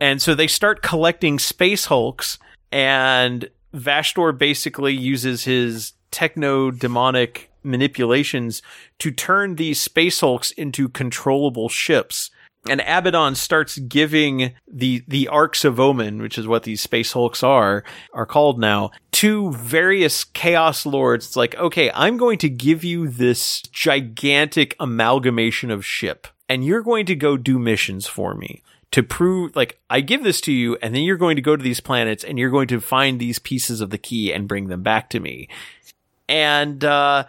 And 0.00 0.20
so 0.20 0.34
they 0.34 0.46
start 0.46 0.82
collecting 0.82 1.38
space 1.38 1.86
hulks 1.86 2.38
and 2.72 3.50
Vashtorr 3.74 4.36
basically 4.36 4.94
uses 4.94 5.44
his 5.44 5.92
techno 6.10 6.70
demonic 6.70 7.50
manipulations 7.62 8.62
to 8.98 9.10
turn 9.10 9.56
these 9.56 9.80
space 9.80 10.20
hulks 10.20 10.50
into 10.52 10.88
controllable 10.88 11.68
ships. 11.68 12.30
And 12.68 12.80
Abaddon 12.80 13.34
starts 13.34 13.78
giving 13.78 14.52
the 14.68 15.02
the 15.08 15.26
arks 15.26 15.64
of 15.64 15.80
Omen, 15.80 16.22
which 16.22 16.38
is 16.38 16.46
what 16.46 16.62
these 16.62 16.80
space 16.80 17.12
hulks 17.12 17.42
are, 17.42 17.82
are 18.12 18.26
called 18.26 18.60
now, 18.60 18.92
to 19.12 19.52
various 19.52 20.22
chaos 20.22 20.86
lords. 20.86 21.26
It's 21.26 21.36
like, 21.36 21.56
okay, 21.56 21.90
I'm 21.92 22.16
going 22.16 22.38
to 22.38 22.48
give 22.48 22.84
you 22.84 23.08
this 23.08 23.62
gigantic 23.62 24.76
amalgamation 24.78 25.72
of 25.72 25.84
ship, 25.84 26.28
and 26.48 26.64
you're 26.64 26.82
going 26.82 27.06
to 27.06 27.16
go 27.16 27.36
do 27.36 27.58
missions 27.58 28.06
for 28.06 28.34
me 28.34 28.62
to 28.92 29.02
prove 29.02 29.56
like 29.56 29.80
I 29.90 30.00
give 30.00 30.22
this 30.22 30.40
to 30.42 30.52
you 30.52 30.76
and 30.80 30.94
then 30.94 31.02
you're 31.02 31.16
going 31.16 31.36
to 31.36 31.42
go 31.42 31.56
to 31.56 31.62
these 31.62 31.80
planets 31.80 32.22
and 32.22 32.38
you're 32.38 32.50
going 32.50 32.68
to 32.68 32.80
find 32.80 33.18
these 33.18 33.38
pieces 33.38 33.80
of 33.80 33.90
the 33.90 33.98
key 33.98 34.32
and 34.32 34.46
bring 34.46 34.68
them 34.68 34.82
back 34.82 35.10
to 35.10 35.20
me. 35.20 35.48
And 36.28 36.84
uh 36.84 37.24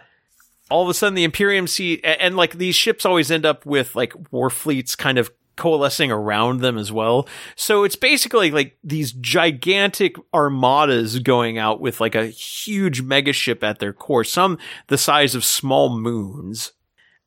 all 0.74 0.82
of 0.82 0.88
a 0.88 0.94
sudden 0.94 1.14
the 1.14 1.22
Imperium 1.22 1.68
see 1.68 2.00
and, 2.02 2.20
and 2.20 2.36
like 2.36 2.54
these 2.54 2.74
ships 2.74 3.06
always 3.06 3.30
end 3.30 3.46
up 3.46 3.64
with 3.64 3.94
like 3.94 4.12
war 4.32 4.50
fleets 4.50 4.96
kind 4.96 5.18
of 5.18 5.30
coalescing 5.56 6.10
around 6.10 6.62
them 6.62 6.76
as 6.76 6.90
well. 6.90 7.28
So 7.54 7.84
it's 7.84 7.94
basically 7.94 8.50
like 8.50 8.76
these 8.82 9.12
gigantic 9.12 10.16
armadas 10.34 11.20
going 11.20 11.58
out 11.58 11.80
with 11.80 12.00
like 12.00 12.16
a 12.16 12.26
huge 12.26 13.04
megaship 13.04 13.62
at 13.62 13.78
their 13.78 13.92
core, 13.92 14.24
some 14.24 14.58
the 14.88 14.98
size 14.98 15.36
of 15.36 15.44
small 15.44 15.96
moons. 15.96 16.72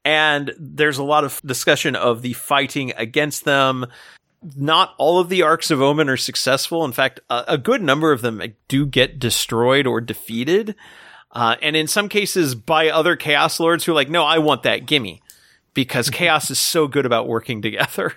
And 0.03 0.53
there's 0.59 0.97
a 0.97 1.03
lot 1.03 1.23
of 1.23 1.41
discussion 1.45 1.95
of 1.95 2.23
the 2.23 2.33
fighting 2.33 2.91
against 2.97 3.45
them 3.45 3.85
not 4.55 4.93
all 4.97 5.19
of 5.19 5.29
the 5.29 5.41
arks 5.41 5.71
of 5.71 5.81
Omen 5.81 6.09
are 6.09 6.17
successful. 6.17 6.85
In 6.85 6.91
fact, 6.91 7.19
a, 7.29 7.45
a 7.47 7.57
good 7.57 7.81
number 7.81 8.11
of 8.11 8.21
them 8.21 8.41
do 8.67 8.85
get 8.85 9.19
destroyed 9.19 9.87
or 9.87 9.99
defeated. 9.99 10.75
Uh, 11.37 11.55
and 11.61 11.75
in 11.75 11.85
some 11.85 12.09
cases 12.09 12.55
by 12.55 12.89
other 12.89 13.15
Chaos 13.15 13.59
Lords 13.59 13.85
who 13.85 13.91
are 13.91 13.95
like, 13.95 14.09
no, 14.09 14.23
I 14.23 14.39
want 14.39 14.63
that, 14.63 14.87
gimme. 14.87 15.21
Because 15.75 16.09
Chaos 16.09 16.49
is 16.49 16.57
so 16.57 16.87
good 16.87 17.05
about 17.05 17.27
working 17.27 17.61
together. 17.61 18.15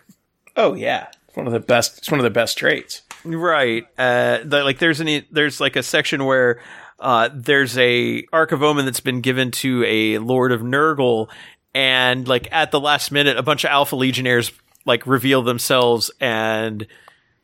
Oh 0.56 0.72
yeah, 0.72 1.08
it's 1.28 1.36
one 1.36 1.46
of 1.46 1.52
the 1.52 1.60
best. 1.60 1.98
It's 1.98 2.10
one 2.10 2.18
of 2.18 2.24
the 2.24 2.30
best 2.30 2.56
traits. 2.56 3.02
Right. 3.22 3.86
Uh, 3.98 4.38
the, 4.42 4.64
like 4.64 4.78
there's 4.78 5.02
any, 5.02 5.26
there's 5.30 5.60
like 5.60 5.76
a 5.76 5.82
section 5.82 6.24
where, 6.24 6.62
uh, 6.98 7.28
there's 7.34 7.76
a 7.76 8.26
Ark 8.32 8.52
of 8.52 8.62
Omen 8.62 8.86
that's 8.86 9.00
been 9.00 9.20
given 9.20 9.50
to 9.50 9.84
a 9.86 10.16
Lord 10.16 10.50
of 10.50 10.62
Nurgle. 10.62 11.28
And 11.74 12.26
like 12.26 12.48
at 12.50 12.70
the 12.70 12.80
last 12.80 13.12
minute, 13.12 13.36
a 13.36 13.42
bunch 13.42 13.64
of 13.64 13.70
Alpha 13.70 13.96
Legionnaires 13.96 14.50
like 14.86 15.06
reveal 15.06 15.42
themselves 15.42 16.10
and 16.20 16.86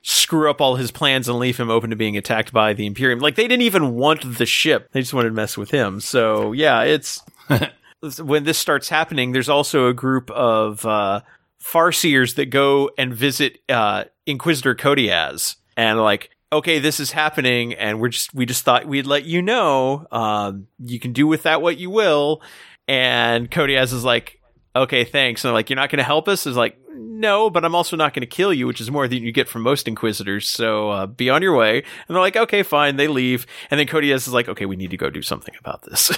screw 0.08 0.48
up 0.48 0.60
all 0.60 0.76
his 0.76 0.92
plans 0.92 1.28
and 1.28 1.36
leave 1.40 1.56
him 1.56 1.68
open 1.68 1.90
to 1.90 1.96
being 1.96 2.16
attacked 2.16 2.52
by 2.52 2.72
the 2.72 2.86
Imperium. 2.86 3.18
Like 3.18 3.34
they 3.34 3.48
didn't 3.48 3.62
even 3.62 3.94
want 3.94 4.38
the 4.38 4.46
ship; 4.46 4.88
they 4.92 5.00
just 5.00 5.12
wanted 5.12 5.30
to 5.30 5.34
mess 5.34 5.58
with 5.58 5.72
him. 5.72 6.00
So 6.00 6.52
yeah, 6.52 6.82
it's 6.82 7.22
when 8.20 8.44
this 8.44 8.56
starts 8.56 8.88
happening. 8.88 9.32
There's 9.32 9.48
also 9.48 9.88
a 9.88 9.92
group 9.92 10.30
of 10.30 10.86
uh, 10.86 11.22
Farseers 11.60 12.36
that 12.36 12.50
go 12.50 12.90
and 12.96 13.12
visit 13.12 13.58
uh, 13.68 14.04
Inquisitor 14.26 14.74
Kodiaz, 14.74 15.56
and 15.76 16.00
like. 16.00 16.30
Okay, 16.52 16.78
this 16.78 17.00
is 17.00 17.10
happening, 17.10 17.74
and 17.74 18.00
we're 18.00 18.08
just 18.08 18.32
we 18.32 18.46
just 18.46 18.64
thought 18.64 18.86
we'd 18.86 19.04
let 19.04 19.24
you 19.24 19.42
know. 19.42 20.06
Um, 20.12 20.68
you 20.78 21.00
can 21.00 21.12
do 21.12 21.26
with 21.26 21.42
that 21.42 21.60
what 21.60 21.76
you 21.76 21.90
will. 21.90 22.40
And 22.86 23.50
Kodiaz 23.50 23.92
is 23.92 24.04
like, 24.04 24.40
okay, 24.82 25.04
thanks. 25.04 25.44
And 25.44 25.48
they're 25.48 25.54
like, 25.54 25.70
you're 25.70 25.76
not 25.76 25.90
going 25.90 25.98
to 25.98 26.04
help 26.04 26.28
us? 26.28 26.46
Is 26.46 26.56
like, 26.56 26.78
no, 26.94 27.50
but 27.50 27.64
I'm 27.64 27.74
also 27.74 27.96
not 27.96 28.14
going 28.14 28.22
to 28.22 28.26
kill 28.26 28.52
you, 28.52 28.66
which 28.66 28.80
is 28.80 28.90
more 28.90 29.08
than 29.08 29.22
you 29.22 29.32
get 29.32 29.48
from 29.48 29.62
most 29.62 29.88
Inquisitors. 29.88 30.48
So 30.48 30.90
uh, 30.90 31.06
be 31.06 31.30
on 31.30 31.42
your 31.42 31.56
way. 31.56 31.78
And 31.78 32.14
they're 32.14 32.20
like, 32.20 32.36
okay, 32.36 32.62
fine. 32.62 32.96
They 32.96 33.08
leave. 33.08 33.46
And 33.70 33.80
then 33.80 33.86
Kodiaz 33.86 34.26
is 34.26 34.32
like, 34.32 34.48
okay, 34.48 34.66
we 34.66 34.76
need 34.76 34.90
to 34.90 34.96
go 34.96 35.10
do 35.10 35.22
something 35.22 35.54
about 35.58 35.82
this. 35.82 36.16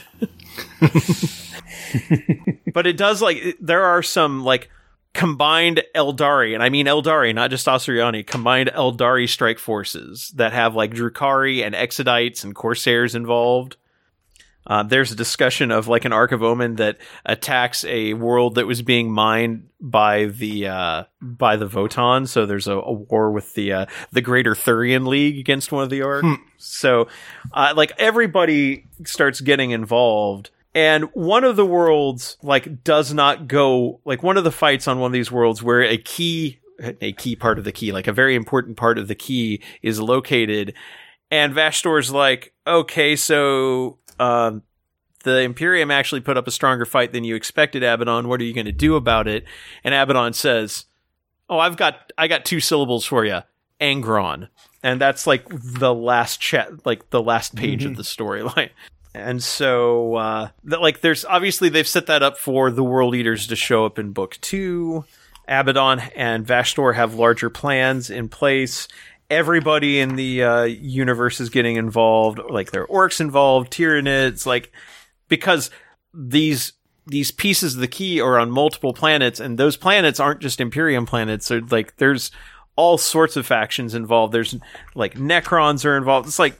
but 2.72 2.86
it 2.86 2.96
does 2.96 3.22
like, 3.22 3.56
there 3.60 3.84
are 3.84 4.02
some 4.02 4.44
like 4.44 4.70
combined 5.18 5.82
Eldari, 5.96 6.54
and 6.54 6.62
I 6.62 6.68
mean 6.68 6.86
Eldari, 6.86 7.34
not 7.34 7.50
just 7.50 7.66
Asuryani, 7.66 8.24
combined 8.24 8.70
Eldari 8.74 9.28
strike 9.28 9.58
forces 9.58 10.32
that 10.36 10.52
have 10.52 10.76
like 10.76 10.92
Drukhari 10.92 11.64
and 11.64 11.74
Exodites 11.74 12.44
and 12.44 12.54
Corsairs 12.54 13.16
involved. 13.16 13.76
Uh, 14.68 14.82
there's 14.82 15.10
a 15.10 15.16
discussion 15.16 15.70
of 15.70 15.88
like 15.88 16.04
an 16.04 16.12
Ark 16.12 16.30
of 16.32 16.42
Omen 16.42 16.76
that 16.76 16.98
attacks 17.24 17.84
a 17.84 18.12
world 18.14 18.56
that 18.56 18.66
was 18.66 18.82
being 18.82 19.10
mined 19.10 19.68
by 19.80 20.26
the 20.26 20.68
uh, 20.68 21.04
by 21.22 21.56
the 21.56 21.66
Votann. 21.66 22.28
So 22.28 22.44
there's 22.44 22.68
a, 22.68 22.74
a 22.74 22.92
war 22.92 23.30
with 23.32 23.54
the 23.54 23.72
uh, 23.72 23.86
the 24.12 24.20
Greater 24.20 24.54
Thurian 24.54 25.06
League 25.06 25.38
against 25.38 25.72
one 25.72 25.82
of 25.82 25.90
the 25.90 26.02
Ark. 26.02 26.24
So 26.58 27.08
uh, 27.52 27.72
like 27.74 27.92
everybody 27.98 28.86
starts 29.04 29.40
getting 29.40 29.70
involved. 29.70 30.50
And 30.74 31.04
one 31.14 31.44
of 31.44 31.56
the 31.56 31.66
worlds 31.66 32.36
like 32.42 32.84
does 32.84 33.12
not 33.14 33.48
go 33.48 34.00
like 34.04 34.22
one 34.22 34.36
of 34.36 34.44
the 34.44 34.52
fights 34.52 34.86
on 34.86 35.00
one 35.00 35.08
of 35.08 35.12
these 35.14 35.32
worlds 35.32 35.62
where 35.62 35.82
a 35.82 35.96
key 35.96 36.60
a 37.00 37.12
key 37.12 37.34
part 37.34 37.58
of 37.58 37.64
the 37.64 37.72
key, 37.72 37.90
like 37.90 38.06
a 38.06 38.12
very 38.12 38.34
important 38.36 38.76
part 38.76 38.98
of 38.98 39.08
the 39.08 39.14
key 39.14 39.62
is 39.82 39.98
located. 39.98 40.74
And 41.30 41.52
Vashtorr's 41.52 42.10
like, 42.12 42.52
okay, 42.66 43.16
so 43.16 43.98
um, 44.18 44.62
the 45.24 45.40
Imperium 45.40 45.90
actually 45.90 46.20
put 46.20 46.36
up 46.36 46.46
a 46.46 46.50
stronger 46.50 46.84
fight 46.84 47.12
than 47.12 47.24
you 47.24 47.34
expected, 47.34 47.82
Abaddon. 47.82 48.28
What 48.28 48.40
are 48.40 48.44
you 48.44 48.54
going 48.54 48.66
to 48.66 48.72
do 48.72 48.96
about 48.96 49.28
it? 49.28 49.44
And 49.84 49.94
Abaddon 49.94 50.32
says, 50.32 50.86
"Oh, 51.48 51.58
I've 51.58 51.76
got 51.76 52.12
I 52.16 52.28
got 52.28 52.44
two 52.44 52.60
syllables 52.60 53.04
for 53.04 53.24
you, 53.24 53.40
Angron." 53.80 54.48
And 54.82 55.00
that's 55.00 55.26
like 55.26 55.44
the 55.50 55.92
last 55.92 56.40
chat, 56.40 56.86
like 56.86 57.10
the 57.10 57.22
last 57.22 57.56
page 57.56 57.84
of 57.84 57.96
the 57.96 58.02
storyline. 58.02 58.70
And 59.14 59.42
so, 59.42 60.14
uh, 60.14 60.48
that, 60.64 60.82
like, 60.82 61.00
there's 61.00 61.24
obviously 61.24 61.70
they've 61.70 61.88
set 61.88 62.06
that 62.06 62.22
up 62.22 62.36
for 62.36 62.70
the 62.70 62.84
World 62.84 63.16
Eaters 63.16 63.46
to 63.48 63.56
show 63.56 63.84
up 63.84 63.98
in 63.98 64.12
book 64.12 64.38
two. 64.40 65.06
Abaddon 65.48 66.00
and 66.14 66.46
Vashtorr 66.46 66.94
have 66.94 67.14
larger 67.14 67.50
plans 67.50 68.10
in 68.10 68.28
place. 68.28 68.86
Everybody 69.30 70.00
in 70.00 70.16
the 70.16 70.42
uh, 70.42 70.62
universe 70.64 71.40
is 71.40 71.50
getting 71.50 71.76
involved. 71.76 72.40
Like, 72.48 72.70
there 72.70 72.82
are 72.82 73.08
Orks 73.08 73.20
involved, 73.20 73.72
Tyranids, 73.72 74.46
like, 74.46 74.72
because 75.28 75.70
these 76.14 76.72
these 77.06 77.30
pieces 77.30 77.74
of 77.74 77.80
the 77.80 77.88
key 77.88 78.20
are 78.20 78.38
on 78.38 78.50
multiple 78.50 78.92
planets, 78.92 79.40
and 79.40 79.58
those 79.58 79.76
planets 79.76 80.20
aren't 80.20 80.40
just 80.40 80.60
Imperium 80.60 81.06
planets. 81.06 81.46
So, 81.46 81.60
like, 81.70 81.96
there's 81.96 82.30
all 82.78 82.96
sorts 82.96 83.36
of 83.36 83.44
factions 83.44 83.92
involved. 83.94 84.32
There's 84.32 84.54
like 84.94 85.14
Necrons 85.14 85.84
are 85.84 85.96
involved. 85.96 86.28
It's 86.28 86.38
like 86.38 86.54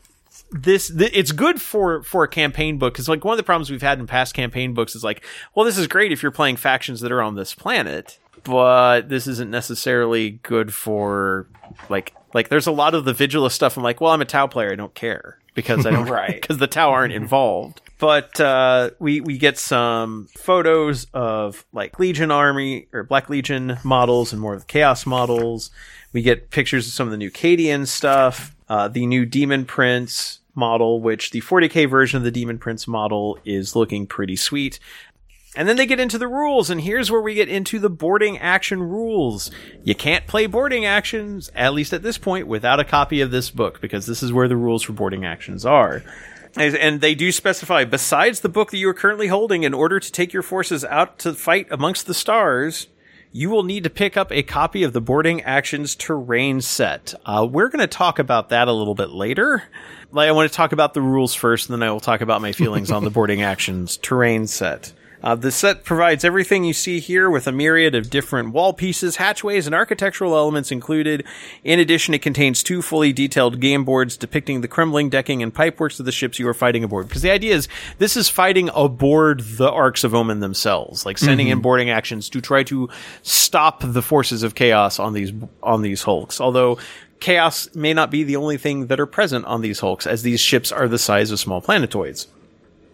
this 0.50 0.88
th- 0.88 1.12
it's 1.14 1.30
good 1.30 1.62
for 1.62 2.02
for 2.02 2.24
a 2.24 2.28
campaign 2.28 2.76
book 2.76 2.92
because 2.92 3.08
like 3.08 3.24
one 3.24 3.34
of 3.34 3.36
the 3.36 3.44
problems 3.44 3.70
we've 3.70 3.82
had 3.82 4.00
in 4.00 4.06
past 4.08 4.34
campaign 4.34 4.74
books 4.74 4.96
is 4.96 5.04
like 5.04 5.24
well 5.54 5.64
this 5.64 5.78
is 5.78 5.86
great 5.86 6.10
if 6.10 6.22
you're 6.22 6.32
playing 6.32 6.56
factions 6.56 7.00
that 7.00 7.12
are 7.12 7.22
on 7.22 7.34
this 7.34 7.54
planet 7.54 8.18
but 8.44 9.08
this 9.08 9.26
isn't 9.26 9.50
necessarily 9.50 10.30
good 10.42 10.72
for 10.72 11.46
like 11.88 12.14
like 12.34 12.48
there's 12.48 12.66
a 12.66 12.72
lot 12.72 12.94
of 12.94 13.04
the 13.04 13.12
vigilus 13.12 13.52
stuff 13.52 13.76
i'm 13.76 13.82
like 13.82 14.00
well 14.00 14.12
i'm 14.12 14.20
a 14.20 14.24
tau 14.24 14.46
player 14.46 14.72
i 14.72 14.74
don't 14.74 14.94
care 14.94 15.38
because 15.54 15.86
i 15.86 15.90
don't 15.92 16.08
Right. 16.08 16.34
because 16.40 16.58
the 16.58 16.66
tau 16.66 16.90
aren't 16.90 17.12
involved 17.12 17.80
but 17.98 18.38
uh 18.40 18.90
we 18.98 19.20
we 19.20 19.38
get 19.38 19.58
some 19.58 20.28
photos 20.36 21.06
of 21.12 21.64
like 21.72 21.98
legion 21.98 22.30
army 22.30 22.86
or 22.92 23.02
black 23.02 23.28
legion 23.28 23.78
models 23.84 24.32
and 24.32 24.40
more 24.40 24.54
of 24.54 24.60
the 24.60 24.66
chaos 24.66 25.06
models 25.06 25.70
we 26.12 26.22
get 26.22 26.50
pictures 26.50 26.86
of 26.86 26.92
some 26.92 27.06
of 27.06 27.10
the 27.10 27.18
new 27.18 27.30
Cadian 27.30 27.86
stuff, 27.86 28.56
uh, 28.68 28.88
the 28.88 29.06
new 29.06 29.26
Demon 29.26 29.64
Prince 29.66 30.40
model, 30.54 31.00
which 31.00 31.30
the 31.30 31.40
40k 31.40 31.88
version 31.88 32.16
of 32.16 32.24
the 32.24 32.30
Demon 32.30 32.58
Prince 32.58 32.88
model 32.88 33.38
is 33.44 33.76
looking 33.76 34.06
pretty 34.06 34.34
sweet. 34.34 34.80
And 35.56 35.66
then 35.66 35.76
they 35.76 35.86
get 35.86 35.98
into 35.98 36.18
the 36.18 36.28
rules, 36.28 36.70
and 36.70 36.80
here's 36.80 37.10
where 37.10 37.20
we 37.20 37.34
get 37.34 37.48
into 37.48 37.78
the 37.78 37.90
boarding 37.90 38.38
action 38.38 38.82
rules. 38.82 39.50
You 39.82 39.94
can't 39.94 40.26
play 40.26 40.46
boarding 40.46 40.84
actions, 40.84 41.50
at 41.54 41.72
least 41.72 41.92
at 41.92 42.02
this 42.02 42.18
point, 42.18 42.46
without 42.46 42.80
a 42.80 42.84
copy 42.84 43.20
of 43.22 43.30
this 43.30 43.50
book, 43.50 43.80
because 43.80 44.06
this 44.06 44.22
is 44.22 44.32
where 44.32 44.46
the 44.46 44.56
rules 44.56 44.82
for 44.82 44.92
boarding 44.92 45.24
actions 45.24 45.64
are. 45.64 46.02
And 46.56 47.00
they 47.00 47.14
do 47.14 47.32
specify, 47.32 47.84
besides 47.84 48.40
the 48.40 48.48
book 48.48 48.70
that 48.70 48.78
you 48.78 48.88
are 48.88 48.94
currently 48.94 49.28
holding, 49.28 49.62
in 49.62 49.74
order 49.74 49.98
to 49.98 50.12
take 50.12 50.32
your 50.32 50.42
forces 50.42 50.84
out 50.84 51.18
to 51.20 51.34
fight 51.34 51.66
amongst 51.70 52.06
the 52.06 52.14
stars, 52.14 52.88
you 53.32 53.50
will 53.50 53.62
need 53.62 53.84
to 53.84 53.90
pick 53.90 54.16
up 54.16 54.32
a 54.32 54.42
copy 54.42 54.82
of 54.82 54.92
the 54.92 55.00
Boarding 55.00 55.42
Actions 55.42 55.94
Terrain 55.94 56.60
set. 56.60 57.14
Uh, 57.24 57.46
we're 57.50 57.68
going 57.68 57.80
to 57.80 57.86
talk 57.86 58.18
about 58.18 58.48
that 58.48 58.68
a 58.68 58.72
little 58.72 58.94
bit 58.94 59.10
later. 59.10 59.62
Like, 60.10 60.28
I 60.28 60.32
want 60.32 60.50
to 60.50 60.56
talk 60.56 60.72
about 60.72 60.94
the 60.94 61.02
rules 61.02 61.34
first, 61.34 61.68
and 61.68 61.80
then 61.80 61.86
I 61.86 61.92
will 61.92 62.00
talk 62.00 62.20
about 62.20 62.40
my 62.40 62.52
feelings 62.52 62.90
on 62.90 63.04
the 63.04 63.10
Boarding 63.18 63.42
Actions 63.42 63.96
Terrain 63.98 64.46
set. 64.46 64.92
Uh, 65.22 65.34
the 65.34 65.50
set 65.50 65.84
provides 65.84 66.24
everything 66.24 66.64
you 66.64 66.72
see 66.72 67.00
here 67.00 67.28
with 67.28 67.46
a 67.46 67.52
myriad 67.52 67.94
of 67.94 68.10
different 68.10 68.52
wall 68.52 68.72
pieces, 68.72 69.16
hatchways, 69.16 69.66
and 69.66 69.74
architectural 69.74 70.36
elements 70.36 70.70
included. 70.70 71.24
In 71.64 71.80
addition, 71.80 72.14
it 72.14 72.22
contains 72.22 72.62
two 72.62 72.82
fully 72.82 73.12
detailed 73.12 73.60
game 73.60 73.84
boards 73.84 74.16
depicting 74.16 74.60
the 74.60 74.68
crumbling 74.68 75.10
decking 75.10 75.42
and 75.42 75.54
pipeworks 75.54 75.98
of 75.98 76.06
the 76.06 76.12
ships 76.12 76.38
you 76.38 76.48
are 76.48 76.54
fighting 76.54 76.84
aboard. 76.84 77.08
Because 77.08 77.22
the 77.22 77.30
idea 77.30 77.54
is 77.54 77.68
this 77.98 78.16
is 78.16 78.28
fighting 78.28 78.70
aboard 78.74 79.40
the 79.40 79.70
Arks 79.70 80.04
of 80.04 80.14
Omen 80.14 80.40
themselves, 80.40 81.04
like 81.04 81.18
sending 81.18 81.48
in 81.48 81.60
boarding 81.60 81.90
actions 81.90 82.28
to 82.30 82.40
try 82.40 82.62
to 82.64 82.88
stop 83.22 83.82
the 83.84 84.02
forces 84.02 84.42
of 84.42 84.54
chaos 84.54 84.98
on 84.98 85.12
these 85.12 85.32
on 85.62 85.82
these 85.82 86.02
hulks. 86.02 86.40
Although 86.40 86.78
chaos 87.20 87.74
may 87.74 87.92
not 87.92 88.10
be 88.10 88.24
the 88.24 88.36
only 88.36 88.56
thing 88.56 88.86
that 88.86 89.00
are 89.00 89.06
present 89.06 89.44
on 89.46 89.60
these 89.60 89.80
hulks, 89.80 90.06
as 90.06 90.22
these 90.22 90.40
ships 90.40 90.70
are 90.70 90.88
the 90.88 90.98
size 90.98 91.30
of 91.30 91.40
small 91.40 91.60
planetoids. 91.60 92.28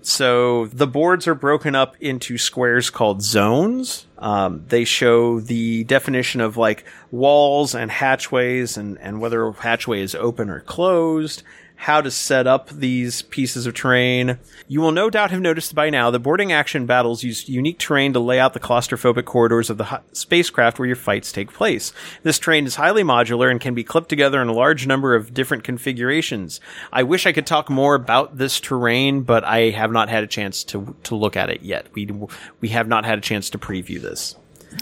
So 0.07 0.67
the 0.67 0.87
boards 0.87 1.27
are 1.27 1.35
broken 1.35 1.75
up 1.75 1.97
into 1.99 2.37
squares 2.37 2.91
called 2.91 3.23
zones. 3.23 4.07
Um, 4.19 4.65
they 4.69 4.85
show 4.85 5.41
the 5.41 5.85
definition 5.85 6.43
of 6.43 6.59
like 6.59 6.85
walls 7.11 7.75
and 7.75 7.91
hatchways 7.91 8.77
and, 8.77 8.99
and 8.99 9.19
whether 9.19 9.47
a 9.47 9.53
hatchway 9.53 10.03
is 10.03 10.15
open 10.15 10.51
or 10.51 10.61
closed, 10.61 11.43
how 11.85 12.01
to 12.01 12.11
set 12.11 12.47
up 12.47 12.71
these 12.71 13.21
pieces 13.21 13.67
of 13.67 13.75
terrain. 13.75 14.39
You 14.69 14.81
will 14.81 14.91
no 14.91 15.11
doubt 15.11 15.31
have 15.33 15.43
noticed 15.43 15.75
by 15.75 15.91
now 15.91 16.11
that 16.11 16.21
boarding 16.21 16.51
action 16.51 16.87
battles 16.87 17.23
use 17.23 17.47
unique 17.47 17.79
terrain 17.79 18.15
to 18.15 18.21
lay 18.21 18.41
out 18.41 18.55
the 18.55 18.61
claustrophobic 18.61 19.27
corridors 19.27 19.69
of 19.69 19.77
the 19.77 19.85
hi- 19.85 20.01
spacecraft 20.13 20.79
where 20.79 20.87
your 20.87 20.97
fights 20.97 21.31
take 21.31 21.53
place. 21.53 21.93
This 22.23 22.39
terrain 22.39 22.65
is 22.65 22.77
highly 22.77 23.03
modular 23.03 23.51
and 23.51 23.61
can 23.61 23.75
be 23.75 23.85
clipped 23.85 24.09
together 24.09 24.41
in 24.41 24.49
a 24.49 24.55
large 24.55 24.87
number 24.87 25.15
of 25.15 25.35
different 25.35 25.63
configurations. 25.63 26.59
I 26.91 27.03
wish 27.03 27.27
I 27.27 27.33
could 27.33 27.47
talk 27.47 27.69
more 27.69 27.95
about 27.95 28.39
this 28.39 28.61
terrain, 28.61 29.21
but 29.21 29.45
I 29.45 29.69
have 29.69 29.93
not 29.93 30.09
had 30.09 30.25
a 30.25 30.27
chance 30.27 30.65
to 30.65 30.97
to 31.03 31.15
look 31.15 31.37
at 31.37 31.51
it 31.51 31.61
yet. 31.61 31.89
We 31.93 32.09
we 32.63 32.71
have 32.71 32.89
not 32.89 33.05
had 33.05 33.19
a 33.19 33.21
chance 33.21 33.51
to 33.51 33.59
preview 33.59 34.01
this. 34.01 34.37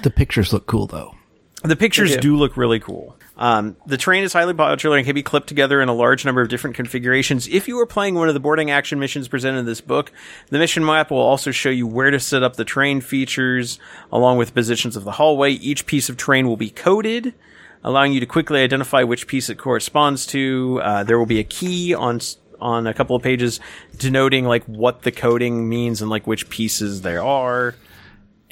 The 0.05 0.11
pictures 0.11 0.53
look 0.53 0.67
cool 0.67 0.87
though. 0.87 1.17
The 1.65 1.75
pictures 1.75 2.17
do 2.19 2.37
look 2.37 2.57
really 2.57 2.79
cool. 2.79 3.17
Um, 3.43 3.77
the 3.87 3.97
terrain 3.97 4.23
is 4.23 4.33
highly 4.33 4.55
modular 4.55 4.97
and 4.97 5.05
can 5.05 5.17
be 5.17 5.23
clipped 5.25 5.49
together 5.49 5.83
in 5.83 5.89
a 5.89 5.93
large 5.93 6.25
number 6.25 6.43
of 6.43 6.49
different 6.49 6.77
configurations. 6.77 7.49
If 7.49 7.67
you 7.67 7.77
are 7.81 7.87
playing 7.87 8.15
one 8.15 8.29
of 8.29 8.35
the 8.35 8.41
boarding 8.41 8.71
action 8.71 9.01
missions 9.01 9.27
presented 9.27 9.59
in 9.59 9.67
this 9.67 9.81
book, 9.81 10.13
the 10.51 10.61
mission 10.61 10.85
map 10.85 11.11
will 11.11 11.19
also 11.19 11.51
show 11.51 11.69
you 11.69 11.89
where 11.89 12.13
to 12.13 12.21
set 12.21 12.45
up 12.45 12.55
the 12.55 12.65
terrain 12.65 13.01
features, 13.01 13.81
along 14.13 14.39
with 14.39 14.55
positions 14.55 14.95
of 14.95 15.03
the 15.03 15.11
hallway. 15.11 15.51
Each 15.51 15.87
piece 15.87 16.09
of 16.09 16.17
terrain 16.17 16.47
will 16.47 16.57
be 16.57 16.71
coded, 16.71 17.35
allowing 17.83 18.13
you 18.13 18.21
to 18.21 18.27
quickly 18.27 18.63
identify 18.63 19.03
which 19.03 19.27
piece 19.27 19.51
it 19.51 19.59
corresponds 19.59 20.25
to. 20.27 20.81
Uh, 20.81 21.03
there 21.03 21.19
will 21.19 21.27
be 21.27 21.41
a 21.41 21.45
key 21.45 21.95
on 21.95 22.21
on 22.61 22.87
a 22.87 22.95
couple 22.95 23.17
of 23.17 23.25
pages 23.25 23.59
denoting 23.99 24.45
like 24.45 24.63
what 24.67 25.03
the 25.03 25.11
coding 25.11 25.69
means 25.69 26.01
and 26.01 26.09
like 26.09 26.29
which 26.29 26.49
pieces 26.49 27.03
there 27.03 27.25
are. 27.25 27.75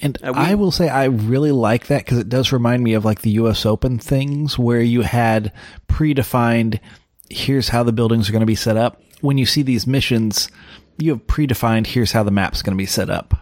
And 0.03 0.17
I 0.23 0.55
will 0.55 0.71
say 0.71 0.89
I 0.89 1.05
really 1.05 1.53
like 1.53 1.89
that 1.89 2.05
because 2.05 2.19
it 2.19 2.29
does 2.29 2.53
remind 2.53 2.83
me 2.83 2.95
of 2.95 3.05
like 3.05 3.21
the 3.21 3.33
US 3.33 3.67
Open 3.67 3.99
things 3.99 4.59
where 4.59 4.81
you 4.81 5.03
had 5.03 5.53
predefined, 5.89 6.81
here's 7.29 7.69
how 7.69 7.83
the 7.83 7.93
buildings 7.93 8.29
are 8.29 8.33
going 8.33 8.41
to 8.41 8.47
be 8.47 8.55
set 8.55 8.77
up. 8.77 9.03
When 9.21 9.37
you 9.37 9.45
see 9.45 9.63
these 9.63 9.87
missions, 9.87 10.49
you 10.97 11.13
have 11.13 11.27
predefined, 11.27 11.89
here's 11.89 12.13
how 12.13 12.23
the 12.23 12.31
map's 12.31 12.63
going 12.63 12.77
to 12.77 12.83
be 12.83 12.87
set 12.87 13.11
up. 13.11 13.35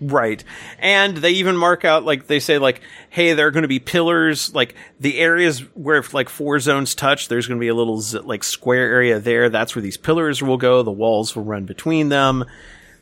Right. 0.00 0.44
And 0.78 1.16
they 1.16 1.30
even 1.30 1.56
mark 1.56 1.84
out, 1.84 2.04
like, 2.04 2.26
they 2.26 2.38
say, 2.38 2.58
like, 2.58 2.82
hey, 3.08 3.32
there 3.32 3.46
are 3.46 3.50
going 3.50 3.62
to 3.62 3.68
be 3.68 3.78
pillars, 3.78 4.54
like, 4.54 4.74
the 5.00 5.18
areas 5.18 5.60
where, 5.74 5.96
if, 5.96 6.12
like, 6.12 6.28
four 6.28 6.60
zones 6.60 6.94
touch, 6.94 7.28
there's 7.28 7.46
going 7.46 7.58
to 7.58 7.64
be 7.64 7.68
a 7.68 7.74
little, 7.74 8.02
like, 8.26 8.44
square 8.44 8.92
area 8.92 9.18
there. 9.18 9.48
That's 9.48 9.74
where 9.74 9.82
these 9.82 9.96
pillars 9.96 10.42
will 10.42 10.58
go. 10.58 10.82
The 10.82 10.90
walls 10.90 11.34
will 11.34 11.44
run 11.44 11.64
between 11.64 12.10
them. 12.10 12.44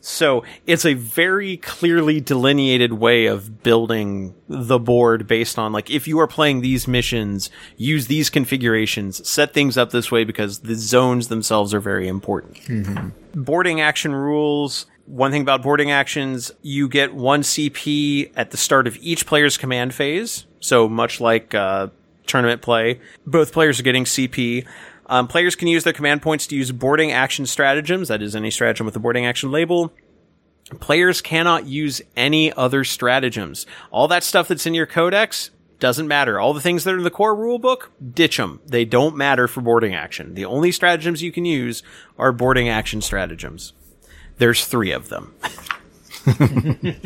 So 0.06 0.44
it's 0.66 0.84
a 0.84 0.94
very 0.94 1.56
clearly 1.56 2.20
delineated 2.20 2.92
way 2.92 3.26
of 3.26 3.62
building 3.62 4.34
the 4.48 4.78
board 4.78 5.26
based 5.26 5.58
on, 5.58 5.72
like, 5.72 5.88
if 5.90 6.06
you 6.06 6.20
are 6.20 6.26
playing 6.26 6.60
these 6.60 6.86
missions, 6.86 7.48
use 7.76 8.06
these 8.06 8.28
configurations, 8.28 9.26
set 9.28 9.54
things 9.54 9.78
up 9.78 9.90
this 9.90 10.10
way 10.10 10.24
because 10.24 10.60
the 10.60 10.74
zones 10.74 11.28
themselves 11.28 11.72
are 11.72 11.80
very 11.80 12.06
important 12.06 12.58
boarding 13.34 13.80
action 13.80 14.14
rules. 14.14 14.86
One 15.06 15.30
thing 15.30 15.42
about 15.42 15.62
boarding 15.62 15.90
actions, 15.90 16.50
you 16.62 16.88
get 16.88 17.14
one 17.14 17.42
CP 17.42 18.32
at 18.36 18.50
the 18.50 18.56
start 18.56 18.86
of 18.86 18.96
each 19.02 19.26
player's 19.26 19.56
command 19.56 19.94
phase. 19.94 20.46
So 20.60 20.88
much 20.88 21.20
like 21.20 21.54
uh, 21.54 21.88
tournament 22.26 22.62
play, 22.62 23.00
both 23.26 23.52
players 23.52 23.78
are 23.78 23.82
getting 23.82 24.04
CP. 24.04 24.66
Um, 25.06 25.28
players 25.28 25.54
can 25.54 25.68
use 25.68 25.84
their 25.84 25.92
command 25.92 26.22
points 26.22 26.46
to 26.48 26.56
use 26.56 26.72
boarding 26.72 27.12
action 27.12 27.46
stratagems. 27.46 28.08
That 28.08 28.22
is 28.22 28.34
any 28.34 28.50
stratagem 28.50 28.86
with 28.86 28.96
a 28.96 29.00
boarding 29.00 29.26
action 29.26 29.50
label. 29.50 29.92
Players 30.80 31.20
cannot 31.20 31.66
use 31.66 32.00
any 32.16 32.52
other 32.52 32.84
stratagems. 32.84 33.66
All 33.90 34.08
that 34.08 34.24
stuff 34.24 34.48
that's 34.48 34.66
in 34.66 34.74
your 34.74 34.86
codex 34.86 35.50
doesn't 35.78 36.08
matter. 36.08 36.40
All 36.40 36.54
the 36.54 36.60
things 36.60 36.84
that 36.84 36.94
are 36.94 36.98
in 36.98 37.04
the 37.04 37.10
core 37.10 37.36
rulebook, 37.36 37.88
ditch 38.14 38.38
them. 38.38 38.60
They 38.66 38.86
don't 38.86 39.16
matter 39.16 39.46
for 39.46 39.60
boarding 39.60 39.94
action. 39.94 40.34
The 40.34 40.46
only 40.46 40.72
stratagems 40.72 41.22
you 41.22 41.32
can 41.32 41.44
use 41.44 41.82
are 42.18 42.32
boarding 42.32 42.68
action 42.70 43.02
stratagems. 43.02 43.74
There's 44.38 44.64
three 44.64 44.92
of 44.92 45.10
them. 45.10 45.34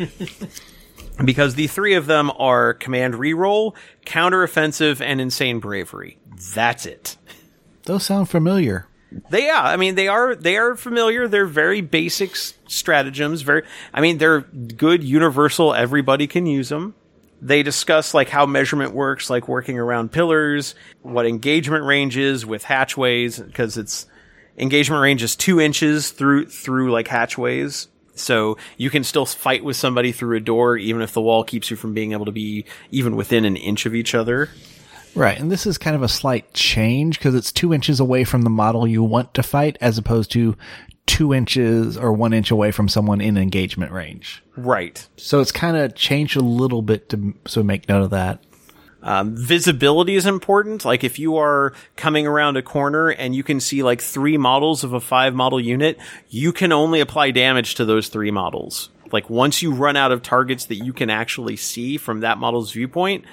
because 1.25 1.55
the 1.55 1.67
three 1.67 1.95
of 1.95 2.05
them 2.05 2.31
are 2.37 2.73
command 2.73 3.15
reroll, 3.15 3.75
counteroffensive, 4.05 5.01
and 5.01 5.19
insane 5.19 5.59
bravery. 5.59 6.17
That's 6.53 6.85
it. 6.85 7.17
Those 7.89 8.05
sound 8.05 8.29
familiar. 8.29 8.85
They 9.31 9.47
yeah, 9.47 9.63
I 9.63 9.75
mean 9.75 9.95
they 9.95 10.07
are 10.07 10.35
they 10.35 10.57
are 10.57 10.75
familiar. 10.75 11.27
They're 11.27 11.47
very 11.47 11.81
basic 11.81 12.35
stratagems. 12.35 13.41
Very, 13.41 13.63
I 13.91 13.99
mean 13.99 14.19
they're 14.19 14.41
good, 14.41 15.03
universal. 15.03 15.73
Everybody 15.73 16.27
can 16.27 16.45
use 16.45 16.69
them. 16.69 16.93
They 17.41 17.63
discuss 17.63 18.13
like 18.13 18.29
how 18.29 18.45
measurement 18.45 18.93
works, 18.93 19.31
like 19.31 19.47
working 19.47 19.79
around 19.79 20.11
pillars, 20.11 20.75
what 21.01 21.25
engagement 21.25 21.83
range 21.83 22.15
is 22.15 22.45
with 22.45 22.63
hatchways, 22.63 23.39
because 23.39 23.75
it's 23.75 24.05
engagement 24.55 25.01
range 25.01 25.23
is 25.23 25.35
two 25.35 25.59
inches 25.59 26.11
through 26.11 26.45
through 26.45 26.91
like 26.91 27.07
hatchways. 27.07 27.87
So 28.13 28.59
you 28.77 28.91
can 28.91 29.03
still 29.03 29.25
fight 29.25 29.63
with 29.63 29.77
somebody 29.77 30.11
through 30.11 30.37
a 30.37 30.41
door, 30.41 30.77
even 30.77 31.01
if 31.01 31.13
the 31.13 31.21
wall 31.21 31.43
keeps 31.43 31.71
you 31.71 31.75
from 31.75 31.95
being 31.95 32.11
able 32.11 32.25
to 32.25 32.31
be 32.31 32.65
even 32.91 33.15
within 33.15 33.45
an 33.45 33.55
inch 33.55 33.87
of 33.87 33.95
each 33.95 34.13
other. 34.13 34.47
Right. 35.15 35.39
And 35.39 35.51
this 35.51 35.65
is 35.65 35.77
kind 35.77 35.95
of 35.95 36.03
a 36.03 36.07
slight 36.07 36.53
change 36.53 37.17
because 37.17 37.35
it's 37.35 37.51
two 37.51 37.73
inches 37.73 37.99
away 37.99 38.23
from 38.23 38.43
the 38.43 38.49
model 38.49 38.87
you 38.87 39.03
want 39.03 39.33
to 39.35 39.43
fight 39.43 39.77
as 39.81 39.97
opposed 39.97 40.31
to 40.31 40.55
two 41.05 41.33
inches 41.33 41.97
or 41.97 42.13
one 42.13 42.33
inch 42.33 42.51
away 42.51 42.71
from 42.71 42.87
someone 42.87 43.19
in 43.19 43.37
engagement 43.37 43.91
range. 43.91 44.43
Right. 44.55 45.07
So 45.17 45.39
it's 45.39 45.51
kind 45.51 45.75
of 45.75 45.95
changed 45.95 46.37
a 46.37 46.41
little 46.41 46.81
bit 46.81 47.09
to 47.09 47.33
so 47.47 47.63
make 47.63 47.89
note 47.89 48.03
of 48.03 48.09
that. 48.11 48.43
Um, 49.01 49.35
visibility 49.35 50.15
is 50.15 50.25
important. 50.25 50.85
Like 50.85 51.03
if 51.03 51.19
you 51.19 51.37
are 51.37 51.73
coming 51.95 52.27
around 52.27 52.57
a 52.57 52.61
corner 52.61 53.09
and 53.09 53.33
you 53.33 53.43
can 53.43 53.59
see 53.59 53.81
like 53.81 54.01
three 54.01 54.37
models 54.37 54.83
of 54.83 54.93
a 54.93 54.99
five 54.99 55.33
model 55.33 55.59
unit, 55.59 55.97
you 56.29 56.51
can 56.51 56.71
only 56.71 56.99
apply 56.99 57.31
damage 57.31 57.75
to 57.75 57.85
those 57.85 58.09
three 58.09 58.31
models. 58.31 58.89
Like 59.11 59.29
once 59.29 59.61
you 59.61 59.73
run 59.73 59.95
out 59.95 60.11
of 60.11 60.21
targets 60.21 60.65
that 60.65 60.75
you 60.75 60.93
can 60.93 61.09
actually 61.09 61.55
see 61.55 61.97
from 61.97 62.19
that 62.19 62.37
model's 62.37 62.71
viewpoint, 62.71 63.25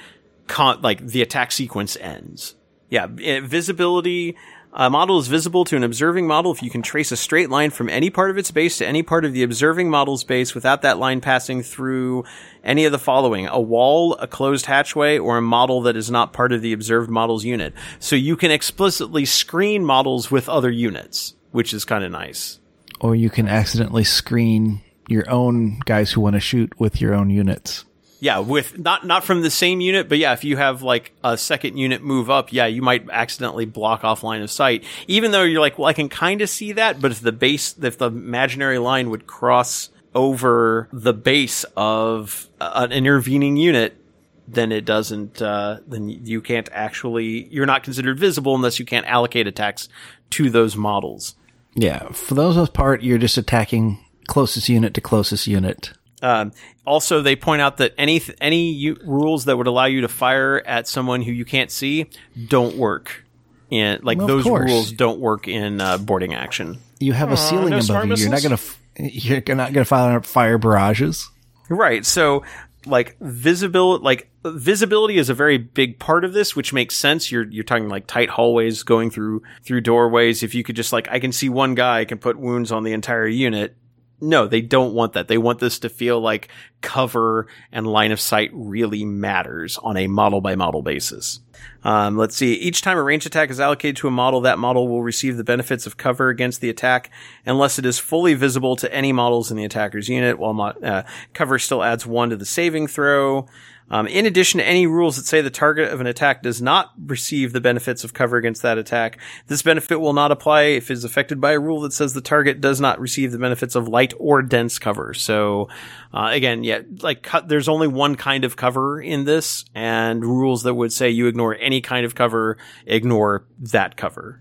con- 0.47 0.81
like 0.83 1.07
the 1.07 1.23
attack 1.23 1.53
sequence 1.53 1.97
ends. 1.97 2.55
Yeah, 2.91 3.07
eh, 3.23 3.41
visibility. 3.41 4.37
A 4.79 4.91
model 4.91 5.19
is 5.19 5.27
visible 5.27 5.65
to 5.65 5.77
an 5.77 5.83
observing 5.83 6.27
model 6.27 6.53
if 6.53 6.63
you 6.63 6.69
can 6.69 6.83
trace 6.83 7.11
a 7.11 7.17
straight 7.17 7.49
line 7.49 7.71
from 7.71 7.89
any 7.89 8.11
part 8.11 8.31
of 8.31 8.37
its 8.37 8.51
base 8.51 8.77
to 8.79 8.87
any 8.87 9.03
part 9.03 9.25
of 9.25 9.33
the 9.33 9.43
observing 9.43 9.89
model's 9.89 10.23
base 10.23 10.55
without 10.55 10.83
that 10.83 10.99
line 10.99 11.23
passing 11.23 11.63
through 11.63 12.25
any 12.63 12.85
of 12.85 12.93
the 12.93 12.99
following 12.99 13.47
a 13.47 13.59
wall, 13.59 14.17
a 14.17 14.27
closed 14.27 14.67
hatchway, 14.67 15.17
or 15.17 15.39
a 15.39 15.43
model 15.43 15.81
that 15.83 15.97
is 15.97 16.11
not 16.11 16.35
part 16.35 16.53
of 16.53 16.61
the 16.61 16.75
observed 16.75 17.09
model's 17.09 17.43
unit. 17.43 17.73
So 17.99 18.17
you 18.17 18.37
can 18.37 18.51
explicitly 18.51 19.25
screen 19.25 19.83
models 19.83 20.31
with 20.31 20.47
other 20.47 20.71
units, 20.71 21.35
which 21.53 21.73
is 21.73 21.87
kind 21.87 22.05
of 22.05 22.13
nice. 22.13 22.61
Or 23.01 23.15
you 23.15 23.31
can 23.31 23.49
accidentally 23.49 24.05
screen 24.05 24.83
your 25.09 25.29
own 25.31 25.79
guys 25.87 26.13
who 26.13 26.21
want 26.21 26.35
to 26.35 26.41
shoot 26.41 26.79
with 26.79 27.01
your 27.01 27.15
own 27.15 27.31
units. 27.31 27.87
Yeah, 28.19 28.39
with 28.39 28.79
not 28.79 29.07
not 29.07 29.25
from 29.25 29.43
the 29.43 29.51
same 29.51 29.81
unit, 29.81 30.09
but 30.09 30.19
yeah, 30.19 30.33
if 30.33 30.43
you 30.43 30.57
have 30.57 30.83
like 30.83 31.13
a 31.23 31.37
second 31.37 31.77
unit 31.77 32.03
move 32.03 32.31
up, 32.31 32.53
yeah, 32.53 32.67
you 32.67 32.81
might 32.81 33.09
accidentally 33.11 33.67
block 33.67 34.05
off 34.05 34.23
line 34.23 34.41
of 34.41 34.51
sight. 34.51 34.85
Even 35.07 35.33
though 35.33 35.43
you're 35.43 35.61
like, 35.61 35.79
well, 35.79 35.89
I 35.89 35.93
can 35.93 36.09
kind 36.09 36.41
of 36.41 36.49
see 36.49 36.73
that, 36.73 37.01
but 37.01 37.11
if 37.11 37.21
the 37.21 37.33
base, 37.33 37.77
if 37.83 37.99
the 37.99 38.07
imaginary 38.07 38.79
line 38.79 39.11
would 39.11 39.27
cross 39.27 39.91
over 40.15 40.89
the 40.93 41.13
base 41.13 41.65
of 41.77 42.49
an 42.59 42.91
intervening 42.91 43.59
unit, 43.59 44.01
then 44.49 44.73
it 44.73 44.87
doesn't. 44.87 45.43
Uh, 45.43 45.79
then 45.87 46.09
you 46.09 46.41
can't 46.41 46.69
actually. 46.73 47.47
You're 47.49 47.67
not 47.67 47.83
considered 47.83 48.19
visible 48.19 48.55
unless 48.55 48.79
you 48.79 48.87
can't 48.87 49.07
allocate 49.07 49.47
attacks 49.47 49.89
to 50.31 50.49
those 50.49 50.75
models. 50.75 51.35
Yeah, 51.75 52.09
for 52.13 52.35
those 52.35 52.57
most 52.57 52.73
part, 52.73 53.03
you're 53.03 53.19
just 53.19 53.37
attacking 53.37 54.03
closest 54.27 54.69
unit 54.69 54.95
to 54.95 55.01
closest 55.03 55.47
unit. 55.47 55.93
Um, 56.23 56.53
also, 56.87 57.21
they 57.23 57.37
point 57.37 57.61
out 57.63 57.77
that 57.79 57.93
any 57.99 58.21
any 58.41 58.71
u- 58.73 58.97
rules 59.05 59.45
that 59.45 59.57
would 59.57 59.67
allow 59.67 59.85
you 59.85 60.01
to 60.03 60.09
fire 60.09 60.63
at 60.67 60.89
someone 60.89 61.23
who 61.23 61.33
you 61.33 61.45
can't 61.45 61.71
see 61.71 62.07
don't 62.49 62.77
work. 62.77 63.25
In 63.71 63.99
like 64.03 64.19
Well, 64.19 64.29
those 64.29 64.45
course. 64.45 64.71
rules 64.71 64.93
don't 64.93 65.19
work 65.19 65.49
in 65.49 65.81
uh, 65.81 65.99
boarding 65.99 66.35
action. 66.35 66.79
You 67.01 67.13
have 67.15 67.33
a 67.33 67.37
ceiling 67.37 67.71
no 67.71 67.77
above 67.79 67.85
smart 67.85 68.07
you. 68.07 68.15
You're 68.17 68.31
not 68.31 68.43
gonna 68.43 68.55
f- 68.55 68.81
you're 68.99 69.43
not 69.57 69.73
gonna 69.73 69.85
fire 69.85 70.23
fire 70.23 70.57
barrages. 70.57 71.29
Right. 71.69 72.07
So 72.07 72.45
like 72.87 73.17
visibility 73.21 74.05
like 74.05 74.31
visibility 74.45 75.19
is 75.19 75.29
a 75.29 75.35
very 75.35 75.59
big 75.59 75.99
part 75.99 76.25
of 76.25 76.33
this, 76.33 76.55
which 76.55 76.73
makes 76.73 76.95
sense. 76.97 77.33
You're 77.33 77.45
you're 77.51 77.65
talking 77.65 77.89
like 77.89 78.07
tight 78.07 78.31
hallways 78.31 78.85
going 78.85 79.11
through 79.11 79.43
through 79.65 79.81
doorways. 79.81 80.45
If 80.45 80.55
you 80.55 80.63
could 80.63 80.77
just 80.77 80.93
like 80.93 81.09
I 81.11 81.19
can 81.19 81.33
see 81.33 81.49
one 81.49 81.75
guy, 81.75 81.99
I 82.01 82.05
can 82.05 82.19
put 82.19 82.39
wounds 82.39 82.71
on 82.71 82.85
the 82.85 82.93
entire 82.93 83.27
unit. 83.27 83.77
No, 84.21 84.47
they 84.47 84.63
don't 84.63 84.95
want 84.95 85.13
that. 85.13 85.29
They 85.29 85.37
want 85.37 85.59
this 85.59 85.79
to 85.81 85.89
feel 85.89 86.21
like 86.21 86.49
cover 86.81 87.47
and 87.71 87.87
line 87.87 88.13
of 88.13 88.21
sight 88.21 88.51
really 88.53 89.05
matters 89.05 89.79
on 89.79 89.97
a 89.97 90.07
model 90.07 90.41
by 90.41 90.57
model 90.57 90.83
basis. 90.83 91.41
Um, 91.85 92.17
let's 92.17 92.37
see. 92.37 92.55
Each 92.55 92.81
time 92.81 92.97
a 92.97 93.03
range 93.03 93.27
attack 93.27 93.51
is 93.51 93.61
allocated 93.61 93.97
to 93.99 94.09
a 94.09 94.11
model, 94.11 94.41
that 94.43 94.59
model 94.59 94.89
will 94.89 95.03
receive 95.03 95.37
the 95.37 95.45
benefits 95.45 95.87
of 95.87 95.97
cover 95.97 96.31
against 96.31 96.61
the 96.61 96.71
attack 96.71 97.11
unless 97.45 97.79
it 97.79 97.87
is 97.87 97.99
fully 97.99 98.35
visible 98.35 98.75
to 98.77 98.93
any 98.93 99.13
models 99.13 99.51
in 99.51 99.57
the 99.57 99.65
attacker's 99.65 100.09
unit, 100.09 100.39
while 100.39 100.55
mo- 100.55 100.75
uh, 100.83 101.03
cover 101.35 101.59
still 101.59 101.83
adds 101.83 102.07
one 102.07 102.31
to 102.31 102.37
the 102.37 102.47
saving 102.47 102.87
throw. 102.87 103.47
Um, 103.89 104.07
in 104.09 104.27
addition 104.27 104.59
to 104.59 104.67
any 104.67 104.87
rules 104.87 105.17
that 105.17 105.27
say 105.27 105.41
the 105.41 105.51
target 105.51 105.93
of 105.93 106.01
an 106.01 106.07
attack 106.07 106.43
does 106.43 106.61
not 106.61 106.93
receive 106.99 107.53
the 107.53 107.61
benefits 107.61 108.03
of 108.03 108.15
cover 108.15 108.37
against 108.37 108.63
that 108.63 108.79
attack, 108.79 109.19
this 109.47 109.63
benefit 109.63 110.01
will 110.01 110.13
not 110.13 110.33
apply 110.33 110.63
if 110.63 110.91
it 110.91 110.95
is 110.95 111.05
affected 111.05 111.41
by 111.41 111.53
a 111.53 111.61
rule 111.61 111.81
that 111.83 111.93
says 111.93 112.13
the 112.13 112.21
target 112.21 112.61
does 112.61 112.81
not 112.81 112.99
receive 112.99 113.31
the 113.31 113.39
benefits 113.39 113.77
of 113.77 113.87
light 113.87 114.13
or 114.19 114.43
dense 114.43 114.79
cover. 114.81 115.15
So, 115.15 115.69
uh, 116.13 116.31
again, 116.33 116.65
yeah, 116.65 116.81
like 117.01 117.23
cut, 117.23 117.49
there's 117.49 117.69
only 117.69 117.87
one 117.87 118.17
kind 118.17 118.45
of 118.45 118.57
cover 118.57 119.01
in 119.01 119.25
this, 119.25 119.65
and 119.75 120.25
rules 120.25 120.65
that 120.65 120.75
would 120.75 120.93
say 120.93 121.11
you 121.11 121.29
ignore 121.29 121.55
any 121.55 121.81
kind 121.81 122.05
of 122.05 122.15
cover, 122.15 122.59
ignore 122.87 123.45
that 123.59 123.97
cover. 123.97 124.41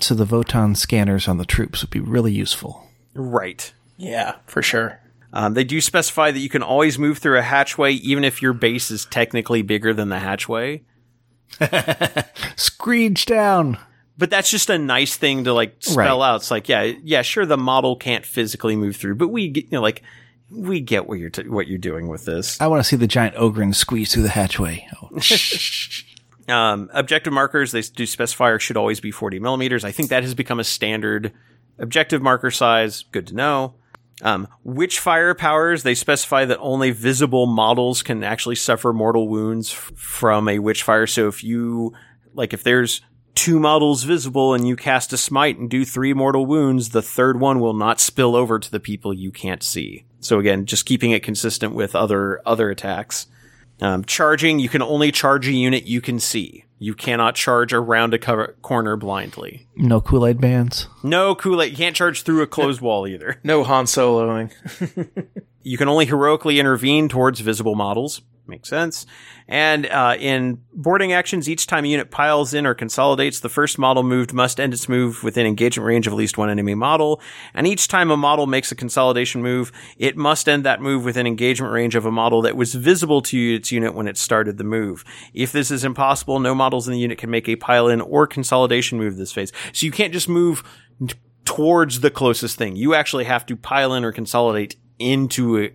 So 0.00 0.14
the 0.14 0.26
Votann 0.26 0.76
scanners 0.76 1.28
on 1.28 1.38
the 1.38 1.46
troops 1.46 1.82
would 1.82 1.90
be 1.90 2.00
really 2.00 2.32
useful. 2.32 2.88
Right. 3.14 3.72
Yeah, 3.96 4.36
for 4.46 4.62
sure. 4.62 4.98
Um, 5.32 5.54
they 5.54 5.64
do 5.64 5.80
specify 5.80 6.30
that 6.30 6.38
you 6.38 6.48
can 6.50 6.62
always 6.62 6.98
move 6.98 7.18
through 7.18 7.38
a 7.38 7.42
hatchway, 7.42 7.92
even 7.94 8.22
if 8.24 8.42
your 8.42 8.52
base 8.52 8.90
is 8.90 9.06
technically 9.06 9.62
bigger 9.62 9.94
than 9.94 10.08
the 10.10 10.18
hatchway. 10.18 10.82
Screech 12.56 13.26
down. 13.26 13.78
But 14.18 14.30
that's 14.30 14.50
just 14.50 14.68
a 14.70 14.78
nice 14.78 15.16
thing 15.16 15.44
to 15.44 15.52
like 15.54 15.76
spell 15.80 16.20
Right. 16.20 16.28
out. 16.30 16.36
It's 16.36 16.50
like, 16.50 16.68
yeah, 16.68 16.92
yeah, 17.02 17.22
sure, 17.22 17.46
the 17.46 17.56
model 17.56 17.96
can't 17.96 18.26
physically 18.26 18.76
move 18.76 18.96
through, 18.96 19.14
but 19.16 19.28
we 19.28 19.48
get, 19.48 19.64
you 19.64 19.70
know, 19.72 19.80
like, 19.80 20.02
we 20.50 20.80
get 20.80 21.06
what 21.08 21.18
you're 21.18 21.30
t- 21.30 21.48
what 21.48 21.66
you're 21.66 21.78
doing 21.78 22.08
with 22.08 22.26
this. 22.26 22.60
I 22.60 22.66
want 22.66 22.80
to 22.80 22.84
see 22.84 22.96
the 22.96 23.06
giant 23.06 23.34
ogre 23.38 23.72
squeeze 23.72 24.12
through 24.12 24.24
the 24.24 24.28
hatchway. 24.30 24.86
Oh, 25.02 25.18
Um, 26.48 26.90
objective 26.92 27.32
markers 27.32 27.70
they 27.70 27.80
do 27.82 28.04
specify 28.04 28.58
should 28.58 28.76
always 28.76 28.98
be 28.98 29.12
40 29.12 29.38
millimeters. 29.38 29.84
I 29.84 29.92
think 29.92 30.08
that 30.10 30.24
has 30.24 30.34
become 30.34 30.58
a 30.58 30.64
standard 30.64 31.32
objective 31.78 32.20
marker 32.20 32.50
size. 32.50 33.04
Good 33.12 33.28
to 33.28 33.34
know. 33.34 33.74
Um, 34.22 34.46
which 34.62 35.00
fire 35.00 35.34
powers 35.34 35.82
they 35.82 35.96
specify 35.96 36.44
that 36.44 36.58
only 36.60 36.92
visible 36.92 37.46
models 37.46 38.02
can 38.02 38.22
actually 38.22 38.54
suffer 38.54 38.92
mortal 38.92 39.28
wounds 39.28 39.72
f- 39.72 39.92
from 39.96 40.48
a 40.48 40.60
witch 40.60 40.84
fire. 40.84 41.08
So 41.08 41.26
if 41.26 41.42
you 41.42 41.92
like, 42.32 42.52
if 42.52 42.62
there's 42.62 43.00
two 43.34 43.58
models 43.58 44.04
visible 44.04 44.54
and 44.54 44.68
you 44.68 44.76
cast 44.76 45.12
a 45.12 45.16
smite 45.16 45.58
and 45.58 45.68
do 45.68 45.84
three 45.84 46.14
mortal 46.14 46.46
wounds, 46.46 46.90
the 46.90 47.02
third 47.02 47.40
one 47.40 47.58
will 47.58 47.74
not 47.74 47.98
spill 47.98 48.36
over 48.36 48.58
to 48.58 48.70
the 48.70 48.80
people 48.80 49.12
you 49.12 49.32
can't 49.32 49.62
see. 49.62 50.04
So 50.20 50.38
again, 50.38 50.66
just 50.66 50.86
keeping 50.86 51.10
it 51.10 51.24
consistent 51.24 51.74
with 51.74 51.96
other 51.96 52.40
other 52.46 52.70
attacks. 52.70 53.26
Um, 53.80 54.04
charging, 54.04 54.60
you 54.60 54.68
can 54.68 54.82
only 54.82 55.10
charge 55.10 55.48
a 55.48 55.52
unit 55.52 55.86
you 55.86 56.00
can 56.00 56.20
see. 56.20 56.64
You 56.82 56.94
cannot 56.94 57.36
charge 57.36 57.72
around 57.72 58.12
a 58.12 58.18
cover- 58.18 58.56
corner 58.60 58.96
blindly. 58.96 59.68
no 59.76 60.00
Kool 60.00 60.26
Aid 60.26 60.40
bands. 60.40 60.88
No 61.04 61.36
Kool-Aid. 61.36 61.70
You 61.70 61.76
can't 61.76 61.94
charge 61.94 62.22
through 62.24 62.42
a 62.42 62.46
closed 62.48 62.80
wall 62.80 63.06
either. 63.06 63.38
No 63.44 63.62
Han 63.62 63.84
Soloing. 63.84 64.50
You 65.64 65.78
can 65.78 65.88
only 65.88 66.06
heroically 66.06 66.58
intervene 66.58 67.08
towards 67.08 67.38
visible 67.38 67.76
models. 67.76 68.20
Makes 68.48 68.68
sense. 68.68 69.06
And 69.46 69.86
uh, 69.86 70.16
in 70.18 70.60
boarding 70.74 71.12
actions, 71.12 71.48
each 71.48 71.68
time 71.68 71.84
a 71.84 71.88
unit 71.88 72.10
piles 72.10 72.52
in 72.52 72.66
or 72.66 72.74
consolidates, 72.74 73.38
the 73.38 73.48
first 73.48 73.78
model 73.78 74.02
moved 74.02 74.32
must 74.32 74.58
end 74.58 74.72
its 74.74 74.88
move 74.88 75.22
within 75.22 75.46
engagement 75.46 75.86
range 75.86 76.08
of 76.08 76.12
at 76.12 76.16
least 76.16 76.36
one 76.36 76.50
enemy 76.50 76.74
model. 76.74 77.20
And 77.54 77.68
each 77.68 77.86
time 77.86 78.10
a 78.10 78.16
model 78.16 78.48
makes 78.48 78.72
a 78.72 78.74
consolidation 78.74 79.42
move, 79.42 79.70
it 79.96 80.16
must 80.16 80.48
end 80.48 80.64
that 80.64 80.80
move 80.82 81.04
within 81.04 81.26
engagement 81.28 81.72
range 81.72 81.94
of 81.94 82.04
a 82.04 82.10
model 82.10 82.42
that 82.42 82.56
was 82.56 82.74
visible 82.74 83.22
to 83.22 83.54
its 83.54 83.70
unit 83.70 83.94
when 83.94 84.08
it 84.08 84.16
started 84.16 84.58
the 84.58 84.64
move. 84.64 85.04
If 85.32 85.52
this 85.52 85.70
is 85.70 85.84
impossible, 85.84 86.40
no 86.40 86.54
models 86.72 86.88
in 86.88 86.92
the 86.94 86.98
unit 86.98 87.18
can 87.18 87.28
make 87.30 87.48
a 87.50 87.56
pile 87.56 87.88
in 87.88 88.00
or 88.00 88.26
consolidation 88.26 88.96
move 88.98 89.16
this 89.18 89.30
phase. 89.30 89.52
So 89.74 89.84
you 89.84 89.92
can't 89.92 90.12
just 90.12 90.26
move 90.28 90.64
t- 91.06 91.14
towards 91.44 92.00
the 92.00 92.10
closest 92.10 92.56
thing. 92.56 92.76
You 92.76 92.94
actually 92.94 93.24
have 93.24 93.44
to 93.46 93.56
pile 93.56 93.92
in 93.92 94.04
or 94.04 94.10
consolidate 94.12 94.76
into 94.98 95.58
a, 95.58 95.70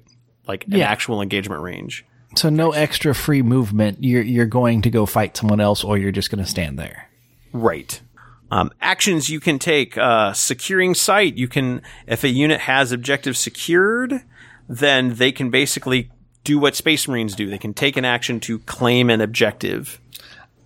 like 0.48 0.66
an 0.66 0.78
Yeah. 0.78 0.90
actual 0.90 1.22
engagement 1.22 1.62
range. 1.62 2.04
So 2.36 2.50
no 2.50 2.72
extra 2.72 3.14
free 3.14 3.44
movement. 3.44 4.00
You're 4.02 4.24
you're 4.24 4.46
going 4.48 4.82
to 4.82 4.90
go 4.90 5.06
fight 5.06 5.38
someone 5.38 5.62
else, 5.62 5.84
or 5.84 5.98
you're 5.98 6.12
just 6.12 6.30
going 6.32 6.44
to 6.44 6.50
stand 6.50 6.78
there. 6.80 7.10
Right. 7.54 8.02
Um, 8.50 8.72
actions 8.82 9.30
you 9.30 9.40
can 9.40 9.60
take, 9.60 9.98
uh, 9.98 10.34
securing 10.34 10.94
site. 10.96 11.36
You 11.36 11.48
can, 11.48 11.82
if 12.08 12.24
a 12.24 12.30
unit 12.30 12.62
has 12.62 12.92
objective 12.92 13.36
secured, 13.38 14.24
then 14.68 15.16
they 15.16 15.32
can 15.32 15.50
basically 15.50 16.10
do 16.44 16.58
what 16.60 16.76
Space 16.76 17.08
Marines 17.08 17.36
do. 17.36 17.50
They 17.50 17.58
can 17.58 17.74
take 17.74 17.98
an 17.98 18.06
action 18.06 18.40
to 18.42 18.60
claim 18.60 19.10
an 19.10 19.20
objective. 19.22 20.00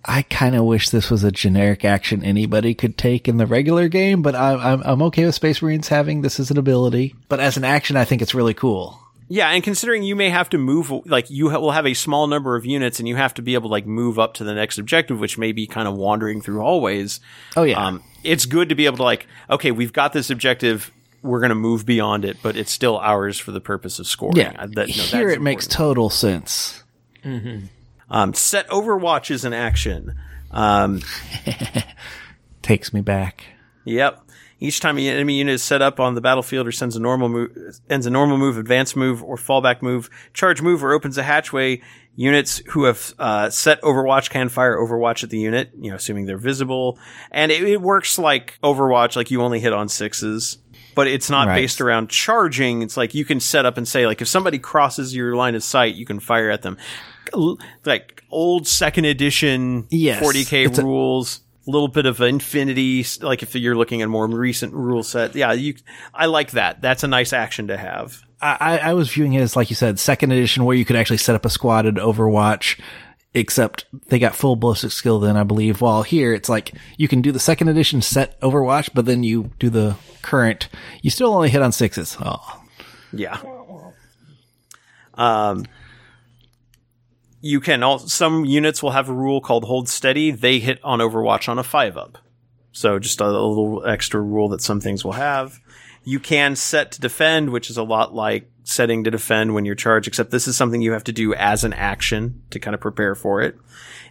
I 0.04 0.22
kind 0.22 0.54
of 0.56 0.64
wish 0.64 0.90
this 0.90 1.10
was 1.10 1.22
a 1.22 1.30
generic 1.30 1.84
action 1.84 2.24
anybody 2.24 2.74
could 2.74 2.98
take 2.98 3.28
in 3.28 3.36
the 3.36 3.46
regular 3.46 3.88
game, 3.88 4.20
but 4.22 4.34
I'm, 4.34 4.58
I'm 4.60 4.82
I'm 4.84 5.02
okay 5.02 5.24
with 5.24 5.34
Space 5.34 5.62
Marines 5.62 5.88
having 5.88 6.22
this 6.22 6.40
as 6.40 6.50
an 6.50 6.58
ability. 6.58 7.14
But 7.28 7.38
as 7.40 7.56
an 7.56 7.64
action, 7.64 7.96
I 7.96 8.04
think 8.04 8.20
it's 8.22 8.34
really 8.34 8.54
cool. 8.54 8.98
Yeah, 9.28 9.48
and 9.50 9.62
considering 9.64 10.02
you 10.02 10.14
may 10.16 10.28
have 10.28 10.50
to 10.50 10.58
move, 10.58 10.90
like 11.06 11.30
you 11.30 11.48
ha- 11.50 11.58
will 11.60 11.70
have 11.70 11.86
a 11.86 11.94
small 11.94 12.26
number 12.26 12.56
of 12.56 12.66
units, 12.66 12.98
and 12.98 13.08
you 13.08 13.16
have 13.16 13.32
to 13.34 13.42
be 13.42 13.54
able 13.54 13.68
to 13.68 13.72
like 13.72 13.86
move 13.86 14.18
up 14.18 14.34
to 14.34 14.44
the 14.44 14.52
next 14.54 14.76
objective, 14.78 15.20
which 15.20 15.38
may 15.38 15.52
be 15.52 15.66
kind 15.66 15.86
of 15.88 15.94
wandering 15.94 16.42
through 16.42 16.60
hallways. 16.60 17.20
Oh 17.56 17.62
yeah, 17.62 17.78
Um, 17.86 18.02
it's 18.24 18.44
good 18.44 18.68
to 18.70 18.74
be 18.74 18.86
able 18.86 18.98
to 18.98 19.04
like, 19.04 19.26
okay, 19.48 19.70
we've 19.70 19.92
got 19.92 20.12
this 20.12 20.28
objective. 20.30 20.90
We're 21.22 21.38
going 21.40 21.50
to 21.50 21.54
move 21.54 21.86
beyond 21.86 22.24
it, 22.24 22.38
but 22.42 22.56
it's 22.56 22.72
still 22.72 22.98
ours 22.98 23.38
for 23.38 23.52
the 23.52 23.60
purpose 23.60 24.00
of 24.00 24.08
scoring. 24.08 24.36
yeah. 24.36 24.66
That- 24.66 24.88
no, 24.88 24.92
Here 24.92 25.26
that's 25.28 25.36
it 25.36 25.40
makes 25.40 25.66
total 25.68 26.10
sense. 26.10 26.82
Um, 28.12 28.34
set 28.34 28.68
Overwatch 28.68 29.30
is 29.32 29.44
an 29.44 29.52
action. 29.54 30.14
Um, 30.52 31.00
Takes 32.62 32.92
me 32.92 33.00
back. 33.00 33.44
yep. 33.84 34.20
Each 34.60 34.78
time 34.78 34.96
an 34.96 35.02
enemy 35.04 35.38
unit 35.38 35.54
is 35.54 35.62
set 35.64 35.82
up 35.82 35.98
on 35.98 36.14
the 36.14 36.20
battlefield 36.20 36.68
or 36.68 36.72
sends 36.72 36.94
a 36.94 37.00
normal 37.00 37.28
move, 37.28 37.80
ends 37.90 38.06
a 38.06 38.10
normal 38.10 38.38
move, 38.38 38.56
advance 38.58 38.94
move, 38.94 39.20
or 39.20 39.34
fallback 39.34 39.82
move, 39.82 40.08
charge 40.34 40.62
move, 40.62 40.84
or 40.84 40.92
opens 40.92 41.18
a 41.18 41.24
hatchway, 41.24 41.82
units 42.14 42.58
who 42.68 42.84
have 42.84 43.12
uh, 43.18 43.50
set 43.50 43.82
Overwatch 43.82 44.30
can 44.30 44.48
fire 44.48 44.76
Overwatch 44.76 45.24
at 45.24 45.30
the 45.30 45.38
unit, 45.40 45.72
you 45.76 45.90
know, 45.90 45.96
assuming 45.96 46.26
they're 46.26 46.38
visible. 46.38 46.96
And 47.32 47.50
it, 47.50 47.64
it 47.64 47.80
works 47.82 48.20
like 48.20 48.56
Overwatch, 48.62 49.16
like 49.16 49.32
you 49.32 49.42
only 49.42 49.58
hit 49.58 49.72
on 49.72 49.88
sixes. 49.88 50.58
But 50.94 51.08
it's 51.08 51.28
not 51.30 51.48
Right. 51.48 51.56
based 51.56 51.80
around 51.80 52.10
charging. 52.10 52.82
It's 52.82 52.96
like 52.96 53.14
you 53.14 53.24
can 53.24 53.40
set 53.40 53.66
up 53.66 53.78
and 53.78 53.88
say, 53.88 54.06
like, 54.06 54.20
if 54.22 54.28
somebody 54.28 54.60
crosses 54.60 55.12
your 55.16 55.34
line 55.34 55.56
of 55.56 55.64
sight, 55.64 55.96
you 55.96 56.06
can 56.06 56.20
fire 56.20 56.50
at 56.50 56.62
them. 56.62 56.76
L- 57.34 57.58
Like 57.84 58.22
old 58.30 58.66
second 58.66 59.04
edition 59.06 59.86
Yes. 59.90 60.22
40k 60.22 60.82
rules. 60.82 61.40
A 61.66 61.70
little 61.70 61.86
bit 61.88 62.06
of 62.06 62.20
infinity, 62.20 63.06
like 63.20 63.44
if 63.44 63.54
you're 63.54 63.76
looking 63.76 64.02
at 64.02 64.06
a 64.06 64.08
more 64.08 64.26
recent 64.26 64.74
rule 64.74 65.04
set, 65.04 65.36
yeah, 65.36 65.52
you. 65.52 65.74
I 66.12 66.26
like 66.26 66.50
that. 66.52 66.82
That's 66.82 67.04
a 67.04 67.06
nice 67.08 67.32
action 67.32 67.68
to 67.68 67.76
have. 67.76 68.20
I, 68.40 68.56
I 68.58 68.78
I 68.78 68.92
was 68.94 69.12
viewing 69.12 69.34
it 69.34 69.42
as, 69.42 69.54
like 69.54 69.70
you 69.70 69.76
said, 69.76 70.00
second 70.00 70.32
edition 70.32 70.64
where 70.64 70.74
you 70.76 70.84
could 70.84 70.96
actually 70.96 71.18
set 71.18 71.36
up 71.36 71.44
a 71.44 71.50
squad 71.50 71.86
in 71.86 71.94
Overwatch, 71.94 72.80
except 73.32 73.84
they 74.08 74.18
got 74.18 74.34
full 74.34 74.56
ballistic 74.56 74.90
skill 74.90 75.20
then, 75.20 75.36
I 75.36 75.44
believe. 75.44 75.80
While 75.80 76.02
here, 76.02 76.34
it's 76.34 76.48
like 76.48 76.72
you 76.96 77.06
can 77.06 77.22
do 77.22 77.30
the 77.30 77.38
second 77.38 77.68
edition 77.68 78.02
set 78.02 78.40
Overwatch, 78.40 78.90
but 78.92 79.06
then 79.06 79.22
you 79.22 79.52
do 79.60 79.70
the 79.70 79.94
current. 80.22 80.68
You 81.00 81.10
still 81.10 81.32
only 81.32 81.48
hit 81.48 81.62
on 81.62 81.70
sixes. 81.70 82.16
Oh, 82.20 82.60
Yeah. 83.12 83.38
Um, 85.14 85.66
you 87.42 87.60
can 87.60 87.82
also, 87.82 88.06
some 88.06 88.44
units 88.44 88.82
will 88.82 88.92
have 88.92 89.08
a 89.08 89.12
rule 89.12 89.40
called 89.40 89.64
hold 89.64 89.88
steady. 89.88 90.30
They 90.30 90.60
hit 90.60 90.78
on 90.82 91.00
Overwatch 91.00 91.48
on 91.48 91.58
a 91.58 91.62
five 91.62 91.96
up. 91.96 92.16
So 92.70 92.98
just 92.98 93.20
a, 93.20 93.24
a 93.24 93.26
little 93.26 93.84
extra 93.84 94.20
rule 94.20 94.48
that 94.50 94.62
some 94.62 94.80
things 94.80 95.04
will 95.04 95.12
have. 95.12 95.58
You 96.04 96.18
can 96.18 96.56
set 96.56 96.92
to 96.92 97.00
defend, 97.00 97.50
which 97.50 97.68
is 97.68 97.76
a 97.76 97.82
lot 97.82 98.14
like 98.14 98.48
setting 98.64 99.04
to 99.04 99.10
defend 99.10 99.54
when 99.54 99.64
you're 99.64 99.74
charged, 99.74 100.08
except 100.08 100.30
this 100.30 100.48
is 100.48 100.56
something 100.56 100.80
you 100.80 100.92
have 100.92 101.04
to 101.04 101.12
do 101.12 101.34
as 101.34 101.64
an 101.64 101.72
action 101.72 102.42
to 102.50 102.58
kind 102.58 102.74
of 102.74 102.80
prepare 102.80 103.14
for 103.14 103.42
it. 103.42 103.56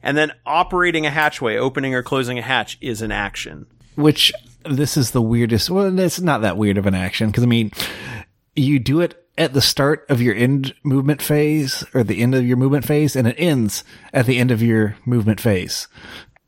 And 0.04 0.18
then 0.18 0.32
operating 0.46 1.06
a 1.06 1.10
hatchway, 1.10 1.56
opening 1.58 1.96
or 1.96 2.04
closing 2.04 2.38
a 2.38 2.42
hatch 2.42 2.78
is 2.82 3.02
an 3.02 3.12
action. 3.12 3.66
which 3.96 4.34
this 4.64 4.98
is 4.98 5.12
the 5.12 5.22
weirdest. 5.22 5.70
Well, 5.70 5.98
it's 6.00 6.20
not 6.20 6.42
that 6.42 6.58
weird 6.58 6.78
of 6.78 6.86
an 6.86 6.96
action 6.96 7.28
because 7.28 7.44
I 7.44 7.48
mean, 7.48 7.72
you 8.56 8.80
do 8.80 9.02
it 9.02 9.21
at 9.38 9.54
the 9.54 9.62
start 9.62 10.06
of 10.10 10.22
your 10.22 10.36
end 10.36 10.74
movement 10.84 11.22
phase 11.22 11.84
or 11.94 12.04
the 12.04 12.22
end 12.22 12.36
of 12.36 12.46
your 12.46 12.58
movement 12.58 12.86
phase, 12.86 13.16
and 13.16 13.28
it 13.28 13.36
ends 13.38 13.84
at 14.14 14.26
the 14.26 14.38
end 14.38 14.52
of 14.52 14.62
your 14.62 14.96
movement 15.06 15.40
phase. 15.40 15.88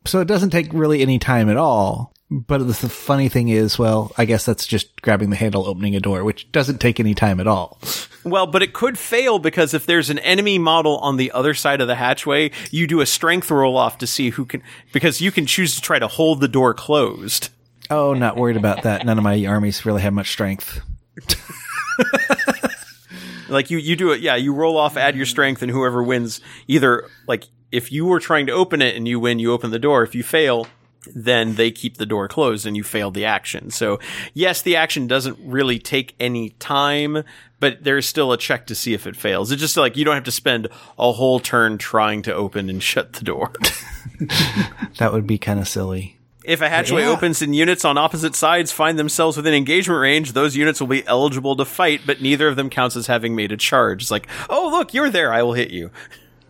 So 0.06 0.20
it 0.20 0.28
doesn't 0.28 0.50
take 0.50 0.72
really 0.74 1.02
any 1.02 1.20
time 1.20 1.50
at 1.50 1.58
all. 1.58 2.14
But 2.30 2.68
the 2.68 2.74
funny 2.74 3.30
thing 3.30 3.50
is, 3.50 3.78
well, 3.78 4.12
I 4.18 4.26
guess 4.26 4.44
that's 4.44 4.66
just 4.66 5.02
grabbing 5.04 5.30
the 5.30 5.36
handle, 5.36 5.68
opening 5.68 5.96
a 5.96 6.00
door, 6.00 6.24
which 6.24 6.52
doesn't 6.52 6.80
take 6.80 7.00
any 7.00 7.14
time 7.14 7.40
at 7.40 7.46
all. 7.46 7.80
Well, 8.24 8.48
but 8.48 8.64
it 8.64 8.74
could 8.74 8.98
fail 8.98 9.38
because 9.38 9.76
if 9.76 9.86
there's 9.86 10.10
an 10.10 10.18
enemy 10.20 10.58
model 10.58 10.98
on 10.98 11.18
the 11.18 11.32
other 11.32 11.54
side 11.54 11.80
of 11.80 11.88
the 11.88 11.96
hatchway, 11.96 12.50
you 12.72 12.88
do 12.88 13.02
a 13.02 13.06
strength 13.06 13.52
roll 13.52 13.78
off 13.78 14.00
to 14.00 14.08
see 14.08 14.32
who 14.32 14.46
can, 14.46 14.64
because 14.94 15.22
you 15.22 15.32
can 15.32 15.46
choose 15.46 15.76
to 15.76 15.82
try 15.82 16.00
to 16.00 16.08
hold 16.08 16.40
the 16.40 16.48
door 16.48 16.74
closed. 16.74 17.50
Oh, 17.92 18.14
not 18.14 18.38
worried 18.38 18.58
about 18.58 18.84
that. 18.84 19.06
None 19.06 19.20
of 19.20 19.24
my 19.24 19.46
armies 19.46 19.86
really 19.86 20.02
have 20.02 20.14
much 20.14 20.32
strength. 20.32 20.82
Like 23.54 23.72
you, 23.72 23.78
you 23.78 23.96
do 23.96 24.12
it, 24.12 24.22
yeah, 24.22 24.36
you 24.36 24.54
roll 24.54 24.78
off, 24.78 24.98
add 24.98 25.16
your 25.16 25.26
mm. 25.26 25.30
strength, 25.30 25.62
and 25.62 25.72
whoever 25.72 26.04
wins, 26.04 26.42
either, 26.68 27.10
like, 27.28 27.46
if 27.72 27.92
you 27.92 28.06
were 28.06 28.20
trying 28.20 28.46
to 28.48 28.52
open 28.52 28.82
it 28.82 28.96
and 28.96 29.08
you 29.08 29.20
win, 29.20 29.40
you 29.40 29.52
open 29.52 29.72
the 29.72 29.80
door. 29.80 30.04
If 30.04 30.14
you 30.14 30.22
fail, 30.22 30.68
then 31.14 31.56
they 31.56 31.72
keep 31.72 31.98
the 31.98 32.06
door 32.06 32.28
closed 32.28 32.66
and 32.66 32.78
you 32.78 32.84
failed 32.84 33.14
the 33.14 33.26
action. 33.26 33.72
So, 33.72 34.00
yes, 34.34 34.62
the 34.62 34.76
action 34.76 35.08
doesn't 35.08 35.38
really 35.42 35.80
take 35.80 36.16
any 36.20 36.52
time, 36.52 37.24
but 37.60 37.84
there's 37.84 38.06
still 38.06 38.32
a 38.32 38.38
check 38.38 38.68
to 38.68 38.76
see 38.76 38.94
if 38.94 39.08
it 39.08 39.16
fails. 39.16 39.52
It's 39.52 39.62
just 39.62 39.76
like 39.76 39.98
you 39.98 40.06
don't 40.06 40.16
have 40.16 40.24
to 40.26 40.32
spend 40.32 40.68
a 41.00 41.12
whole 41.12 41.40
turn 41.40 41.78
trying 41.78 42.22
to 42.24 42.34
open 42.34 42.70
and 42.70 42.82
shut 42.92 43.14
the 43.14 43.26
door. 43.26 43.52
That 45.00 45.12
would 45.12 45.26
be 45.26 45.38
kind 45.38 45.60
of 45.60 45.68
silly. 45.68 46.18
If 46.44 46.62
a 46.62 46.70
hatchway 46.70 47.02
Yeah. 47.04 47.10
opens 47.10 47.42
and 47.42 47.56
units 47.56 47.86
on 47.86 47.98
opposite 47.98 48.36
sides 48.36 48.72
find 48.72 49.00
themselves 49.00 49.38
within 49.38 49.54
engagement 49.54 50.00
range, 50.02 50.34
those 50.34 50.56
units 50.56 50.80
will 50.82 50.88
be 50.88 51.06
eligible 51.08 51.56
to 51.56 51.66
fight, 51.66 52.02
but 52.06 52.22
neither 52.22 52.48
of 52.48 52.56
them 52.56 52.70
counts 52.70 52.96
as 52.96 53.08
having 53.08 53.36
made 53.36 53.52
a 53.52 53.58
charge. 53.58 54.02
It's 54.04 54.12
like, 54.12 54.28
oh, 54.50 54.70
look, 54.72 54.94
you're 54.94 55.10
there. 55.10 55.32
I 55.34 55.44
will 55.44 55.54
hit 55.54 55.72
you. 55.72 55.90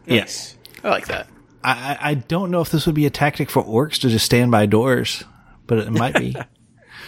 Yes. 0.06 0.58
I 0.84 0.90
like 0.90 1.08
that. 1.08 1.28
I, 1.64 1.72
I 2.02 2.10
I 2.12 2.14
don't 2.16 2.52
know 2.52 2.62
if 2.62 2.70
this 2.72 2.86
would 2.86 2.96
be 2.96 3.06
a 3.06 3.10
tactic 3.10 3.50
for 3.50 3.64
Orks 3.64 4.00
to 4.02 4.10
just 4.10 4.26
stand 4.26 4.52
by 4.52 4.66
doors, 4.66 5.24
but 5.68 5.78
it 5.80 5.92
might 5.92 6.16
be. 6.16 6.36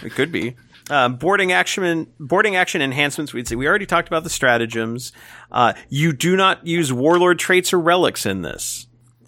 It 0.02 0.12
could 0.12 0.30
be. 0.30 0.56
Um, 0.90 1.16
boarding 1.16 1.52
action, 1.52 2.06
boarding 2.20 2.54
action 2.54 2.82
enhancements. 2.82 3.32
We'd 3.32 3.48
say 3.48 3.56
we 3.56 3.66
already 3.66 3.86
talked 3.86 4.08
about 4.08 4.24
the 4.24 4.30
stratagems. 4.30 5.10
Uh, 5.50 5.72
you 5.88 6.12
do 6.12 6.36
not 6.36 6.66
use 6.66 6.92
warlord 6.92 7.38
traits 7.38 7.72
or 7.72 7.80
relics 7.80 8.26
in 8.26 8.42
this. 8.42 8.86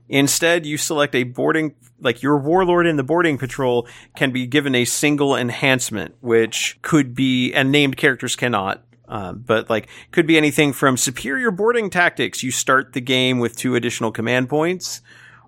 Instead, 0.08 0.64
you 0.64 0.76
select 0.76 1.14
a 1.14 1.24
boarding, 1.24 1.74
like 2.00 2.22
your 2.22 2.38
warlord 2.38 2.86
in 2.86 2.96
the 2.96 3.02
boarding 3.02 3.38
patrol 3.38 3.86
can 4.16 4.30
be 4.30 4.46
given 4.46 4.74
a 4.74 4.84
single 4.84 5.36
enhancement, 5.36 6.14
which 6.20 6.78
could 6.82 7.14
be, 7.14 7.52
and 7.52 7.70
named 7.70 7.96
characters 7.96 8.36
cannot. 8.36 8.82
Uh, 9.06 9.32
but 9.32 9.70
like 9.70 9.88
could 10.10 10.26
be 10.26 10.36
anything 10.36 10.70
from 10.70 10.96
superior 10.96 11.50
boarding 11.50 11.88
tactics. 11.88 12.42
You 12.42 12.50
start 12.50 12.92
the 12.92 13.00
game 13.00 13.38
with 13.38 13.56
two 13.56 13.74
additional 13.74 14.12
command 14.12 14.50
points, 14.50 15.00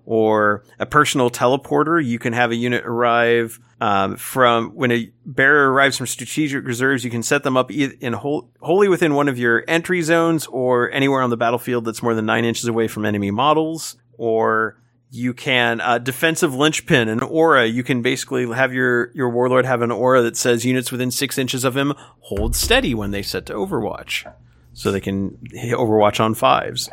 or 0.05 0.63
a 0.79 0.85
personal 0.85 1.29
teleporter. 1.29 2.03
You 2.03 2.19
can 2.19 2.33
have 2.33 2.51
a 2.51 2.55
unit 2.55 2.83
arrive 2.85 3.59
um, 3.79 4.15
from 4.15 4.71
when 4.71 4.91
a 4.91 5.11
bearer 5.25 5.71
arrives 5.71 5.97
from 5.97 6.07
strategic 6.07 6.65
reserves. 6.65 7.03
You 7.03 7.11
can 7.11 7.23
set 7.23 7.43
them 7.43 7.57
up 7.57 7.71
in 7.71 8.13
whole, 8.13 8.49
wholly 8.61 8.89
within 8.89 9.13
one 9.13 9.27
of 9.27 9.37
your 9.37 9.63
entry 9.67 10.01
zones 10.01 10.47
or 10.47 10.91
anywhere 10.91 11.21
on 11.21 11.29
the 11.29 11.37
battlefield 11.37 11.85
that's 11.85 12.03
more 12.03 12.13
than 12.13 12.25
nine 12.25 12.45
inches 12.45 12.65
away 12.65 12.87
from 12.87 13.05
enemy 13.05 13.31
models. 13.31 13.97
Or 14.21 14.77
you 15.09 15.33
can 15.33 15.81
uh, 15.81 15.97
defensive 15.97 16.53
linchpin, 16.53 17.09
an 17.09 17.23
aura. 17.23 17.65
You 17.65 17.83
can 17.83 18.03
basically 18.03 18.45
have 18.53 18.71
your 18.71 19.11
your 19.15 19.31
warlord 19.31 19.65
have 19.65 19.81
an 19.81 19.89
aura 19.89 20.21
that 20.21 20.37
says 20.37 20.63
units 20.63 20.91
within 20.91 21.09
six 21.09 21.39
inches 21.39 21.63
of 21.63 21.75
him 21.75 21.95
hold 22.19 22.55
steady 22.55 22.93
when 22.93 23.09
they 23.09 23.23
set 23.23 23.47
to 23.47 23.53
Overwatch, 23.53 24.31
so 24.73 24.91
they 24.91 24.99
can 24.99 25.39
hit 25.51 25.75
Overwatch 25.75 26.19
on 26.19 26.35
fives. 26.35 26.87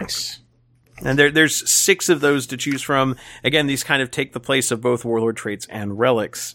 Nice. 0.00 0.40
And 1.04 1.18
there, 1.18 1.30
there's 1.30 1.70
six 1.70 2.08
of 2.08 2.22
those 2.22 2.46
to 2.46 2.56
choose 2.56 2.80
from. 2.80 3.16
Again, 3.44 3.66
these 3.66 3.84
kind 3.84 4.00
of 4.00 4.10
take 4.10 4.32
the 4.32 4.40
place 4.40 4.70
of 4.70 4.80
both 4.80 5.04
warlord 5.04 5.36
traits 5.36 5.66
and 5.68 5.98
relics. 5.98 6.54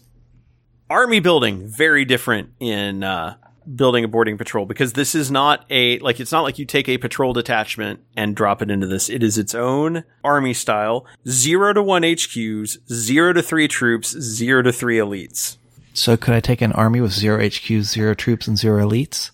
Army 0.90 1.20
building, 1.20 1.68
very 1.68 2.04
different 2.04 2.50
in 2.58 3.04
uh, 3.04 3.36
building 3.74 4.04
a 4.04 4.08
boarding 4.08 4.38
patrol 4.38 4.66
because 4.66 4.92
this 4.92 5.14
is 5.14 5.30
not 5.30 5.64
a 5.70 5.98
like 5.98 6.20
it's 6.20 6.32
not 6.32 6.42
like 6.42 6.58
you 6.58 6.64
take 6.64 6.88
a 6.88 6.98
patrol 6.98 7.32
detachment 7.32 8.00
and 8.16 8.36
drop 8.36 8.62
it 8.62 8.70
into 8.70 8.86
this. 8.86 9.08
It 9.08 9.22
is 9.22 9.38
its 9.38 9.54
own 9.54 10.04
army 10.22 10.54
style. 10.54 11.06
Zero 11.28 11.72
to 11.72 11.82
one 11.82 12.02
HQs, 12.02 12.78
zero 12.92 13.32
to 13.32 13.42
three 13.42 13.68
troops, 13.68 14.10
zero 14.18 14.62
to 14.62 14.72
three 14.72 14.98
elites. 14.98 15.56
so 15.94 16.16
could 16.16 16.34
I 16.34 16.40
take 16.40 16.60
an 16.62 16.72
army 16.72 17.00
with 17.00 17.12
zero 17.12 17.40
HQs, 17.42 17.82
zero 17.84 18.14
troops, 18.14 18.46
and 18.46 18.56
zero 18.56 18.86
elites? 18.88 19.30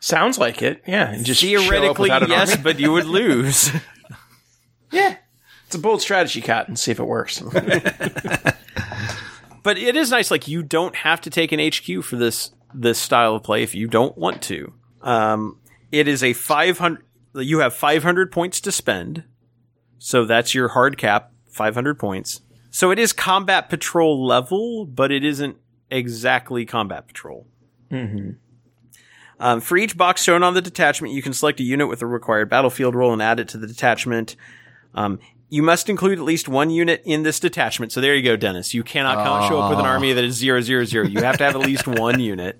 Sounds 0.00 0.36
like 0.38 0.62
it. 0.62 0.82
Yeah. 0.86 1.12
and 1.12 1.24
Just 1.24 1.40
show 1.40 1.46
up 1.56 1.62
Theoretically, 1.62 2.10
an 2.10 2.28
yes, 2.28 2.50
army. 2.52 2.62
but 2.64 2.80
you 2.80 2.92
would 2.92 3.06
lose. 3.06 3.70
yeah. 4.90 5.16
It's 5.66 5.76
a 5.76 5.78
bold 5.78 6.02
strategy, 6.02 6.40
Cat, 6.40 6.66
and 6.68 6.78
see 6.78 6.90
if 6.90 6.98
it 6.98 7.04
works. 7.04 7.40
but 9.62 9.78
it 9.78 9.96
is 9.96 10.10
nice. 10.10 10.30
Like 10.30 10.48
you 10.48 10.62
don't 10.62 10.96
have 10.96 11.20
to 11.22 11.30
take 11.30 11.52
an 11.52 11.60
HQ 11.60 12.04
for 12.04 12.16
this 12.16 12.50
this 12.74 12.98
style 12.98 13.36
of 13.36 13.42
play 13.42 13.62
if 13.62 13.74
you 13.74 13.88
don't 13.88 14.16
want 14.16 14.42
to. 14.42 14.72
Um, 15.00 15.58
it 15.90 16.08
is 16.08 16.22
a 16.22 16.32
five 16.32 16.78
hundred. 16.78 17.04
You 17.34 17.60
have 17.60 17.74
five 17.74 18.02
hundred 18.02 18.30
points 18.30 18.60
to 18.62 18.72
spend, 18.72 19.24
so 19.98 20.24
that's 20.24 20.54
your 20.54 20.68
hard 20.68 20.98
cap. 20.98 21.32
Five 21.50 21.74
hundred 21.74 21.98
points. 21.98 22.40
So 22.70 22.90
it 22.90 22.98
is 22.98 23.12
combat 23.12 23.68
patrol 23.68 24.24
level, 24.26 24.86
but 24.86 25.12
it 25.12 25.24
isn't 25.24 25.56
exactly 25.90 26.64
combat 26.64 27.06
patrol. 27.06 27.46
Um, 29.38 29.60
for 29.60 29.76
each 29.76 29.96
box 29.96 30.22
shown 30.22 30.42
on 30.42 30.54
the 30.54 30.62
detachment, 30.62 31.12
you 31.12 31.20
can 31.20 31.32
select 31.32 31.60
a 31.60 31.64
unit 31.64 31.88
with 31.88 31.98
the 31.98 32.06
required 32.06 32.48
battlefield 32.48 32.94
role 32.94 33.12
and 33.12 33.20
add 33.20 33.40
it 33.40 33.48
to 33.48 33.58
the 33.58 33.66
detachment. 33.66 34.36
Um, 34.94 35.18
you 35.52 35.62
must 35.62 35.90
include 35.90 36.18
at 36.18 36.24
least 36.24 36.48
one 36.48 36.70
unit 36.70 37.02
in 37.04 37.24
this 37.24 37.38
detachment. 37.38 37.92
So 37.92 38.00
there 38.00 38.14
you 38.14 38.22
go, 38.22 38.36
Dennis. 38.36 38.72
You 38.72 38.82
cannot 38.82 39.22
come, 39.22 39.46
show 39.50 39.60
up 39.60 39.68
with 39.68 39.80
an 39.80 39.84
army 39.84 40.12
ah. 40.12 40.14
that 40.14 40.24
is 40.24 40.34
zero 40.34 40.62
zero 40.62 40.86
zero. 40.86 41.06
You 41.06 41.20
have 41.20 41.36
to 41.36 41.44
have 41.44 41.54
at 41.54 41.60
least 41.60 41.86
one 41.86 42.20
unit. 42.20 42.58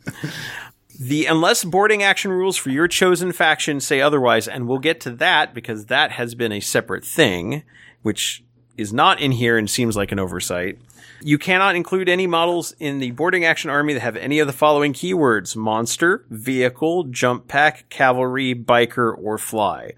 The 1.00 1.24
unless 1.24 1.64
boarding 1.64 2.02
action 2.02 2.30
rules 2.30 2.58
for 2.58 2.68
your 2.68 2.88
chosen 2.88 3.32
faction 3.32 3.80
say 3.80 4.02
otherwise, 4.02 4.46
and 4.46 4.68
we'll 4.68 4.78
get 4.78 5.00
to 5.00 5.10
that 5.12 5.54
because 5.54 5.86
that 5.86 6.10
has 6.10 6.34
been 6.34 6.52
a 6.52 6.60
separate 6.60 7.02
thing, 7.02 7.62
which 8.02 8.44
is 8.76 8.92
not 8.92 9.22
in 9.22 9.32
here 9.32 9.56
and 9.56 9.70
seems 9.70 9.96
like 9.96 10.12
an 10.12 10.18
oversight. 10.18 10.78
You 11.22 11.38
cannot 11.38 11.76
include 11.76 12.10
any 12.10 12.26
models 12.26 12.74
in 12.78 12.98
the 12.98 13.12
boarding 13.12 13.46
action 13.46 13.70
army 13.70 13.94
that 13.94 14.00
have 14.00 14.16
any 14.16 14.38
of 14.38 14.46
the 14.46 14.52
following 14.52 14.92
keywords 14.92 15.56
monster, 15.56 16.26
vehicle, 16.28 17.04
jump 17.04 17.48
pack, 17.48 17.88
cavalry, 17.88 18.54
biker, 18.54 19.16
or 19.16 19.38
fly. 19.38 19.92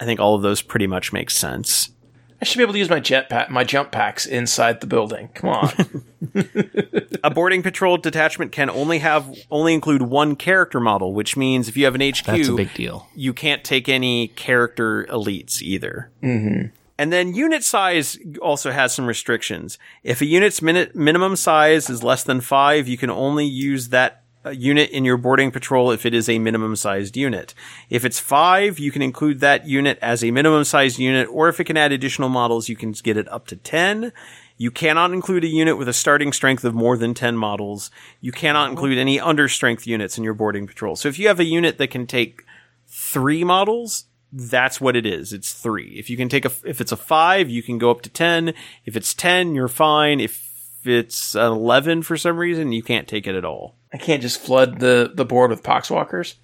I 0.00 0.04
think 0.04 0.18
all 0.18 0.34
of 0.34 0.42
those 0.42 0.62
pretty 0.62 0.88
much 0.88 1.12
make 1.12 1.30
sense. 1.30 1.93
I 2.40 2.44
should 2.44 2.58
be 2.58 2.62
able 2.62 2.74
to 2.74 2.78
use 2.78 2.90
my 2.90 3.00
jet 3.00 3.30
pack, 3.30 3.50
my 3.50 3.64
jump 3.64 3.90
packs 3.90 4.26
inside 4.26 4.80
the 4.80 4.86
building. 4.86 5.28
Come 5.34 5.50
on. 5.50 6.04
A 7.24 7.30
boarding 7.30 7.62
patrol 7.62 7.96
detachment 7.96 8.52
can 8.52 8.68
only 8.68 8.98
have 8.98 9.34
only 9.50 9.72
include 9.72 10.02
one 10.02 10.36
character 10.36 10.80
model, 10.80 11.14
which 11.14 11.36
means 11.36 11.68
if 11.68 11.76
you 11.76 11.84
have 11.84 11.94
an 11.94 12.00
HQ, 12.00 12.24
That's 12.24 12.48
a 12.48 12.54
big 12.54 12.74
deal. 12.74 13.08
you 13.14 13.32
can't 13.32 13.64
take 13.64 13.88
any 13.88 14.28
character 14.28 15.06
elites 15.06 15.62
either. 15.62 16.10
Mm-hmm. 16.22 16.68
And 16.96 17.12
then 17.12 17.34
unit 17.34 17.64
size 17.64 18.18
also 18.40 18.70
has 18.70 18.94
some 18.94 19.06
restrictions. 19.06 19.78
If 20.02 20.20
a 20.20 20.26
unit's 20.26 20.62
minute 20.62 20.94
minimum 20.94 21.36
size 21.36 21.90
is 21.90 22.02
less 22.02 22.22
than 22.24 22.40
five, 22.40 22.86
you 22.86 22.96
can 22.96 23.10
only 23.10 23.46
use 23.46 23.88
that 23.88 24.23
Uh, 24.46 24.50
unit 24.50 24.90
in 24.90 25.06
your 25.06 25.16
boarding 25.16 25.50
patrol 25.50 25.90
if 25.90 26.04
it 26.04 26.12
is 26.12 26.28
a 26.28 26.38
minimum 26.38 26.76
sized 26.76 27.16
unit. 27.16 27.54
If 27.88 28.04
it's 28.04 28.18
five, 28.20 28.78
you 28.78 28.92
can 28.92 29.00
include 29.00 29.40
that 29.40 29.66
unit 29.66 29.98
as 30.02 30.22
a 30.22 30.30
minimum 30.30 30.64
sized 30.64 30.98
unit, 30.98 31.28
or 31.30 31.48
if 31.48 31.60
it 31.60 31.64
can 31.64 31.78
add 31.78 31.92
additional 31.92 32.28
models, 32.28 32.68
you 32.68 32.76
can 32.76 32.92
get 32.92 33.16
it 33.16 33.26
up 33.32 33.46
to 33.46 33.56
10. 33.56 34.12
You 34.58 34.70
cannot 34.70 35.12
include 35.12 35.44
a 35.44 35.48
unit 35.48 35.78
with 35.78 35.88
a 35.88 35.94
starting 35.94 36.30
strength 36.32 36.62
of 36.62 36.74
more 36.74 36.98
than 36.98 37.14
10 37.14 37.38
models. 37.38 37.90
You 38.20 38.32
cannot 38.32 38.68
include 38.68 38.98
any 38.98 39.18
under 39.18 39.48
strength 39.48 39.86
units 39.86 40.18
in 40.18 40.24
your 40.24 40.34
boarding 40.34 40.66
patrol. 40.66 40.94
So 40.94 41.08
if 41.08 41.18
you 41.18 41.28
have 41.28 41.40
a 41.40 41.44
unit 41.44 41.78
that 41.78 41.90
can 41.90 42.06
take 42.06 42.44
three 42.86 43.44
models, 43.44 44.04
that's 44.30 44.80
what 44.80 44.94
it 44.94 45.06
is. 45.06 45.32
It's 45.32 45.54
three. 45.54 45.94
If 45.96 46.10
you 46.10 46.18
can 46.18 46.28
take 46.28 46.44
a, 46.44 46.52
if 46.64 46.82
it's 46.82 46.92
a 46.92 46.96
five, 46.98 47.48
you 47.48 47.62
can 47.62 47.78
go 47.78 47.90
up 47.90 48.02
to 48.02 48.10
10. 48.10 48.52
If 48.84 48.94
it's 48.94 49.14
10, 49.14 49.54
you're 49.54 49.68
fine. 49.68 50.20
If 50.20 50.53
it's 50.86 51.34
an 51.34 51.52
11 51.52 52.02
for 52.02 52.16
some 52.16 52.36
reason, 52.36 52.72
you 52.72 52.82
can't 52.82 53.08
take 53.08 53.26
it 53.26 53.34
at 53.34 53.44
all. 53.44 53.74
I 53.92 53.98
can't 53.98 54.22
just 54.22 54.40
flood 54.40 54.80
the, 54.80 55.10
the 55.14 55.24
board 55.24 55.50
with 55.50 55.62
poxwalkers. 55.62 56.34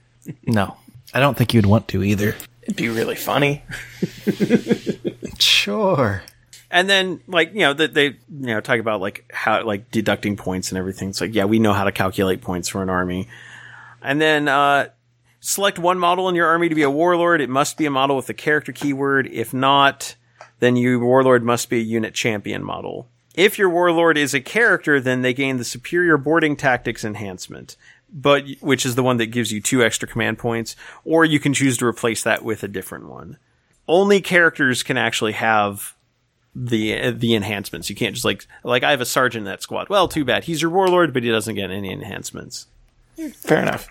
No, 0.47 0.77
I 1.13 1.21
don't 1.21 1.37
think 1.37 1.55
you'd 1.55 1.67
want 1.67 1.89
to 1.89 2.03
either. 2.03 2.37
It'd 2.63 2.77
be 2.77 2.89
really 2.89 3.17
funny. 3.17 3.63
Sure. 5.43 6.23
And 6.71 6.89
then, 6.89 7.21
like, 7.27 7.53
you 7.53 7.61
know, 7.61 7.73
that 7.73 7.95
they, 7.95 8.05
you 8.05 8.17
know, 8.29 8.61
talk 8.61 8.79
about 8.79 9.01
like 9.01 9.31
how, 9.33 9.65
like 9.65 9.91
deducting 9.91 10.37
points 10.37 10.71
and 10.71 10.79
everything. 10.79 11.09
It's 11.09 11.21
like, 11.21 11.35
yeah, 11.35 11.45
we 11.45 11.59
know 11.59 11.73
how 11.73 11.85
to 11.85 11.93
calculate 11.93 12.43
points 12.43 12.69
for 12.69 12.83
an 12.83 12.89
army. 12.89 13.29
And 14.03 14.21
then, 14.21 14.49
uh, 14.49 14.89
select 15.41 15.79
one 15.79 15.99
model 15.99 16.29
in 16.29 16.35
your 16.35 16.47
army 16.47 16.69
to 16.69 16.75
be 16.75 16.83
a 16.83 16.91
warlord. 16.91 17.41
It 17.41 17.51
must 17.51 17.77
be 17.77 17.87
a 17.87 17.91
model 17.91 18.17
with 18.17 18.27
the 18.27 18.35
character 18.35 18.73
keyword. 18.73 19.27
If 19.27 19.53
not, 19.53 20.15
then 20.61 20.77
your 20.77 20.99
warlord 21.01 21.43
must 21.43 21.69
be 21.71 21.79
a 21.79 21.83
unit 21.83 22.15
champion 22.15 22.63
model. 22.63 23.09
If 23.41 23.59
your 23.59 23.71
warlord 23.71 24.19
is 24.19 24.35
a 24.35 24.41
character, 24.43 25.01
then 25.01 25.23
they 25.23 25.33
gain 25.33 25.57
the 25.57 25.65
superior 25.65 26.19
boarding 26.19 26.57
tactics 26.57 27.07
enhancement, 27.07 27.75
but 28.13 28.45
which 28.61 28.85
is 28.85 28.97
the 28.97 29.03
one 29.03 29.17
that 29.17 29.29
gives 29.29 29.51
you 29.51 29.63
two 29.63 29.83
extra 29.83 30.07
command 30.07 30.39
points, 30.39 30.77
or 31.07 31.25
you 31.25 31.41
can 31.41 31.55
choose 31.55 31.79
to 31.79 31.87
replace 31.87 32.23
that 32.23 32.45
with 32.45 32.63
a 32.63 32.69
different 32.69 33.09
one. 33.09 33.39
Only 33.89 34.21
characters 34.21 34.83
can 34.83 34.99
actually 34.99 35.33
have 35.33 35.97
the 36.55 37.13
the 37.13 37.35
enhancements. 37.35 37.89
You 37.89 37.97
can't 37.97 38.13
just 38.13 38.27
like 38.27 38.47
like 38.63 38.83
I 38.83 38.91
have 38.91 39.01
a 39.01 39.07
sergeant 39.07 39.47
in 39.47 39.51
that 39.51 39.63
squad. 39.63 39.89
Well, 39.89 40.07
too 40.07 40.27
bad. 40.27 40.45
He's 40.45 40.61
your 40.61 40.71
warlord, 40.71 41.15
but 41.15 41.23
he 41.23 41.31
doesn't 41.31 41.55
get 41.55 41.71
any 41.71 41.91
enhancements. 41.91 42.67
Fair 43.37 43.63
enough. 43.63 43.89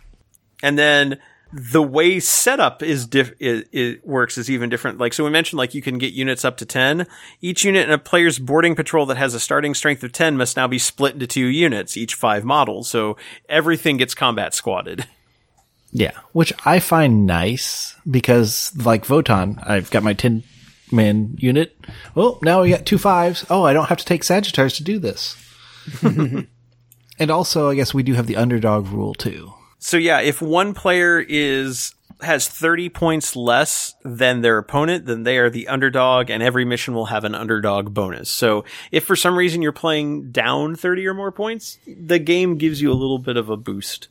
And 0.61 0.77
then 0.77 1.19
the 1.51 1.81
way 1.81 2.19
setup 2.19 2.83
is 2.83 3.05
diff 3.05 3.33
it, 3.39 3.67
it 3.71 4.05
works 4.05 4.37
is 4.37 4.49
even 4.49 4.69
different. 4.69 4.99
Like 4.99 5.13
so, 5.13 5.23
we 5.23 5.29
mentioned 5.29 5.57
like 5.57 5.73
you 5.73 5.81
can 5.81 5.97
get 5.97 6.13
units 6.13 6.45
up 6.45 6.57
to 6.57 6.65
ten. 6.65 7.07
Each 7.41 7.63
unit 7.63 7.87
in 7.87 7.93
a 7.93 7.97
player's 7.97 8.39
boarding 8.39 8.75
patrol 8.75 9.05
that 9.07 9.17
has 9.17 9.33
a 9.33 9.39
starting 9.39 9.73
strength 9.73 10.03
of 10.03 10.11
ten 10.11 10.37
must 10.37 10.57
now 10.57 10.67
be 10.67 10.79
split 10.79 11.13
into 11.13 11.27
two 11.27 11.47
units, 11.47 11.97
each 11.97 12.15
five 12.15 12.43
models. 12.43 12.89
So 12.89 13.17
everything 13.47 13.97
gets 13.97 14.13
combat 14.13 14.53
squatted. 14.53 15.07
Yeah, 15.91 16.11
which 16.33 16.53
I 16.65 16.79
find 16.79 17.25
nice 17.25 17.95
because, 18.09 18.71
like 18.77 19.05
Votann, 19.05 19.57
I've 19.67 19.89
got 19.89 20.03
my 20.03 20.13
10 20.13 20.43
man 20.91 21.35
unit. 21.39 21.75
Well, 22.13 22.37
now 22.43 22.61
we 22.61 22.69
got 22.69 22.85
two 22.85 22.97
fives. 22.97 23.45
Oh, 23.49 23.63
I 23.63 23.73
don't 23.73 23.89
have 23.89 23.97
to 23.97 24.05
take 24.05 24.23
Sagitaurs 24.23 24.75
to 24.77 24.83
do 24.83 24.99
this. 24.99 25.35
and 26.03 27.31
also, 27.31 27.69
I 27.69 27.75
guess 27.75 27.93
we 27.93 28.03
do 28.03 28.13
have 28.13 28.27
the 28.27 28.35
underdog 28.35 28.87
rule 28.89 29.15
too. 29.15 29.53
So 29.79 29.97
yeah, 29.97 30.19
if 30.19 30.41
one 30.41 30.73
player 30.73 31.23
is 31.27 31.95
has 32.21 32.49
30 32.49 32.89
points 32.89 33.33
less 33.37 33.95
than 34.03 34.41
their 34.41 34.57
opponent, 34.57 35.05
then 35.05 35.23
they 35.23 35.37
are 35.37 35.49
the 35.49 35.69
underdog 35.69 36.29
and 36.29 36.43
every 36.43 36.65
mission 36.65 36.93
will 36.93 37.05
have 37.05 37.23
an 37.23 37.33
underdog 37.33 37.93
bonus. 37.93 38.29
So 38.29 38.65
if 38.91 39.05
for 39.05 39.15
some 39.15 39.37
reason 39.37 39.61
you're 39.61 39.71
playing 39.71 40.31
down 40.31 40.75
30 40.75 41.07
or 41.07 41.13
more 41.13 41.31
points, 41.31 41.79
the 41.87 42.19
game 42.19 42.57
gives 42.57 42.81
you 42.81 42.91
a 42.91 42.93
little 42.93 43.19
bit 43.19 43.37
of 43.37 43.49
a 43.49 43.55
boost 43.55 44.09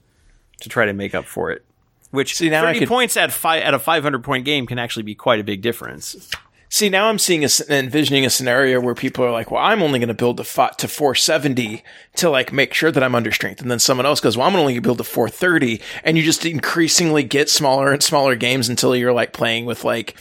to 0.61 0.71
try 0.71 0.87
to 0.87 0.95
make 0.95 1.15
up 1.15 1.27
for 1.27 1.51
it. 1.51 1.65
Which 2.11 2.37
See, 2.37 2.49
now 2.49 2.63
30 2.63 2.79
could- 2.81 2.89
points 2.89 3.17
at 3.19 3.31
five 3.31 3.63
at 3.63 3.75
a 3.75 3.79
500 3.79 4.25
point 4.25 4.47
game 4.47 4.67
can 4.67 4.79
actually 4.79 5.03
be 5.03 5.15
quite 5.15 5.41
a 5.41 5.45
big 5.45 5.61
difference. 5.61 6.31
See, 6.71 6.89
now 6.91 7.09
I'm 7.09 7.19
seeing 7.19 7.45
a, 7.45 7.49
envisioning 7.71 8.27
a 8.27 8.31
scenario 8.31 8.79
where 8.81 8.95
people 8.95 9.25
are 9.25 9.31
like, 9.31 9.51
well, 9.51 9.63
I'm 9.63 9.83
only 9.83 9.99
going 9.99 10.09
to 10.09 10.15
build 10.15 10.37
to, 10.37 10.45
fi- 10.45 10.69
to 10.79 10.87
470 10.89 11.83
to 12.17 12.29
like 12.31 12.53
make 12.53 12.75
sure 12.75 12.91
that 12.93 13.03
I'm 13.03 13.15
under 13.15 13.33
strength. 13.33 13.63
And 13.63 13.71
then 13.71 13.79
someone 13.79 14.05
else 14.07 14.21
goes, 14.21 14.37
well, 14.37 14.47
I'm 14.47 14.55
only 14.55 14.75
going 14.75 14.83
to 14.83 14.87
build 14.87 14.99
to 14.99 15.05
430. 15.05 15.81
And 16.05 16.19
you 16.19 16.25
just 16.25 16.45
increasingly 16.45 17.23
get 17.23 17.49
smaller 17.49 17.91
and 17.93 18.03
smaller 18.03 18.37
games 18.37 18.69
until 18.69 18.95
you're 18.95 19.15
like 19.15 19.33
playing 19.33 19.65
with 19.65 19.83
like 19.85 20.19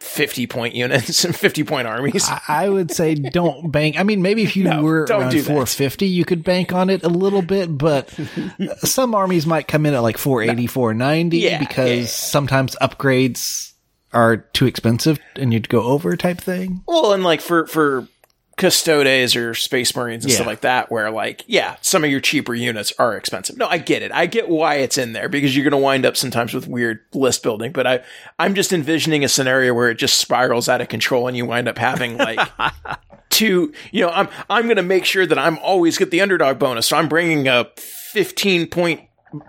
50 0.00 0.46
point 0.46 0.74
units 0.74 1.24
and 1.24 1.34
50 1.36 1.64
point 1.64 1.88
armies. 1.88 2.28
I, 2.28 2.40
I 2.48 2.68
would 2.68 2.90
say 2.90 3.14
don't 3.14 3.70
bank. 3.72 3.98
I 3.98 4.02
mean, 4.02 4.20
maybe 4.20 4.42
if 4.42 4.54
you 4.54 4.64
No, 4.68 4.82
were 4.82 5.04
around 5.04 5.30
do 5.30 5.38
that. 5.40 5.46
450, 5.46 6.06
you 6.06 6.24
could 6.26 6.44
bank 6.44 6.72
on 6.74 6.90
it 6.90 7.04
a 7.04 7.08
little 7.08 7.42
bit, 7.42 7.76
but 7.76 8.08
some 8.80 9.14
armies 9.14 9.46
might 9.46 9.66
come 9.66 9.86
in 9.86 9.94
at 9.94 10.00
like 10.00 10.18
480, 10.18 10.66
490 10.66 11.38
Yeah, 11.38 11.58
because 11.58 11.88
yeah, 11.88 11.94
yeah. 11.94 12.06
sometimes 12.06 12.76
upgrades 12.82 13.72
are 14.18 14.36
too 14.36 14.66
expensive 14.66 15.18
and 15.36 15.52
you'd 15.52 15.68
go 15.68 15.82
over 15.82 16.16
type 16.16 16.38
thing. 16.40 16.82
Well, 16.86 17.12
and 17.12 17.22
like 17.22 17.40
for 17.40 17.66
for 17.66 18.08
custodes 18.56 19.36
or 19.36 19.54
space 19.54 19.94
marines 19.94 20.24
and 20.24 20.30
Yeah. 20.32 20.36
stuff 20.38 20.46
like 20.48 20.62
that, 20.62 20.90
where 20.90 21.10
like 21.12 21.44
yeah, 21.46 21.76
some 21.80 22.02
of 22.02 22.10
your 22.10 22.20
cheaper 22.20 22.54
units 22.54 22.92
are 22.98 23.16
expensive. 23.16 23.56
No, 23.56 23.68
I 23.68 23.78
get 23.78 24.02
it. 24.02 24.10
I 24.12 24.26
get 24.26 24.48
why 24.48 24.76
it's 24.76 24.98
in 24.98 25.12
there 25.12 25.28
because 25.28 25.56
you're 25.56 25.62
going 25.68 25.80
to 25.80 25.84
wind 25.84 26.04
up 26.04 26.16
sometimes 26.16 26.52
with 26.52 26.66
weird 26.66 26.98
list 27.14 27.42
building. 27.44 27.70
But 27.72 27.86
I 27.86 28.00
I'm 28.38 28.54
just 28.54 28.72
envisioning 28.72 29.22
a 29.24 29.28
scenario 29.28 29.72
where 29.74 29.90
it 29.90 29.98
just 29.98 30.18
spirals 30.18 30.68
out 30.68 30.80
of 30.80 30.88
control 30.88 31.28
and 31.28 31.36
you 31.36 31.46
wind 31.46 31.68
up 31.68 31.78
having 31.78 32.16
like. 32.18 32.40
two, 33.30 33.72
you 33.92 34.00
know, 34.04 34.08
I'm 34.10 34.28
I'm 34.50 34.64
going 34.64 34.76
to 34.78 34.82
make 34.82 35.04
sure 35.04 35.24
that 35.26 35.38
I'm 35.38 35.58
always 35.58 35.96
get 35.98 36.10
the 36.10 36.20
underdog 36.22 36.58
bonus. 36.58 36.86
So 36.86 36.96
I'm 36.96 37.08
bringing 37.08 37.46
a 37.46 37.66
15 37.76 38.66
point 38.68 39.02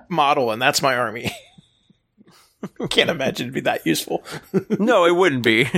model, 0.09 0.51
and 0.51 0.61
that's 0.61 0.81
my 0.81 0.95
army. 0.95 1.31
Can't 2.89 3.09
imagine 3.09 3.45
it'd 3.45 3.53
be 3.53 3.61
that 3.61 3.85
useful. 3.85 4.23
no, 4.79 5.05
it 5.05 5.15
wouldn't 5.15 5.43
be. 5.43 5.65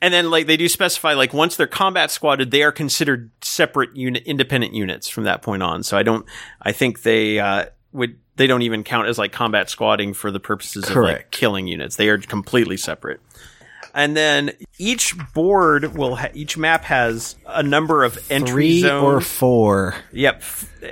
and 0.00 0.14
then 0.14 0.30
like 0.30 0.46
they 0.46 0.56
do 0.56 0.68
specify 0.68 1.14
like 1.14 1.32
once 1.32 1.56
they're 1.56 1.66
combat 1.66 2.10
squatted, 2.10 2.50
they 2.50 2.62
are 2.62 2.72
considered 2.72 3.30
separate 3.42 3.96
unit 3.96 4.22
independent 4.24 4.74
units 4.74 5.08
from 5.08 5.24
that 5.24 5.42
point 5.42 5.62
on. 5.62 5.82
So 5.82 5.96
I 5.96 6.02
don't 6.02 6.26
I 6.62 6.72
think 6.72 7.02
they 7.02 7.38
uh 7.38 7.66
would 7.92 8.18
they 8.36 8.46
don't 8.46 8.62
even 8.62 8.82
count 8.82 9.08
as 9.08 9.18
like 9.18 9.32
combat 9.32 9.70
squatting 9.70 10.12
for 10.14 10.30
the 10.30 10.40
purposes 10.40 10.88
of 10.88 10.96
like 10.96 11.30
killing 11.30 11.66
units. 11.66 11.96
They 11.96 12.08
are 12.08 12.18
completely 12.18 12.76
separate. 12.76 13.20
And 13.96 14.16
then 14.16 14.50
each 14.76 15.14
board 15.34 15.96
will 15.96 16.16
ha- 16.16 16.30
each 16.34 16.56
map 16.58 16.82
has 16.86 17.36
a 17.46 17.62
number 17.62 18.02
of 18.02 18.18
entry 18.28 18.50
Three 18.52 18.80
zones. 18.80 19.04
or 19.04 19.20
four. 19.20 19.94
Yep. 20.12 20.42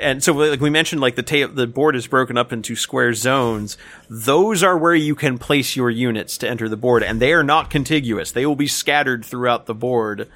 And 0.01 0.23
so, 0.23 0.33
like 0.33 0.61
we 0.61 0.71
mentioned, 0.71 1.01
like 1.01 1.17
the 1.17 1.25
ta- 1.25 1.53
the 1.53 1.67
board 1.67 1.97
is 1.97 2.07
broken 2.07 2.39
up 2.39 2.53
into 2.53 2.77
square 2.77 3.13
zones. 3.13 3.77
Those 4.09 4.63
are 4.63 4.79
where 4.79 4.95
you 4.95 5.17
can 5.17 5.37
place 5.39 5.75
your 5.75 5.91
units 5.91 6.39
to 6.39 6.49
enter 6.49 6.69
the 6.69 6.77
board, 6.77 7.03
and 7.03 7.19
they 7.21 7.33
are 7.33 7.43
not 7.43 7.71
contiguous. 7.71 8.31
They 8.31 8.47
will 8.47 8.55
be 8.57 8.69
scattered 8.69 9.25
throughout 9.25 9.67
the 9.67 9.75
board 9.75 10.29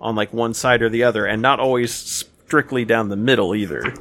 on 0.00 0.14
like 0.14 0.32
one 0.32 0.54
side 0.54 0.80
or 0.80 0.88
the 0.88 1.02
other, 1.02 1.26
and 1.26 1.42
not 1.42 1.58
always 1.58 1.92
strictly 1.92 2.84
down 2.84 3.08
the 3.08 3.16
middle 3.16 3.52
either. 3.54 3.92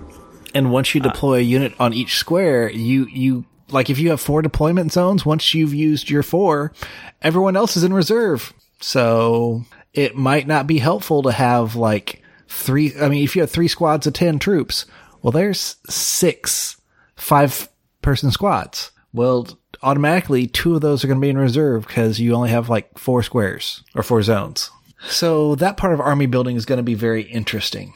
And 0.53 0.71
once 0.71 0.93
you 0.93 1.01
Uh, 1.01 1.05
deploy 1.05 1.39
a 1.39 1.41
unit 1.41 1.73
on 1.79 1.91
each 1.93 2.17
square, 2.17 2.69
you, 2.69 3.05
you, 3.11 3.45
like 3.71 3.89
if 3.89 3.99
you 3.99 4.09
have 4.09 4.21
four 4.21 4.41
deployment 4.41 4.91
zones, 4.91 5.25
once 5.25 5.53
you've 5.53 5.73
used 5.73 6.09
your 6.09 6.23
four, 6.23 6.73
everyone 7.21 7.55
else 7.55 7.77
is 7.77 7.83
in 7.83 7.93
reserve. 7.93 8.53
So 8.79 9.63
it 9.93 10.15
might 10.15 10.47
not 10.47 10.67
be 10.67 10.79
helpful 10.79 11.23
to 11.23 11.31
have 11.31 11.75
like 11.75 12.21
three. 12.47 12.93
I 12.99 13.09
mean, 13.09 13.23
if 13.23 13.35
you 13.35 13.41
have 13.41 13.51
three 13.51 13.67
squads 13.67 14.07
of 14.07 14.13
10 14.13 14.39
troops, 14.39 14.85
well, 15.21 15.31
there's 15.31 15.77
six 15.89 16.77
five 17.15 17.69
person 18.01 18.31
squads. 18.31 18.91
Well, 19.13 19.47
automatically 19.83 20.47
two 20.47 20.75
of 20.75 20.81
those 20.81 21.03
are 21.03 21.07
going 21.07 21.19
to 21.19 21.25
be 21.25 21.29
in 21.29 21.37
reserve 21.37 21.87
because 21.87 22.19
you 22.19 22.33
only 22.33 22.49
have 22.49 22.69
like 22.69 22.97
four 22.97 23.23
squares 23.23 23.83
or 23.95 24.03
four 24.03 24.21
zones. 24.23 24.69
So 25.07 25.55
that 25.55 25.77
part 25.77 25.93
of 25.93 25.99
army 25.99 26.27
building 26.27 26.55
is 26.55 26.65
going 26.65 26.77
to 26.77 26.83
be 26.83 26.93
very 26.93 27.23
interesting. 27.23 27.93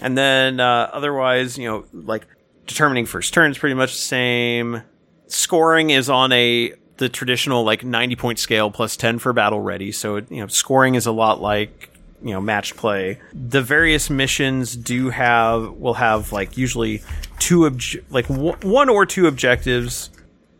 And 0.00 0.16
then 0.16 0.60
uh, 0.60 0.90
otherwise, 0.92 1.56
you 1.58 1.68
know, 1.68 1.84
like 1.92 2.26
determining 2.66 3.06
first 3.06 3.32
turn 3.32 3.50
is 3.50 3.58
pretty 3.58 3.74
much 3.74 3.92
the 3.92 3.98
same. 3.98 4.82
Scoring 5.28 5.90
is 5.90 6.10
on 6.10 6.32
a 6.32 6.74
the 6.98 7.08
traditional 7.08 7.64
like 7.64 7.84
90 7.84 8.16
point 8.16 8.38
scale 8.38 8.70
plus 8.70 8.96
10 8.96 9.18
for 9.18 9.32
battle 9.32 9.60
ready. 9.60 9.92
So, 9.92 10.16
you 10.16 10.40
know, 10.40 10.46
scoring 10.46 10.94
is 10.94 11.06
a 11.06 11.12
lot 11.12 11.40
like, 11.40 11.90
you 12.22 12.32
know, 12.32 12.40
match 12.40 12.76
play. 12.76 13.20
The 13.32 13.62
various 13.62 14.08
missions 14.08 14.76
do 14.76 15.10
have 15.10 15.72
will 15.72 15.94
have 15.94 16.32
like 16.32 16.56
usually 16.56 17.02
two 17.38 17.66
obj- 17.66 17.98
like 18.10 18.28
w- 18.28 18.56
one 18.62 18.88
or 18.88 19.04
two 19.06 19.26
objectives. 19.26 20.10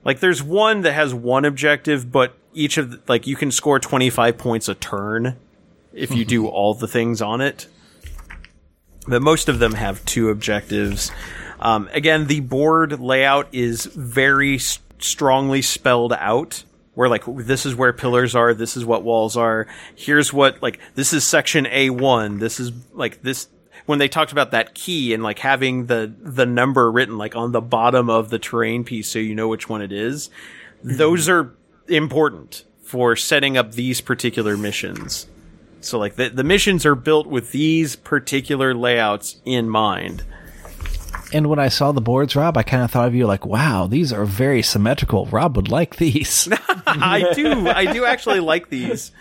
Like 0.05 0.20
there's 0.20 0.43
one 0.43 0.83
that 0.83 0.93
has 0.93 1.15
one 1.15 1.44
objective, 1.44 2.12
but 2.12 2.36
each 2.52 2.78
of 2.78 2.91
the, 2.91 3.01
like 3.09 3.26
you 3.26 3.36
can 3.36 3.51
score 3.51 3.78
25 3.78 4.39
points 4.39 4.68
a 4.68 4.75
turn 4.75 5.36
if 5.93 6.15
you 6.15 6.25
do 6.25 6.47
all 6.49 6.75
the 6.75 6.89
things 6.89 7.23
on 7.23 7.41
it. 7.41 7.67
But 9.09 9.23
most 9.23 9.49
of 9.49 9.59
them 9.59 9.73
have 9.75 10.05
two 10.05 10.31
objectives. 10.31 11.12
Um, 11.60 11.89
again, 11.93 12.26
the 12.26 12.41
board 12.41 13.01
layout 13.01 13.49
is 13.52 13.86
very 13.86 14.57
s- 14.57 14.78
strongly 14.99 15.62
spelled 15.62 16.12
out. 16.12 16.65
Where 16.94 17.10
like 17.10 17.25
this 17.26 17.67
is 17.67 17.75
where 17.75 17.93
pillars 17.93 18.35
are, 18.35 18.55
this 18.55 18.75
is 18.75 18.85
what 18.85 19.02
walls 19.02 19.36
are. 19.36 19.67
Here's 19.94 20.33
what 20.33 20.62
like 20.62 20.78
this 20.94 21.12
is 21.12 21.25
section 21.25 21.67
A 21.67 21.91
one. 21.91 22.39
This 22.39 22.59
is 22.59 22.73
like 22.94 23.20
this 23.20 23.49
when 23.85 23.99
they 23.99 24.09
talked 24.09 24.33
about 24.33 24.52
that 24.52 24.75
key 24.75 25.12
and 25.12 25.23
like 25.23 25.39
having 25.39 25.86
the 25.86 26.10
the 26.18 26.47
number 26.47 26.91
written 26.91 27.18
like 27.18 27.36
on 27.36 27.52
the 27.52 27.60
bottom 27.60 28.09
of 28.09 28.31
the 28.31 28.39
terrain 28.39 28.83
piece 28.83 29.09
so 29.09 29.18
you 29.18 29.35
know 29.35 29.49
which 29.49 29.68
one 29.68 29.83
it 29.83 29.93
is. 29.93 30.31
Those 30.83 31.28
are 31.28 31.55
important 31.89 32.65
for 32.83 33.15
setting 33.15 33.57
up 33.57 33.73
these 33.73 34.01
particular 34.01 34.57
missions. 34.57 35.26
So 35.81 35.99
like 35.99 36.17
the 36.17 36.31
the 36.31 36.44
missions 36.44 36.86
are 36.86 36.94
built 36.94 37.26
with 37.26 37.52
these 37.52 37.94
particular 37.97 38.75
layouts 38.75 39.41
in 39.44 39.68
mind. 39.68 40.25
And 41.32 41.48
when 41.48 41.58
I 41.58 41.68
saw 41.68 41.92
the 41.92 42.00
boards, 42.00 42.36
Rob, 42.36 42.56
I 42.56 42.62
kind 42.62 42.82
of 42.82 42.90
thought 42.90 43.08
of 43.08 43.14
you 43.14 43.26
like, 43.26 43.44
wow, 43.44 43.86
these 43.86 44.12
are 44.12 44.24
very 44.24 44.62
symmetrical. 44.62 45.26
Rob 45.26 45.56
would 45.56 45.70
like 45.70 45.96
these. 45.96 46.48
I 46.86 47.32
do. 47.34 47.68
I 47.68 47.92
do 47.92 48.05
actually 48.05 48.40
like 48.40 48.68
these. 48.68 49.12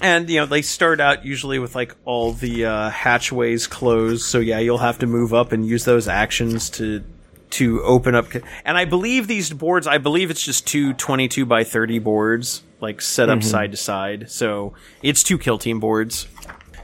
And 0.00 0.28
you 0.28 0.40
know 0.40 0.46
they 0.46 0.60
start 0.60 1.00
out 1.00 1.24
usually 1.24 1.58
with 1.58 1.74
like 1.74 1.96
all 2.04 2.32
the 2.32 2.66
uh, 2.66 2.90
hatchways 2.90 3.66
closed, 3.66 4.26
so 4.26 4.40
yeah, 4.40 4.58
you'll 4.58 4.76
have 4.76 4.98
to 4.98 5.06
move 5.06 5.32
up 5.32 5.52
and 5.52 5.66
use 5.66 5.86
those 5.86 6.06
actions 6.06 6.68
to 6.70 7.02
to 7.50 7.82
open 7.82 8.14
up. 8.14 8.26
And 8.66 8.76
I 8.76 8.84
believe 8.84 9.26
these 9.26 9.50
boards, 9.50 9.86
I 9.86 9.96
believe 9.96 10.30
it's 10.30 10.42
just 10.42 10.66
two 10.66 10.92
22 10.92 11.46
by 11.46 11.64
30 11.64 11.98
boards, 12.00 12.62
like 12.80 13.00
set 13.00 13.30
up 13.30 13.42
side 13.42 13.70
to 13.70 13.76
side. 13.78 14.30
So 14.30 14.74
it's 15.02 15.22
two 15.22 15.38
kill 15.38 15.56
team 15.56 15.80
boards. 15.80 16.26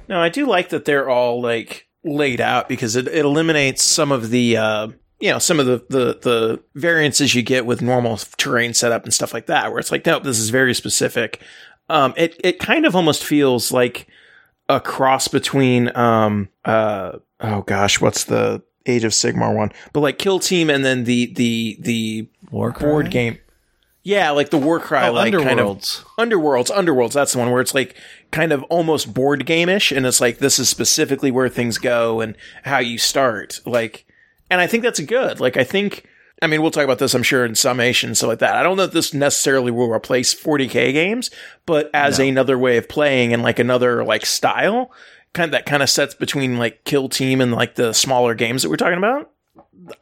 No, 0.09 0.19
I 0.21 0.31
do 0.31 0.47
like 0.47 0.71
that 0.71 0.87
they're 0.87 1.11
all 1.11 1.43
like 1.43 1.87
laid 2.05 2.41
out 2.41 2.69
because 2.69 2.97
it, 2.97 3.07
it 3.09 3.25
eliminates 3.25 3.83
some 3.83 4.11
of 4.11 4.31
the 4.31 4.57
uh 4.57 4.89
you 5.21 5.31
know 5.31 5.39
some 5.39 5.61
of 5.61 5.67
the, 5.67 5.85
the 5.89 6.19
the 6.21 6.63
variances 6.75 7.35
you 7.35 7.43
get 7.43 7.65
with 7.65 7.81
normal 7.81 8.17
terrain 8.37 8.75
setup 8.75 9.05
and 9.05 9.15
stuff 9.15 9.33
like 9.33 9.47
that 9.47 9.71
where 9.71 9.79
it's 9.79 9.93
like 9.93 10.05
nope 10.05 10.25
this 10.25 10.39
is 10.41 10.51
very 10.51 10.75
specific 10.75 11.41
um 11.89 12.13
it 12.17 12.35
it 12.43 12.59
kind 12.59 12.87
of 12.87 12.97
almost 12.97 13.25
feels 13.25 13.71
like 13.71 14.09
a 14.69 14.81
cross 14.81 15.29
between 15.29 15.95
um 15.97 16.49
uh 16.65 17.13
oh 17.41 17.63
gosh 17.63 18.01
what's 18.01 18.25
the 18.25 18.61
age 18.87 19.05
of 19.05 19.13
sigmar 19.13 19.55
one 19.55 19.71
but 19.93 20.01
like 20.01 20.19
kill 20.19 20.41
team 20.41 20.69
and 20.71 20.85
then 20.85 21.05
the 21.05 21.33
the 21.35 21.77
the 21.81 22.29
Warcry? 22.51 22.89
board 22.89 23.11
game 23.13 23.39
yeah 24.03 24.31
like 24.31 24.51
the 24.51 24.59
warcry 24.59 24.99
Oh, 25.05 25.13
like 25.13 25.33
kind 25.33 25.61
of 25.61 25.79
Underworlds. 25.79 26.05
Underworlds, 26.19 26.71
Underworlds, 26.71 27.13
that's 27.13 27.33
the 27.33 27.39
one 27.39 27.53
where 27.53 27.61
it's 27.61 27.75
like 27.75 27.95
kind 28.33 28.51
of 28.51 28.63
almost 28.65 29.15
board 29.15 29.47
game-ish 29.47 29.93
and 29.93 30.07
it's 30.07 30.21
like 30.21 30.39
this 30.39 30.59
is 30.59 30.69
specifically 30.69 31.31
where 31.31 31.49
things 31.49 31.79
go 31.79 32.21
and 32.21 32.37
how 32.65 32.79
you 32.79 32.99
start. 32.99 33.61
Like 33.65 34.07
and 34.51 34.61
I 34.61 34.67
think 34.67 34.83
that's 34.83 35.01
good. 35.01 35.39
Like 35.39 35.57
I 35.57 35.65
think 35.65 36.09
I 36.41 36.49
mean 36.49 36.63
we'll 36.63 36.73
talk 36.73 36.85
about 36.85 36.99
this 36.99 37.15
I'm 37.15 37.23
sure 37.23 37.45
in 37.45 37.55
summation 37.55 38.11
and 38.11 38.17
stuff 38.17 38.29
like 38.29 38.39
that. 38.41 38.57
I 38.57 38.63
don't 38.63 38.77
know 38.77 38.85
if 38.85 38.93
this 38.93 39.15
necessarily 39.15 39.71
will 39.71 39.91
replace 39.91 40.35
40k 40.35 40.93
games, 40.93 41.31
but 41.67 41.91
as 41.95 42.19
another 42.19 42.59
way 42.59 42.79
of 42.79 42.89
playing 42.89 43.33
and 43.33 43.43
like 43.43 43.59
another 43.59 44.03
like 44.03 44.27
style, 44.27 44.91
kind 45.35 45.49
of 45.49 45.53
that 45.53 45.67
kind 45.67 45.83
of 45.83 45.91
sets 45.91 46.15
between 46.15 46.59
like 46.59 46.85
kill 46.85 47.09
team 47.09 47.41
and 47.41 47.53
like 47.53 47.75
the 47.75 47.93
smaller 47.93 48.35
games 48.35 48.63
that 48.63 48.71
we're 48.71 48.77
talking 48.77 48.99
about. 48.99 49.31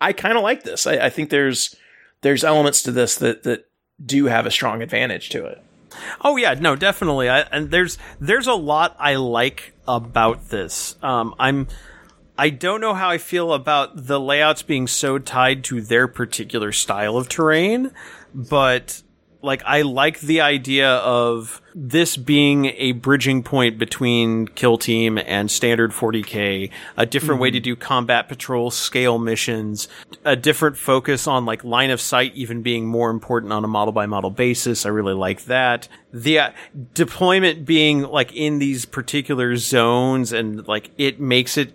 I 0.01 0.13
kind 0.13 0.37
of 0.37 0.43
like 0.43 0.63
this. 0.63 0.87
I, 0.87 1.07
I 1.07 1.11
think 1.11 1.31
there's 1.31 1.77
there's 2.21 2.45
elements 2.45 2.83
to 2.83 2.93
this 2.93 3.17
that 3.17 3.43
that 3.43 3.69
do 4.05 4.27
have 4.27 4.47
a 4.47 4.51
strong 4.51 4.83
advantage 4.83 5.31
to 5.31 5.45
it. 5.47 5.63
Oh 6.23 6.37
yeah, 6.37 6.55
no, 6.55 6.77
definitely. 6.77 7.29
I, 7.29 7.41
and 7.41 7.71
there's 7.71 7.99
there's 8.21 8.47
a 8.47 8.55
lot 8.55 8.97
I 8.99 9.17
like 9.17 9.73
about 9.87 10.49
this. 10.49 10.97
Um, 11.03 11.35
I'm 11.39 11.69
I 12.39 12.51
don't 12.51 12.81
know 12.81 12.95
how 12.95 13.11
I 13.11 13.19
feel 13.19 13.53
about 13.53 14.07
the 14.07 14.19
layouts 14.19 14.63
being 14.63 14.87
so 14.87 15.19
tied 15.19 15.65
to 15.65 15.81
their 15.83 16.09
particular 16.09 16.73
style 16.73 17.17
of 17.17 17.29
terrain, 17.29 17.93
but 18.35 19.03
like 19.43 19.63
I 19.65 19.83
like 19.83 20.21
the 20.21 20.41
idea 20.41 20.97
of 20.97 21.63
this 21.75 22.17
being 22.17 22.67
a 22.77 22.93
bridging 22.93 23.43
point 23.43 23.79
between 23.79 24.49
kill 24.49 24.77
team 24.77 25.19
and 25.19 25.51
standard 25.51 25.93
40k, 25.93 26.71
a 26.97 27.07
different 27.07 27.41
way 27.41 27.51
to 27.51 27.61
do 27.61 27.77
combat 27.77 28.29
patrol 28.29 28.71
scale 28.71 29.19
missions, 29.19 29.89
a 30.25 30.37
different 30.37 30.77
focus 30.77 31.27
on 31.27 31.47
like 31.47 31.65
line 31.65 31.91
of 31.91 32.01
sight 32.01 32.35
even 32.35 32.63
being 32.63 32.87
more 32.87 33.11
important 33.11 33.53
on 33.53 33.65
a 33.65 33.69
model 33.69 33.93
by 33.93 34.07
model 34.07 34.31
basis. 34.31 34.85
I 34.85 34.91
really 34.91 35.15
like 35.15 35.45
that. 35.45 35.89
The 36.13 36.39
uh, 36.39 36.51
deployment 36.95 37.65
being 37.65 38.03
like 38.03 38.35
in 38.35 38.59
these 38.59 38.85
particular 38.85 39.57
zones 39.57 40.33
and 40.33 40.67
like 40.67 40.91
it 40.99 41.21
makes 41.21 41.57
it 41.57 41.73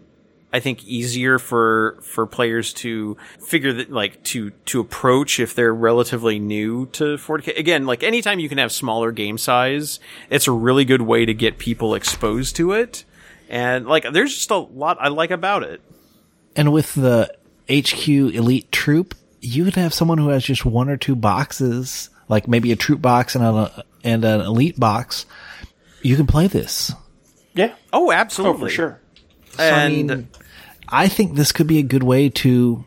I 0.55 0.61
think 0.61 0.85
easier 0.85 1.37
for 1.37 1.99
for 2.01 2.25
players 2.25 2.71
to 2.75 3.17
figure 3.45 3.73
that 3.73 3.91
like 3.91 4.23
to 4.25 4.51
to 4.67 4.79
approach 4.79 5.39
if 5.39 5.53
they're 5.53 5.73
relatively 5.73 6.39
new 6.39 6.85
to 6.93 7.17
40k. 7.17 7.59
Again, 7.59 7.85
like 7.85 8.03
anytime 8.03 8.39
you 8.39 8.47
can 8.47 8.57
have 8.57 8.71
smaller 8.71 9.11
game 9.11 9.37
size, 9.37 9.99
it's 10.29 10.47
a 10.47 10.53
really 10.53 10.85
good 10.85 11.01
way 11.01 11.25
to 11.25 11.33
get 11.33 11.57
people 11.57 11.93
exposed 11.93 12.55
to 12.55 12.71
it. 12.71 13.03
And 13.49 13.85
like 13.85 14.05
there's 14.13 14.33
just 14.33 14.49
a 14.51 14.57
lot 14.57 14.97
I 15.01 15.09
like 15.09 15.31
about 15.31 15.63
it. 15.63 15.81
And 16.55 16.71
with 16.71 16.93
the 16.95 17.35
HQ 17.69 18.07
elite 18.07 18.71
troop, 18.71 19.13
you 19.41 19.65
could 19.65 19.75
have 19.75 19.93
someone 19.93 20.17
who 20.19 20.29
has 20.29 20.45
just 20.45 20.63
one 20.65 20.87
or 20.89 20.95
two 20.95 21.17
boxes, 21.17 22.09
like 22.29 22.47
maybe 22.47 22.71
a 22.71 22.77
troop 22.77 23.01
box 23.01 23.35
and 23.35 23.43
a 23.43 23.83
and 24.05 24.23
an 24.23 24.39
elite 24.39 24.79
box. 24.79 25.25
You 26.01 26.15
can 26.15 26.27
play 26.27 26.47
this. 26.47 26.93
Yeah. 27.53 27.75
Oh, 27.91 28.07
Oh, 28.07 28.11
absolutely. 28.13 28.69
for 28.69 28.69
sure. 28.69 29.01
So, 29.57 29.63
I 29.63 29.83
And 29.83 30.07
mean, 30.07 30.27
I 30.89 31.07
think 31.07 31.35
this 31.35 31.51
could 31.51 31.67
be 31.67 31.79
a 31.79 31.83
good 31.83 32.03
way 32.03 32.29
to 32.29 32.85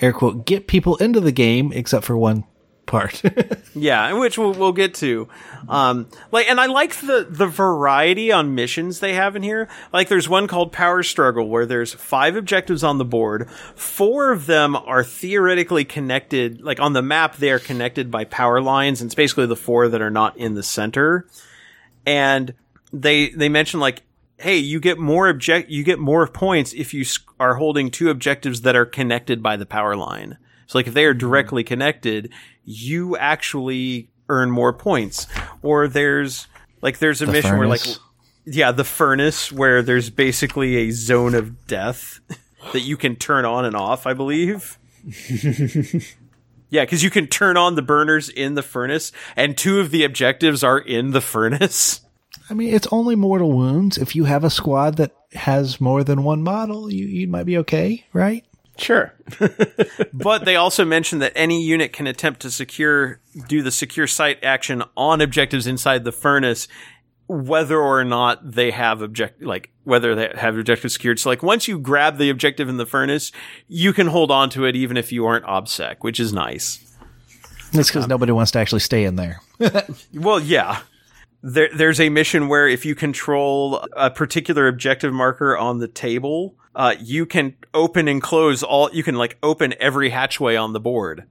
air 0.00 0.12
quote 0.12 0.46
get 0.46 0.66
people 0.66 0.96
into 0.96 1.20
the 1.20 1.32
game, 1.32 1.72
except 1.72 2.04
for 2.04 2.16
one 2.16 2.44
part. 2.86 3.22
Yeah, 3.74 4.14
which 4.14 4.36
we'll, 4.36 4.54
we'll 4.54 4.72
get 4.72 4.94
to. 4.94 5.28
Um, 5.68 6.08
like, 6.32 6.48
and 6.48 6.58
I 6.58 6.66
like 6.66 6.96
the, 6.96 7.24
the 7.30 7.46
variety 7.46 8.32
on 8.32 8.56
missions 8.56 8.98
they 8.98 9.14
have 9.14 9.36
in 9.36 9.44
here. 9.44 9.68
Like, 9.92 10.08
there's 10.08 10.28
one 10.28 10.48
called 10.48 10.72
Power 10.72 11.04
Struggle 11.04 11.48
where 11.48 11.64
there's 11.64 11.94
five 11.94 12.34
objectives 12.34 12.82
on 12.82 12.98
the 12.98 13.04
board. 13.04 13.48
Four 13.76 14.32
of 14.32 14.46
them 14.46 14.74
are 14.74 15.04
theoretically 15.04 15.84
connected, 15.84 16.60
like 16.60 16.80
on 16.80 16.92
the 16.92 17.02
map, 17.02 17.36
they 17.36 17.52
are 17.52 17.60
connected 17.60 18.10
by 18.10 18.24
power 18.24 18.60
lines, 18.60 19.00
and 19.00 19.08
it's 19.08 19.14
basically 19.14 19.46
the 19.46 19.54
four 19.54 19.86
that 19.88 20.02
are 20.02 20.10
not 20.10 20.36
in 20.36 20.54
the 20.54 20.64
center. 20.64 21.28
And 22.04 22.54
they, 22.92 23.28
they 23.30 23.48
mention 23.48 23.78
like, 23.78 24.02
hey, 24.38 24.56
you 24.56 24.80
get 24.80 24.98
more 24.98 25.28
object, 25.28 25.68
you 25.68 25.82
get 25.82 25.98
more 25.98 26.26
points 26.26 26.72
if 26.72 26.94
you 26.94 27.04
are 27.40 27.56
holding 27.56 27.90
two 27.90 28.08
objectives 28.08 28.62
that 28.62 28.76
are 28.76 28.86
connected 28.86 29.42
by 29.42 29.56
the 29.56 29.66
power 29.66 29.96
line. 29.96 30.38
So 30.66 30.78
like 30.78 30.86
if 30.86 30.94
they 30.94 31.04
are 31.04 31.12
hmm. 31.12 31.18
directly 31.18 31.64
connected, 31.64 32.32
you 32.64 33.16
actually 33.16 34.10
earn 34.28 34.50
more 34.50 34.72
points. 34.72 35.26
Or 35.62 35.88
there's 35.88 36.46
like 36.80 36.98
there's 36.98 37.20
a 37.22 37.26
The 37.26 37.32
mission 37.32 37.58
where 37.58 37.68
like 37.68 37.84
yeah, 38.44 38.72
the 38.72 38.84
furnace 38.84 39.52
where 39.52 39.82
there's 39.82 40.10
basically 40.10 40.76
a 40.76 40.90
zone 40.90 41.34
of 41.34 41.66
death 41.66 42.20
that 42.72 42.80
you 42.80 42.96
can 42.96 43.16
turn 43.16 43.44
on 43.44 43.64
and 43.64 43.76
off, 43.76 44.06
I 44.06 44.14
believe. 44.14 44.78
yeah, 46.70 46.84
because 46.84 47.02
you 47.02 47.10
can 47.10 47.26
turn 47.26 47.56
on 47.56 47.74
the 47.74 47.82
burners 47.82 48.28
in 48.28 48.54
the 48.54 48.62
furnace, 48.62 49.12
and 49.36 49.56
two 49.56 49.80
of 49.80 49.90
the 49.90 50.04
objectives 50.04 50.62
are 50.62 50.78
in 50.78 51.10
the 51.10 51.20
furnace. 51.20 52.00
I 52.50 52.54
mean, 52.54 52.74
it's 52.74 52.86
only 52.90 53.14
mortal 53.14 53.52
wounds. 53.52 53.98
If 53.98 54.16
you 54.16 54.24
have 54.24 54.44
a 54.44 54.50
squad 54.50 54.96
that 54.96 55.12
has 55.32 55.80
more 55.80 56.02
than 56.02 56.24
one 56.24 56.42
model, 56.42 56.92
you, 56.92 57.06
you 57.06 57.28
might 57.28 57.44
be 57.44 57.58
okay, 57.58 58.06
right? 58.12 58.44
Sure. 58.78 59.12
but 60.12 60.44
they 60.44 60.56
also 60.56 60.84
mention 60.84 61.18
that 61.18 61.32
any 61.34 61.62
unit 61.62 61.92
can 61.92 62.06
attempt 62.06 62.40
to 62.40 62.50
secure 62.50 63.20
do 63.46 63.62
the 63.62 63.70
secure 63.70 64.06
site 64.06 64.42
action 64.42 64.82
on 64.96 65.20
objectives 65.20 65.66
inside 65.66 66.04
the 66.04 66.12
furnace 66.12 66.68
whether 67.28 67.78
or 67.78 68.04
not 68.04 68.52
they 68.52 68.70
have 68.70 69.02
object 69.02 69.42
like 69.42 69.70
whether 69.84 70.14
they 70.14 70.32
have 70.34 70.56
objective 70.56 70.90
secured 70.90 71.18
so 71.18 71.28
like 71.28 71.42
once 71.42 71.68
you 71.68 71.78
grab 71.78 72.16
the 72.16 72.30
objective 72.30 72.70
in 72.70 72.78
the 72.78 72.86
furnace 72.86 73.30
you 73.68 73.92
can 73.92 74.06
hold 74.06 74.30
on 74.30 74.48
to 74.48 74.64
it 74.64 74.74
even 74.74 74.96
if 74.96 75.12
you 75.12 75.26
aren't 75.26 75.44
obsec 75.44 75.96
which 76.00 76.18
is 76.18 76.32
nice 76.32 76.96
That's 77.72 77.88
because 77.88 78.08
nobody 78.08 78.32
wants 78.32 78.50
to 78.52 78.58
actually 78.58 78.80
stay 78.80 79.04
in 79.04 79.16
there. 79.16 79.42
well 80.14 80.40
yeah 80.40 80.80
there, 81.42 81.68
there's 81.74 82.00
a 82.00 82.08
mission 82.08 82.48
where 82.48 82.68
if 82.68 82.84
you 82.84 82.94
control 82.94 83.86
a 83.96 84.10
particular 84.10 84.66
objective 84.66 85.12
marker 85.12 85.56
on 85.56 85.78
the 85.78 85.88
table, 85.88 86.56
uh, 86.74 86.94
you 87.00 87.26
can 87.26 87.54
open 87.74 88.08
and 88.08 88.22
close 88.22 88.62
all, 88.62 88.90
you 88.92 89.02
can 89.02 89.14
like 89.14 89.38
open 89.42 89.74
every 89.80 90.10
hatchway 90.10 90.56
on 90.56 90.72
the 90.72 90.80
board. 90.80 91.24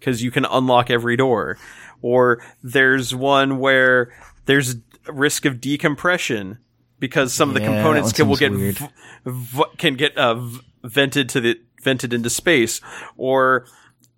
Cause 0.00 0.22
you 0.22 0.30
can 0.30 0.44
unlock 0.44 0.90
every 0.90 1.16
door. 1.16 1.58
Or 2.02 2.40
there's 2.62 3.12
one 3.14 3.58
where 3.58 4.14
there's 4.46 4.76
risk 5.08 5.44
of 5.44 5.60
decompression 5.60 6.58
because 7.00 7.32
some 7.32 7.48
of 7.48 7.54
the 7.54 7.60
Yeah, 7.62 7.74
components 7.74 8.12
can 8.12 8.28
will 8.28 8.36
get 8.36 8.52
v- 8.52 8.88
v- 9.26 9.64
can 9.76 9.94
get 9.94 10.16
uh, 10.16 10.34
v- 10.34 10.60
vented 10.84 11.28
to 11.30 11.40
the 11.40 11.60
vented 11.82 12.12
into 12.12 12.30
space 12.30 12.80
or 13.16 13.66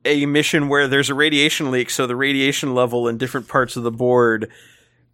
a 0.05 0.27
mission 0.27 0.69
where 0.69 0.89
there's 0.89 1.09
a 1.11 1.15
radiation 1.15 1.71
leak, 1.71 1.89
so 1.91 2.07
the 2.07 2.17
radiation 2.17 2.75
level 2.75 3.09
in 3.09 3.17
different 3.19 3.49
parts 3.49 3.77
of 3.77 3.83
the 3.83 3.91
board 3.91 4.51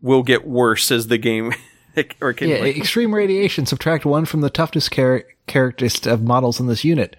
will 0.00 0.23
get 0.23 0.47
worse 0.47 0.91
as 0.91 1.08
the 1.08 1.18
game 1.18 1.52
or 2.20 2.33
can 2.33 2.49
Yeah, 2.49 2.58
like, 2.58 2.76
extreme 2.76 3.15
radiation. 3.15 3.66
Subtract 3.66 4.05
one 4.05 4.25
from 4.25 4.41
the 4.41 4.50
toughness 4.50 4.89
char- 4.89 5.25
characteristic 5.47 6.12
of 6.12 6.23
models 6.23 6.60
in 6.60 6.66
this 6.66 6.84
unit. 6.84 7.16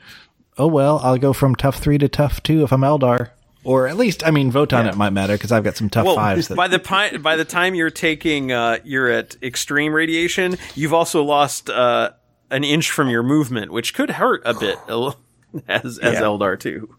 Oh 0.58 0.68
well, 0.68 1.00
I'll 1.04 1.18
go 1.18 1.34
from 1.34 1.56
tough 1.56 1.78
three 1.80 1.98
to 2.00 2.08
tough 2.10 2.42
two 2.42 2.64
if 2.64 2.72
I'm 2.72 2.82
Eldar, 2.82 3.30
or 3.64 3.88
at 3.88 3.96
least 3.98 4.26
I 4.26 4.32
mean 4.32 4.52
Votann. 4.52 4.88
It 4.88 4.98
might 4.98 5.12
matter 5.12 5.34
because 5.34 5.52
I've 5.52 5.64
got 5.64 5.78
some 5.78 5.90
tough 5.90 6.06
well, 6.06 6.16
fives. 6.16 6.48
That, 6.48 6.56
by 6.56 6.68
the 6.68 6.80
pi- 6.80 7.18
by 7.18 7.36
the 7.36 7.46
time 7.46 7.76
you're 7.76 7.92
taking 7.92 8.52
uh, 8.52 8.80
you're 8.84 9.10
at 9.10 9.36
extreme 9.44 9.94
radiation, 9.94 10.58
you've 10.74 10.94
also 10.94 11.24
lost 11.24 11.70
uh, 11.70 12.12
an 12.50 12.64
inch 12.64 12.90
from 12.90 13.10
your 13.10 13.22
movement, 13.24 13.72
which 13.72 13.94
could 13.94 14.10
hurt 14.12 14.42
a 14.46 14.54
bit 14.56 14.80
as 15.68 16.00
as 16.00 16.14
Yeah. 16.16 16.22
Eldar 16.22 16.60
too. 16.60 16.96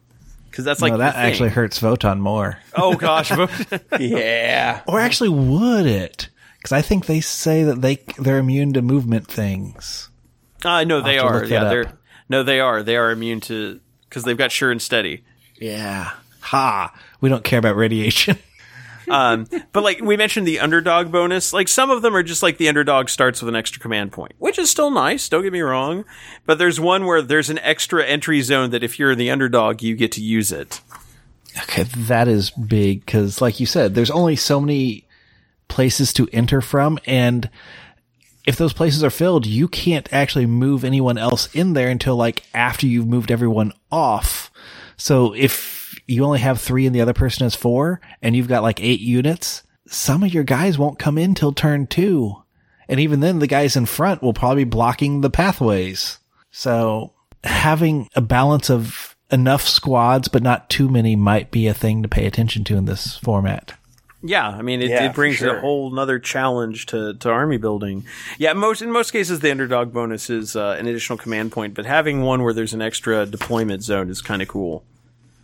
Because 0.51 0.65
that's 0.65 0.81
like 0.81 0.93
no, 0.93 0.99
that 0.99 1.17
actually 1.17 1.51
hurts 1.51 1.79
Votann 1.81 2.19
more. 2.19 2.59
Oh 2.75 2.95
gosh, 2.97 3.31
yeah. 4.01 4.83
Or 4.87 4.99
actually, 5.01 5.29
would 5.29 5.87
it? 5.87 6.29
Because 6.59 6.73
I 6.73 6.83
think 6.83 7.07
they 7.07 7.21
say 7.21 7.65
that 7.65 7.81
they 7.83 7.97
they're 8.19 8.39
immune 8.39 8.73
to 8.75 8.83
movement 8.83 9.27
things. 9.29 10.09
uh, 10.65 10.85
no, 10.85 11.01
they 11.01 11.15
have 11.15 11.23
to 11.23 11.29
are. 11.29 11.45
Yeah, 11.45 11.65
they're 11.65 11.89
up. 11.89 11.99
no, 12.29 12.43
they 12.43 12.61
are. 12.61 12.83
They 12.83 12.97
are 12.97 13.11
immune 13.11 13.41
to 13.43 13.81
because 14.09 14.25
they've 14.25 14.39
got 14.39 14.51
sure 14.53 14.71
and 14.71 14.83
steady. 14.83 15.25
Yeah. 15.61 16.13
Ha! 16.41 16.95
We 17.21 17.29
don't 17.29 17.45
care 17.45 17.59
about 17.59 17.77
radiation. 17.77 18.39
Um, 19.11 19.47
but 19.73 19.83
like 19.83 20.01
we 20.01 20.17
mentioned, 20.17 20.47
the 20.47 20.61
underdog 20.61 21.11
bonus, 21.11 21.53
like 21.53 21.69
some 21.69 21.91
of 21.91 22.03
them 22.03 22.15
are 22.15 22.23
just 22.23 22.43
like 22.43 22.59
the 22.59 22.69
underdog 22.69 23.09
starts 23.09 23.41
with 23.41 23.49
an 23.49 23.57
extra 23.57 23.81
command 23.81 24.13
point, 24.13 24.33
which 24.39 24.59
is 24.59 24.71
still 24.71 24.91
nice. 24.91 25.29
Don't 25.29 25.43
get 25.43 25.53
me 25.53 25.61
wrong. 25.61 26.05
But 26.47 26.59
there's 26.59 26.81
one 26.81 27.07
where 27.07 27.23
there's 27.23 27.51
an 27.51 27.59
extra 27.61 28.05
entry 28.05 28.43
zone 28.43 28.71
that 28.71 28.85
if 28.85 28.99
you're 28.99 29.15
the 29.15 29.31
underdog, 29.31 29.83
you 29.83 29.97
get 29.97 30.13
to 30.13 30.23
use 30.23 30.53
it. 30.53 30.81
Okay, 31.63 31.85
that 31.85 32.29
is 32.29 32.51
big 32.51 33.05
because, 33.05 33.41
like 33.41 33.59
you 33.59 33.67
said, 33.67 33.95
there's 33.95 34.11
only 34.11 34.37
so 34.37 34.61
many 34.61 35.07
places 35.67 36.13
to 36.15 36.29
enter 36.33 36.61
from, 36.61 36.99
and 37.05 37.51
if 38.47 38.57
those 38.57 38.73
places 38.73 39.05
are 39.05 39.11
filled, 39.11 39.45
you 39.45 39.69
can't 39.69 40.11
actually 40.11 40.47
move 40.47 40.83
anyone 40.83 41.19
else 41.19 41.55
in 41.55 41.75
there 41.75 41.89
until 41.91 42.17
like 42.17 42.45
after 42.55 42.87
you've 42.87 43.07
moved 43.07 43.31
everyone 43.31 43.73
off. 43.93 44.51
So 44.97 45.35
if 45.35 45.78
you 46.09 46.25
only 46.25 46.41
have 46.41 46.61
three 46.61 46.87
and 46.87 46.95
the 46.95 47.01
other 47.01 47.13
person 47.13 47.45
has 47.45 47.55
four, 47.55 48.01
and 48.23 48.35
you've 48.35 48.49
got 48.49 48.63
like 48.63 48.83
eight 48.83 49.01
units, 49.01 49.63
some 49.87 50.23
of 50.23 50.33
your 50.33 50.45
guys 50.45 50.79
won't 50.79 50.99
come 50.99 51.19
in 51.19 51.35
till 51.35 51.53
turn 51.53 51.87
two. 51.87 52.35
And 52.89 52.99
even 52.99 53.21
then, 53.21 53.39
the 53.39 53.47
guys 53.47 53.77
in 53.77 53.87
front 53.87 54.23
will 54.23 54.33
probably 54.33 54.65
be 54.65 54.71
blocking 54.71 55.21
the 55.21 55.31
pathways. 55.31 56.19
So 56.51 57.13
having 57.45 58.09
a 58.15 58.21
balance 58.23 58.71
of 58.71 59.17
enough 59.31 59.67
squads, 59.67 60.29
but 60.29 60.43
not 60.43 60.71
too 60.71 60.89
many 60.89 61.15
might 61.15 61.51
be 61.51 61.67
a 61.67 61.75
thing 61.75 62.03
to 62.03 62.09
pay 62.09 62.27
attention 62.27 62.65
to 62.65 62.77
in 62.77 62.87
this 62.87 63.19
format. 63.19 63.75
Yeah, 64.23 64.49
I 64.49 64.63
mean, 64.63 64.83
it, 64.83 64.91
Yeah, 64.91 65.05
it 65.05 65.15
brings 65.15 65.37
sure. 65.37 65.59
a 65.59 65.61
whole 65.61 65.91
nother 65.91 66.19
challenge 66.19 66.87
to, 66.87 67.15
to 67.15 67.31
army 67.31 67.57
building. 67.57 68.05
Yeah, 68.37 68.53
most 68.55 68.83
in 68.83 68.91
most 68.91 69.13
cases, 69.13 69.41
the 69.41 69.51
underdog 69.51 69.93
bonus 69.93 70.29
is 70.29 70.57
uh, 70.57 70.77
an 70.79 70.87
additional 70.87 71.19
command 71.19 71.53
point, 71.53 71.75
but 71.75 71.87
having 71.87 72.23
one 72.23 72.43
where 72.43 72.55
there's 72.55 72.75
an 72.75 72.83
extra 72.83 73.27
deployment 73.27 73.85
zone 73.85 74.11
is 74.11 74.21
kind 74.21 74.43
of 74.43 74.49
cool. 74.49 74.83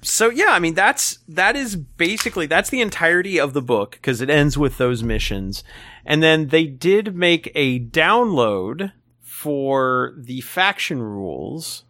So 0.04 0.28
yeah, 0.28 0.50
I 0.50 0.58
mean 0.58 0.74
that's 0.74 1.18
that 1.28 1.56
is 1.56 1.76
basically 1.76 2.44
that's 2.46 2.68
the 2.68 2.82
entirety 2.82 3.40
of 3.40 3.54
the 3.54 3.62
book 3.62 3.92
because 3.92 4.20
it 4.20 4.28
ends 4.28 4.58
with 4.58 4.76
those 4.76 5.02
missions, 5.02 5.64
and 6.04 6.22
then 6.22 6.48
they 6.48 6.66
did 6.66 7.16
make 7.16 7.50
a 7.54 7.80
download 7.80 8.92
for 9.22 10.12
the 10.18 10.42
faction 10.42 11.02
rules. 11.02 11.84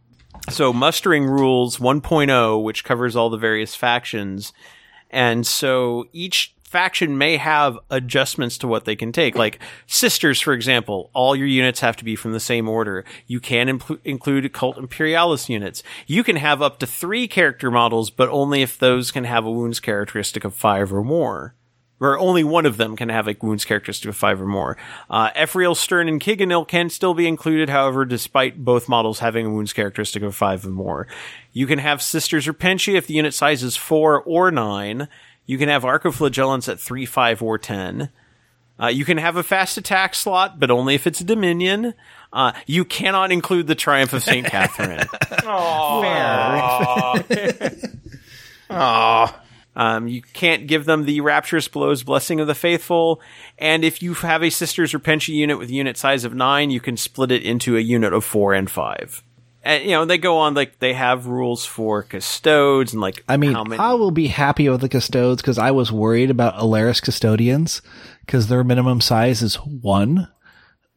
So 0.48 0.72
mustering 0.72 1.26
rules 1.26 1.78
1.0, 1.78 2.62
which 2.62 2.84
covers 2.84 3.16
all 3.16 3.30
the 3.30 3.36
various 3.36 3.74
factions, 3.74 4.52
and 5.10 5.44
so 5.44 6.06
each 6.12 6.53
faction 6.74 7.16
may 7.16 7.36
have 7.36 7.78
adjustments 7.88 8.58
to 8.58 8.66
what 8.66 8.84
they 8.84 8.96
can 8.96 9.12
take. 9.12 9.36
Like 9.36 9.60
sisters, 9.86 10.40
for 10.40 10.52
example, 10.52 11.08
all 11.14 11.36
your 11.36 11.46
units 11.46 11.78
have 11.78 11.94
to 11.98 12.04
be 12.04 12.16
from 12.16 12.32
the 12.32 12.40
same 12.40 12.68
order. 12.68 13.04
You 13.28 13.38
can 13.38 13.78
impl- 13.78 14.00
include 14.04 14.52
cult 14.52 14.76
imperialis 14.76 15.48
units. 15.48 15.84
You 16.08 16.24
can 16.24 16.34
have 16.34 16.60
up 16.60 16.80
to 16.80 16.86
three 16.88 17.28
character 17.28 17.70
models, 17.70 18.10
but 18.10 18.28
only 18.28 18.60
if 18.60 18.76
those 18.76 19.12
can 19.12 19.22
have 19.22 19.44
a 19.44 19.52
wounds 19.52 19.78
characteristic 19.78 20.44
of 20.44 20.52
five 20.52 20.92
or 20.92 21.04
more. 21.04 21.54
Or 22.00 22.18
only 22.18 22.42
one 22.42 22.66
of 22.66 22.76
them 22.76 22.96
can 22.96 23.08
have 23.08 23.28
a 23.28 23.36
wounds 23.40 23.64
characteristic 23.64 24.08
of 24.08 24.16
five 24.16 24.42
or 24.42 24.46
more. 24.46 24.76
Uh, 25.08 25.30
Stern, 25.74 26.08
and 26.08 26.20
Kiganil 26.20 26.66
can 26.66 26.90
still 26.90 27.14
be 27.14 27.28
included, 27.28 27.68
however, 27.68 28.04
despite 28.04 28.64
both 28.64 28.88
models 28.88 29.20
having 29.20 29.46
a 29.46 29.50
wounds 29.50 29.72
characteristic 29.72 30.24
of 30.24 30.34
five 30.34 30.66
or 30.66 30.70
more. 30.70 31.06
You 31.52 31.68
can 31.68 31.78
have 31.78 32.02
Sisters 32.02 32.46
Repentia 32.48 32.96
if 32.96 33.06
the 33.06 33.14
unit 33.14 33.32
size 33.32 33.62
is 33.62 33.76
four 33.76 34.20
or 34.22 34.50
nine. 34.50 35.06
You 35.46 35.58
can 35.58 35.68
have 35.68 35.82
Arcoflagellants 35.82 36.68
at 36.68 36.80
three, 36.80 37.06
five, 37.06 37.42
or 37.42 37.58
ten. 37.58 38.10
Uh, 38.80 38.88
you 38.88 39.04
can 39.04 39.18
have 39.18 39.36
a 39.36 39.42
fast 39.42 39.76
attack 39.76 40.14
slot, 40.14 40.58
but 40.58 40.70
only 40.70 40.94
if 40.94 41.06
it's 41.06 41.20
a 41.20 41.24
Dominion. 41.24 41.94
Uh, 42.32 42.52
you 42.66 42.84
cannot 42.84 43.30
include 43.30 43.66
the 43.68 43.76
Triumph 43.76 44.12
of 44.12 44.22
St. 44.22 44.46
Catherine. 44.46 44.98
Aww. 48.68 49.34
Um, 49.76 50.06
you 50.06 50.22
can't 50.22 50.68
give 50.68 50.84
them 50.84 51.04
the 51.04 51.20
Rapturous 51.20 51.66
Blows 51.66 52.04
Blessing 52.04 52.38
of 52.38 52.46
the 52.46 52.54
Faithful. 52.54 53.20
And 53.58 53.84
if 53.84 54.02
you 54.02 54.14
have 54.14 54.44
a 54.44 54.50
Sisters 54.50 54.92
Repentia 54.92 55.34
unit 55.34 55.58
with 55.58 55.68
unit 55.68 55.96
size 55.96 56.22
of 56.24 56.32
nine, 56.32 56.70
you 56.70 56.78
can 56.78 56.96
split 56.96 57.32
it 57.32 57.42
into 57.42 57.76
a 57.76 57.80
unit 57.80 58.12
of 58.12 58.24
four 58.24 58.54
and 58.54 58.70
five. 58.70 59.23
And, 59.64 59.82
you 59.82 59.92
know, 59.92 60.04
they 60.04 60.18
go 60.18 60.38
on, 60.38 60.52
like, 60.52 60.78
they 60.78 60.92
have 60.92 61.26
rules 61.26 61.64
for 61.64 62.02
custodes 62.02 62.92
and, 62.92 63.00
like, 63.00 63.24
I 63.26 63.38
mean, 63.38 63.54
how 63.54 63.64
many. 63.64 63.80
I 63.80 63.94
will 63.94 64.10
be 64.10 64.26
happy 64.26 64.68
with 64.68 64.82
the 64.82 64.90
custodes 64.90 65.40
because 65.40 65.58
I 65.58 65.70
was 65.70 65.90
worried 65.90 66.30
about 66.30 66.56
Allarus 66.56 67.00
custodians 67.00 67.80
because 68.20 68.48
their 68.48 68.62
minimum 68.62 69.00
size 69.00 69.40
is 69.40 69.54
one. 69.56 70.28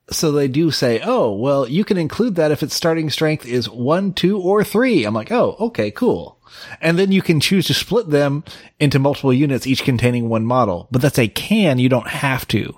So 0.09 0.31
they 0.31 0.49
do 0.49 0.69
say, 0.69 1.01
oh, 1.03 1.33
well, 1.33 1.67
you 1.67 1.85
can 1.85 1.97
include 1.97 2.35
that 2.35 2.51
if 2.51 2.61
its 2.61 2.75
starting 2.75 3.09
strength 3.09 3.45
is 3.45 3.69
one, 3.69 4.13
two, 4.13 4.37
or 4.39 4.63
three. 4.65 5.05
I'm 5.05 5.13
like, 5.13 5.31
oh, 5.31 5.55
okay, 5.59 5.89
cool. 5.89 6.39
And 6.81 6.99
then 6.99 7.11
you 7.11 7.21
can 7.21 7.39
choose 7.39 7.67
to 7.67 7.73
split 7.73 8.09
them 8.09 8.43
into 8.79 8.99
multiple 8.99 9.33
units, 9.33 9.67
each 9.67 9.83
containing 9.83 10.27
one 10.27 10.45
model. 10.45 10.87
But 10.91 11.01
that's 11.01 11.19
a 11.19 11.27
can, 11.27 11.79
you 11.79 11.89
don't 11.89 12.07
have 12.07 12.47
to. 12.49 12.77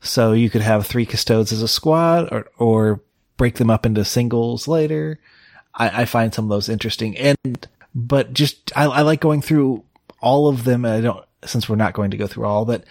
So 0.00 0.32
you 0.32 0.50
could 0.50 0.62
have 0.62 0.86
three 0.86 1.06
custodes 1.06 1.52
as 1.52 1.62
a 1.62 1.68
squad 1.68 2.28
or, 2.32 2.48
or 2.58 3.02
break 3.38 3.54
them 3.54 3.70
up 3.70 3.86
into 3.86 4.04
singles 4.04 4.68
later. 4.68 5.18
I, 5.74 6.02
I 6.02 6.04
find 6.04 6.34
some 6.34 6.44
of 6.44 6.50
those 6.50 6.68
interesting. 6.68 7.16
And, 7.16 7.66
but 7.94 8.34
just, 8.34 8.70
I, 8.76 8.84
I 8.84 9.00
like 9.00 9.20
going 9.20 9.40
through 9.40 9.84
all 10.20 10.48
of 10.48 10.64
them. 10.64 10.84
I 10.84 11.00
don't, 11.00 11.24
since 11.44 11.66
we're 11.66 11.76
not 11.76 11.94
going 11.94 12.10
to 12.10 12.18
go 12.18 12.26
through 12.26 12.44
all, 12.44 12.66
but 12.66 12.84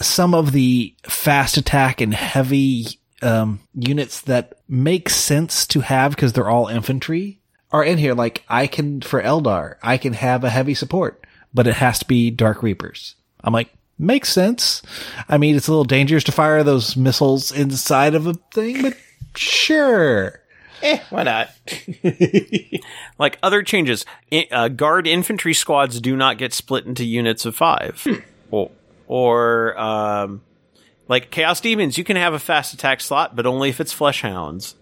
some 0.00 0.34
of 0.34 0.52
the 0.52 0.94
fast 1.04 1.58
attack 1.58 2.00
and 2.00 2.14
heavy, 2.14 2.86
um, 3.20 3.60
units 3.74 4.22
that 4.22 4.54
make 4.68 5.10
sense 5.10 5.66
to 5.66 5.80
have 5.80 6.12
because 6.16 6.32
they're 6.32 6.48
all 6.48 6.68
infantry 6.68 7.40
are 7.70 7.84
in 7.84 7.98
here. 7.98 8.14
Like 8.14 8.44
I 8.48 8.66
can, 8.66 9.00
for 9.00 9.22
Eldar, 9.22 9.76
I 9.82 9.96
can 9.98 10.14
have 10.14 10.44
a 10.44 10.50
heavy 10.50 10.74
support, 10.74 11.24
but 11.52 11.66
it 11.66 11.74
has 11.74 11.98
to 12.00 12.06
be 12.06 12.30
Dark 12.30 12.62
Reapers. 12.62 13.14
I'm 13.44 13.52
like, 13.52 13.70
makes 13.98 14.30
sense. 14.32 14.82
I 15.28 15.38
mean, 15.38 15.56
it's 15.56 15.68
a 15.68 15.70
little 15.70 15.84
dangerous 15.84 16.24
to 16.24 16.32
fire 16.32 16.62
those 16.62 16.96
missiles 16.96 17.52
inside 17.52 18.14
of 18.14 18.26
a 18.26 18.34
thing, 18.52 18.82
but 18.82 18.96
sure. 19.36 20.40
Eh, 20.82 20.98
why 21.10 21.22
not? 21.22 21.50
Like 23.18 23.38
other 23.42 23.62
changes, 23.62 24.04
I- 24.32 24.48
uh, 24.50 24.68
guard 24.68 25.06
infantry 25.06 25.54
squads 25.54 26.00
do 26.00 26.16
not 26.16 26.38
get 26.38 26.52
split 26.52 26.86
into 26.86 27.04
units 27.04 27.44
of 27.44 27.54
five, 27.54 28.04
or, 28.50 28.70
or 29.06 29.78
um, 29.78 30.40
like 31.06 31.30
chaos 31.30 31.60
demons, 31.60 31.96
you 31.98 32.02
can 32.04 32.16
have 32.16 32.34
a 32.34 32.40
fast 32.40 32.74
attack 32.74 33.00
slot, 33.00 33.36
but 33.36 33.46
only 33.46 33.68
if 33.68 33.80
it's 33.80 33.92
flesh 33.92 34.22
hounds. 34.22 34.74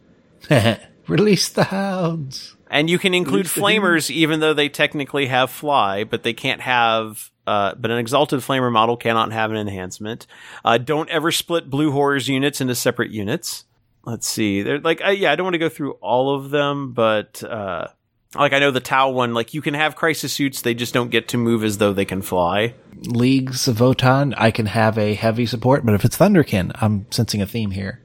Release 1.06 1.48
the 1.50 1.64
hounds. 1.64 2.56
And 2.70 2.88
you 2.88 2.98
can 2.98 3.12
include 3.14 3.46
flamers, 3.46 4.10
even 4.10 4.40
though 4.40 4.54
they 4.54 4.68
technically 4.70 5.26
have 5.26 5.50
fly, 5.50 6.04
but 6.04 6.22
they 6.22 6.32
can't 6.32 6.60
have. 6.62 7.30
Uh, 7.46 7.74
but 7.74 7.90
an 7.90 7.98
exalted 7.98 8.40
flamer 8.40 8.70
model 8.70 8.96
cannot 8.96 9.32
have 9.32 9.50
an 9.50 9.56
enhancement. 9.56 10.26
Uh, 10.64 10.78
don't 10.78 11.10
ever 11.10 11.32
split 11.32 11.68
blue 11.68 11.90
horrors 11.90 12.28
units 12.28 12.60
into 12.60 12.76
separate 12.76 13.10
units. 13.10 13.64
Let's 14.04 14.26
see. 14.26 14.62
They're 14.62 14.80
like, 14.80 15.02
uh, 15.04 15.10
yeah, 15.10 15.32
I 15.32 15.36
don't 15.36 15.44
want 15.44 15.54
to 15.54 15.58
go 15.58 15.68
through 15.68 15.92
all 15.94 16.34
of 16.34 16.50
them, 16.50 16.92
but 16.92 17.42
uh, 17.42 17.88
like 18.34 18.52
I 18.52 18.58
know 18.58 18.70
the 18.70 18.80
Tau 18.80 19.10
one, 19.10 19.34
like 19.34 19.54
you 19.54 19.60
can 19.60 19.74
have 19.74 19.96
crisis 19.96 20.32
suits, 20.32 20.62
they 20.62 20.74
just 20.74 20.94
don't 20.94 21.10
get 21.10 21.28
to 21.28 21.38
move 21.38 21.64
as 21.64 21.78
though 21.78 21.92
they 21.92 22.04
can 22.04 22.22
fly. 22.22 22.74
Leagues 23.02 23.68
of 23.68 23.76
Votann, 23.76 24.34
I 24.36 24.50
can 24.50 24.66
have 24.66 24.98
a 24.98 25.14
heavy 25.14 25.46
support, 25.46 25.84
but 25.84 25.94
if 25.94 26.04
it's 26.04 26.16
Thunderkyn, 26.16 26.72
I'm 26.80 27.06
sensing 27.10 27.42
a 27.42 27.46
theme 27.46 27.70
here. 27.70 28.00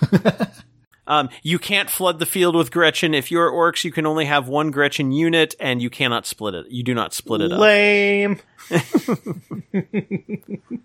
Um, 1.04 1.30
you 1.42 1.58
can't 1.58 1.90
flood 1.90 2.20
the 2.20 2.26
field 2.26 2.54
with 2.54 2.70
Gretchin. 2.70 3.12
If 3.12 3.32
you're 3.32 3.50
Orks, 3.50 3.84
you 3.84 3.90
can 3.90 4.06
only 4.06 4.24
have 4.26 4.46
one 4.46 4.70
Gretchin 4.70 5.10
unit, 5.10 5.52
and 5.58 5.82
you 5.82 5.90
cannot 5.90 6.26
split 6.26 6.54
it. 6.54 6.70
You 6.70 6.84
do 6.84 6.94
not 6.94 7.12
split 7.12 7.40
it 7.40 7.52
up. 7.52 7.58
Lame. 7.58 8.38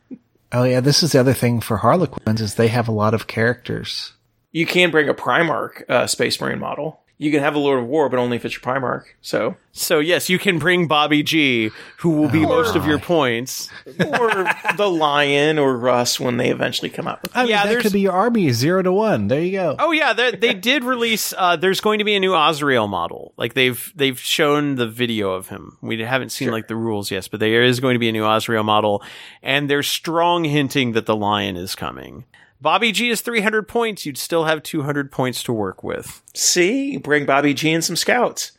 Oh 0.52 0.64
yeah, 0.64 0.80
this 0.80 1.04
is 1.04 1.12
the 1.12 1.20
other 1.20 1.34
thing 1.34 1.60
for 1.60 1.78
Harlequins 1.78 2.40
is 2.40 2.56
they 2.56 2.70
have 2.70 2.88
a 2.88 2.94
lot 2.94 3.14
of 3.14 3.28
characters. 3.28 4.14
You 4.58 4.66
can 4.66 4.90
bring 4.90 5.08
a 5.08 5.14
Primarch 5.14 5.88
uh, 5.88 6.08
Space 6.08 6.42
Marine 6.42 6.58
model. 6.58 7.00
you 7.20 7.30
can 7.32 7.42
have 7.42 7.54
a 7.54 7.60
Lord 7.60 7.80
of 7.80 7.86
War, 7.86 8.10
but 8.10 8.18
only 8.18 8.38
if 8.38 8.44
it's 8.44 8.56
your 8.56 8.62
Primarch. 8.62 9.04
So, 9.22 9.56
So 9.72 10.00
yes, 10.00 10.30
you 10.30 10.40
can 10.40 10.58
bring 10.58 10.88
Bobby 10.88 11.22
G, 11.22 11.70
who 12.00 12.10
will 12.10 12.30
be 12.30 12.42
most 12.44 12.76
of 12.76 12.88
your 12.88 12.98
points. 12.98 13.70
or 13.86 14.48
the 14.78 14.90
Lion 14.90 15.60
or 15.60 15.78
Russ 15.78 16.20
when 16.20 16.38
they 16.38 16.50
eventually 16.50 16.90
come 16.90 17.08
out. 17.08 17.20
I 17.36 17.42
mean, 17.44 17.52
Yeah, 17.52 17.68
that 17.68 17.82
could 17.84 17.94
be 17.94 18.02
your 18.02 18.14
army 18.14 18.52
zero 18.52 18.82
to 18.82 18.92
one. 18.92 19.28
There 19.28 19.42
you 19.42 19.52
go. 19.52 19.76
Oh 19.78 19.92
yeah, 19.92 20.14
they, 20.14 20.32
they 20.32 20.56
did 20.56 20.84
release. 20.84 21.36
Uh, 21.38 21.56
there's 21.56 21.80
going 21.80 22.00
to 22.00 22.06
be 22.06 22.16
a 22.16 22.20
new 22.20 22.34
Azrael 22.36 22.88
model. 22.88 23.34
Like 23.38 23.54
they've 23.54 23.94
they've 23.96 24.20
shown 24.20 24.74
the 24.74 24.88
video 24.88 25.34
of 25.34 25.50
him. 25.50 25.78
We 25.82 26.02
haven't 26.02 26.32
seen 26.32 26.50
like 26.50 26.68
the 26.68 26.76
rules 26.76 27.12
yet, 27.12 27.28
but 27.30 27.40
there 27.40 27.62
is 27.64 27.80
going 27.80 27.94
to 27.94 28.00
be 28.00 28.10
a 28.10 28.12
new 28.12 28.26
Azrael 28.26 28.64
model, 28.64 29.04
and 29.44 29.70
there's 29.70 29.88
strong 29.88 30.46
hinting 30.46 30.94
that 30.94 31.06
the 31.06 31.16
Lion 31.16 31.58
is 31.58 31.76
coming. 31.76 32.26
Bobby 32.60 32.92
G 32.92 33.10
is 33.10 33.22
300 33.22 33.68
points. 33.68 34.06
You'd 34.06 34.18
still 34.18 34.46
have 34.46 34.64
200 34.64 35.12
points 35.12 35.44
to 35.44 35.54
work 35.54 35.84
with. 35.84 36.22
See, 36.34 36.98
bring 36.98 37.26
Bobby 37.26 37.54
G 37.54 37.72
and 37.74 37.84
some 37.84 37.96
scouts. 37.96 38.52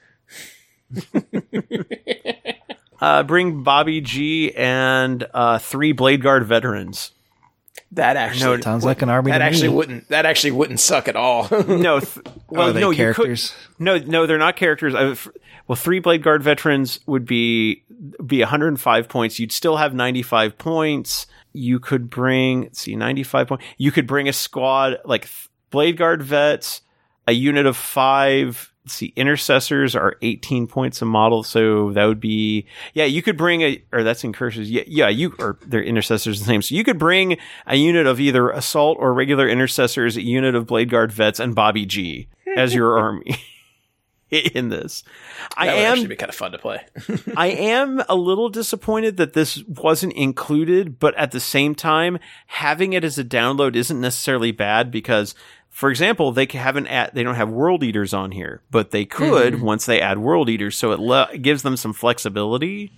Uh, 3.00 3.22
bring 3.22 3.62
Bobby 3.62 4.00
G 4.00 4.52
and 4.56 5.24
uh, 5.32 5.58
three 5.58 5.92
Blade 5.92 6.20
Guard 6.20 6.44
veterans. 6.46 7.12
That 7.92 8.16
actually 8.16 8.60
Sounds 8.60 8.84
like 8.84 9.02
an 9.02 9.08
army 9.08 9.30
that 9.30 9.38
to 9.38 9.44
actually 9.44 9.68
me. 9.68 9.74
wouldn't 9.74 10.08
that 10.08 10.26
actually 10.26 10.50
wouldn't 10.50 10.80
suck 10.80 11.06
at 11.06 11.14
all. 11.14 11.46
No, 11.68 12.00
th- 12.00 12.26
well, 12.50 12.70
Are 12.70 12.72
they 12.72 12.80
no, 12.80 12.92
characters? 12.92 13.52
you 13.52 13.76
could. 13.76 13.84
No, 13.84 13.98
no, 13.98 14.26
they're 14.26 14.36
not 14.36 14.56
characters. 14.56 14.96
I, 14.96 15.10
f- 15.10 15.28
well, 15.68 15.76
three 15.76 16.00
Blade 16.00 16.24
Guard 16.24 16.42
veterans 16.42 16.98
would 17.06 17.24
be 17.24 17.84
be 18.26 18.40
105 18.40 19.08
points. 19.08 19.38
You'd 19.38 19.52
still 19.52 19.76
have 19.76 19.94
95 19.94 20.58
points. 20.58 21.27
You 21.52 21.78
could 21.78 22.10
bring, 22.10 22.62
let's 22.62 22.80
see, 22.80 22.96
95 22.96 23.48
points. 23.48 23.64
You 23.76 23.90
could 23.92 24.06
bring 24.06 24.28
a 24.28 24.32
squad 24.32 24.98
like 25.04 25.22
th- 25.22 25.48
Blade 25.70 25.96
Guard 25.96 26.22
vets, 26.22 26.82
a 27.26 27.32
unit 27.32 27.66
of 27.66 27.76
five. 27.76 28.72
Let's 28.84 28.94
see, 28.94 29.12
intercessors 29.16 29.94
are 29.94 30.16
18 30.22 30.66
points 30.66 31.02
a 31.02 31.04
model, 31.04 31.42
so 31.42 31.92
that 31.92 32.06
would 32.06 32.20
be 32.20 32.66
yeah. 32.94 33.04
You 33.04 33.20
could 33.20 33.36
bring 33.36 33.60
a 33.60 33.82
or 33.92 34.02
that's 34.02 34.24
incursors. 34.24 34.70
Yeah, 34.70 34.84
yeah. 34.86 35.08
You 35.08 35.34
or 35.38 35.58
their 35.66 35.82
intercessors 35.82 36.38
the 36.38 36.46
same. 36.46 36.62
So 36.62 36.74
you 36.74 36.84
could 36.84 36.98
bring 36.98 37.36
a 37.66 37.76
unit 37.76 38.06
of 38.06 38.18
either 38.18 38.50
assault 38.50 38.96
or 38.98 39.12
regular 39.12 39.46
intercessors, 39.46 40.16
a 40.16 40.22
unit 40.22 40.54
of 40.54 40.66
Blade 40.66 40.88
Guard 40.88 41.12
vets, 41.12 41.38
and 41.38 41.54
Bobby 41.54 41.84
G 41.84 42.28
as 42.56 42.74
your 42.74 42.98
army 42.98 43.36
in 44.55 44.68
this. 44.68 45.05
I 45.57 45.66
that 45.66 45.74
would 45.74 45.84
am 45.84 45.92
actually 45.92 46.07
be 46.08 46.16
kind 46.16 46.28
of 46.31 46.34
fun 46.36 46.52
to 46.52 46.58
play. 46.58 46.84
I 47.36 47.48
am 47.48 48.02
a 48.08 48.15
little 48.15 48.48
disappointed 48.48 49.16
that 49.16 49.32
this 49.32 49.62
wasn't 49.65 50.12
included, 50.15 50.98
but 50.98 51.15
at 51.16 51.31
the 51.32 51.40
same 51.40 51.74
time, 51.74 52.18
having 52.47 52.92
it 52.92 53.05
as 53.05 53.18
a 53.18 53.24
download 53.24 53.74
isn't 53.76 54.00
necessarily 54.00 54.52
bad 54.52 54.90
because, 54.90 55.34
for 55.70 55.90
example, 55.90 56.32
they 56.32 56.47
haven't 56.47 56.86
add, 56.89 57.12
they 57.15 57.23
don't 57.23 57.36
have 57.36 57.48
world 57.50 57.82
eaters 57.82 58.12
on 58.12 58.32
here, 58.32 58.60
but 58.70 58.90
they 58.90 59.05
could 59.05 59.60
once 59.62 59.86
they 59.86 60.00
add 60.00 60.18
world 60.18 60.48
eaters, 60.50 60.76
so 60.76 60.92
it 60.92 61.00
le- 61.00 61.39
gives 61.39 61.62
them 61.62 61.76
some 61.76 61.92
flexibility. 61.92 62.92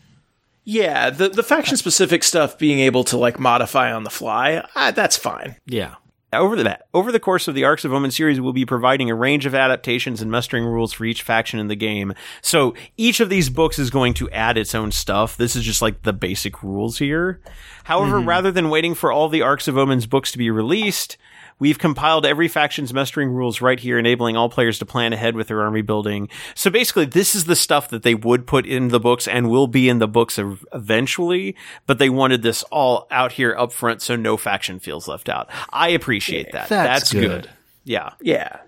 yeah, 0.65 1.10
the 1.10 1.28
the 1.28 1.42
faction 1.42 1.76
specific 1.76 2.23
stuff 2.23 2.59
being 2.59 2.81
able 2.81 3.05
to 3.05 3.17
like 3.17 3.39
modify 3.39 3.92
on 3.92 4.05
the 4.05 4.10
fly, 4.10 4.65
uh, 4.75 4.91
that's 4.91 5.17
fine. 5.17 5.57
Yeah. 5.67 5.94
Over 6.33 6.55
the 6.55 6.78
over 6.94 7.10
the 7.10 7.18
course 7.18 7.49
of 7.49 7.57
the 7.57 7.65
Arks 7.65 7.84
of 7.84 7.92
Omen 7.92 8.12
series, 8.12 8.41
we'll 8.41 8.52
be 8.52 8.65
providing 8.65 9.10
a 9.10 9.17
range 9.17 9.47
of 9.47 9.55
adaptations 9.55 10.23
and 10.23 10.31
mustering 10.31 10.65
rules 10.65 10.92
for 10.92 11.05
each 11.05 11.23
faction 11.23 11.59
in 11.59 11.67
the 11.67 11.75
game. 11.75 12.15
So 12.41 12.75
each 12.97 13.18
of 13.18 13.28
these 13.28 13.50
books 13.50 13.81
is 13.81 13.91
going 13.91 14.15
to 14.15 14.31
add 14.31 14.57
its 14.57 14.73
own 14.73 14.92
stuff. 14.92 15.36
This 15.36 15.57
is 15.57 15.65
just 15.65 15.83
like 15.83 16.02
the 16.02 16.12
basic 16.12 16.62
rules 16.62 16.99
here. 16.99 17.41
However, 17.83 18.18
mm-hmm. 18.18 18.28
rather 18.28 18.52
than 18.52 18.70
waiting 18.70 18.94
for 18.94 19.10
all 19.10 19.28
the 19.28 19.42
Arks 19.42 19.67
of 19.67 19.76
Omen's 19.76 20.07
books 20.07 20.31
to 20.31 20.39
be 20.39 20.50
released, 20.52 21.17
we've 21.60 21.78
compiled 21.78 22.26
every 22.26 22.48
faction's 22.48 22.92
mustering 22.92 23.30
rules 23.30 23.60
right 23.60 23.78
here, 23.78 23.98
enabling 23.98 24.36
all 24.36 24.48
players 24.48 24.80
to 24.80 24.86
plan 24.86 25.12
ahead 25.12 25.36
with 25.36 25.47
their 25.47 25.62
army 25.62 25.82
building. 25.82 26.28
So 26.56 26.70
basically, 26.70 27.05
this 27.05 27.36
is 27.36 27.44
the 27.44 27.55
stuff 27.55 27.90
that 27.90 28.02
they 28.02 28.16
would 28.16 28.48
put 28.48 28.66
in 28.66 28.89
the 28.89 28.98
books 28.98 29.28
and 29.28 29.48
will 29.48 29.68
be 29.68 29.89
in 29.89 30.00
the 30.00 30.08
books 30.08 30.40
eventually, 30.72 31.55
but 31.86 32.00
they 32.00 32.10
wanted 32.10 32.42
this 32.42 32.64
all 32.64 33.06
out 33.12 33.30
here 33.30 33.55
up 33.56 33.72
front 33.72 34.02
so 34.02 34.16
no 34.16 34.36
faction 34.36 34.80
feels 34.80 35.06
left 35.06 35.28
out. 35.28 35.48
I 35.70 35.90
appreciate 35.90 36.50
that. 36.50 36.68
That's 36.68 37.12
good. 37.12 37.48
Yeah. 37.84 38.14
Yeah. 38.20 38.58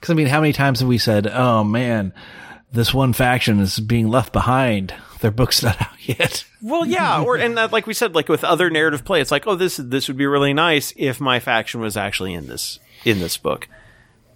Because 0.00 0.12
I 0.12 0.14
mean, 0.16 0.26
how 0.26 0.42
many 0.42 0.52
times 0.52 0.80
have 0.80 0.88
we 0.88 0.98
said, 0.98 1.26
"Oh 1.26 1.64
man, 1.64 2.12
this 2.74 2.92
one 2.92 3.12
faction 3.12 3.60
is 3.60 3.80
being 3.80 4.08
left 4.08 4.32
behind. 4.32 4.92
Their 5.20 5.30
book's 5.30 5.62
not 5.62 5.80
out 5.80 6.08
yet." 6.08 6.44
Well, 6.60 6.86
yeah, 6.86 7.22
or 7.22 7.36
and 7.36 7.58
uh, 7.58 7.68
like 7.72 7.86
we 7.86 7.94
said, 7.94 8.14
like 8.14 8.28
with 8.28 8.44
other 8.44 8.70
narrative 8.70 9.04
play, 9.04 9.20
it's 9.20 9.30
like, 9.30 9.46
oh, 9.46 9.54
this 9.54 9.76
this 9.76 10.08
would 10.08 10.16
be 10.16 10.26
really 10.26 10.52
nice 10.52 10.92
if 10.96 11.20
my 11.20 11.40
faction 11.40 11.80
was 11.80 11.96
actually 11.96 12.34
in 12.34 12.46
this 12.46 12.78
in 13.04 13.18
this 13.18 13.36
book. 13.36 13.68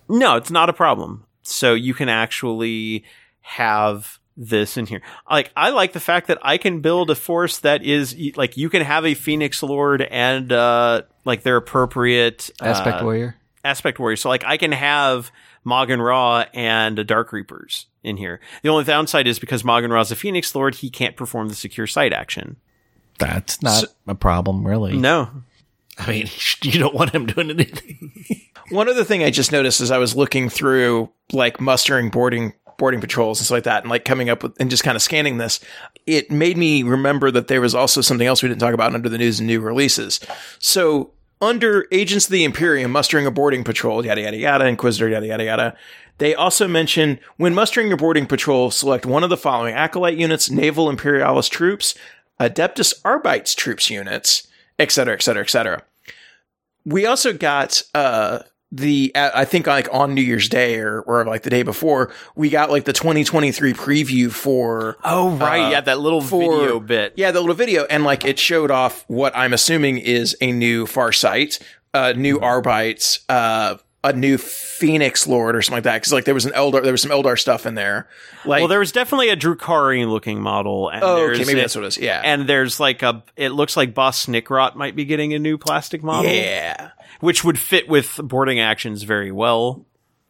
No, 0.08 0.36
it's 0.36 0.50
not 0.50 0.68
a 0.70 0.72
problem. 0.72 1.26
So 1.42 1.74
you 1.74 1.94
can 1.94 2.08
actually 2.08 3.04
have 3.40 4.18
this 4.36 4.76
in 4.76 4.86
here. 4.86 5.02
Like 5.28 5.50
I 5.56 5.70
like 5.70 5.92
the 5.92 6.00
fact 6.00 6.28
that 6.28 6.38
I 6.42 6.58
can 6.58 6.80
build 6.80 7.10
a 7.10 7.14
force 7.14 7.58
that 7.60 7.82
is 7.82 8.16
like 8.36 8.56
you 8.56 8.70
can 8.70 8.82
have 8.82 9.04
a 9.04 9.14
Phoenix 9.14 9.62
Lord 9.62 10.02
and 10.02 10.52
uh 10.52 11.02
like 11.24 11.42
their 11.42 11.56
appropriate 11.56 12.50
Aspect 12.60 13.00
uh, 13.00 13.04
warrior. 13.04 13.36
aspect 13.64 13.98
warrior. 13.98 14.16
So 14.16 14.28
like 14.28 14.44
I 14.44 14.56
can 14.56 14.72
have 14.72 15.32
Maugan 15.68 16.00
Ra 16.02 16.46
and 16.54 17.06
Dark 17.06 17.32
Reapers 17.32 17.86
in 18.02 18.16
here. 18.16 18.40
The 18.62 18.70
only 18.70 18.84
downside 18.84 19.26
is 19.26 19.38
because 19.38 19.62
Maugan 19.62 19.92
Ra 19.92 20.00
is 20.00 20.10
a 20.10 20.16
Phoenix 20.16 20.54
Lord, 20.54 20.76
he 20.76 20.90
can't 20.90 21.14
perform 21.14 21.48
the 21.48 21.54
secure 21.54 21.86
site 21.86 22.12
action. 22.12 22.56
That's 23.18 23.62
not 23.62 23.84
a 24.06 24.14
problem, 24.14 24.66
really. 24.66 24.96
No. 24.96 25.30
I 25.98 26.08
mean, 26.08 26.28
you 26.62 26.78
don't 26.78 26.94
want 26.94 27.10
him 27.10 27.26
doing 27.26 27.50
anything. 27.50 28.12
One 28.70 28.88
other 28.88 29.04
thing 29.04 29.22
I 29.22 29.30
just 29.30 29.52
noticed 29.52 29.80
as 29.80 29.90
I 29.90 29.98
was 29.98 30.16
looking 30.16 30.48
through 30.48 31.10
like 31.32 31.60
mustering 31.60 32.10
boarding 32.10 32.54
boarding 32.78 33.00
patrols 33.00 33.40
and 33.40 33.46
stuff 33.46 33.56
like 33.56 33.64
that 33.64 33.82
and 33.82 33.90
like 33.90 34.04
coming 34.04 34.30
up 34.30 34.42
with 34.42 34.58
and 34.60 34.70
just 34.70 34.84
kind 34.84 34.94
of 34.94 35.02
scanning 35.02 35.38
this, 35.38 35.58
it 36.06 36.30
made 36.30 36.56
me 36.56 36.82
remember 36.82 37.30
that 37.30 37.48
there 37.48 37.60
was 37.60 37.74
also 37.74 38.00
something 38.00 38.26
else 38.26 38.42
we 38.42 38.48
didn't 38.48 38.60
talk 38.60 38.74
about 38.74 38.94
under 38.94 39.08
the 39.08 39.18
news 39.18 39.40
and 39.40 39.46
new 39.46 39.60
releases. 39.60 40.20
So 40.60 41.10
under 41.40 41.86
Agents 41.92 42.26
of 42.26 42.32
the 42.32 42.44
Imperium, 42.44 42.90
mustering 42.90 43.26
a 43.26 43.30
boarding 43.30 43.64
patrol, 43.64 44.04
yada 44.04 44.22
yada 44.22 44.36
yada, 44.36 44.66
Inquisitor, 44.66 45.08
yada 45.08 45.26
yada 45.26 45.44
yada. 45.44 45.76
They 46.18 46.34
also 46.34 46.66
mention 46.66 47.20
when 47.36 47.54
mustering 47.54 47.88
your 47.88 47.96
boarding 47.96 48.26
patrol, 48.26 48.70
select 48.70 49.06
one 49.06 49.22
of 49.22 49.30
the 49.30 49.36
following 49.36 49.74
acolyte 49.74 50.16
units, 50.16 50.50
naval 50.50 50.90
imperialis 50.90 51.48
troops, 51.48 51.94
Adeptus 52.40 52.94
Arbites 53.04 53.54
troops 53.54 53.88
units, 53.88 54.48
etc., 54.78 55.14
etc., 55.14 55.42
etc 55.42 55.82
we 56.88 57.06
also 57.06 57.32
got 57.32 57.82
uh 57.94 58.40
the 58.70 59.12
I 59.14 59.44
think 59.46 59.66
like 59.66 59.88
on 59.92 60.14
New 60.14 60.20
Year's 60.20 60.48
Day 60.48 60.78
or 60.78 61.00
or 61.00 61.24
like 61.24 61.42
the 61.42 61.48
day 61.50 61.62
before 61.62 62.12
we 62.36 62.50
got 62.50 62.70
like 62.70 62.84
the 62.84 62.92
2023 62.92 63.72
preview 63.72 64.30
for 64.30 64.96
Oh 65.02 65.30
right, 65.30 65.66
Uh, 65.66 65.70
yeah, 65.70 65.80
that 65.80 66.00
little 66.00 66.20
for- 66.20 66.40
video 66.60 66.78
bit. 66.80 67.14
yeah 67.16 67.30
the 67.30 67.40
little 67.40 67.54
video. 67.54 67.84
And 67.86 68.04
like 68.04 68.24
it 68.26 68.38
showed 68.38 68.70
off 68.70 69.04
what 69.08 69.34
I'm 69.34 69.52
assuming 69.54 69.98
is 69.98 70.36
a 70.42 70.52
new 70.52 70.84
Farsight, 70.86 71.62
uh 71.94 72.12
new 72.14 72.40
Arbites, 72.40 73.20
uh 73.30 73.76
a 74.04 74.12
new 74.12 74.38
Phoenix 74.38 75.26
Lord 75.26 75.56
or 75.56 75.62
something 75.62 75.78
like 75.78 75.84
that. 75.84 75.94
Because 75.96 76.12
like 76.12 76.24
there 76.24 76.34
was 76.34 76.44
an 76.46 76.52
Eldar 76.52 76.82
there 76.82 76.92
was 76.92 77.00
some 77.02 77.10
Eldar 77.10 77.38
stuff 77.38 77.64
in 77.64 77.74
there. 77.74 78.06
Like 78.44 78.60
Well, 78.60 78.68
there 78.68 78.78
was 78.80 78.92
definitely 78.92 79.30
a 79.30 79.36
Drukhari 79.36 80.06
looking 80.08 80.40
model, 80.42 80.88
and 80.90 81.02
oh 81.02 81.16
there's 81.16 81.38
okay 81.40 81.46
maybe 81.46 81.58
a- 81.60 81.62
that's 81.62 81.74
what 81.74 81.84
it 81.84 81.88
is 81.88 81.98
yeah. 81.98 82.20
And 82.22 82.46
there's 82.46 82.78
like 82.78 83.02
a, 83.02 83.24
it 83.36 83.48
looks 83.48 83.76
like 83.78 83.94
Boss 83.94 84.26
Snikrot 84.26 84.76
might 84.76 84.94
be 84.94 85.04
getting 85.06 85.32
a 85.34 85.38
new 85.38 85.56
plastic 85.58 86.02
model, 86.02 86.30
yeah 86.30 86.90
which 87.20 87.44
would 87.44 87.58
fit 87.58 87.88
with 87.88 88.20
boarding 88.22 88.60
actions 88.60 89.02
very 89.02 89.32
well 89.32 89.84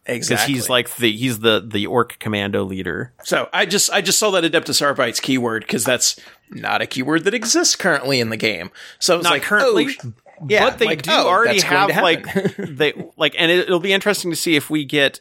Exactly. 0.07 0.35
because 0.35 0.47
he's 0.47 0.71
like 0.71 0.97
the 0.97 1.13
he's 1.13 1.41
the 1.41 1.63
the 1.67 1.87
Ork 1.87 2.19
commando 2.19 2.65
leader. 2.65 3.13
So 3.25 3.49
I 3.53 3.67
just 3.67 3.93
I 3.93 4.01
just 4.01 4.19
saw 4.19 4.31
that 4.31 4.45
Adeptus 4.45 4.81
Arbites 4.81 5.21
keyword 5.21 5.65
because 5.65 5.85
that's 5.85 6.19
not 6.51 6.81
a 6.81 6.87
keyword 6.87 7.25
that 7.25 7.35
exists 7.35 7.77
currently 7.77 8.19
in 8.21 8.31
the 8.31 8.39
game. 8.39 8.71
So 8.99 9.15
I 9.15 9.17
was 9.19 9.25
Not 9.25 9.31
like, 9.35 9.43
currently, 9.43 9.89
oh, 10.03 10.13
yeah, 10.49 10.65
but 10.71 10.79
they 10.79 10.87
like, 10.87 11.03
do 11.03 11.11
oh, 11.13 11.29
already 11.29 11.61
have 11.61 11.91
like 11.91 12.25
they 12.57 12.95
like, 13.19 13.35
and 13.39 13.51
it, 13.51 13.61
it'll 13.61 13.81
be 13.81 13.93
interesting 13.93 14.31
to 14.31 14.37
see 14.37 14.57
if 14.57 14.71
we 14.71 14.87
get 14.87 15.21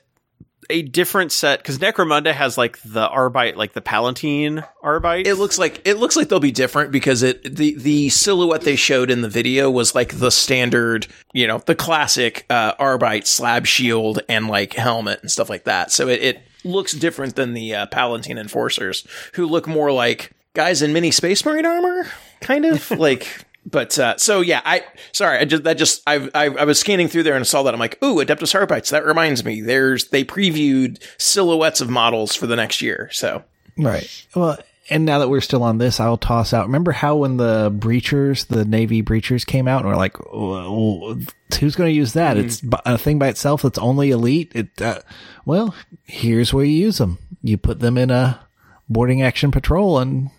a 0.70 0.82
different 0.82 1.32
set 1.32 1.60
because 1.60 1.78
Necromunda 1.80 2.34
has 2.34 2.58
like 2.58 2.80
the 2.84 3.08
Arbite, 3.08 3.56
like 3.56 3.74
the 3.74 3.82
Palatine 3.82 4.64
Arbite. 4.84 5.26
it 5.26 5.36
looks 5.36 5.58
like 5.58 5.82
it 5.86 5.96
looks 5.96 6.16
like 6.16 6.30
they'll 6.30 6.40
be 6.40 6.52
different 6.52 6.92
because 6.92 7.24
it 7.24 7.56
the 7.56 7.76
the 7.76 8.10
silhouette 8.10 8.62
they 8.62 8.76
showed 8.76 9.10
in 9.10 9.22
the 9.22 9.30
video 9.30 9.70
was 9.70 9.96
like 9.96 10.20
the 10.20 10.32
standard, 10.32 11.08
you 11.34 11.48
know, 11.48 11.60
the 11.60 11.76
classic 11.76 12.46
uh, 12.50 12.74
Arbite 12.76 13.26
slab 13.26 13.66
shield 13.66 14.20
and 14.28 14.48
like 14.48 14.74
helmet 14.74 15.22
and 15.22 15.32
stuff 15.32 15.50
like 15.50 15.66
that. 15.66 15.92
So 15.92 16.08
it, 16.08 16.22
it 16.22 16.42
looks 16.64 16.94
different 16.94 17.36
than 17.36 17.54
the 17.54 17.76
uh, 17.76 17.86
Palatine 17.88 18.38
enforcers 18.38 19.08
who 19.34 19.46
look 19.46 19.68
more 19.68 19.92
like 19.92 20.32
guys 20.54 20.82
in 20.82 20.94
mini 20.94 21.12
space 21.12 21.46
marine 21.46 21.66
armor, 21.66 22.08
kind 22.42 22.66
of 22.66 22.92
like. 23.00 23.46
But 23.70 24.00
uh, 24.00 24.18
so 24.18 24.42
yeah, 24.42 24.62
I 24.64 24.84
sorry, 25.12 25.40
I 25.40 25.46
just 25.46 25.64
that 25.64 25.78
just 25.78 26.02
I, 26.08 26.30
I 26.34 26.46
I 26.46 26.64
was 26.64 26.80
scanning 26.80 27.10
through 27.10 27.24
there 27.24 27.36
and 27.36 27.46
saw 27.46 27.64
that 27.64 27.74
I'm 27.74 27.80
like, 27.80 28.02
ooh, 28.04 28.16
Adeptus 28.16 28.56
Arbites. 28.56 28.92
That 28.92 29.06
reminds 29.06 29.44
me, 29.44 29.62
there's 29.62 30.08
they 30.08 30.24
previewed 30.24 31.02
silhouettes 31.18 31.82
of 31.82 31.90
models 31.90 32.34
for 32.34 32.48
the 32.48 32.56
next 32.56 32.82
year. 32.82 33.10
So 33.12 33.44
Right. 33.78 34.26
Well, 34.36 34.58
and 34.90 35.06
now 35.06 35.20
that 35.20 35.30
we're 35.30 35.42
still 35.42 35.64
on 35.64 35.78
this, 35.78 36.00
I'll 36.00 36.18
toss 36.18 36.54
out. 36.54 36.66
Remember 36.66 36.92
how 36.92 37.18
when 37.18 37.38
the 37.38 37.70
breachers, 37.72 38.48
the 38.48 38.66
Navy 38.66 39.04
breachers 39.04 39.46
came 39.46 39.68
out, 39.68 39.82
and 39.82 39.90
we're 39.90 39.98
like, 39.98 40.18
well, 40.34 41.20
who's 41.60 41.76
going 41.76 41.90
to 41.90 41.96
use 41.96 42.14
that? 42.14 42.38
It's 42.38 42.62
a 42.86 42.98
thing 42.98 43.20
by 43.20 43.28
itself 43.28 43.62
that's 43.64 43.78
only 43.78 44.12
elite. 44.12 44.52
It, 44.56 44.82
uh, 44.82 45.02
well, 45.46 45.76
here's 46.04 46.54
where 46.54 46.64
you 46.64 46.86
use 46.86 47.00
them. 47.00 47.18
You 47.44 47.58
put 47.58 47.80
them 47.80 47.98
in 47.98 48.12
a 48.12 48.40
boarding 48.88 49.22
action 49.22 49.52
patrol, 49.52 50.00
and 50.00 50.30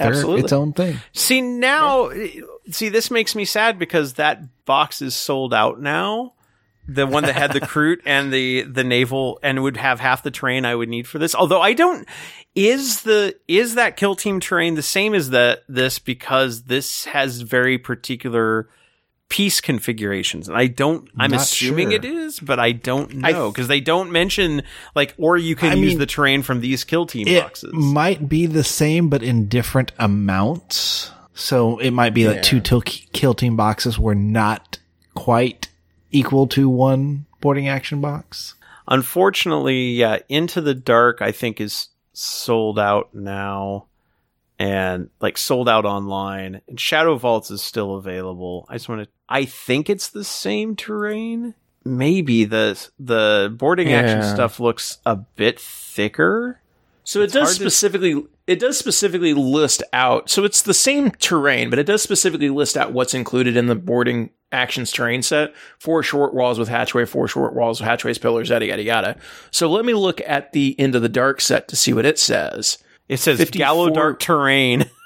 they're 0.00 0.12
Absolutely. 0.12 0.42
its 0.44 0.52
own 0.52 0.72
thing. 0.72 0.98
See 1.12 1.42
now, 1.42 2.06
eh, 2.06 2.40
see 2.70 2.88
this 2.88 3.10
makes 3.10 3.34
me 3.34 3.44
sad 3.44 3.78
because 3.78 4.14
that 4.14 4.42
box 4.64 5.02
is 5.02 5.14
sold 5.14 5.52
out 5.52 5.80
now. 5.80 6.32
The 6.88 7.06
one 7.06 7.24
that 7.24 7.36
had 7.36 7.52
the 7.52 7.60
Kroot 7.60 7.98
and 8.06 8.32
the 8.32 8.62
the 8.62 8.82
naval 8.82 9.38
and 9.42 9.62
would 9.62 9.76
have 9.76 10.00
half 10.00 10.22
the 10.22 10.30
terrain 10.30 10.64
I 10.64 10.74
would 10.74 10.88
need 10.88 11.06
for 11.06 11.18
this. 11.18 11.34
Although 11.34 11.60
I 11.60 11.74
don't 11.74 12.08
is 12.54 13.02
the 13.02 13.36
is 13.46 13.74
that 13.74 13.98
kill 13.98 14.16
team 14.16 14.40
terrain 14.40 14.74
the 14.74 14.82
same 14.82 15.14
as 15.14 15.30
that 15.30 15.64
this 15.68 15.98
because 15.98 16.62
this 16.62 17.04
has 17.04 17.42
very 17.42 17.76
particular 17.76 18.70
piece 19.30 19.60
configurations 19.62 20.48
and 20.48 20.58
I 20.58 20.66
don't 20.66 21.08
I'm 21.16 21.30
Not 21.30 21.40
assuming 21.40 21.90
sure. 21.90 21.98
it 21.98 22.04
is 22.04 22.38
but 22.40 22.58
I 22.58 22.72
don't 22.72 23.14
know 23.14 23.50
because 23.50 23.68
they 23.68 23.80
don't 23.80 24.10
mention 24.12 24.62
like 24.94 25.14
or 25.16 25.38
you 25.38 25.54
can 25.56 25.70
I 25.70 25.74
use 25.76 25.90
mean, 25.92 25.98
the 25.98 26.06
terrain 26.06 26.42
from 26.42 26.60
these 26.60 26.84
kill 26.84 27.06
team 27.06 27.26
It 27.28 27.40
boxes. 27.42 27.72
might 27.72 28.28
be 28.28 28.46
the 28.46 28.64
same, 28.64 29.08
but 29.08 29.22
in 29.22 29.46
different 29.48 29.92
amounts. 29.98 31.12
So 31.32 31.78
it 31.78 31.92
might 31.92 32.12
be 32.12 32.24
that 32.24 32.42
two 32.44 32.60
til- 32.60 32.82
kill 32.82 33.32
team 33.34 33.56
boxes 33.56 33.98
were 33.98 34.14
not 34.16 34.78
quite 35.14 35.68
equal 36.10 36.46
to 36.48 36.68
one 36.68 37.24
boarding 37.40 37.68
action 37.68 38.00
box. 38.00 38.56
Unfortunately, 38.88 39.90
yeah, 39.92 40.18
Into 40.28 40.60
the 40.60 40.74
Dark 40.74 41.22
I 41.22 41.32
think 41.32 41.60
is 41.60 41.88
sold 42.12 42.78
out 42.78 43.14
now 43.14 43.86
and 44.60 45.08
like 45.22 45.38
sold 45.38 45.70
out 45.70 45.86
online. 45.86 46.60
And 46.68 46.78
Shadow 46.78 47.16
Vaults 47.16 47.50
is 47.50 47.62
still 47.62 47.96
available. 47.96 48.66
I 48.68 48.74
just 48.74 48.88
want 48.90 49.02
to 49.02 49.08
I 49.28 49.46
think 49.46 49.88
it's 49.88 50.10
the 50.10 50.22
same 50.22 50.76
terrain. 50.76 51.54
Maybe 51.82 52.44
the 52.44 52.86
the 52.98 53.52
boarding 53.56 53.90
action 53.90 54.22
stuff 54.22 54.60
looks 54.60 54.98
a 55.06 55.16
bit 55.16 55.58
thicker. 55.58 56.60
So 57.04 57.22
it 57.22 57.32
does 57.32 57.48
hard 57.48 57.48
to- 57.48 57.54
specifically 57.54 58.22
it 58.46 58.58
does 58.60 58.78
specifically 58.78 59.32
list 59.32 59.82
out. 59.94 60.28
So 60.28 60.44
it's 60.44 60.60
the 60.60 60.74
same 60.74 61.10
terrain, 61.12 61.70
but 61.70 61.78
it 61.78 61.86
does 61.86 62.02
specifically 62.02 62.50
list 62.50 62.76
out 62.76 62.92
what's 62.92 63.14
included 63.14 63.56
in 63.56 63.66
the 63.66 63.76
boarding 63.76 64.28
actions 64.52 64.90
terrain 64.92 65.22
set. 65.22 65.54
Four 65.78 66.02
short 66.02 66.34
walls 66.34 66.58
with 66.58 66.68
hatchway, 66.68 67.06
four 67.06 67.28
short 67.28 67.54
walls 67.54 67.80
with 67.80 67.88
hatchways, 67.88 68.18
pillars, 68.18 68.50
yada 68.50 68.66
yada 68.66 68.82
yada. 68.82 69.16
So 69.52 69.70
let 69.70 69.86
me 69.86 69.94
look 69.94 70.20
at 70.26 70.52
the 70.52 70.78
end 70.78 70.94
of 70.94 71.00
the 71.00 71.08
Dark 71.08 71.40
set 71.40 71.66
to 71.68 71.76
see 71.76 71.94
what 71.94 72.04
it 72.04 72.18
says. 72.18 72.76
It 73.10 73.18
says 73.18 73.38
54 73.38 73.66
Gallowdark 73.66 74.18
terrain. 74.18 74.84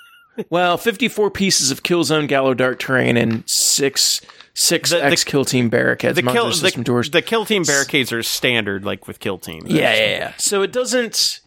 Well, 0.50 0.78
fifty-four 0.78 1.30
pieces 1.30 1.70
of 1.70 1.84
Killzone 1.84 2.26
Gallowdark 2.28 2.80
terrain 2.80 3.16
and 3.16 3.48
six 3.48 4.20
six 4.52 4.90
The- 4.90 4.96
the- 4.96 5.04
X 5.04 5.22
Kill 5.22 5.44
Team 5.44 5.68
barricades. 5.68 6.16
The 6.16 6.22
kill 6.22 6.50
the, 6.50 6.82
doors. 6.82 7.10
the 7.12 7.22
kill 7.22 7.44
team 7.46 7.62
barricades 7.62 8.12
are 8.12 8.20
standard 8.20 8.84
like 8.84 9.06
with 9.06 9.20
kill 9.20 9.38
team. 9.38 9.62
Yeah, 9.66 9.94
yeah, 9.94 10.10
yeah. 10.10 10.32
So 10.38 10.62
it 10.62 10.72
doesn't. 10.72 11.38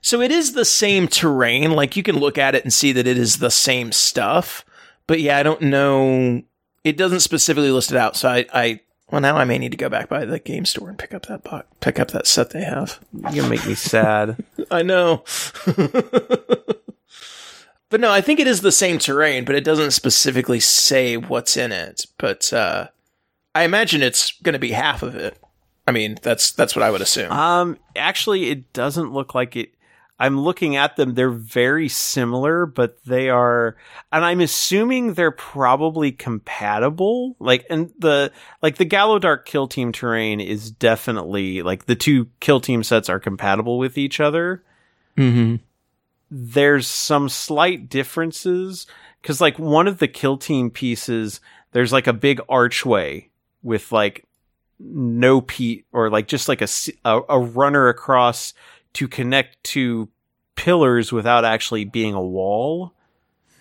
So 0.00 0.20
it 0.20 0.32
is 0.32 0.54
the 0.54 0.64
same 0.64 1.06
terrain. 1.06 1.70
Like 1.70 1.96
you 1.96 2.02
can 2.02 2.16
look 2.18 2.36
at 2.36 2.56
it 2.56 2.64
and 2.64 2.72
see 2.72 2.90
that 2.90 3.06
it 3.06 3.16
is 3.16 3.38
the 3.38 3.52
same 3.52 3.92
stuff. 3.92 4.64
But 5.06 5.20
yeah, 5.20 5.38
I 5.38 5.44
don't 5.44 5.62
know. 5.62 6.42
It 6.82 6.96
doesn't 6.96 7.20
specifically 7.20 7.70
list 7.70 7.92
it 7.92 7.96
out. 7.96 8.16
So 8.16 8.28
I, 8.28 8.46
I 8.52 8.80
well 9.10 9.20
now 9.20 9.36
I 9.36 9.44
may 9.44 9.58
need 9.58 9.72
to 9.72 9.76
go 9.76 9.88
back 9.88 10.08
by 10.08 10.24
the 10.24 10.38
game 10.38 10.64
store 10.64 10.88
and 10.88 10.98
pick 10.98 11.14
up 11.14 11.26
that 11.26 11.44
box, 11.44 11.66
pick 11.80 11.98
up 11.98 12.10
that 12.12 12.26
set 12.26 12.50
they 12.50 12.64
have. 12.64 13.00
You 13.32 13.42
make 13.48 13.66
me 13.66 13.74
sad. 13.74 14.44
I 14.70 14.82
know. 14.82 15.24
but 17.88 18.00
no, 18.00 18.10
I 18.10 18.20
think 18.20 18.40
it 18.40 18.46
is 18.46 18.60
the 18.60 18.72
same 18.72 18.98
terrain, 18.98 19.44
but 19.44 19.54
it 19.54 19.64
doesn't 19.64 19.92
specifically 19.92 20.60
say 20.60 21.16
what's 21.16 21.56
in 21.56 21.72
it. 21.72 22.06
But 22.18 22.52
uh, 22.52 22.88
I 23.54 23.64
imagine 23.64 24.02
it's 24.02 24.32
going 24.40 24.54
to 24.54 24.58
be 24.58 24.72
half 24.72 25.02
of 25.02 25.14
it. 25.14 25.38
I 25.86 25.92
mean, 25.92 26.18
that's 26.22 26.52
that's 26.52 26.74
what 26.74 26.82
I 26.82 26.90
would 26.90 27.02
assume. 27.02 27.30
Um, 27.30 27.78
actually, 27.94 28.50
it 28.50 28.72
doesn't 28.72 29.12
look 29.12 29.34
like 29.34 29.54
it. 29.54 29.74
I'm 30.18 30.40
looking 30.40 30.76
at 30.76 30.94
them. 30.96 31.14
They're 31.14 31.28
very 31.30 31.88
similar, 31.88 32.66
but 32.66 33.02
they 33.04 33.30
are, 33.30 33.76
and 34.12 34.24
I'm 34.24 34.40
assuming 34.40 35.14
they're 35.14 35.30
probably 35.30 36.12
compatible. 36.12 37.34
Like, 37.40 37.66
and 37.68 37.92
the, 37.98 38.30
like 38.62 38.76
the 38.76 38.86
Gallowdark 38.86 39.44
kill 39.44 39.66
team 39.66 39.90
terrain 39.90 40.40
is 40.40 40.70
definitely, 40.70 41.62
like, 41.62 41.86
the 41.86 41.96
two 41.96 42.28
kill 42.38 42.60
team 42.60 42.84
sets 42.84 43.08
are 43.08 43.18
compatible 43.18 43.76
with 43.76 43.98
each 43.98 44.20
other. 44.20 44.62
mm-hmm. 45.16 45.56
There's 46.30 46.86
some 46.86 47.28
slight 47.28 47.88
differences, 47.88 48.86
cause 49.22 49.40
like 49.40 49.58
one 49.58 49.86
of 49.86 49.98
the 49.98 50.08
kill 50.08 50.36
team 50.36 50.70
pieces, 50.70 51.40
there's 51.72 51.92
like 51.92 52.06
a 52.06 52.12
big 52.12 52.40
archway 52.48 53.30
with 53.62 53.92
like 53.92 54.26
no 54.80 55.40
peat 55.40 55.86
or 55.92 56.10
like 56.10 56.26
just 56.26 56.48
like 56.48 56.60
a 56.60 56.68
a 57.04 57.38
runner 57.38 57.88
across 57.88 58.52
to 58.94 59.08
connect 59.08 59.62
to 59.64 60.08
pillars 60.56 61.12
without 61.12 61.44
actually 61.44 61.84
being 61.84 62.14
a 62.14 62.22
wall. 62.22 62.92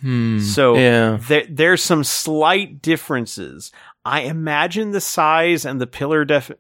Hmm. 0.02 0.40
So 0.40 0.76
Yeah. 0.76 1.18
there, 1.28 1.46
there's 1.50 1.84
some 1.84 2.04
slight 2.04 2.82
differences. 2.82 3.72
I 4.06 4.22
imagine 4.22 4.92
the 4.92 5.02
size 5.02 5.66
and 5.66 5.80
the 5.80 5.88
pillar 5.88 6.26
def- 6.26 6.52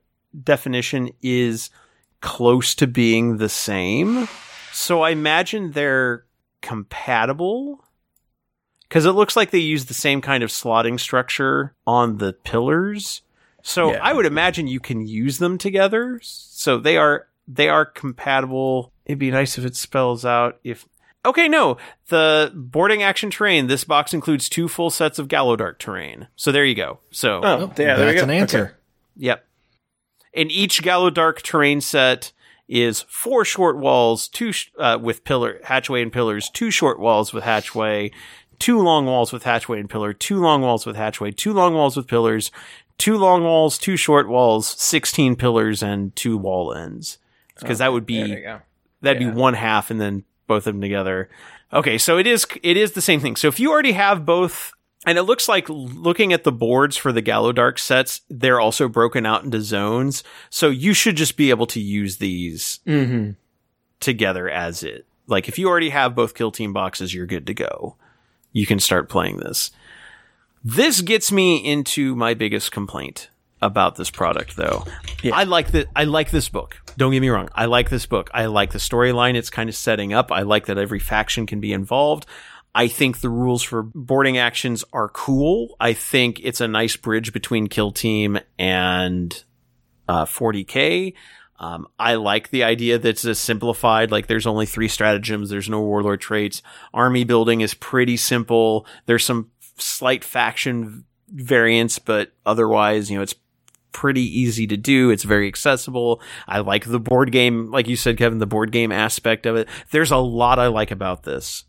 definition 0.43 1.11
is 1.21 1.69
close 2.21 2.73
to 2.75 2.87
being 2.87 3.37
the 3.37 3.49
same. 3.49 4.27
So 4.71 5.01
I 5.01 5.09
imagine 5.11 5.71
they're 5.71 6.25
compatible 6.61 7.83
because 8.87 9.05
it 9.05 9.11
looks 9.11 9.35
like 9.35 9.51
they 9.51 9.57
use 9.59 9.85
the 9.85 9.93
same 9.93 10.21
kind 10.21 10.43
of 10.43 10.49
slotting 10.49 10.99
structure 10.99 11.73
on 11.85 12.17
the 12.17 12.33
pillars. 12.33 13.21
So 13.61 13.91
Yeah. 13.91 13.99
I 14.01 14.13
would 14.13 14.25
imagine 14.25 14.67
you 14.67 14.79
can 14.79 15.05
use 15.05 15.37
them 15.39 15.57
together. 15.57 16.19
So 16.23 16.77
they 16.77 16.97
are 16.97 17.27
they 17.47 17.69
are 17.69 17.85
compatible. 17.85 18.91
It'd 19.05 19.19
be 19.19 19.31
nice 19.31 19.57
if 19.57 19.65
it 19.65 19.75
spells 19.75 20.23
out 20.25 20.59
if 20.63 20.87
Okay, 21.25 21.47
no. 21.47 21.77
The 22.09 22.51
boarding 22.53 23.01
action 23.01 23.29
terrain, 23.29 23.67
this 23.67 23.85
box 23.85 24.13
includes 24.13 24.49
two 24.49 24.67
full 24.67 24.89
sets 24.89 25.19
of 25.19 25.29
Gallowdark 25.29 25.77
terrain. 25.77 26.27
So 26.35 26.51
there 26.51 26.65
you 26.65 26.75
go. 26.75 26.99
So 27.11 27.39
Oh, 27.43 27.59
yeah, 27.77 27.95
there 27.95 27.97
That's 27.97 28.17
go. 28.17 28.23
an 28.23 28.29
answer. 28.29 28.63
Okay. 28.65 28.73
Yep. 29.17 29.45
And 30.33 30.51
each 30.51 30.81
Gallowdark 30.83 31.41
terrain 31.41 31.79
set 31.79 32.33
is 32.67 33.01
four 33.07 33.45
short 33.45 33.77
walls, 33.77 34.27
two 34.27 34.51
sh- 34.51 34.71
uh, 34.77 34.97
with 35.01 35.23
pillar 35.23 35.59
hatchway 35.63 36.01
and 36.01 36.11
pillars, 36.11 36.49
two 36.49 36.71
short 36.71 36.99
walls 36.99 37.31
with 37.31 37.43
hatchway, 37.45 38.11
two 38.59 38.79
long 38.81 39.05
walls 39.05 39.31
with 39.31 39.43
hatchway 39.43 39.79
and 39.79 39.89
pillar, 39.89 40.11
two 40.11 40.39
long 40.41 40.61
walls 40.61 40.85
with 40.85 40.95
hatchway, 40.97 41.31
two 41.31 41.53
long 41.53 41.73
walls 41.73 41.95
with 41.95 42.07
pillars, 42.07 42.51
two 42.97 43.17
long 43.17 43.43
walls, 43.43 43.77
two 43.77 43.95
short 43.95 44.27
walls, 44.27 44.67
sixteen 44.67 45.35
pillars, 45.35 45.81
and 45.83 46.15
two 46.15 46.37
wall 46.37 46.73
ends. 46.73 47.17
Because 47.63 47.79
that 47.79 47.91
would 47.91 48.05
be 48.05 48.19
There 48.19 48.37
you 48.37 48.43
go. 48.43 48.61
That'd 49.01 49.21
Yeah. 49.21 49.29
be 49.31 49.35
one 49.35 49.53
half 49.55 49.89
and 49.91 49.99
then 49.99 50.23
both 50.47 50.67
of 50.67 50.73
them 50.75 50.81
together. 50.81 51.29
Okay, 51.73 51.97
so 51.97 52.17
it 52.17 52.27
is 52.27 52.45
it 52.61 52.77
is 52.77 52.91
the 52.91 53.01
same 53.01 53.19
thing. 53.19 53.35
So 53.35 53.47
if 53.47 53.59
you 53.59 53.71
already 53.71 53.93
have 53.93 54.25
both 54.25 54.71
and 55.05 55.17
it 55.17 55.23
looks 55.23 55.49
like 55.49 55.65
looking 55.69 56.31
at 56.31 56.43
the 56.45 56.51
boards 56.51 56.95
for 56.95 57.11
the 57.11 57.21
Gallowdark 57.21 57.79
sets, 57.79 58.21
they're 58.29 58.59
also 58.59 58.87
broken 58.87 59.25
out 59.25 59.43
into 59.43 59.59
zones. 59.61 60.23
So 60.49 60.69
you 60.69 60.93
should 60.93 61.17
just 61.17 61.35
be 61.35 61.49
able 61.49 61.65
to 61.67 61.79
use 61.81 62.17
these 62.17 62.79
Mm-hmm. 62.87 63.31
together 63.99 64.49
as 64.49 64.83
it. 64.83 65.05
Like 65.27 65.47
if 65.47 65.57
you 65.57 65.67
already 65.67 65.89
have 65.89 66.15
both 66.15 66.35
kill 66.35 66.51
team 66.51 66.71
boxes, 66.73 67.13
you're 67.13 67.25
good 67.25 67.47
to 67.47 67.53
go. 67.53 67.95
You 68.51 68.65
can 68.65 68.79
start 68.79 69.09
playing 69.09 69.37
this. 69.37 69.71
This 70.63 71.01
gets 71.01 71.31
me 71.31 71.57
into 71.57 72.15
my 72.15 72.33
biggest 72.33 72.71
complaint 72.71 73.29
about 73.63 73.95
this 73.95 74.09
product 74.09 74.55
though. 74.55 74.83
I 75.31 75.45
like 75.45 75.71
the 75.71 75.87
I 75.95 76.03
like 76.03 76.31
this 76.31 76.49
book. 76.49 76.77
Don't 76.97 77.11
get 77.11 77.21
me 77.21 77.29
wrong. 77.29 77.49
I 77.55 77.65
like 77.65 77.89
this 77.89 78.05
book. 78.05 78.29
I 78.33 78.45
like 78.45 78.71
the 78.71 78.79
storyline 78.79 79.35
it's 79.35 79.49
kind 79.49 79.69
of 79.69 79.75
setting 79.75 80.13
up. 80.13 80.31
I 80.31 80.41
like 80.41 80.67
that 80.67 80.77
every 80.77 80.99
faction 80.99 81.45
can 81.45 81.59
be 81.59 81.73
involved. 81.73 82.25
I 82.75 82.87
think 82.87 83.21
the 83.21 83.29
rules 83.29 83.61
for 83.61 83.83
boarding 83.83 84.37
actions 84.37 84.83
are 84.93 85.07
cool. 85.09 85.75
I 85.79 85.93
think 85.93 86.39
it's 86.43 86.61
a 86.61 86.67
nice 86.67 86.95
bridge 86.95 87.31
between 87.31 87.67
Kill 87.67 87.91
Team 87.91 88.39
and 88.57 89.43
uh, 90.07 90.25
40k. 90.25 91.13
Um, 91.59 91.87
I 91.99 92.15
like 92.15 92.49
the 92.49 92.63
idea 92.63 92.97
that 92.97 93.07
it's 93.07 93.25
a 93.25 93.35
simplified, 93.35 94.11
like 94.11 94.27
there's 94.27 94.47
only 94.47 94.65
three 94.65 94.87
stratagems, 94.87 95.49
there's 95.49 95.69
no 95.69 95.81
warlord 95.81 96.19
traits. 96.19 96.61
Army 96.93 97.23
building 97.23 97.61
is 97.61 97.75
pretty 97.75 98.17
simple. 98.17 98.87
There's 99.05 99.23
some 99.23 99.51
slight 99.77 100.23
faction 100.23 101.05
variants, 101.29 101.99
but 101.99 102.33
otherwise, 102.45 103.09
you 103.09 103.17
know, 103.17 103.23
it's 103.23 103.35
pretty 103.93 104.23
easy 104.23 104.67
to 104.67 104.77
do. 104.77 105.09
It's 105.09 105.23
very 105.23 105.47
accessible. 105.47 106.21
I 106.47 106.59
like 106.59 106.85
the 106.85 106.99
board 106.99 107.31
game, 107.31 107.71
like 107.71 107.87
you 107.87 107.95
said, 107.95 108.17
Kevin, 108.17 108.39
the 108.39 108.45
board 108.45 108.71
game 108.71 108.91
aspect 108.91 109.45
of 109.45 109.55
it. 109.55 109.69
There's 109.91 110.11
a 110.11 110.17
lot 110.17 110.59
I 110.59 110.67
like 110.67 110.91
about 110.91 111.23
this. 111.23 111.63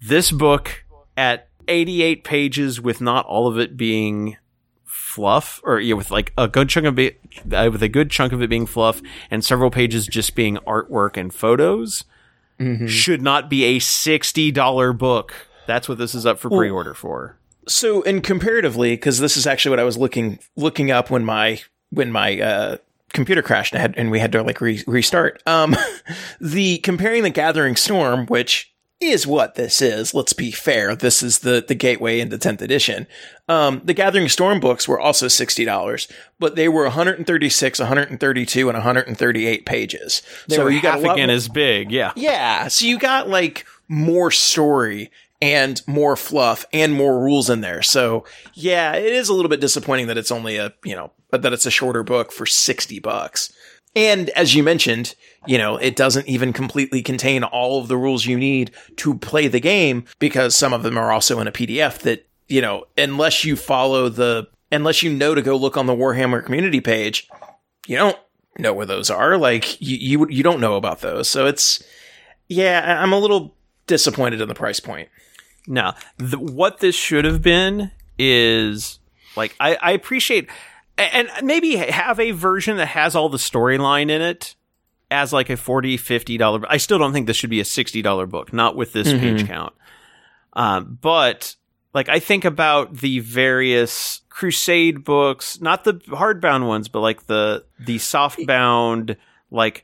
This 0.00 0.30
book 0.30 0.84
at 1.16 1.48
88 1.68 2.24
pages 2.24 2.80
with 2.80 3.00
not 3.00 3.26
all 3.26 3.46
of 3.46 3.58
it 3.58 3.76
being 3.76 4.36
fluff 4.84 5.60
or 5.64 5.80
yeah, 5.80 5.94
with 5.94 6.10
like 6.10 6.32
a 6.38 6.46
good 6.46 6.68
chunk 6.68 6.86
of 6.86 6.98
it 6.98 7.20
uh, 7.52 7.68
with 7.72 7.82
a 7.82 7.88
good 7.88 8.10
chunk 8.10 8.32
of 8.32 8.40
it 8.40 8.48
being 8.48 8.66
fluff 8.66 9.02
and 9.30 9.44
several 9.44 9.70
pages 9.70 10.06
just 10.06 10.34
being 10.36 10.56
artwork 10.58 11.16
and 11.16 11.34
photos 11.34 12.04
should 12.86 13.22
not 13.22 13.48
be 13.48 13.64
a 13.64 13.80
$60 13.80 14.98
book. 14.98 15.48
That's 15.66 15.88
what 15.88 15.98
this 15.98 16.14
is 16.14 16.26
up 16.26 16.38
for 16.38 16.50
pre-order 16.50 16.92
for. 16.94 17.38
So, 17.70 18.02
and 18.02 18.22
comparatively, 18.22 18.92
because 18.94 19.18
this 19.20 19.36
is 19.36 19.46
actually 19.46 19.70
what 19.70 19.80
I 19.80 19.84
was 19.84 19.96
looking 19.96 20.38
looking 20.56 20.90
up 20.90 21.10
when 21.10 21.24
my 21.24 21.60
when 21.90 22.10
my 22.10 22.40
uh, 22.40 22.76
computer 23.12 23.42
crashed 23.42 23.72
and, 23.72 23.80
had, 23.80 23.94
and 23.96 24.10
we 24.10 24.18
had 24.18 24.32
to 24.32 24.42
like 24.42 24.60
re- 24.60 24.82
restart. 24.86 25.42
Um, 25.46 25.76
the 26.40 26.78
comparing 26.78 27.22
the 27.22 27.30
Gathering 27.30 27.76
Storm, 27.76 28.26
which 28.26 28.72
is 29.00 29.26
what 29.26 29.54
this 29.54 29.80
is. 29.80 30.12
Let's 30.12 30.32
be 30.32 30.50
fair. 30.50 30.94
This 30.96 31.22
is 31.22 31.38
the 31.38 31.64
the 31.66 31.74
gateway 31.74 32.20
into 32.20 32.36
10th 32.36 32.60
edition. 32.60 33.06
Um, 33.48 33.80
the 33.84 33.94
Gathering 33.94 34.28
Storm 34.28 34.60
books 34.60 34.88
were 34.88 35.00
also 35.00 35.28
sixty 35.28 35.64
dollars, 35.64 36.08
but 36.38 36.56
they 36.56 36.68
were 36.68 36.84
136, 36.84 37.78
132, 37.78 38.68
and 38.68 38.76
138 38.76 39.64
pages. 39.64 40.22
They 40.48 40.56
so 40.56 40.66
you 40.66 40.82
got 40.82 41.00
half 41.00 41.12
again 41.12 41.28
more- 41.28 41.36
as 41.36 41.48
big. 41.48 41.90
Yeah. 41.92 42.12
yeah, 42.16 42.68
so 42.68 42.84
you 42.84 42.98
got 42.98 43.28
like 43.28 43.64
more 43.88 44.30
story 44.30 45.10
and 45.42 45.80
more 45.86 46.16
fluff 46.16 46.66
and 46.72 46.92
more 46.92 47.18
rules 47.18 47.48
in 47.48 47.60
there. 47.60 47.82
So 47.82 48.24
yeah, 48.54 48.94
it 48.94 49.12
is 49.12 49.28
a 49.28 49.34
little 49.34 49.48
bit 49.48 49.60
disappointing 49.60 50.06
that 50.08 50.18
it's 50.18 50.30
only 50.30 50.56
a, 50.56 50.72
you 50.84 50.94
know, 50.94 51.12
that 51.30 51.52
it's 51.52 51.66
a 51.66 51.70
shorter 51.70 52.02
book 52.02 52.32
for 52.32 52.46
60 52.46 52.98
bucks. 53.00 53.52
And 53.96 54.30
as 54.30 54.54
you 54.54 54.62
mentioned, 54.62 55.14
you 55.46 55.58
know, 55.58 55.76
it 55.76 55.96
doesn't 55.96 56.28
even 56.28 56.52
completely 56.52 57.02
contain 57.02 57.42
all 57.42 57.80
of 57.80 57.88
the 57.88 57.96
rules 57.96 58.26
you 58.26 58.38
need 58.38 58.70
to 58.96 59.18
play 59.18 59.48
the 59.48 59.60
game 59.60 60.04
because 60.18 60.54
some 60.54 60.72
of 60.72 60.82
them 60.82 60.96
are 60.96 61.10
also 61.10 61.40
in 61.40 61.48
a 61.48 61.52
PDF 61.52 61.98
that, 62.00 62.28
you 62.48 62.60
know, 62.60 62.84
unless 62.96 63.44
you 63.44 63.56
follow 63.56 64.08
the, 64.08 64.46
unless 64.70 65.02
you 65.02 65.12
know 65.12 65.34
to 65.34 65.42
go 65.42 65.56
look 65.56 65.76
on 65.76 65.86
the 65.86 65.94
Warhammer 65.94 66.44
community 66.44 66.80
page, 66.80 67.28
you 67.86 67.96
don't 67.96 68.18
know 68.58 68.72
where 68.72 68.86
those 68.86 69.10
are. 69.10 69.36
Like 69.36 69.80
you, 69.80 69.96
you, 69.96 70.28
you 70.28 70.42
don't 70.42 70.60
know 70.60 70.76
about 70.76 71.00
those. 71.00 71.28
So 71.28 71.46
it's, 71.46 71.82
yeah, 72.48 73.02
I'm 73.02 73.12
a 73.12 73.18
little 73.18 73.56
disappointed 73.86 74.40
in 74.40 74.48
the 74.48 74.54
price 74.54 74.78
point. 74.78 75.08
Now, 75.66 75.94
the, 76.16 76.38
what 76.38 76.78
this 76.78 76.94
should 76.94 77.24
have 77.24 77.42
been 77.42 77.90
is 78.18 78.98
like 79.36 79.54
I, 79.60 79.76
I 79.80 79.92
appreciate, 79.92 80.48
and 80.98 81.28
maybe 81.42 81.76
have 81.76 82.18
a 82.20 82.32
version 82.32 82.76
that 82.78 82.86
has 82.86 83.14
all 83.14 83.28
the 83.28 83.38
storyline 83.38 84.10
in 84.10 84.22
it 84.22 84.54
as 85.10 85.32
like 85.32 85.50
a 85.50 85.56
40 85.56 85.96
50 85.96 86.36
dollar 86.36 86.60
i 86.68 86.76
still 86.76 86.98
don't 86.98 87.12
think 87.12 87.26
this 87.26 87.36
should 87.36 87.50
be 87.50 87.60
a 87.60 87.64
60 87.64 88.00
dollar 88.00 88.26
book 88.26 88.52
not 88.52 88.76
with 88.76 88.92
this 88.92 89.12
page 89.12 89.46
count. 89.46 89.74
Um, 90.52 90.98
but 91.00 91.56
like 91.92 92.08
i 92.08 92.20
think 92.20 92.44
about 92.44 92.98
the 92.98 93.18
various 93.18 94.20
crusade 94.28 95.02
books 95.04 95.60
not 95.60 95.84
the 95.84 95.94
hardbound 95.94 96.66
ones 96.66 96.88
but 96.88 97.00
like 97.00 97.26
the 97.26 97.64
the 97.80 97.96
softbound 97.96 99.16
like 99.50 99.82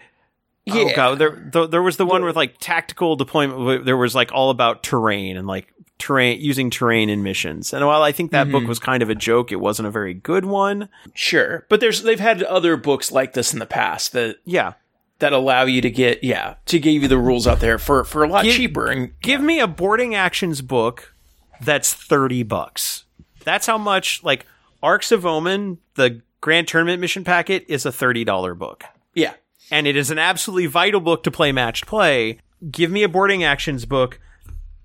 Oh 0.68 0.86
Yeah. 0.88 0.96
god, 0.96 1.18
there 1.18 1.36
th- 1.52 1.70
there 1.70 1.82
was 1.82 1.96
the 1.96 2.06
one 2.06 2.24
with 2.24 2.36
like 2.36 2.56
tactical 2.58 3.16
deployment. 3.16 3.84
There 3.84 3.96
was 3.96 4.14
like 4.14 4.32
all 4.32 4.50
about 4.50 4.82
terrain 4.82 5.36
and 5.36 5.46
like 5.46 5.72
terrain 5.98 6.40
using 6.40 6.70
terrain 6.70 7.08
in 7.08 7.22
missions. 7.22 7.72
And 7.72 7.86
while 7.86 8.02
I 8.02 8.12
think 8.12 8.30
that 8.32 8.50
book 8.50 8.60
mm-hmm. 8.62 8.68
was 8.68 8.78
kind 8.78 9.02
of 9.02 9.08
a 9.10 9.14
joke, 9.14 9.52
it 9.52 9.56
wasn't 9.60 9.88
a 9.88 9.90
very 9.90 10.12
good 10.14 10.44
one. 10.44 10.88
Sure, 11.14 11.64
but 11.68 11.80
there's 11.80 12.02
they've 12.02 12.20
had 12.20 12.42
other 12.42 12.76
books 12.76 13.12
like 13.12 13.32
this 13.34 13.52
in 13.52 13.58
the 13.60 13.66
past 13.66 14.12
that 14.12 14.36
Yeah, 14.44 14.74
that 15.20 15.32
allow 15.32 15.64
you 15.64 15.80
to 15.80 15.90
get 15.90 16.22
yeah 16.24 16.56
to 16.66 16.78
give 16.78 17.00
you 17.02 17.08
the 17.08 17.18
rules 17.18 17.46
out 17.46 17.60
there 17.60 17.78
for 17.78 18.04
for 18.04 18.24
a 18.24 18.28
lot 18.28 18.44
Give- 18.44 18.54
cheaper 18.54 18.86
and 18.86 19.12
give 19.20 19.40
me 19.40 19.60
a 19.60 19.66
boarding 19.66 20.14
actions 20.14 20.60
book 20.62 21.14
that's 21.62 21.94
thirty 21.94 22.42
bucks. 22.42 23.04
That's 23.44 23.66
how 23.66 23.78
much 23.78 24.22
like 24.24 24.44
Arks 24.82 25.10
of 25.12 25.24
Omen, 25.24 25.78
the 25.94 26.20
Grand 26.42 26.68
Tournament 26.68 27.00
mission 27.00 27.24
packet, 27.24 27.64
is 27.68 27.86
a 27.86 27.92
thirty 27.92 28.24
dollar 28.24 28.54
book. 28.54 28.84
yeah 29.14 29.34
and 29.70 29.86
it 29.86 29.96
is 29.96 30.10
an 30.10 30.18
absolutely 30.18 30.66
vital 30.66 31.00
book 31.00 31.22
to 31.24 31.30
play 31.30 31.52
matched 31.52 31.86
play. 31.86 32.38
Give 32.70 32.90
me 32.90 33.02
a 33.02 33.08
boarding 33.08 33.44
actions 33.44 33.84
book 33.84 34.20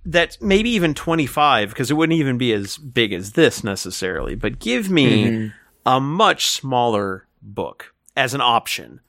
that's 0.05 0.41
maybe 0.41 0.69
even 0.71 0.93
25 0.93 1.69
because 1.69 1.91
it 1.91 1.93
wouldn't 1.93 2.19
even 2.19 2.37
be 2.37 2.53
as 2.53 2.77
big 2.77 3.13
as 3.13 3.33
this 3.33 3.63
necessarily, 3.63 4.35
but 4.35 4.59
give 4.59 4.89
me 4.89 5.25
mm-hmm. 5.25 5.47
a 5.85 5.99
much 5.99 6.47
smaller 6.47 7.27
book 7.41 7.93
as 8.15 8.33
an 8.33 8.41
option. 8.41 8.99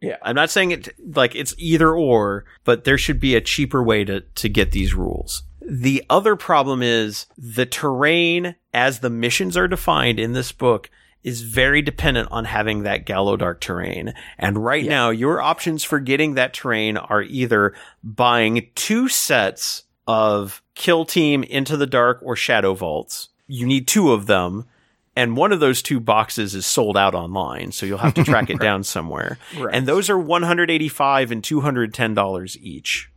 Yeah. 0.00 0.16
I'm 0.22 0.34
not 0.34 0.50
saying 0.50 0.72
it 0.72 0.88
like 1.14 1.34
it's 1.34 1.54
either 1.58 1.94
or, 1.94 2.44
but 2.64 2.84
there 2.84 2.98
should 2.98 3.20
be 3.20 3.34
a 3.34 3.40
cheaper 3.40 3.82
way 3.82 4.04
to 4.04 4.20
to 4.20 4.48
get 4.48 4.72
these 4.72 4.94
rules. 4.94 5.44
The 5.60 6.04
other 6.10 6.34
problem 6.34 6.82
is 6.82 7.26
the 7.38 7.66
terrain 7.66 8.56
as 8.74 8.98
the 8.98 9.10
missions 9.10 9.56
are 9.56 9.68
defined 9.68 10.18
in 10.18 10.32
this 10.32 10.50
book 10.50 10.90
is 11.24 11.42
very 11.42 11.82
dependent 11.82 12.28
on 12.32 12.44
having 12.44 12.82
that 12.82 13.06
Gallowdark 13.06 13.60
terrain. 13.60 14.14
And 14.38 14.64
right 14.64 14.84
now, 14.84 15.10
your 15.10 15.40
options 15.40 15.84
for 15.84 16.00
getting 16.00 16.34
that 16.34 16.52
terrain 16.52 16.96
are 16.96 17.22
either 17.22 17.74
buying 18.02 18.68
two 18.74 19.08
sets 19.08 19.84
of 20.06 20.62
Kill 20.74 21.04
Team 21.04 21.44
Into 21.44 21.76
the 21.76 21.86
Dark 21.86 22.20
or 22.22 22.34
Shadow 22.34 22.74
Vaults. 22.74 23.28
You 23.46 23.66
need 23.66 23.86
two 23.86 24.12
of 24.12 24.26
them. 24.26 24.66
And 25.14 25.36
one 25.36 25.52
of 25.52 25.60
those 25.60 25.82
two 25.82 26.00
boxes 26.00 26.54
is 26.54 26.64
sold 26.64 26.96
out 26.96 27.14
online, 27.14 27.70
so 27.70 27.84
you'll 27.84 27.98
have 27.98 28.14
to 28.14 28.24
track 28.24 28.48
it 28.48 28.58
down 28.60 28.82
somewhere. 28.82 29.38
And 29.70 29.86
those 29.86 30.08
are 30.08 30.18
185 30.18 31.30
and 31.30 31.42
$210 31.42 32.56
each. 32.62 33.10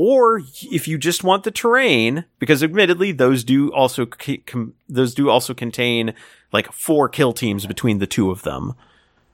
Or 0.00 0.40
if 0.62 0.86
you 0.86 0.96
just 0.96 1.24
want 1.24 1.42
the 1.42 1.50
terrain, 1.50 2.24
because 2.38 2.62
admittedly 2.62 3.10
those 3.10 3.42
do 3.42 3.72
also 3.72 4.06
com- 4.06 4.74
those 4.88 5.12
do 5.12 5.28
also 5.28 5.54
contain 5.54 6.14
like 6.52 6.72
four 6.72 7.08
kill 7.08 7.32
teams 7.32 7.66
between 7.66 7.98
the 7.98 8.06
two 8.06 8.30
of 8.30 8.42
them. 8.42 8.74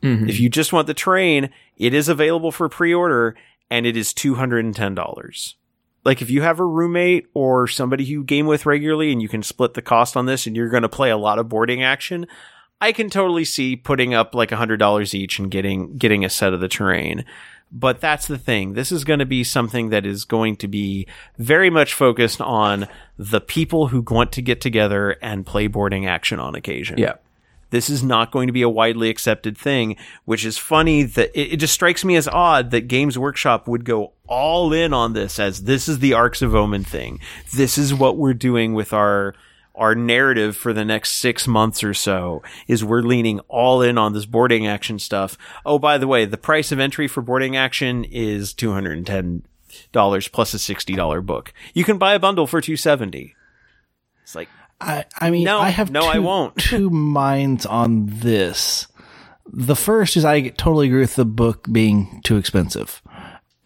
Mm-hmm. 0.02 0.26
If 0.26 0.40
you 0.40 0.48
just 0.48 0.72
want 0.72 0.86
the 0.86 0.94
terrain, 0.94 1.50
it 1.76 1.92
is 1.92 2.08
available 2.08 2.50
for 2.50 2.70
pre-order 2.70 3.36
and 3.70 3.84
it 3.84 3.94
is 3.94 4.14
two 4.14 4.36
hundred 4.36 4.64
and 4.64 4.74
ten 4.74 4.94
dollars. 4.94 5.56
Like 6.02 6.22
if 6.22 6.30
you 6.30 6.40
have 6.40 6.58
a 6.58 6.64
roommate 6.64 7.26
or 7.34 7.68
somebody 7.68 8.04
you 8.04 8.24
game 8.24 8.46
with 8.46 8.64
regularly 8.64 9.12
and 9.12 9.20
you 9.20 9.28
can 9.28 9.42
split 9.42 9.74
the 9.74 9.82
cost 9.82 10.16
on 10.16 10.24
this 10.24 10.46
and 10.46 10.56
you're 10.56 10.70
going 10.70 10.82
to 10.82 10.88
play 10.88 11.10
a 11.10 11.18
lot 11.18 11.38
of 11.38 11.50
boarding 11.50 11.82
action, 11.82 12.26
I 12.80 12.92
can 12.92 13.10
totally 13.10 13.44
see 13.44 13.76
putting 13.76 14.14
up 14.14 14.34
like 14.34 14.50
a 14.50 14.56
hundred 14.56 14.78
dollars 14.78 15.14
each 15.14 15.38
and 15.38 15.50
getting 15.50 15.98
getting 15.98 16.24
a 16.24 16.30
set 16.30 16.54
of 16.54 16.60
the 16.60 16.68
terrain. 16.68 17.26
But 17.76 18.00
that's 18.00 18.28
the 18.28 18.38
thing. 18.38 18.74
This 18.74 18.92
is 18.92 19.02
going 19.02 19.18
to 19.18 19.26
be 19.26 19.42
something 19.42 19.90
that 19.90 20.06
is 20.06 20.24
going 20.24 20.54
to 20.58 20.68
be 20.68 21.08
very 21.38 21.70
much 21.70 21.92
focused 21.92 22.40
on 22.40 22.86
the 23.18 23.40
people 23.40 23.88
who 23.88 24.04
want 24.08 24.30
to 24.32 24.42
get 24.42 24.60
together 24.60 25.16
and 25.20 25.44
play 25.44 25.66
boarding 25.66 26.06
action 26.06 26.38
on 26.38 26.54
occasion. 26.54 26.98
yeah 26.98 27.14
This 27.70 27.90
is 27.90 28.04
not 28.04 28.30
going 28.30 28.46
to 28.46 28.52
be 28.52 28.62
a 28.62 28.68
widely 28.68 29.10
accepted 29.10 29.58
thing, 29.58 29.96
which 30.24 30.44
is 30.44 30.56
funny 30.56 31.02
that 31.02 31.30
it, 31.34 31.54
it 31.54 31.56
just 31.56 31.74
strikes 31.74 32.04
me 32.04 32.14
as 32.14 32.28
odd 32.28 32.70
that 32.70 32.86
Games 32.86 33.18
Workshop 33.18 33.66
would 33.66 33.84
go 33.84 34.12
all 34.28 34.72
in 34.72 34.94
on 34.94 35.12
this 35.12 35.40
as 35.40 35.64
this 35.64 35.88
is 35.88 35.98
the 35.98 36.14
Arks 36.14 36.42
of 36.42 36.54
Omen 36.54 36.84
thing. 36.84 37.18
This 37.56 37.76
is 37.76 37.92
what 37.92 38.16
we're 38.16 38.34
doing 38.34 38.74
with 38.74 38.92
our 38.92 39.34
our 39.74 39.94
narrative 39.94 40.56
for 40.56 40.72
the 40.72 40.84
next 40.84 41.12
six 41.12 41.46
months 41.46 41.82
or 41.82 41.94
so 41.94 42.42
is 42.68 42.84
we're 42.84 43.02
leaning 43.02 43.40
all 43.48 43.82
in 43.82 43.98
on 43.98 44.12
this 44.12 44.26
boarding 44.26 44.66
action 44.66 44.98
stuff. 44.98 45.36
Oh, 45.66 45.78
by 45.78 45.98
the 45.98 46.06
way, 46.06 46.24
the 46.24 46.36
price 46.36 46.70
of 46.72 46.78
entry 46.78 47.08
for 47.08 47.22
boarding 47.22 47.56
action 47.56 48.04
is 48.04 48.52
two 48.52 48.72
hundred 48.72 48.98
and 48.98 49.06
ten 49.06 49.42
dollars 49.92 50.28
plus 50.28 50.54
a 50.54 50.58
sixty 50.58 50.94
dollar 50.94 51.20
book. 51.20 51.52
You 51.72 51.84
can 51.84 51.98
buy 51.98 52.14
a 52.14 52.20
bundle 52.20 52.46
for 52.46 52.60
two 52.60 52.76
seventy. 52.76 53.34
It's 54.22 54.34
like 54.34 54.48
I, 54.80 55.04
I 55.18 55.30
mean, 55.30 55.44
No, 55.44 55.58
I 55.58 55.70
have 55.70 55.90
no, 55.90 56.02
two, 56.02 56.06
I 56.06 56.18
won't. 56.18 56.56
two 56.58 56.90
minds 56.90 57.66
on 57.66 58.06
this. 58.06 58.86
The 59.46 59.76
first 59.76 60.16
is 60.16 60.24
I 60.24 60.48
totally 60.48 60.86
agree 60.86 61.00
with 61.00 61.16
the 61.16 61.24
book 61.24 61.66
being 61.70 62.20
too 62.24 62.36
expensive. 62.36 63.02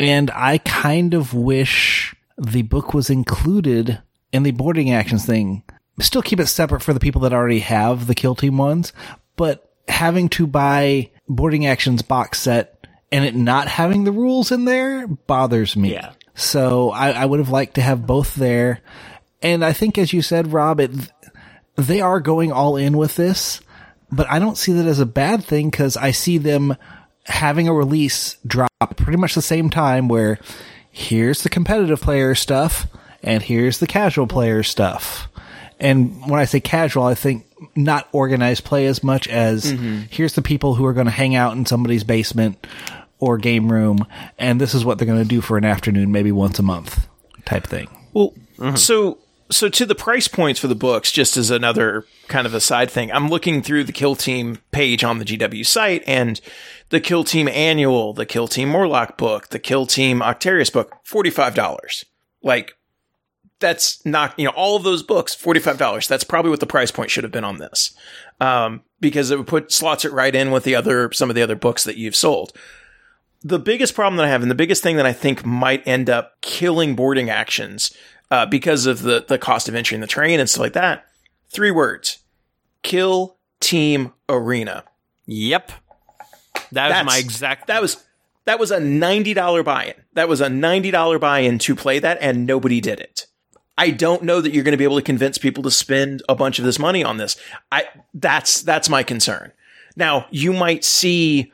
And 0.01 0.31
I 0.33 0.59
kind 0.59 1.15
of 1.15 1.35
wish 1.35 2.15
the 2.37 2.63
book 2.63 2.95
was 2.95 3.11
included 3.11 4.01
in 4.33 4.43
the 4.43 4.51
boarding 4.53 4.93
actions 4.93 5.27
thing. 5.27 5.63
Still 6.01 6.23
keep 6.23 6.41
it 6.41 6.47
separate 6.47 6.83
for 6.83 6.93
the 6.93 7.01
people 7.01 7.23
that 7.23 7.33
already 7.33 7.61
have 7.61 8.07
the 8.07 8.15
kill 8.15 8.35
team 8.35 8.57
ones, 8.57 8.93
but 9.37 9.73
having 9.89 10.29
to 10.29 10.47
buy 10.47 11.11
boarding 11.29 11.67
actions 11.67 12.03
box 12.03 12.41
set 12.41 12.87
and 13.11 13.25
it 13.25 13.35
not 13.35 13.69
having 13.69 14.05
the 14.05 14.13
rules 14.13 14.53
in 14.53 14.65
there 14.65 15.07
bothers 15.07 15.77
me. 15.77 15.93
Yeah. 15.93 16.13
So 16.35 16.91
I, 16.91 17.11
I 17.11 17.25
would 17.25 17.41
have 17.41 17.51
liked 17.51 17.75
to 17.75 17.81
have 17.81 18.07
both 18.07 18.35
there. 18.35 18.81
And 19.43 19.65
I 19.65 19.73
think, 19.73 19.99
as 19.99 20.13
you 20.13 20.23
said, 20.23 20.53
Rob, 20.53 20.81
it, 20.81 20.91
they 21.77 22.01
are 22.01 22.21
going 22.21 22.53
all 22.53 22.77
in 22.77 22.97
with 22.97 23.17
this, 23.17 23.61
but 24.11 24.29
I 24.31 24.39
don't 24.39 24.59
see 24.59 24.73
that 24.75 24.87
as 24.87 25.01
a 25.01 25.07
bad 25.07 25.45
thing 25.45 25.71
because 25.71 25.97
I 25.97 26.11
see 26.11 26.39
them 26.39 26.77
having 27.25 27.69
a 27.69 27.75
release 27.75 28.37
drop 28.47 28.97
pretty 28.97 29.19
much 29.19 29.35
the 29.35 29.43
same 29.43 29.71
time 29.71 30.09
where 30.09 30.39
here's 30.91 31.43
the 31.43 31.49
competitive 31.49 32.01
player 32.01 32.35
stuff 32.35 32.87
and 33.23 33.43
here's 33.43 33.79
the 33.79 33.87
casual 33.87 34.27
player 34.27 34.63
stuff. 34.63 35.29
And 35.81 36.29
when 36.29 36.41
I 36.41 36.45
say 36.45 36.61
casual, 36.61 37.05
I 37.05 37.15
think 37.15 37.47
not 37.75 38.09
organized 38.13 38.65
play 38.65 38.87
as 38.87 39.03
much 39.03 39.29
as 39.29 39.73
mm-hmm. 39.73 40.03
here's 40.11 40.35
the 40.35 40.43
people 40.43 40.75
who 40.75 40.85
are 40.87 40.93
going 40.93 41.07
to 41.07 41.13
hang 41.13 41.35
out 41.35 41.57
in 41.57 41.67
somebody's 41.67 42.05
basement 42.05 42.67
or 43.19 43.37
game 43.39 43.71
room, 43.71 44.07
and 44.39 44.61
this 44.61 44.75
is 44.75 44.85
what 44.85 44.99
they're 44.99 45.07
going 45.07 45.23
to 45.23 45.29
do 45.29 45.41
for 45.41 45.57
an 45.59 45.65
afternoon, 45.65 46.13
maybe 46.13 46.31
once 46.31 46.59
a 46.59 46.63
month 46.63 47.09
type 47.45 47.67
thing. 47.67 47.89
Well, 48.13 48.33
mm-hmm. 48.59 48.77
so 48.77 49.19
So 49.51 49.69
to 49.69 49.87
the 49.87 49.95
price 49.95 50.29
points 50.29 50.61
for 50.61 50.69
the 50.69 50.75
books, 50.75 51.11
just 51.11 51.37
as 51.37 51.51
another 51.51 52.05
kind 52.27 52.47
of 52.47 52.53
a 52.53 52.61
side 52.61 52.91
thing, 52.91 53.11
I'm 53.11 53.29
looking 53.29 53.63
through 53.63 53.85
the 53.85 53.93
Kill 53.93 54.15
Team 54.15 54.59
page 54.73 55.03
on 55.03 55.19
the 55.19 55.25
GW 55.25 55.65
site 55.65 56.05
and 56.07 56.41
the 56.91 57.01
Kill 57.01 57.25
Team 57.25 57.49
Annual, 57.49 58.13
the 58.13 58.27
Kill 58.27 58.47
Team 58.47 58.71
Moroch 58.71 59.17
book, 59.17 59.49
the 59.49 59.59
Kill 59.59 59.87
Team 59.87 60.21
Octarius 60.21 60.73
book, 60.73 60.93
$45. 61.07 62.05
Like, 62.43 62.75
that's 63.61 64.05
not, 64.07 64.39
you 64.39 64.45
know, 64.45 64.53
all 64.53 64.77
of 64.77 64.83
those 64.85 65.03
books, 65.03 65.35
$45. 65.35 66.07
That's 66.07 66.25
probably 66.25 66.51
what 66.51 66.61
the 66.61 66.67
price 66.67 66.91
point 66.91 67.11
should 67.11 67.25
have 67.25 67.33
been 67.33 67.45
on 67.45 67.59
this. 67.59 67.95
Um, 68.41 68.83
because 69.01 69.31
it 69.31 69.39
would 69.39 69.47
put, 69.47 69.73
slots 69.73 70.05
it 70.05 70.13
right 70.13 70.35
in 70.35 70.51
with 70.51 70.65
the 70.65 70.75
other, 70.75 71.11
some 71.13 71.29
of 71.31 71.37
the 71.37 71.43
other 71.43 71.57
books 71.57 71.85
that 71.85 71.97
you've 71.97 72.17
sold. 72.17 72.53
The 73.43 73.59
biggest 73.59 73.95
problem 73.95 74.17
that 74.17 74.27
I 74.27 74.29
have 74.29 74.43
and 74.43 74.51
the 74.51 74.55
biggest 74.57 74.83
thing 74.83 74.97
that 74.97 75.07
I 75.07 75.13
think 75.13 75.45
might 75.45 75.87
end 75.87 76.09
up 76.11 76.41
killing 76.41 76.95
boarding 76.97 77.31
actions, 77.31 77.93
uh, 78.31 78.47
because 78.47 78.87
of 78.87 79.03
the, 79.03 79.25
the 79.27 79.39
cost 79.39 79.69
of 79.69 79.75
entering 79.75 80.01
the 80.01 80.07
train 80.07 80.39
and 80.41 80.49
stuff 80.51 80.61
like 80.61 80.73
that. 80.75 81.07
Three 81.49 81.71
words. 81.71 82.19
Kill 82.83 83.39
team 83.61 84.13
arena. 84.29 84.85
Yep. 85.27 85.73
That 86.73 86.89
was 86.89 86.93
That's- 86.93 87.07
my 87.07 87.19
exact. 87.19 87.67
That 87.69 87.81
was 87.83 88.05
that 88.45 88.59
was 88.59 88.71
a 88.71 88.81
ninety 88.81 89.35
dollar 89.35 89.63
buy-in. 89.63 89.95
That 90.15 90.29
was 90.29 90.41
a 90.41 90.49
ninety 90.49 90.91
dollar 90.91 91.19
buy-in 91.19 91.59
to 91.61 91.75
play 91.75 91.99
that, 91.99 92.19
and 92.21 92.47
nobody 92.47 92.81
did 92.81 93.01
it. 93.01 93.27
I 93.79 93.91
don't 93.91 94.25
know 94.25 94.41
that 94.41 94.53
you're 94.53 94.65
going 94.65 94.73
to 94.73 94.79
be 94.79 94.85
able 94.85 94.97
to 94.97 95.03
convince 95.03 95.39
people 95.39 95.63
to 95.63 95.71
spend 95.71 96.23
a 96.29 96.35
bunch 96.35 96.59
of 96.59 96.65
this 96.65 96.81
money 96.81 97.05
on 97.05 97.17
this. 97.17 97.37
I 97.71 97.85
that's 98.13 98.61
that's 98.63 98.89
my 98.89 99.05
concern. 99.05 99.53
Now 99.97 100.27
you 100.31 100.53
might 100.53 100.85
see 100.85 101.53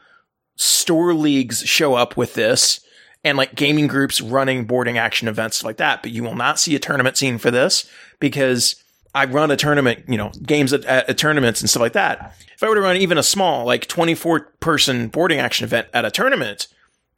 store 0.56 1.12
leagues 1.12 1.60
show 1.60 1.94
up 1.94 2.16
with 2.16 2.32
this 2.34 2.80
and 3.24 3.36
like 3.36 3.54
gaming 3.54 3.86
groups 3.86 4.22
running 4.22 4.64
boarding 4.64 4.96
action 4.96 5.28
events 5.28 5.62
like 5.62 5.76
that, 5.76 6.02
but 6.02 6.12
you 6.12 6.22
will 6.22 6.34
not 6.34 6.58
see 6.58 6.74
a 6.74 6.78
tournament 6.78 7.18
scene 7.18 7.36
for 7.36 7.50
this 7.50 7.88
because 8.20 8.82
I 9.14 9.26
run 9.26 9.50
a 9.50 9.56
tournament, 9.56 10.04
you 10.08 10.16
know, 10.16 10.30
games 10.42 10.72
at, 10.72 10.84
at, 10.86 11.08
at 11.08 11.18
tournaments 11.18 11.60
and 11.60 11.68
stuff 11.68 11.82
like 11.82 11.92
that. 11.92 12.34
If 12.54 12.62
I 12.62 12.68
were 12.68 12.74
to 12.74 12.80
run 12.80 12.96
even 12.96 13.18
a 13.18 13.22
small, 13.22 13.66
like 13.66 13.86
24 13.86 14.52
person 14.60 15.08
boarding 15.08 15.40
action 15.40 15.64
event 15.64 15.88
at 15.92 16.06
a 16.06 16.10
tournament, 16.10 16.68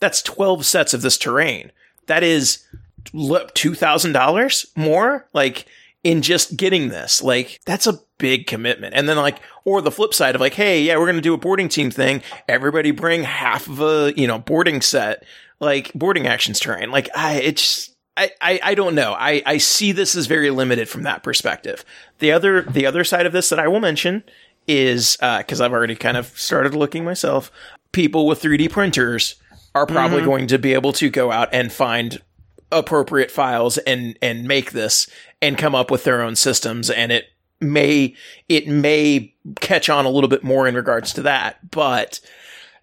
that's 0.01 0.21
12 0.23 0.67
sets 0.67 0.95
of 0.95 1.03
this 1.03 1.17
terrain. 1.17 1.71
That 2.07 2.23
is 2.23 2.65
$2,000 3.13 4.77
more 4.77 5.27
like 5.33 5.67
in 6.07 6.23
just 6.23 6.57
getting 6.57 6.89
this. 6.89 7.21
Like 7.21 7.61
that's 7.67 7.87
a 7.87 8.01
big 8.19 8.47
commitment. 8.47 8.95
And 8.95 9.09
then 9.09 9.17
like, 9.17 9.41
or 9.65 9.83
the 9.83 9.91
flip 9.91 10.15
side 10.15 10.35
of 10.35 10.41
like, 10.41 10.55
Hey, 10.55 10.83
yeah, 10.83 10.97
we're 10.97 11.07
going 11.07 11.17
to 11.17 11.21
do 11.21 11.35
a 11.35 11.39
boarding 11.39 11.69
team 11.69 11.91
thing. 11.91 12.23
Everybody 12.49 12.93
bring 12.93 13.25
half 13.25 13.69
of 13.69 13.81
a, 13.81 14.13
you 14.17 14.27
know, 14.27 14.39
boarding 14.39 14.81
set, 14.81 15.25
like 15.59 15.93
boarding 15.95 16.27
actions 16.29 16.61
terrain. 16.61 16.91
Like 16.93 17.09
I, 17.15 17.35
it's, 17.35 17.91
I, 18.17 18.31
I, 18.41 18.61
I 18.63 18.75
don't 18.75 18.95
know. 18.95 19.15
I, 19.19 19.43
I 19.45 19.59
see 19.59 19.91
this 19.93 20.15
as 20.15 20.27
very 20.27 20.51
limited 20.51 20.89
from 20.89 21.03
that 21.03 21.23
perspective. 21.23 21.85
The 22.21 22.33
other, 22.33 22.63
the 22.63 22.87
other 22.87 23.03
side 23.03 23.27
of 23.27 23.33
this 23.33 23.49
that 23.49 23.59
I 23.59 23.69
will 23.69 23.81
mention 23.81 24.23
is, 24.69 25.19
uh, 25.21 25.43
cause 25.43 25.61
I've 25.61 25.73
already 25.73 25.97
kind 25.97 26.17
of 26.17 26.27
started 26.39 26.75
looking 26.75 27.05
myself. 27.05 27.51
People 27.91 28.27
with 28.27 28.41
3D 28.41 28.71
printers 28.71 29.35
are 29.75 29.87
probably 29.87 30.23
going 30.23 30.47
to 30.47 30.59
be 30.59 30.73
able 30.73 30.93
to 30.95 31.11
go 31.11 31.31
out 31.31 31.51
and 31.53 31.71
find 31.71 32.23
appropriate 32.73 33.31
files 33.31 33.79
and 33.79 34.19
and 34.21 34.47
make 34.47 34.73
this 34.73 35.09
and 35.41 35.59
come 35.59 35.75
up 35.75 35.91
with 35.91 36.05
their 36.05 36.23
own 36.23 36.37
systems. 36.37 36.91
And 36.91 37.13
it 37.13 37.27
may 37.61 38.15
it 38.49 38.69
may 38.69 39.35
catch 39.61 39.89
on 39.89 40.05
a 40.05 40.11
little 40.11 40.29
bit 40.29 40.45
more 40.45 40.67
in 40.69 40.75
regards 40.75 41.15
to 41.15 41.23
that 41.23 41.71
but 41.71 42.21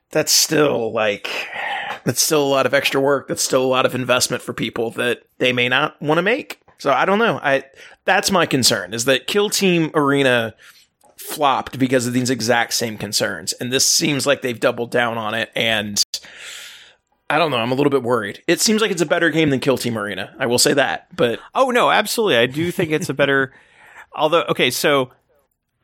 that's 0.09 0.31
still 0.31 0.91
like 0.91 1.29
that's 2.05 2.21
still 2.21 2.43
a 2.43 2.47
lot 2.47 2.65
of 2.65 2.73
extra 2.73 3.01
work. 3.01 3.27
That's 3.27 3.41
still 3.41 3.63
a 3.63 3.67
lot 3.67 3.85
of 3.85 3.95
investment 3.95 4.43
for 4.43 4.53
people 4.53 4.91
that 4.91 5.23
they 5.39 5.53
may 5.53 5.69
not 5.69 6.01
want 6.01 6.17
to 6.17 6.21
make. 6.21 6.59
So 6.77 6.91
i 6.91 7.05
don't 7.05 7.19
know. 7.19 7.39
I 7.41 7.63
that's 8.05 8.31
my 8.31 8.45
concern 8.45 8.93
is 8.93 9.05
that 9.05 9.27
kill 9.27 9.49
team 9.49 9.91
arena 9.95 10.53
flopped 11.17 11.79
because 11.79 12.05
of 12.05 12.13
these 12.13 12.29
exact 12.29 12.73
same 12.73 12.97
concerns. 12.97 13.53
And 13.53 13.71
this 13.71 13.85
seems 13.85 14.27
like 14.27 14.41
they've 14.41 14.59
doubled 14.59 14.91
down 14.91 15.17
on 15.17 15.33
it 15.33 15.51
and 15.55 16.03
I 17.33 17.39
don't 17.39 17.49
know. 17.49 17.57
I'm 17.57 17.71
a 17.71 17.75
little 17.75 17.89
bit 17.89 18.03
worried. 18.03 18.43
It 18.45 18.61
seems 18.61 18.79
like 18.79 18.91
it's 18.91 19.01
a 19.01 19.07
better 19.07 19.31
game 19.31 19.49
than 19.49 19.59
Kill 19.59 19.75
Team 19.75 19.97
Arena. 19.97 20.35
I 20.37 20.45
will 20.45 20.59
say 20.59 20.75
that. 20.75 21.07
But 21.15 21.39
Oh 21.55 21.71
no, 21.71 21.89
absolutely. 21.89 22.37
I 22.37 22.45
do 22.45 22.69
think 22.69 22.91
it's 22.91 23.09
a 23.09 23.13
better. 23.13 23.51
although, 24.15 24.43
okay, 24.43 24.69
so 24.69 25.09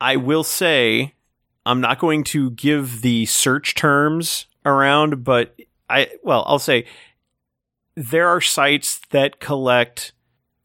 I 0.00 0.14
will 0.14 0.44
say 0.44 1.14
I'm 1.66 1.80
not 1.80 1.98
going 1.98 2.22
to 2.24 2.50
give 2.52 3.02
the 3.02 3.26
search 3.26 3.74
terms 3.74 4.46
around, 4.64 5.24
but 5.24 5.56
I 5.88 6.10
well, 6.22 6.44
I'll 6.46 6.60
say 6.60 6.84
there 7.96 8.28
are 8.28 8.40
sites 8.40 9.00
that 9.10 9.40
collect 9.40 10.12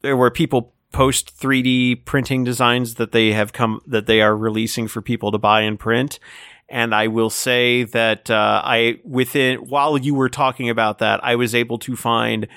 there 0.02 0.16
where 0.16 0.30
people 0.30 0.72
post 0.92 1.36
3D 1.36 2.04
printing 2.04 2.44
designs 2.44 2.94
that 2.94 3.10
they 3.10 3.32
have 3.32 3.52
come 3.52 3.80
that 3.88 4.06
they 4.06 4.22
are 4.22 4.36
releasing 4.36 4.86
for 4.86 5.02
people 5.02 5.32
to 5.32 5.38
buy 5.38 5.62
and 5.62 5.80
print. 5.80 6.20
And 6.68 6.94
I 6.94 7.06
will 7.06 7.30
say 7.30 7.84
that 7.84 8.28
uh, 8.28 8.60
I 8.64 9.00
within 9.04 9.58
while 9.58 9.96
you 9.96 10.14
were 10.14 10.28
talking 10.28 10.68
about 10.68 10.98
that, 10.98 11.22
I 11.22 11.36
was 11.36 11.54
able 11.54 11.78
to 11.78 11.94
find 11.94 12.48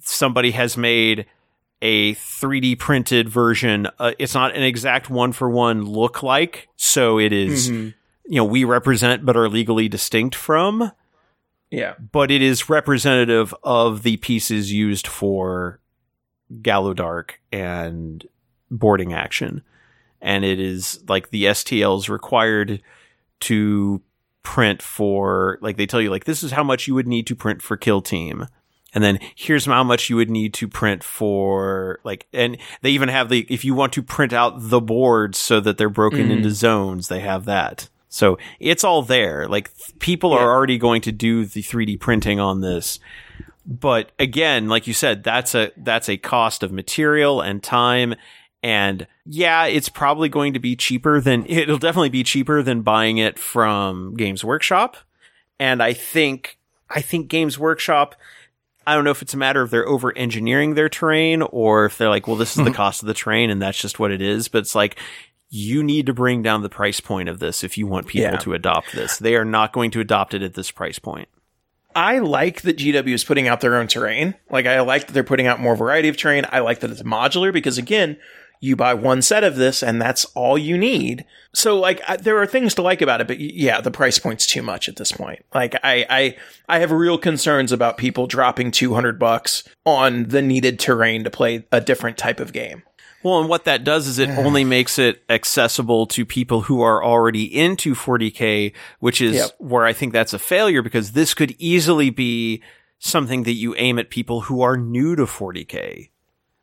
somebody 0.00 0.52
has 0.52 0.76
made 0.76 1.26
a 1.80 2.14
3D 2.14 2.78
printed 2.78 3.28
version. 3.28 3.88
Uh, 3.98 4.12
it's 4.18 4.34
not 4.34 4.54
an 4.54 4.62
exact 4.62 5.10
one 5.10 5.32
for 5.32 5.50
one 5.50 5.84
look 5.84 6.22
like, 6.22 6.68
so 6.76 7.18
it 7.18 7.32
is, 7.32 7.68
you 7.68 7.92
know 8.28 8.44
we 8.44 8.62
represent 8.62 9.26
but 9.26 9.36
are 9.36 9.48
legally 9.48 9.88
distinct 9.88 10.36
from, 10.36 10.92
yeah, 11.70 11.94
but 12.12 12.30
it 12.30 12.40
is 12.42 12.70
representative 12.70 13.52
of 13.64 14.04
the 14.04 14.16
pieces 14.18 14.72
used 14.72 15.08
for 15.08 15.80
Gallowdark 16.60 17.32
and 17.50 18.24
boarding 18.70 19.12
action, 19.12 19.62
and 20.20 20.44
it 20.44 20.60
is 20.60 21.02
like 21.08 21.30
the 21.30 21.44
STLs 21.46 22.08
required 22.08 22.80
to 23.42 24.02
print 24.42 24.82
for 24.82 25.58
like 25.60 25.76
they 25.76 25.86
tell 25.86 26.00
you 26.00 26.10
like 26.10 26.24
this 26.24 26.42
is 26.42 26.50
how 26.50 26.64
much 26.64 26.88
you 26.88 26.94
would 26.94 27.06
need 27.06 27.26
to 27.26 27.36
print 27.36 27.62
for 27.62 27.76
kill 27.76 28.02
team. 28.02 28.46
And 28.94 29.02
then 29.02 29.20
here's 29.34 29.64
how 29.64 29.84
much 29.84 30.10
you 30.10 30.16
would 30.16 30.28
need 30.28 30.52
to 30.54 30.68
print 30.68 31.02
for 31.02 32.00
like 32.04 32.26
and 32.32 32.58
they 32.82 32.90
even 32.90 33.08
have 33.08 33.28
the 33.28 33.46
if 33.48 33.64
you 33.64 33.74
want 33.74 33.92
to 33.94 34.02
print 34.02 34.32
out 34.32 34.54
the 34.56 34.80
boards 34.80 35.38
so 35.38 35.60
that 35.60 35.78
they're 35.78 35.88
broken 35.88 36.30
into 36.30 36.48
mm. 36.48 36.52
zones 36.52 37.08
they 37.08 37.20
have 37.20 37.44
that. 37.46 37.88
So 38.08 38.38
it's 38.60 38.84
all 38.84 39.02
there. 39.02 39.48
Like 39.48 39.74
th- 39.74 39.98
people 39.98 40.32
are 40.32 40.50
already 40.50 40.76
going 40.76 41.00
to 41.02 41.12
do 41.12 41.46
the 41.46 41.62
3d 41.62 41.98
printing 42.00 42.38
on 42.40 42.60
this. 42.60 42.98
But 43.64 44.10
again 44.18 44.68
like 44.68 44.86
you 44.86 44.92
said 44.92 45.22
that's 45.22 45.54
a 45.54 45.70
that's 45.76 46.08
a 46.08 46.16
cost 46.16 46.62
of 46.62 46.72
material 46.72 47.40
and 47.40 47.62
time 47.62 48.14
and 48.62 49.06
yeah, 49.26 49.66
it's 49.66 49.88
probably 49.88 50.28
going 50.28 50.52
to 50.52 50.60
be 50.60 50.76
cheaper 50.76 51.20
than 51.20 51.46
it'll 51.48 51.78
definitely 51.78 52.10
be 52.10 52.24
cheaper 52.24 52.62
than 52.62 52.82
buying 52.82 53.18
it 53.18 53.38
from 53.38 54.14
Games 54.16 54.44
Workshop. 54.44 54.96
And 55.58 55.82
I 55.82 55.92
think 55.92 56.58
I 56.88 57.00
think 57.00 57.28
Games 57.28 57.58
Workshop 57.58 58.14
I 58.86 58.94
don't 58.94 59.04
know 59.04 59.10
if 59.10 59.22
it's 59.22 59.34
a 59.34 59.38
matter 59.38 59.62
of 59.62 59.70
they're 59.70 59.86
over 59.86 60.16
engineering 60.16 60.74
their 60.74 60.88
terrain 60.88 61.42
or 61.42 61.84
if 61.84 61.98
they're 61.98 62.08
like, 62.08 62.26
well, 62.26 62.36
this 62.36 62.50
is 62.50 62.56
the 62.56 62.62
mm-hmm. 62.64 62.72
cost 62.72 63.02
of 63.02 63.06
the 63.06 63.14
train 63.14 63.50
and 63.50 63.62
that's 63.62 63.80
just 63.80 63.98
what 63.98 64.10
it 64.10 64.20
is. 64.20 64.48
But 64.48 64.58
it's 64.58 64.74
like 64.74 64.98
you 65.50 65.82
need 65.82 66.06
to 66.06 66.14
bring 66.14 66.42
down 66.42 66.62
the 66.62 66.68
price 66.68 66.98
point 66.98 67.28
of 67.28 67.38
this 67.38 67.62
if 67.62 67.76
you 67.76 67.86
want 67.86 68.06
people 68.06 68.32
Yeah. 68.32 68.38
to 68.38 68.54
adopt 68.54 68.92
this. 68.92 69.18
They 69.18 69.36
are 69.36 69.44
not 69.44 69.72
going 69.72 69.90
to 69.92 70.00
adopt 70.00 70.34
it 70.34 70.42
at 70.42 70.54
this 70.54 70.70
price 70.70 70.98
point. 70.98 71.28
I 71.94 72.20
like 72.20 72.62
that 72.62 72.78
GW 72.78 73.12
is 73.12 73.22
putting 73.22 73.48
out 73.48 73.60
their 73.60 73.76
own 73.76 73.86
terrain. 73.86 74.34
Like 74.50 74.66
I 74.66 74.80
like 74.80 75.06
that 75.06 75.12
they're 75.12 75.24
putting 75.24 75.46
out 75.46 75.60
more 75.60 75.76
variety 75.76 76.08
of 76.08 76.16
terrain. 76.16 76.46
I 76.50 76.60
like 76.60 76.80
that 76.80 76.90
it's 76.90 77.02
modular 77.02 77.52
because 77.52 77.78
again, 77.78 78.16
you 78.62 78.76
buy 78.76 78.94
one 78.94 79.20
set 79.20 79.42
of 79.42 79.56
this 79.56 79.82
and 79.82 80.00
that's 80.00 80.24
all 80.36 80.56
you 80.56 80.78
need. 80.78 81.24
So 81.52 81.78
like 81.78 82.00
I, 82.08 82.16
there 82.16 82.38
are 82.38 82.46
things 82.46 82.74
to 82.76 82.82
like 82.82 83.02
about 83.02 83.20
it, 83.20 83.26
but 83.26 83.40
yeah, 83.40 83.80
the 83.80 83.90
price 83.90 84.20
point's 84.20 84.46
too 84.46 84.62
much 84.62 84.88
at 84.88 84.96
this 84.96 85.10
point. 85.10 85.44
Like 85.52 85.74
I 85.82 86.06
I 86.08 86.36
I 86.68 86.78
have 86.78 86.92
real 86.92 87.18
concerns 87.18 87.72
about 87.72 87.96
people 87.98 88.28
dropping 88.28 88.70
200 88.70 89.18
bucks 89.18 89.64
on 89.84 90.28
the 90.28 90.40
needed 90.40 90.78
terrain 90.78 91.24
to 91.24 91.30
play 91.30 91.66
a 91.72 91.80
different 91.80 92.16
type 92.16 92.38
of 92.38 92.52
game. 92.52 92.84
Well, 93.24 93.40
and 93.40 93.48
what 93.48 93.64
that 93.64 93.82
does 93.84 94.06
is 94.06 94.18
it 94.20 94.30
only 94.30 94.64
makes 94.64 94.96
it 94.98 95.22
accessible 95.28 96.06
to 96.08 96.24
people 96.24 96.62
who 96.62 96.82
are 96.82 97.02
already 97.04 97.44
into 97.44 97.94
40K, 97.94 98.72
which 99.00 99.20
is 99.20 99.34
Yep. 99.36 99.50
where 99.58 99.84
I 99.84 99.92
think 99.92 100.12
that's 100.12 100.32
a 100.32 100.38
failure 100.40 100.82
because 100.82 101.12
this 101.12 101.34
could 101.34 101.54
easily 101.58 102.10
be 102.10 102.62
something 103.00 103.42
that 103.42 103.52
you 103.54 103.74
aim 103.76 103.98
at 103.98 104.10
people 104.10 104.42
who 104.42 104.62
are 104.62 104.76
new 104.76 105.16
to 105.16 105.22
40K 105.26 106.10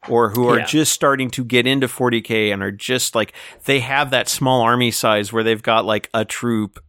or 0.07 0.29
who 0.29 0.47
are 0.47 0.59
Yeah. 0.59 0.65
just 0.65 0.93
starting 0.93 1.29
to 1.31 1.43
get 1.43 1.67
into 1.67 1.87
40K 1.87 2.51
and 2.53 2.63
are 2.63 2.71
just 2.71 3.15
like, 3.15 3.33
they 3.65 3.79
have 3.81 4.11
that 4.11 4.29
small 4.29 4.61
army 4.61 4.91
size 4.91 5.33
where 5.33 5.43
they've 5.43 5.61
got 5.61 5.85
like 5.85 6.09
a 6.13 6.23
troop 6.23 6.81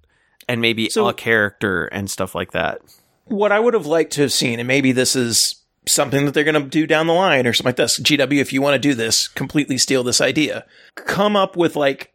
and 0.49 0.61
maybe 0.61 0.89
So- 0.91 1.09
a 1.09 1.15
character 1.15 1.87
and 1.87 2.11
stuff 2.11 2.35
like 2.35 2.53
that. 2.53 2.81
what 3.27 3.53
I 3.53 3.61
would 3.61 3.75
have 3.75 3.87
liked 3.87 4.13
to 4.15 4.23
have 4.23 4.33
seen, 4.33 4.59
and 4.59 4.67
maybe 4.67 4.91
this 4.91 5.15
is 5.15 5.55
something 5.87 6.25
that 6.25 6.35
they're 6.35 6.43
going 6.45 6.61
to 6.61 6.69
do 6.69 6.85
down 6.85 7.07
the 7.07 7.13
line 7.13 7.47
or 7.47 7.53
something 7.53 7.69
like 7.69 7.77
this. 7.77 7.99
GW, 8.01 8.41
if 8.41 8.53
you 8.53 8.61
want 8.61 8.75
to 8.75 8.79
do 8.81 8.93
this, 8.93 9.29
completely 9.29 9.79
steal 9.79 10.03
this 10.03 10.21
idea. 10.21 10.67
Come 10.97 11.37
up 11.37 11.57
with 11.57 11.77
like 11.77 12.13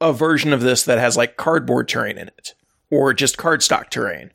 a 0.00 0.10
version 0.12 0.54
of 0.54 0.62
this 0.62 0.82
that 0.84 0.98
has 0.98 1.18
like 1.18 1.36
cardboard 1.36 1.86
terrain 1.88 2.16
in 2.16 2.28
it 2.28 2.54
or 2.90 3.12
just 3.12 3.36
cardstock 3.36 3.90
terrain. 3.90 4.30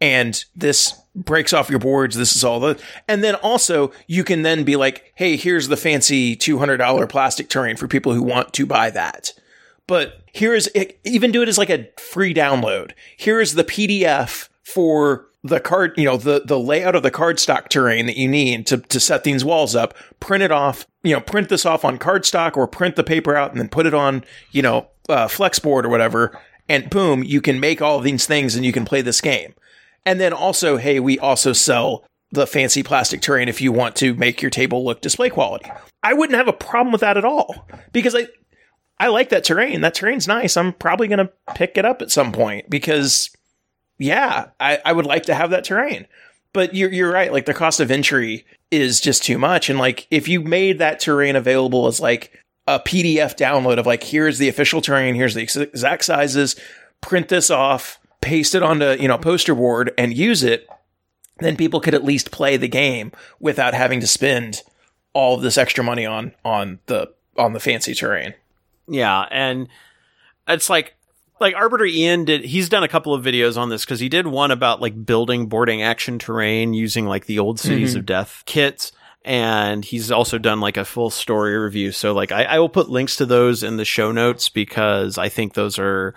And 0.00 0.44
this 0.54 0.94
breaks 1.14 1.52
off 1.52 1.70
your 1.70 1.78
boards. 1.78 2.16
This 2.16 2.34
is 2.34 2.44
all 2.44 2.60
the, 2.60 2.80
and 3.06 3.22
then 3.22 3.34
also 3.36 3.92
you 4.06 4.24
can 4.24 4.42
then 4.42 4.64
be 4.64 4.76
like, 4.76 5.12
hey, 5.14 5.36
here's 5.36 5.68
the 5.68 5.76
fancy 5.76 6.36
$200 6.36 7.08
plastic 7.08 7.48
terrain 7.48 7.76
for 7.76 7.88
people 7.88 8.14
who 8.14 8.22
want 8.22 8.52
to 8.54 8.66
buy 8.66 8.90
that. 8.90 9.32
But 9.86 10.22
here 10.32 10.54
is, 10.54 10.70
even 11.04 11.32
do 11.32 11.42
it 11.42 11.48
as 11.48 11.58
like 11.58 11.70
a 11.70 11.88
free 11.98 12.32
download. 12.32 12.92
Here 13.16 13.40
is 13.40 13.54
the 13.54 13.64
PDF 13.64 14.48
for 14.62 15.26
the 15.44 15.60
card, 15.60 15.92
you 15.96 16.04
know, 16.04 16.16
the, 16.16 16.42
the 16.44 16.58
layout 16.58 16.94
of 16.94 17.02
the 17.02 17.10
cardstock 17.10 17.68
terrain 17.68 18.06
that 18.06 18.16
you 18.16 18.28
need 18.28 18.66
to, 18.68 18.78
to 18.78 19.00
set 19.00 19.24
these 19.24 19.44
walls 19.44 19.74
up, 19.74 19.94
print 20.20 20.42
it 20.42 20.52
off, 20.52 20.86
you 21.02 21.12
know, 21.12 21.20
print 21.20 21.48
this 21.48 21.66
off 21.66 21.84
on 21.84 21.98
cardstock 21.98 22.56
or 22.56 22.68
print 22.68 22.96
the 22.96 23.02
paper 23.02 23.34
out 23.34 23.50
and 23.50 23.58
then 23.58 23.68
put 23.68 23.86
it 23.86 23.94
on, 23.94 24.24
you 24.52 24.62
know, 24.62 24.86
uh, 25.08 25.26
Flexboard 25.26 25.84
or 25.84 25.88
whatever. 25.88 26.38
And 26.68 26.88
boom, 26.88 27.24
you 27.24 27.40
can 27.40 27.58
make 27.58 27.82
all 27.82 27.98
of 27.98 28.04
these 28.04 28.24
things 28.24 28.54
and 28.54 28.64
you 28.64 28.72
can 28.72 28.84
play 28.84 29.02
this 29.02 29.20
game. 29.20 29.54
And 30.04 30.20
then 30.20 30.32
also, 30.32 30.76
hey, 30.76 31.00
we 31.00 31.18
also 31.18 31.52
sell 31.52 32.04
the 32.32 32.46
fancy 32.46 32.82
plastic 32.82 33.20
terrain 33.20 33.48
if 33.48 33.60
you 33.60 33.72
want 33.72 33.94
to 33.96 34.14
make 34.14 34.42
your 34.42 34.50
table 34.50 34.84
look 34.84 35.00
display 35.00 35.30
quality. 35.30 35.70
I 36.02 36.14
wouldn't 36.14 36.36
have 36.36 36.48
a 36.48 36.52
problem 36.52 36.92
with 36.92 37.02
that 37.02 37.16
at 37.16 37.24
all 37.24 37.68
because 37.92 38.14
I, 38.14 38.26
I 38.98 39.08
like 39.08 39.28
that 39.28 39.44
terrain. 39.44 39.82
That 39.82 39.94
terrain's 39.94 40.26
nice. 40.26 40.56
I'm 40.56 40.72
probably 40.72 41.08
going 41.08 41.18
to 41.18 41.32
pick 41.54 41.76
it 41.76 41.84
up 41.84 42.02
at 42.02 42.10
some 42.10 42.32
point 42.32 42.68
because 42.70 43.30
yeah, 43.98 44.48
I, 44.58 44.78
I 44.84 44.92
would 44.92 45.06
like 45.06 45.24
to 45.24 45.34
have 45.34 45.50
that 45.50 45.64
terrain. 45.64 46.06
But 46.52 46.74
you're 46.74 46.92
you're 46.92 47.12
right. 47.12 47.32
Like 47.32 47.46
the 47.46 47.54
cost 47.54 47.80
of 47.80 47.90
entry 47.90 48.44
is 48.70 49.00
just 49.00 49.22
too 49.22 49.38
much. 49.38 49.70
And 49.70 49.78
like 49.78 50.06
if 50.10 50.28
you 50.28 50.40
made 50.40 50.78
that 50.78 51.00
terrain 51.00 51.36
available 51.36 51.86
as 51.86 52.00
like 52.00 52.38
a 52.66 52.78
PDF 52.78 53.36
download 53.36 53.78
of 53.78 53.86
like 53.86 54.02
here's 54.02 54.38
the 54.38 54.48
official 54.48 54.80
terrain, 54.80 55.14
here's 55.14 55.34
the 55.34 55.42
exact 55.42 56.04
sizes, 56.04 56.56
print 57.00 57.28
this 57.28 57.50
off, 57.50 57.98
paste 58.22 58.54
it 58.54 58.62
onto 58.62 58.96
you 59.00 59.08
know 59.08 59.18
poster 59.18 59.54
board, 59.54 59.92
and 59.98 60.16
use 60.16 60.42
it, 60.42 60.66
then 61.40 61.56
people 61.56 61.80
could 61.80 61.94
at 61.94 62.04
least 62.04 62.30
play 62.30 62.56
the 62.56 62.68
game 62.68 63.12
without 63.38 63.74
having 63.74 64.00
to 64.00 64.06
spend 64.06 64.62
all 65.12 65.36
of 65.36 65.42
this 65.42 65.58
extra 65.58 65.84
money 65.84 66.06
on 66.06 66.32
on 66.44 66.78
the 66.86 67.12
on 67.36 67.52
the 67.52 67.60
fancy 67.60 67.94
terrain. 67.94 68.34
Yeah, 68.88 69.26
and 69.30 69.68
it's 70.48 70.70
like 70.70 70.94
like 71.40 71.54
Arbiter 71.54 71.84
Ian 71.84 72.24
did 72.24 72.44
he's 72.44 72.68
done 72.68 72.84
a 72.84 72.88
couple 72.88 73.12
of 73.12 73.24
videos 73.24 73.58
on 73.58 73.68
this 73.68 73.84
because 73.84 74.00
he 74.00 74.08
did 74.08 74.26
one 74.26 74.50
about 74.50 74.80
like 74.80 75.04
building 75.04 75.46
boarding 75.46 75.82
action 75.82 76.18
terrain 76.18 76.72
using 76.72 77.06
like 77.06 77.26
the 77.26 77.38
old 77.38 77.60
cities 77.60 77.90
mm-hmm. 77.90 77.98
of 77.98 78.06
death 78.06 78.42
kits 78.46 78.92
and 79.24 79.84
he's 79.84 80.10
also 80.10 80.38
done 80.38 80.60
like 80.60 80.76
a 80.76 80.84
full 80.84 81.10
story 81.10 81.56
review 81.56 81.92
so 81.92 82.12
like 82.12 82.32
I, 82.32 82.44
I, 82.44 82.58
will 82.58 82.68
put 82.68 82.88
links 82.88 83.16
to 83.16 83.26
those 83.26 83.62
in 83.62 83.76
the 83.76 83.84
show 83.84 84.10
notes 84.10 84.48
because 84.48 85.16
i 85.16 85.28
think 85.28 85.54
those 85.54 85.78
are 85.78 86.14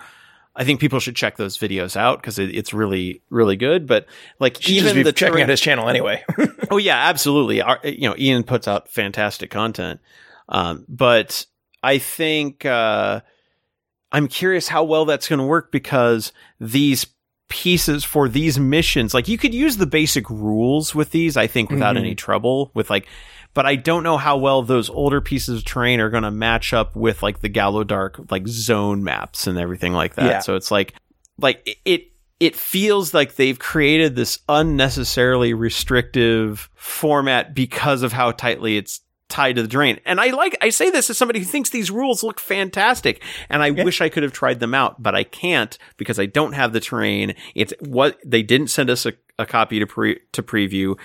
i 0.56 0.64
think 0.64 0.80
people 0.80 0.98
should 0.98 1.14
check 1.14 1.36
those 1.36 1.56
videos 1.56 1.96
out 1.96 2.20
because 2.20 2.38
it, 2.38 2.54
it's 2.54 2.74
really 2.74 3.22
really 3.30 3.56
good 3.56 3.86
but 3.86 4.06
like 4.40 4.68
even 4.68 5.02
the 5.04 5.12
checking 5.12 5.34
terrain- 5.34 5.44
out 5.44 5.50
his 5.50 5.60
channel 5.60 5.88
anyway. 5.88 6.24
Oh 6.68 6.78
yeah 6.78 6.96
absolutely. 6.96 7.62
Our, 7.62 7.78
you 7.84 8.08
know 8.08 8.16
ian 8.18 8.42
puts 8.42 8.66
out 8.66 8.88
fantastic 8.88 9.50
content. 9.50 10.00
Um, 10.48 10.84
but 10.88 11.46
i 11.82 11.98
think 11.98 12.64
uh, 12.64 13.20
I'm 14.12 14.28
curious 14.28 14.68
how 14.68 14.84
well 14.84 15.04
that's 15.04 15.28
going 15.28 15.40
to 15.40 15.44
work 15.44 15.70
because 15.70 16.32
these 16.60 17.06
pieces 17.48 18.04
for 18.04 18.28
these 18.28 18.58
missions, 18.58 19.14
like 19.14 19.28
you 19.28 19.38
could 19.38 19.54
use 19.54 19.76
the 19.76 19.86
basic 19.86 20.28
rules 20.30 20.94
with 20.94 21.10
these, 21.10 21.36
I 21.36 21.46
think, 21.46 21.70
without 21.70 21.96
mm-hmm. 21.96 22.04
any 22.04 22.14
trouble 22.14 22.70
with 22.74 22.90
like, 22.90 23.06
but 23.56 23.64
I 23.64 23.74
don't 23.74 24.02
know 24.02 24.18
how 24.18 24.36
well 24.36 24.60
those 24.60 24.90
older 24.90 25.22
pieces 25.22 25.60
of 25.60 25.64
terrain 25.64 25.98
are 25.98 26.10
going 26.10 26.24
to 26.24 26.30
match 26.30 26.74
up 26.74 26.94
with 26.94 27.22
like 27.22 27.40
the 27.40 27.48
Gallowdark 27.48 28.30
like 28.30 28.46
zone 28.46 29.02
maps 29.02 29.46
and 29.46 29.58
everything 29.58 29.94
like 29.94 30.16
that. 30.16 30.26
Yeah. 30.26 30.38
So 30.40 30.56
it's 30.56 30.70
like, 30.70 30.92
like 31.38 31.78
it, 31.86 32.12
it 32.38 32.54
feels 32.54 33.14
like 33.14 33.36
they've 33.36 33.58
created 33.58 34.14
this 34.14 34.40
unnecessarily 34.46 35.54
restrictive 35.54 36.68
format 36.74 37.54
because 37.54 38.02
of 38.02 38.12
how 38.12 38.30
tightly 38.30 38.76
it's 38.76 39.00
tied 39.30 39.56
to 39.56 39.62
the 39.62 39.68
drain. 39.68 40.00
And 40.04 40.20
I 40.20 40.32
like, 40.32 40.58
I 40.60 40.68
say 40.68 40.90
this 40.90 41.08
as 41.08 41.16
somebody 41.16 41.38
who 41.38 41.46
thinks 41.46 41.70
these 41.70 41.90
rules 41.90 42.22
look 42.22 42.38
fantastic 42.38 43.22
and 43.48 43.62
I 43.62 43.68
yeah. 43.68 43.84
wish 43.84 44.02
I 44.02 44.10
could 44.10 44.22
have 44.22 44.34
tried 44.34 44.60
them 44.60 44.74
out, 44.74 45.02
but 45.02 45.14
I 45.14 45.24
can't 45.24 45.78
because 45.96 46.20
I 46.20 46.26
don't 46.26 46.52
have 46.52 46.74
the 46.74 46.80
terrain. 46.80 47.34
It's 47.54 47.72
what 47.80 48.18
they 48.22 48.42
didn't 48.42 48.68
send 48.68 48.90
us 48.90 49.06
a, 49.06 49.14
a 49.38 49.46
copy 49.46 49.78
to 49.78 49.86
pre, 49.86 50.20
to 50.32 50.42
preview. 50.42 50.98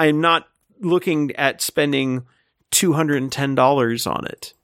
I'm 0.00 0.20
not 0.20 0.48
looking 0.82 1.34
at 1.36 1.60
spending 1.60 2.26
$210 2.70 4.14
on 4.14 4.26
it. 4.26 4.54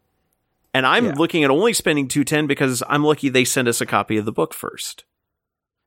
And 0.75 0.87
I'm 0.87 1.07
yeah. 1.07 1.15
looking 1.15 1.45
at 1.45 1.51
only 1.51 1.73
spending 1.73 2.09
210 2.09 2.47
because 2.47 2.83
I'm 2.89 3.05
lucky 3.05 3.29
they 3.29 3.45
sent 3.45 3.69
us 3.69 3.81
a 3.81 3.87
copy 3.87 4.17
of 4.17 4.25
the 4.25 4.33
book 4.33 4.53
first 4.53 5.05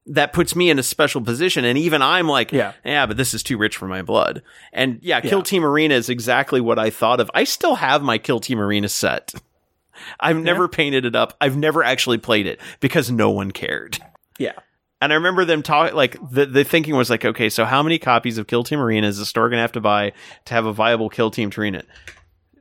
that 0.07 0.33
puts 0.33 0.55
me 0.55 0.69
in 0.69 0.79
a 0.79 0.83
special 0.83 1.21
position. 1.21 1.65
And 1.65 1.77
even 1.77 2.01
I'm 2.01 2.27
like, 2.27 2.51
yeah, 2.51 2.73
yeah, 2.83 3.05
but 3.05 3.17
this 3.17 3.33
is 3.33 3.43
too 3.43 3.57
rich 3.57 3.77
for 3.77 3.87
my 3.87 4.01
blood. 4.01 4.41
And 4.73 4.99
yeah, 5.01 5.21
Kill 5.21 5.39
yeah. 5.39 5.43
Team 5.43 5.65
Arena 5.65 5.95
is 5.95 6.09
exactly 6.09 6.61
what 6.61 6.79
I 6.79 6.89
thought 6.89 7.19
of. 7.19 7.29
I 7.33 7.43
still 7.43 7.75
have 7.75 8.01
my 8.01 8.17
Kill 8.17 8.39
Team 8.39 8.59
Arena 8.59 8.89
set. 8.89 9.33
I've 10.19 10.37
yeah. 10.37 10.43
never 10.43 10.67
painted 10.67 11.05
it 11.05 11.15
up. 11.15 11.35
I've 11.39 11.57
never 11.57 11.83
actually 11.83 12.17
played 12.17 12.47
it 12.47 12.59
because 12.79 13.11
no 13.11 13.29
one 13.29 13.51
cared. 13.51 13.99
Yeah. 14.39 14.53
And 15.01 15.11
I 15.11 15.15
remember 15.15 15.43
them 15.45 15.63
talking, 15.63 15.95
like, 15.95 16.15
the, 16.29 16.45
the 16.45 16.63
thinking 16.63 16.95
was 16.95 17.09
like, 17.09 17.25
okay, 17.25 17.49
so 17.49 17.65
how 17.65 17.81
many 17.81 17.97
copies 17.97 18.37
of 18.37 18.47
Kill 18.47 18.63
Team 18.63 18.79
Arena 18.79 19.07
is 19.07 19.17
the 19.17 19.25
store 19.25 19.49
going 19.49 19.57
to 19.57 19.61
have 19.61 19.71
to 19.73 19.81
buy 19.81 20.13
to 20.45 20.53
have 20.53 20.65
a 20.65 20.73
viable 20.73 21.09
Kill 21.09 21.31
Team 21.31 21.51
Arena 21.57 21.83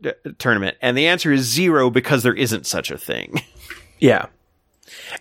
uh, 0.05 0.13
tournament? 0.39 0.77
And 0.81 0.97
the 0.97 1.07
answer 1.07 1.33
is 1.33 1.43
zero 1.43 1.91
because 1.91 2.23
there 2.23 2.35
isn't 2.35 2.67
such 2.67 2.91
a 2.91 2.99
thing. 2.99 3.43
Yeah 4.03 4.29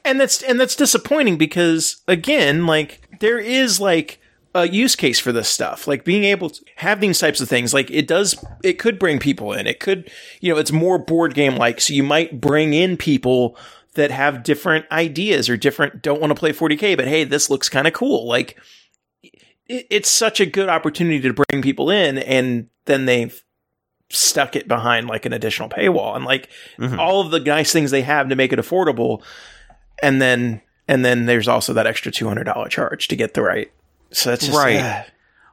and 0.05 0.19
that's 0.19 0.41
and 0.41 0.59
that's 0.59 0.75
disappointing 0.75 1.37
because 1.37 2.01
again, 2.07 2.65
like 2.65 3.01
there 3.19 3.39
is 3.39 3.79
like 3.79 4.19
a 4.55 4.67
use 4.67 4.95
case 4.95 5.19
for 5.19 5.31
this 5.31 5.47
stuff. 5.47 5.87
Like 5.87 6.03
being 6.03 6.23
able 6.23 6.49
to 6.49 6.63
have 6.77 6.99
these 6.99 7.19
types 7.19 7.41
of 7.41 7.49
things, 7.49 7.73
like 7.73 7.89
it 7.91 8.07
does, 8.07 8.43
it 8.63 8.79
could 8.79 8.97
bring 8.97 9.19
people 9.19 9.53
in. 9.53 9.67
It 9.67 9.79
could, 9.79 10.09
you 10.41 10.51
know, 10.51 10.59
it's 10.59 10.71
more 10.71 10.97
board 10.97 11.33
game 11.33 11.55
like. 11.55 11.81
So 11.81 11.93
you 11.93 12.03
might 12.03 12.41
bring 12.41 12.73
in 12.73 12.97
people 12.97 13.57
that 13.99 14.11
have 14.11 14.43
different 14.43 14.85
ideas 14.91 15.49
or 15.49 15.57
different, 15.57 16.01
don't 16.01 16.21
want 16.21 16.31
to 16.31 16.35
play 16.35 16.51
40K, 16.51 16.95
but 16.97 17.07
hey, 17.07 17.23
this 17.25 17.49
looks 17.49 17.69
kind 17.69 17.87
of 17.87 17.93
cool. 17.93 18.27
Like 18.27 18.57
it, 19.21 19.87
it's 19.89 20.09
such 20.09 20.39
a 20.39 20.45
good 20.45 20.69
opportunity 20.69 21.19
to 21.21 21.33
bring 21.33 21.61
people 21.61 21.89
in 21.89 22.17
and 22.17 22.69
then 22.85 23.05
they've 23.05 23.43
stuck 24.09 24.55
it 24.55 24.67
behind 24.67 25.07
like 25.07 25.25
an 25.25 25.33
additional 25.33 25.69
paywall 25.69 26.15
and 26.15 26.25
like 26.25 26.49
mm-hmm. 26.77 26.99
all 26.99 27.21
of 27.21 27.29
the 27.29 27.39
nice 27.39 27.71
things 27.71 27.91
they 27.91 28.01
have 28.01 28.29
to 28.29 28.35
make 28.35 28.51
it 28.51 28.57
affordable 28.57 29.21
and 30.01 30.21
then 30.21 30.61
and 30.87 31.05
then 31.05 31.27
there's 31.27 31.47
also 31.47 31.73
that 31.73 31.85
extra 31.85 32.11
two 32.11 32.27
hundred 32.27 32.45
dollar 32.45 32.67
charge 32.67 33.09
to 33.09 33.15
get 33.15 33.35
the 33.35 33.43
right. 33.43 33.71
So 34.11 34.31
that's 34.31 34.47
just, 34.47 34.57
right. 34.57 34.77
Uh, 34.77 35.03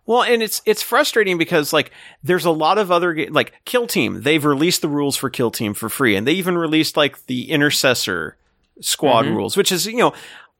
well, 0.06 0.22
and 0.22 0.42
it's 0.42 0.62
it's 0.64 0.82
frustrating 0.82 1.36
because 1.36 1.72
like 1.72 1.90
there's 2.22 2.44
a 2.44 2.50
lot 2.50 2.78
of 2.78 2.90
other 2.90 3.12
ga- 3.12 3.28
like 3.28 3.52
Kill 3.64 3.86
Team. 3.86 4.22
They've 4.22 4.44
released 4.44 4.82
the 4.82 4.88
rules 4.88 5.16
for 5.16 5.28
Kill 5.28 5.50
Team 5.50 5.74
for 5.74 5.88
free, 5.88 6.16
and 6.16 6.26
they 6.26 6.32
even 6.32 6.56
released 6.56 6.96
like 6.96 7.26
the 7.26 7.50
Intercessor 7.50 8.36
Squad 8.80 9.24
mm-hmm. 9.24 9.34
rules, 9.34 9.56
which 9.56 9.72
is 9.72 9.86
you 9.86 9.96
know 9.96 10.14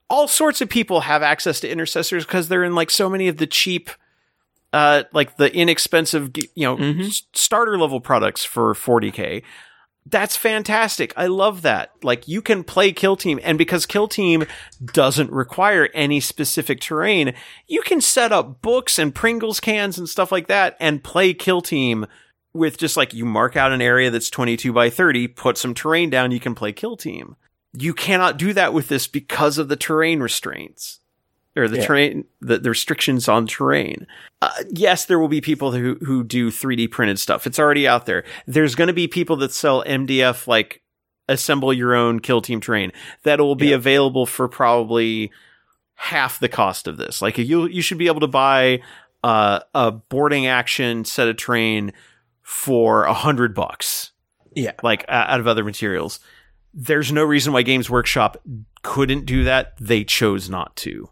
all 0.09 0.27
sorts 0.27 0.61
of 0.61 0.69
people 0.69 1.01
have 1.01 1.23
access 1.23 1.59
to 1.61 1.69
intercessors 1.69 2.25
because 2.25 2.47
they're 2.47 2.63
in 2.63 2.75
like 2.75 2.89
so 2.89 3.09
many 3.09 3.27
of 3.27 3.37
the 3.37 3.47
cheap 3.47 3.89
uh 4.73 5.03
like 5.13 5.37
the 5.37 5.53
inexpensive 5.55 6.31
you 6.35 6.67
know 6.67 6.75
mm-hmm. 6.75 7.07
starter 7.33 7.77
level 7.77 8.01
products 8.01 8.43
for 8.43 8.73
40k 8.73 9.43
that's 10.09 10.37
fantastic. 10.37 11.13
I 11.17 11.27
love 11.27 11.63
that. 11.63 11.91
Like 12.03 12.27
you 12.27 12.41
can 12.41 12.63
play 12.63 12.91
Kill 12.91 13.15
Team 13.15 13.39
and 13.43 13.57
because 13.57 13.85
Kill 13.85 14.07
Team 14.07 14.45
doesn't 14.93 15.31
require 15.31 15.89
any 15.93 16.19
specific 16.19 16.79
terrain, 16.79 17.33
you 17.67 17.81
can 17.81 18.01
set 18.01 18.31
up 18.31 18.61
books 18.61 18.97
and 18.97 19.13
Pringles 19.13 19.59
cans 19.59 19.97
and 19.97 20.07
stuff 20.07 20.31
like 20.31 20.47
that 20.47 20.77
and 20.79 21.03
play 21.03 21.33
Kill 21.33 21.61
Team 21.61 22.05
with 22.53 22.77
just 22.77 22.97
like 22.97 23.13
you 23.13 23.25
mark 23.25 23.55
out 23.55 23.71
an 23.71 23.81
area 23.81 24.09
that's 24.09 24.29
22 24.29 24.71
by 24.73 24.89
30, 24.89 25.27
put 25.27 25.57
some 25.57 25.73
terrain 25.73 26.09
down, 26.09 26.31
you 26.31 26.39
can 26.39 26.55
play 26.55 26.71
Kill 26.71 26.97
Team. 26.97 27.35
You 27.73 27.93
cannot 27.93 28.37
do 28.37 28.53
that 28.53 28.73
with 28.73 28.87
this 28.87 29.07
because 29.07 29.57
of 29.57 29.67
the 29.67 29.75
terrain 29.75 30.21
restraints 30.21 30.99
or 31.57 31.67
the 31.67 31.77
yeah. 31.77 31.85
terrain, 31.85 32.25
the, 32.41 32.59
the, 32.59 32.69
restrictions 32.69 33.27
on 33.27 33.47
terrain. 33.47 34.05
Uh, 34.41 34.51
yes, 34.69 35.05
there 35.05 35.19
will 35.19 35.27
be 35.27 35.41
people 35.41 35.71
who, 35.71 35.97
who 36.01 36.23
do 36.23 36.51
3D 36.51 36.89
printed 36.91 37.19
stuff. 37.19 37.47
It's 37.47 37.59
already 37.59 37.87
out 37.87 38.05
there. 38.05 38.23
There's 38.45 38.75
going 38.75 38.87
to 38.87 38.93
be 38.93 39.07
people 39.07 39.35
that 39.37 39.51
sell 39.51 39.83
MDF, 39.83 40.47
like 40.47 40.81
assemble 41.27 41.73
your 41.73 41.95
own 41.95 42.19
kill 42.19 42.41
team 42.41 42.61
terrain 42.61 42.91
that 43.23 43.39
will 43.39 43.55
be 43.55 43.69
yeah. 43.69 43.75
available 43.75 44.25
for 44.25 44.47
probably 44.47 45.31
half 45.95 46.39
the 46.39 46.49
cost 46.49 46.87
of 46.87 46.97
this. 46.97 47.21
Like 47.21 47.37
you, 47.37 47.67
you 47.67 47.81
should 47.81 47.97
be 47.97 48.07
able 48.07 48.21
to 48.21 48.27
buy 48.27 48.81
uh, 49.23 49.59
a 49.73 49.91
boarding 49.91 50.47
action 50.47 51.03
set 51.05 51.27
of 51.27 51.37
terrain 51.37 51.91
for 52.43 53.03
a 53.03 53.13
hundred 53.13 53.53
bucks. 53.53 54.11
Yeah. 54.55 54.73
Like 54.83 55.05
uh, 55.09 55.25
out 55.27 55.39
of 55.39 55.47
other 55.47 55.63
materials. 55.63 56.19
There's 56.73 57.11
no 57.11 57.23
reason 57.23 57.53
why 57.53 57.63
Games 57.63 57.89
Workshop 57.89 58.37
couldn't 58.83 59.25
do 59.25 59.43
that. 59.45 59.73
They 59.79 60.03
chose 60.03 60.49
not 60.49 60.75
to 60.77 61.09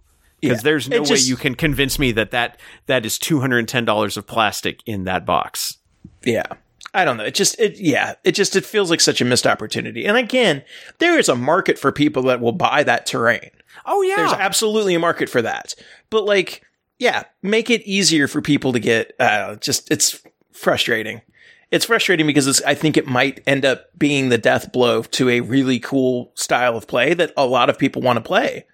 because 0.48 0.64
yeah. 0.64 0.70
there's 0.70 0.90
no 0.90 1.02
way 1.02 1.18
you 1.18 1.36
can 1.36 1.56
convince 1.56 2.00
me 2.00 2.12
that 2.14 2.32
that 2.32 2.60
that 2.86 3.06
is 3.06 3.20
two 3.20 3.40
hundred 3.40 3.60
and 3.60 3.68
ten 3.68 3.86
dollars 3.86 4.18
of 4.18 4.28
plastic 4.28 4.82
in 4.86 5.04
that 5.06 5.26
box. 5.26 5.78
Yeah. 6.24 6.46
I 6.94 7.04
don't 7.04 7.18
know. 7.18 7.26
It 7.26 7.36
just, 7.36 7.60
it, 7.60 7.78
yeah, 7.78 8.14
it 8.24 8.32
just, 8.32 8.56
it 8.56 8.64
feels 8.64 8.90
like 8.90 9.02
such 9.02 9.20
a 9.20 9.26
missed 9.26 9.46
opportunity. 9.46 10.06
And 10.06 10.16
again, 10.16 10.64
there 11.00 11.20
is 11.20 11.28
a 11.28 11.36
market 11.36 11.78
for 11.78 11.92
people 11.92 12.24
that 12.24 12.40
will 12.40 12.54
buy 12.54 12.84
that 12.84 13.06
terrain. 13.06 13.50
Oh, 13.86 14.02
yeah. 14.02 14.16
There's 14.16 14.32
absolutely 14.32 14.96
a 14.96 15.00
market 15.00 15.28
for 15.28 15.42
that. 15.42 15.76
But 16.10 16.24
like, 16.24 16.64
yeah, 16.98 17.26
make 17.42 17.70
it 17.70 17.82
easier 17.82 18.30
for 18.30 18.42
people 18.42 18.72
to 18.72 18.80
get. 18.80 19.14
Uh, 19.20 19.58
just 19.58 19.92
it's 19.92 20.24
frustrating. 20.54 21.22
It's 21.70 21.84
frustrating 21.84 22.28
because 22.28 22.48
it's, 22.48 22.62
I 22.62 22.76
think 22.76 22.96
it 22.96 23.08
might 23.08 23.44
end 23.46 23.66
up 23.66 23.88
being 23.98 24.30
the 24.30 24.38
death 24.38 24.72
blow 24.72 25.02
to 25.02 25.30
a 25.30 25.42
really 25.42 25.80
cool 25.80 26.32
style 26.36 26.78
of 26.78 26.88
play 26.88 27.14
that 27.14 27.34
a 27.36 27.46
lot 27.46 27.70
of 27.70 27.78
people 27.78 28.02
want 28.02 28.16
to 28.16 28.22
play. 28.22 28.66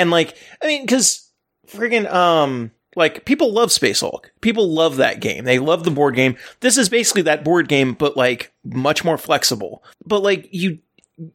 And 0.00 0.10
like, 0.10 0.36
I 0.62 0.66
mean, 0.66 0.82
because 0.84 1.30
friggin' 1.68 2.10
um, 2.12 2.70
like 2.96 3.24
people 3.24 3.52
love 3.52 3.70
Space 3.70 4.00
Hulk. 4.00 4.32
People 4.40 4.68
love 4.72 4.96
that 4.96 5.20
game. 5.20 5.44
They 5.44 5.58
love 5.58 5.84
the 5.84 5.90
board 5.90 6.14
game. 6.16 6.36
This 6.60 6.76
is 6.76 6.88
basically 6.88 7.22
that 7.22 7.44
board 7.44 7.68
game, 7.68 7.94
but 7.94 8.16
like 8.16 8.52
much 8.64 9.04
more 9.04 9.18
flexible. 9.18 9.84
But 10.04 10.22
like 10.22 10.48
you, 10.50 10.78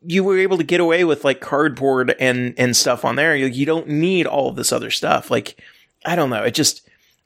you 0.06 0.24
were 0.24 0.38
able 0.38 0.58
to 0.58 0.64
get 0.64 0.80
away 0.80 1.04
with 1.06 1.24
like 1.24 1.40
cardboard 1.42 2.16
and 2.20 2.54
and 2.58 2.76
stuff 2.76 3.06
on 3.06 3.16
there. 3.16 3.36
You, 3.36 3.46
you 3.48 3.66
don't 3.66 3.88
need 3.88 4.26
all 4.28 4.50
of 4.50 4.56
this 4.56 4.72
other 4.74 4.92
stuff. 4.92 5.32
Like 5.32 5.60
I 6.06 6.16
don't 6.16 6.30
know. 6.30 6.44
It 6.44 6.54
just. 6.56 6.82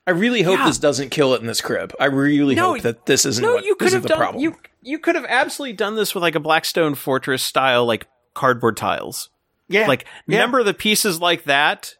I 0.08 0.12
really 0.12 0.42
hope 0.42 0.58
Yeah. 0.58 0.66
this 0.66 0.80
doesn't 0.80 1.10
kill 1.10 1.36
it 1.36 1.42
in 1.42 1.46
this 1.46 1.62
crib. 1.62 1.94
I 2.00 2.06
really 2.06 2.56
No, 2.56 2.74
hope 2.74 2.82
that 2.82 3.06
this 3.06 3.26
isn't 3.28 3.44
no, 3.46 3.54
what 3.54 3.64
you 3.66 3.76
could 3.76 3.94
have 3.94 4.02
the 4.02 4.08
done 4.10 4.18
problem. 4.18 4.42
you 4.42 4.56
you 4.82 4.98
could 4.98 5.14
have 5.14 5.26
absolutely 5.30 5.74
done 5.74 5.96
this 5.96 6.16
with 6.16 6.24
like 6.24 6.34
a 6.34 6.40
Blackstone 6.40 6.96
Fortress 6.96 7.44
style 7.44 7.86
like 7.86 8.08
cardboard 8.34 8.76
tiles. 8.76 9.30
Yeah, 9.70 9.88
Like 9.88 10.06
yeah. 10.28 10.38
remember 10.38 10.64
the 10.64 10.74
pieces 10.74 11.22
like 11.22 11.46
that 11.46 11.96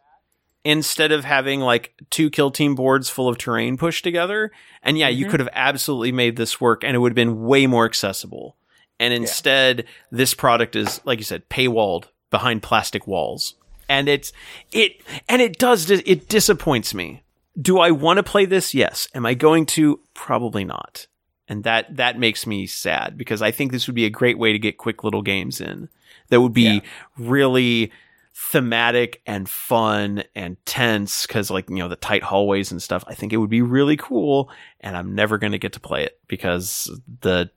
instead 0.66 1.12
of 1.14 1.24
having 1.24 1.62
like 1.62 1.94
two 2.10 2.30
kill 2.30 2.52
team 2.52 2.76
boards 2.76 3.10
full 3.10 3.30
of 3.30 3.38
terrain 3.38 3.78
pushed 3.78 4.04
together. 4.04 4.52
And 4.84 4.98
yeah, 4.98 5.10
Mm-hmm. 5.10 5.20
you 5.20 5.28
could 5.28 5.40
have 5.40 5.50
absolutely 5.54 6.12
made 6.12 6.36
this 6.36 6.60
work 6.60 6.84
and 6.84 6.96
it 6.96 7.00
would 7.00 7.12
have 7.12 7.16
been 7.16 7.44
way 7.44 7.66
more 7.68 7.86
accessible. 7.86 8.58
And 9.00 9.14
instead, 9.14 9.86
this 10.12 10.34
product 10.34 10.76
is 10.76 11.00
like 11.06 11.20
you 11.20 11.24
said, 11.24 11.48
paywalled 11.50 12.06
behind 12.30 12.62
plastic 12.64 13.08
walls. 13.08 13.56
And 13.88 14.10
it's 14.10 14.34
it 14.72 15.02
and 15.30 15.42
it 15.42 15.58
does 15.58 15.90
it 15.90 16.28
disappoints 16.28 16.94
me. 16.94 17.24
Do 17.60 17.80
I 17.80 17.92
want 17.92 18.18
to 18.18 18.24
play 18.24 18.46
this? 18.46 18.74
Yes. 18.74 19.08
Am 19.16 19.26
I 19.26 19.34
going 19.34 19.66
to? 19.68 20.00
Probably 20.14 20.64
not. 20.66 21.08
And 21.48 21.64
that 21.64 21.96
that 21.96 22.20
makes 22.20 22.46
me 22.46 22.68
sad 22.68 23.18
because 23.18 23.42
I 23.42 23.52
think 23.52 23.72
this 23.72 23.88
would 23.88 23.96
be 23.96 24.06
a 24.06 24.10
great 24.12 24.38
way 24.38 24.52
to 24.52 24.60
get 24.60 24.78
quick 24.78 25.04
little 25.04 25.22
games 25.24 25.60
in 25.62 25.90
that 26.30 26.42
would 26.42 26.54
be 26.54 26.82
really 27.18 27.92
thematic 28.34 29.22
and 29.26 29.50
fun 29.50 30.24
and 30.34 30.56
tense 30.66 31.28
because 31.28 31.52
like 31.52 31.70
you 31.70 31.76
know 31.76 31.90
the 31.90 31.96
tight 31.98 32.24
hallways 32.24 32.72
and 32.72 32.82
stuff. 32.82 33.04
I 33.08 33.14
think 33.14 33.34
it 33.34 33.38
would 33.38 33.50
be 33.50 33.62
really 33.62 33.98
cool 33.98 34.50
and 34.80 34.96
i'm 34.96 35.14
never 35.14 35.38
going 35.38 35.52
to 35.52 35.58
get 35.58 35.74
to 35.74 35.80
play 35.80 36.04
it 36.04 36.20
because 36.28 36.90
the 37.22 37.50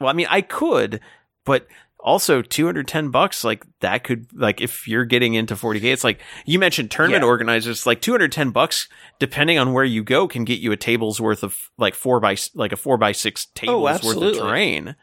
well 0.00 0.10
i 0.10 0.12
mean 0.12 0.26
i 0.30 0.42
could 0.42 1.00
but 1.44 1.66
also 2.00 2.42
210 2.42 3.10
bucks 3.10 3.42
like 3.42 3.64
that 3.80 4.04
could 4.04 4.26
like 4.32 4.60
if 4.60 4.86
you're 4.86 5.04
getting 5.04 5.34
into 5.34 5.54
40k 5.54 5.84
it's 5.84 6.04
like 6.04 6.20
you 6.44 6.58
mentioned 6.58 6.90
tournament 6.90 7.22
Yeah. 7.22 7.28
organizers 7.28 7.86
like 7.86 8.00
210 8.00 8.50
bucks 8.50 8.88
depending 9.18 9.58
on 9.58 9.72
where 9.72 9.84
you 9.84 10.04
go 10.04 10.28
can 10.28 10.44
get 10.44 10.60
you 10.60 10.70
a 10.72 10.76
table's 10.76 11.20
worth 11.20 11.42
of 11.42 11.70
like 11.78 11.94
four 11.94 12.20
by 12.20 12.36
like 12.54 12.72
a 12.72 12.76
four 12.76 12.98
by 12.98 13.12
six 13.12 13.46
oh, 13.48 13.52
tables 13.54 14.02
worth 14.04 14.22
of 14.22 14.36
terrain. 14.36 14.94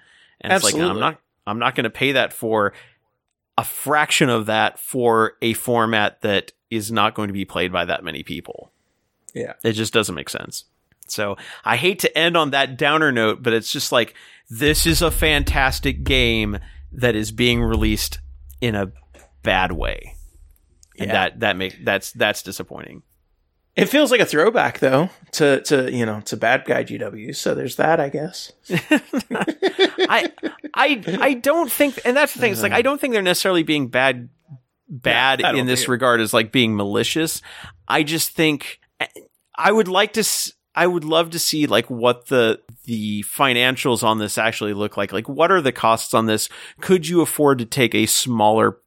And 0.42 0.54
it's 0.54 0.64
like 0.64 0.76
i'm 0.76 1.00
not 1.00 1.20
i'm 1.48 1.60
not 1.60 1.76
going 1.76 1.86
to 1.86 1.90
pay 1.90 2.14
that 2.14 2.32
for 2.32 2.74
a 3.58 3.64
fraction 3.64 4.30
of 4.30 4.48
that 4.48 4.80
for 4.80 5.34
a 5.42 5.54
format 5.54 6.22
that 6.22 6.52
is 6.70 6.92
not 6.92 7.16
going 7.16 7.28
to 7.28 7.34
be 7.34 7.46
played 7.46 7.72
by 7.72 7.86
that 7.86 8.04
many 8.04 8.24
people. 8.24 8.72
Yeah. 9.34 9.54
It 9.64 9.74
just 9.74 9.94
doesn't 9.94 10.16
make 10.16 10.30
sense. 10.30 10.66
So 11.08 11.38
I 11.64 11.78
hate 11.78 12.00
to 12.00 12.18
end 12.18 12.36
on 12.36 12.52
that 12.52 12.78
downer 12.78 13.12
note, 13.12 13.44
but 13.44 13.54
it's 13.54 13.72
just 13.72 13.92
like 13.92 14.16
this 14.50 14.86
is 14.86 15.02
a 15.02 15.12
fantastic 15.12 16.04
game 16.04 16.58
that 16.92 17.16
is 17.16 17.32
being 17.32 17.62
released 17.62 18.20
in 18.62 18.76
a 18.76 18.92
bad 19.44 19.72
way. 19.72 20.16
And 20.98 21.12
that 21.12 21.42
that 21.42 21.58
make 21.58 21.84
that's 21.84 22.14
that's 22.14 22.42
disappointing. 22.42 23.04
It 23.76 23.88
feels 23.90 24.10
like 24.10 24.22
a 24.22 24.26
throwback 24.26 24.80
though 24.80 25.10
to 25.34 25.62
to 25.64 25.92
you 25.92 26.06
know 26.06 26.22
to 26.22 26.38
bad 26.38 26.64
guy 26.66 26.84
GW. 26.84 27.36
So 27.36 27.54
there's 27.54 27.76
that, 27.76 28.00
I 28.00 28.10
guess. 28.10 28.52
I 28.72 30.32
I 30.74 31.04
I 31.20 31.34
don't 31.34 31.72
think 31.72 32.00
and 32.06 32.16
that's 32.16 32.34
the 32.34 32.40
thing, 32.40 32.52
it's 32.54 32.62
like 32.62 32.72
I 32.72 32.82
don't 32.82 33.00
think 33.02 33.14
they're 33.14 33.22
necessarily 33.22 33.64
being 33.64 33.88
bad 33.90 34.30
bad 34.88 35.40
don't 35.40 35.58
in 35.58 35.66
this 35.66 35.88
regard 35.90 36.22
as 36.22 36.34
like 36.34 36.52
being 36.52 36.76
malicious. 36.76 37.42
I 37.88 38.04
just 38.04 38.32
think 38.32 38.80
I 39.58 39.72
would 39.72 39.88
like 39.88 40.14
to 40.14 40.22
s- 40.22 40.54
I 40.74 40.88
would 40.88 41.04
love 41.04 41.32
to 41.32 41.40
see 41.40 41.68
like 41.68 41.90
what 41.90 42.28
the 42.28 42.62
the 42.86 43.24
financials 43.24 44.04
on 44.04 44.20
this 44.20 44.38
actually 44.38 44.74
look 44.74 44.96
like. 44.96 45.12
Like 45.12 45.28
what 45.28 45.52
are 45.52 45.62
the 45.62 45.72
costs 45.72 46.14
on 46.14 46.28
this? 46.28 46.48
Could 46.80 47.08
you 47.08 47.22
afford 47.22 47.60
to 47.60 47.66
take 47.66 47.94
a 47.96 48.06
smaller 48.06 48.78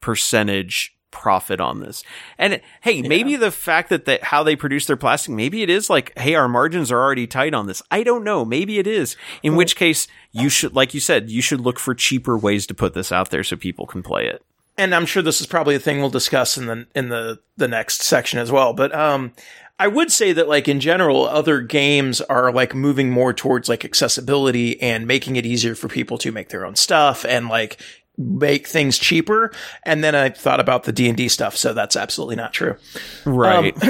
percentage 0.00 0.96
profit 1.12 1.60
on 1.60 1.78
this? 1.78 2.02
And 2.38 2.60
hey, 2.80 3.02
maybe 3.02 3.36
the 3.36 3.52
fact 3.52 3.90
that 3.90 4.04
they, 4.06 4.18
how 4.22 4.42
they 4.42 4.56
produce 4.56 4.86
their 4.86 4.96
plastic, 4.96 5.32
maybe 5.32 5.62
it 5.62 5.70
is 5.70 5.88
like, 5.88 6.18
hey, 6.18 6.34
our 6.34 6.48
margins 6.48 6.90
are 6.90 7.00
already 7.00 7.28
tight 7.28 7.54
on 7.54 7.66
this. 7.66 7.80
I 7.92 8.02
don't 8.02 8.24
know. 8.24 8.44
Maybe 8.44 8.80
it 8.80 8.88
is. 8.88 9.14
In 9.44 9.54
which 9.54 9.76
case, 9.76 10.08
you 10.32 10.48
should, 10.48 10.74
like 10.74 10.94
you 10.94 11.00
said, 11.00 11.30
you 11.30 11.40
should 11.40 11.60
look 11.60 11.78
for 11.78 11.94
cheaper 11.94 12.36
ways 12.36 12.66
to 12.66 12.74
put 12.74 12.94
this 12.94 13.12
out 13.12 13.30
there 13.30 13.44
so 13.44 13.56
people 13.56 13.86
can 13.86 14.02
play 14.02 14.26
it. 14.26 14.42
and 14.78 14.94
I'm 14.94 15.06
sure 15.06 15.22
this 15.22 15.40
is 15.40 15.46
probably 15.46 15.74
a 15.74 15.78
thing 15.78 16.00
we'll 16.00 16.10
discuss 16.10 16.56
in 16.56 16.66
the 16.66 16.86
in 16.94 17.10
the 17.10 17.40
the 17.56 17.68
next 17.68 18.02
section 18.02 18.38
as 18.38 18.50
well. 18.50 18.72
But 18.72 18.94
um, 18.94 19.32
I 19.78 19.88
would 19.88 20.10
say 20.10 20.32
that 20.32 20.48
like 20.48 20.66
in 20.68 20.80
general, 20.80 21.26
other 21.26 21.60
games 21.60 22.20
are 22.22 22.52
like 22.52 22.74
moving 22.74 23.10
more 23.10 23.34
towards 23.34 23.68
like 23.68 23.84
accessibility 23.84 24.80
and 24.80 25.06
making 25.06 25.36
it 25.36 25.44
easier 25.44 25.74
for 25.74 25.88
people 25.88 26.16
to 26.18 26.32
make 26.32 26.48
their 26.48 26.64
own 26.64 26.76
stuff 26.76 27.24
and 27.26 27.48
like 27.48 27.78
make 28.18 28.66
things 28.66 28.98
cheaper. 28.98 29.52
And 29.84 30.02
then 30.04 30.14
I 30.14 30.30
thought 30.30 30.60
about 30.60 30.84
the 30.84 30.92
D 30.92 31.08
and 31.08 31.16
D 31.16 31.28
stuff, 31.28 31.56
so 31.56 31.72
that's 31.74 31.96
absolutely 31.96 32.36
not 32.36 32.52
true. 32.52 32.76
Right. 33.24 33.74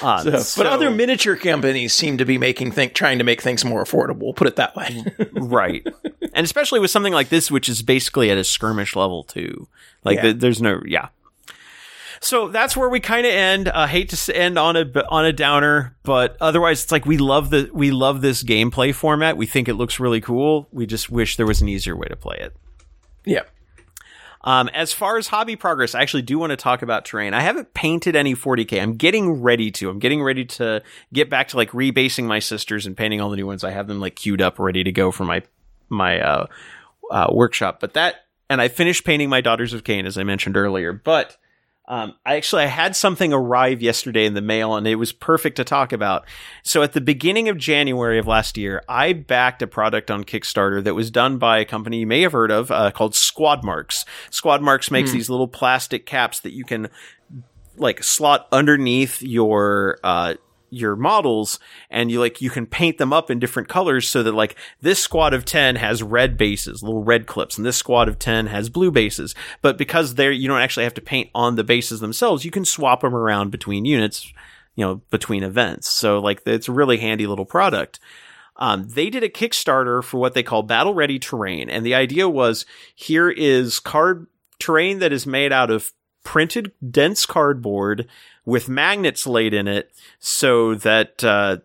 Uh, 0.00 0.22
but 0.22 0.40
so- 0.42 0.62
other 0.62 0.92
miniature 0.92 1.34
companies 1.34 1.92
seem 1.92 2.18
to 2.18 2.24
be 2.24 2.38
making 2.38 2.70
think 2.70 2.94
trying 2.94 3.18
to 3.18 3.24
make 3.24 3.42
things 3.42 3.64
more 3.64 3.82
affordable. 3.82 4.20
We'll 4.20 4.32
put 4.32 4.46
it 4.46 4.54
that 4.54 4.76
way. 4.76 5.02
right 5.32 5.84
and 6.34 6.44
especially 6.44 6.78
with 6.78 6.92
something 6.92 7.12
like 7.12 7.30
this 7.30 7.50
which 7.50 7.68
is 7.68 7.82
basically 7.82 8.30
at 8.30 8.38
a 8.38 8.44
skirmish 8.44 8.94
level 8.94 9.24
too 9.24 9.66
like 10.04 10.16
Yeah. 10.16 10.22
th- 10.22 10.36
there's 10.36 10.62
no 10.62 10.80
yeah 10.86 11.08
so 12.20 12.48
that's 12.48 12.76
where 12.76 12.88
we 12.88 13.00
kind 13.00 13.26
of 13.26 13.32
end 13.32 13.68
i 13.68 13.86
hate 13.86 14.08
to 14.10 14.36
end 14.36 14.58
on 14.58 14.76
a 14.76 14.84
on 15.08 15.24
a 15.24 15.32
downer 15.32 15.96
but 16.02 16.36
otherwise 16.40 16.82
it's 16.82 16.92
like 16.92 17.06
we 17.06 17.18
love 17.18 17.50
the 17.50 17.70
we 17.72 17.90
love 17.90 18.20
this 18.20 18.42
gameplay 18.42 18.94
format 18.94 19.36
we 19.36 19.46
think 19.46 19.68
it 19.68 19.74
looks 19.74 20.00
really 20.00 20.20
cool 20.20 20.68
we 20.72 20.86
just 20.86 21.10
wish 21.10 21.36
there 21.36 21.46
was 21.46 21.60
an 21.60 21.68
easier 21.68 21.96
way 21.96 22.06
to 22.06 22.16
play 22.16 22.36
it 22.38 22.54
yeah. 23.28 23.42
um, 24.42 24.68
as 24.72 24.92
far 24.92 25.18
as 25.18 25.26
hobby 25.26 25.56
progress, 25.56 25.94
I 25.94 26.00
actually 26.00 26.22
do 26.22 26.38
want 26.38 26.50
to 26.50 26.56
talk 26.56 26.80
about 26.80 27.04
terrain. 27.04 27.34
I 27.34 27.40
haven't 27.40 27.74
painted 27.74 28.16
any 28.16 28.34
40k. 28.34 28.80
I'm 28.80 28.94
getting 28.94 29.42
ready 29.42 29.70
to. 29.72 29.90
I'm 29.90 29.98
getting 29.98 30.22
ready 30.22 30.46
to 30.46 30.82
get 31.12 31.28
back 31.28 31.48
to 31.48 31.56
like 31.56 31.72
rebasing 31.72 32.24
my 32.24 32.38
sisters 32.38 32.86
and 32.86 32.96
painting 32.96 33.20
all 33.20 33.28
the 33.28 33.36
new 33.36 33.46
ones. 33.46 33.64
I 33.64 33.70
have 33.72 33.86
them 33.86 34.00
like 34.00 34.16
queued 34.16 34.40
up, 34.40 34.58
ready 34.58 34.82
to 34.84 34.92
go 34.92 35.10
for 35.10 35.24
my 35.24 35.42
my 35.90 36.20
uh, 36.20 36.46
uh, 37.10 37.26
workshop. 37.32 37.80
But 37.80 37.94
that, 37.94 38.26
and 38.48 38.62
I 38.62 38.68
finished 38.68 39.04
painting 39.04 39.28
my 39.28 39.42
Daughters 39.42 39.74
of 39.74 39.84
Khaine 39.84 40.06
as 40.06 40.16
I 40.16 40.22
mentioned 40.22 40.56
earlier. 40.56 40.92
But 40.92 41.36
um, 41.88 42.14
I 42.24 42.36
actually 42.36 42.64
I 42.64 42.66
had 42.66 42.94
something 42.94 43.32
arrive 43.32 43.80
yesterday 43.80 44.26
in 44.26 44.34
the 44.34 44.42
mail, 44.42 44.76
and 44.76 44.86
it 44.86 44.96
was 44.96 45.10
perfect 45.10 45.56
to 45.56 45.64
talk 45.64 45.92
about. 45.92 46.26
So 46.62 46.82
at 46.82 46.92
the 46.92 47.00
beginning 47.00 47.48
of 47.48 47.56
January 47.56 48.18
of 48.18 48.26
last 48.26 48.58
year, 48.58 48.82
I 48.88 49.14
backed 49.14 49.62
a 49.62 49.66
product 49.66 50.10
on 50.10 50.24
Kickstarter 50.24 50.84
that 50.84 50.94
was 50.94 51.10
done 51.10 51.38
by 51.38 51.58
a 51.58 51.64
company 51.64 52.00
you 52.00 52.06
may 52.06 52.20
have 52.20 52.32
heard 52.32 52.50
of 52.50 52.70
uh, 52.70 52.90
called 52.90 53.14
Squad 53.14 53.64
Marks. 53.64 54.04
Squad 54.28 54.60
Marks 54.60 54.90
makes 54.90 55.12
these 55.12 55.30
little 55.30 55.48
plastic 55.48 56.04
caps 56.04 56.40
that 56.40 56.52
you 56.52 56.64
can 56.64 56.90
like 57.76 58.04
slot 58.04 58.48
underneath 58.52 59.22
your 59.22 59.98
uh 60.02 60.34
your 60.70 60.96
models 60.96 61.58
and 61.90 62.10
you 62.10 62.20
like 62.20 62.40
you 62.40 62.50
can 62.50 62.66
paint 62.66 62.98
them 62.98 63.12
up 63.12 63.30
in 63.30 63.38
different 63.38 63.68
colors 63.68 64.08
so 64.08 64.22
that 64.22 64.32
like 64.32 64.56
this 64.80 65.02
squad 65.02 65.34
of 65.34 65.44
10 65.44 65.76
has 65.76 66.02
red 66.02 66.36
bases 66.36 66.82
little 66.82 67.02
red 67.02 67.26
clips 67.26 67.56
and 67.56 67.66
this 67.66 67.76
squad 67.76 68.08
of 68.08 68.18
10 68.18 68.46
has 68.46 68.68
blue 68.68 68.90
bases. 68.90 69.34
But 69.62 69.78
because 69.78 70.14
they're 70.14 70.32
you 70.32 70.48
don't 70.48 70.60
actually 70.60 70.84
have 70.84 70.94
to 70.94 71.00
paint 71.00 71.30
on 71.34 71.56
the 71.56 71.64
bases 71.64 72.00
themselves 72.00 72.44
you 72.44 72.50
can 72.50 72.64
swap 72.64 73.00
them 73.00 73.14
around 73.14 73.50
between 73.50 73.84
units 73.84 74.32
you 74.74 74.84
know 74.84 74.96
between 75.10 75.42
events. 75.42 75.88
So 75.88 76.18
like 76.20 76.42
it's 76.46 76.68
a 76.68 76.72
really 76.72 76.98
handy 76.98 77.26
little 77.26 77.46
product. 77.46 78.00
Um, 78.58 78.88
they 78.88 79.08
did 79.08 79.22
a 79.22 79.28
Kickstarter 79.28 80.02
for 80.02 80.18
what 80.18 80.34
they 80.34 80.42
call 80.42 80.62
battle 80.64 80.92
ready 80.92 81.18
terrain. 81.18 81.70
And 81.70 81.86
the 81.86 81.94
idea 81.94 82.28
was 82.28 82.66
here 82.94 83.30
is 83.30 83.78
card 83.78 84.26
terrain 84.58 84.98
that 84.98 85.12
is 85.12 85.26
made 85.26 85.52
out 85.52 85.70
of 85.70 85.92
printed 86.24 86.72
dense 86.90 87.26
cardboard 87.26 88.06
with 88.44 88.68
magnets 88.68 89.26
laid 89.26 89.54
in 89.54 89.68
it 89.68 89.92
so 90.18 90.74
that, 90.74 91.22
uh, 91.24 91.58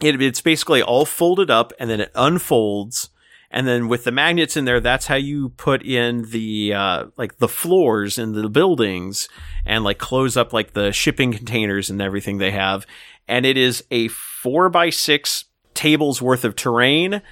it, 0.00 0.20
it's 0.20 0.40
basically 0.40 0.82
all 0.82 1.06
folded 1.06 1.50
up 1.50 1.72
and 1.78 1.88
then 1.88 2.00
it 2.00 2.12
unfolds. 2.14 3.10
And 3.50 3.66
then 3.66 3.88
with 3.88 4.04
the 4.04 4.12
magnets 4.12 4.56
in 4.56 4.64
there, 4.64 4.80
that's 4.80 5.06
how 5.06 5.14
you 5.14 5.50
put 5.50 5.82
in 5.82 6.30
the, 6.30 6.74
uh, 6.74 7.06
like 7.16 7.38
the 7.38 7.48
floors 7.48 8.18
in 8.18 8.32
the 8.32 8.48
buildings 8.48 9.28
and 9.64 9.84
like 9.84 9.98
close 9.98 10.36
up 10.36 10.52
like 10.52 10.72
the 10.72 10.92
shipping 10.92 11.32
containers 11.32 11.88
and 11.88 12.02
everything 12.02 12.38
they 12.38 12.50
have. 12.50 12.86
And 13.28 13.46
it 13.46 13.56
is 13.56 13.84
a 13.90 14.08
four 14.08 14.68
by 14.68 14.90
six 14.90 15.46
tables 15.74 16.20
worth 16.20 16.44
of 16.44 16.56
terrain. 16.56 17.22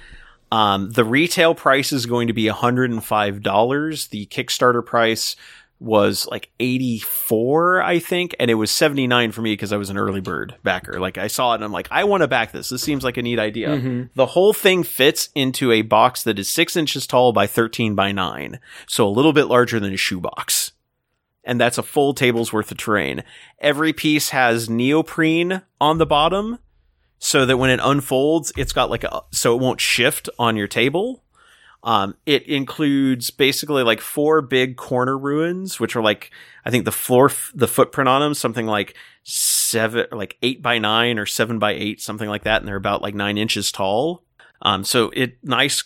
Um, 0.51 0.91
the 0.91 1.03
retail 1.03 1.55
price 1.55 1.91
is 1.91 2.05
going 2.05 2.27
to 2.27 2.33
be 2.33 2.45
$105. 2.45 4.09
The 4.09 4.25
Kickstarter 4.27 4.85
price 4.85 5.35
was 5.79 6.27
like 6.31 6.49
84, 6.59 7.83
I 7.83 7.99
think, 7.99 8.35
and 8.39 8.49
it 8.49 8.55
was 8.55 8.71
79 8.71 9.31
for 9.31 9.41
me 9.41 9.53
because 9.53 9.73
I 9.73 9.77
was 9.77 9.89
an 9.89 9.97
early 9.97 10.21
bird 10.21 10.55
backer. 10.63 10.99
Like 10.99 11.17
I 11.17 11.27
saw 11.27 11.51
it 11.51 11.55
and 11.55 11.63
I'm 11.63 11.71
like, 11.71 11.87
I 11.91 12.05
want 12.05 12.21
to 12.21 12.27
back 12.27 12.51
this. 12.51 12.69
This 12.69 12.81
seems 12.81 13.03
like 13.03 13.17
a 13.17 13.21
neat 13.21 13.39
idea. 13.39 13.69
Mm-hmm. 13.69 14.03
The 14.15 14.27
whole 14.27 14.53
thing 14.53 14.83
fits 14.83 15.29
into 15.35 15.71
a 15.71 15.81
box 15.81 16.23
that 16.23 16.39
is 16.39 16.49
six 16.49 16.75
inches 16.75 17.05
tall 17.05 17.33
by 17.33 17.45
13 17.45 17.93
by 17.93 18.11
nine. 18.11 18.59
So 18.87 19.05
a 19.05 19.09
little 19.09 19.33
bit 19.33 19.45
larger 19.45 19.79
than 19.79 19.93
a 19.93 19.97
shoebox. 19.97 20.71
And 21.43 21.59
that's 21.61 21.77
a 21.77 21.83
full 21.83 22.13
table's 22.13 22.51
worth 22.51 22.71
of 22.71 22.77
terrain. 22.77 23.23
Every 23.59 23.93
piece 23.93 24.29
has 24.29 24.69
neoprene 24.69 25.61
on 25.79 25.97
the 25.99 26.05
bottom 26.05 26.57
so 27.19 27.45
that 27.45 27.57
when 27.57 27.69
it 27.69 27.79
unfolds, 27.83 28.51
it's 28.57 28.73
got 28.73 28.89
like 28.89 29.03
a, 29.03 29.21
so 29.31 29.55
it 29.55 29.61
won't 29.61 29.81
shift 29.81 30.29
on 30.39 30.55
your 30.55 30.67
table. 30.67 31.23
Um, 31.85 32.15
it 32.25 32.47
includes 32.47 33.29
basically 33.29 33.83
like 33.83 34.01
four 34.01 34.41
big 34.41 34.75
corner 34.75 35.15
ruins, 35.15 35.79
which 35.79 35.95
are 35.95 36.01
like, 36.01 36.31
I 36.65 36.71
think 36.71 36.83
the 36.83 36.91
floor, 36.91 37.29
f- 37.29 37.51
the 37.53 37.67
footprint 37.67 38.09
on 38.09 38.21
them, 38.21 38.33
something 38.33 38.65
like 38.65 38.95
seven, 39.23 40.07
like 40.11 40.35
eight 40.41 40.63
by 40.63 40.79
nine 40.79 41.19
or 41.19 41.27
seven 41.27 41.59
by 41.59 41.73
eight, 41.73 42.01
something 42.01 42.27
like 42.27 42.43
that. 42.43 42.59
And 42.59 42.67
they're 42.67 42.75
about 42.75 43.03
like 43.03 43.13
nine 43.13 43.37
inches 43.37 43.71
tall. 43.71 44.23
Um, 44.63 44.83
so 44.83 45.11
it, 45.11 45.37
nice 45.43 45.83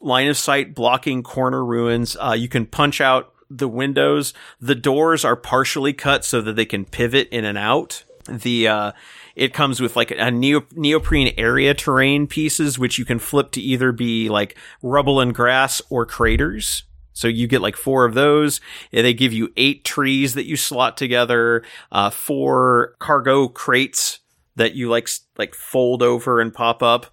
line 0.00 0.28
of 0.28 0.36
sight 0.36 0.72
blocking 0.72 1.24
corner 1.24 1.64
ruins. 1.64 2.16
Uh, 2.16 2.36
you 2.38 2.48
can 2.48 2.64
punch 2.64 3.00
out 3.00 3.32
the 3.50 3.68
windows. 3.68 4.34
The 4.60 4.76
doors 4.76 5.24
are 5.24 5.36
partially 5.36 5.92
cut 5.92 6.24
so 6.24 6.42
that 6.42 6.54
they 6.54 6.64
can 6.64 6.84
pivot 6.84 7.28
in 7.30 7.44
and 7.44 7.58
out. 7.58 8.04
The, 8.28 8.68
uh, 8.68 8.92
it 9.36 9.52
comes 9.52 9.80
with 9.80 9.96
like 9.96 10.10
a 10.10 10.30
neo- 10.30 10.66
neoprene 10.72 11.34
area 11.36 11.74
terrain 11.74 12.26
pieces, 12.26 12.78
which 12.78 12.98
you 12.98 13.04
can 13.04 13.18
flip 13.18 13.50
to 13.52 13.60
either 13.60 13.92
be 13.92 14.28
like 14.28 14.56
rubble 14.82 15.20
and 15.20 15.34
grass 15.34 15.82
or 15.90 16.06
craters. 16.06 16.84
So 17.12 17.28
you 17.28 17.46
get 17.46 17.62
like 17.62 17.76
four 17.76 18.04
of 18.04 18.14
those. 18.14 18.60
They 18.90 19.14
give 19.14 19.32
you 19.32 19.52
eight 19.56 19.84
trees 19.84 20.34
that 20.34 20.46
you 20.46 20.56
slot 20.56 20.96
together, 20.96 21.62
uh, 21.92 22.10
four 22.10 22.94
cargo 22.98 23.48
crates 23.48 24.20
that 24.56 24.74
you 24.74 24.88
like, 24.88 25.08
like 25.38 25.54
fold 25.54 26.02
over 26.02 26.40
and 26.40 26.52
pop 26.52 26.82
up. 26.82 27.06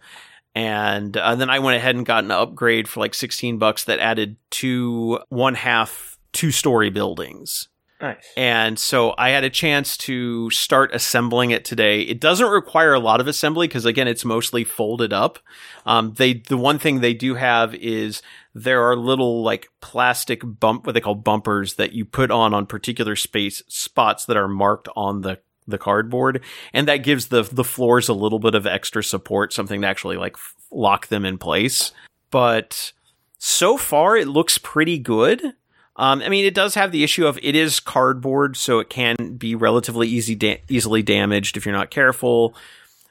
And 0.53 1.16
uh, 1.16 1.35
then 1.35 1.50
I 1.50 1.59
went 1.59 1.77
ahead 1.77 1.95
and 1.95 2.06
got 2.06 2.24
an 2.24 2.32
upgrade 2.32 2.88
for 2.88 3.00
like 3.00 3.14
16 3.14 3.58
bucks 3.58 3.85
that 3.85 4.00
added 4.00 4.35
two 4.50 5.19
one 5.30 5.56
half 5.56 6.19
two 6.33 6.51
story 6.51 6.90
buildings. 6.90 7.69
Nice. 8.01 8.33
And 8.35 8.80
so 8.80 9.13
I 9.17 9.30
had 9.30 9.43
a 9.43 9.49
chance 9.49 9.95
to 9.97 10.49
start 10.49 10.93
assembling 10.93 11.51
it 11.51 11.63
today. 11.63 12.01
It 12.01 12.19
doesn't 12.19 12.49
require 12.49 12.93
a 12.93 12.99
lot 12.99 13.21
of 13.21 13.27
assembly 13.27 13.67
because 13.67 13.85
again, 13.85 14.07
it's 14.07 14.25
mostly 14.25 14.63
folded 14.63 15.13
up. 15.13 15.38
Um, 15.85 16.13
they, 16.17 16.33
the 16.33 16.57
one 16.57 16.80
thing 16.80 16.99
they 16.99 17.13
do 17.13 17.35
have 17.35 17.75
is 17.75 18.23
there 18.55 18.89
are 18.89 18.95
little 18.95 19.43
like 19.43 19.69
plastic 19.81 20.41
bump, 20.43 20.85
what 20.85 20.93
they 20.93 21.01
call 21.01 21.15
bumpers 21.15 21.75
that 21.75 21.93
you 21.93 22.03
put 22.03 22.31
on 22.31 22.55
on 22.55 22.65
particular 22.65 23.15
space 23.15 23.61
spots 23.67 24.25
that 24.25 24.38
are 24.38 24.47
marked 24.47 24.89
on 24.95 25.21
the 25.21 25.39
the 25.67 25.77
cardboard 25.77 26.41
and 26.73 26.88
that 26.88 26.97
gives 26.97 27.27
the 27.27 27.43
the 27.43 27.63
floors 27.63 28.09
a 28.09 28.13
little 28.13 28.39
bit 28.39 28.55
of 28.55 28.65
extra 28.65 29.03
support 29.03 29.53
something 29.53 29.81
to 29.81 29.88
actually 29.88 30.17
like 30.17 30.33
f- 30.33 30.55
lock 30.71 31.07
them 31.07 31.23
in 31.23 31.38
place 31.38 31.91
but 32.31 32.91
so 33.38 33.77
far 33.77 34.17
it 34.17 34.27
looks 34.27 34.57
pretty 34.57 34.97
good 34.97 35.53
um, 35.95 36.22
I 36.22 36.30
mean, 36.30 36.45
it 36.45 36.53
does 36.53 36.76
have 36.76 36.92
the 36.92 37.03
issue 37.03 37.28
of 37.28 37.38
it 37.44 37.56
is 37.56 37.80
cardboard, 37.80 38.56
so 38.56 38.80
it 38.80 38.90
can 38.90 39.36
be 39.38 39.56
relatively 39.56 40.08
easy 40.08 40.36
da- 40.36 40.61
easily 40.70 41.03
damaged 41.03 41.58
if 41.58 41.66
you're 41.66 41.76
not 41.76 41.92
careful. 41.92 42.56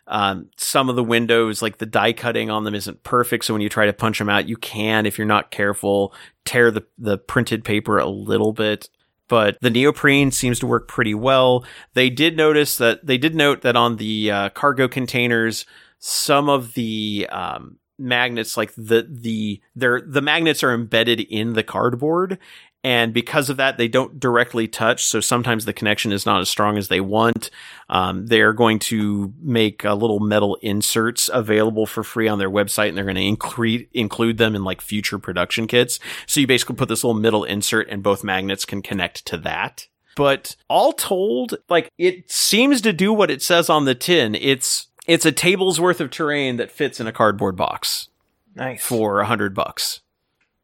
Um, 0.07 0.51
some 0.57 0.89
of 0.89 0.97
the 0.97 1.05
windows, 1.05 1.63
like 1.63 1.79
the 1.79 1.87
die 1.87 2.13
cutting 2.13 2.51
on 2.51 2.65
them, 2.65 2.75
isn't 2.75 3.05
perfect. 3.05 3.45
So 3.45 3.55
when 3.55 3.61
you 3.61 3.69
try 3.69 3.87
to 3.87 3.93
punch 3.93 4.19
them 4.19 4.29
out, 4.29 4.49
you 4.49 4.57
can, 4.57 5.07
if 5.07 5.19
you're 5.19 5.27
not 5.27 5.51
careful, 5.51 6.15
tear 6.45 6.71
the 6.71 6.85
the 6.99 7.19
printed 7.19 7.65
paper 7.65 7.99
a 7.99 8.09
little 8.09 8.53
bit. 8.53 8.89
But 9.29 9.59
the 9.61 9.71
neoprene 9.71 10.33
seems 10.33 10.59
to 10.59 10.67
work 10.67 10.89
pretty 10.89 11.15
well. 11.15 11.65
They 11.95 12.11
did 12.11 12.37
notice 12.37 12.77
that 12.79 13.07
they 13.07 13.19
did 13.19 13.37
note 13.37 13.63
that 13.63 13.77
on 13.77 13.97
the 13.97 14.31
uh, 14.31 14.49
cargo 14.49 14.89
containers, 14.89 15.67
some 16.01 16.49
of 16.49 16.75
the 16.75 17.29
um, 17.31 17.79
magnets, 18.01 18.57
like 18.57 18.73
the 18.75 19.07
the 19.09 19.61
they're 19.77 20.01
the 20.01 20.23
magnets 20.23 20.65
are 20.65 20.75
embedded 20.75 21.21
in 21.21 21.53
the 21.53 21.63
cardboard, 21.63 22.39
and 22.83 23.13
because 23.13 23.51
of 23.51 23.59
that, 23.59 23.77
they 23.77 23.89
don't 23.89 24.19
directly 24.19 24.67
touch. 24.67 25.05
So 25.05 25.21
sometimes 25.21 25.65
the 25.65 25.75
connection 25.75 26.13
is 26.13 26.25
not 26.25 26.41
as 26.41 26.49
strong 26.49 26.79
as 26.79 26.89
they 26.89 27.01
want. 27.01 27.51
Um, 27.91 28.27
they're 28.27 28.55
going 28.55 28.79
to 28.81 29.35
make 29.43 29.85
uh, 29.85 29.95
little 29.95 30.21
metal 30.21 30.57
inserts 30.63 31.29
available 31.33 31.85
for 31.85 32.03
free 32.03 32.27
on 32.27 32.39
their 32.39 32.51
website, 32.51 32.89
and 32.89 32.97
they're 32.97 33.05
going 33.05 33.17
to 33.17 33.23
include 33.23 33.87
include 33.93 34.39
them 34.39 34.55
in 34.55 34.65
like 34.65 34.81
future 34.81 35.19
production 35.19 35.67
kits. 35.67 35.99
So 36.27 36.41
you 36.41 36.47
basically 36.47 36.77
put 36.77 36.89
this 36.89 37.05
little 37.05 37.21
middle 37.21 37.45
insert, 37.45 37.89
and 37.91 38.03
both 38.03 38.25
magnets 38.25 38.65
can 38.65 38.81
connect 38.81 39.27
to 39.27 39.37
that. 39.39 39.87
But 40.17 40.57
all 40.69 40.93
told, 40.95 41.57
like 41.69 41.91
it 41.99 42.31
seems 42.31 42.81
to 42.81 42.95
do 42.95 43.13
what 43.13 43.31
it 43.31 43.43
says 43.43 43.69
on 43.69 43.85
the 43.85 43.95
tin. 43.95 44.35
It's 44.35 44.87
it's 45.07 45.27
a 45.27 45.33
table's 45.33 45.79
worth 45.79 46.01
of 46.01 46.11
terrain 46.11 46.57
that 46.57 46.71
fits 46.71 46.99
in 46.99 47.07
a 47.07 47.13
cardboard 47.13 47.57
box 47.57 48.09
Nice. 48.55 48.83
for 48.83 49.21
a 49.21 49.27
hundred 49.27 49.55
bucks 49.55 50.01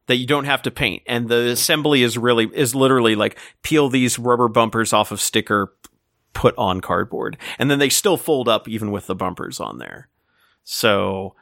that 0.06 0.16
you 0.16 0.26
don't 0.26 0.44
have 0.44 0.62
to 0.62 0.70
paint. 0.70 1.02
And 1.06 1.28
the 1.28 1.48
assembly 1.48 2.02
is 2.02 2.16
really, 2.16 2.48
is 2.52 2.74
literally 2.74 3.14
like 3.14 3.38
peel 3.62 3.88
these 3.88 4.18
rubber 4.18 4.48
bumpers 4.48 4.92
off 4.92 5.10
of 5.10 5.20
sticker, 5.20 5.74
put 6.32 6.54
on 6.56 6.80
cardboard. 6.80 7.36
And 7.58 7.70
then 7.70 7.78
they 7.78 7.88
still 7.88 8.16
fold 8.16 8.48
up 8.48 8.68
even 8.68 8.90
with 8.90 9.06
the 9.06 9.14
bumpers 9.14 9.60
on 9.60 9.78
there. 9.78 10.08
So, 10.62 11.34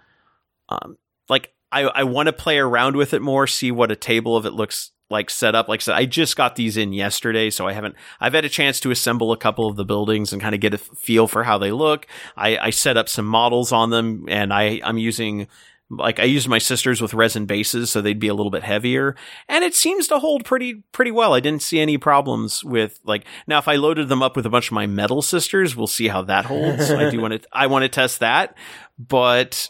um, 0.68 0.97
like 1.28 1.52
I, 1.73 1.83
I 1.83 2.05
want 2.05 2.26
to 2.28 2.33
play 2.33 2.59
around 2.59 2.97
with 2.97 3.15
it 3.15 3.23
more, 3.23 3.47
see 3.47 3.70
what 3.70 3.91
a 3.91 3.97
table 3.97 4.36
of 4.36 4.47
it 4.47 4.52
looks 4.52 4.93
like 5.10 5.28
set 5.28 5.55
up. 5.55 5.68
Like 5.68 5.81
I 5.81 5.83
said, 5.83 5.94
I 5.94 6.07
just 6.07 6.36
got 6.36 6.57
these 6.57 6.76
in 6.76 6.93
yesterday, 6.93 7.51
so 7.51 7.67
I 7.67 7.73
haven't, 7.73 7.94
I've 8.20 8.33
had 8.33 8.44
a 8.44 8.49
chance 8.49 8.81
to 8.81 8.91
assemble 8.91 9.33
a 9.33 9.36
couple 9.36 9.68
of 9.68 9.76
the 9.76 9.84
buildings 9.84 10.33
and 10.33 10.41
kind 10.41 10.55
of 10.55 10.60
get 10.60 10.75
a 10.75 10.78
feel 10.78 11.26
for 11.26 11.44
how 11.44 11.59
they 11.59 11.73
look. 11.73 12.07
I, 12.36 12.57
I 12.57 12.70
set 12.70 12.97
up 12.97 13.09
some 13.09 13.26
models 13.26 13.73
on 13.73 13.91
them 13.91 14.26
and 14.28 14.52
I, 14.52 14.81
I'm 14.83 14.99
using, 14.99 15.47
like 15.97 16.20
I 16.20 16.24
used 16.24 16.48
my 16.48 16.58
sisters 16.58 17.00
with 17.00 17.14
resin 17.14 17.47
bases 17.47 17.90
so 17.90 18.00
they'd 18.00 18.18
be 18.18 18.28
a 18.28 18.34
little 18.34 18.50
bit 18.50 18.62
heavier 18.62 19.16
and 19.48 19.64
it 19.64 19.74
seems 19.74 20.08
to 20.08 20.18
hold 20.18 20.44
pretty 20.44 20.82
pretty 20.92 21.10
well. 21.10 21.34
I 21.34 21.40
didn't 21.40 21.62
see 21.62 21.81
any 21.81 21.98
problems 21.98 22.62
with 22.64 23.00
like 23.05 23.24
now 23.47 23.58
if 23.58 23.68
I 23.68 23.76
loaded 23.76 24.08
them 24.08 24.23
up 24.23 24.36
with 24.36 24.47
a 24.47 24.50
bunch 24.50 24.68
of 24.68 24.73
my 24.73 24.86
metal 24.86 25.23
sisters, 25.23 25.76
we'll 25.76 25.86
see 25.86 26.08
how 26.08 26.23
that 26.23 26.44
holds. 26.44 26.90
I 26.90 27.10
do 27.10 27.20
want 27.23 27.42
to 27.42 27.48
I 27.52 27.66
want 27.66 27.82
to 27.82 27.89
test 27.89 28.20
that, 28.20 28.56
but 28.98 29.68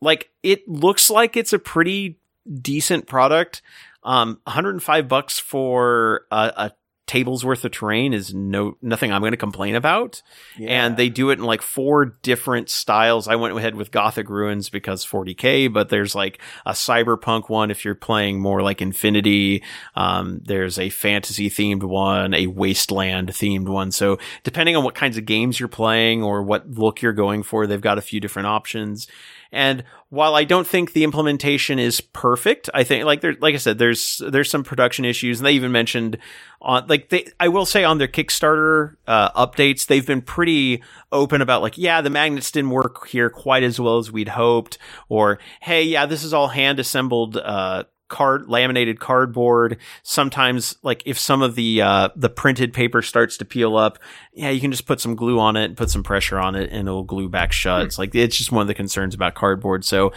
like 0.00 0.30
it 0.42 0.68
looks 0.68 1.10
like 1.10 1.36
it's 1.36 1.52
a 1.52 1.58
pretty 1.58 2.18
decent 2.60 3.06
product. 3.06 3.62
Um 4.02 4.40
105 4.44 5.08
bucks 5.08 5.38
for 5.38 6.26
a, 6.30 6.52
a 6.56 6.72
table's 7.10 7.44
worth 7.44 7.64
of 7.64 7.72
terrain 7.72 8.12
is 8.14 8.32
no 8.32 8.76
nothing 8.80 9.10
I'm 9.12 9.20
going 9.20 9.32
to 9.32 9.36
complain 9.36 9.74
about 9.74 10.22
and 10.70 10.96
they 10.96 11.08
do 11.08 11.30
it 11.30 11.40
in 11.40 11.44
like 11.44 11.60
four 11.60 12.04
different 12.04 12.70
styles. 12.70 13.26
I 13.26 13.34
went 13.34 13.58
ahead 13.58 13.74
with 13.74 13.90
Gothic 13.90 14.30
Ruins 14.30 14.70
because 14.70 15.04
40k, 15.04 15.72
but 15.72 15.88
there's 15.88 16.14
like 16.14 16.40
a 16.64 16.70
cyberpunk 16.70 17.48
one 17.48 17.72
if 17.72 17.84
you're 17.84 17.96
playing 17.96 18.40
more 18.40 18.62
like 18.62 18.80
Infinity. 18.80 19.64
Um, 19.96 20.40
there's 20.44 20.78
a 20.78 20.88
fantasy 20.88 21.50
themed 21.50 21.82
one, 21.82 22.32
a 22.32 22.46
wasteland 22.46 23.30
themed 23.30 23.68
one. 23.68 23.90
So 23.90 24.18
depending 24.44 24.76
on 24.76 24.84
what 24.84 24.94
kinds 24.94 25.16
of 25.16 25.24
games 25.24 25.58
you're 25.58 25.68
playing 25.68 26.22
or 26.22 26.44
what 26.44 26.70
look 26.70 27.02
you're 27.02 27.12
going 27.12 27.42
for, 27.42 27.66
they've 27.66 27.80
got 27.80 27.98
a 27.98 28.02
few 28.02 28.20
different 28.20 28.46
options. 28.46 29.08
And 29.52 29.84
while 30.10 30.34
I 30.34 30.44
don't 30.44 30.66
think 30.66 30.92
the 30.92 31.04
implementation 31.04 31.78
is 31.78 32.00
perfect, 32.00 32.70
I 32.72 32.84
think 32.84 33.04
like 33.04 33.20
there, 33.20 33.34
like 33.40 33.54
I 33.54 33.58
said, 33.58 33.78
there's 33.78 34.22
there's 34.28 34.50
some 34.50 34.64
production 34.64 35.04
issues, 35.04 35.40
and 35.40 35.46
they 35.46 35.52
even 35.52 35.72
mentioned 35.72 36.18
on 36.60 36.86
like 36.86 37.08
they, 37.08 37.26
I 37.38 37.48
will 37.48 37.66
say 37.66 37.84
on 37.84 37.98
their 37.98 38.08
Kickstarter 38.08 38.96
uh, 39.06 39.30
updates, 39.32 39.86
they've 39.86 40.06
been 40.06 40.22
pretty 40.22 40.82
open 41.10 41.42
about 41.42 41.62
like, 41.62 41.78
yeah, 41.78 42.00
the 42.00 42.10
magnets 42.10 42.50
didn't 42.50 42.70
work 42.70 43.08
here 43.08 43.30
quite 43.30 43.62
as 43.62 43.80
well 43.80 43.98
as 43.98 44.12
we'd 44.12 44.28
hoped, 44.28 44.78
or 45.08 45.38
hey, 45.60 45.82
yeah, 45.82 46.06
this 46.06 46.22
is 46.22 46.32
all 46.32 46.48
hand 46.48 46.78
assembled. 46.78 47.36
Uh, 47.36 47.84
card 48.10 48.48
laminated 48.48 49.00
cardboard. 49.00 49.78
Sometimes 50.02 50.76
like 50.82 51.02
if 51.06 51.18
some 51.18 51.40
of 51.40 51.54
the 51.54 51.80
uh 51.80 52.10
the 52.14 52.28
printed 52.28 52.74
paper 52.74 53.00
starts 53.00 53.38
to 53.38 53.46
peel 53.46 53.78
up 53.78 53.98
yeah 54.34 54.50
you 54.50 54.60
can 54.60 54.70
just 54.70 54.84
put 54.84 55.00
some 55.00 55.14
glue 55.14 55.38
on 55.38 55.56
it 55.56 55.64
and 55.64 55.76
put 55.76 55.88
some 55.88 56.02
pressure 56.02 56.38
on 56.38 56.54
it 56.54 56.70
and 56.70 56.86
it'll 56.86 57.04
glue 57.04 57.30
back 57.30 57.52
shut. 57.52 57.82
It's 57.86 57.98
like 57.98 58.14
it's 58.14 58.36
just 58.36 58.52
one 58.52 58.60
of 58.60 58.68
the 58.68 58.74
concerns 58.74 59.14
about 59.14 59.34
cardboard. 59.34 59.84
So 59.86 60.12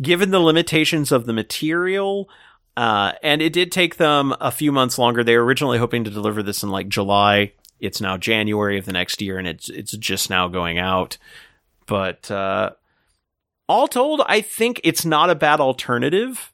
given 0.00 0.30
the 0.30 0.38
limitations 0.38 1.10
of 1.10 1.26
the 1.26 1.32
material 1.32 2.28
uh 2.76 3.12
and 3.22 3.42
it 3.42 3.52
did 3.52 3.72
take 3.72 3.96
them 3.96 4.32
a 4.40 4.52
few 4.52 4.70
months 4.70 4.98
longer. 4.98 5.24
They 5.24 5.36
were 5.36 5.44
originally 5.44 5.78
hoping 5.78 6.04
to 6.04 6.10
deliver 6.10 6.44
this 6.44 6.62
in 6.62 6.68
like 6.68 6.88
july. 6.88 7.54
It's 7.80 8.00
now 8.00 8.16
january 8.16 8.78
of 8.78 8.84
the 8.84 8.92
next 8.92 9.20
year 9.20 9.38
and 9.38 9.48
it's 9.48 9.68
it's 9.68 9.92
just 9.92 10.30
now 10.30 10.46
going 10.46 10.78
out. 10.78 11.18
But 11.86 12.30
uh 12.30 12.70
all 13.70 13.86
told 13.86 14.20
i 14.26 14.40
think 14.40 14.80
it's 14.82 15.04
not 15.04 15.30
a 15.30 15.34
bad 15.34 15.60
alternative 15.60 16.52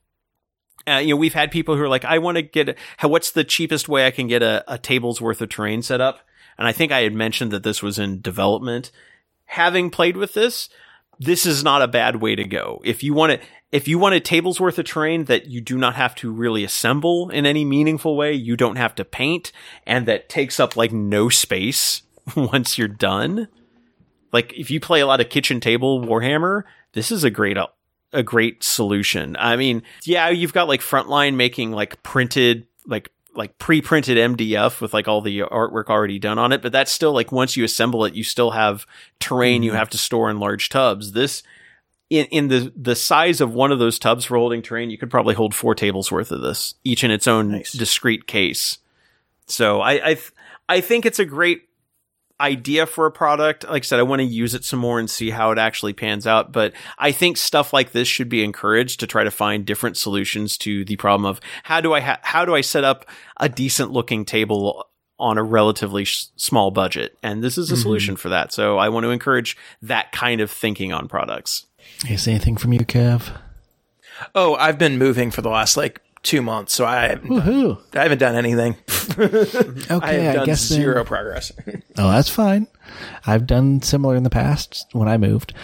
uh, 0.88 0.98
you 0.98 1.10
know, 1.10 1.16
we've 1.16 1.34
had 1.34 1.50
people 1.50 1.76
who 1.76 1.82
are 1.82 1.88
like, 1.88 2.04
I 2.04 2.18
want 2.18 2.36
to 2.36 2.42
get, 2.42 2.76
a, 3.00 3.08
what's 3.08 3.32
the 3.32 3.44
cheapest 3.44 3.88
way 3.88 4.06
I 4.06 4.10
can 4.10 4.26
get 4.26 4.42
a, 4.42 4.64
a 4.68 4.78
table's 4.78 5.20
worth 5.20 5.40
of 5.40 5.48
terrain 5.48 5.82
set 5.82 6.00
up? 6.00 6.20
And 6.58 6.66
I 6.66 6.72
think 6.72 6.92
I 6.92 7.00
had 7.00 7.14
mentioned 7.14 7.50
that 7.50 7.62
this 7.62 7.82
was 7.82 7.98
in 7.98 8.20
development. 8.20 8.90
Having 9.46 9.90
played 9.90 10.16
with 10.16 10.34
this, 10.34 10.68
this 11.18 11.46
is 11.46 11.64
not 11.64 11.82
a 11.82 11.88
bad 11.88 12.16
way 12.16 12.34
to 12.34 12.44
go. 12.44 12.80
If 12.84 13.02
you 13.02 13.14
want 13.14 13.32
to, 13.32 13.46
if 13.72 13.88
you 13.88 13.98
want 13.98 14.14
a 14.14 14.20
table's 14.20 14.60
worth 14.60 14.78
of 14.78 14.86
terrain 14.86 15.24
that 15.24 15.46
you 15.46 15.60
do 15.60 15.76
not 15.76 15.96
have 15.96 16.14
to 16.16 16.30
really 16.30 16.64
assemble 16.64 17.30
in 17.30 17.46
any 17.46 17.64
meaningful 17.64 18.16
way, 18.16 18.32
you 18.32 18.56
don't 18.56 18.76
have 18.76 18.94
to 18.96 19.04
paint, 19.04 19.52
and 19.86 20.06
that 20.06 20.28
takes 20.28 20.60
up 20.60 20.76
like 20.76 20.92
no 20.92 21.28
space 21.28 22.02
once 22.36 22.78
you're 22.78 22.88
done. 22.88 23.48
Like 24.32 24.52
if 24.54 24.70
you 24.70 24.80
play 24.80 25.00
a 25.00 25.06
lot 25.06 25.20
of 25.20 25.30
kitchen 25.30 25.60
table 25.60 26.00
Warhammer, 26.00 26.64
this 26.92 27.10
is 27.10 27.24
a 27.24 27.30
great 27.30 27.58
a 28.16 28.22
great 28.22 28.64
solution. 28.64 29.36
I 29.38 29.56
mean, 29.56 29.82
yeah, 30.04 30.30
you've 30.30 30.54
got 30.54 30.68
like 30.68 30.80
Frontline 30.80 31.34
making 31.34 31.70
like 31.72 32.02
printed 32.02 32.66
like 32.86 33.10
like 33.34 33.58
pre-printed 33.58 34.16
MDF 34.16 34.80
with 34.80 34.94
like 34.94 35.06
all 35.06 35.20
the 35.20 35.40
artwork 35.40 35.88
already 35.88 36.18
done 36.18 36.38
on 36.38 36.52
it, 36.52 36.62
but 36.62 36.72
that's 36.72 36.90
still 36.90 37.12
like 37.12 37.30
once 37.30 37.56
you 37.56 37.64
assemble 37.64 38.06
it, 38.06 38.14
you 38.14 38.24
still 38.24 38.52
have 38.52 38.86
terrain 39.20 39.62
you 39.62 39.70
mm-hmm. 39.70 39.78
have 39.78 39.90
to 39.90 39.98
store 39.98 40.30
in 40.30 40.40
large 40.40 40.70
tubs. 40.70 41.12
This 41.12 41.42
in 42.08 42.24
in 42.26 42.48
the 42.48 42.72
the 42.74 42.96
size 42.96 43.42
of 43.42 43.52
one 43.52 43.70
of 43.70 43.78
those 43.78 43.98
tubs 43.98 44.24
for 44.24 44.38
holding 44.38 44.62
terrain, 44.62 44.90
you 44.90 44.96
could 44.98 45.10
probably 45.10 45.34
hold 45.34 45.54
four 45.54 45.74
tables 45.74 46.10
worth 46.10 46.32
of 46.32 46.40
this, 46.40 46.74
each 46.82 47.04
in 47.04 47.10
its 47.10 47.26
own 47.26 47.50
Nice. 47.50 47.72
discrete 47.72 48.26
case. 48.26 48.78
So 49.46 49.82
I 49.82 49.92
I 49.92 50.14
th- 50.14 50.32
I 50.68 50.80
think 50.80 51.04
it's 51.04 51.18
a 51.18 51.24
great 51.26 51.65
idea 52.40 52.86
for 52.86 53.06
a 53.06 53.10
product. 53.10 53.64
Like 53.64 53.82
I 53.82 53.86
said, 53.86 53.98
I 53.98 54.04
want 54.04 54.20
to 54.20 54.26
use 54.26 54.54
it 54.54 54.64
some 54.64 54.78
more 54.78 54.98
and 54.98 55.08
see 55.08 55.30
how 55.30 55.50
it 55.50 55.58
actually 55.58 55.92
pans 55.92 56.26
out. 56.26 56.52
But 56.52 56.72
I 56.98 57.12
think 57.12 57.36
stuff 57.36 57.72
like 57.72 57.92
this 57.92 58.08
should 58.08 58.28
be 58.28 58.44
encouraged 58.44 59.00
to 59.00 59.06
try 59.06 59.24
to 59.24 59.30
find 59.30 59.64
different 59.64 59.96
solutions 59.96 60.58
to 60.58 60.84
the 60.84 60.96
problem 60.96 61.24
of 61.24 61.40
how 61.62 61.80
do 61.80 61.94
I 61.94 62.00
ha- 62.00 62.20
how 62.22 62.44
do 62.44 62.54
I 62.54 62.60
set 62.60 62.84
up 62.84 63.06
a 63.38 63.48
decent 63.48 63.90
looking 63.90 64.24
table 64.24 64.86
on 65.18 65.38
a 65.38 65.42
relatively 65.42 66.04
sh- 66.04 66.26
small 66.36 66.70
budget? 66.70 67.16
And 67.22 67.42
this 67.42 67.56
is 67.56 67.70
a 67.70 67.74
mm-hmm. 67.74 67.82
solution 67.82 68.16
for 68.16 68.28
that. 68.28 68.52
So 68.52 68.78
I 68.78 68.88
want 68.90 69.04
to 69.04 69.10
encourage 69.10 69.56
that 69.82 70.12
kind 70.12 70.40
of 70.40 70.50
thinking 70.50 70.92
on 70.92 71.08
products. 71.08 71.66
Is 72.08 72.28
anything 72.28 72.56
from 72.56 72.72
you, 72.72 72.80
Kev? 72.80 73.34
Oh, 74.34 74.54
I've 74.56 74.78
been 74.78 74.98
moving 74.98 75.30
for 75.30 75.42
the 75.42 75.50
last 75.50 75.76
like 75.76 76.00
two 76.26 76.42
months, 76.42 76.74
so 76.74 76.84
I 76.84 77.08
haven't, 77.08 77.30
Woohoo! 77.30 77.80
I 77.94 78.02
haven't 78.02 78.18
done 78.18 78.34
anything. 78.36 78.76
I 79.18 79.94
Okay, 79.94 80.22
have 80.24 80.34
I, 80.34 80.36
done 80.36 80.46
guess 80.46 80.68
then- 80.68 80.78
zero 80.80 81.04
progress. 81.04 81.52
Oh, 81.98 82.10
that's 82.10 82.28
fine. 82.28 82.66
I've 83.26 83.46
done 83.46 83.80
similar 83.80 84.16
in 84.16 84.22
the 84.22 84.28
past 84.30 84.86
when 84.92 85.08
I 85.08 85.16
moved. 85.16 85.54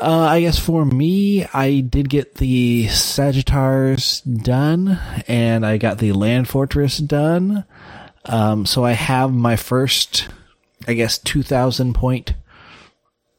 Uh, 0.00 0.20
I 0.20 0.40
guess 0.40 0.58
for 0.58 0.84
me, 0.86 1.44
I 1.52 1.80
did 1.80 2.08
get 2.08 2.36
the 2.36 2.86
Sagitaurs 2.86 4.22
done, 4.44 4.98
and 5.26 5.66
I 5.66 5.76
got 5.76 5.98
the 5.98 6.12
Land 6.12 6.48
Fortress 6.48 6.98
done. 6.98 7.64
Um, 8.24 8.64
so 8.64 8.84
I 8.84 8.92
have 8.92 9.32
my 9.32 9.56
first, 9.56 10.28
I 10.86 10.94
guess, 10.94 11.18
2,000 11.18 11.94
point 11.94 12.34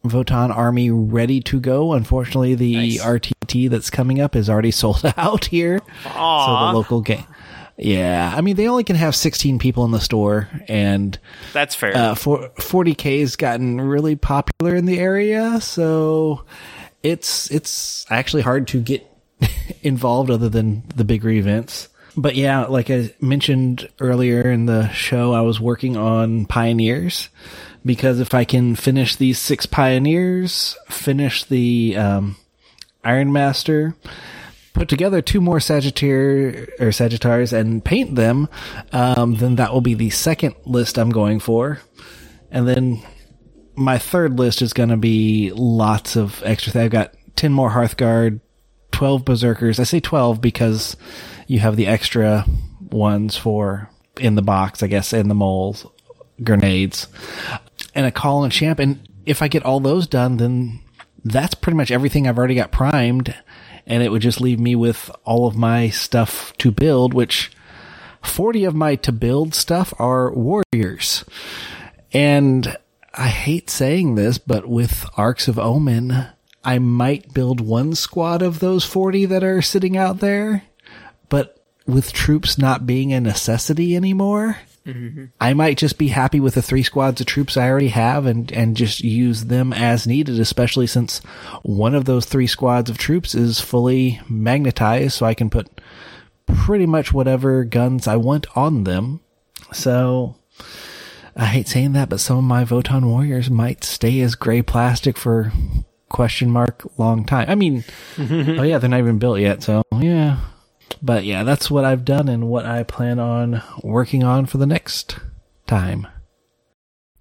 Votann 0.05 0.55
army 0.55 0.89
ready 0.89 1.41
to 1.41 1.59
go. 1.59 1.93
Unfortunately, 1.93 2.55
the 2.55 2.75
Nice. 2.75 3.01
RTT 3.03 3.69
that's 3.69 3.89
coming 3.89 4.21
up 4.21 4.35
is 4.35 4.49
already 4.49 4.71
sold 4.81 5.01
out 5.17 5.45
here. 5.45 5.79
So 6.03 6.09
the 6.09 6.71
local 6.73 7.01
game. 7.01 7.25
Yeah, 7.81 8.33
I 8.35 8.41
mean, 8.41 8.57
they 8.57 8.67
only 8.67 8.83
can 8.83 8.97
have 8.97 9.15
16 9.15 9.57
people 9.57 9.85
in 9.85 9.91
the 9.91 10.01
store, 10.01 10.49
and 10.67 11.17
That's 11.53 11.75
fair. 11.75 11.95
uh, 11.95 12.13
for 12.15 12.49
40k 12.57 13.21
has 13.21 13.37
gotten 13.37 13.79
really 13.79 14.17
popular 14.17 14.75
in 14.75 14.85
the 14.85 14.99
area, 14.99 15.61
so 15.61 16.43
it's 17.03 17.49
it's 17.51 18.05
actually 18.09 18.41
hard 18.41 18.67
to 18.69 18.81
get 18.81 19.09
involved 19.81 20.29
other 20.29 20.49
than 20.49 20.83
the 20.93 21.05
bigger 21.05 21.29
events. 21.29 21.87
But 22.17 22.35
yeah, 22.35 22.65
like 22.65 22.89
I 22.89 23.13
mentioned 23.21 23.87
earlier 24.01 24.51
in 24.51 24.65
the 24.65 24.89
show, 24.89 25.31
I 25.31 25.39
was 25.41 25.61
working 25.61 25.95
on 25.95 26.47
pioneers 26.47 27.29
because 27.85 28.19
if 28.19 28.33
I 28.33 28.43
can 28.43 28.75
finish 28.75 29.15
these 29.15 29.39
six 29.39 29.65
pioneers, 29.65 30.77
finish 30.89 31.43
the 31.43 31.95
um, 31.97 32.35
Iron 33.03 33.31
Master, 33.31 33.95
put 34.73 34.89
together 34.89 35.21
two 35.21 35.41
more 35.41 35.59
Sagittarius 35.59 36.69
or 36.79 36.87
Sagitaurs 36.87 37.53
and 37.53 37.83
paint 37.83 38.15
them, 38.15 38.47
um, 38.91 39.35
then 39.35 39.55
that 39.55 39.73
will 39.73 39.81
be 39.81 39.93
the 39.93 40.09
second 40.09 40.55
list 40.65 40.97
I'm 40.97 41.09
going 41.09 41.39
for. 41.39 41.79
And 42.51 42.67
then 42.67 43.01
my 43.75 43.97
third 43.97 44.37
list 44.37 44.61
is 44.61 44.73
going 44.73 44.89
to 44.89 44.97
be 44.97 45.51
lots 45.53 46.15
of 46.15 46.41
extra 46.45 46.71
things. 46.71 46.85
I've 46.85 46.91
got 46.91 47.13
10 47.35 47.53
more 47.53 47.69
Hearthguard, 47.69 48.41
12 48.91 49.25
Berserkers. 49.25 49.79
I 49.79 49.83
say 49.83 49.99
12 49.99 50.41
because 50.41 50.97
you 51.47 51.59
have 51.59 51.75
the 51.75 51.87
extra 51.87 52.45
ones 52.91 53.37
for 53.37 53.89
in 54.17 54.35
the 54.35 54.41
box, 54.41 54.83
I 54.83 54.87
guess, 54.87 55.13
and 55.13 55.29
the 55.29 55.35
moles, 55.35 55.85
grenades, 56.43 57.07
and 57.95 58.05
a 58.05 58.11
Kâhl 58.11 58.43
and 58.43 58.51
champ. 58.51 58.79
And 58.79 59.07
if 59.25 59.41
I 59.41 59.47
get 59.47 59.63
all 59.63 59.79
those 59.79 60.07
done, 60.07 60.37
then 60.37 60.81
that's 61.23 61.55
pretty 61.55 61.77
much 61.77 61.91
everything 61.91 62.27
I've 62.27 62.37
already 62.37 62.55
got 62.55 62.71
primed. 62.71 63.35
And 63.85 64.03
it 64.03 64.11
would 64.11 64.21
just 64.21 64.41
leave 64.41 64.59
me 64.59 64.75
with 64.75 65.09
all 65.23 65.47
of 65.47 65.55
my 65.55 65.89
stuff 65.89 66.53
to 66.59 66.71
build, 66.71 67.13
which 67.13 67.51
40 68.21 68.65
of 68.65 68.75
my 68.75 68.95
to 68.97 69.11
build 69.11 69.55
stuff 69.55 69.93
are 69.99 70.31
warriors. 70.31 71.25
And 72.13 72.77
I 73.13 73.27
hate 73.27 73.69
saying 73.69 74.15
this, 74.15 74.37
but 74.37 74.67
with 74.67 75.05
Arks 75.17 75.47
of 75.47 75.57
Omen, 75.57 76.27
I 76.63 76.79
might 76.79 77.33
build 77.33 77.61
one 77.61 77.95
squad 77.95 78.41
of 78.41 78.59
those 78.59 78.83
40 78.83 79.25
that 79.25 79.43
are 79.43 79.61
sitting 79.61 79.97
out 79.97 80.19
there. 80.19 80.63
But 81.29 81.63
with 81.85 82.13
troops 82.13 82.57
not 82.57 82.85
being 82.85 83.13
a 83.13 83.19
necessity 83.19 83.95
anymore, 83.95 84.57
Mm-hmm. 84.85 85.25
I 85.39 85.53
might 85.53 85.77
just 85.77 85.97
be 85.97 86.07
happy 86.07 86.39
with 86.39 86.55
the 86.55 86.61
three 86.61 86.83
squads 86.83 87.21
of 87.21 87.27
troops 87.27 87.57
I 87.57 87.69
already 87.69 87.89
have 87.89 88.25
and, 88.25 88.51
and 88.51 88.77
just 88.77 89.01
use 89.01 89.45
them 89.45 89.73
as 89.73 90.07
needed, 90.07 90.39
especially 90.39 90.87
since 90.87 91.19
one 91.63 91.95
of 91.95 92.05
those 92.05 92.25
three 92.25 92.47
squads 92.47 92.89
of 92.89 92.97
troops 92.97 93.35
is 93.35 93.59
fully 93.59 94.21
magnetized, 94.29 95.13
so 95.13 95.25
I 95.25 95.33
can 95.33 95.49
put 95.49 95.81
pretty 96.47 96.85
much 96.85 97.13
whatever 97.13 97.63
guns 97.63 98.07
I 98.07 98.15
want 98.15 98.47
on 98.57 98.83
them. 98.83 99.21
So 99.71 100.35
I 101.35 101.45
hate 101.45 101.67
saying 101.67 101.93
that, 101.93 102.09
but 102.09 102.19
some 102.19 102.37
of 102.37 102.43
my 102.43 102.65
Votann 102.65 103.05
warriors 103.05 103.49
might 103.49 103.83
stay 103.83 104.19
as 104.21 104.35
gray 104.35 104.61
plastic 104.61 105.17
for 105.17 105.51
question 106.09 106.49
mark 106.49 106.83
long 106.97 107.25
time. 107.25 107.49
I 107.49 107.55
mean, 107.55 107.83
oh 108.17 108.63
yeah, 108.63 108.77
they're 108.77 108.89
not 108.89 108.99
even 108.99 109.19
built 109.19 109.39
yet, 109.39 109.63
so 109.63 109.83
yeah. 109.99 110.39
But 111.01 111.23
yeah, 111.23 111.43
that's 111.43 111.69
what 111.71 111.85
I've 111.85 112.05
done 112.05 112.27
and 112.27 112.49
what 112.49 112.65
I 112.65 112.83
plan 112.83 113.19
on 113.19 113.61
working 113.83 114.23
on 114.23 114.45
for 114.45 114.57
the 114.57 114.65
next 114.65 115.17
time. 115.67 116.07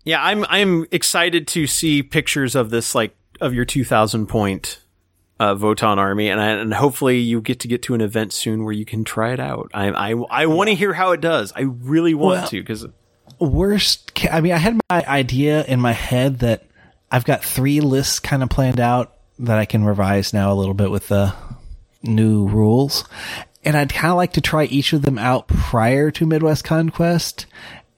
Yeah, 0.05 0.23
I'm 0.23 0.45
I'm 0.49 0.87
excited 0.91 1.47
to 1.49 1.67
see 1.67 2.03
pictures 2.03 2.55
of 2.55 2.71
this 2.71 2.95
like 2.95 3.15
of 3.41 3.55
your 3.55 3.65
2000 3.65 4.27
point 4.27 4.81
uh, 5.41 5.55
Votann 5.55 5.99
army, 5.99 6.29
and 6.29 6.41
I, 6.41 6.49
and 6.49 6.75
hopefully 6.75 7.19
you 7.19 7.41
get 7.41 7.61
to 7.61 7.69
get 7.69 7.83
to 7.83 7.95
an 7.95 8.01
event 8.01 8.33
soon 8.33 8.65
where 8.65 8.73
you 8.73 8.85
can 8.85 9.05
try 9.05 9.33
it 9.33 9.41
out. 9.41 9.71
I 9.75 9.89
I 9.91 10.15
I 10.31 10.47
want 10.47 10.69
to 10.69 10.75
hear 10.75 10.93
how 10.93 11.13
it 11.13 11.21
does. 11.21 11.53
I 11.55 11.63
really 11.63 12.15
want 12.15 12.41
Well- 12.41 12.49
to 12.49 12.61
because 12.61 12.87
Worst, 13.39 14.15
ca- 14.17 14.31
I 14.33 14.41
mean, 14.41 14.53
I 14.53 14.57
had 14.57 14.81
my 14.91 15.05
idea 15.07 15.65
in 15.65 15.79
my 15.81 15.93
head 15.93 16.41
that 16.41 16.65
I've 17.11 17.25
got 17.25 17.45
three 17.45 17.81
lists 17.81 18.19
kind 18.19 18.43
of 18.43 18.49
planned 18.49 18.81
out 18.81 19.15
that 19.39 19.59
I 19.59 19.65
can 19.65 19.85
revise 19.85 20.33
now 20.33 20.53
a 20.53 20.57
little 20.57 20.75
bit 20.75 20.91
with 20.91 21.07
the 21.09 21.35
new 22.03 22.49
rules. 22.49 23.05
And 23.65 23.77
I'd 23.77 23.93
kind 23.93 24.11
of 24.11 24.17
like 24.17 24.35
to 24.35 24.41
try 24.41 24.65
each 24.65 24.93
of 24.93 25.03
them 25.03 25.19
out 25.19 25.49
prior 25.49 26.11
to 26.13 26.27
Midwest 26.27 26.65
Conquest 26.65 27.47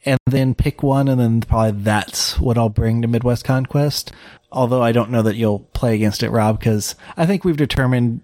and 0.04 0.18
then 0.26 0.54
pick 0.54 0.82
one 0.82 1.08
and 1.08 1.20
then 1.20 1.40
probably 1.42 1.82
that's 1.82 2.38
what 2.40 2.56
I'll 2.56 2.70
bring 2.70 3.02
to 3.02 3.08
Midwest 3.08 3.44
Conquest. 3.44 4.12
Although 4.50 4.82
I 4.82 4.92
don't 4.92 5.10
know 5.10 5.22
that 5.22 5.36
you'll 5.36 5.60
play 5.60 5.94
against 5.94 6.22
it, 6.22 6.30
Rob, 6.30 6.58
because 6.58 6.94
I 7.16 7.26
think 7.26 7.44
we've 7.44 7.56
determined 7.56 8.22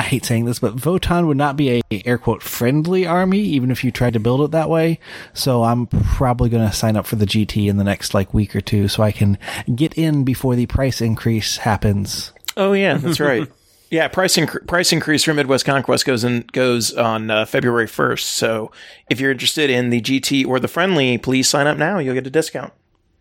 I 0.00 0.02
hate 0.02 0.24
saying 0.24 0.46
this, 0.46 0.60
but 0.60 0.76
Votann 0.76 1.26
would 1.26 1.36
not 1.36 1.58
be 1.58 1.82
a 1.90 2.02
air 2.06 2.16
quote 2.16 2.42
friendly 2.42 3.06
army, 3.06 3.40
even 3.40 3.70
if 3.70 3.84
you 3.84 3.90
tried 3.90 4.14
to 4.14 4.18
build 4.18 4.40
it 4.40 4.52
that 4.52 4.70
way. 4.70 4.98
So 5.34 5.62
I'm 5.62 5.86
probably 5.86 6.48
going 6.48 6.66
to 6.66 6.74
sign 6.74 6.96
up 6.96 7.04
for 7.04 7.16
the 7.16 7.26
GT 7.26 7.68
in 7.68 7.76
the 7.76 7.84
next 7.84 8.14
like 8.14 8.32
week 8.32 8.56
or 8.56 8.62
two, 8.62 8.88
so 8.88 9.02
I 9.02 9.12
can 9.12 9.36
get 9.74 9.92
in 9.98 10.24
before 10.24 10.56
the 10.56 10.64
price 10.64 11.02
increase 11.02 11.58
happens. 11.58 12.32
Oh 12.56 12.72
yeah, 12.72 12.96
that's 12.96 13.20
right. 13.20 13.46
Yeah, 13.90 14.06
price 14.08 14.36
inc- 14.36 14.66
price 14.68 14.92
increase 14.92 15.24
for 15.24 15.34
Midwest 15.34 15.64
Conquest 15.64 16.06
goes 16.06 16.22
in 16.22 16.44
goes 16.52 16.92
on 16.94 17.30
uh, 17.30 17.44
February 17.44 17.88
first. 17.88 18.28
So 18.30 18.70
if 19.10 19.18
you're 19.20 19.32
interested 19.32 19.68
in 19.68 19.90
the 19.90 20.00
GT 20.00 20.46
or 20.46 20.60
the 20.60 20.68
friendly, 20.68 21.18
please 21.18 21.48
sign 21.48 21.66
up 21.66 21.76
now. 21.76 21.98
You'll 21.98 22.14
get 22.14 22.26
a 22.26 22.30
discount. 22.30 22.72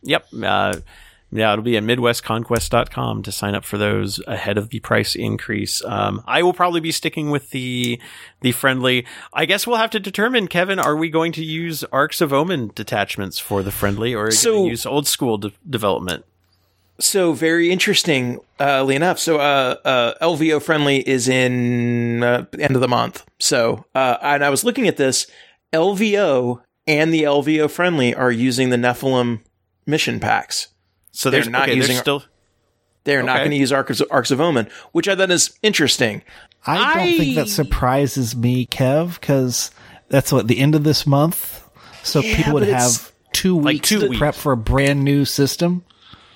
Yep. 0.04 0.28
Uh, 0.44 0.76
yeah, 1.32 1.54
it'll 1.54 1.64
be 1.64 1.78
at 1.78 1.84
midwestconquest.com 1.84 3.22
to 3.24 3.32
sign 3.32 3.54
up 3.56 3.64
for 3.64 3.78
those 3.78 4.20
ahead 4.28 4.58
of 4.58 4.70
the 4.70 4.80
price 4.80 5.16
increase. 5.16 5.84
Um, 5.86 6.24
I 6.26 6.42
will 6.44 6.54
probably 6.54 6.82
be 6.82 6.92
sticking 6.92 7.30
with 7.30 7.50
the 7.52 8.00
the 8.42 8.52
friendly. 8.52 9.06
I 9.34 9.46
guess 9.46 9.68
we'll 9.68 9.78
have 9.78 9.92
to 9.92 10.00
determine, 10.00 10.48
Kevin, 10.48 10.80
are 10.80 10.96
we 10.96 11.10
going 11.10 11.32
to 11.34 11.44
use 11.44 11.84
Arks 11.92 12.22
of 12.22 12.32
Omen 12.34 12.72
detachments 12.74 13.38
for 13.40 13.62
the 13.64 13.72
friendly 13.72 14.14
or 14.14 14.24
are 14.24 14.26
we 14.28 14.32
So- 14.32 14.52
going 14.54 14.64
to 14.66 14.70
use 14.72 14.86
old 14.86 15.08
school 15.08 15.38
de- 15.38 15.52
development? 15.70 16.26
So 17.00 17.32
very 17.34 17.72
interesting, 17.72 18.40
uh, 18.60 18.86
enough. 18.90 19.20
So 19.20 19.38
uh, 19.38 19.76
uh, 19.86 20.14
LVO 20.22 20.62
friendly 20.62 20.98
is 21.08 21.30
in 21.30 22.24
uh, 22.24 22.46
end 22.60 22.76
of 22.76 22.82
the 22.82 22.88
month. 22.88 23.26
So 23.40 23.86
uh, 23.96 24.18
and 24.22 24.44
I 24.44 24.50
was 24.50 24.64
looking 24.64 24.88
at 24.88 24.98
this. 24.98 25.28
LVO 25.74 26.62
and 26.88 27.14
the 27.14 27.24
LVO 27.24 27.70
friendly 27.70 28.14
are 28.16 28.32
using 28.32 28.70
the 28.70 28.76
Nephilim 28.78 29.42
mission 29.86 30.20
packs. 30.20 30.70
So 31.12 31.30
They're 31.30 31.46
not 31.50 31.64
okay, 31.64 31.76
using- 31.76 31.90
there's 31.94 32.02
still 32.02 32.24
They're 33.04 33.24
not 33.24 33.38
going 33.40 33.52
to 33.52 33.58
use 33.58 33.72
Arcs 33.72 34.00
of, 34.02 34.08
Arks 34.12 34.32
of 34.32 34.42
Omen, 34.42 34.68
which 34.92 35.08
I 35.08 35.16
thought 35.16 35.32
is 35.32 35.58
interesting. 35.64 36.22
I 36.66 36.94
don't 36.96 37.18
think 37.18 37.36
that 37.36 37.48
surprises 37.48 38.36
me, 38.36 38.66
Kev, 38.66 39.20
because 39.20 39.72
that's 40.10 40.32
what 40.34 40.48
the 40.48 40.60
end 40.60 40.76
of 40.76 40.84
this 40.84 41.08
month. 41.08 41.64
So 42.04 42.20
Yeah, 42.20 42.36
people 42.36 42.54
would 42.54 42.68
have 42.68 43.12
two 43.32 43.56
weeks 43.56 43.88
two 43.90 44.00
to 44.02 44.08
weeks. 44.10 44.20
prep 44.20 44.36
for 44.36 44.52
a 44.52 44.58
brand 44.58 45.04
new 45.04 45.24
system. 45.26 45.86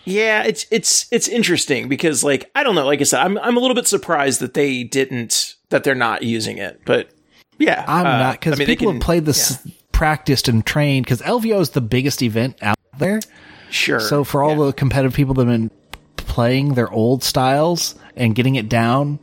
Yeah, 0.05 0.43
it's 0.43 0.65
it's 0.69 1.05
it's 1.11 1.27
interesting 1.27 1.87
because 1.87 2.23
like 2.23 2.51
I 2.55 2.63
don't 2.63 2.75
know, 2.75 2.85
like 2.85 2.99
I 2.99 3.03
said, 3.03 3.21
I'm 3.21 3.37
I'm 3.37 3.55
a 3.55 3.59
little 3.59 3.75
bit 3.75 3.87
surprised 3.87 4.41
that 4.41 4.53
they 4.53 4.83
didn't 4.83 5.55
that 5.69 5.83
they're 5.83 5.95
not 5.95 6.23
using 6.23 6.57
it, 6.57 6.81
but 6.85 7.09
yeah, 7.57 7.85
I'm 7.87 8.05
uh, 8.05 8.17
not 8.17 8.39
because 8.39 8.53
I 8.53 8.55
mean, 8.57 8.67
people 8.67 8.87
can- 8.87 8.95
have 8.95 9.01
played 9.01 9.25
this, 9.25 9.65
practiced 9.91 10.47
and 10.47 10.65
trained. 10.65 11.05
Because 11.05 11.21
LVO 11.21 11.61
is 11.61 11.69
the 11.69 11.81
biggest 11.81 12.21
event 12.21 12.57
out 12.61 12.77
there. 12.97 13.21
Sure. 13.69 13.99
So 13.99 14.23
for 14.23 14.43
all 14.43 14.55
the 14.55 14.73
competitive 14.73 15.13
people 15.13 15.33
that 15.35 15.47
have 15.47 15.59
been 15.59 15.71
playing 16.17 16.73
their 16.73 16.91
old 16.91 17.23
styles 17.23 17.95
and 18.15 18.35
getting 18.35 18.55
it 18.55 18.67
down, 18.69 19.19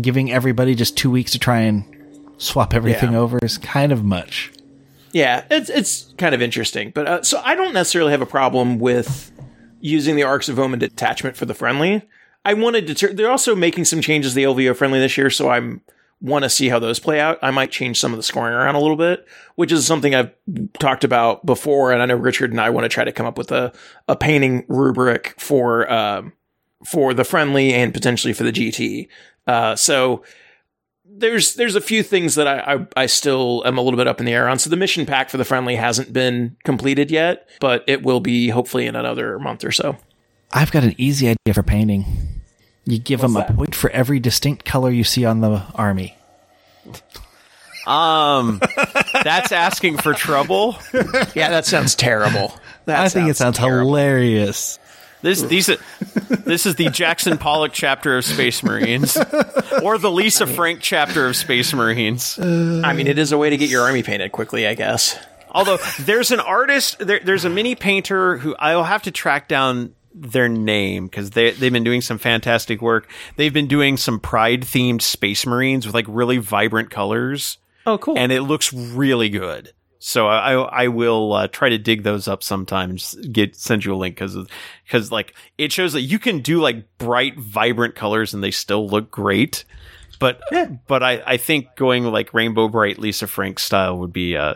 giving 0.00 0.32
everybody 0.32 0.74
just 0.74 0.96
two 0.96 1.10
weeks 1.10 1.32
to 1.32 1.38
try 1.38 1.60
and 1.60 1.84
swap 2.38 2.72
everything 2.74 3.12
Yeah. 3.12 3.18
over 3.18 3.38
is 3.42 3.58
kind 3.58 3.92
of 3.92 4.02
much. 4.04 4.50
Yeah, 5.12 5.44
it's 5.50 5.68
it's 5.68 6.14
kind 6.16 6.34
of 6.34 6.40
interesting, 6.40 6.90
but 6.94 7.06
uh, 7.06 7.22
so 7.22 7.42
I 7.44 7.54
don't 7.54 7.74
necessarily 7.74 8.12
have 8.12 8.22
a 8.22 8.26
problem 8.26 8.78
with 8.78 9.30
using 9.82 10.16
the 10.16 10.22
Arks 10.22 10.48
of 10.48 10.58
Omen 10.58 10.78
detachment 10.78 11.36
for 11.36 11.44
the 11.44 11.54
friendly. 11.54 12.02
I 12.44 12.54
wanted 12.54 12.96
to. 12.96 13.08
They're 13.08 13.30
also 13.30 13.54
making 13.54 13.84
some 13.84 14.00
changes 14.00 14.32
to 14.32 14.36
the 14.36 14.44
LVO 14.44 14.74
friendly 14.76 14.98
this 14.98 15.18
year, 15.18 15.28
so 15.28 15.50
I'm 15.50 15.82
want 16.20 16.44
to 16.44 16.50
see 16.50 16.68
how 16.68 16.78
those 16.78 17.00
play 17.00 17.18
out. 17.18 17.36
I 17.42 17.50
might 17.50 17.72
change 17.72 17.98
some 17.98 18.12
of 18.12 18.16
the 18.16 18.22
scoring 18.22 18.54
around 18.54 18.76
a 18.76 18.80
little 18.80 18.96
bit, 18.96 19.26
which 19.56 19.72
is 19.72 19.84
something 19.84 20.14
I've 20.14 20.30
talked 20.78 21.02
about 21.02 21.44
before, 21.44 21.90
and 21.90 22.00
I 22.00 22.06
know 22.06 22.14
Richard 22.14 22.52
and 22.52 22.60
I 22.60 22.70
want 22.70 22.84
to 22.84 22.88
try 22.88 23.02
to 23.02 23.12
come 23.12 23.26
up 23.26 23.36
with 23.36 23.50
a 23.52 23.72
a 24.08 24.16
painting 24.16 24.64
rubric 24.68 25.34
for 25.38 25.90
um, 25.92 26.32
for 26.84 27.12
the 27.12 27.24
friendly 27.24 27.74
and 27.74 27.92
potentially 27.92 28.32
for 28.32 28.44
the 28.44 28.52
GT. 28.52 29.08
Uh, 29.46 29.76
so 29.76 30.22
there's 31.14 31.54
there's 31.54 31.76
a 31.76 31.80
few 31.80 32.02
things 32.02 32.34
that 32.36 32.46
I, 32.48 32.74
I 32.74 32.86
I 33.02 33.06
still 33.06 33.62
am 33.66 33.78
a 33.78 33.82
little 33.82 33.96
bit 33.98 34.06
up 34.06 34.20
in 34.20 34.26
the 34.26 34.32
air 34.32 34.48
on. 34.48 34.58
So 34.58 34.70
the 34.70 34.76
mission 34.76 35.06
pack 35.06 35.30
for 35.30 35.36
the 35.36 35.44
friendly 35.44 35.76
hasn't 35.76 36.12
been 36.12 36.56
completed 36.64 37.10
yet, 37.10 37.48
but 37.60 37.84
it 37.86 38.02
will 38.02 38.20
be 38.20 38.48
hopefully 38.48 38.86
in 38.86 38.96
another 38.96 39.38
month 39.38 39.64
or 39.64 39.72
so. 39.72 39.96
I've 40.52 40.70
got 40.72 40.84
an 40.84 40.94
easy 40.98 41.28
idea 41.28 41.54
for 41.54 41.62
painting. 41.62 42.04
You 42.84 42.98
give 42.98 43.20
them 43.20 43.36
a 43.36 43.44
point 43.44 43.74
for 43.74 43.90
every 43.90 44.18
distinct 44.20 44.64
color 44.64 44.90
you 44.90 45.04
see 45.04 45.24
on 45.24 45.40
the 45.40 45.62
army. 45.74 46.16
Um, 47.86 48.60
that's 49.24 49.52
asking 49.52 49.98
for 49.98 50.14
trouble. 50.14 50.76
Yeah, 51.34 51.50
that 51.50 51.64
sounds 51.64 51.94
terrible. 51.94 52.52
That 52.86 53.00
I 53.00 53.08
think 53.08 53.28
it 53.28 53.36
sounds 53.36 53.58
terrible. 53.58 53.88
hilarious. 53.88 54.78
This 55.22 55.42
these 55.42 55.66
this 56.28 56.66
is 56.66 56.74
the 56.74 56.88
Jackson 56.90 57.38
Pollock 57.38 57.72
chapter 57.72 58.16
of 58.16 58.24
Space 58.24 58.62
Marines, 58.62 59.16
or 59.82 59.98
the 59.98 60.10
Lisa 60.10 60.46
Frank 60.46 60.80
chapter 60.80 61.26
of 61.26 61.36
Space 61.36 61.72
Marines. 61.72 62.38
Uh, 62.38 62.82
I 62.84 62.92
mean, 62.92 63.06
it 63.06 63.18
is 63.18 63.32
a 63.32 63.38
way 63.38 63.50
to 63.50 63.56
get 63.56 63.70
your 63.70 63.82
army 63.82 64.02
painted 64.02 64.32
quickly, 64.32 64.66
I 64.66 64.74
guess. 64.74 65.18
Although 65.50 65.78
there's 66.00 66.30
an 66.30 66.40
artist, 66.40 66.98
there, 66.98 67.20
there's 67.20 67.44
a 67.44 67.50
mini 67.50 67.74
painter 67.74 68.38
who 68.38 68.56
I'll 68.58 68.84
have 68.84 69.02
to 69.02 69.10
track 69.10 69.48
down 69.48 69.94
their 70.14 70.48
name 70.48 71.06
because 71.06 71.30
they 71.30 71.52
they've 71.52 71.72
been 71.72 71.84
doing 71.84 72.00
some 72.00 72.18
fantastic 72.18 72.82
work. 72.82 73.08
They've 73.36 73.52
been 73.52 73.68
doing 73.68 73.96
some 73.96 74.18
Pride 74.18 74.62
themed 74.62 75.02
Space 75.02 75.46
Marines 75.46 75.86
with 75.86 75.94
like 75.94 76.06
really 76.08 76.38
vibrant 76.38 76.90
colors. 76.90 77.58
Oh, 77.84 77.98
cool. 77.98 78.16
and 78.16 78.30
it 78.30 78.42
looks 78.42 78.72
really 78.72 79.28
good. 79.28 79.72
So 80.04 80.26
I 80.26 80.54
I, 80.54 80.88
will 80.88 81.32
uh, 81.32 81.46
try 81.46 81.68
to 81.68 81.78
dig 81.78 82.02
those 82.02 82.26
up 82.26 82.42
sometimes. 82.42 83.14
Get 83.30 83.54
send 83.54 83.84
you 83.84 83.94
a 83.94 83.96
link 83.96 84.16
because 84.16 84.36
because 84.84 85.12
like 85.12 85.32
it 85.58 85.70
shows 85.70 85.92
that 85.92 86.00
you 86.00 86.18
can 86.18 86.40
do 86.40 86.60
like 86.60 86.98
bright, 86.98 87.38
vibrant 87.38 87.94
colors 87.94 88.34
and 88.34 88.42
they 88.42 88.50
still 88.50 88.88
look 88.88 89.12
great. 89.12 89.64
But 90.18 90.42
but 90.88 91.04
I 91.04 91.22
I 91.24 91.36
think 91.36 91.76
going 91.76 92.02
like 92.02 92.34
rainbow 92.34 92.66
bright 92.66 92.98
Lisa 92.98 93.28
Frank 93.28 93.60
style 93.60 93.96
would 93.98 94.12
be 94.12 94.36
uh 94.36 94.54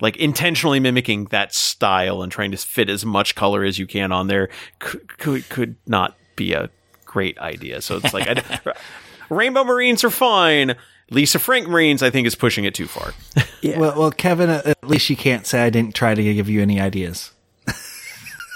like 0.00 0.16
intentionally 0.16 0.80
mimicking 0.80 1.26
that 1.26 1.54
style 1.54 2.22
and 2.22 2.32
trying 2.32 2.52
to 2.52 2.56
fit 2.56 2.88
as 2.88 3.04
much 3.04 3.34
color 3.34 3.64
as 3.64 3.78
you 3.78 3.86
can 3.86 4.12
on 4.12 4.28
there 4.28 4.48
could 4.78 5.18
could, 5.18 5.46
could 5.50 5.76
not 5.86 6.16
be 6.36 6.54
a 6.54 6.70
great 7.04 7.38
idea. 7.38 7.82
So 7.82 7.98
it's 7.98 8.14
like 8.14 8.28
I, 8.28 8.72
Rainbow 9.28 9.64
Marines 9.64 10.04
are 10.04 10.10
fine. 10.10 10.74
Lisa 11.10 11.38
Frank 11.38 11.68
Marines, 11.68 12.02
I 12.02 12.10
think, 12.10 12.26
is 12.26 12.34
pushing 12.34 12.64
it 12.64 12.74
too 12.74 12.86
far. 12.86 13.12
Well, 13.64 13.98
well, 13.98 14.10
Kevin, 14.12 14.48
at 14.48 14.64
at 14.64 14.86
least 14.86 15.10
you 15.10 15.16
can't 15.16 15.44
say 15.44 15.60
I 15.60 15.70
didn't 15.70 15.96
try 15.96 16.14
to 16.14 16.22
give 16.22 16.48
you 16.48 16.62
any 16.62 16.80
ideas. 16.80 17.32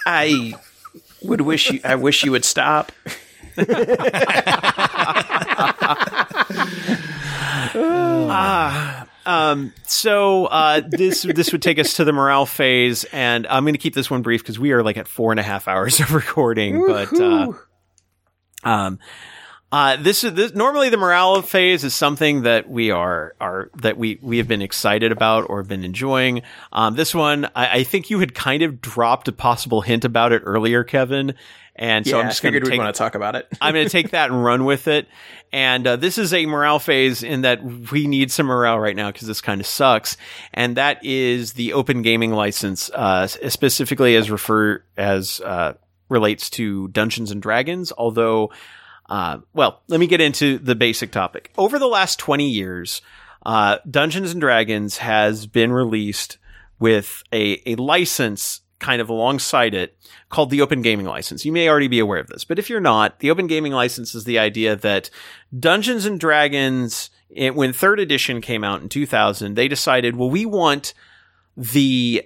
I 0.06 0.54
would 1.20 1.40
wish 1.40 1.68
you. 1.68 1.80
I 1.82 1.96
wish 1.96 2.22
you 2.22 2.30
would 2.30 2.44
stop. 2.44 2.92
Um, 9.26 9.72
so 9.86 10.46
uh, 10.46 10.80
this 10.88 11.22
this 11.22 11.52
would 11.52 11.62
take 11.62 11.78
us 11.78 11.94
to 11.94 12.04
the 12.04 12.12
morale 12.12 12.46
phase, 12.46 13.04
and 13.04 13.46
I'm 13.46 13.64
going 13.64 13.74
to 13.74 13.78
keep 13.78 13.94
this 13.94 14.10
one 14.10 14.22
brief 14.22 14.42
because 14.42 14.58
we 14.58 14.72
are 14.72 14.82
like 14.82 14.96
at 14.96 15.06
four 15.06 15.30
and 15.30 15.38
a 15.38 15.42
half 15.42 15.68
hours 15.68 16.00
of 16.00 16.14
recording. 16.14 16.84
But 16.86 17.12
uh, 17.20 17.52
um, 18.64 18.98
uh, 19.72 19.96
this 19.96 20.24
is 20.24 20.34
this, 20.34 20.54
normally 20.54 20.88
the 20.88 20.96
morale 20.96 21.42
phase 21.42 21.84
is 21.84 21.94
something 21.94 22.42
that 22.42 22.68
we 22.68 22.90
are 22.90 23.34
are 23.40 23.70
that 23.76 23.96
we 23.96 24.18
we 24.20 24.38
have 24.38 24.48
been 24.48 24.62
excited 24.62 25.12
about 25.12 25.48
or 25.48 25.58
have 25.58 25.68
been 25.68 25.84
enjoying. 25.84 26.42
Um, 26.72 26.96
this 26.96 27.14
one, 27.14 27.46
I, 27.54 27.78
I 27.78 27.84
think 27.84 28.10
you 28.10 28.18
had 28.18 28.34
kind 28.34 28.62
of 28.62 28.80
dropped 28.80 29.28
a 29.28 29.32
possible 29.32 29.80
hint 29.80 30.04
about 30.04 30.32
it 30.32 30.42
earlier, 30.44 30.82
Kevin, 30.82 31.34
and 31.80 32.06
so 32.06 32.16
yeah, 32.16 32.22
I'm 32.22 32.28
just 32.28 32.42
going 32.42 32.52
figured 32.52 32.70
to 32.72 32.78
want 32.78 32.94
to 32.94 32.98
talk 32.98 33.14
about 33.14 33.36
it. 33.36 33.48
I'm 33.60 33.72
going 33.72 33.86
to 33.86 33.90
take 33.90 34.10
that 34.10 34.30
and 34.30 34.44
run 34.44 34.66
with 34.66 34.86
it. 34.86 35.08
And 35.50 35.86
uh, 35.86 35.96
this 35.96 36.18
is 36.18 36.34
a 36.34 36.44
morale 36.44 36.78
phase 36.78 37.22
in 37.22 37.40
that 37.40 37.64
we 37.90 38.06
need 38.06 38.30
some 38.30 38.46
morale 38.46 38.78
right 38.78 38.94
now 38.94 39.10
because 39.10 39.26
this 39.26 39.40
kind 39.40 39.60
of 39.60 39.66
sucks. 39.66 40.18
And 40.52 40.76
that 40.76 41.04
is 41.04 41.54
the 41.54 41.72
open 41.72 42.02
gaming 42.02 42.32
license, 42.32 42.90
uh, 42.90 43.26
specifically 43.26 44.14
as 44.14 44.30
refer 44.30 44.84
as 44.98 45.40
uh, 45.40 45.72
relates 46.10 46.50
to 46.50 46.88
Dungeons 46.88 47.30
and 47.30 47.40
Dragons. 47.40 47.92
Although, 47.96 48.52
uh, 49.10 49.38
well, 49.52 49.82
let 49.88 49.98
me 49.98 50.06
get 50.06 50.20
into 50.20 50.58
the 50.58 50.76
basic 50.76 51.10
topic. 51.10 51.52
Over 51.58 51.78
the 51.78 51.88
last 51.88 52.18
20 52.20 52.48
years, 52.48 53.02
uh, 53.44 53.78
Dungeons 53.90 54.30
and 54.30 54.40
Dragons 54.40 54.98
has 54.98 55.46
been 55.46 55.72
released 55.72 56.38
with 56.78 57.24
a, 57.32 57.60
a 57.66 57.74
license 57.74 58.60
kind 58.78 59.02
of 59.02 59.10
alongside 59.10 59.74
it 59.74 59.98
called 60.30 60.50
the 60.50 60.62
Open 60.62 60.80
Gaming 60.80 61.06
License. 61.06 61.44
You 61.44 61.52
may 61.52 61.68
already 61.68 61.88
be 61.88 61.98
aware 61.98 62.20
of 62.20 62.28
this, 62.28 62.44
but 62.44 62.58
if 62.58 62.70
you're 62.70 62.80
not, 62.80 63.18
the 63.18 63.30
Open 63.30 63.46
Gaming 63.46 63.72
License 63.72 64.14
is 64.14 64.24
the 64.24 64.38
idea 64.38 64.76
that 64.76 65.10
Dungeons 65.58 66.06
and 66.06 66.18
Dragons, 66.18 67.10
it, 67.28 67.54
when 67.54 67.72
third 67.72 68.00
edition 68.00 68.40
came 68.40 68.64
out 68.64 68.80
in 68.80 68.88
2000, 68.88 69.54
they 69.54 69.68
decided, 69.68 70.16
well, 70.16 70.30
we 70.30 70.46
want 70.46 70.94
the 71.56 72.24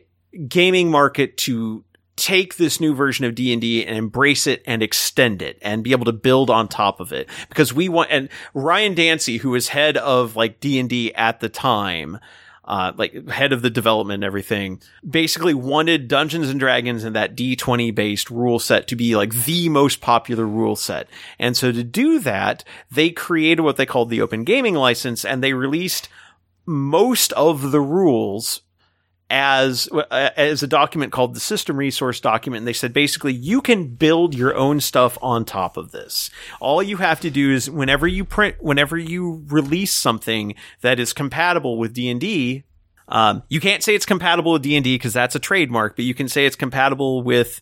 gaming 0.49 0.91
market 0.91 1.37
to 1.39 1.85
take 2.17 2.57
this 2.57 2.81
new 2.81 2.95
version 2.95 3.25
of 3.25 3.35
D&D 3.35 3.85
and 3.85 3.97
embrace 3.97 4.47
it 4.47 4.63
and 4.67 4.83
extend 4.83 5.43
it 5.43 5.59
and 5.63 5.83
be 5.83 5.93
able 5.93 6.05
to 6.05 6.13
build 6.13 6.51
on 6.51 6.69
top 6.69 7.01
of 7.01 7.13
it 7.13 7.29
because 7.49 7.73
we 7.73 7.89
want 7.89 8.11
and 8.11 8.29
Ryan 8.53 8.95
Dancey 8.95 9.39
who 9.39 9.51
was 9.51 9.69
head 9.69 9.97
of 9.97 10.37
like 10.37 10.61
D&D 10.61 11.15
at 11.15 11.41
the 11.41 11.49
time 11.49 12.19
uh, 12.67 12.93
like 12.97 13.29
head 13.29 13.53
of 13.53 13.63
the 13.63 13.71
development 13.71 14.17
and 14.17 14.25
everything, 14.25 14.81
basically 15.09 15.55
wanted 15.55 16.09
Dungeons 16.09 16.49
and 16.49 16.59
Dragons 16.59 17.05
and 17.05 17.15
that 17.15 17.37
D20 17.37 17.95
based 17.95 18.31
rule 18.31 18.59
set 18.59 18.89
to 18.89 18.97
be 18.97 19.17
like 19.17 19.45
the 19.45 19.69
most 19.69 20.01
popular 20.01 20.47
rule 20.47 20.77
set. 20.77 21.09
And 21.39 21.57
so 21.57 21.73
to 21.73 21.85
do 21.85 22.19
that, 22.21 22.65
they 22.91 23.11
created 23.11 23.63
what 23.63 23.77
they 23.77 23.87
called 23.87 24.09
the 24.09 24.23
open 24.23 24.45
gaming 24.45 24.75
license 24.75 25.25
and 25.25 25.43
they 25.43 25.53
released 25.53 26.09
most 26.67 27.33
of 27.35 27.71
the 27.71 27.81
rules 27.81 28.63
as 29.35 29.89
uh, 29.93 30.31
as 30.37 30.63
a 30.63 30.67
document 30.69 31.11
called 31.11 31.35
the 31.35 31.41
system 31.41 31.77
resource 31.77 32.21
document 32.21 32.61
and 32.61 32.69
they 32.69 32.73
said 32.73 32.93
basically 32.93 33.33
you 33.33 33.61
can 33.61 33.89
build 33.89 34.33
your 34.33 34.55
own 34.55 34.81
stuff 34.81 35.19
on 35.21 35.45
top 35.45 35.77
of 35.77 35.91
this. 35.91 36.31
All 36.61 36.81
you 36.81 36.99
have 36.99 37.19
to 37.21 37.31
do 37.31 37.51
is 37.53 37.69
whenever 37.69 38.07
you 38.07 38.25
print 38.25 38.55
whenever 38.61 38.97
you 38.97 39.43
release 39.49 39.93
something 39.93 40.55
that 40.83 41.01
is 41.01 41.13
compatible 41.13 41.79
with 41.79 41.93
D&D 41.93 42.63
um, 43.09 43.43
you 43.49 43.59
can't 43.59 43.83
say 43.83 43.97
it's 43.97 44.07
compatible 44.07 44.53
with 44.53 44.63
D&D 44.63 44.95
because 44.95 45.13
that's 45.13 45.35
a 45.35 45.41
trademark 45.41 45.97
but 45.97 46.05
you 46.05 46.15
can 46.15 46.29
say 46.29 46.47
it's 46.47 46.55
compatible 46.55 47.25
with 47.25 47.61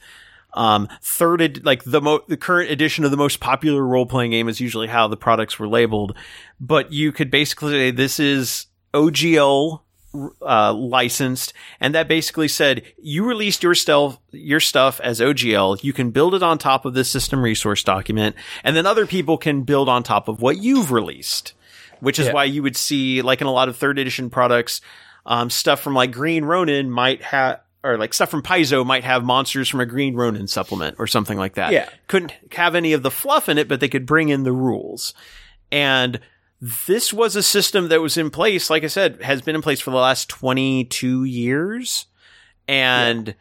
um, 0.53 0.91
third 1.01 1.41
ed- 1.41 1.65
like 1.65 1.85
the 1.85 2.03
mo- 2.03 2.25
the 2.29 2.37
current 2.37 2.71
edition 2.71 3.07
of 3.07 3.11
the 3.11 3.17
most 3.17 3.41
popular 3.41 3.83
role 3.83 4.05
playing 4.05 4.33
game 4.33 4.51
is 4.51 4.61
usually 4.61 4.89
how 4.89 5.09
the 5.09 5.17
products 5.17 5.59
were 5.59 5.67
labeled. 5.67 6.15
But 6.61 6.93
you 6.93 7.13
could 7.13 7.31
basically 7.31 7.73
say 7.73 7.91
this 7.91 8.21
is 8.21 8.67
OGL 8.93 9.81
uh, 10.43 10.73
licensed, 10.73 11.53
and 11.81 11.95
that 11.95 12.09
basically 12.09 12.49
said 12.49 12.83
you 12.99 13.25
released 13.25 13.63
your 13.63 13.75
stuff, 13.75 14.19
your 14.31 14.61
stuff 14.61 15.01
as 15.01 15.21
OGL. 15.21 15.83
You 15.83 15.93
can 15.93 16.11
build 16.11 16.35
it 16.35 16.43
on 16.43 16.59
top 16.59 16.85
of 16.85 16.95
this 16.95 17.11
system 17.11 17.43
resource 17.43 17.83
document, 17.83 18.37
and 18.65 18.77
then 18.77 18.87
other 18.87 19.07
people 19.07 19.39
can 19.39 19.63
build 19.63 19.89
on 19.89 20.03
top 20.03 20.29
of 20.29 20.41
what 20.41 20.59
you've 20.59 20.93
released. 20.93 21.55
Which 22.01 22.19
is 22.19 22.33
why 22.33 22.45
you 22.45 22.65
would 22.65 22.77
see, 22.77 23.23
like 23.23 23.41
in 23.41 23.47
a 23.47 23.53
lot 23.53 23.69
of 23.69 23.77
third 23.77 23.97
edition 23.97 24.29
products, 24.29 24.81
um, 25.25 25.51
stuff 25.51 25.81
from 25.81 25.95
like 25.95 26.11
Green 26.11 26.45
Ronin 26.45 26.91
might 26.91 27.23
have 27.23 27.61
or 27.85 27.99
like 27.99 28.15
stuff 28.15 28.31
from 28.31 28.43
Paizo 28.43 28.85
might 28.87 29.05
have 29.05 29.25
monsters 29.25 29.69
from 29.69 29.81
a 29.81 29.87
Green 29.87 30.15
Ronin 30.15 30.47
supplement 30.47 30.97
or 30.99 31.07
something 31.07 31.39
like 31.39 31.55
that. 31.55 31.73
Yeah. 31.73 31.89
Couldn't 32.07 32.33
have 32.53 32.75
any 32.75 32.93
of 32.93 33.03
the 33.03 33.11
fluff 33.11 33.49
in 33.49 33.59
it, 33.59 33.69
but 33.69 33.81
they 33.81 33.89
could 33.89 34.07
bring 34.07 34.29
in 34.29 34.45
the 34.45 34.53
rules. 34.53 35.15
And 35.71 36.21
this 36.65 37.13
was 37.13 37.35
a 37.35 37.43
system 37.43 37.89
that 37.89 38.01
was 38.01 38.17
in 38.17 38.31
place, 38.31 38.71
like 38.71 38.85
I 38.85 38.87
said, 38.87 39.21
has 39.21 39.43
been 39.43 39.57
in 39.57 39.63
place 39.63 39.81
for 39.81 39.91
the 39.91 39.97
last 39.97 40.29
22 40.29 41.25
years. 41.25 42.07
And 42.69 43.35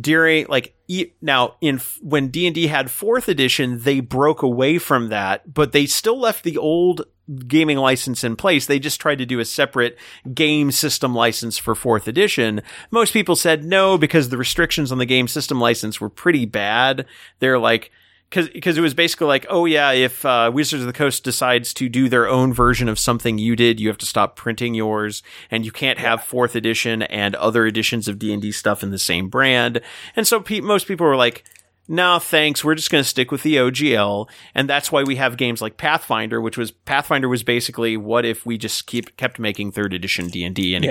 during 0.00 0.46
like 0.48 0.74
e- 0.88 1.12
now 1.20 1.56
in 1.60 1.78
when 2.00 2.28
D&D 2.28 2.68
had 2.68 2.86
4th 2.86 3.28
edition, 3.28 3.80
they 3.80 4.00
broke 4.00 4.40
away 4.40 4.78
from 4.78 5.10
that, 5.10 5.52
but 5.52 5.72
they 5.72 5.84
still 5.84 6.18
left 6.18 6.42
the 6.42 6.56
old 6.56 7.02
gaming 7.46 7.76
license 7.76 8.24
in 8.24 8.34
place. 8.34 8.64
They 8.64 8.78
just 8.78 8.98
tried 8.98 9.18
to 9.18 9.26
do 9.26 9.40
a 9.40 9.44
separate 9.44 9.98
game 10.32 10.72
system 10.72 11.14
license 11.14 11.58
for 11.58 11.74
4th 11.74 12.06
edition. 12.06 12.62
Most 12.90 13.12
people 13.12 13.36
said 13.36 13.62
no 13.62 13.98
because 13.98 14.30
the 14.30 14.38
restrictions 14.38 14.90
on 14.90 14.96
the 14.96 15.04
game 15.04 15.28
system 15.28 15.60
license 15.60 16.00
were 16.00 16.10
pretty 16.10 16.46
bad. 16.46 17.04
They're 17.40 17.58
like 17.58 17.90
because 18.30 18.76
it 18.76 18.80
was 18.80 18.94
basically 18.94 19.26
like, 19.28 19.46
oh 19.48 19.64
yeah, 19.64 19.92
if 19.92 20.24
uh, 20.24 20.50
Wizards 20.52 20.82
of 20.82 20.86
the 20.88 20.92
Coast 20.92 21.22
decides 21.22 21.72
to 21.74 21.88
do 21.88 22.08
their 22.08 22.28
own 22.28 22.52
version 22.52 22.88
of 22.88 22.98
something 22.98 23.38
you 23.38 23.54
did, 23.54 23.78
you 23.78 23.88
have 23.88 23.98
to 23.98 24.06
stop 24.06 24.34
printing 24.34 24.74
yours, 24.74 25.22
and 25.50 25.64
you 25.64 25.70
can't 25.70 25.98
have 25.98 26.22
fourth 26.24 26.56
edition 26.56 27.02
and 27.02 27.34
other 27.36 27.64
editions 27.66 28.08
of 28.08 28.18
D 28.18 28.32
and 28.32 28.42
D 28.42 28.50
stuff 28.50 28.82
in 28.82 28.90
the 28.90 28.98
same 28.98 29.28
brand. 29.28 29.80
And 30.16 30.26
so 30.26 30.40
pe- 30.40 30.60
most 30.60 30.88
people 30.88 31.06
were 31.06 31.16
like, 31.16 31.44
no, 31.86 32.18
thanks. 32.18 32.64
We're 32.64 32.74
just 32.76 32.90
going 32.90 33.04
to 33.04 33.08
stick 33.08 33.30
with 33.30 33.42
the 33.42 33.56
OGL, 33.56 34.28
and 34.54 34.68
that's 34.68 34.90
why 34.90 35.02
we 35.02 35.16
have 35.16 35.36
games 35.36 35.60
like 35.62 35.76
Pathfinder, 35.76 36.40
which 36.40 36.56
was 36.56 36.70
Pathfinder 36.70 37.28
was 37.28 37.42
basically 37.42 37.96
what 37.96 38.24
if 38.24 38.46
we 38.46 38.56
just 38.58 38.86
keep 38.86 39.16
kept 39.16 39.38
making 39.38 39.70
third 39.72 39.92
edition 39.92 40.28
D 40.28 40.44
and 40.44 40.54
D 40.56 40.74
and 40.74 40.84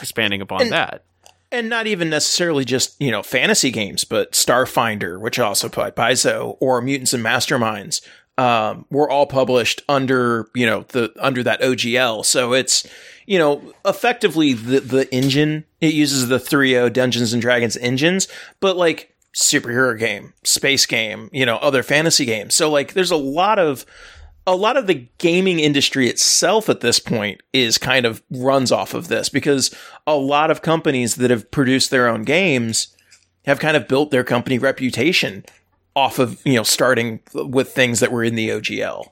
expanding 0.00 0.40
upon 0.42 0.62
And- 0.62 0.72
that. 0.72 1.04
And 1.50 1.68
not 1.68 1.86
even 1.86 2.10
necessarily 2.10 2.64
just 2.64 3.00
you 3.00 3.10
know 3.10 3.22
fantasy 3.22 3.70
games, 3.70 4.04
but 4.04 4.32
Starfinder, 4.32 5.20
which 5.20 5.38
also 5.38 5.68
by 5.68 5.90
Paizo, 5.90 6.56
or 6.60 6.80
Mutants 6.80 7.12
and 7.12 7.24
Masterminds, 7.24 8.00
um, 8.38 8.86
were 8.90 9.10
all 9.10 9.26
published 9.26 9.82
under 9.88 10.48
you 10.54 10.66
know 10.66 10.84
the 10.88 11.12
under 11.18 11.42
that 11.42 11.60
OGL. 11.60 12.24
So 12.24 12.52
it's 12.52 12.86
you 13.26 13.38
know 13.38 13.62
effectively 13.84 14.52
the 14.54 14.80
the 14.80 15.12
engine 15.14 15.64
it 15.80 15.94
uses 15.94 16.28
the 16.28 16.38
3.0 16.38 16.92
Dungeons 16.92 17.32
and 17.32 17.42
Dragons 17.42 17.76
engines, 17.76 18.28
but 18.60 18.76
like 18.76 19.14
superhero 19.34 19.98
game, 19.98 20.34
space 20.44 20.86
game, 20.86 21.30
you 21.32 21.46
know 21.46 21.56
other 21.56 21.82
fantasy 21.82 22.24
games. 22.24 22.54
So 22.54 22.70
like 22.70 22.92
there's 22.94 23.10
a 23.10 23.16
lot 23.16 23.58
of 23.58 23.84
a 24.48 24.56
lot 24.56 24.78
of 24.78 24.86
the 24.86 25.06
gaming 25.18 25.60
industry 25.60 26.08
itself 26.08 26.70
at 26.70 26.80
this 26.80 26.98
point 26.98 27.42
is 27.52 27.76
kind 27.76 28.06
of 28.06 28.22
runs 28.30 28.72
off 28.72 28.94
of 28.94 29.08
this 29.08 29.28
because 29.28 29.74
a 30.06 30.16
lot 30.16 30.50
of 30.50 30.62
companies 30.62 31.16
that 31.16 31.30
have 31.30 31.50
produced 31.50 31.90
their 31.90 32.08
own 32.08 32.24
games 32.24 32.96
have 33.44 33.60
kind 33.60 33.76
of 33.76 33.86
built 33.86 34.10
their 34.10 34.24
company 34.24 34.58
reputation 34.58 35.44
off 35.94 36.18
of, 36.18 36.40
you 36.46 36.54
know, 36.54 36.62
starting 36.62 37.20
with 37.34 37.72
things 37.72 38.00
that 38.00 38.10
were 38.10 38.24
in 38.24 38.36
the 38.36 38.48
OGL. 38.48 39.08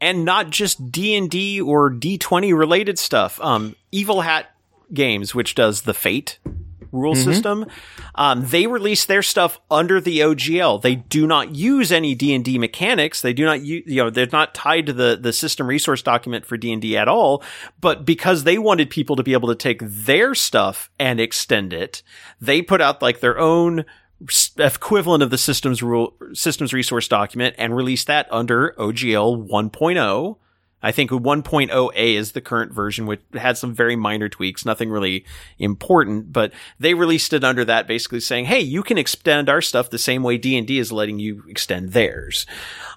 and 0.00 0.24
not 0.24 0.50
just 0.50 0.90
D&D 0.90 1.60
or 1.60 1.90
D20 1.90 2.56
related 2.56 2.98
stuff. 2.98 3.40
Um, 3.40 3.76
Evil 3.92 4.22
Hat 4.22 4.46
Games, 4.92 5.34
which 5.34 5.54
does 5.54 5.82
the 5.82 5.94
Fate 5.94 6.38
rule 6.92 7.14
system, 7.14 7.66
um, 8.14 8.46
they 8.46 8.66
release 8.66 9.04
their 9.04 9.22
stuff 9.22 9.60
under 9.70 10.00
the 10.00 10.20
OGL. 10.20 10.82
They 10.82 10.96
do 10.96 11.26
not 11.26 11.54
use 11.54 11.92
any 11.92 12.14
D&D 12.14 12.58
mechanics. 12.58 13.20
They 13.20 13.32
do 13.32 13.44
not 13.44 13.62
use, 13.62 13.84
you 13.86 14.02
know, 14.02 14.10
they're 14.10 14.28
not 14.32 14.54
tied 14.54 14.86
to 14.86 14.92
the, 14.92 15.18
the 15.20 15.32
system 15.32 15.66
resource 15.66 16.02
document 16.02 16.46
for 16.46 16.56
D&D 16.56 16.96
at 16.96 17.08
all. 17.08 17.42
But 17.80 18.04
because 18.04 18.44
they 18.44 18.58
wanted 18.58 18.90
people 18.90 19.16
to 19.16 19.22
be 19.22 19.32
able 19.32 19.48
to 19.48 19.54
take 19.54 19.80
their 19.82 20.34
stuff 20.34 20.90
and 20.98 21.20
extend 21.20 21.72
it, 21.72 22.02
they 22.40 22.62
put 22.62 22.80
out 22.80 23.02
like 23.02 23.20
their 23.20 23.38
own 23.38 23.84
equivalent 24.58 25.22
of 25.22 25.30
the 25.30 25.38
systems 25.38 25.82
rule 25.82 26.14
systems 26.32 26.72
resource 26.72 27.06
document 27.06 27.54
and 27.58 27.76
release 27.76 28.04
that 28.04 28.26
under 28.30 28.74
OGL 28.78 29.48
1.0. 29.48 30.36
I 30.86 30.92
think 30.92 31.10
1.0a 31.10 32.14
is 32.14 32.30
the 32.30 32.40
current 32.40 32.72
version, 32.72 33.06
which 33.06 33.20
had 33.34 33.58
some 33.58 33.74
very 33.74 33.96
minor 33.96 34.28
tweaks, 34.28 34.64
nothing 34.64 34.88
really 34.88 35.24
important, 35.58 36.32
but 36.32 36.52
they 36.78 36.94
released 36.94 37.32
it 37.32 37.42
under 37.42 37.64
that, 37.64 37.88
basically 37.88 38.20
saying, 38.20 38.44
"Hey, 38.44 38.60
you 38.60 38.84
can 38.84 38.96
extend 38.96 39.48
our 39.48 39.60
stuff 39.60 39.90
the 39.90 39.98
same 39.98 40.22
way 40.22 40.38
D 40.38 40.56
and 40.56 40.64
D 40.64 40.78
is 40.78 40.92
letting 40.92 41.18
you 41.18 41.42
extend 41.48 41.92
theirs." 41.92 42.46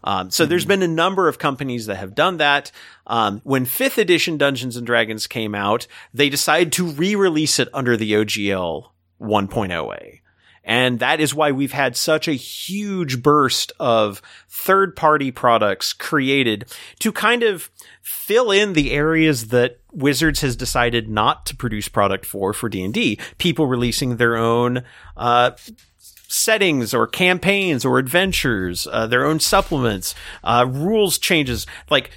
Um, 0.03 0.29
so 0.29 0.45
there's 0.45 0.65
been 0.65 0.83
a 0.83 0.87
number 0.87 1.27
of 1.27 1.39
companies 1.39 1.87
that 1.87 1.95
have 1.95 2.13
done 2.13 2.37
that. 2.37 2.71
Um, 3.07 3.41
when 3.43 3.65
fifth 3.65 3.97
edition 3.97 4.37
Dungeons 4.37 4.77
and 4.77 4.85
Dragons 4.85 5.25
came 5.25 5.55
out, 5.55 5.87
they 6.13 6.29
decided 6.29 6.71
to 6.73 6.85
re-release 6.85 7.57
it 7.57 7.69
under 7.73 7.97
the 7.97 8.13
OGL 8.13 8.91
1.0a. 9.19 10.19
And 10.69 10.99
that 10.99 11.19
is 11.19 11.33
why 11.33 11.51
we've 11.51 11.71
had 11.71 11.97
such 11.97 12.27
a 12.27 12.33
huge 12.33 13.23
burst 13.23 13.71
of 13.79 14.21
third 14.47 14.95
party 14.95 15.31
products 15.31 15.93
created 15.93 16.65
to 16.99 17.11
kind 17.11 17.41
of 17.41 17.71
fill 18.09 18.49
in 18.49 18.73
the 18.73 18.91
areas 18.91 19.49
that 19.49 19.77
Wizards 19.91 20.41
has 20.41 20.55
decided 20.55 21.07
not 21.07 21.45
to 21.45 21.55
produce 21.55 21.87
product 21.87 22.25
for 22.25 22.53
for 22.53 22.67
D&D. 22.67 23.19
People 23.37 23.67
releasing 23.67 24.17
their 24.17 24.35
own 24.35 24.83
uh, 25.15 25.51
settings 26.27 26.91
or 26.91 27.05
campaigns 27.05 27.85
or 27.85 27.99
adventures, 27.99 28.87
uh, 28.91 29.05
their 29.05 29.27
own 29.27 29.39
supplements, 29.39 30.15
uh, 30.43 30.65
rules 30.67 31.19
changes. 31.19 31.67
Like 31.91 32.09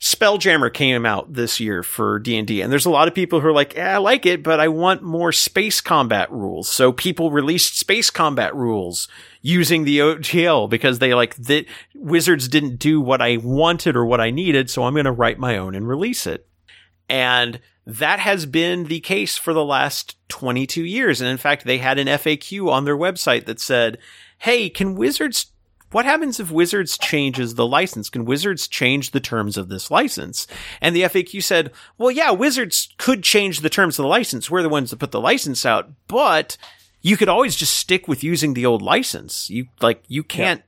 Spelljammer 0.00 0.72
came 0.72 1.04
out 1.04 1.32
this 1.32 1.58
year 1.58 1.82
for 1.82 2.20
D&D 2.20 2.60
and 2.60 2.70
there's 2.70 2.86
a 2.86 2.90
lot 2.90 3.08
of 3.08 3.14
people 3.14 3.40
who 3.40 3.48
are 3.48 3.52
like, 3.52 3.74
yeah, 3.74 3.94
I 3.94 3.98
like 3.98 4.26
it, 4.26 4.44
but 4.44 4.60
I 4.60 4.68
want 4.68 5.02
more 5.02 5.32
space 5.32 5.80
combat 5.80 6.30
rules. 6.30 6.68
So 6.68 6.92
people 6.92 7.32
released 7.32 7.76
space 7.78 8.08
combat 8.08 8.54
rules 8.54 9.08
using 9.42 9.84
the 9.84 9.98
OGL 9.98 10.70
because 10.70 11.00
they 11.00 11.14
like 11.14 11.34
that 11.36 11.66
Wizards 11.94 12.46
didn't 12.46 12.76
do 12.76 13.00
what 13.00 13.20
I 13.20 13.38
wanted 13.38 13.96
or 13.96 14.06
what 14.06 14.20
I 14.20 14.30
needed. 14.30 14.70
So 14.70 14.84
I'm 14.84 14.94
going 14.94 15.04
to 15.04 15.12
write 15.12 15.38
my 15.38 15.58
own 15.58 15.74
and 15.74 15.88
release 15.88 16.26
it. 16.26 16.46
And 17.08 17.60
that 17.84 18.20
has 18.20 18.46
been 18.46 18.84
the 18.84 19.00
case 19.00 19.36
for 19.36 19.52
the 19.52 19.64
last 19.64 20.16
22 20.28 20.84
years. 20.84 21.20
And 21.20 21.30
in 21.30 21.38
fact, 21.38 21.64
they 21.64 21.78
had 21.78 21.98
an 21.98 22.06
FAQ 22.06 22.70
on 22.70 22.84
their 22.84 22.96
website 22.96 23.46
that 23.46 23.60
said, 23.60 23.98
Hey, 24.38 24.68
can 24.68 24.94
Wizards, 24.94 25.46
what 25.90 26.04
happens 26.04 26.38
if 26.38 26.50
Wizards 26.50 26.98
changes 26.98 27.54
the 27.54 27.66
license? 27.66 28.10
Can 28.10 28.24
Wizards 28.24 28.68
change 28.68 29.10
the 29.10 29.20
terms 29.20 29.56
of 29.56 29.68
this 29.68 29.90
license? 29.90 30.46
And 30.80 30.94
the 30.94 31.02
FAQ 31.02 31.42
said, 31.42 31.72
well, 31.96 32.10
yeah, 32.10 32.30
Wizards 32.30 32.88
could 32.98 33.22
change 33.22 33.60
the 33.60 33.70
terms 33.70 33.98
of 33.98 34.02
the 34.02 34.08
license. 34.08 34.50
We're 34.50 34.62
the 34.62 34.68
ones 34.68 34.90
that 34.90 34.98
put 34.98 35.12
the 35.12 35.20
license 35.20 35.64
out, 35.64 35.90
but 36.06 36.56
you 37.00 37.16
could 37.16 37.28
always 37.28 37.56
just 37.56 37.74
stick 37.74 38.06
with 38.06 38.24
using 38.24 38.54
the 38.54 38.66
old 38.66 38.82
license. 38.82 39.48
You, 39.48 39.66
like, 39.80 40.02
you 40.08 40.22
can't, 40.22 40.62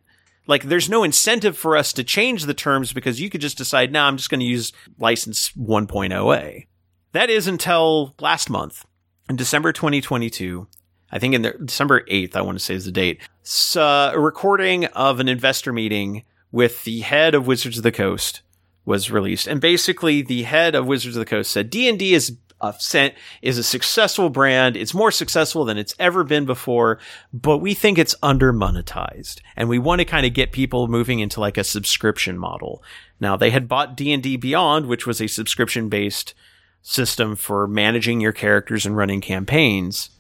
like, 0.47 0.65
there's 0.65 0.89
no 0.89 1.05
incentive 1.05 1.57
for 1.57 1.77
us 1.77 1.93
to 1.95 2.05
change 2.05 2.45
the 2.45 2.55
terms 2.55 2.93
because 2.93 3.21
you 3.21 3.29
could 3.29 3.41
just 3.41 3.59
decide, 3.59 3.93
now 3.93 4.05
nah, 4.05 4.09
I'm 4.09 4.17
just 4.17 4.31
going 4.31 4.41
to 4.41 4.47
use 4.47 4.73
license 4.99 5.51
1.0a. 5.51 6.67
That 7.13 7.29
is 7.29 7.47
until 7.47 8.15
last 8.21 8.49
month, 8.49 8.87
in 9.29 9.37
December 9.37 9.73
2022. 9.73 10.67
I 11.13 11.19
think 11.19 11.35
in 11.35 11.43
the, 11.43 11.53
December 11.65 12.03
8th, 12.05 12.37
I 12.37 12.43
want 12.43 12.59
to 12.59 12.65
say 12.65 12.75
is 12.75 12.85
the 12.85 12.93
date. 12.93 13.21
So, 13.43 13.83
a 14.15 14.19
recording 14.19 14.87
of 14.87 15.21
an 15.21 15.29
investor 15.29 15.73
meeting 15.73 16.25
with 16.53 16.85
the 16.85 17.01
head 17.01 17.35
of 17.35 17.47
Wizards 17.47 17.79
of 17.79 17.83
the 17.83 17.93
Coast 17.93 18.43
was 18.85 19.11
released. 19.11 19.47
And 19.47 19.61
basically, 19.61 20.23
the 20.23 20.45
head 20.45 20.75
of 20.75 20.87
Wizards 20.87 21.17
of 21.17 21.21
the 21.21 21.27
Coast 21.27 21.51
said 21.51 21.71
D&D 21.71 22.15
is 22.15 22.37
uh, 22.61 22.73
a 22.95 23.15
is 23.43 23.59
a 23.59 23.63
successful 23.63 24.29
brand. 24.29 24.77
It's 24.77 24.93
more 24.93 25.11
successful 25.11 25.65
than 25.65 25.79
it's 25.79 25.95
ever 25.99 26.25
been 26.25 26.45
before, 26.45 26.99
but 27.33 27.59
we 27.59 27.75
think 27.75 27.99
it's 27.99 28.15
under 28.23 28.53
monetized 28.53 29.41
and 29.57 29.69
we 29.69 29.79
want 29.79 30.01
to 30.01 30.05
kind 30.05 30.27
of 30.27 30.35
get 30.35 30.53
people 30.53 30.87
moving 30.89 31.21
into 31.21 31.41
like 31.41 31.57
a 31.57 31.65
subscription 31.65 32.37
model. 32.39 32.83
Now 33.19 33.37
they 33.37 33.51
had 33.51 33.69
bought 33.69 33.97
D&D 33.97 34.37
Beyond, 34.37 34.87
which 34.87 35.07
was 35.07 35.21
a 35.21 35.27
subscription 35.27 35.89
based 35.89 36.35
system 36.83 37.37
for 37.37 37.67
managing 37.67 38.21
your 38.21 38.33
characters 38.33 38.85
and 38.85 38.97
running 38.97 39.21
campaigns. 39.21 40.11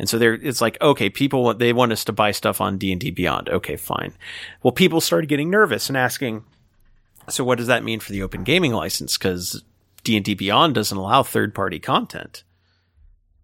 And 0.00 0.08
so 0.08 0.18
there, 0.18 0.32
it's 0.32 0.62
like, 0.62 0.80
okay, 0.80 1.10
people 1.10 1.44
want, 1.44 1.58
they 1.58 1.74
want 1.74 1.92
us 1.92 2.04
to 2.04 2.12
buy 2.12 2.30
stuff 2.30 2.62
on 2.62 2.78
D&D 2.78 3.10
Beyond. 3.10 3.50
Okay, 3.50 3.76
fine. 3.76 4.14
Well, 4.62 4.72
people 4.72 5.02
started 5.02 5.28
getting 5.28 5.50
nervous 5.50 5.88
and 5.88 5.96
asking, 5.96 6.42
so 7.28 7.44
what 7.44 7.58
does 7.58 7.66
that 7.66 7.84
mean 7.84 8.00
for 8.00 8.10
the 8.10 8.22
open 8.22 8.42
gaming 8.42 8.72
license? 8.72 9.18
Cause 9.18 9.62
D&D 10.02 10.32
Beyond 10.32 10.74
doesn't 10.74 10.96
allow 10.96 11.22
third 11.22 11.54
party 11.54 11.78
content. 11.78 12.44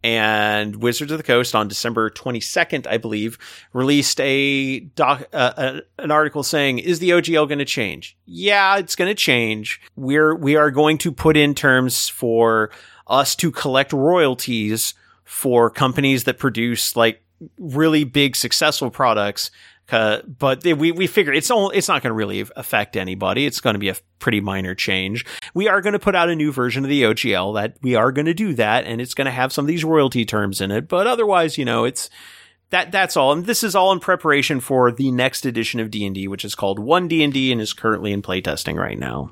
And 0.03 0.77
Wizards 0.77 1.13
of 1.13 1.19
the 1.19 1.25
Coast 1.25 1.55
on 1.55 1.69
December 1.69 2.09
22nd, 2.09 2.87
I 2.87 2.97
believe, 2.97 3.37
released 3.75 4.19
a 4.23 4.81
doc, 4.81 5.29
uh, 5.35 5.53
uh, 5.57 5.81
an 5.99 6.11
article 6.11 6.43
saying, 6.43 6.79
"Is 6.79 7.01
the 7.01 7.11
OGL 7.11 7.49
going 7.49 7.59
to 7.59 7.65
change?" 7.65 8.17
Yeah, 8.25 8.77
it's 8.77 8.95
going 8.95 9.09
to 9.09 9.17
change. 9.17 9.81
We're 9.97 10.35
we 10.35 10.55
are 10.55 10.71
going 10.71 10.99
to 10.99 11.11
put 11.11 11.37
in 11.37 11.55
terms 11.57 12.09
for 12.09 12.71
us 13.09 13.35
to 13.37 13.51
collect 13.51 13.93
royalties 13.93 14.95
for 15.27 15.69
companies 15.69 16.25
that 16.25 16.39
produce 16.39 16.97
like 16.97 17.23
really 17.59 18.05
big 18.05 18.35
successful 18.35 18.91
products 18.91 19.51
Uh, 19.89 20.21
but 20.27 20.65
we 20.65 20.91
we 20.91 21.07
figure 21.07 21.33
it's 21.33 21.49
all 21.49 21.71
it's 21.71 21.87
not 21.87 22.03
going 22.03 22.11
to 22.11 22.15
really 22.17 22.45
affect 22.57 22.97
anybody. 22.97 23.47
It's 23.47 23.61
going 23.61 23.75
to 23.75 23.79
be 23.79 23.89
a 23.89 23.95
pretty 24.19 24.41
minor 24.41 24.75
change. 24.75 25.25
We 25.55 25.69
are 25.69 25.81
going 25.81 25.93
to 25.93 26.01
put 26.01 26.17
out 26.17 26.29
a 26.29 26.35
new 26.35 26.51
version 26.51 26.83
of 26.83 26.91
the 26.91 27.05
OGL 27.05 27.55
that 27.55 27.77
we 27.83 27.95
are 27.95 28.11
going 28.11 28.27
to 28.27 28.35
do 28.35 28.53
that, 28.55 28.85
and 28.85 29.01
it's 29.01 29.15
going 29.15 29.27
to 29.27 29.31
have 29.31 29.53
some 29.53 29.65
of 29.65 29.69
these 29.69 29.85
royalty 29.85 30.25
terms 30.25 30.61
in 30.61 30.73
it. 30.73 30.89
But 30.89 31.07
otherwise, 31.07 31.57
you 31.57 31.65
know, 31.65 31.85
it's 31.85 32.11
that 32.71 32.91
that's 32.91 33.17
all. 33.17 33.31
And 33.33 33.47
this 33.47 33.63
is 33.63 33.77
all 33.77 33.93
in 33.93 34.01
preparation 34.01 34.59
for 34.59 34.91
the 34.91 35.13
next 35.13 35.47
edition 35.47 35.79
of 35.79 35.93
D 35.93 36.05
and 36.05 36.17
D, 36.17 36.27
which 36.27 36.45
is 36.45 36.57
called 36.57 36.81
One 36.81 37.07
D 37.07 37.23
and 37.23 37.33
D, 37.33 37.53
and 37.53 37.61
is 37.61 37.73
currently 37.73 38.13
in 38.13 38.23
playtesting 38.23 38.75
right 38.75 38.99
now. 38.99 39.31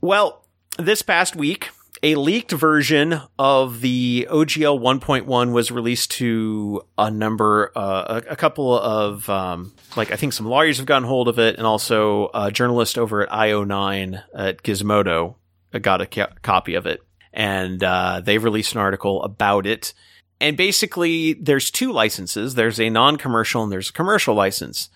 Well, 0.00 0.44
this 0.78 1.02
past 1.02 1.34
week, 1.34 1.70
a 2.02 2.16
leaked 2.16 2.50
version 2.50 3.20
of 3.38 3.80
the 3.80 4.26
OGL 4.28 4.80
1.1 4.80 5.52
was 5.52 5.70
released 5.70 6.10
to 6.12 6.82
a 6.98 7.10
number, 7.10 7.70
uh, 7.76 8.22
a, 8.26 8.32
a, 8.32 8.36
couple 8.36 8.76
of, 8.76 9.30
um, 9.30 9.72
like 9.96 10.10
I 10.10 10.16
think 10.16 10.32
some 10.32 10.46
lawyers 10.46 10.78
have 10.78 10.86
gotten 10.86 11.06
hold 11.06 11.28
of 11.28 11.38
it, 11.38 11.56
and 11.56 11.66
also 11.66 12.28
a 12.34 12.50
journalist 12.50 12.98
over 12.98 13.22
at 13.22 13.30
IO9 13.30 14.22
at 14.34 14.62
Gizmodo 14.64 15.36
got 15.80 16.00
a 16.00 16.06
ca- 16.06 16.32
copy 16.42 16.74
of 16.74 16.86
it, 16.86 17.00
and 17.32 17.82
uh, 17.84 18.20
they 18.22 18.38
released 18.38 18.74
an 18.74 18.80
article 18.80 19.22
about 19.22 19.64
it. 19.64 19.94
And 20.40 20.56
basically, 20.56 21.34
there's 21.34 21.70
two 21.70 21.92
licenses. 21.92 22.56
There's 22.56 22.80
a 22.80 22.90
non-commercial 22.90 23.62
and 23.62 23.70
there's 23.70 23.90
a 23.90 23.92
commercial 23.92 24.34
license. 24.34 24.90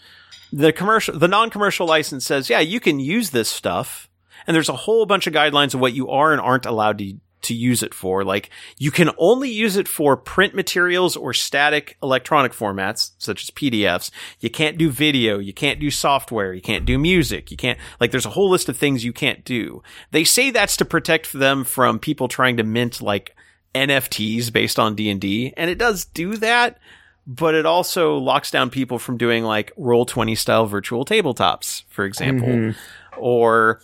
The 0.52 0.72
commercial, 0.72 1.16
the 1.16 1.28
non-commercial 1.28 1.86
license 1.86 2.26
says, 2.26 2.50
yeah, 2.50 2.58
you 2.58 2.80
can 2.80 2.98
use 2.98 3.30
this 3.30 3.48
stuff 3.48 4.05
and 4.46 4.54
there's 4.54 4.68
a 4.68 4.76
whole 4.76 5.06
bunch 5.06 5.26
of 5.26 5.32
guidelines 5.32 5.74
of 5.74 5.80
what 5.80 5.92
you 5.92 6.10
are 6.10 6.32
and 6.32 6.40
aren't 6.40 6.66
allowed 6.66 6.98
to 6.98 7.18
to 7.46 7.54
use 7.54 7.82
it 7.82 7.94
for. 7.94 8.24
Like 8.24 8.50
you 8.78 8.90
can 8.90 9.10
only 9.18 9.50
use 9.50 9.76
it 9.76 9.88
for 9.88 10.16
print 10.16 10.54
materials 10.54 11.16
or 11.16 11.32
static 11.32 11.96
electronic 12.02 12.52
formats, 12.52 13.12
such 13.18 13.42
as 13.42 13.50
PDFs. 13.50 14.10
You 14.40 14.50
can't 14.50 14.78
do 14.78 14.90
video. 14.90 15.38
You 15.38 15.52
can't 15.52 15.80
do 15.80 15.90
software. 15.90 16.52
You 16.52 16.62
can't 16.62 16.84
do 16.84 16.98
music. 16.98 17.50
You 17.50 17.56
can't, 17.56 17.78
like, 18.00 18.10
there's 18.10 18.26
a 18.26 18.30
whole 18.30 18.50
list 18.50 18.68
of 18.68 18.76
things 18.76 19.04
you 19.04 19.12
can't 19.12 19.44
do. 19.44 19.82
They 20.10 20.24
say 20.24 20.50
that's 20.50 20.76
to 20.78 20.84
protect 20.84 21.32
them 21.32 21.64
from 21.64 21.98
people 21.98 22.28
trying 22.28 22.56
to 22.56 22.64
mint 22.64 23.00
like 23.00 23.36
NFTs 23.74 24.52
based 24.52 24.78
on 24.78 24.94
D&D. 24.94 25.54
And 25.56 25.70
it 25.70 25.78
does 25.78 26.04
do 26.04 26.36
that, 26.38 26.78
but 27.26 27.54
it 27.54 27.66
also 27.66 28.16
locks 28.16 28.50
down 28.50 28.70
people 28.70 28.98
from 28.98 29.18
doing 29.18 29.44
like 29.44 29.74
Roll20 29.76 30.36
style 30.36 30.66
virtual 30.66 31.04
tabletops, 31.04 31.84
for 31.88 32.04
example, 32.04 32.48
mm-hmm. 32.48 33.18
or 33.18 33.80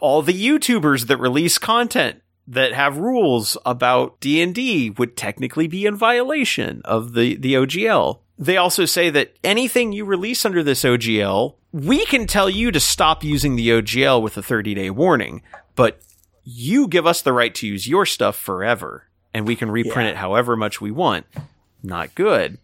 all 0.00 0.22
the 0.22 0.32
YouTubers 0.34 1.06
that 1.06 1.18
release 1.18 1.58
content 1.58 2.22
that 2.46 2.72
have 2.72 2.98
rules 2.98 3.56
about 3.64 4.20
D&D 4.20 4.90
would 4.90 5.16
technically 5.16 5.68
be 5.68 5.86
in 5.86 5.96
violation 5.96 6.82
of 6.84 7.14
the, 7.14 7.36
the 7.36 7.54
OGL. 7.54 8.20
They 8.38 8.56
also 8.56 8.84
say 8.84 9.10
that 9.10 9.36
anything 9.44 9.92
you 9.92 10.04
release 10.04 10.44
under 10.44 10.62
this 10.62 10.82
OGL, 10.82 11.54
we 11.72 12.04
can 12.06 12.26
tell 12.26 12.50
you 12.50 12.70
to 12.72 12.80
stop 12.80 13.22
using 13.22 13.56
the 13.56 13.68
OGL 13.68 14.22
with 14.22 14.36
a 14.36 14.42
30 14.42 14.74
day 14.74 14.90
warning, 14.90 15.42
but 15.76 16.00
you 16.42 16.88
give 16.88 17.06
us 17.06 17.22
the 17.22 17.32
right 17.32 17.54
to 17.54 17.66
use 17.66 17.86
your 17.86 18.06
stuff 18.06 18.36
forever 18.36 19.06
and 19.32 19.46
we 19.46 19.54
can 19.54 19.70
reprint 19.70 20.06
yeah. 20.06 20.12
it 20.12 20.16
however 20.16 20.56
much 20.56 20.80
we 20.80 20.90
want. 20.90 21.26
Not 21.82 22.14
good 22.14 22.58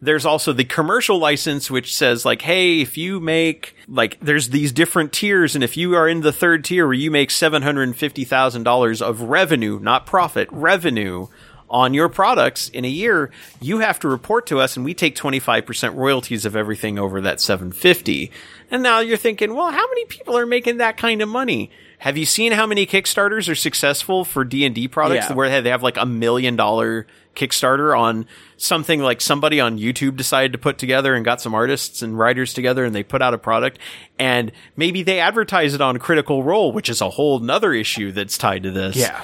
there's 0.00 0.24
also 0.24 0.52
the 0.52 0.64
commercial 0.64 1.18
license, 1.18 1.70
which 1.70 1.94
says 1.94 2.24
like, 2.24 2.42
hey, 2.42 2.80
if 2.80 2.96
you 2.96 3.20
make 3.20 3.74
like, 3.88 4.18
there's 4.20 4.50
these 4.50 4.72
different 4.72 5.12
tiers, 5.12 5.54
and 5.54 5.64
if 5.64 5.76
you 5.76 5.94
are 5.94 6.08
in 6.08 6.20
the 6.20 6.32
third 6.32 6.64
tier 6.64 6.86
where 6.86 6.94
you 6.94 7.10
make 7.10 7.30
seven 7.30 7.62
hundred 7.62 7.84
and 7.84 7.96
fifty 7.96 8.24
thousand 8.24 8.62
dollars 8.62 9.02
of 9.02 9.22
revenue, 9.22 9.78
not 9.80 10.06
profit, 10.06 10.48
revenue 10.52 11.26
on 11.70 11.92
your 11.92 12.08
products 12.08 12.68
in 12.70 12.84
a 12.84 12.88
year, 12.88 13.30
you 13.60 13.80
have 13.80 13.98
to 14.00 14.08
report 14.08 14.46
to 14.46 14.58
us, 14.58 14.76
and 14.76 14.84
we 14.84 14.94
take 14.94 15.16
twenty 15.16 15.40
five 15.40 15.66
percent 15.66 15.94
royalties 15.96 16.44
of 16.44 16.54
everything 16.54 16.98
over 16.98 17.20
that 17.20 17.40
seven 17.40 17.72
fifty. 17.72 18.30
And 18.70 18.82
now 18.82 19.00
you're 19.00 19.16
thinking, 19.16 19.54
well, 19.54 19.70
how 19.70 19.88
many 19.88 20.04
people 20.04 20.36
are 20.36 20.46
making 20.46 20.76
that 20.76 20.96
kind 20.96 21.22
of 21.22 21.28
money? 21.28 21.70
Have 21.98 22.16
you 22.16 22.26
seen 22.26 22.52
how 22.52 22.66
many 22.66 22.86
Kickstarters 22.86 23.48
are 23.48 23.56
successful 23.56 24.24
for 24.24 24.44
D 24.44 24.64
and 24.64 24.74
D 24.74 24.86
products 24.86 25.26
yeah. 25.28 25.34
where 25.34 25.60
they 25.60 25.70
have 25.70 25.82
like 25.82 25.96
a 25.96 26.06
million 26.06 26.54
dollar 26.54 27.06
Kickstarter 27.34 27.98
on 27.98 28.26
something 28.56 29.00
like 29.00 29.20
somebody 29.20 29.60
on 29.60 29.78
YouTube 29.78 30.16
decided 30.16 30.52
to 30.52 30.58
put 30.58 30.78
together 30.78 31.14
and 31.14 31.24
got 31.24 31.40
some 31.40 31.54
artists 31.54 32.00
and 32.02 32.18
writers 32.18 32.52
together 32.52 32.84
and 32.84 32.94
they 32.94 33.02
put 33.02 33.20
out 33.20 33.34
a 33.34 33.38
product 33.38 33.78
and 34.18 34.52
maybe 34.76 35.02
they 35.02 35.18
advertise 35.18 35.74
it 35.74 35.80
on 35.80 35.98
Critical 35.98 36.42
Role, 36.44 36.72
which 36.72 36.88
is 36.88 37.00
a 37.00 37.10
whole 37.10 37.40
nother 37.40 37.72
issue 37.72 38.12
that's 38.12 38.38
tied 38.38 38.62
to 38.62 38.70
this. 38.70 38.96
Yeah. 38.96 39.22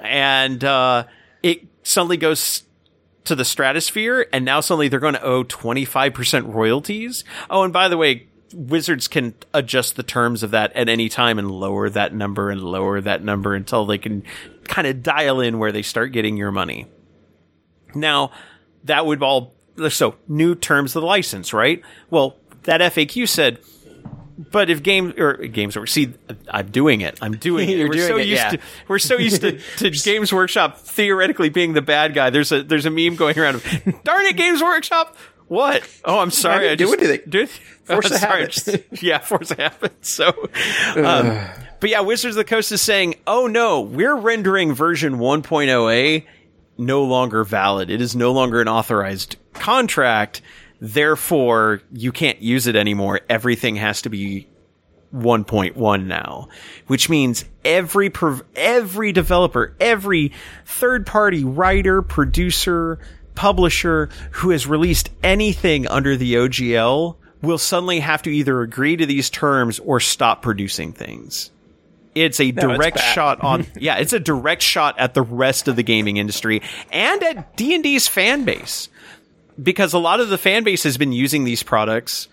And, 0.00 0.62
uh, 0.62 1.04
it 1.42 1.62
suddenly 1.82 2.16
goes 2.18 2.64
to 3.24 3.34
the 3.34 3.44
stratosphere 3.44 4.26
and 4.32 4.44
now 4.44 4.60
suddenly 4.60 4.88
they're 4.88 5.00
going 5.00 5.14
to 5.14 5.22
owe 5.22 5.44
25% 5.44 6.52
royalties. 6.52 7.24
Oh, 7.48 7.62
and 7.62 7.72
by 7.72 7.88
the 7.88 7.96
way, 7.96 8.26
Wizards 8.54 9.08
can 9.08 9.34
adjust 9.54 9.96
the 9.96 10.02
terms 10.02 10.42
of 10.42 10.50
that 10.50 10.72
at 10.74 10.88
any 10.88 11.08
time 11.08 11.38
and 11.38 11.50
lower 11.50 11.88
that 11.90 12.14
number 12.14 12.50
and 12.50 12.62
lower 12.62 13.00
that 13.00 13.22
number 13.22 13.54
until 13.54 13.86
they 13.86 13.98
can 13.98 14.24
kind 14.64 14.86
of 14.86 15.02
dial 15.02 15.40
in 15.40 15.58
where 15.58 15.72
they 15.72 15.82
start 15.82 16.12
getting 16.12 16.36
your 16.36 16.50
money. 16.50 16.86
Now, 17.94 18.32
that 18.84 19.06
would 19.06 19.22
all 19.22 19.54
so 19.88 20.16
new 20.28 20.54
terms 20.54 20.94
of 20.96 21.02
the 21.02 21.06
license, 21.06 21.52
right? 21.52 21.82
Well, 22.10 22.36
that 22.64 22.80
FAQ 22.80 23.28
said, 23.28 23.58
but 24.50 24.70
if 24.70 24.82
game 24.82 25.12
or 25.18 25.34
games 25.34 25.76
work, 25.76 25.88
see, 25.88 26.14
I'm 26.48 26.70
doing 26.70 27.02
it. 27.02 27.18
I'm 27.20 27.36
doing 27.36 27.68
it. 27.68 27.78
we're 27.88 27.92
doing 27.92 28.08
so 28.08 28.16
it, 28.16 28.26
used 28.26 28.42
yeah. 28.42 28.50
to 28.50 28.58
we're 28.88 28.98
so 28.98 29.18
used 29.18 29.42
to, 29.42 29.58
to 29.78 29.90
Games 29.90 30.32
Workshop 30.32 30.78
theoretically 30.78 31.50
being 31.50 31.74
the 31.74 31.82
bad 31.82 32.14
guy. 32.14 32.30
There's 32.30 32.52
a 32.52 32.62
there's 32.62 32.86
a 32.86 32.90
meme 32.90 33.16
going 33.16 33.38
around 33.38 33.56
of, 33.56 34.02
darn 34.04 34.26
it, 34.26 34.36
Games 34.36 34.62
Workshop. 34.62 35.16
What? 35.50 35.82
Oh, 36.04 36.20
I'm 36.20 36.30
sorry. 36.30 36.68
I, 36.68 36.72
I 36.72 36.74
just, 36.76 36.92
do 36.92 36.96
anything. 36.96 37.28
Do, 37.28 37.46
force 37.82 38.12
oh, 38.12 38.14
a 38.14 38.18
habit. 38.18 38.50
Just, 38.52 39.02
yeah, 39.02 39.18
force 39.18 39.50
habit. 39.50 40.06
So, 40.06 40.28
um, 40.96 41.36
but 41.80 41.90
yeah, 41.90 42.02
Wizards 42.02 42.36
of 42.36 42.46
the 42.46 42.48
Coast 42.48 42.70
is 42.70 42.80
saying, 42.80 43.16
oh 43.26 43.48
no, 43.48 43.80
we're 43.80 44.14
rendering 44.14 44.74
version 44.74 45.14
1.0a 45.14 46.24
no 46.78 47.02
longer 47.02 47.42
valid. 47.42 47.90
It 47.90 48.00
is 48.00 48.14
no 48.14 48.30
longer 48.30 48.60
an 48.60 48.68
authorized 48.68 49.38
contract. 49.52 50.40
Therefore, 50.80 51.82
you 51.90 52.12
can't 52.12 52.40
use 52.40 52.68
it 52.68 52.76
anymore. 52.76 53.20
Everything 53.28 53.74
has 53.74 54.02
to 54.02 54.08
be 54.08 54.46
1.1 55.12 56.06
now, 56.06 56.48
which 56.86 57.08
means 57.08 57.44
every 57.64 58.12
every 58.54 59.10
developer, 59.10 59.74
every 59.80 60.30
third 60.64 61.06
party 61.06 61.42
writer, 61.42 62.02
producer, 62.02 63.00
publisher 63.40 64.10
who 64.32 64.50
has 64.50 64.66
released 64.66 65.08
anything 65.22 65.88
under 65.88 66.14
the 66.14 66.34
OGL 66.34 67.16
will 67.40 67.56
suddenly 67.56 67.98
have 68.00 68.20
to 68.20 68.28
either 68.28 68.60
agree 68.60 68.96
to 68.96 69.06
these 69.06 69.30
terms 69.30 69.78
or 69.78 69.98
stop 69.98 70.42
producing 70.42 70.92
things. 70.92 71.50
It's 72.14 72.38
a 72.38 72.52
no, 72.52 72.76
direct 72.76 72.98
it's 72.98 73.04
shot 73.06 73.40
on 73.40 73.66
yeah, 73.80 73.96
it's 73.96 74.12
a 74.12 74.20
direct 74.20 74.60
shot 74.60 74.98
at 74.98 75.14
the 75.14 75.22
rest 75.22 75.68
of 75.68 75.76
the 75.76 75.82
gaming 75.82 76.18
industry 76.18 76.60
and 76.92 77.22
at 77.22 77.56
D&D's 77.56 78.06
fan 78.06 78.44
base. 78.44 78.90
Because 79.60 79.94
a 79.94 79.98
lot 79.98 80.20
of 80.20 80.28
the 80.28 80.36
fan 80.36 80.62
base 80.62 80.82
has 80.82 80.98
been 80.98 81.12
using 81.12 81.44
these 81.44 81.62
products. 81.62 82.28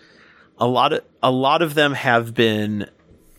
A 0.58 0.66
lot 0.66 0.92
of 0.92 1.04
a 1.22 1.30
lot 1.30 1.62
of 1.62 1.72
them 1.72 1.94
have 1.94 2.34
been 2.34 2.86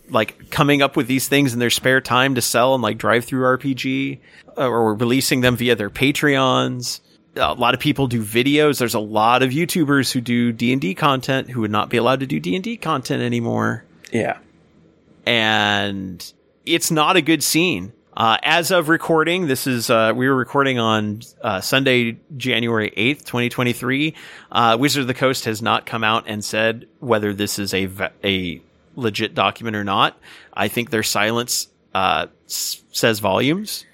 like 0.09 0.49
coming 0.49 0.81
up 0.81 0.97
with 0.97 1.05
these 1.05 1.27
things 1.27 1.53
in 1.53 1.59
their 1.59 1.69
spare 1.69 2.01
time 2.01 2.33
to 2.33 2.41
sell 2.41 2.73
and 2.73 2.81
like 2.81 2.97
DriveThruRPG 2.97 4.17
uh, 4.57 4.67
or 4.67 4.95
releasing 4.95 5.41
them 5.41 5.55
via 5.55 5.75
their 5.75 5.91
Patreons. 5.91 7.01
A 7.39 7.53
lot 7.53 7.73
of 7.73 7.79
people 7.79 8.07
do 8.07 8.21
videos. 8.23 8.77
There's 8.79 8.93
a 8.93 8.99
lot 8.99 9.41
of 9.43 9.49
YouTubers 9.49 10.11
who 10.11 10.21
do 10.21 10.51
D&D 10.51 10.93
content 10.95 11.49
who 11.49 11.61
would 11.61 11.71
not 11.71 11.89
be 11.89 11.97
allowed 11.97 12.19
to 12.19 12.27
do 12.27 12.39
D&D 12.39 12.77
content 12.77 13.23
anymore. 13.23 13.83
Yeah 14.11 14.37
and 15.25 16.33
it's 16.65 16.89
not 16.91 17.15
a 17.15 17.21
good 17.21 17.43
scene. 17.43 17.93
Uh, 18.17 18.37
as 18.43 18.71
of 18.71 18.89
recording, 18.89 19.47
this 19.47 19.67
is 19.67 19.89
uh, 19.89 20.11
we 20.15 20.27
were 20.27 20.35
recording 20.35 20.77
on 20.79 21.21
uh, 21.41 21.61
Sunday, 21.61 22.17
January 22.35 22.91
eighth, 22.97 23.25
twenty 23.25 23.47
twenty 23.47 23.71
three. 23.71 24.15
Uh, 24.51 24.75
Wizard 24.79 25.01
of 25.01 25.07
the 25.07 25.13
Coast 25.13 25.45
has 25.45 25.61
not 25.61 25.85
come 25.85 26.03
out 26.03 26.25
and 26.27 26.43
said 26.43 26.87
whether 26.99 27.33
this 27.33 27.59
is 27.59 27.73
a 27.73 27.87
a 28.23 28.61
legit 28.95 29.35
document 29.35 29.75
or 29.75 29.83
not. 29.83 30.17
I 30.53 30.67
think 30.67 30.89
their 30.89 31.03
silence 31.03 31.67
uh, 31.93 32.25
s- 32.45 32.83
says 32.91 33.19
volumes 33.19 33.85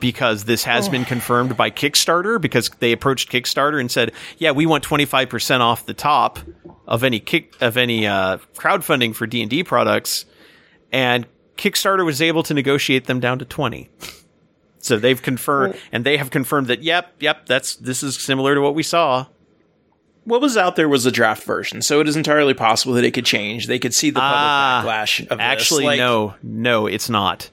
because 0.00 0.44
this 0.44 0.64
has 0.64 0.88
oh. 0.88 0.90
been 0.90 1.04
confirmed 1.04 1.56
by 1.56 1.70
Kickstarter 1.70 2.40
because 2.40 2.70
they 2.80 2.92
approached 2.92 3.30
Kickstarter 3.30 3.78
and 3.80 3.90
said, 3.90 4.12
"Yeah, 4.38 4.50
we 4.50 4.66
want 4.66 4.82
twenty 4.82 5.04
five 5.04 5.28
percent 5.28 5.62
off 5.62 5.86
the 5.86 5.94
top 5.94 6.38
of 6.86 7.04
any 7.04 7.20
kick 7.20 7.54
of 7.60 7.76
any 7.76 8.06
uh, 8.06 8.38
crowdfunding 8.56 9.14
for 9.14 9.26
D 9.26 9.42
and 9.42 9.50
D 9.50 9.62
products." 9.62 10.24
and 10.92 11.26
Kickstarter 11.56 12.04
was 12.04 12.22
able 12.22 12.42
to 12.44 12.54
negotiate 12.54 13.04
them 13.04 13.20
down 13.20 13.38
to 13.38 13.44
20. 13.44 13.90
So 14.78 14.96
they've 14.96 15.20
confirmed, 15.20 15.76
and 15.92 16.04
they 16.04 16.16
have 16.16 16.30
confirmed 16.30 16.68
that, 16.68 16.82
yep, 16.82 17.14
yep, 17.20 17.46
that's 17.46 17.76
this 17.76 18.02
is 18.02 18.18
similar 18.18 18.54
to 18.54 18.62
what 18.62 18.74
we 18.74 18.82
saw. 18.82 19.26
What 20.24 20.40
was 20.40 20.56
out 20.56 20.76
there 20.76 20.88
was 20.88 21.04
a 21.04 21.10
draft 21.10 21.44
version, 21.44 21.82
so 21.82 22.00
it 22.00 22.08
is 22.08 22.16
entirely 22.16 22.54
possible 22.54 22.94
that 22.94 23.04
it 23.04 23.10
could 23.12 23.26
change. 23.26 23.66
They 23.66 23.78
could 23.78 23.92
see 23.92 24.10
the 24.10 24.20
public 24.20 24.36
Ah, 24.36 24.82
backlash 24.84 25.26
of 25.28 25.38
Actually, 25.38 25.84
this. 25.84 25.86
Like, 25.86 25.98
no, 25.98 26.34
no, 26.42 26.86
it's 26.86 27.10
not. 27.10 27.50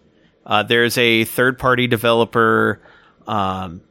Uh, 0.47 0.63
there's 0.63 0.97
a 0.97 1.25
third 1.25 1.59
party 1.59 1.85
developer 1.87 2.81
um, 3.27 3.81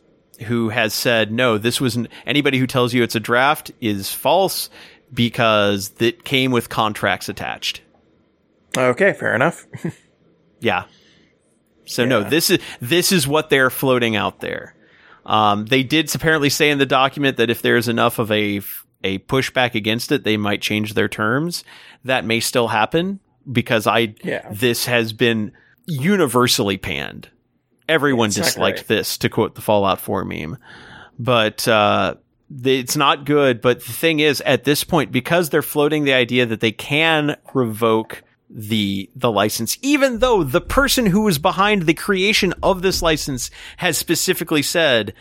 who 0.40 0.70
has 0.70 0.94
said, 0.94 1.30
no, 1.30 1.58
this 1.58 1.80
wasn't. 1.80 2.08
Anybody 2.26 2.58
who 2.58 2.66
tells 2.66 2.94
you 2.94 3.02
it's 3.02 3.14
a 3.14 3.20
draft 3.20 3.70
is 3.80 4.10
false 4.10 4.70
because 5.12 5.92
it 6.00 6.24
came 6.24 6.50
with 6.50 6.68
contracts 6.70 7.28
attached. 7.28 7.82
Okay, 8.76 9.12
fair 9.12 9.34
enough. 9.34 9.64
Yeah. 10.58 10.84
So 11.84 12.06
no, 12.06 12.24
this 12.24 12.48
is 12.48 12.58
this 12.80 13.12
is 13.12 13.28
what 13.28 13.50
they're 13.50 13.68
floating 13.68 14.16
out 14.16 14.40
there. 14.40 14.74
Um, 15.26 15.66
they 15.66 15.82
did 15.82 16.12
apparently 16.14 16.48
say 16.48 16.70
in 16.70 16.78
the 16.78 16.86
document 16.86 17.36
that 17.36 17.50
if 17.50 17.60
there's 17.60 17.88
enough 17.88 18.18
of 18.18 18.32
a 18.32 18.62
a 19.04 19.18
pushback 19.18 19.74
against 19.74 20.12
it, 20.12 20.24
they 20.24 20.38
might 20.38 20.62
change 20.62 20.94
their 20.94 21.08
terms. 21.08 21.62
That 22.04 22.24
may 22.24 22.40
still 22.40 22.68
happen 22.68 23.20
because 23.52 23.86
I 23.86 24.14
Yeah. 24.24 24.48
this 24.50 24.86
has 24.86 25.12
been 25.12 25.52
universally 25.86 26.76
panned. 26.76 27.28
Everyone 27.88 28.30
disliked 28.30 28.88
this, 28.88 29.18
to 29.18 29.28
quote 29.28 29.54
the 29.54 29.60
Fallout 29.60 30.00
4 30.00 30.24
meme. 30.24 30.58
But 31.18 31.66
uh, 31.68 32.16
it's 32.64 32.96
not 32.96 33.24
good. 33.24 33.60
But 33.60 33.84
the 33.84 33.92
thing 33.92 34.20
is, 34.20 34.40
at 34.42 34.64
this 34.64 34.84
point, 34.84 35.12
because 35.12 35.50
they're 35.50 35.62
floating 35.62 36.04
the 36.04 36.12
idea 36.12 36.46
that 36.46 36.60
they 36.60 36.72
can 36.72 37.36
revoke 37.54 38.22
the 38.48 39.10
the 39.16 39.30
license, 39.30 39.76
even 39.82 40.20
though 40.20 40.44
the 40.44 40.60
person 40.60 41.06
who 41.06 41.22
was 41.22 41.38
behind 41.38 41.82
the 41.82 41.94
creation 41.94 42.54
of 42.62 42.80
this 42.82 43.02
license 43.02 43.50
has 43.78 43.98
specifically 43.98 44.62
said 44.62 45.14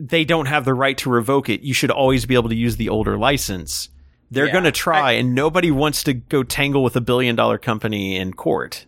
they 0.00 0.24
don't 0.24 0.46
have 0.46 0.64
the 0.64 0.72
right 0.74 0.96
to 0.98 1.10
revoke 1.10 1.48
it. 1.50 1.60
You 1.60 1.74
should 1.74 1.90
always 1.90 2.24
be 2.26 2.34
able 2.34 2.48
to 2.48 2.54
use 2.54 2.76
the 2.76 2.88
older 2.88 3.18
license. 3.18 3.90
They're 4.30 4.46
Yeah. 4.46 4.52
going 4.52 4.64
to 4.64 4.72
try, 4.72 5.12
and 5.12 5.34
nobody 5.34 5.70
wants 5.70 6.04
to 6.04 6.14
go 6.14 6.42
tangle 6.42 6.82
with 6.82 6.96
a 6.96 7.00
billion 7.02 7.36
dollar 7.36 7.58
company 7.58 8.16
in 8.16 8.32
court. 8.32 8.86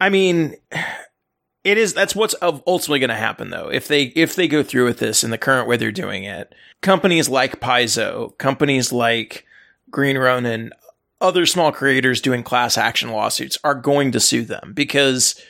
I 0.00 0.08
mean, 0.08 0.56
it 1.64 1.78
is 1.78 1.94
that's 1.94 2.14
what's 2.16 2.34
ultimately 2.42 3.00
going 3.00 3.08
to 3.08 3.16
happen 3.16 3.50
though. 3.50 3.68
If 3.68 3.88
they 3.88 4.04
if 4.14 4.34
they 4.34 4.48
go 4.48 4.62
through 4.62 4.86
with 4.86 4.98
this 4.98 5.24
in 5.24 5.30
the 5.30 5.38
current 5.38 5.68
way 5.68 5.76
they're 5.76 5.92
doing 5.92 6.24
it, 6.24 6.54
companies 6.80 7.28
like 7.28 7.60
Paizo, 7.60 8.36
companies 8.38 8.92
like 8.92 9.44
Green 9.90 10.16
Ronin, 10.16 10.72
other 11.20 11.46
small 11.46 11.72
creators 11.72 12.20
doing 12.20 12.42
class 12.42 12.78
action 12.78 13.10
lawsuits 13.10 13.58
are 13.64 13.74
going 13.74 14.12
to 14.12 14.20
sue 14.20 14.44
them 14.44 14.72
because 14.74 15.40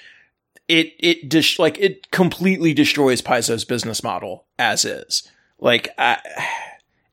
it 0.67 0.93
it 0.99 1.29
dis- 1.29 1.59
like 1.59 1.79
it 1.79 2.11
completely 2.11 2.73
destroys 2.73 3.23
Paizo's 3.23 3.65
business 3.65 4.03
model 4.03 4.47
as 4.59 4.85
is. 4.85 5.31
Like 5.59 5.89
I 5.99 6.19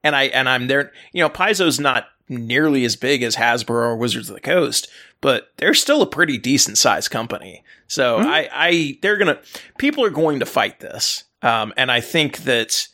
and 0.03 0.15
I 0.15 0.23
and 0.25 0.47
I'm 0.47 0.67
there. 0.67 0.91
You 1.13 1.23
know, 1.23 1.29
Paizo's 1.29 1.79
not 1.79 2.07
nearly 2.27 2.85
as 2.85 2.95
big 2.95 3.23
as 3.23 3.35
Hasbro 3.35 3.69
or 3.69 3.95
Wizards 3.95 4.29
of 4.29 4.35
the 4.35 4.41
Coast, 4.41 4.89
but 5.21 5.51
they're 5.57 5.73
still 5.73 6.01
a 6.01 6.07
pretty 6.07 6.37
decent 6.37 6.77
sized 6.77 7.11
company. 7.11 7.63
So 7.87 8.17
I, 8.17 8.49
I, 8.51 8.97
they're 9.01 9.17
gonna, 9.17 9.39
people 9.77 10.03
are 10.03 10.09
going 10.09 10.39
to 10.39 10.45
fight 10.45 10.79
this, 10.79 11.23
um, 11.41 11.73
and 11.77 11.91
I 11.91 12.01
think 12.01 12.39
that 12.39 12.87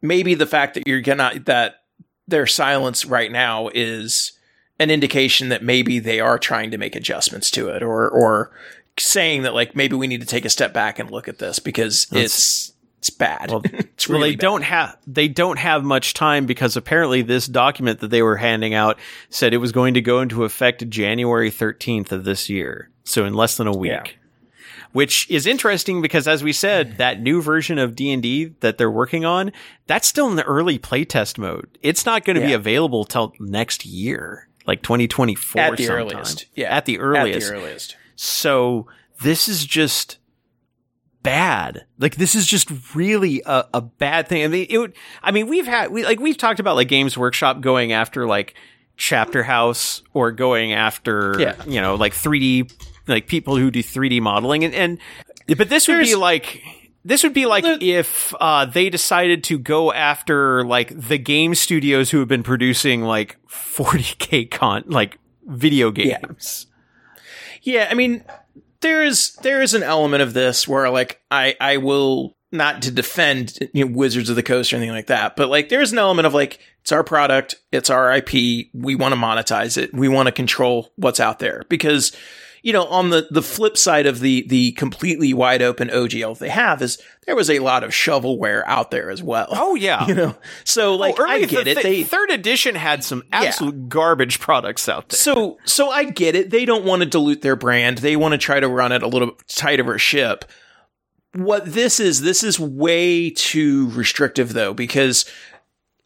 maybe 0.00 0.34
the 0.34 0.46
fact 0.46 0.74
that 0.74 0.86
you're 0.86 1.00
gonna 1.00 1.40
that 1.44 1.82
their 2.26 2.46
silence 2.46 3.04
right 3.04 3.30
now 3.30 3.68
is 3.74 4.32
an 4.78 4.90
indication 4.90 5.48
that 5.48 5.62
maybe 5.62 5.98
they 5.98 6.20
are 6.20 6.38
trying 6.38 6.70
to 6.70 6.78
make 6.78 6.94
adjustments 6.96 7.50
to 7.52 7.68
it, 7.68 7.82
or 7.82 8.08
or 8.08 8.50
saying 8.98 9.42
that 9.42 9.54
like 9.54 9.76
maybe 9.76 9.96
we 9.96 10.06
need 10.06 10.20
to 10.20 10.26
take 10.26 10.44
a 10.44 10.50
step 10.50 10.72
back 10.72 10.98
and 10.98 11.10
look 11.10 11.28
at 11.28 11.38
this 11.38 11.58
because 11.58 12.06
it's 12.12 12.72
it's 12.98 13.10
bad. 13.10 13.50
Well, 13.50 13.62
it's 13.64 14.08
well, 14.08 14.20
they 14.20 14.32
bad. 14.32 14.40
don't 14.40 14.62
have 14.62 14.96
they 15.06 15.28
don't 15.28 15.58
have 15.58 15.84
much 15.84 16.14
time 16.14 16.46
because 16.46 16.76
apparently 16.76 17.22
this 17.22 17.46
document 17.46 18.00
that 18.00 18.08
they 18.08 18.22
were 18.22 18.36
handing 18.36 18.74
out 18.74 18.98
said 19.30 19.54
it 19.54 19.58
was 19.58 19.72
going 19.72 19.94
to 19.94 20.00
go 20.00 20.20
into 20.20 20.44
effect 20.44 20.88
January 20.88 21.50
13th 21.50 22.12
of 22.12 22.24
this 22.24 22.48
year. 22.48 22.90
So 23.04 23.24
in 23.24 23.34
less 23.34 23.56
than 23.56 23.66
a 23.66 23.72
week. 23.76 23.90
Yeah. 23.90 24.04
Which 24.92 25.30
is 25.30 25.46
interesting 25.46 26.00
because 26.00 26.26
as 26.26 26.42
we 26.42 26.52
said, 26.52 26.96
that 26.98 27.20
new 27.20 27.40
version 27.42 27.78
of 27.78 27.94
D&D 27.94 28.54
that 28.60 28.78
they're 28.78 28.90
working 28.90 29.24
on, 29.24 29.52
that's 29.86 30.08
still 30.08 30.28
in 30.28 30.36
the 30.36 30.44
early 30.44 30.78
playtest 30.78 31.38
mode. 31.38 31.68
It's 31.82 32.04
not 32.06 32.24
going 32.24 32.40
to 32.40 32.44
be 32.46 32.52
available 32.54 33.04
till 33.04 33.32
next 33.38 33.84
year, 33.86 34.48
like 34.66 34.82
2024 34.82 35.60
at 35.60 35.76
the 35.76 35.84
sometime. 35.84 36.06
earliest. 36.06 36.46
Yeah, 36.54 36.74
At 36.74 36.86
the 36.86 36.98
earliest. 36.98 37.48
At 37.48 37.54
the 37.54 37.60
earliest. 37.60 37.96
So 38.16 38.86
this 39.22 39.48
is 39.48 39.64
just 39.66 40.18
bad. 41.28 41.84
Like 41.98 42.16
this 42.16 42.34
is 42.34 42.46
just 42.46 42.70
really 42.94 43.42
a, 43.44 43.64
a 43.74 43.80
bad 43.80 44.28
thing. 44.28 44.44
I 44.44 44.48
mean, 44.48 44.66
it 44.68 44.78
would, 44.78 44.94
I 45.22 45.30
mean, 45.30 45.46
we've 45.48 45.66
had, 45.66 45.90
we, 45.90 46.04
like, 46.04 46.20
we've 46.20 46.36
talked 46.36 46.60
about 46.60 46.76
like 46.76 46.88
Games 46.88 47.16
Workshop 47.18 47.60
going 47.60 47.92
after 47.92 48.26
like 48.26 48.54
Chapter 48.96 49.42
House 49.42 50.02
or 50.14 50.32
going 50.32 50.72
after, 50.72 51.36
Yeah. 51.38 51.54
you 51.66 51.80
know, 51.80 51.94
like 51.94 52.12
3D, 52.14 52.72
like 53.06 53.26
people 53.26 53.56
who 53.56 53.70
do 53.70 53.82
3D 53.82 54.20
modeling 54.20 54.64
and, 54.64 54.74
and, 54.74 54.98
but 55.56 55.68
this 55.68 55.88
would 55.88 56.00
be 56.02 56.14
like, 56.14 56.62
this 57.04 57.22
would 57.22 57.32
be 57.32 57.46
like 57.46 57.64
if 57.80 58.34
uh, 58.40 58.66
they 58.66 58.90
decided 58.90 59.44
to 59.44 59.58
go 59.58 59.92
after 59.92 60.64
like 60.64 60.88
the 60.98 61.16
game 61.16 61.54
studios 61.54 62.10
who 62.10 62.18
have 62.18 62.28
been 62.28 62.42
producing 62.42 63.02
like 63.02 63.38
40k 63.48 64.50
con 64.50 64.82
like 64.86 65.18
video 65.46 65.92
Yeah. 65.94 66.18
games. 66.20 66.66
Yeah, 67.62 67.88
I 67.90 67.94
mean, 67.94 68.24
there 68.80 69.04
is 69.04 69.34
there 69.42 69.62
is 69.62 69.74
an 69.74 69.82
element 69.82 70.22
of 70.22 70.34
this 70.34 70.66
where 70.66 70.90
like 70.90 71.20
I 71.30 71.56
I 71.60 71.76
will 71.78 72.36
not 72.50 72.82
to 72.82 72.90
defend 72.90 73.58
you 73.74 73.84
know, 73.84 73.92
Wizards 73.94 74.30
of 74.30 74.36
the 74.36 74.42
Coast 74.42 74.72
or 74.72 74.76
anything 74.76 74.94
like 74.94 75.08
that, 75.08 75.36
but 75.36 75.48
like 75.48 75.68
there's 75.68 75.92
an 75.92 75.98
element 75.98 76.26
of 76.26 76.34
like 76.34 76.58
it's 76.80 76.92
our 76.92 77.04
product, 77.04 77.56
it's 77.72 77.90
our 77.90 78.10
IP, 78.16 78.32
we 78.72 78.94
want 78.94 79.12
to 79.12 79.20
monetize 79.20 79.76
it, 79.76 79.92
we 79.92 80.08
want 80.08 80.26
to 80.26 80.32
control 80.32 80.90
what's 80.96 81.20
out 81.20 81.38
there 81.38 81.64
because 81.68 82.16
you 82.62 82.72
know 82.72 82.84
on 82.86 83.10
the 83.10 83.26
the 83.30 83.42
flip 83.42 83.76
side 83.76 84.06
of 84.06 84.20
the 84.20 84.46
the 84.48 84.72
completely 84.72 85.32
wide 85.34 85.62
open 85.62 85.88
OGL 85.88 86.38
they 86.38 86.48
have 86.48 86.82
is 86.82 86.98
there 87.26 87.36
was 87.36 87.50
a 87.50 87.58
lot 87.58 87.84
of 87.84 87.90
shovelware 87.90 88.62
out 88.66 88.90
there 88.90 89.10
as 89.10 89.22
well. 89.22 89.48
Oh 89.50 89.74
yeah. 89.74 90.06
you 90.08 90.14
know, 90.14 90.34
so 90.64 90.94
oh, 90.94 90.96
like 90.96 91.16
oh, 91.18 91.26
I 91.26 91.44
get 91.44 91.64
the 91.64 91.72
it. 91.72 91.82
They 91.82 92.02
third 92.02 92.30
edition 92.30 92.74
had 92.74 93.04
some 93.04 93.22
absolute 93.32 93.88
garbage 93.88 94.40
products 94.40 94.88
out 94.88 95.10
there. 95.10 95.18
so 95.18 95.58
so 95.64 95.90
I 95.90 96.04
get 96.04 96.34
it. 96.34 96.50
They 96.50 96.64
don't 96.64 96.84
want 96.84 97.02
to 97.02 97.06
dilute 97.06 97.42
their 97.42 97.56
brand. 97.56 97.98
They 97.98 98.16
want 98.16 98.32
to 98.32 98.38
try 98.38 98.60
to 98.60 98.68
run 98.68 98.92
it 98.92 99.02
a 99.02 99.08
little 99.08 99.32
tight 99.46 99.80
of 99.80 99.88
a 99.88 99.98
ship. 99.98 100.44
What 101.34 101.66
this 101.66 102.00
is, 102.00 102.22
this 102.22 102.42
is 102.42 102.58
way 102.58 103.30
too 103.30 103.90
restrictive 103.90 104.54
though, 104.54 104.72
because 104.72 105.26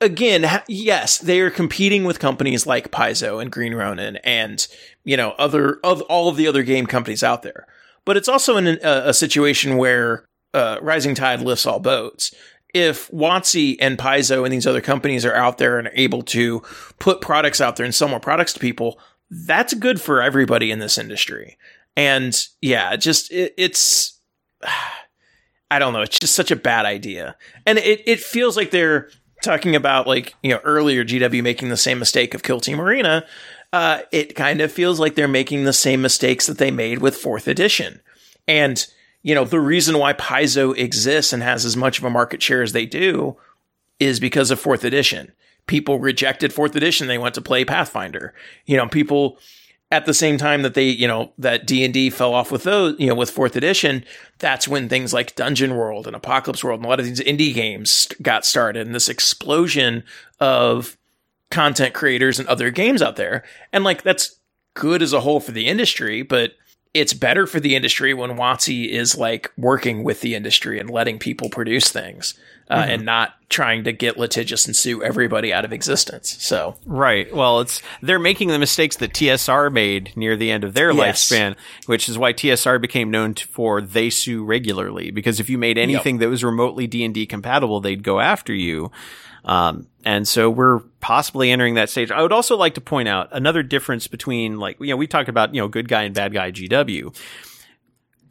again, 0.02 0.62
yes, 0.68 1.18
they 1.18 1.40
are 1.40 1.50
competing 1.50 2.04
with 2.04 2.18
companies 2.18 2.66
like 2.66 2.90
Paizo 2.90 3.40
and 3.40 3.50
Green 3.50 3.74
Ronin 3.74 4.16
and, 4.18 4.66
you 5.04 5.16
know, 5.16 5.30
other, 5.38 5.78
of 5.84 6.02
all 6.02 6.28
of 6.28 6.36
the 6.36 6.46
other 6.46 6.62
game 6.62 6.86
companies 6.86 7.22
out 7.22 7.42
there. 7.42 7.66
But 8.04 8.16
it's 8.16 8.28
also 8.28 8.56
in 8.56 8.66
a, 8.66 8.78
a 8.82 9.14
situation 9.14 9.76
where, 9.76 10.26
uh, 10.52 10.78
rising 10.82 11.14
tide 11.14 11.40
lifts 11.40 11.64
all 11.64 11.80
boats. 11.80 12.34
If 12.74 13.10
WotC 13.10 13.76
and 13.80 13.98
Paizo 13.98 14.44
and 14.44 14.52
these 14.52 14.66
other 14.66 14.80
companies 14.80 15.24
are 15.24 15.34
out 15.34 15.58
there 15.58 15.78
and 15.78 15.88
are 15.88 15.94
able 15.94 16.22
to 16.24 16.62
put 16.98 17.20
products 17.20 17.60
out 17.60 17.76
there 17.76 17.84
and 17.84 17.94
sell 17.94 18.08
more 18.08 18.20
products 18.20 18.52
to 18.54 18.60
people, 18.60 18.98
that's 19.30 19.74
good 19.74 20.00
for 20.00 20.20
everybody 20.20 20.70
in 20.70 20.78
this 20.78 20.98
industry. 20.98 21.58
And 21.96 22.46
yeah, 22.60 22.96
just 22.96 23.30
it, 23.32 23.54
it's 23.56 24.18
I 25.70 25.78
don't 25.78 25.94
know, 25.94 26.02
it's 26.02 26.18
just 26.18 26.34
such 26.34 26.50
a 26.50 26.56
bad 26.56 26.84
idea. 26.84 27.36
And 27.64 27.78
it 27.78 28.02
it 28.06 28.20
feels 28.20 28.56
like 28.56 28.70
they're 28.70 29.08
talking 29.42 29.76
about 29.76 30.06
like, 30.06 30.34
you 30.42 30.50
know, 30.50 30.60
earlier 30.64 31.04
GW 31.04 31.42
making 31.42 31.68
the 31.68 31.76
same 31.76 31.98
mistake 31.98 32.34
of 32.34 32.42
Kill 32.42 32.60
Team 32.60 32.80
Arena. 32.80 33.24
Uh, 33.72 34.00
it 34.10 34.34
kind 34.34 34.60
of 34.60 34.70
feels 34.70 35.00
like 35.00 35.14
they're 35.14 35.28
making 35.28 35.64
the 35.64 35.72
same 35.72 36.02
mistakes 36.02 36.46
that 36.46 36.58
they 36.58 36.70
made 36.70 36.98
with 36.98 37.16
fourth 37.16 37.48
edition. 37.48 38.00
And, 38.46 38.86
you 39.22 39.34
know, 39.34 39.44
the 39.44 39.60
reason 39.60 39.98
why 39.98 40.12
Paizo 40.12 40.76
exists 40.76 41.32
and 41.32 41.42
has 41.42 41.64
as 41.64 41.76
much 41.76 41.98
of 41.98 42.04
a 42.04 42.10
market 42.10 42.42
share 42.42 42.62
as 42.62 42.72
they 42.72 42.86
do 42.86 43.36
is 43.98 44.20
because 44.20 44.50
of 44.50 44.60
fourth 44.60 44.84
edition. 44.84 45.32
People 45.66 45.98
rejected 45.98 46.52
fourth 46.52 46.74
edition. 46.74 47.06
They 47.06 47.18
went 47.18 47.34
to 47.36 47.40
play 47.40 47.64
Pathfinder. 47.64 48.34
You 48.66 48.76
know, 48.76 48.88
people 48.88 49.38
at 49.92 50.06
the 50.06 50.14
same 50.14 50.38
time 50.38 50.62
that 50.62 50.72
they, 50.72 50.88
you 50.88 51.06
know, 51.06 51.32
that 51.36 51.66
D 51.66 51.84
and 51.84 51.92
D 51.92 52.08
fell 52.08 52.32
off 52.32 52.50
with 52.50 52.62
those, 52.62 52.98
you 52.98 53.06
know, 53.06 53.14
with 53.14 53.30
fourth 53.30 53.56
edition, 53.56 54.04
that's 54.38 54.66
when 54.66 54.88
things 54.88 55.12
like 55.12 55.36
Dungeon 55.36 55.76
World 55.76 56.06
and 56.06 56.16
Apocalypse 56.16 56.64
World 56.64 56.80
and 56.80 56.86
a 56.86 56.88
lot 56.88 56.98
of 56.98 57.04
these 57.04 57.20
indie 57.20 57.52
games 57.52 58.08
got 58.22 58.46
started 58.46 58.86
and 58.86 58.94
this 58.94 59.10
explosion 59.10 60.02
of 60.40 60.96
content 61.50 61.92
creators 61.92 62.38
and 62.38 62.48
other 62.48 62.70
games 62.70 63.02
out 63.02 63.16
there. 63.16 63.44
And 63.70 63.84
like 63.84 64.02
that's 64.02 64.40
good 64.72 65.02
as 65.02 65.12
a 65.12 65.20
whole 65.20 65.40
for 65.40 65.52
the 65.52 65.68
industry, 65.68 66.22
but 66.22 66.52
it's 66.94 67.14
better 67.14 67.46
for 67.46 67.58
the 67.60 67.74
industry 67.74 68.12
when 68.12 68.30
WotC 68.36 68.88
is 68.88 69.16
like 69.16 69.50
working 69.56 70.04
with 70.04 70.20
the 70.20 70.34
industry 70.34 70.78
and 70.78 70.90
letting 70.90 71.18
people 71.18 71.48
produce 71.48 71.90
things 71.90 72.34
uh, 72.70 72.84
and 72.86 73.04
not 73.04 73.34
trying 73.48 73.84
to 73.84 73.92
get 73.92 74.18
litigious 74.18 74.66
and 74.66 74.74
sue 74.76 75.02
everybody 75.02 75.52
out 75.52 75.64
of 75.64 75.72
existence. 75.72 76.36
So 76.42 76.76
Right. 76.84 77.34
Well, 77.34 77.60
it's 77.60 77.82
they're 78.02 78.18
making 78.18 78.48
the 78.48 78.58
mistakes 78.58 78.96
that 78.96 79.12
TSR 79.14 79.72
made 79.72 80.12
near 80.16 80.36
the 80.36 80.50
end 80.50 80.64
of 80.64 80.74
their 80.74 80.90
Yes. 80.92 81.30
lifespan, 81.30 81.56
which 81.86 82.08
is 82.08 82.18
why 82.18 82.32
TSR 82.32 82.80
became 82.80 83.10
known 83.10 83.34
for 83.34 83.80
they 83.80 84.10
sue 84.10 84.44
regularly 84.44 85.10
because 85.10 85.40
if 85.40 85.48
you 85.50 85.58
made 85.58 85.78
anything 85.78 86.18
that 86.18 86.28
was 86.28 86.44
remotely 86.44 86.86
D&D 86.86 87.26
compatible, 87.26 87.80
they'd 87.80 88.02
go 88.02 88.20
after 88.20 88.52
you. 88.54 88.90
Um, 89.44 89.88
and 90.04 90.26
so 90.26 90.48
we're 90.50 90.80
possibly 91.00 91.50
entering 91.50 91.74
that 91.74 91.90
stage. 91.90 92.10
I 92.10 92.22
would 92.22 92.32
also 92.32 92.56
like 92.56 92.74
to 92.74 92.80
point 92.80 93.08
out 93.08 93.28
another 93.32 93.62
difference 93.62 94.06
between 94.06 94.58
like, 94.58 94.78
you 94.80 94.88
know, 94.88 94.96
we 94.96 95.06
talked 95.06 95.28
about, 95.28 95.54
you 95.54 95.60
know, 95.60 95.68
good 95.68 95.88
guy 95.88 96.02
and 96.02 96.14
bad 96.14 96.32
guy 96.32 96.52
GW. 96.52 97.16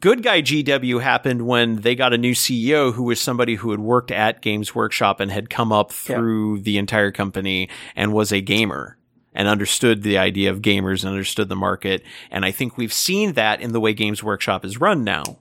Good 0.00 0.24
Guy 0.24 0.42
GW 0.42 1.00
happened 1.00 1.46
when 1.46 1.76
they 1.76 1.94
got 1.94 2.12
a 2.12 2.18
new 2.18 2.32
CEO 2.32 2.92
who 2.92 3.04
was 3.04 3.20
somebody 3.20 3.54
who 3.54 3.70
had 3.70 3.78
worked 3.78 4.10
at 4.10 4.42
Games 4.42 4.74
Workshop 4.74 5.20
and 5.20 5.30
had 5.30 5.48
come 5.48 5.70
up 5.70 5.92
through 5.92 6.58
the 6.62 6.76
entire 6.76 7.12
company 7.12 7.68
and 7.94 8.12
was 8.12 8.32
a 8.32 8.40
gamer. 8.40 8.98
and 9.34 9.48
understood 9.48 10.02
the 10.02 10.18
idea 10.18 10.50
of 10.50 10.60
gamers 10.60 11.04
and 11.04 11.10
understood 11.10 11.48
the 11.48 11.56
market. 11.56 12.02
And 12.30 12.44
I 12.44 12.50
think 12.50 12.76
we've 12.76 12.92
seen 12.92 13.34
that 13.34 13.60
in 13.60 13.72
the 13.72 13.80
way 13.80 13.94
Games 13.94 14.22
Workshop 14.24 14.64
is 14.64 14.80
run 14.80 15.04
now. 15.04 15.38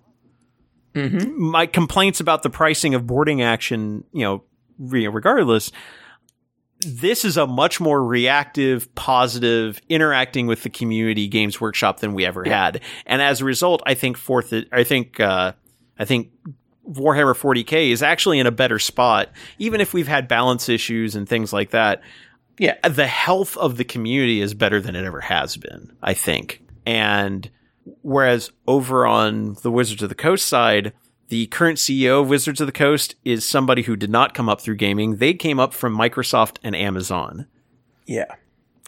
My 0.94 1.66
complaints 1.66 2.20
about 2.20 2.44
the 2.44 2.50
pricing 2.50 2.94
of 2.96 3.08
boarding 3.08 3.42
action, 3.42 4.04
you 4.14 4.24
know, 4.24 4.44
regardless, 4.82 5.72
this 6.80 7.26
is 7.26 7.38
a 7.38 7.46
much 7.46 7.80
more 7.80 8.04
reactive, 8.04 8.94
positive, 8.96 9.82
interacting 9.90 10.48
with 10.48 10.64
the 10.64 10.70
community 10.70 11.28
Games 11.28 11.62
Workshop 11.62 12.00
than 12.00 12.14
we 12.14 12.26
ever 12.26 12.44
had. 12.44 12.82
And 13.06 13.22
as 13.22 13.42
a 13.42 13.46
result, 13.46 13.84
I 13.86 13.94
think 13.94 14.18
fourth, 14.18 14.54
I 14.72 14.84
think, 14.84 15.20
uh, 15.20 15.54
I 16.00 16.06
think 16.06 16.32
Warhammer 16.90 17.36
40k 17.36 17.92
is 17.92 18.02
actually 18.02 18.40
in 18.40 18.48
a 18.48 18.52
better 18.52 18.80
spot, 18.80 19.30
even 19.60 19.82
if 19.82 19.94
we've 19.94 20.08
had 20.08 20.28
balance 20.28 20.70
issues 20.70 21.16
and 21.16 21.30
things 21.30 21.54
like 21.54 21.72
that. 21.72 22.02
Yeah. 22.58 22.76
The 22.88 23.08
health 23.08 23.58
of 23.58 23.78
the 23.78 23.84
community 23.84 24.42
is 24.42 24.54
better 24.54 24.82
than 24.82 24.96
it 24.96 25.06
ever 25.06 25.22
has 25.22 25.58
been, 25.58 25.96
I 26.02 26.14
think. 26.14 26.62
And 26.86 27.50
whereas 28.02 28.52
over 28.68 29.06
on 29.06 29.56
the 29.62 29.72
Wizards 29.72 30.04
of 30.04 30.10
the 30.10 30.16
Coast 30.16 30.48
side, 30.48 30.94
the 31.32 31.48
current 31.48 31.78
CEO 31.78 32.22
of 32.22 32.28
Wizards 32.28 32.60
of 32.60 32.68
the 32.68 32.74
Coast 32.74 33.16
is 33.24 33.48
somebody 33.48 33.84
who 33.84 33.96
did 33.96 34.10
not 34.10 34.34
come 34.34 34.50
up 34.50 34.60
through 34.60 34.76
gaming. 34.76 35.16
They 35.16 35.34
came 35.34 35.62
up 35.62 35.74
from 35.74 35.98
Microsoft 35.98 36.58
and 36.62 36.76
Amazon 36.76 37.48
Yeah. 38.06 38.26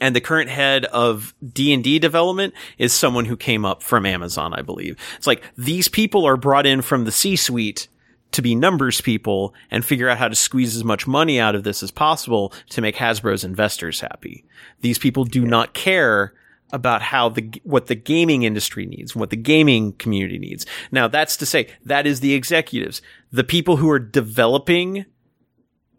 and 0.02 0.14
the 0.14 0.20
current 0.20 0.50
head 0.50 0.84
of 0.88 1.34
D&D 1.42 2.00
development 2.00 2.54
is 2.78 2.92
someone 2.92 3.24
who 3.24 3.38
came 3.38 3.64
up 3.64 3.82
from 3.82 4.06
Amazon, 4.06 4.54
I 4.54 4.62
believe. 4.62 4.98
It's 5.16 5.26
like 5.26 5.42
these 5.58 5.88
people 5.88 6.26
are 6.26 6.36
brought 6.36 6.66
in 6.66 6.82
from 6.82 7.06
the 7.06 7.14
C-suite 7.14 7.88
to 8.34 8.42
be 8.42 8.56
numbers 8.56 9.00
people 9.00 9.54
and 9.72 9.86
figure 9.86 10.10
out 10.10 10.18
how 10.18 10.28
to 10.28 10.36
squeeze 10.36 10.76
as 10.76 10.84
much 10.84 11.08
money 11.08 11.40
out 11.40 11.56
of 11.56 11.64
this 11.64 11.82
as 11.82 11.92
possible 11.92 12.52
to 12.72 12.82
make 12.82 12.98
Hasbro's 12.98 13.46
investors 13.46 14.02
happy. 14.02 14.44
These 14.82 14.98
people 14.98 15.24
do 15.24 15.46
not 15.46 15.74
care 15.74 16.34
about 16.74 17.04
how 17.04 17.30
the 17.30 17.50
what 17.64 17.86
the 17.86 17.96
gaming 17.96 18.44
industry 18.44 18.86
needs, 18.86 19.16
what 19.16 19.30
the 19.30 19.38
gaming 19.38 19.94
community 19.94 20.40
needs. 20.40 20.66
Now 20.92 21.08
that's 21.08 21.38
to 21.38 21.46
say 21.46 21.68
that 21.86 22.06
is 22.06 22.20
the 22.20 22.34
executives, 22.34 23.02
the 23.32 23.44
people 23.44 23.78
who 23.78 23.90
are 23.90 24.00
developing 24.00 25.06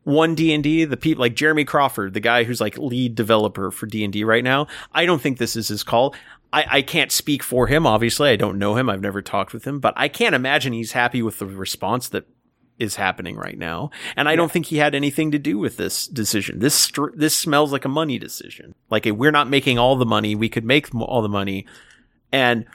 one 0.02 0.34
D 0.34 0.52
and 0.52 0.62
D, 0.62 0.84
the 0.84 0.98
people 0.98 1.22
like 1.22 1.36
Jeremy 1.36 1.64
Crawford, 1.64 2.12
the 2.12 2.20
guy 2.20 2.44
who's 2.44 2.60
like 2.60 2.76
lead 2.76 3.14
developer 3.14 3.70
for 3.70 3.86
D 3.86 4.04
and 4.04 4.12
D 4.12 4.24
right 4.24 4.44
now. 4.44 4.66
I 4.92 5.06
don't 5.06 5.22
think 5.22 5.38
this 5.38 5.56
is 5.56 5.68
his 5.68 5.82
call. 5.82 6.14
I, 6.52 6.66
I 6.70 6.82
can't 6.82 7.10
speak 7.10 7.42
for 7.42 7.66
him. 7.68 7.86
Obviously, 7.86 8.28
I 8.30 8.36
don't 8.36 8.58
know 8.58 8.76
him. 8.76 8.90
I've 8.90 9.00
never 9.00 9.22
talked 9.22 9.52
with 9.52 9.64
him, 9.64 9.80
but 9.80 9.94
I 9.96 10.08
can't 10.08 10.34
imagine 10.34 10.72
he's 10.72 10.92
happy 10.92 11.22
with 11.22 11.38
the 11.38 11.46
response 11.46 12.08
that 12.10 12.26
is 12.78 12.96
happening 12.96 13.36
right 13.36 13.56
now. 13.58 13.90
And 14.16 14.28
I 14.28 14.34
don't 14.36 14.50
think 14.50 14.66
he 14.66 14.78
had 14.78 14.94
anything 14.94 15.30
to 15.30 15.38
do 15.38 15.58
with 15.58 15.76
this 15.76 16.06
decision. 16.08 16.58
This 16.58 16.74
str- 16.74 17.14
this 17.14 17.34
smells 17.34 17.72
like 17.72 17.84
a 17.84 17.88
money 17.88 18.18
decision. 18.18 18.74
Like 18.90 19.04
we're 19.06 19.30
not 19.30 19.48
making 19.48 19.78
all 19.78 19.96
the 19.96 20.06
money. 20.06 20.34
We 20.34 20.48
could 20.48 20.64
make 20.64 20.92
all 20.94 21.22
the 21.22 21.28
money, 21.28 21.66
and 22.32 22.66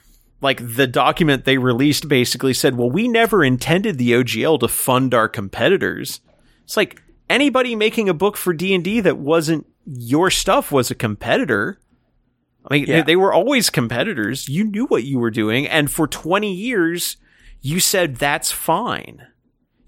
like 0.42 0.62
the 0.76 0.88
document 0.88 1.44
they 1.44 1.58
released 1.58 2.08
basically 2.08 2.54
said, 2.54 2.78
well, 2.78 2.90
we 2.90 3.08
never 3.10 3.44
intended 3.44 3.98
the 3.98 4.12
OGL 4.14 4.60
to 4.62 4.68
fund 4.70 5.14
our 5.14 5.28
competitors. 5.28 6.22
It's 6.64 6.78
like 6.78 7.02
anybody 7.30 7.76
making 7.76 8.08
a 8.08 8.14
book 8.14 8.38
for 8.38 8.54
D&D 8.54 9.02
that 9.02 9.18
wasn't 9.18 9.68
your 9.86 10.30
stuff 10.32 10.72
was 10.72 10.90
a 10.90 10.96
competitor. 10.96 11.78
I 12.66 12.74
mean, 12.76 12.86
Yeah. 12.86 12.98
they, 12.98 13.02
they 13.02 13.16
were 13.18 13.34
always 13.34 13.70
competitors. 13.70 14.48
You 14.48 14.64
knew 14.64 14.86
what 14.86 15.04
you 15.04 15.20
were 15.20 15.32
doing. 15.32 15.68
And 15.68 15.92
for 15.92 16.08
20 16.08 16.54
years, 16.54 17.18
you 17.62 17.80
said 17.82 18.16
that's 18.16 18.50
fine. 18.52 19.28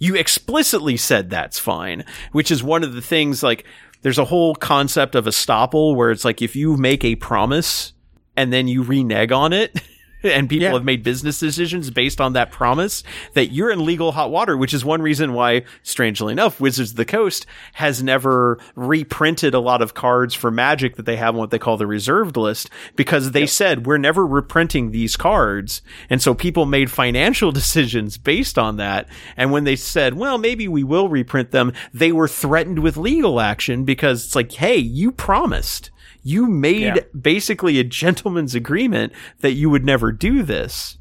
You 0.01 0.15
explicitly 0.15 0.97
said 0.97 1.29
that's 1.29 1.59
fine, 1.59 2.05
which 2.31 2.49
is 2.49 2.63
one 2.63 2.83
of 2.83 2.93
the 2.93 3.03
things 3.03 3.43
like 3.43 3.65
there's 4.01 4.17
a 4.17 4.25
whole 4.25 4.55
concept 4.55 5.13
of 5.13 5.25
estoppel 5.25 5.95
where 5.95 6.09
it's 6.09 6.25
like 6.25 6.41
if 6.41 6.55
you 6.55 6.75
make 6.75 7.03
a 7.05 7.15
promise 7.17 7.93
and 8.35 8.51
then 8.51 8.67
you 8.67 8.81
renege 8.81 9.31
on 9.31 9.53
it 9.53 9.79
and 10.23 10.49
people 10.49 10.63
Yeah. 10.67 10.73
have 10.73 10.83
made 10.83 11.03
business 11.03 11.39
decisions 11.39 11.89
based 11.89 12.19
on 12.21 12.33
that 12.33 12.51
promise 12.51 13.03
that 13.33 13.51
you're 13.51 13.71
in 13.71 13.85
legal 13.85 14.11
hot 14.13 14.31
water, 14.31 14.57
which 14.57 14.73
is 14.73 14.83
one 14.83 15.01
reason 15.01 15.33
why, 15.33 15.63
strangely 15.83 16.31
enough, 16.31 16.59
Wizards 16.59 16.91
of 16.91 16.97
the 16.97 17.05
Coast 17.05 17.45
has 17.73 18.01
never 18.03 18.57
reprinted 18.75 19.53
a 19.53 19.59
lot 19.59 19.81
of 19.81 19.93
cards 19.93 20.33
for 20.33 20.51
Magic 20.51 20.95
that 20.95 21.05
they 21.05 21.17
have 21.17 21.35
on 21.35 21.39
what 21.39 21.51
they 21.51 21.59
call 21.59 21.77
the 21.77 21.87
reserved 21.87 22.37
list 22.37 22.69
because 22.95 23.31
they 23.31 23.45
said 23.45 23.85
we're 23.85 23.97
never 23.97 24.25
reprinting 24.25 24.91
these 24.91 25.15
cards. 25.15 25.81
And 26.09 26.21
so 26.21 26.33
people 26.33 26.65
made 26.65 26.89
financial 26.91 27.51
decisions 27.61 28.17
based 28.17 28.57
on 28.57 28.77
that. 28.77 29.07
And 29.37 29.51
when 29.51 29.63
they 29.63 29.75
said, 29.75 30.15
well, 30.15 30.37
maybe 30.37 30.67
we 30.67 30.83
will 30.83 31.09
reprint 31.09 31.51
them, 31.51 31.73
they 31.93 32.11
were 32.11 32.27
threatened 32.27 32.79
with 32.79 32.97
legal 32.97 33.39
action 33.39 33.83
because 33.85 34.25
it's 34.25 34.35
like, 34.35 34.51
hey, 34.53 34.77
you 34.77 35.11
promised. 35.11 35.90
You 36.23 36.47
made 36.47 36.81
Yeah. 36.95 36.97
basically 37.19 37.79
a 37.79 37.83
gentleman's 37.83 38.55
agreement 38.55 39.13
that 39.39 39.53
you 39.53 39.69
would 39.69 39.83
never 39.85 40.11
do 40.11 40.43
this 40.43 40.97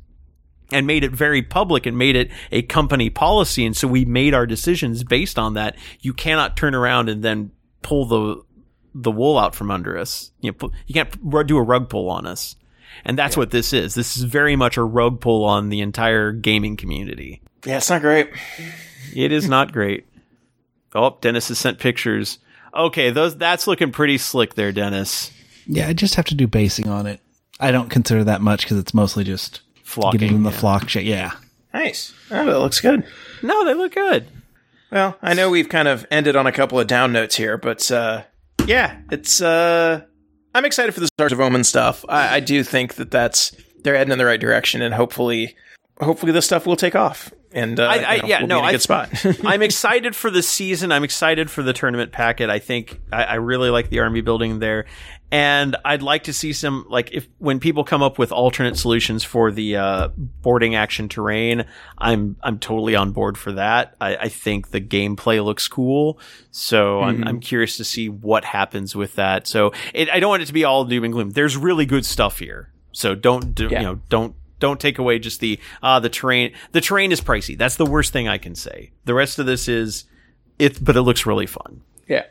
and 0.73 0.87
made 0.87 1.05
it 1.05 1.13
very 1.13 1.43
public 1.43 1.85
and 1.87 1.99
made 1.99 2.17
it 2.17 2.31
a 2.53 2.63
company 2.63 3.11
policy. 3.11 3.67
And 3.67 3.77
so 3.77 3.89
we 3.89 4.05
made 4.05 4.35
our 4.35 4.47
decisions 4.47 5.05
based 5.05 5.39
on 5.39 5.55
that. 5.55 5.77
You 6.01 6.13
cannot 6.15 6.57
turn 6.57 6.75
around 6.75 7.09
and 7.09 7.23
then 7.23 7.51
pull 7.83 8.07
the, 8.07 8.43
the 8.95 9.11
wool 9.11 9.39
out 9.39 9.55
from 9.55 9.71
under 9.71 9.99
us. 9.99 10.31
You 10.41 10.53
know, 10.61 10.71
you 10.87 10.95
can't 10.95 11.47
do 11.47 11.57
a 11.59 11.63
rug 11.63 11.89
pull 11.89 12.09
on 12.09 12.27
us. 12.27 12.57
And 13.05 13.19
that's 13.19 13.37
what 13.37 13.51
this 13.51 13.73
is. 13.73 13.95
This 13.95 14.17
is 14.17 14.25
very 14.25 14.57
much 14.57 14.77
a 14.77 14.83
rug 14.83 15.21
pull 15.21 15.45
on 15.45 15.69
the 15.71 15.81
entire 15.81 16.33
gaming 16.33 16.77
community. 16.77 17.41
Yeah, 17.65 17.79
it's 17.79 17.91
not 17.91 18.03
great. 18.03 18.31
It 19.15 19.33
is 19.33 19.49
not 19.49 19.73
great. 19.73 20.07
Oh, 20.95 21.17
Dennis 21.21 21.49
has 21.49 21.59
sent 21.59 21.79
pictures. 21.79 22.39
Okay, 22.75 23.11
those 23.11 23.37
that's 23.37 23.67
looking 23.67 23.93
pretty 23.93 24.19
slick 24.19 24.55
there, 24.55 24.73
Dennis. 24.73 25.31
Yeah, 25.67 25.89
I 25.89 25.93
just 25.93 26.15
have 26.15 26.27
to 26.27 26.35
do 26.35 26.47
basing 26.47 26.89
on 26.89 27.07
it. 27.07 27.21
I 27.59 27.71
don't 27.71 27.91
consider 27.91 28.25
that 28.25 28.41
much 28.41 28.63
because 28.63 28.79
it's 28.79 28.95
mostly 28.95 29.25
just 29.25 29.61
Flocking. 29.83 30.21
getting 30.21 30.43
the 30.43 30.51
yeah. 30.51 30.57
flock 30.57 30.89
shape. 30.89 31.07
Yeah. 31.07 31.33
Nice. 31.75 32.13
Oh, 32.31 32.45
that 32.45 32.59
looks 32.59 32.81
good. 32.81 33.05
No, 33.43 33.65
they 33.65 33.75
look 33.75 33.95
good. 33.95 34.27
Well, 34.91 35.17
I 35.23 35.35
know 35.35 35.51
we've 35.51 35.69
kind 35.69 35.87
of 35.87 36.07
ended 36.11 36.35
on 36.35 36.47
a 36.47 36.53
couple 36.53 36.81
of 36.81 36.87
down 36.87 37.13
notes 37.13 37.37
here, 37.37 37.57
but 37.57 37.91
uh, 37.91 38.23
yeah, 38.67 38.99
it's. 39.11 39.41
Uh, 39.41 40.03
I'm 40.55 40.65
excited 40.65 40.93
for 40.93 41.01
the 41.01 41.09
Arks 41.19 41.33
of 41.33 41.41
Omen 41.41 41.63
stuff. 41.63 42.05
I, 42.09 42.37
I 42.37 42.41
do 42.41 42.65
think 42.65 42.95
that 42.95 43.11
that's 43.11 43.55
they're 43.83 43.97
heading 43.97 44.13
in 44.13 44.19
the 44.19 44.25
right 44.25 44.41
direction, 44.41 44.83
and 44.83 44.95
hopefully, 44.95 45.57
hopefully 46.01 46.33
this 46.33 46.47
stuff 46.47 46.67
will 46.67 46.77
take 46.77 46.97
off. 46.97 47.33
And 47.53 47.81
uh, 47.81 47.85
I- 47.85 47.97
I- 47.97 48.15
you 48.17 48.23
know, 48.23 48.29
yeah, 48.29 48.39
we'll 48.41 48.47
no, 48.49 48.55
be 48.57 48.59
in 48.61 48.65
a 48.65 48.69
I- 48.69 48.73
good 48.73 48.83
spot. 48.83 49.25
I'm 49.45 49.63
excited 49.63 50.15
for 50.15 50.31
the 50.31 50.43
season. 50.43 50.93
I'm 50.93 51.03
excited 51.05 51.51
for 51.51 51.63
the 51.63 51.73
tournament 51.73 52.13
packet. 52.13 52.49
I 52.51 52.59
think 52.61 53.01
I, 53.13 53.25
I 53.25 53.35
really 53.35 53.71
like 53.71 53.91
the 53.91 53.99
army 54.01 54.21
building 54.21 54.61
there, 54.61 54.87
and 55.33 55.75
I'd 55.85 56.03
like 56.03 56.25
to 56.25 56.33
see 56.33 56.53
some 56.53 56.87
like 56.89 57.11
if 57.13 57.27
when 57.39 57.59
people 57.59 57.83
come 57.83 58.03
up 58.03 58.19
with 58.21 58.31
alternate 58.31 58.77
solutions 58.77 59.25
for 59.25 59.51
the 59.51 59.77
uh, 59.77 60.09
boarding 60.17 60.77
action 60.77 61.09
terrain, 61.09 61.65
I'm 61.99 62.37
I'm 62.43 62.59
totally 62.61 62.95
on 62.95 63.11
board 63.11 63.37
for 63.37 63.51
that. 63.53 63.97
I, 64.01 64.17
I 64.17 64.29
think 64.29 64.71
the 64.71 64.81
gameplay 64.81 65.45
looks 65.45 65.67
cool, 65.67 66.21
so 66.53 67.01
I'm 67.01 67.27
I'm 67.27 67.41
curious 67.41 67.77
to 67.79 67.85
see 67.85 68.09
what 68.09 68.45
happens 68.45 68.95
with 68.95 69.17
that. 69.17 69.49
So 69.49 69.73
it, 69.93 70.09
I 70.09 70.21
don't 70.21 70.31
want 70.31 70.43
it 70.43 70.47
to 70.47 70.53
be 70.53 70.65
all 70.65 70.85
doom 70.85 71.03
and 71.05 71.13
gloom. 71.13 71.31
There's 71.31 71.57
really 71.57 71.87
good 71.87 72.05
stuff 72.07 72.39
here, 72.39 72.71
so 72.93 73.15
don't 73.17 73.55
do, 73.57 73.69
Yeah. 73.71 73.81
you 73.81 73.87
know 73.87 74.01
don't 74.09 74.35
don't 74.61 74.79
take 74.79 74.99
away 74.99 75.19
just 75.19 75.41
the 75.41 75.59
uh 75.83 75.99
the 75.99 76.09
terrain. 76.09 76.53
The 76.73 76.81
terrain 76.81 77.11
is 77.11 77.21
pricey. 77.21 77.59
That's 77.59 77.77
the 77.77 77.87
worst 77.87 78.13
thing 78.13 78.29
i 78.29 78.39
can 78.39 78.55
say. 78.55 78.93
The 79.05 79.15
rest 79.15 79.39
of 79.39 79.47
this 79.47 79.67
is 79.69 80.05
it 80.59 80.83
but 80.85 80.97
it 80.97 81.03
looks 81.03 81.27
really 81.27 81.47
fun. 81.47 81.83
Yeah. 82.07 82.27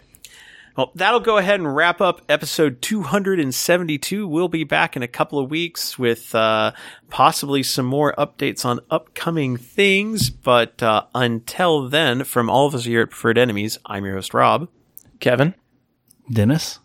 well 0.77 0.91
that'll 0.95 1.19
go 1.19 1.37
ahead 1.37 1.59
and 1.59 1.75
wrap 1.75 1.99
up 2.01 2.21
episode 2.29 2.81
272 2.81 4.27
we'll 4.27 4.47
be 4.47 4.63
back 4.63 4.95
in 4.95 5.03
a 5.03 5.07
couple 5.07 5.39
of 5.39 5.49
weeks 5.49 5.97
with 5.99 6.33
uh 6.35 6.71
possibly 7.09 7.63
some 7.63 7.85
more 7.85 8.13
updates 8.17 8.63
on 8.65 8.79
upcoming 8.89 9.57
things. 9.57 10.29
But 10.29 10.81
uh 10.83 11.05
until 11.15 11.89
then 11.89 12.23
from 12.23 12.49
all 12.49 12.67
of 12.67 12.75
us 12.75 12.85
here 12.85 13.01
at 13.01 13.09
preferred 13.09 13.37
enemies 13.37 13.77
i'm 13.85 14.05
your 14.05 14.15
host 14.15 14.33
rob. 14.33 14.69
Kevin. 15.19 15.53
Dennis? 16.31 16.79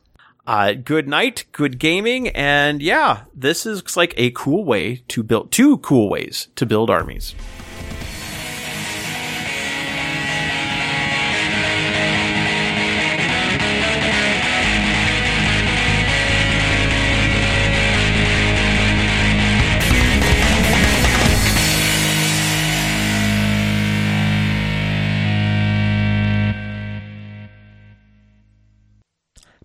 Uh, 0.47 0.73
good 0.75 1.09
night, 1.09 1.45
good 1.53 1.79
gaming, 1.79 2.29
and 2.29 2.83
yeah, 2.83 3.25
this 3.35 3.67
is 3.67 3.97
like 3.97 4.15
a 4.17 4.31
cool 4.33 4.65
way 4.65 4.97
to 5.09 5.23
build 5.23 5.51
two 5.51 5.79
cool 5.79 6.09
ways 6.09 6.49
to 6.57 6.67
build 6.67 6.91
armies. 6.91 7.35